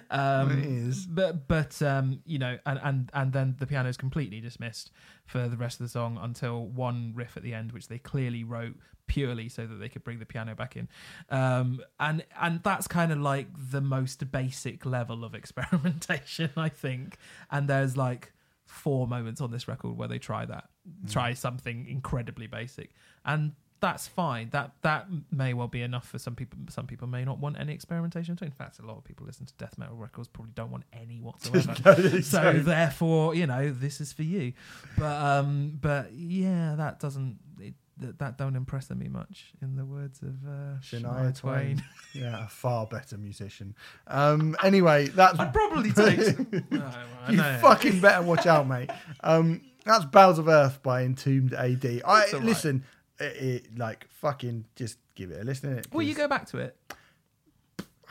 um, 0.10 0.50
it 0.58 0.64
is. 0.64 1.06
but 1.06 1.46
but 1.48 1.80
um, 1.82 2.20
you 2.24 2.38
know, 2.38 2.58
and 2.66 2.78
and 2.82 3.10
and 3.12 3.32
then 3.32 3.56
the 3.58 3.66
piano 3.66 3.88
is 3.88 3.96
completely 3.96 4.40
dismissed 4.40 4.90
for 5.26 5.48
the 5.48 5.56
rest 5.56 5.80
of 5.80 5.84
the 5.86 5.90
song 5.90 6.18
until 6.20 6.66
one 6.66 7.12
riff 7.14 7.36
at 7.36 7.42
the 7.42 7.54
end, 7.54 7.72
which 7.72 7.88
they 7.88 7.98
clearly 7.98 8.44
wrote 8.44 8.74
purely 9.06 9.48
so 9.48 9.66
that 9.66 9.76
they 9.76 9.88
could 9.88 10.04
bring 10.04 10.18
the 10.20 10.26
piano 10.26 10.54
back 10.54 10.76
in, 10.76 10.88
um, 11.30 11.80
and 11.98 12.24
and 12.40 12.62
that's 12.62 12.86
kind 12.86 13.10
of 13.12 13.18
like 13.18 13.48
the 13.70 13.80
most 13.80 14.30
basic 14.30 14.86
level 14.86 15.24
of 15.24 15.34
experimentation, 15.40 16.50
I 16.56 16.68
think. 16.68 17.16
And 17.50 17.68
there's 17.68 17.96
like 17.96 18.32
four 18.66 19.08
moments 19.08 19.40
on 19.40 19.50
this 19.50 19.66
record 19.66 19.96
where 19.96 20.08
they 20.08 20.18
try 20.18 20.44
that, 20.46 20.68
try 21.08 21.34
something 21.34 21.86
incredibly 21.88 22.46
basic, 22.46 22.90
and 23.24 23.52
that's 23.80 24.06
fine. 24.06 24.50
That 24.50 24.72
that 24.82 25.06
may 25.32 25.54
well 25.54 25.68
be 25.68 25.82
enough 25.82 26.06
for 26.06 26.18
some 26.18 26.34
people. 26.34 26.58
Some 26.68 26.86
people 26.86 27.08
may 27.08 27.24
not 27.24 27.38
want 27.38 27.58
any 27.58 27.72
experimentation. 27.72 28.38
In 28.42 28.50
fact, 28.50 28.78
a 28.78 28.86
lot 28.86 28.98
of 28.98 29.04
people 29.04 29.26
listen 29.26 29.46
to 29.46 29.54
death 29.54 29.78
metal 29.78 29.96
records 29.96 30.28
probably 30.28 30.52
don't 30.54 30.70
want 30.70 30.84
any 30.92 31.20
whatsoever. 31.20 31.74
No, 31.84 32.20
so 32.20 32.42
don't. 32.42 32.64
therefore, 32.64 33.34
you 33.34 33.46
know, 33.46 33.70
this 33.70 34.00
is 34.00 34.12
for 34.12 34.22
you. 34.22 34.52
But 34.98 35.16
um, 35.22 35.78
but 35.80 36.12
yeah, 36.12 36.74
that 36.76 37.00
doesn't 37.00 37.38
it, 37.58 37.74
that, 37.98 38.18
that 38.18 38.38
don't 38.38 38.56
impress 38.56 38.90
me 38.90 39.08
much. 39.08 39.52
In 39.62 39.76
the 39.76 39.84
words 39.84 40.20
of 40.22 40.34
uh, 40.46 40.78
Shania 40.80 41.02
Shania 41.02 41.38
Twain. 41.38 41.76
Twain, 41.76 41.84
Yeah, 42.14 42.44
a 42.44 42.48
far 42.48 42.86
better 42.86 43.16
musician. 43.16 43.74
Um, 44.06 44.56
anyway, 44.62 45.08
that's 45.08 45.38
I'd 45.38 45.52
probably 45.52 45.92
take. 45.92 46.36
No, 46.70 46.90
I 47.26 47.32
you 47.32 47.42
fucking 47.60 48.00
better 48.00 48.22
watch 48.22 48.46
out, 48.46 48.66
mate. 48.66 48.90
Um, 49.22 49.62
that's 49.84 50.04
Bowels 50.04 50.38
of 50.38 50.48
Earth 50.48 50.82
by 50.82 51.02
Entombed 51.02 51.54
AD. 51.54 51.84
I 51.84 52.00
right. 52.04 52.42
listen, 52.42 52.84
it, 53.20 53.36
it, 53.36 53.78
like 53.78 54.06
fucking 54.20 54.64
just 54.76 54.98
give 55.14 55.30
it 55.30 55.40
a 55.40 55.44
listen. 55.44 55.78
It, 55.78 55.86
Will 55.92 56.02
you 56.02 56.14
go 56.14 56.28
back 56.28 56.46
to 56.48 56.58
it? 56.58 56.76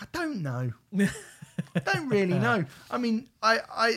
I 0.02 0.06
don't 0.14 0.42
know. 0.42 0.72
I 1.76 1.80
don't 1.94 2.08
really 2.08 2.40
know. 2.40 2.66
I 2.90 2.98
mean, 2.98 3.28
I, 3.44 3.60
I, 3.70 3.94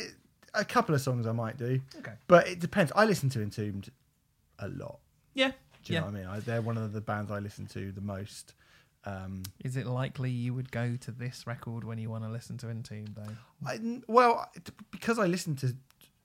a 0.54 0.64
couple 0.64 0.94
of 0.94 1.00
songs 1.00 1.26
I 1.26 1.32
might 1.32 1.56
do, 1.56 1.80
Okay. 1.98 2.12
but 2.26 2.48
it 2.48 2.58
depends. 2.58 2.90
I 2.96 3.04
listen 3.04 3.28
to 3.30 3.40
Entombed 3.42 3.90
a 4.58 4.68
lot. 4.68 4.98
Yeah. 5.34 5.52
Do 5.84 5.92
you 5.92 5.94
yeah. 5.94 6.00
know 6.00 6.06
what 6.06 6.14
I 6.14 6.18
mean? 6.18 6.26
I, 6.26 6.40
they're 6.40 6.62
one 6.62 6.76
of 6.76 6.92
the 6.92 7.00
bands 7.00 7.30
I 7.30 7.38
listen 7.38 7.66
to 7.66 7.92
the 7.92 8.00
most. 8.00 8.54
Um, 9.04 9.42
Is 9.64 9.76
it 9.76 9.86
likely 9.86 10.30
you 10.30 10.54
would 10.54 10.70
go 10.70 10.96
to 11.00 11.10
this 11.10 11.44
record 11.46 11.82
when 11.84 11.98
you 11.98 12.08
want 12.08 12.24
to 12.24 12.30
listen 12.30 12.56
to 12.58 12.70
Entombed, 12.70 13.16
though? 13.16 13.68
I, 13.68 14.00
well, 14.06 14.48
because 14.90 15.18
I 15.18 15.26
listen 15.26 15.56
to 15.56 15.74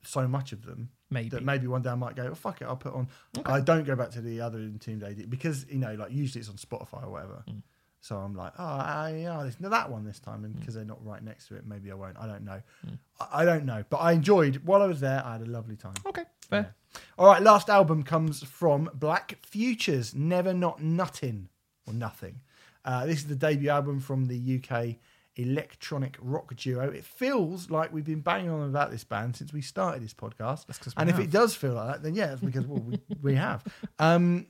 so 0.04 0.28
much 0.28 0.52
of 0.52 0.66
them, 0.66 0.90
Maybe. 1.10 1.30
that 1.30 1.44
maybe 1.44 1.68
one 1.68 1.82
day 1.82 1.90
I 1.90 1.96
might 1.96 2.16
go, 2.16 2.30
oh, 2.32 2.36
fuck 2.36 2.62
it, 2.62 2.66
I'll 2.66 2.76
put 2.76 2.94
on. 2.94 3.08
Okay. 3.38 3.52
I 3.52 3.60
don't 3.60 3.86
go 3.86 3.96
back 3.96 4.12
to 4.12 4.22
the 4.22 4.42
other 4.42 4.60
Entombed 4.60 5.04
AD 5.04 5.30
because, 5.30 5.66
you 5.70 5.78
know, 5.78 5.94
like 5.96 6.12
usually 6.12 6.42
it's 6.42 6.50
on 6.50 6.56
Spotify 6.56 7.06
or 7.06 7.12
whatever. 7.12 7.44
Mm. 7.50 7.62
So 8.00 8.16
I'm 8.16 8.36
like, 8.36 8.54
oh, 8.58 8.64
I, 8.64 9.42
listen 9.44 9.64
to 9.64 9.70
that 9.70 9.92
one 9.92 10.06
this 10.06 10.20
time. 10.20 10.46
And 10.46 10.58
because 10.58 10.76
they're 10.76 10.86
not 10.86 11.04
right 11.06 11.22
next 11.22 11.48
to 11.48 11.56
it, 11.56 11.66
maybe 11.66 11.92
I 11.92 11.96
won't. 11.96 12.18
I 12.18 12.28
don't 12.28 12.46
know. 12.46 12.62
Mm. 12.86 13.00
I, 13.20 13.42
I 13.42 13.46
don't 13.46 13.66
know. 13.66 13.84
But 13.90 13.98
I 13.98 14.14
enjoyed, 14.14 14.62
while 14.64 14.82
I 14.82 14.86
was 14.86 15.00
there, 15.00 15.22
I 15.26 15.34
had 15.34 15.42
a 15.42 15.50
lovely 15.50 15.76
time. 15.76 15.96
Okay. 16.06 16.24
Fair. 16.50 16.74
Yeah. 16.94 17.02
All 17.18 17.28
right, 17.28 17.42
last 17.42 17.70
album 17.70 18.04
comes 18.04 18.44
from 18.44 18.90
Black 18.94 19.38
Futures, 19.46 20.16
Never 20.16 20.54
Not 20.54 20.82
Nuttin' 20.82 21.50
or 21.86 21.94
Nothing. 21.94 22.42
Uh, 22.86 23.06
this 23.06 23.18
is 23.18 23.28
the 23.28 23.36
debut 23.36 23.70
album 23.70 24.00
from 24.00 24.28
the 24.28 24.62
UK 24.64 24.96
electronic 25.38 26.18
rock 26.20 26.56
duo. 26.56 26.90
It 26.90 27.06
feels 27.06 27.70
like 27.70 27.94
we've 27.94 28.06
been 28.06 28.22
banging 28.22 28.50
on 28.50 28.68
about 28.70 28.92
this 28.92 29.04
band 29.04 29.36
since 29.36 29.54
we 29.54 29.62
started 29.62 30.04
this 30.04 30.14
podcast. 30.14 30.66
That's 30.68 30.80
'cause 30.80 30.96
we 30.96 31.02
And 31.02 31.10
if 31.10 31.20
it 31.20 31.32
does 31.32 31.56
feel 31.56 31.74
like 31.74 31.88
that, 31.94 32.04
then 32.04 32.16
yeah, 32.16 32.34
it's 32.34 32.42
because 32.42 32.66
well, 32.66 32.80
we, 32.82 33.00
we 33.22 33.36
have. 33.36 33.64
Um, 34.00 34.48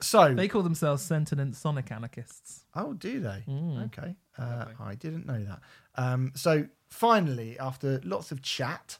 so, 0.00 0.34
They 0.34 0.48
call 0.48 0.62
themselves 0.62 1.02
sentient 1.02 1.54
sonic 1.56 1.90
anarchists. 1.92 2.64
oh, 2.74 2.92
do 2.94 3.20
they? 3.20 3.44
Mm. 3.48 3.84
Okay, 3.86 4.16
uh, 4.38 4.66
I 4.80 4.94
didn't 4.96 5.26
know 5.26 5.42
that. 5.44 5.60
Um, 5.96 6.32
so 6.34 6.66
finally, 6.90 7.58
after 7.58 8.00
lots 8.04 8.32
of 8.32 8.42
chat, 8.42 8.98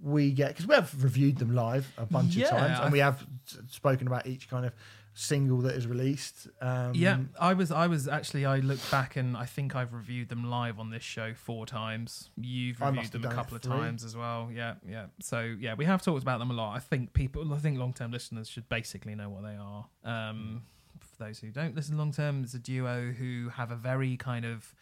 we 0.00 0.32
get 0.32 0.48
because 0.48 0.66
we 0.66 0.74
have 0.74 1.02
reviewed 1.02 1.38
them 1.38 1.54
live 1.54 1.92
a 1.96 2.06
bunch 2.06 2.34
Yeah, 2.36 2.46
of 2.46 2.50
times, 2.50 2.78
and 2.80 2.92
we 2.92 2.98
have 3.00 3.24
s- 3.48 3.58
spoken 3.70 4.06
about 4.06 4.26
each 4.26 4.48
kind 4.48 4.64
of 4.66 4.72
single 5.14 5.58
that 5.58 5.74
is 5.74 5.86
released. 5.86 6.48
Um, 6.60 6.92
Yeah, 6.94 7.18
I 7.40 7.54
was. 7.54 7.70
I 7.70 7.86
was 7.86 8.08
actually. 8.08 8.46
I 8.46 8.58
looked 8.58 8.90
back 8.90 9.16
and 9.16 9.36
I 9.36 9.44
think 9.44 9.74
I've 9.76 9.92
reviewed 9.92 10.28
them 10.28 10.48
live 10.48 10.78
on 10.78 10.90
this 10.90 11.02
show 11.02 11.34
four 11.34 11.66
times. 11.66 12.30
You've 12.36 12.80
reviewed 12.80 13.12
them 13.12 13.24
a 13.24 13.34
couple 13.34 13.56
of 13.56 13.62
times 13.62 14.04
as 14.04 14.16
well. 14.16 14.50
Yeah, 14.52 14.74
yeah. 14.88 15.06
So 15.20 15.40
yeah, 15.58 15.74
we 15.74 15.84
have 15.84 16.02
talked 16.02 16.22
about 16.22 16.38
them 16.38 16.50
a 16.50 16.54
lot. 16.54 16.76
I 16.76 16.80
think 16.80 17.12
people. 17.12 17.52
I 17.52 17.58
think 17.58 17.78
long-term 17.78 18.10
listeners 18.10 18.48
should 18.48 18.68
basically 18.68 19.14
know 19.14 19.28
what 19.28 19.42
they 19.42 19.56
are. 19.56 19.86
Um, 20.04 20.62
for 21.00 21.24
those 21.24 21.38
who 21.40 21.50
don't 21.50 21.74
listen 21.74 21.98
long-term, 21.98 22.44
it's 22.44 22.54
a 22.54 22.58
duo 22.58 23.12
who 23.12 23.50
have 23.50 23.70
a 23.70 23.76
very 23.76 24.16
kind 24.16 24.44
of 24.44 24.74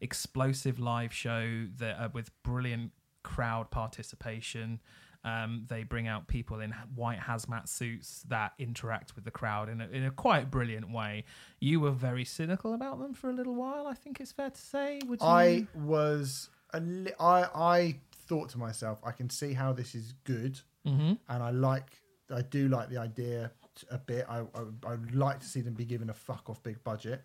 explosive 0.00 0.78
live 0.78 1.12
show 1.12 1.66
that 1.78 1.98
uh, 1.98 2.08
with 2.12 2.30
brilliant 2.42 2.92
crowd 3.22 3.70
participation. 3.70 4.80
Um, 5.26 5.64
they 5.68 5.82
bring 5.82 6.06
out 6.06 6.28
people 6.28 6.60
in 6.60 6.70
white 6.94 7.18
hazmat 7.18 7.68
suits 7.68 8.22
that 8.28 8.52
interact 8.58 9.16
with 9.16 9.24
the 9.24 9.30
crowd 9.32 9.68
in 9.68 9.80
a, 9.80 9.88
in 9.88 10.04
a 10.04 10.10
quite 10.12 10.50
brilliant 10.50 10.90
way. 10.92 11.24
You 11.58 11.80
were 11.80 11.90
very 11.90 12.24
cynical 12.24 12.74
about 12.74 13.00
them 13.00 13.12
for 13.12 13.28
a 13.28 13.32
little 13.32 13.54
while. 13.56 13.86
I 13.88 13.94
think 13.94 14.20
it's 14.20 14.30
fair 14.32 14.50
to 14.50 14.60
say. 14.60 15.00
Would 15.06 15.20
you? 15.20 15.26
I 15.26 15.66
was. 15.74 16.48
A 16.72 16.80
li- 16.80 17.12
I 17.18 17.44
I 17.54 17.96
thought 18.28 18.50
to 18.50 18.58
myself, 18.58 19.00
I 19.04 19.10
can 19.12 19.28
see 19.30 19.52
how 19.52 19.72
this 19.72 19.94
is 19.94 20.14
good, 20.24 20.60
hmm 20.84 21.14
and 21.28 21.42
I 21.42 21.50
like. 21.50 21.90
I 22.30 22.42
do 22.42 22.68
like 22.68 22.88
the 22.88 22.98
idea 22.98 23.50
a 23.90 23.98
bit. 23.98 24.26
I, 24.28 24.40
I 24.40 24.92
I'd 24.92 25.14
like 25.14 25.40
to 25.40 25.46
see 25.46 25.60
them 25.60 25.74
be 25.74 25.84
given 25.84 26.10
a 26.10 26.14
fuck 26.14 26.48
off 26.48 26.62
big 26.62 26.82
budget. 26.84 27.22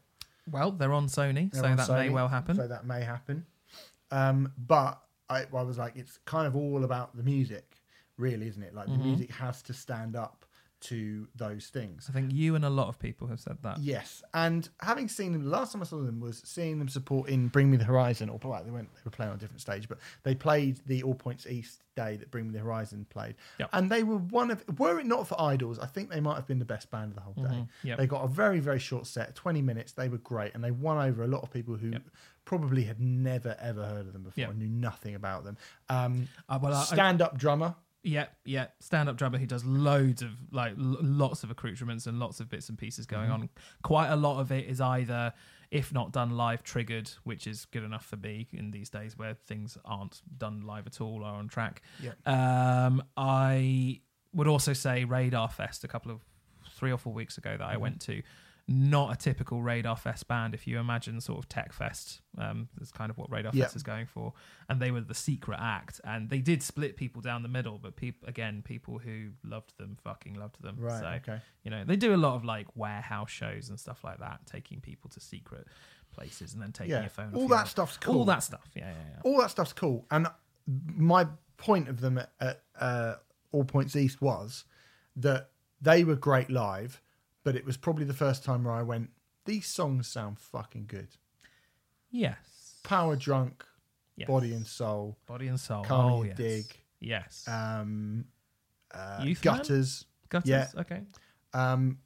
Well, 0.50 0.72
they're 0.72 0.94
on 0.94 1.08
Sony, 1.08 1.52
They're 1.52 1.62
so 1.62 1.68
on 1.70 1.78
that 1.78 1.90
may 1.90 2.10
well 2.10 2.28
happen. 2.28 2.56
So 2.56 2.68
that 2.68 2.86
may 2.86 3.02
happen. 3.04 3.46
Um, 4.12 4.52
but 4.58 5.02
I, 5.30 5.46
I 5.54 5.62
was 5.62 5.78
like, 5.78 5.96
it's 5.96 6.18
kind 6.26 6.46
of 6.48 6.56
all 6.56 6.84
about 6.84 7.16
the 7.16 7.24
music, 7.24 7.78
really, 8.22 8.48
isn't 8.48 8.64
it? 8.64 8.74
Like 8.74 8.88
Mhm. 8.88 8.98
the 8.98 9.04
music 9.04 9.32
has 9.32 9.62
to 9.64 9.74
stand 9.74 10.16
up 10.16 10.46
to 10.82 11.28
those 11.36 11.68
things. 11.68 12.08
I 12.10 12.12
think 12.12 12.32
you 12.34 12.56
and 12.56 12.66
a 12.66 12.70
lot 12.70 12.88
of 12.88 12.98
people 12.98 13.28
have 13.28 13.40
said 13.40 13.58
that. 13.62 13.78
Yes, 13.78 14.24
and 14.34 14.68
having 14.80 15.08
seen 15.08 15.32
them, 15.32 15.44
the 15.44 15.50
last 15.52 15.74
time 15.74 15.82
I 15.84 15.86
saw 15.86 16.02
them 16.02 16.20
was 16.20 16.40
seeing 16.44 16.80
them 16.80 16.90
supporting 16.90 17.50
Bring 17.50 17.70
Me 17.70 17.78
the 17.78 17.84
Horizon, 17.84 18.30
or 18.30 18.40
well, 18.44 18.64
they 18.64 18.72
went, 18.72 18.92
they 18.96 19.02
were 19.06 19.12
playing 19.12 19.30
on 19.30 19.36
a 19.38 19.40
different 19.40 19.62
stage, 19.62 19.88
but 19.88 20.00
they 20.24 20.34
played 20.34 20.80
the 20.88 21.04
All 21.04 21.14
Points 21.14 21.46
East 21.46 21.84
day 21.96 22.16
that 22.18 22.32
Bring 22.32 22.48
Me 22.48 22.54
the 22.54 22.64
Horizon 22.66 23.06
played, 23.12 23.36
Yep. 23.60 23.70
and 23.74 23.92
they 23.92 24.02
were 24.02 24.18
one 24.18 24.50
of. 24.50 24.64
Were 24.80 25.00
it 25.00 25.06
not 25.06 25.28
for 25.28 25.40
Idols, 25.40 25.78
I 25.78 25.86
think 25.86 26.10
they 26.10 26.20
might 26.20 26.34
have 26.36 26.48
been 26.48 26.58
the 26.58 26.66
best 26.66 26.90
band 26.90 27.12
of 27.12 27.16
the 27.16 27.22
whole 27.22 27.36
day. 27.36 27.58
Mhm. 27.58 27.68
Yep. 27.84 27.98
They 28.00 28.08
got 28.08 28.24
a 28.24 28.28
very 28.28 28.60
very 28.60 28.80
short 28.80 29.06
set, 29.06 29.36
twenty 29.36 29.62
minutes. 29.62 29.92
They 29.92 30.10
were 30.10 30.18
great, 30.18 30.56
and 30.56 30.64
they 30.64 30.72
won 30.72 30.98
over 30.98 31.22
a 31.24 31.28
lot 31.28 31.44
of 31.44 31.52
people 31.52 31.76
who 31.76 31.90
Yep. 31.92 32.04
probably 32.46 32.86
had 32.86 33.00
never 33.00 33.56
ever 33.60 33.86
heard 33.86 34.08
of 34.08 34.14
them 34.14 34.24
before, 34.24 34.52
knew 34.56 34.68
nothing 34.68 35.14
about 35.14 35.44
them. 35.44 35.58
Um, 35.90 36.28
Uh, 36.50 36.58
well, 36.60 36.82
Stand 36.86 37.22
up 37.22 37.38
drummer. 37.38 37.76
Yeah, 38.04 38.28
yeah. 38.46 38.68
Stand 38.80 39.10
up 39.10 39.18
drummer 39.18 39.38
who 39.38 39.46
does 39.46 39.64
loads 39.64 40.22
of 40.22 40.30
like 40.52 40.72
l- 40.72 40.98
lots 41.02 41.44
of 41.44 41.52
accoutrements 41.52 42.08
and 42.08 42.18
lots 42.20 42.40
of 42.40 42.50
bits 42.50 42.68
and 42.70 42.78
pieces 42.78 43.06
going 43.06 43.26
Mm-hmm. 43.30 43.42
on. 43.44 43.50
Quite 43.84 44.10
a 44.10 44.16
lot 44.16 44.40
of 44.40 44.52
it 44.52 44.66
is 44.68 44.82
either, 44.82 45.34
if 45.70 45.94
not 45.94 46.12
done 46.12 46.32
live, 46.32 46.64
triggered, 46.64 47.10
which 47.24 47.46
is 47.46 47.66
good 47.66 47.84
enough 47.84 48.06
for 48.06 48.18
me 48.18 48.48
in 48.54 48.72
these 48.72 48.90
days 48.90 49.18
where 49.18 49.36
things 49.36 49.78
aren't 49.86 50.22
done 50.38 50.62
live 50.62 50.88
at 50.88 51.00
all 51.00 51.22
or 51.24 51.28
on 51.28 51.48
track. 51.48 51.84
Yeah. 52.02 52.14
Um, 52.26 53.04
I 53.18 54.02
would 54.34 54.48
also 54.48 54.74
say 54.74 55.04
Radar 55.04 55.50
Fest 55.50 55.84
a 55.84 55.88
couple 55.88 56.12
of 56.12 56.22
three 56.74 56.92
or 56.92 56.98
four 56.98 57.14
weeks 57.14 57.38
ago 57.38 57.56
that 57.58 57.66
I 57.68 57.76
Mhm. 57.76 57.80
went 57.82 58.02
to. 58.02 58.24
Not 58.72 59.14
a 59.14 59.16
typical 59.16 59.62
Radar 59.62 59.96
Fest 59.96 60.28
band. 60.28 60.54
If 60.54 60.68
you 60.68 60.80
imagine 60.80 61.22
sort 61.22 61.40
of 61.40 61.50
Tech 61.50 61.74
Fest, 61.74 62.22
um, 62.38 62.70
that's 62.78 62.92
kind 62.92 63.10
of 63.10 63.18
what 63.18 63.32
Radar. 63.32 63.52
Fest 63.52 63.76
is 63.76 63.84
going 63.84 64.06
for. 64.06 64.34
And 64.70 64.80
they 64.80 64.92
were 64.92 65.02
the 65.02 65.14
secret 65.14 65.60
act, 65.62 66.02
and 66.04 66.30
they 66.30 66.40
did 66.40 66.64
split 66.64 66.98
people 66.98 67.22
down 67.22 67.44
the 67.44 67.50
middle. 67.50 67.78
But 67.78 67.96
people, 67.96 68.28
again, 68.28 68.62
people 68.64 69.00
who 69.00 69.30
loved 69.44 69.78
them 69.78 69.98
fucking 70.04 70.36
loved 70.36 70.62
them. 70.62 70.78
Right. 70.80 71.00
So 71.00 71.08
okay. 71.32 71.42
you 71.64 71.72
know, 71.72 71.84
they 71.86 71.96
do 71.96 72.14
a 72.14 72.18
lot 72.18 72.36
of 72.36 72.44
like 72.46 72.68
warehouse 72.76 73.30
shows 73.32 73.70
and 73.70 73.80
stuff 73.80 74.04
like 74.04 74.20
that, 74.20 74.42
taking 74.46 74.80
people 74.80 75.10
to 75.12 75.20
secret 75.20 75.68
places 76.14 76.54
and 76.54 76.62
then 76.62 76.72
taking 76.72 76.92
Yeah. 76.92 77.02
your 77.02 77.10
phone. 77.10 77.34
All 77.36 77.48
that 77.50 77.68
stuff's 77.68 77.98
cool. 77.98 78.20
All 78.20 78.26
that 78.26 78.44
stuff. 78.44 78.70
Yeah, 78.76 78.86
yeah, 78.86 78.94
yeah. 79.16 79.22
all 79.24 79.40
that 79.40 79.52
stuff's 79.52 79.74
cool. 79.74 80.06
And 80.12 80.28
my 80.68 81.28
point 81.58 81.88
of 81.88 82.02
them 82.02 82.18
at, 82.18 82.32
at 82.40 82.64
uh, 82.80 83.16
All 83.52 83.64
Points 83.64 83.96
East 83.96 84.22
was 84.22 84.66
that 85.16 85.50
they 85.82 86.04
were 86.04 86.16
great 86.16 86.50
live, 86.50 87.02
but 87.44 87.56
it 87.56 87.66
was 87.66 87.78
probably 87.78 88.06
the 88.06 88.14
first 88.14 88.44
time 88.44 88.64
where 88.64 88.74
I 88.74 88.84
went, 88.84 89.10
these 89.46 89.66
songs 89.68 90.08
sound 90.08 90.40
fucking 90.40 90.86
good. 90.88 91.10
Yes. 92.10 92.80
Power 92.84 93.16
Drunk, 93.16 93.64
yes. 94.16 94.28
Body 94.28 94.54
and 94.54 94.66
Soul, 94.68 95.18
Body 95.26 95.48
and 95.48 95.60
soul. 95.60 95.86
Oh, 95.90 96.24
yes. 96.24 96.38
Dig, 96.38 96.66
Yes. 97.00 97.48
um, 97.48 98.26
uh, 98.94 99.22
Youth 99.24 99.44
Man? 99.46 99.58
Gutters. 99.58 100.06
Gutters. 100.30 100.50
yeah. 100.50 100.68
Okay. 100.78 101.02
Um, 101.54 102.00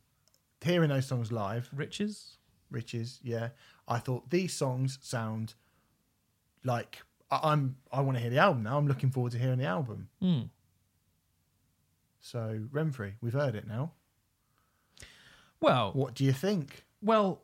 hearing 0.64 0.90
those 0.90 1.06
songs 1.08 1.32
live, 1.32 1.70
Riches. 1.74 2.38
Riches, 2.72 3.20
yeah, 3.24 3.50
I 3.88 4.00
thought 4.00 4.30
these 4.30 4.54
songs 4.54 4.98
sound 5.02 5.54
like 6.64 7.02
I- 7.32 7.52
I'm. 7.52 7.78
I 7.92 8.02
want 8.02 8.18
to 8.18 8.22
hear 8.22 8.30
the 8.32 8.40
album 8.40 8.64
now. 8.64 8.78
I'm 8.78 8.88
looking 8.88 9.12
forward 9.12 9.32
to 9.34 9.38
hearing 9.38 9.60
the 9.60 9.66
album. 9.66 10.10
Hmm. 10.20 10.42
So 12.20 12.60
Remfry, 12.72 13.14
we've 13.22 13.34
heard 13.34 13.56
it 13.56 13.68
now. 13.68 13.92
Well, 15.66 15.92
What 15.94 16.14
do 16.14 16.24
you 16.24 16.34
think? 16.34 16.86
Well, 17.02 17.42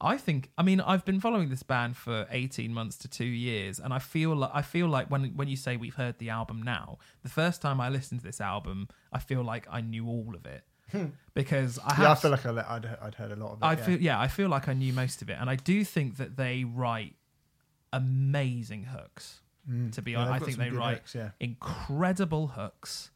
I 0.00 0.16
think 0.16 0.50
I 0.58 0.62
mean 0.62 0.80
I've 0.80 1.04
been 1.04 1.20
following 1.20 1.48
this 1.48 1.62
band 1.62 1.96
for 1.96 2.26
18 2.30 2.74
months 2.74 2.96
to 2.98 3.08
2 3.08 3.24
years 3.24 3.78
and 3.78 3.94
I 3.94 4.00
feel 4.00 4.34
like 4.34 4.50
I 4.52 4.62
feel 4.62 4.88
like 4.88 5.06
when 5.12 5.22
when 5.36 5.48
you 5.48 5.56
say 5.56 5.76
we've 5.76 5.94
heard 5.94 6.18
the 6.18 6.30
album 6.30 6.60
now, 6.62 6.98
the 7.22 7.28
first 7.28 7.62
time 7.62 7.80
I 7.80 7.88
listened 7.88 8.20
to 8.20 8.26
this 8.26 8.40
album, 8.40 8.88
I 9.12 9.20
feel 9.20 9.42
like 9.44 9.66
I 9.70 9.80
knew 9.80 10.06
all 10.08 10.34
of 10.34 10.44
it. 10.46 10.64
because 11.34 11.78
I 11.78 11.94
have 11.94 11.96
Hmm. 11.96 12.02
Yeah, 12.02 12.10
I 12.12 12.14
feel 12.16 12.30
like 12.32 12.46
I 12.46 12.50
let, 12.50 12.66
I'd, 12.68 12.86
I'd 13.00 13.14
heard 13.14 13.32
a 13.32 13.36
lot 13.36 13.52
of 13.52 13.58
it. 13.62 13.64
I 13.64 13.72
yeah. 13.74 13.84
feel 13.86 13.98
yeah, 14.08 14.20
I 14.20 14.28
feel 14.28 14.48
like 14.48 14.66
I 14.68 14.74
knew 14.74 14.92
most 14.92 15.22
of 15.22 15.30
it 15.30 15.36
and 15.40 15.48
I 15.48 15.56
do 15.56 15.84
think 15.84 16.16
that 16.16 16.36
they 16.36 16.64
write 16.64 17.14
amazing 17.92 18.84
hooks. 18.84 19.40
To 19.92 20.02
be 20.02 20.10
Mm. 20.12 20.14
Yeah, 20.14 20.18
honest, 20.18 20.42
I 20.42 20.44
think 20.44 20.58
they 20.58 20.70
write 20.70 20.96
hooks, 20.98 21.14
yeah. 21.14 21.30
incredible 21.38 22.48
hooks. 22.48 23.10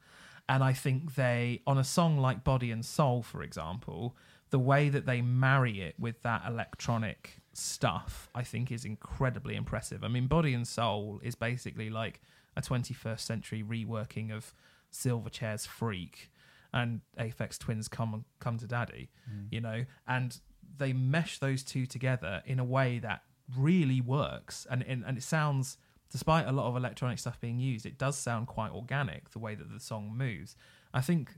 And 0.48 0.62
I 0.62 0.73
think 0.73 1.14
they, 1.16 1.62
on 1.66 1.78
a 1.78 1.85
song 1.85 2.18
like 2.18 2.44
Body 2.44 2.70
and 2.70 2.85
Soul, 2.85 3.23
for 3.23 3.43
example, 3.43 4.16
the 4.51 4.59
way 4.59 4.89
that 4.89 5.06
they 5.06 5.20
marry 5.20 5.81
it 5.81 5.97
with 5.98 6.23
that 6.23 6.43
electronic 6.47 7.39
stuff, 7.52 8.28
I 8.35 8.43
think 8.43 8.70
is 8.70 8.85
incredibly 8.85 9.56
impressive. 9.56 10.05
I 10.05 10.09
mean, 10.09 10.28
Body 10.28 10.55
and 10.55 10.66
Soul 10.66 11.20
is 11.23 11.35
basically 11.35 11.90
like 11.90 12.20
a 12.56 12.62
21st 12.62 13.20
century 13.20 13.62
reworking 13.62 14.35
of 14.35 14.55
Silverchair's 14.93 15.66
Freak 15.66 16.31
and 16.73 17.01
Aphex 17.18 17.59
Twins 17.59 17.89
Come 17.89 18.24
Come 18.39 18.59
to 18.59 18.66
Daddy, 18.66 19.10
mm. 19.31 19.47
you 19.51 19.60
know, 19.60 19.85
and 20.06 20.39
they 20.78 20.93
mesh 20.93 21.39
those 21.39 21.62
two 21.62 21.86
together 21.86 22.43
in 22.47 22.59
a 22.59 22.64
way 22.64 22.98
that 22.98 23.23
really 23.56 24.01
works. 24.01 24.66
And 24.70 24.82
and, 24.82 25.05
and 25.05 25.18
it 25.18 25.23
sounds 25.23 25.78
despite 26.10 26.46
a 26.46 26.52
lot 26.52 26.66
of 26.66 26.76
electronic 26.76 27.18
stuff 27.18 27.40
being 27.40 27.58
used 27.58 27.86
it 27.86 27.98
does 27.98 28.16
sound 28.16 28.46
quite 28.46 28.70
organic 28.72 29.30
the 29.30 29.38
way 29.38 29.54
that 29.54 29.72
the 29.72 29.80
song 29.80 30.12
moves 30.16 30.56
i 30.92 31.00
think 31.00 31.30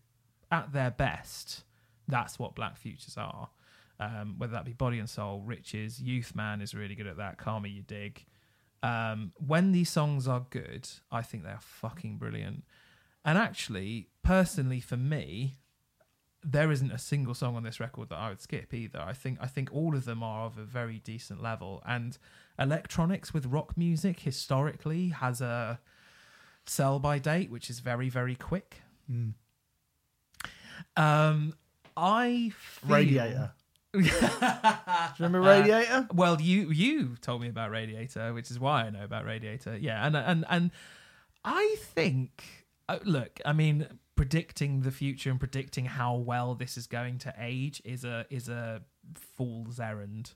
at 0.51 0.73
their 0.73 0.90
best 0.90 1.65
that's 2.07 2.39
what 2.39 2.55
black 2.55 2.77
futures 2.77 3.16
are 3.16 3.49
um, 4.01 4.36
whether 4.39 4.53
that 4.53 4.65
be 4.65 4.73
body 4.73 4.99
and 4.99 5.11
soul 5.11 5.43
riches 5.45 6.01
youth 6.01 6.35
man 6.35 6.61
is 6.61 6.74
really 6.74 6.95
good 6.95 7.07
at 7.07 7.16
that 7.16 7.39
karma 7.39 7.69
you 7.69 7.82
dig 7.82 8.24
um, 8.81 9.32
when 9.45 9.73
these 9.73 9.90
songs 9.90 10.28
are 10.28 10.47
good 10.51 10.89
i 11.11 11.23
think 11.23 11.43
they 11.43 11.51
are 11.51 11.61
fucking 11.61 12.16
brilliant 12.16 12.65
and 13.24 13.36
actually 13.36 14.09
personally 14.23 14.81
for 14.81 14.97
me 14.97 15.59
there 16.45 16.70
isn't 16.70 16.93
a 16.93 16.99
single 16.99 17.35
song 17.35 17.57
on 17.57 17.62
this 17.62 17.81
record 17.81 18.09
that 18.11 18.16
I 18.16 18.28
would 18.28 18.40
skip 18.40 18.73
either. 18.73 19.01
I 19.01 19.12
think 19.12 19.39
I 19.40 19.47
think 19.47 19.70
all 19.73 19.95
of 19.95 20.05
them 20.05 20.23
are 20.23 20.47
of 20.47 20.59
a 20.59 20.65
very 20.65 20.99
decent 20.99 21.43
level. 21.43 21.82
And 21.86 22.16
electronics 22.59 23.33
with 23.33 23.47
rock 23.47 23.77
music 23.77 24.21
historically 24.21 25.09
has 25.09 25.41
a 25.41 25.81
sell 26.67 26.99
by 26.99 27.19
date, 27.19 27.51
which 27.51 27.71
is 27.71 27.81
very 27.81 28.09
very 28.09 28.35
quick. 28.35 28.83
Hmm. 29.07 29.31
Um, 30.97 31.55
I 31.97 32.53
feel, 32.55 32.97
Radiator. 32.97 33.53
Do 33.93 34.01
you 34.01 34.11
remember 35.19 35.41
Radiator? 35.41 36.09
Well, 36.13 36.41
you 36.41 36.71
you 36.71 37.17
told 37.21 37.41
me 37.41 37.49
about 37.49 37.71
Radiator, 37.71 38.33
which 38.35 38.51
is 38.51 38.61
why 38.61 38.85
I 38.85 38.91
know 38.91 39.05
about 39.05 39.25
Radiator. 39.25 39.77
Yeah, 39.77 40.07
and 40.07 40.17
and 40.17 40.45
and 40.49 40.71
I 41.45 41.77
think 41.79 42.43
uh, 42.89 42.99
look, 43.05 43.41
I 43.45 43.53
mean, 43.53 43.87
predicting 44.15 44.81
the 44.81 44.91
future 44.91 45.31
and 45.31 45.39
predicting 45.39 45.85
how 45.85 46.17
well 46.17 46.55
this 46.55 46.77
is 46.77 46.87
going 46.87 47.19
to 47.19 47.35
age 47.39 47.83
is 47.85 48.05
a 48.05 48.27
is 48.31 48.49
a 48.49 48.83
fool's 49.15 49.79
errand. 49.79 50.33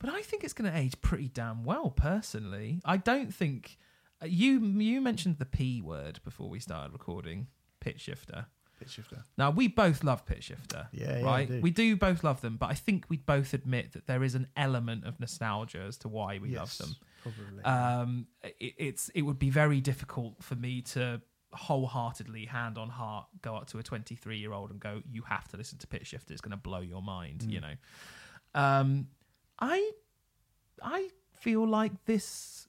But 0.00 0.10
I 0.10 0.22
think 0.22 0.42
it's 0.42 0.54
going 0.54 0.70
to 0.70 0.76
age 0.76 1.00
pretty 1.00 1.28
damn 1.28 1.62
well, 1.62 1.90
personally. 1.90 2.80
I 2.84 2.96
don't 2.96 3.32
think 3.32 3.78
uh, 4.22 4.26
you 4.26 4.58
you 4.60 5.00
mentioned 5.00 5.38
the 5.38 5.46
p 5.46 5.80
word 5.80 6.20
before 6.24 6.48
we 6.48 6.58
started 6.58 6.92
recording, 6.92 7.46
pitch 7.80 8.00
shifter. 8.00 8.46
Pitch 8.80 8.92
shifter. 8.92 9.24
Now 9.36 9.50
we 9.50 9.68
both 9.68 10.02
love 10.02 10.24
Pitch 10.24 10.44
Shifter, 10.44 10.88
Yeah, 10.90 11.18
yeah, 11.18 11.24
right? 11.24 11.40
I 11.40 11.44
do. 11.44 11.60
We 11.60 11.70
do 11.70 11.96
both 11.96 12.24
love 12.24 12.40
them, 12.40 12.56
but 12.56 12.70
I 12.70 12.74
think 12.74 13.04
we 13.10 13.18
both 13.18 13.52
admit 13.52 13.92
that 13.92 14.06
there 14.06 14.24
is 14.24 14.34
an 14.34 14.46
element 14.56 15.04
of 15.04 15.20
nostalgia 15.20 15.80
as 15.80 15.98
to 15.98 16.08
why 16.08 16.38
we 16.38 16.56
love 16.56 16.76
them. 16.78 16.96
Probably. 17.22 17.62
Um, 17.62 18.26
it, 18.42 18.74
it's 18.78 19.10
it 19.10 19.20
would 19.20 19.38
be 19.38 19.50
very 19.50 19.82
difficult 19.82 20.42
for 20.42 20.54
me 20.54 20.80
to 20.82 21.20
wholeheartedly, 21.52 22.46
hand 22.46 22.78
on 22.78 22.88
heart, 22.88 23.26
go 23.42 23.56
up 23.56 23.66
to 23.66 23.78
a 23.78 23.82
23 23.82 24.38
year 24.38 24.52
old 24.52 24.70
and 24.70 24.80
go, 24.80 25.02
"You 25.10 25.22
have 25.22 25.46
to 25.48 25.58
listen 25.58 25.76
to 25.78 25.86
Pitch 25.86 26.06
Shifter. 26.06 26.32
It's 26.32 26.40
going 26.40 26.52
to 26.52 26.56
blow 26.56 26.80
your 26.80 27.02
mind." 27.02 27.40
Mm. 27.40 27.50
You 27.52 27.60
know, 27.60 27.74
um, 28.54 29.08
I 29.60 29.90
I 30.82 31.08
feel 31.40 31.66
like 31.66 31.92
this 32.06 32.68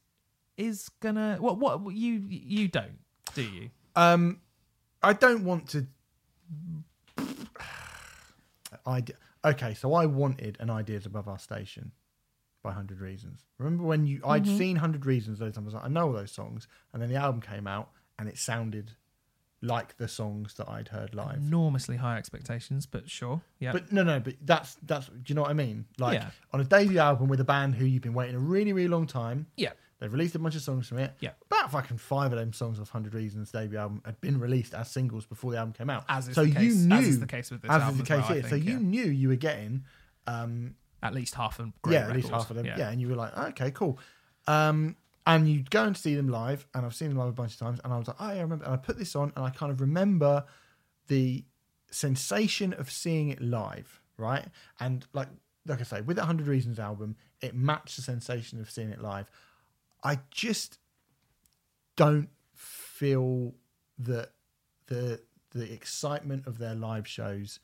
is 0.58 0.90
gonna 1.00 1.38
what 1.40 1.58
what 1.58 1.94
you 1.96 2.14
you 2.30 2.68
don't 2.68 3.00
do 3.34 3.42
you? 3.44 3.70
Um, 3.96 4.42
I 5.02 5.14
don't 5.14 5.44
want 5.46 5.70
to. 5.70 5.88
I 8.86 9.04
okay, 9.44 9.74
so 9.74 9.94
I 9.94 10.06
wanted 10.06 10.58
an 10.60 10.70
ideas 10.70 11.06
above 11.06 11.28
our 11.28 11.40
station 11.40 11.92
by 12.64 12.72
Hundred 12.72 13.00
Reasons. 13.02 13.46
Remember 13.58 13.84
when 13.84 14.06
you 14.06 14.22
I'd 14.26 14.44
Mm-hmm. 14.44 14.58
seen 14.58 14.76
Hundred 14.78 15.06
Reasons 15.06 15.40
those 15.40 15.54
times. 15.54 15.66
I 15.66 15.68
was 15.68 15.74
like, 15.76 15.86
I 15.86 15.88
know 15.88 16.08
all 16.08 16.14
those 16.14 16.32
songs, 16.32 16.68
and 16.94 17.02
then 17.02 17.10
the 17.10 17.16
album 17.16 17.42
came 17.42 17.68
out 17.68 17.90
and 18.20 18.28
it 18.30 18.38
sounded 18.38 18.92
like 19.62 19.96
the 19.98 20.08
songs 20.08 20.56
that 20.56 20.68
I'd 20.68 20.88
heard 20.88 21.14
live. 21.14 21.38
Enormously 21.38 21.98
high 21.98 22.18
expectations, 22.18 22.86
but 22.86 23.10
sure, 23.10 23.42
yeah. 23.60 23.72
But 23.72 23.92
no, 23.92 24.04
no, 24.04 24.20
but 24.20 24.36
that's 24.44 24.76
that's. 24.84 25.08
Do 25.08 25.14
you 25.28 25.36
know 25.36 25.42
what 25.44 25.52
I 25.52 25.54
mean? 25.54 25.86
Like 26.00 26.16
Yeah. 26.20 26.30
on 26.52 26.62
a 26.62 26.64
debut 26.64 26.98
album 27.00 27.28
with 27.28 27.40
a 27.40 27.44
band 27.46 27.76
who 27.76 27.86
you've 27.86 28.02
been 28.02 28.14
waiting 28.16 28.36
a 28.36 28.40
really, 28.40 28.74
really 28.74 28.88
long 28.88 29.06
time. 29.08 29.46
yeah, 29.58 29.72
They've 30.00 30.12
released 30.12 30.34
a 30.34 30.40
bunch 30.40 30.56
of 30.56 30.64
songs 30.64 30.88
from 30.88 30.98
it. 30.98 31.14
Yeah. 31.20 31.32
About 31.46 31.72
fucking 31.72 31.98
five 31.98 32.32
of 32.34 32.40
them 32.40 32.54
songs 32.54 32.80
off 32.80 32.90
Hundred 32.90 33.14
Reasons 33.14 33.52
debut 33.52 33.78
album 33.78 34.02
had 34.04 34.20
been 34.20 34.40
released 34.40 34.74
as 34.74 34.90
singles 34.90 35.28
before 35.28 35.52
the 35.52 35.58
album 35.60 35.74
came 35.74 35.92
out. 35.92 36.06
As 36.10 36.28
is 36.28 36.34
so 36.34 36.42
the 36.42 36.50
you 36.50 36.56
case- 36.56 36.76
knew, 36.78 36.96
as 36.96 37.08
is 37.08 37.20
the 37.20 37.28
case 37.28 37.52
with 37.52 37.62
this 37.62 37.70
as 37.70 37.82
album 37.84 38.02
is 38.02 38.08
the 38.08 38.14
as 38.16 38.20
case 38.20 38.30
well, 38.30 38.38
I 38.38 38.42
here. 38.42 38.44
so 38.44 38.50
think, 38.50 38.66
you 38.66 38.72
yeah. 38.74 38.78
knew 38.80 39.06
you 39.12 39.28
were 39.30 39.36
getting, 39.36 39.84
um, 40.26 40.74
at 41.04 41.14
least 41.14 41.36
half 41.36 41.60
of 41.60 41.72
great 41.84 41.94
yeah, 41.94 42.08
at 42.10 42.16
least 42.16 42.30
half 42.30 42.50
of 42.50 42.56
them. 42.56 42.66
Yeah. 42.66 42.90
and 42.90 43.00
you 43.00 43.10
were 43.10 43.16
like, 43.16 43.38
okay, 43.38 43.70
cool. 43.70 44.00
Um, 44.48 44.96
and 45.26 45.48
you'd 45.50 45.70
go 45.70 45.84
and 45.84 45.96
see 45.96 46.16
them 46.16 46.28
live, 46.30 46.66
and 46.74 46.86
I've 46.86 46.96
seen 46.96 47.10
them 47.10 47.18
live 47.18 47.30
a 47.30 47.34
bunch 47.34 47.54
of 47.54 47.60
times, 47.60 47.80
and 47.84 47.94
I 47.94 47.98
was 47.98 48.08
like, 48.08 48.18
oh, 48.20 48.32
yeah, 48.32 48.40
I 48.40 48.42
remember. 48.42 48.66
And 48.66 48.74
I 48.74 48.78
put 48.78 48.98
this 48.98 49.16
on, 49.16 49.32
and 49.36 49.46
I 49.46 49.50
kind 49.50 49.72
of 49.72 49.82
remember 49.82 50.46
the 51.08 51.44
sensation 51.92 52.74
of 52.74 52.90
seeing 52.90 53.30
it 53.30 53.42
live, 53.42 54.02
right? 54.18 54.46
And 54.80 55.06
like, 55.14 55.28
like 55.68 55.80
I 55.80 55.84
say, 55.84 56.02
with 56.02 56.18
the 56.18 56.26
Hundred 56.26 56.48
Reasons 56.48 56.80
album, 56.80 57.16
it 57.42 57.54
matched 57.54 57.98
the 57.98 58.02
sensation 58.02 58.60
of 58.60 58.70
seeing 58.70 58.90
it 58.90 59.02
live. 59.02 59.30
I 60.04 60.20
just 60.32 60.80
don't 61.96 62.30
feel 62.56 63.54
that 64.00 64.32
the 64.88 65.22
the 65.52 65.72
excitement 65.72 66.48
of 66.48 66.58
their 66.58 66.74
live 66.74 67.08
shows 67.08 67.60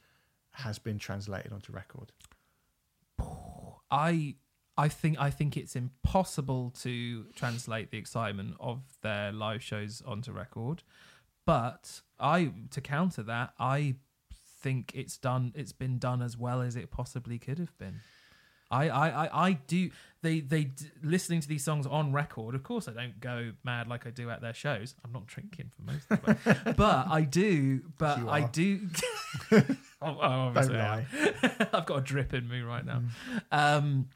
has 0.52 0.78
been 0.78 1.00
translated 1.00 1.54
onto 1.54 1.72
record. 1.72 2.12
I 3.90 4.36
I 4.78 4.88
think 4.88 5.20
I 5.20 5.32
think 5.32 5.58
it's 5.58 5.76
impossible 5.76 6.72
to 6.82 7.26
translate 7.36 7.90
the 7.92 7.98
excitement 7.98 8.56
of 8.60 8.82
their 9.02 9.32
live 9.32 9.64
shows 9.64 10.04
onto 10.06 10.32
record. 10.32 10.84
But 11.46 12.02
I 12.20 12.52
to 12.72 12.82
counter 12.82 13.24
that, 13.24 13.54
I 13.60 13.96
think 14.62 14.92
it's 14.94 15.18
done 15.18 15.54
it's 15.56 15.72
been 15.72 15.98
done 15.98 16.22
as 16.22 16.38
well 16.38 16.62
as 16.62 16.76
it 16.76 16.92
possibly 16.92 17.40
could 17.40 17.60
have 17.60 17.78
been. 17.78 18.02
I, 18.70 18.90
I, 18.90 19.10
I, 19.10 19.48
I 19.48 19.54
do 19.54 19.90
they 20.22 20.42
they 20.42 20.66
d- 20.66 20.86
listening 21.02 21.40
to 21.42 21.48
these 21.48 21.64
songs 21.64 21.88
on 21.88 22.12
record. 22.12 22.54
Of 22.54 22.64
course, 22.64 22.88
I 22.88 22.92
don't 22.92 23.20
go 23.20 23.54
mad 23.64 23.88
like 23.88 24.06
I 24.06 24.10
do 24.10 24.30
at 24.30 24.42
their 24.42 24.54
shows. 24.54 24.94
I'm 25.06 25.14
not 25.14 25.26
drinking 25.26 25.72
for 25.76 25.84
most 25.84 26.12
of 26.12 26.28
it, 26.28 26.76
but 26.78 27.08
I 27.10 27.22
do. 27.22 27.82
But 27.98 28.28
I 28.28 28.42
do. 28.42 28.82
Oh, 30.00 30.16
oh, 30.22 30.22
obviously 30.22 30.76
Don't 30.76 30.84
am. 30.86 31.68
I've 31.74 31.88
got 31.88 31.98
a 31.98 32.02
drip 32.02 32.32
in 32.36 32.48
me 32.48 32.62
right 32.62 32.86
now. 32.86 33.02
Mm. 33.52 33.78
Um, 33.78 34.10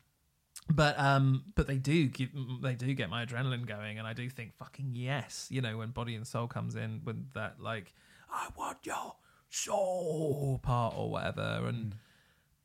but 0.71 0.99
um, 0.99 1.43
but 1.55 1.67
they 1.67 1.77
do 1.77 2.07
give 2.07 2.29
they 2.61 2.75
do 2.75 2.93
get 2.93 3.09
my 3.09 3.25
adrenaline 3.25 3.65
going, 3.65 3.99
and 3.99 4.07
I 4.07 4.13
do 4.13 4.29
think 4.29 4.55
fucking 4.55 4.91
yes, 4.93 5.47
you 5.49 5.61
know, 5.61 5.77
when 5.77 5.89
Body 5.91 6.15
and 6.15 6.25
Soul 6.25 6.47
comes 6.47 6.75
in 6.75 7.01
with 7.03 7.33
that 7.33 7.59
like 7.59 7.93
I 8.31 8.47
want 8.57 8.79
your 8.83 9.15
soul 9.49 10.59
part 10.63 10.95
or 10.97 11.09
whatever, 11.09 11.65
and 11.67 11.91
Mm. 11.91 11.97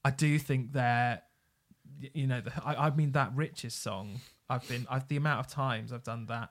I 0.05 0.11
do 0.11 0.39
think 0.39 0.73
they're 0.73 1.23
you 2.12 2.27
know 2.27 2.41
the, 2.41 2.53
I, 2.65 2.87
I 2.87 2.91
mean 2.91 3.12
that 3.12 3.33
richest 3.35 3.83
song 3.83 4.20
I've 4.49 4.66
been 4.69 4.87
I've 4.91 5.09
the 5.09 5.16
amount 5.16 5.41
of 5.41 5.53
times 5.53 5.93
I've 5.93 6.05
done 6.05 6.27
that. 6.27 6.51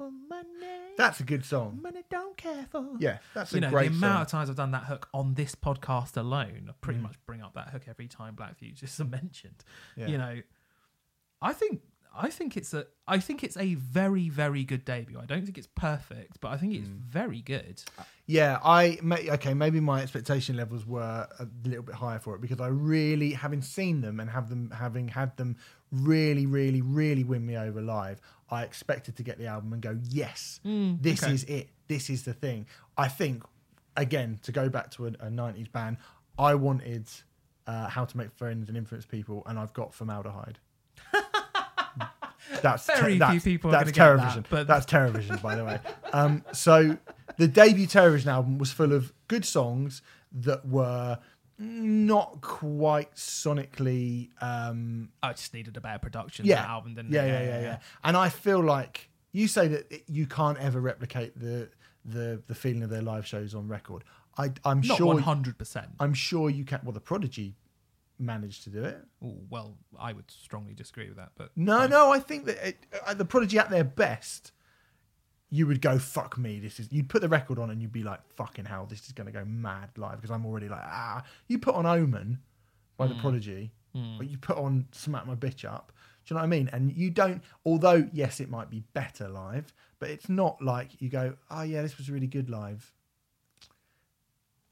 I 0.00 0.04
don't 0.04 0.28
care 0.28 0.28
for 0.28 0.34
money. 0.34 0.94
That's 0.96 1.20
a 1.20 1.24
good 1.24 1.44
song. 1.44 1.78
money 1.82 2.02
don't 2.10 2.36
care 2.36 2.66
for 2.70 2.86
Yeah, 2.98 3.18
that's 3.34 3.52
a 3.52 3.56
you 3.56 3.60
know, 3.60 3.68
the 3.68 3.72
great 3.72 3.88
amount 3.90 4.00
song. 4.02 4.10
Mm. 4.18 4.22
of 4.22 4.26
times 4.28 4.50
I've 4.50 4.56
done 4.56 4.70
that 4.72 4.84
hook 4.84 5.08
on 5.14 5.34
this 5.34 5.54
podcast 5.54 6.16
alone, 6.16 6.66
I 6.68 6.72
pretty 6.80 7.00
much 7.00 7.16
bring 7.26 7.42
up 7.42 7.54
that 7.54 7.68
hook 7.70 7.82
every 7.88 8.08
time 8.08 8.34
Black 8.34 8.56
Futures 8.58 8.98
are 9.00 9.04
mentioned. 9.04 9.64
Yeah. 9.96 10.06
You 10.08 10.18
know, 10.18 10.40
I 11.42 11.52
think 11.52 11.82
I 12.14 12.28
think 12.28 12.56
it's 12.56 12.74
a 12.74 12.86
I 13.06 13.18
think 13.20 13.44
it's 13.44 13.56
a 13.56 13.74
very 13.74 14.28
very 14.28 14.64
good 14.64 14.84
debut. 14.84 15.18
I 15.18 15.26
don't 15.26 15.44
think 15.44 15.56
it's 15.58 15.68
perfect, 15.68 16.40
but 16.40 16.48
I 16.48 16.56
think 16.56 16.74
it's 16.74 16.88
Mm. 16.88 16.98
very 17.00 17.40
good. 17.40 17.82
Yeah, 18.26 18.58
I 18.64 18.98
may, 19.02 19.28
okay. 19.30 19.54
Maybe 19.54 19.80
my 19.80 20.02
expectation 20.02 20.56
levels 20.56 20.86
were 20.86 21.26
a 21.38 21.46
little 21.64 21.82
bit 21.82 21.94
higher 21.96 22.18
for 22.20 22.34
it 22.36 22.40
because 22.40 22.60
I 22.60 22.68
really, 22.68 23.32
having 23.32 23.60
seen 23.62 24.00
them 24.02 24.20
and 24.20 24.30
have 24.30 24.48
them 24.48 24.70
having 24.70 25.08
had 25.08 25.36
them 25.36 25.56
really, 25.90 26.46
really, 26.46 26.80
really 26.82 27.24
win 27.24 27.44
me 27.44 27.56
over 27.56 27.80
live, 27.80 28.20
I 28.50 28.64
expected 28.64 29.16
to 29.16 29.22
get 29.22 29.38
the 29.38 29.46
album 29.46 29.72
and 29.72 29.80
go, 29.80 29.98
yes, 30.08 30.60
this 30.64 31.22
okay. 31.22 31.32
is 31.32 31.44
it. 31.44 31.68
This 31.88 32.10
is 32.10 32.24
the 32.24 32.32
thing. 32.32 32.66
I 32.96 33.08
think, 33.08 33.44
again, 33.96 34.38
to 34.42 34.52
go 34.52 34.68
back 34.68 34.90
to 34.92 35.06
a, 35.06 35.08
a 35.08 35.30
'90s 35.30 35.70
band, 35.70 35.98
I 36.38 36.54
wanted 36.54 37.08
uh, 37.66 37.88
"How 37.88 38.04
to 38.04 38.16
Make 38.16 38.32
Friends 38.32 38.68
and 38.68 38.76
Influence 38.76 39.06
People," 39.06 39.42
and 39.46 39.58
I've 39.58 39.72
got 39.72 39.94
"Formaldehyde." 39.94 40.58
That's 42.62 42.86
Very 42.86 43.12
few 43.12 43.18
that's, 43.18 43.44
people 43.44 43.70
That's 43.70 43.92
gonna 43.92 44.16
get 44.18 44.24
Terrorvision. 44.24 44.34
that, 44.34 44.50
but- 44.50 44.66
that's 44.66 44.86
Terrorvision, 44.86 45.40
by 45.40 45.54
the 45.54 45.64
way. 45.64 45.78
Um, 46.12 46.44
so 46.52 46.96
the 47.36 47.48
debut 47.48 47.86
Terrorvision 47.86 48.26
album 48.26 48.58
was 48.58 48.72
full 48.72 48.92
of 48.92 49.12
good 49.28 49.44
songs 49.44 50.02
that 50.32 50.66
were 50.66 51.18
not 51.60 52.40
quite 52.40 53.14
sonically. 53.14 54.30
Um, 54.42 55.10
I 55.22 55.32
just 55.32 55.52
needed 55.52 55.76
a 55.76 55.80
better 55.80 55.98
production. 55.98 56.46
yeah, 56.46 56.64
album, 56.64 56.94
didn't 56.94 57.12
yeah, 57.12 57.26
yeah, 57.26 57.42
yeah, 57.42 57.60
yeah. 57.60 57.78
And 58.02 58.16
I 58.16 58.30
feel 58.30 58.60
like 58.60 59.10
you 59.32 59.46
say 59.46 59.68
that 59.68 60.02
you 60.08 60.26
can't 60.26 60.58
ever 60.58 60.80
replicate 60.80 61.38
the 61.38 61.68
the 62.04 62.42
the 62.46 62.54
feeling 62.54 62.82
of 62.82 62.90
their 62.90 63.02
live 63.02 63.26
shows 63.26 63.54
on 63.54 63.68
record. 63.68 64.04
I, 64.38 64.52
I'm 64.64 64.80
sure. 64.80 65.06
one 65.06 65.22
hundred 65.22 65.58
percent. 65.58 65.88
I'm 66.00 66.14
sure 66.14 66.48
you 66.48 66.64
can. 66.64 66.80
Well, 66.82 66.92
the 66.92 67.00
Prodigy 67.00 67.56
managed 68.18 68.64
to 68.64 68.70
do 68.70 68.84
it. 68.84 68.98
Well, 69.20 69.76
I 69.98 70.12
would 70.12 70.30
strongly 70.30 70.74
disagree 70.74 71.08
with 71.08 71.16
that, 71.16 71.32
but 71.36 71.50
No, 71.56 71.86
no, 71.86 72.10
I 72.12 72.20
think 72.20 72.46
that 72.46 72.68
it, 72.68 72.86
uh, 73.06 73.14
the 73.14 73.24
Prodigy 73.24 73.58
at 73.58 73.70
their 73.70 73.84
best, 73.84 74.52
you 75.50 75.66
would 75.66 75.80
go 75.80 75.98
fuck 75.98 76.38
me. 76.38 76.60
This 76.60 76.78
is 76.80 76.88
you'd 76.92 77.08
put 77.08 77.20
the 77.20 77.28
record 77.28 77.58
on 77.58 77.70
and 77.70 77.82
you'd 77.82 77.92
be 77.92 78.04
like 78.04 78.20
fucking 78.36 78.64
hell, 78.64 78.86
this 78.86 79.04
is 79.06 79.12
going 79.12 79.26
to 79.26 79.32
go 79.32 79.44
mad 79.44 79.90
live 79.96 80.16
because 80.16 80.30
I'm 80.30 80.46
already 80.46 80.68
like 80.68 80.82
ah. 80.82 81.22
You 81.48 81.58
put 81.58 81.74
on 81.74 81.86
Omen 81.86 82.38
by 82.96 83.06
the 83.08 83.14
Prodigy, 83.16 83.72
or 84.18 84.24
you 84.24 84.38
put 84.38 84.56
on 84.56 84.86
Smack 84.92 85.26
My 85.26 85.34
Bitch 85.34 85.64
Up. 85.64 85.92
Do 86.24 86.32
you 86.32 86.36
know 86.36 86.42
what 86.42 86.44
I 86.44 86.48
mean? 86.48 86.70
And 86.72 86.92
you 86.92 87.10
don't. 87.10 87.42
Although 87.66 88.08
yes, 88.12 88.40
it 88.40 88.48
might 88.48 88.70
be 88.70 88.84
better 88.92 89.28
live, 89.28 89.72
but 89.98 90.10
it's 90.10 90.28
not 90.28 90.62
like 90.62 91.00
you 91.00 91.08
go 91.08 91.34
oh 91.50 91.62
yeah, 91.62 91.82
this 91.82 91.98
was 91.98 92.10
really 92.10 92.28
good 92.28 92.48
live. 92.48 92.92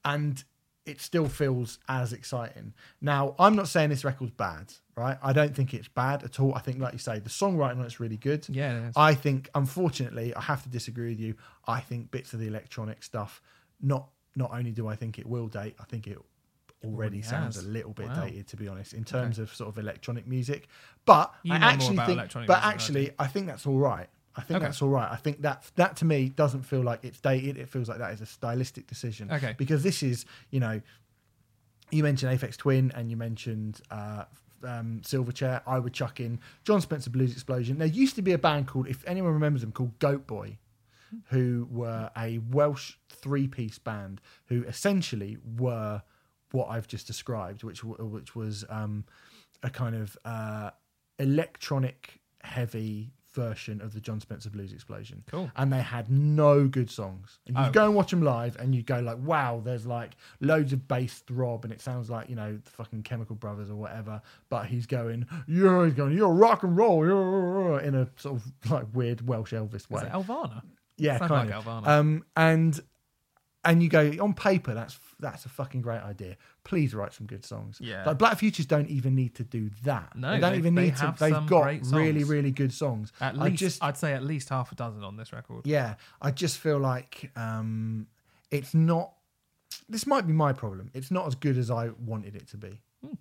And 0.04 0.42
it 0.88 1.00
still 1.00 1.28
feels 1.28 1.78
as 1.88 2.12
exciting. 2.12 2.72
Now, 3.00 3.34
I'm 3.38 3.54
not 3.54 3.68
saying 3.68 3.90
this 3.90 4.04
record's 4.04 4.32
bad, 4.32 4.72
right? 4.96 5.18
I 5.22 5.32
don't 5.32 5.54
think 5.54 5.74
it's 5.74 5.88
bad 5.88 6.22
at 6.24 6.40
all. 6.40 6.54
I 6.54 6.60
think, 6.60 6.78
like 6.80 6.92
you 6.94 6.98
say, 6.98 7.18
the 7.18 7.28
songwriting 7.28 7.78
on 7.78 7.82
it's 7.82 8.00
really 8.00 8.16
good. 8.16 8.46
Yeah, 8.48 8.88
it. 8.88 8.92
I 8.96 9.14
think, 9.14 9.50
unfortunately, 9.54 10.34
I 10.34 10.40
have 10.40 10.62
to 10.62 10.68
disagree 10.68 11.10
with 11.10 11.20
you. 11.20 11.34
I 11.66 11.80
think 11.80 12.10
bits 12.10 12.32
of 12.32 12.40
the 12.40 12.46
electronic 12.46 13.02
stuff, 13.02 13.42
not 13.80 14.08
not 14.34 14.52
only 14.52 14.70
do 14.70 14.86
I 14.86 14.94
think 14.94 15.18
it 15.18 15.26
will 15.26 15.48
date, 15.48 15.74
I 15.80 15.84
think 15.84 16.06
it 16.06 16.16
already 16.84 16.96
already 16.96 17.22
sounds 17.22 17.56
has. 17.56 17.64
a 17.64 17.68
little 17.68 17.92
bit 17.92 18.08
Wow. 18.08 18.24
dated, 18.24 18.46
to 18.48 18.56
be 18.56 18.68
honest, 18.68 18.92
in 18.92 19.04
terms 19.04 19.38
of 19.38 19.52
sort 19.52 19.68
of 19.68 19.78
electronic 19.78 20.26
music. 20.28 20.68
But 21.04 21.34
You 21.42 21.54
I 21.54 21.58
actually 21.58 21.96
think, 21.96 22.18
but 22.32 22.38
music 22.46 22.64
actually, 22.64 23.10
I 23.18 23.26
think 23.26 23.46
that's 23.48 23.66
all 23.66 23.78
right. 23.78 24.08
I 24.36 24.42
think 24.42 24.56
Okay. 24.58 24.66
that's 24.66 24.80
all 24.82 24.88
right. 24.90 25.10
I 25.10 25.16
think 25.16 25.42
that 25.42 25.64
that 25.76 25.96
to 25.96 26.04
me 26.04 26.28
doesn't 26.28 26.62
feel 26.62 26.82
like 26.82 27.04
it's 27.04 27.20
dated. 27.20 27.56
It 27.56 27.68
feels 27.68 27.88
like 27.88 27.98
that 27.98 28.12
is 28.12 28.20
a 28.20 28.26
stylistic 28.26 28.86
decision. 28.86 29.30
Okay. 29.32 29.54
Because 29.58 29.82
this 29.82 30.02
is, 30.02 30.24
you 30.50 30.60
know, 30.60 30.80
you 31.90 32.02
mentioned 32.02 32.38
Aphex 32.38 32.56
Twin 32.56 32.92
and 32.94 33.10
you 33.10 33.16
mentioned 33.16 33.80
uh, 33.90 34.24
um, 34.62 35.00
Silverchair. 35.02 35.62
I 35.66 35.78
would 35.78 35.92
chuck 35.92 36.20
in 36.20 36.38
Jon 36.64 36.80
Spencer 36.80 37.10
Blues 37.10 37.32
Explosion. 37.32 37.78
There 37.78 37.88
used 37.88 38.14
to 38.16 38.22
be 38.22 38.32
a 38.32 38.38
band 38.38 38.66
called, 38.68 38.86
if 38.88 39.02
anyone 39.06 39.32
remembers 39.32 39.62
them, 39.62 39.72
called 39.72 39.98
Goat 39.98 40.26
Boy, 40.26 40.58
who 41.30 41.66
were 41.70 42.10
a 42.16 42.38
Welsh 42.50 42.94
three-piece 43.08 43.78
band 43.78 44.20
who 44.46 44.62
essentially 44.64 45.38
were 45.58 46.02
what 46.52 46.66
I've 46.68 46.86
just 46.86 47.06
described, 47.06 47.64
which 47.64 47.82
which 47.82 48.36
was 48.36 48.64
um, 48.68 49.04
a 49.62 49.70
kind 49.70 49.96
of 49.96 50.16
uh, 50.24 50.70
electronic 51.18 52.20
heavy 52.42 53.12
version 53.32 53.80
of 53.80 53.92
the 53.92 54.00
Jon 54.00 54.20
Spencer 54.20 54.50
Blues 54.50 54.72
Explosion. 54.72 55.22
Cool. 55.26 55.50
And 55.56 55.72
they 55.72 55.80
had 55.82 56.10
no 56.10 56.66
good 56.66 56.90
songs. 56.90 57.38
And 57.46 57.56
you 57.56 57.64
Oh. 57.66 57.70
go 57.70 57.84
and 57.86 57.94
watch 57.94 58.10
them 58.10 58.22
live, 58.22 58.56
and 58.56 58.74
you 58.74 58.82
go 58.82 59.00
like, 59.00 59.18
"Wow, 59.18 59.60
there's 59.64 59.86
like 59.86 60.16
loads 60.40 60.72
of 60.72 60.88
bass 60.88 61.20
throb, 61.20 61.64
and 61.64 61.72
it 61.72 61.80
sounds 61.80 62.08
like 62.10 62.28
you 62.28 62.36
know 62.36 62.56
the 62.56 62.70
fucking 62.70 63.02
Chemical 63.02 63.36
Brothers 63.36 63.70
or 63.70 63.76
whatever." 63.76 64.20
But 64.48 64.66
he's 64.66 64.86
going, 64.86 65.26
"Yeah, 65.46 65.84
he's 65.84 65.94
going, 65.94 66.16
you're 66.16 66.32
rock 66.32 66.62
and 66.62 66.76
roll," 66.76 67.06
yeah," 67.06 67.86
in 67.86 67.94
a 67.94 68.08
sort 68.16 68.36
of 68.40 68.70
like 68.70 68.86
weird 68.94 69.26
Welsh 69.28 69.52
Elvis 69.52 69.88
way. 69.90 70.00
Is 70.02 70.06
it 70.08 70.12
Elvana? 70.12 70.62
Yeah, 70.96 71.18
kind 71.18 71.30
like 71.30 71.50
of. 71.50 71.64
Elvana. 71.64 71.86
Um, 71.86 72.24
and 72.36 72.80
and 73.68 73.82
you 73.82 73.88
go 73.88 74.10
on 74.20 74.34
paper, 74.34 74.74
that's 74.74 74.98
that's 75.20 75.44
a 75.44 75.48
fucking 75.48 75.82
great 75.82 76.00
idea. 76.00 76.36
Please 76.64 76.94
write 76.94 77.12
some 77.12 77.26
good 77.26 77.44
songs. 77.44 77.78
Yeah. 77.80 78.04
like 78.04 78.18
Black 78.18 78.38
Futures 78.38 78.66
don't 78.66 78.88
even 78.88 79.14
need 79.14 79.34
to 79.36 79.44
do 79.44 79.70
that. 79.84 80.16
No, 80.16 80.32
they 80.32 80.40
don't 80.40 80.52
they- 80.52 80.58
even 80.58 80.74
they 80.74 80.82
need 80.86 80.96
to. 80.96 81.14
They've 81.18 81.46
got 81.46 81.66
really, 81.92 82.24
really 82.24 82.50
good 82.50 82.72
songs. 82.72 83.12
At 83.20 83.34
I 83.38 83.44
least, 83.44 83.56
just, 83.56 83.84
I'd 83.84 83.96
say 83.96 84.14
at 84.14 84.24
least 84.24 84.48
half 84.48 84.72
a 84.72 84.74
dozen 84.74 85.04
on 85.04 85.16
this 85.16 85.32
record. 85.32 85.66
yeah, 85.66 85.94
I 86.22 86.30
just 86.30 86.58
feel 86.58 86.78
like 86.78 87.30
um, 87.36 88.06
it's 88.50 88.74
not. 88.74 89.12
This 89.88 90.06
might 90.06 90.26
be 90.26 90.32
my 90.32 90.52
problem. 90.52 90.90
It's 90.94 91.10
not 91.10 91.26
as 91.26 91.34
good 91.34 91.58
as 91.58 91.70
I 91.70 91.90
wanted 92.04 92.34
it 92.36 92.48
to 92.48 92.56
be. 92.56 92.80
Hmm. 93.04 93.14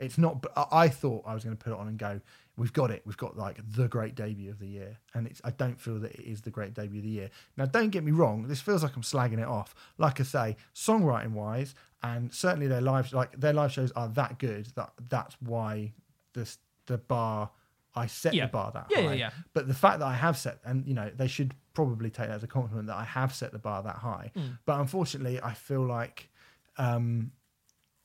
It's 0.00 0.18
not. 0.18 0.44
I 0.70 0.88
thought 0.88 1.24
I 1.26 1.34
was 1.34 1.44
going 1.44 1.56
to 1.56 1.62
put 1.62 1.72
it 1.72 1.78
on 1.78 1.88
and 1.88 1.98
go. 1.98 2.20
We've 2.56 2.72
got 2.72 2.90
it. 2.90 3.02
We've 3.06 3.16
got 3.16 3.36
like 3.36 3.58
the 3.76 3.88
great 3.88 4.14
debut 4.14 4.50
of 4.50 4.58
the 4.58 4.66
year, 4.66 4.98
and 5.14 5.26
it's. 5.26 5.40
I 5.42 5.50
don't 5.52 5.80
feel 5.80 5.98
that 6.00 6.12
it 6.12 6.20
is 6.20 6.42
the 6.42 6.50
great 6.50 6.74
debut 6.74 6.98
of 6.98 7.04
the 7.04 7.10
year. 7.10 7.30
Now, 7.56 7.64
don't 7.64 7.88
get 7.88 8.04
me 8.04 8.12
wrong. 8.12 8.46
This 8.46 8.60
feels 8.60 8.82
like 8.82 8.94
I'm 8.94 9.02
slagging 9.02 9.38
it 9.38 9.48
off. 9.48 9.74
Like 9.96 10.20
I 10.20 10.24
say, 10.24 10.56
songwriting 10.74 11.32
wise, 11.32 11.74
and 12.02 12.32
certainly 12.32 12.66
their 12.66 12.82
live 12.82 13.12
like 13.14 13.40
their 13.40 13.54
live 13.54 13.72
shows 13.72 13.90
are 13.92 14.08
that 14.08 14.38
good 14.38 14.66
that 14.74 14.92
that's 15.08 15.36
why 15.40 15.92
this 16.34 16.58
the 16.86 16.98
bar. 16.98 17.50
I 17.94 18.06
set 18.06 18.32
Yeah. 18.32 18.46
the 18.46 18.52
bar 18.52 18.70
that 18.72 18.86
Yeah, 18.90 19.00
yeah, 19.00 19.12
yeah. 19.12 19.30
But 19.52 19.68
the 19.68 19.74
fact 19.74 19.98
that 19.98 20.06
I 20.06 20.14
have 20.14 20.38
set, 20.38 20.60
and 20.64 20.86
you 20.86 20.94
know, 20.94 21.10
they 21.14 21.28
should 21.28 21.54
probably 21.74 22.08
take 22.08 22.28
that 22.28 22.36
as 22.36 22.42
a 22.42 22.46
compliment 22.46 22.86
that 22.88 22.96
I 22.96 23.04
have 23.04 23.34
set 23.34 23.52
the 23.52 23.58
bar 23.58 23.82
that 23.82 23.96
high. 23.96 24.30
Mm. 24.34 24.58
But 24.64 24.80
unfortunately, 24.80 25.40
I 25.42 25.52
feel 25.52 25.82
like 25.84 26.30
um, 26.78 27.32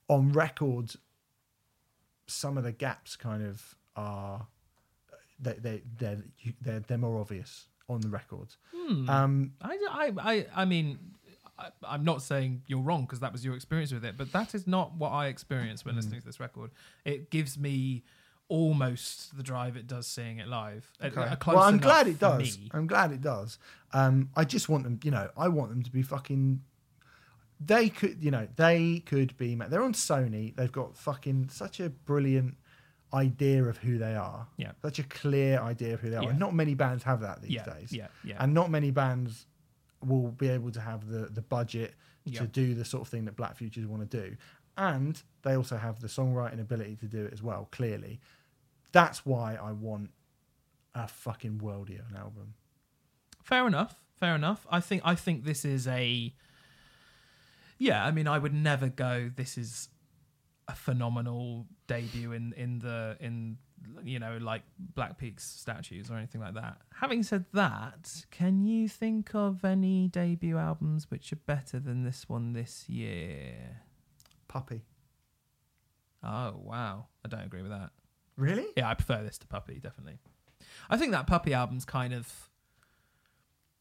on 0.09 0.33
record, 0.33 0.91
some 2.27 2.57
of 2.57 2.63
the 2.65 2.73
gaps 2.73 3.15
kind 3.15 3.45
of 3.45 3.75
are 3.97 4.47
they 5.39 5.53
they 5.53 5.81
they're 5.97 6.23
they're, 6.61 6.79
they're 6.79 6.97
more 6.97 7.19
obvious 7.19 7.65
on 7.89 8.01
the 8.01 8.09
records. 8.09 8.57
Hmm. 8.75 9.09
Um, 9.09 9.51
I, 9.61 9.77
I, 9.89 10.11
I, 10.19 10.45
I 10.55 10.65
mean, 10.65 10.99
I, 11.57 11.69
I'm 11.83 12.03
not 12.03 12.21
saying 12.21 12.63
you're 12.67 12.81
wrong 12.81 13.01
because 13.03 13.19
that 13.21 13.31
was 13.31 13.45
your 13.45 13.55
experience 13.55 13.91
with 13.91 14.03
it, 14.05 14.15
but 14.17 14.31
that 14.33 14.53
is 14.53 14.67
not 14.67 14.95
what 14.95 15.09
I 15.09 15.27
experienced 15.27 15.85
when 15.85 15.95
listening 15.95 16.19
to 16.19 16.25
this 16.25 16.39
record. 16.39 16.71
It 17.05 17.29
gives 17.29 17.57
me 17.57 18.03
almost 18.49 19.35
the 19.35 19.43
drive 19.43 19.75
it 19.75 19.87
does 19.87 20.07
seeing 20.07 20.39
it 20.39 20.47
live. 20.47 20.91
A- 21.01 21.07
a 21.07 21.35
close 21.35 21.55
well, 21.55 21.63
I'm 21.63 21.77
glad 21.77 22.07
it 22.07 22.19
does. 22.19 22.57
me. 22.57 22.69
I'm 22.73 22.87
glad 22.87 23.11
it 23.11 23.21
does. 23.21 23.57
Um, 23.93 24.29
I 24.35 24.43
just 24.43 24.69
want 24.69 24.83
them, 24.83 24.99
you 25.03 25.11
know, 25.11 25.29
I 25.37 25.47
want 25.47 25.69
them 25.69 25.83
to 25.83 25.91
be 25.91 26.01
fucking. 26.01 26.61
They 27.59 27.89
could, 27.89 28.23
you 28.23 28.29
know, 28.29 28.47
they 28.55 28.99
could 29.05 29.35
be. 29.37 29.55
They're 29.55 29.81
on 29.81 29.93
Sony. 29.93 30.55
They've 30.55 30.71
got 30.71 30.95
fucking 30.95 31.49
such 31.49 31.79
a 31.79 31.89
brilliant 31.89 32.55
idea 33.13 33.63
of 33.63 33.77
who 33.77 33.97
they 33.97 34.15
are. 34.15 34.47
Yeah. 34.57 34.71
Such 34.81 34.99
a 34.99 35.03
clear 35.03 35.59
idea 35.59 35.93
of 35.93 36.01
who 36.01 36.09
they 36.09 36.17
are. 36.17 36.23
Yeah. 36.23 36.29
And 36.29 36.39
not 36.39 36.53
many 36.53 36.73
bands 36.75 37.03
have 37.03 37.21
that 37.21 37.41
these 37.41 37.51
Yeah, 37.51 37.65
days. 37.65 37.91
yeah, 37.93 38.07
yeah. 38.23 38.35
And 38.39 38.53
not 38.53 38.69
many 38.69 38.91
bands 38.91 39.45
will 40.05 40.29
be 40.31 40.49
able 40.49 40.71
to 40.71 40.81
have 40.81 41.07
the 41.07 41.27
the 41.27 41.41
budget 41.41 41.95
Yeah. 42.25 42.41
to 42.41 42.47
do 42.47 42.73
the 42.75 42.83
sort 42.85 43.01
of 43.03 43.07
thing 43.07 43.25
that 43.25 43.35
Black 43.37 43.55
Futures 43.55 43.85
want 43.87 44.09
to 44.09 44.21
do. 44.21 44.35
And 44.77 45.21
they 45.41 45.55
also 45.55 45.77
have 45.77 46.01
the 46.01 46.07
songwriting 46.07 46.59
ability 46.59 46.97
to 46.97 47.05
do 47.07 47.25
it 47.25 47.33
as 47.33 47.41
well, 47.41 47.67
clearly. 47.71 48.19
That's 48.91 49.25
why 49.25 49.55
I 49.55 49.71
want 49.71 50.11
a 50.93 51.07
fucking 51.07 51.59
worldy 51.59 51.99
of 51.99 52.09
an 52.11 52.17
album. 52.17 52.53
Fair 53.43 53.65
enough. 53.67 53.95
Fair 54.19 54.35
enough. 54.35 54.67
I 54.69 54.79
think 54.81 55.01
I 55.05 55.15
think 55.15 55.45
this 55.45 55.63
is 55.63 55.87
a 55.87 56.33
Yeah, 57.79 58.03
I 58.05 58.11
mean, 58.11 58.27
I 58.27 58.39
would 58.39 58.53
never 58.53 58.89
go. 58.89 59.29
This 59.35 59.57
is 59.57 59.89
a 60.67 60.75
phenomenal 60.75 61.65
debut 61.87 62.33
in 62.33 62.53
in 62.53 62.79
the 62.79 63.17
in 63.19 63.57
you 64.03 64.19
know 64.19 64.37
like 64.41 64.63
Black 64.77 65.17
Peaks 65.17 65.43
statues 65.43 66.09
or 66.09 66.15
anything 66.15 66.41
like 66.41 66.55
that. 66.55 66.77
Having 66.99 67.23
said 67.23 67.45
that, 67.53 68.25
can 68.31 68.65
you 68.65 68.89
think 68.89 69.33
of 69.33 69.63
any 69.63 70.07
debut 70.07 70.57
albums 70.57 71.09
which 71.09 71.31
are 71.31 71.37
better 71.37 71.79
than 71.79 72.03
this 72.03 72.27
one 72.27 72.53
this 72.53 72.89
year? 72.89 73.81
Puppy. 74.47 74.83
Oh 76.23 76.55
wow, 76.61 77.07
I 77.23 77.29
don't 77.29 77.45
agree 77.45 77.61
with 77.61 77.71
that. 77.71 77.91
Really? 78.35 78.67
Yeah, 78.75 78.89
I 78.89 78.93
prefer 78.93 79.23
this 79.23 79.37
to 79.39 79.47
Puppy, 79.47 79.79
definitely. 79.79 80.19
I 80.89 80.97
think 80.97 81.11
that 81.11 81.27
Puppy 81.27 81.53
album's 81.53 81.85
kind 81.85 82.13
of 82.13 82.49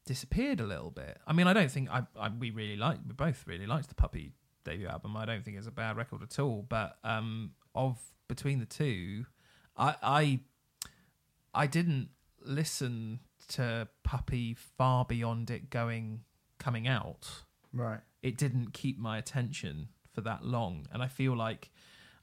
disappeared 0.05 0.59
a 0.59 0.65
little 0.65 0.89
bit. 0.89 1.19
I 1.27 1.33
mean, 1.33 1.47
I 1.47 1.53
don't 1.53 1.69
think 1.69 1.89
I, 1.89 2.03
I 2.19 2.29
we 2.29 2.49
really 2.51 2.77
like 2.77 2.99
we 3.05 3.13
both 3.13 3.45
really 3.45 3.67
liked 3.67 3.89
the 3.89 3.95
Puppy 3.95 4.33
debut 4.69 4.87
album. 4.87 5.15
I 5.15 5.25
don't 5.25 5.43
think 5.43 5.57
it's 5.57 5.67
a 5.67 5.71
bad 5.71 5.97
record 5.97 6.21
at 6.23 6.39
all. 6.39 6.65
But 6.67 6.97
um, 7.03 7.51
of 7.73 7.99
between 8.27 8.59
the 8.59 8.65
two, 8.65 9.25
I 9.75 9.95
I 10.01 10.39
I 11.53 11.67
didn't 11.67 12.09
listen 12.43 13.19
to 13.49 13.87
Puppy 14.03 14.53
far 14.53 15.05
beyond 15.05 15.49
it 15.49 15.69
going 15.69 16.21
coming 16.59 16.87
out. 16.87 17.27
Right. 17.73 17.99
It 18.21 18.37
didn't 18.37 18.73
keep 18.73 18.97
my 18.97 19.17
attention 19.17 19.89
for 20.13 20.21
that 20.21 20.43
long, 20.43 20.87
and 20.91 21.03
I 21.03 21.07
feel 21.07 21.35
like, 21.35 21.69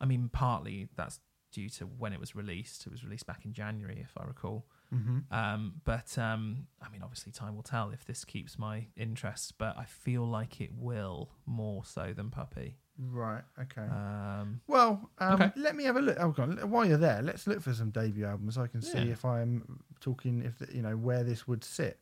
I 0.01 0.05
mean, 0.05 0.29
partly 0.33 0.89
that's 0.97 1.21
due 1.53 1.69
to 1.71 1.85
when 1.85 2.13
it 2.13 2.21
was 2.21 2.35
released. 2.35 2.87
It 2.87 2.93
was 2.93 3.05
released 3.05 3.27
back 3.27 3.45
in 3.45 3.53
January, 3.53 4.01
if 4.03 4.13
I 4.19 4.25
recall. 4.25 4.67
Mm-hmm. 4.95 5.35
Um, 5.35 5.75
but 5.85 6.17
um, 6.19 6.67
I 6.81 6.89
mean, 6.91 7.03
obviously, 7.03 7.33
time 7.33 7.57
will 7.57 7.63
tell 7.63 7.91
if 7.91 8.05
this 8.05 8.25
keeps 8.25 8.59
my 8.59 8.87
interest. 8.97 9.55
But 9.59 9.77
I 9.77 9.85
feel 9.85 10.25
like 10.27 10.61
it 10.61 10.71
will 10.77 11.31
more 11.47 11.85
so 11.85 12.13
than 12.17 12.31
Puppy. 12.31 12.77
Right. 12.97 13.43
Okay. 13.61 13.83
Um, 13.91 14.61
well, 14.69 15.11
um, 15.19 15.35
okay. 15.43 15.53
let 15.57 15.75
me 15.75 15.83
have 15.85 15.97
a 15.97 16.01
look. 16.01 16.17
Oh, 16.21 16.31
God. 16.31 16.63
While 16.65 16.87
you're 16.87 16.97
there, 16.97 17.23
let's 17.23 17.47
look 17.47 17.61
for 17.61 17.75
some 17.75 17.91
debut 17.91 18.25
albums. 18.25 18.57
I 18.57 18.69
can 18.69 18.83
see 18.83 18.99
Yeah. 18.99 19.13
if 19.13 19.25
I'm 19.25 19.81
talking, 20.01 20.43
if 20.43 20.59
the, 20.59 20.73
you 20.75 20.83
know 20.83 20.97
where 20.97 21.25
this 21.25 21.49
would 21.49 21.65
sit. 21.65 21.99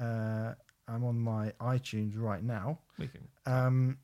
Uh, 0.00 0.54
I'm 0.88 1.04
on 1.04 1.20
my 1.20 1.52
iTunes 1.60 2.14
right 2.16 2.42
now. 2.42 2.78
we 2.98 3.06
can. 3.08 3.28
Um, 3.46 3.98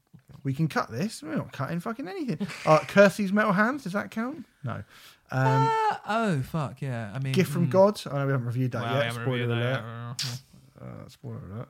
we 0.45 0.53
can 0.53 0.69
cut 0.69 0.91
this. 0.91 1.23
We're 1.23 1.37
not 1.37 1.53
cutting 1.53 1.81
fucking 1.81 2.07
anything. 2.07 2.47
Uh, 2.67 2.81
Kirsty's 2.81 3.33
Metal 3.33 3.53
Hands. 3.53 3.83
Does 3.83 3.93
that 3.95 4.11
count? 4.11 4.45
No. 4.63 4.83
Um, 5.31 5.69
Ah, 5.69 6.01
oh 6.09 6.43
fuck 6.43 6.81
yeah! 6.81 7.11
I 7.15 7.19
mean, 7.19 7.32
Gift 7.32 7.51
from 7.51 7.66
mm, 7.66 7.70
God. 7.70 8.01
I 8.07 8.19
know 8.19 8.27
we 8.27 8.32
haven't 8.32 8.47
reviewed 8.47 8.73
that 8.73 8.82
well, 8.82 9.03
yet. 9.03 9.12
Spoiler 9.12 9.44
alert. 9.44 9.85
that. 10.19 10.23
Uh, 10.78 11.09
spoiler 11.09 11.40
alert. 11.51 11.69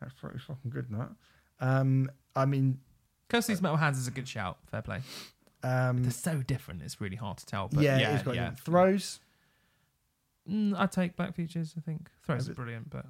That's 0.00 0.12
pretty 0.14 0.38
fucking 0.40 0.70
good, 0.72 0.86
that. 0.90 1.10
Um, 1.60 2.10
I 2.34 2.44
mean, 2.44 2.80
Kirsty's 3.28 3.62
Metal 3.62 3.76
Hands 3.76 3.96
is 3.96 4.08
a 4.08 4.10
good 4.10 4.26
shout. 4.26 4.58
Fair 4.66 4.82
play. 4.82 5.00
um, 5.62 6.02
They're 6.02 6.10
so 6.10 6.42
different. 6.42 6.82
It's 6.82 7.00
really 7.00 7.14
hard 7.16 7.38
to 7.38 7.46
tell. 7.46 7.68
But 7.68 7.84
yeah, 7.84 7.98
yeah, 7.98 8.32
yeah. 8.32 8.50
throws. 8.56 9.20
Mm, 10.50 10.76
I'd 10.76 10.90
take 10.90 11.14
Black 11.16 11.34
Futures. 11.36 11.74
I 11.76 11.80
think 11.80 12.10
Throws 12.24 12.42
Is 12.42 12.48
are 12.50 12.54
brilliant, 12.54 12.90
but 12.90 13.06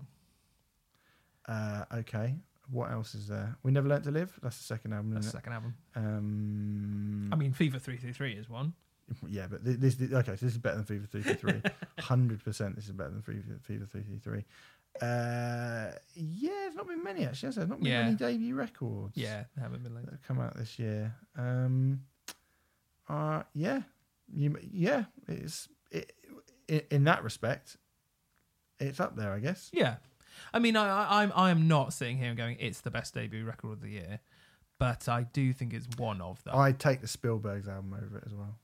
Uh, 1.46 1.84
okay. 1.94 2.34
What 2.70 2.90
else 2.90 3.14
is 3.14 3.28
there? 3.28 3.56
We 3.62 3.70
never 3.72 3.88
learnt 3.88 4.04
to 4.04 4.10
live. 4.10 4.38
That's 4.42 4.58
the 4.58 4.64
second 4.64 4.92
album. 4.92 5.14
that's 5.14 5.26
the 5.26 5.32
second 5.32 5.52
album. 5.54 5.74
Um, 5.96 7.28
I 7.32 7.36
mean, 7.36 7.52
Fever 7.52 7.78
Three 7.78 7.96
Three 7.96 8.12
Three 8.12 8.32
is 8.34 8.50
one. 8.50 8.74
Yeah, 9.26 9.47
but 9.51 9.64
this, 9.64 9.94
this 9.97 10.12
okay. 10.12 10.36
So 10.36 10.47
this 10.47 10.52
is 10.55 10.59
better 10.59 10.76
than 10.76 10.85
Fever 10.85 11.06
Three 11.10 11.22
Three 11.22 11.35
Three. 11.35 11.62
Hundred 12.01 12.43
percent. 12.44 12.76
This 12.76 12.86
is 12.86 12.93
better 12.93 13.10
than 13.10 13.22
Fever 13.22 13.43
Fever 13.62 13.86
Three 13.86 14.02
Three 14.02 14.18
Three. 14.18 14.44
Uh, 15.01 15.93
yeah, 16.16 16.51
there's 16.51 16.74
not 16.74 16.89
been 16.89 17.05
many 17.05 17.24
actually. 17.24 17.47
has 17.48 17.56
there? 17.56 17.66
Not 17.66 17.78
been 17.80 17.89
Yeah. 17.90 18.02
many 18.05 18.16
debut 18.16 18.55
records. 18.55 19.16
Yeah, 19.16 19.44
they 19.55 19.62
haven't 19.62 19.82
been 19.85 19.94
like 19.94 20.05
that 20.06 20.12
have 20.12 20.22
come 20.26 20.40
out 20.40 20.56
this 20.56 20.78
year. 20.78 21.14
Um, 21.36 22.01
uh, 23.09 23.43
yeah, 23.55 23.82
you, 24.35 24.56
yeah, 24.72 25.05
it's 25.28 25.68
it, 25.90 26.12
in, 26.66 26.82
in 26.90 27.05
that 27.05 27.22
respect, 27.22 27.76
it's 28.80 28.98
up 29.01 29.16
there, 29.16 29.32
I 29.32 29.39
guess. 29.39 29.70
Yeah, 29.72 29.97
I 30.52 30.59
mean, 30.59 30.76
I, 30.76 30.89
I, 30.89 31.22
I'm 31.22 31.32
I 31.35 31.51
am 31.51 31.68
not 31.68 31.93
sitting 31.93 32.18
here 32.18 32.28
and 32.28 32.36
going, 32.36 32.56
it's 32.59 32.80
the 32.80 32.90
best 32.90 33.14
debut 33.14 33.44
record 33.44 33.74
of 33.74 33.80
the 33.82 33.90
year, 33.90 34.20
but 34.78 35.09
I 35.09 35.22
do 35.32 35.52
think 35.52 35.72
it's 35.74 35.86
one 35.97 36.20
of 36.20 36.43
them. 36.44 36.56
I'd 36.56 36.78
take 36.80 37.01
the 37.02 37.09
Spielberg's 37.09 37.68
album 37.68 37.94
over 37.94 38.18
it 38.18 38.24
as 38.26 38.35
well. 38.35 38.59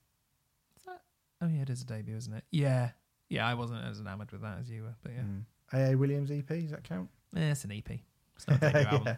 Oh 1.45 1.49
yeah, 1.49 1.63
it 1.63 1.71
is 1.71 1.83
a 1.83 1.85
debut, 1.87 2.17
isn't 2.17 2.33
it? 2.33 2.45
Yeah, 2.51 2.91
yeah. 3.29 3.47
I 3.47 3.53
wasn't 3.55 3.85
as 3.85 4.01
enamored 4.01 4.33
with 4.33 4.41
that 4.43 4.59
as 4.61 4.71
you 4.71 4.83
were, 4.85 4.95
but 5.03 5.13
yeah, 5.13 5.21
Mm. 5.23 5.45
A.A. 5.73 5.95
Williams 5.97 6.31
EP, 6.31 6.47
does 6.49 6.71
that 6.71 6.85
count? 6.85 7.11
Eh, 7.37 7.51
it's 7.51 7.65
an 7.65 7.73
EP. 7.73 7.91
It's 8.37 8.47
not 8.49 8.57
a 8.63 8.73
debut 8.73 8.81
album. 8.91 9.03
yeah. 9.07 9.17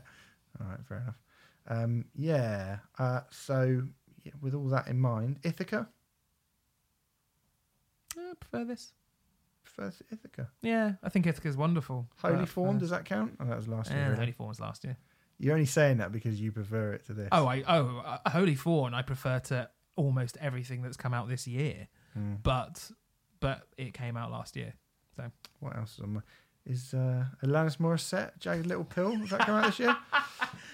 All 0.61 0.66
right, 0.69 0.81
fair 0.89 0.98
enough. 0.98 1.19
Um, 1.69 2.05
yeah. 2.15 2.78
Uh, 2.98 3.20
so, 3.31 3.82
yeah, 4.24 4.32
with 4.40 4.55
all 4.55 4.66
that 4.69 4.89
in 4.89 4.98
mind, 4.98 5.39
Ithaca. 5.44 5.86
I 8.19 8.32
prefer 8.40 8.65
this. 8.65 8.93
Prefer 9.65 9.93
Ithaca. 10.11 10.48
Yeah, 10.62 10.93
I 11.03 11.09
think 11.11 11.27
Ithaca's 11.27 11.57
wonderful. 11.57 12.09
Holy 12.23 12.47
Fawn, 12.47 12.74
first- 12.74 12.81
does 12.81 12.90
that 12.90 13.05
count? 13.05 13.36
Oh, 13.40 13.44
that 13.44 13.57
was 13.57 13.69
last 13.69 13.90
year. 13.90 14.01
Eh, 14.01 14.05
really. 14.07 14.16
Holy 14.19 14.32
Fawn 14.32 14.48
was 14.48 14.61
last 14.61 14.85
year. 14.85 14.97
You're 15.39 15.53
only 15.53 15.66
saying 15.66 15.98
that 15.98 16.12
because 16.12 16.40
you 16.40 16.51
prefer 16.53 16.93
it 16.94 17.05
to 17.07 17.12
this. 17.12 17.28
Oh, 17.32 17.47
I 17.47 17.62
oh 17.69 18.03
uh, 18.24 18.31
Holy 18.31 18.55
Fawn. 18.55 18.94
I 18.94 19.03
prefer 19.03 19.39
to 19.40 19.69
almost 19.97 20.39
everything 20.40 20.81
that's 20.82 20.97
come 20.97 21.12
out 21.12 21.28
this 21.28 21.47
year, 21.47 21.89
Mm. 22.16 22.43
but 22.43 22.90
but 23.40 23.62
it 23.76 23.94
came 23.94 24.16
out 24.16 24.30
last 24.30 24.56
year. 24.56 24.74
So 25.16 25.30
what 25.60 25.76
else 25.76 25.94
is 25.94 26.01
on 26.01 26.14
my? 26.14 26.20
Is 26.64 26.94
uh, 26.94 27.24
Alanis 27.44 27.76
Morissette, 27.76 28.40
Jagged 28.40 28.66
Little 28.66 28.84
Pill? 28.84 29.16
Does 29.16 29.30
that 29.30 29.40
come 29.40 29.55
out 29.55 29.66
this 29.66 29.78
year? 29.78 29.97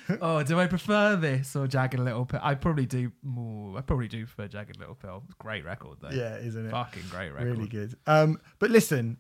oh, 0.23 0.43
do 0.43 0.59
I 0.59 0.67
prefer 0.67 1.17
this 1.17 1.55
or 1.55 1.67
Jagged 1.67 1.99
Little 1.99 2.25
Pill? 2.25 2.41
I 2.43 2.55
probably 2.55 2.87
do. 2.87 3.13
more. 3.23 3.79
I 3.79 3.83
probably 3.83 4.09
do 4.09 4.25
prefer 4.25 4.49
Jagged 4.49 4.79
Little 4.79 4.95
Pill. 4.95 5.23
It's 5.25 5.35
a 5.39 5.43
great 5.43 5.65
record 5.65 5.99
though. 6.01 6.11
yeah, 6.11 6.37
isn't 6.37 6.67
it? 6.67 6.71
fucking 6.71 7.03
great 7.11 7.31
record. 7.31 7.57
Really 7.57 7.69
good. 7.69 7.95
Um, 8.07 8.41
but 8.59 8.71
listen, 8.71 9.19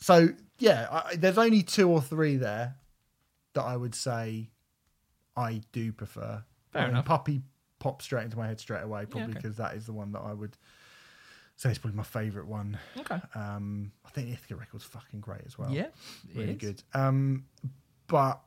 so 0.00 0.28
yeah, 0.58 0.88
I, 0.90 1.16
there's 1.16 1.38
only 1.38 1.62
two 1.62 1.88
or 1.88 2.00
three 2.00 2.36
there 2.36 2.74
that 3.54 3.62
I 3.62 3.76
would 3.76 3.94
say 3.94 4.50
I 5.36 5.62
do 5.72 5.92
prefer. 5.92 6.42
Fair 6.72 6.82
I 6.82 6.84
mean, 6.86 6.94
enough. 6.94 7.06
Puppy 7.06 7.42
popped 7.78 8.02
straight 8.02 8.24
into 8.24 8.36
my 8.36 8.46
head 8.46 8.60
straight 8.60 8.82
away, 8.82 9.06
probably 9.06 9.30
okay. 9.30 9.40
because 9.40 9.56
that 9.56 9.74
is 9.74 9.86
the 9.86 9.92
one 9.92 10.12
that 10.12 10.20
I 10.20 10.32
would 10.32 10.56
say 11.58 11.70
it's 11.70 11.78
probably 11.78 11.96
my 11.96 12.04
favourite 12.04 12.48
one. 12.48 12.78
Okay. 12.98 13.20
Um, 13.34 13.90
I 14.06 14.10
think 14.10 14.30
Ithaca 14.30 14.54
record's 14.54 14.84
fucking 14.84 15.20
great 15.20 15.42
as 15.44 15.58
well. 15.58 15.70
yeah. 15.70 15.88
really 16.34 16.52
is. 16.52 16.58
good. 16.58 16.82
Um, 16.94 17.46
but 18.06 18.40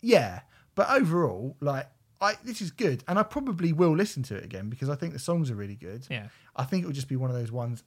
yeah, 0.00 0.40
but 0.74 0.90
overall, 0.90 1.56
like 1.60 1.88
I 2.22 2.34
this 2.42 2.62
is 2.62 2.70
good, 2.70 3.04
and 3.06 3.18
I 3.18 3.22
probably 3.22 3.72
will 3.74 3.94
listen 3.94 4.22
to 4.24 4.36
it 4.36 4.44
again 4.44 4.70
because 4.70 4.88
I 4.88 4.94
think 4.94 5.12
the 5.12 5.18
songs 5.18 5.50
are 5.50 5.54
really 5.54 5.76
good. 5.76 6.06
Yeah. 6.10 6.28
I 6.56 6.64
think 6.64 6.82
it 6.82 6.86
would 6.86 6.94
just 6.94 7.08
be 7.08 7.16
one 7.16 7.30
of 7.30 7.36
those 7.36 7.52
ones. 7.52 7.84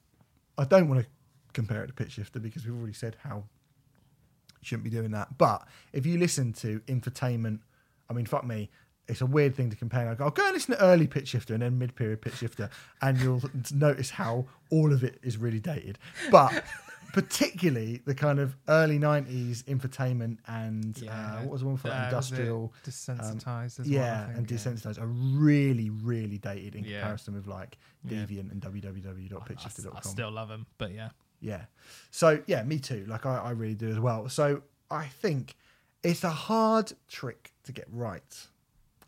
I 0.56 0.64
don't 0.64 0.88
want 0.88 1.02
to 1.02 1.06
compare 1.52 1.82
it 1.82 1.88
to 1.88 1.92
Pitch 1.92 2.12
Shifter 2.12 2.38
because 2.38 2.64
we've 2.64 2.74
already 2.74 2.92
said 2.92 3.16
how 3.24 3.36
you 3.36 4.62
shouldn't 4.62 4.84
be 4.84 4.90
doing 4.90 5.10
that. 5.10 5.38
But 5.38 5.66
if 5.92 6.06
you 6.06 6.18
listen 6.18 6.52
to 6.54 6.80
Infotainment, 6.86 7.60
I 8.08 8.12
mean, 8.12 8.26
fuck 8.26 8.46
me, 8.46 8.70
it's 9.08 9.20
a 9.22 9.26
weird 9.26 9.54
thing 9.54 9.70
to 9.70 9.76
compare. 9.76 10.08
I 10.10 10.14
go, 10.14 10.24
I'll 10.24 10.30
go 10.30 10.44
and 10.44 10.54
listen 10.54 10.74
to 10.76 10.82
early 10.84 11.06
Pitch 11.06 11.28
Shifter 11.28 11.54
and 11.54 11.62
then 11.62 11.78
mid 11.78 11.94
period 11.96 12.20
Pitch 12.22 12.36
Shifter, 12.36 12.68
and 13.02 13.18
you'll 13.20 13.42
notice 13.74 14.10
how 14.10 14.46
all 14.70 14.92
of 14.92 15.02
it 15.04 15.18
is 15.22 15.36
really 15.38 15.60
dated. 15.60 15.98
But 16.30 16.64
particularly 17.12 18.00
the 18.04 18.14
kind 18.14 18.38
of 18.38 18.54
early 18.68 18.98
90s 18.98 19.64
Infotainment 19.64 20.38
and 20.46 21.02
uh, 21.10 21.38
what 21.38 21.50
was 21.52 21.60
the 21.62 21.66
one 21.66 21.76
for 21.76 21.88
Uh, 21.90 22.04
industrial? 22.04 22.72
Desensitized 22.86 23.80
as 23.80 23.88
yeah, 23.88 24.00
well. 24.26 24.30
I 24.30 24.32
and 24.38 24.50
yeah. 24.50 24.56
desensitized 24.56 25.00
are 25.00 25.06
really, 25.06 25.90
really 25.90 26.38
dated 26.38 26.74
in 26.74 26.84
Yeah. 26.84 27.00
comparison 27.00 27.34
with 27.34 27.46
like 27.46 27.78
Yeah. 28.04 28.18
Deviant 28.18 28.52
and 28.52 28.62
I, 28.64 28.68
I 28.68 28.70
www.pitchshifter.com. 28.70 30.02
still 30.02 30.30
love 30.30 30.48
them, 30.48 30.66
but 30.76 30.92
yeah. 30.92 31.08
Yeah. 31.40 31.62
So 32.10 32.42
yeah, 32.46 32.62
me 32.62 32.78
too. 32.78 33.04
Like 33.08 33.24
I, 33.26 33.36
I 33.38 33.50
really 33.50 33.74
do 33.74 33.88
as 33.88 33.98
well. 33.98 34.28
So 34.28 34.62
I 34.90 35.06
think 35.06 35.56
it's 36.02 36.24
a 36.24 36.30
hard 36.30 36.92
trick 37.08 37.52
to 37.64 37.72
get 37.72 37.86
right. 37.90 38.46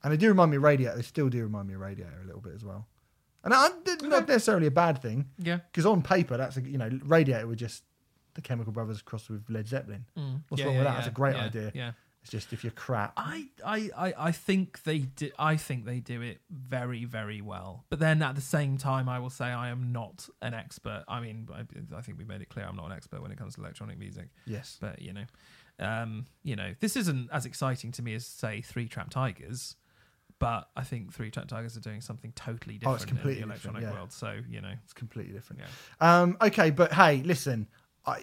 And 0.02 0.12
they 0.12 0.16
do 0.16 0.28
remind 0.28 0.50
me 0.50 0.56
of 0.56 0.62
Radiator. 0.62 0.96
They 0.96 1.02
still 1.02 1.28
do 1.28 1.42
remind 1.42 1.68
me 1.68 1.74
of 1.74 1.80
Radiator 1.80 2.20
a 2.22 2.26
little 2.26 2.40
bit 2.40 2.54
as 2.54 2.64
well. 2.64 2.86
And 3.44 3.52
not 3.52 4.28
necessarily 4.28 4.66
a 4.66 4.70
bad 4.70 5.00
thing 5.00 5.26
Yeah. 5.38 5.58
because 5.72 5.86
on 5.86 6.02
paper, 6.02 6.36
that's 6.36 6.56
a, 6.58 6.62
you 6.62 6.76
know 6.78 6.90
Radiator 7.04 7.46
were 7.46 7.54
just 7.56 7.84
the 8.34 8.42
Chemical 8.42 8.72
Brothers 8.72 9.02
crossed 9.02 9.30
with 9.30 9.44
Led 9.48 9.66
Zeppelin. 9.68 10.04
What's 10.48 10.60
Yeah, 10.60 10.66
wrong 10.66 10.74
yeah, 10.74 10.80
with 10.80 10.86
that? 10.88 10.92
yeah, 10.92 10.98
It's 10.98 11.08
a 11.08 11.10
great 11.10 11.36
idea. 11.36 11.72
Yeah. 11.74 11.92
It's 12.22 12.30
just 12.30 12.52
if 12.52 12.62
you're 12.62 12.70
crap. 12.72 13.14
I, 13.16 13.46
I, 13.64 13.88
I, 13.96 14.14
I 14.18 14.32
think 14.32 14.82
they 14.82 14.98
do. 14.98 15.30
I 15.38 15.56
think 15.56 15.86
they 15.86 16.00
do 16.00 16.20
it 16.20 16.42
very, 16.50 17.06
very 17.06 17.40
well. 17.40 17.86
But 17.88 17.98
then 17.98 18.20
at 18.22 18.34
the 18.34 18.42
same 18.42 18.76
time, 18.76 19.08
I 19.08 19.18
will 19.18 19.30
say 19.30 19.46
I 19.46 19.70
am 19.70 19.90
not 19.90 20.28
an 20.42 20.52
expert. 20.52 21.04
I 21.08 21.20
mean, 21.20 21.48
I, 21.50 21.64
I 21.96 22.02
think 22.02 22.18
we 22.18 22.24
made 22.26 22.42
it 22.42 22.50
clear 22.50 22.66
I'm 22.66 22.76
not 22.76 22.84
an 22.86 22.92
expert 22.92 23.22
when 23.22 23.32
it 23.32 23.38
comes 23.38 23.54
to 23.54 23.62
electronic 23.62 23.98
music. 23.98 24.28
Yes. 24.44 24.76
But 24.78 25.00
you 25.00 25.14
know, 25.14 25.24
um, 25.78 26.26
you 26.42 26.56
know, 26.56 26.74
this 26.80 26.94
isn't 26.94 27.30
as 27.32 27.46
exciting 27.46 27.90
to 27.92 28.02
me 28.02 28.12
as 28.14 28.26
say 28.26 28.60
Three 28.60 28.86
Trapped 28.86 29.12
Tigers. 29.12 29.76
But 30.40 30.68
I 30.74 30.82
think 30.82 31.12
Three 31.12 31.30
Trapped 31.30 31.50
Tigers 31.50 31.76
are 31.76 31.80
doing 31.80 32.00
something 32.00 32.32
totally 32.34 32.74
Oh, 32.76 32.78
different 32.78 32.96
it's 32.96 33.04
completely 33.04 33.42
in 33.42 33.48
the 33.48 33.54
electronic 33.54 33.82
yeah. 33.82 33.92
world. 33.92 34.10
So 34.12 34.40
you 34.50 34.60
know, 34.60 34.72
It's 34.82 34.92
completely 34.92 35.32
different. 35.34 35.62
yeah. 35.62 36.20
Um, 36.22 36.36
okay, 36.42 36.70
but 36.70 36.92
hey, 36.92 37.22
listen, 37.22 37.68
I, 38.06 38.22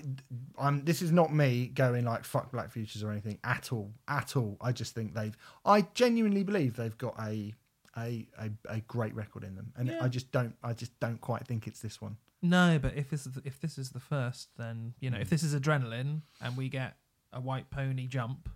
I'm. 0.60 0.84
This 0.84 1.02
is 1.02 1.12
not 1.12 1.32
me 1.34 1.68
going 1.68 2.04
like 2.04 2.26
fuck 2.26 2.52
Black 2.52 2.72
Futures 2.72 3.04
or 3.04 3.12
anything 3.12 3.38
at 3.46 3.72
all, 3.72 3.94
at 4.08 4.36
all. 4.36 4.58
I 4.60 4.72
just 4.74 4.94
think 4.96 5.14
they've. 5.14 5.38
I 5.64 5.82
genuinely 5.94 6.44
believe 6.44 6.76
they've 6.76 6.98
got 6.98 7.16
a 7.22 7.54
a 7.96 8.28
a, 8.40 8.50
a 8.68 8.80
great 8.82 9.14
record 9.16 9.44
in 9.44 9.56
them, 9.56 9.72
and 9.78 9.88
Yeah. 9.88 10.04
I 10.04 10.08
just 10.08 10.32
don't. 10.32 10.56
I 10.64 10.74
just 10.74 11.00
don't 11.00 11.22
quite 11.22 11.46
think 11.46 11.68
it's 11.68 11.80
this 11.80 12.02
one. 12.02 12.18
No, 12.42 12.80
but 12.82 12.96
if 12.96 13.10
this 13.12 13.28
is 13.28 13.38
if 13.46 13.62
this 13.62 13.78
is 13.78 13.92
the 13.92 14.00
first, 14.00 14.50
then 14.58 14.96
you 15.00 15.10
Mm. 15.10 15.14
know 15.14 15.20
if 15.20 15.30
this 15.30 15.44
is 15.44 15.54
adrenaline 15.56 16.22
and 16.42 16.58
we 16.58 16.70
get 16.70 16.98
a 17.32 17.40
white 17.40 17.70
pony 17.70 18.08
jump 18.08 18.50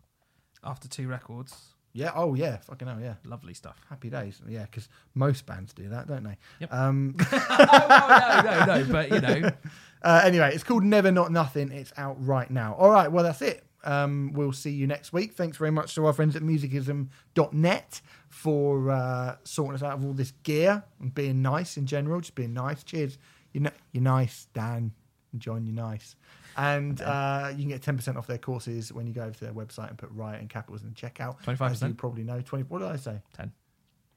after 0.64 0.88
two 0.88 1.08
records, 1.08 1.56
Yeah. 1.94 2.12
Oh 2.16 2.34
yeah. 2.36 2.58
Fucking 2.58 2.88
hell. 2.88 3.00
Yeah. 3.02 3.16
lovely 3.26 3.54
stuff. 3.54 3.78
Happy 3.90 4.10
days. 4.10 4.42
Yeah. 4.48 4.64
Because 4.64 4.88
most 5.14 5.46
bands 5.46 5.74
do 5.74 5.90
that, 5.90 6.08
don't 6.08 6.24
they? 6.24 6.38
Yep. 6.60 6.74
Um. 6.74 7.16
oh, 7.32 8.42
no, 8.46 8.66
no, 8.66 8.66
no, 8.80 8.92
but 8.92 9.10
you 9.12 9.20
know, 9.22 9.52
Uh, 10.04 10.20
anyway, 10.24 10.52
it's 10.52 10.64
called 10.64 10.84
Never 10.84 11.12
Not 11.12 11.32
Nothing. 11.32 11.72
It's 11.72 11.94
out 11.96 12.16
right 12.26 12.50
now. 12.50 12.74
All 12.74 12.90
right, 12.90 13.12
well, 13.12 13.24
that's 13.24 13.42
it. 13.44 13.64
Um, 13.84 14.32
we'll 14.34 14.52
see 14.52 14.72
you 14.72 14.88
next 14.88 15.14
week. 15.14 15.34
Thanks 15.34 15.58
very 15.58 15.70
much 15.72 15.94
to 15.94 16.06
our 16.08 16.14
friends 16.14 16.36
at 16.36 16.42
musicism.net 16.42 18.02
for 18.30 18.90
uh, 18.90 19.36
sorting 19.44 19.76
us 19.76 19.84
out 19.84 19.94
of 19.94 20.06
all 20.06 20.14
this 20.14 20.32
gear 20.44 20.84
and 21.00 21.14
being 21.14 21.42
nice 21.44 21.78
in 21.78 21.86
general, 21.86 22.20
just 22.20 22.34
being 22.36 22.54
nice. 22.54 22.84
Cheers. 22.84 23.18
You're, 23.54 23.66
n- 23.68 23.74
you're 23.92 24.04
nice, 24.04 24.48
Dan 24.54 24.92
and 25.34 25.42
John, 25.42 25.66
you're 25.66 25.76
nice. 25.76 26.16
And 26.58 27.02
uh, 27.02 27.50
you 27.52 27.60
can 27.60 27.70
get 27.70 27.82
10% 27.82 28.16
off 28.18 28.28
their 28.28 28.38
courses 28.38 28.92
when 28.92 29.08
you 29.08 29.14
go 29.14 29.22
over 29.24 29.32
to 29.32 29.40
their 29.46 29.54
website 29.54 29.90
and 29.90 29.98
put 29.98 30.10
Riot 30.12 30.40
and 30.42 30.50
Capitals 30.50 30.84
in 30.84 30.90
the 30.90 30.96
checkout. 30.96 31.42
25%. 31.44 31.72
As 31.72 31.82
you 31.82 31.94
probably 31.94 32.24
know. 32.24 32.42
20, 32.42 32.66
what 32.66 32.80
did 32.80 32.90
I 32.90 32.96
say? 32.98 33.22
ten. 33.34 33.52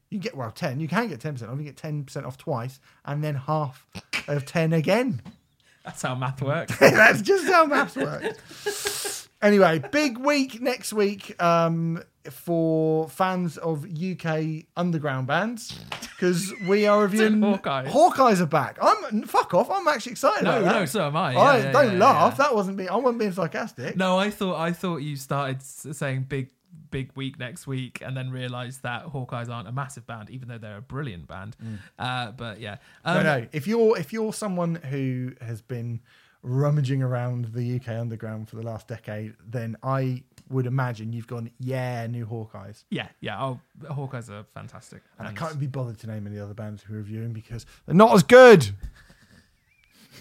You 0.09 0.19
can 0.19 0.23
get, 0.23 0.37
well, 0.37 0.51
10. 0.51 0.79
You 0.79 0.87
can 0.87 1.07
get 1.07 1.19
10% 1.19 1.49
off. 1.49 1.57
You 1.57 1.63
get 1.63 1.77
10% 1.77 2.25
off 2.25 2.37
twice 2.37 2.79
and 3.05 3.23
then 3.23 3.35
half 3.35 3.87
of 4.27 4.45
10 4.45 4.73
again. 4.73 5.21
That's 5.83 6.01
how 6.01 6.15
math 6.15 6.41
works. 6.41 6.77
That's 6.79 7.21
just 7.21 7.45
how 7.45 7.65
maths 7.65 7.95
works. 7.95 9.29
anyway, 9.41 9.83
big 9.91 10.17
week 10.17 10.59
next 10.59 10.93
week 10.93 11.41
um, 11.41 12.01
for 12.29 13.07
fans 13.07 13.57
of 13.57 13.85
UK 13.85 14.65
underground 14.75 15.27
bands 15.27 15.79
because 16.15 16.53
we 16.67 16.87
are 16.87 17.01
reviewing 17.03 17.39
Hawkeyes. 17.39 17.87
Hawkeyes 17.87 18.41
are 18.41 18.45
back. 18.45 18.77
I'm 18.81 19.23
fuck 19.23 19.53
off. 19.53 19.69
I'm 19.69 19.87
actually 19.87 20.13
excited. 20.13 20.43
no, 20.43 20.59
about 20.59 20.63
that. 20.63 20.79
no, 20.79 20.85
so 20.85 21.07
am 21.07 21.15
I. 21.17 21.35
I 21.35 21.57
Yeah, 21.57 21.71
don't 21.71 21.93
yeah, 21.93 22.05
laugh. 22.05 22.37
That 22.37 22.55
wasn't 22.55 22.77
me. 22.77 22.87
I 22.87 22.95
wasn't 22.95 23.19
being 23.19 23.31
sarcastic. 23.33 23.95
No, 23.95 24.17
I 24.17 24.29
thought 24.29 24.57
I 24.57 24.71
thought 24.71 24.97
you 24.97 25.15
started 25.15 25.61
saying 25.61 26.23
big 26.23 26.49
big 26.91 27.11
week 27.15 27.37
next 27.39 27.67
week 27.67 28.01
and 28.05 28.15
then 28.15 28.29
realized 28.29 28.83
that 28.83 29.05
Hawkeyes 29.05 29.49
aren't 29.49 29.67
a 29.67 29.71
massive 29.71 30.05
band, 30.07 30.29
even 30.29 30.47
though 30.47 30.57
they're 30.57 30.77
a 30.77 30.81
brilliant 30.81 31.27
band. 31.27 31.55
Uh, 31.99 32.31
but 32.31 32.59
yeah, 32.59 32.77
no, 33.05 33.17
um, 33.17 33.23
no. 33.23 33.47
If 33.51 33.67
you're 33.67 33.97
if 33.97 34.13
you're 34.13 34.33
someone 34.33 34.75
who 34.75 35.33
has 35.41 35.61
been 35.61 36.01
rummaging 36.41 37.01
around 37.01 37.45
the 37.53 37.75
UK 37.77 37.89
underground 37.89 38.47
for 38.49 38.55
the 38.55 38.61
last 38.63 38.87
decade, 38.87 39.33
then 39.45 39.75
I 39.83 40.23
would 40.49 40.65
imagine 40.65 41.13
you've 41.13 41.27
gone, 41.27 41.49
yeah, 41.59 42.05
new 42.07 42.25
Hawkeyes. 42.25 42.83
yeah, 42.89 43.07
yeah. 43.19 43.41
Oh, 43.41 43.59
Hawkeyes 43.83 44.29
are 44.29 44.45
fantastic. 44.53 45.01
And 45.17 45.27
I 45.27 45.33
can't 45.33 45.59
be 45.59 45.67
bothered 45.67 45.99
to 45.99 46.07
name 46.07 46.27
any 46.27 46.39
other 46.39 46.53
bands 46.53 46.83
we're 46.89 46.97
reviewing 46.97 47.33
because 47.33 47.65
they're 47.85 47.95
not 47.95 48.13
as 48.13 48.23
good. 48.23 48.69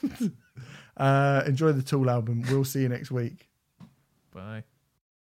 uh, 0.97 1.43
enjoy 1.47 1.73
the 1.73 1.83
Tool 1.83 2.09
album. 2.09 2.45
We'll 2.49 2.65
see 2.65 2.83
you 2.83 2.89
next 2.89 3.11
week. 3.11 3.49
Bye. 4.33 4.65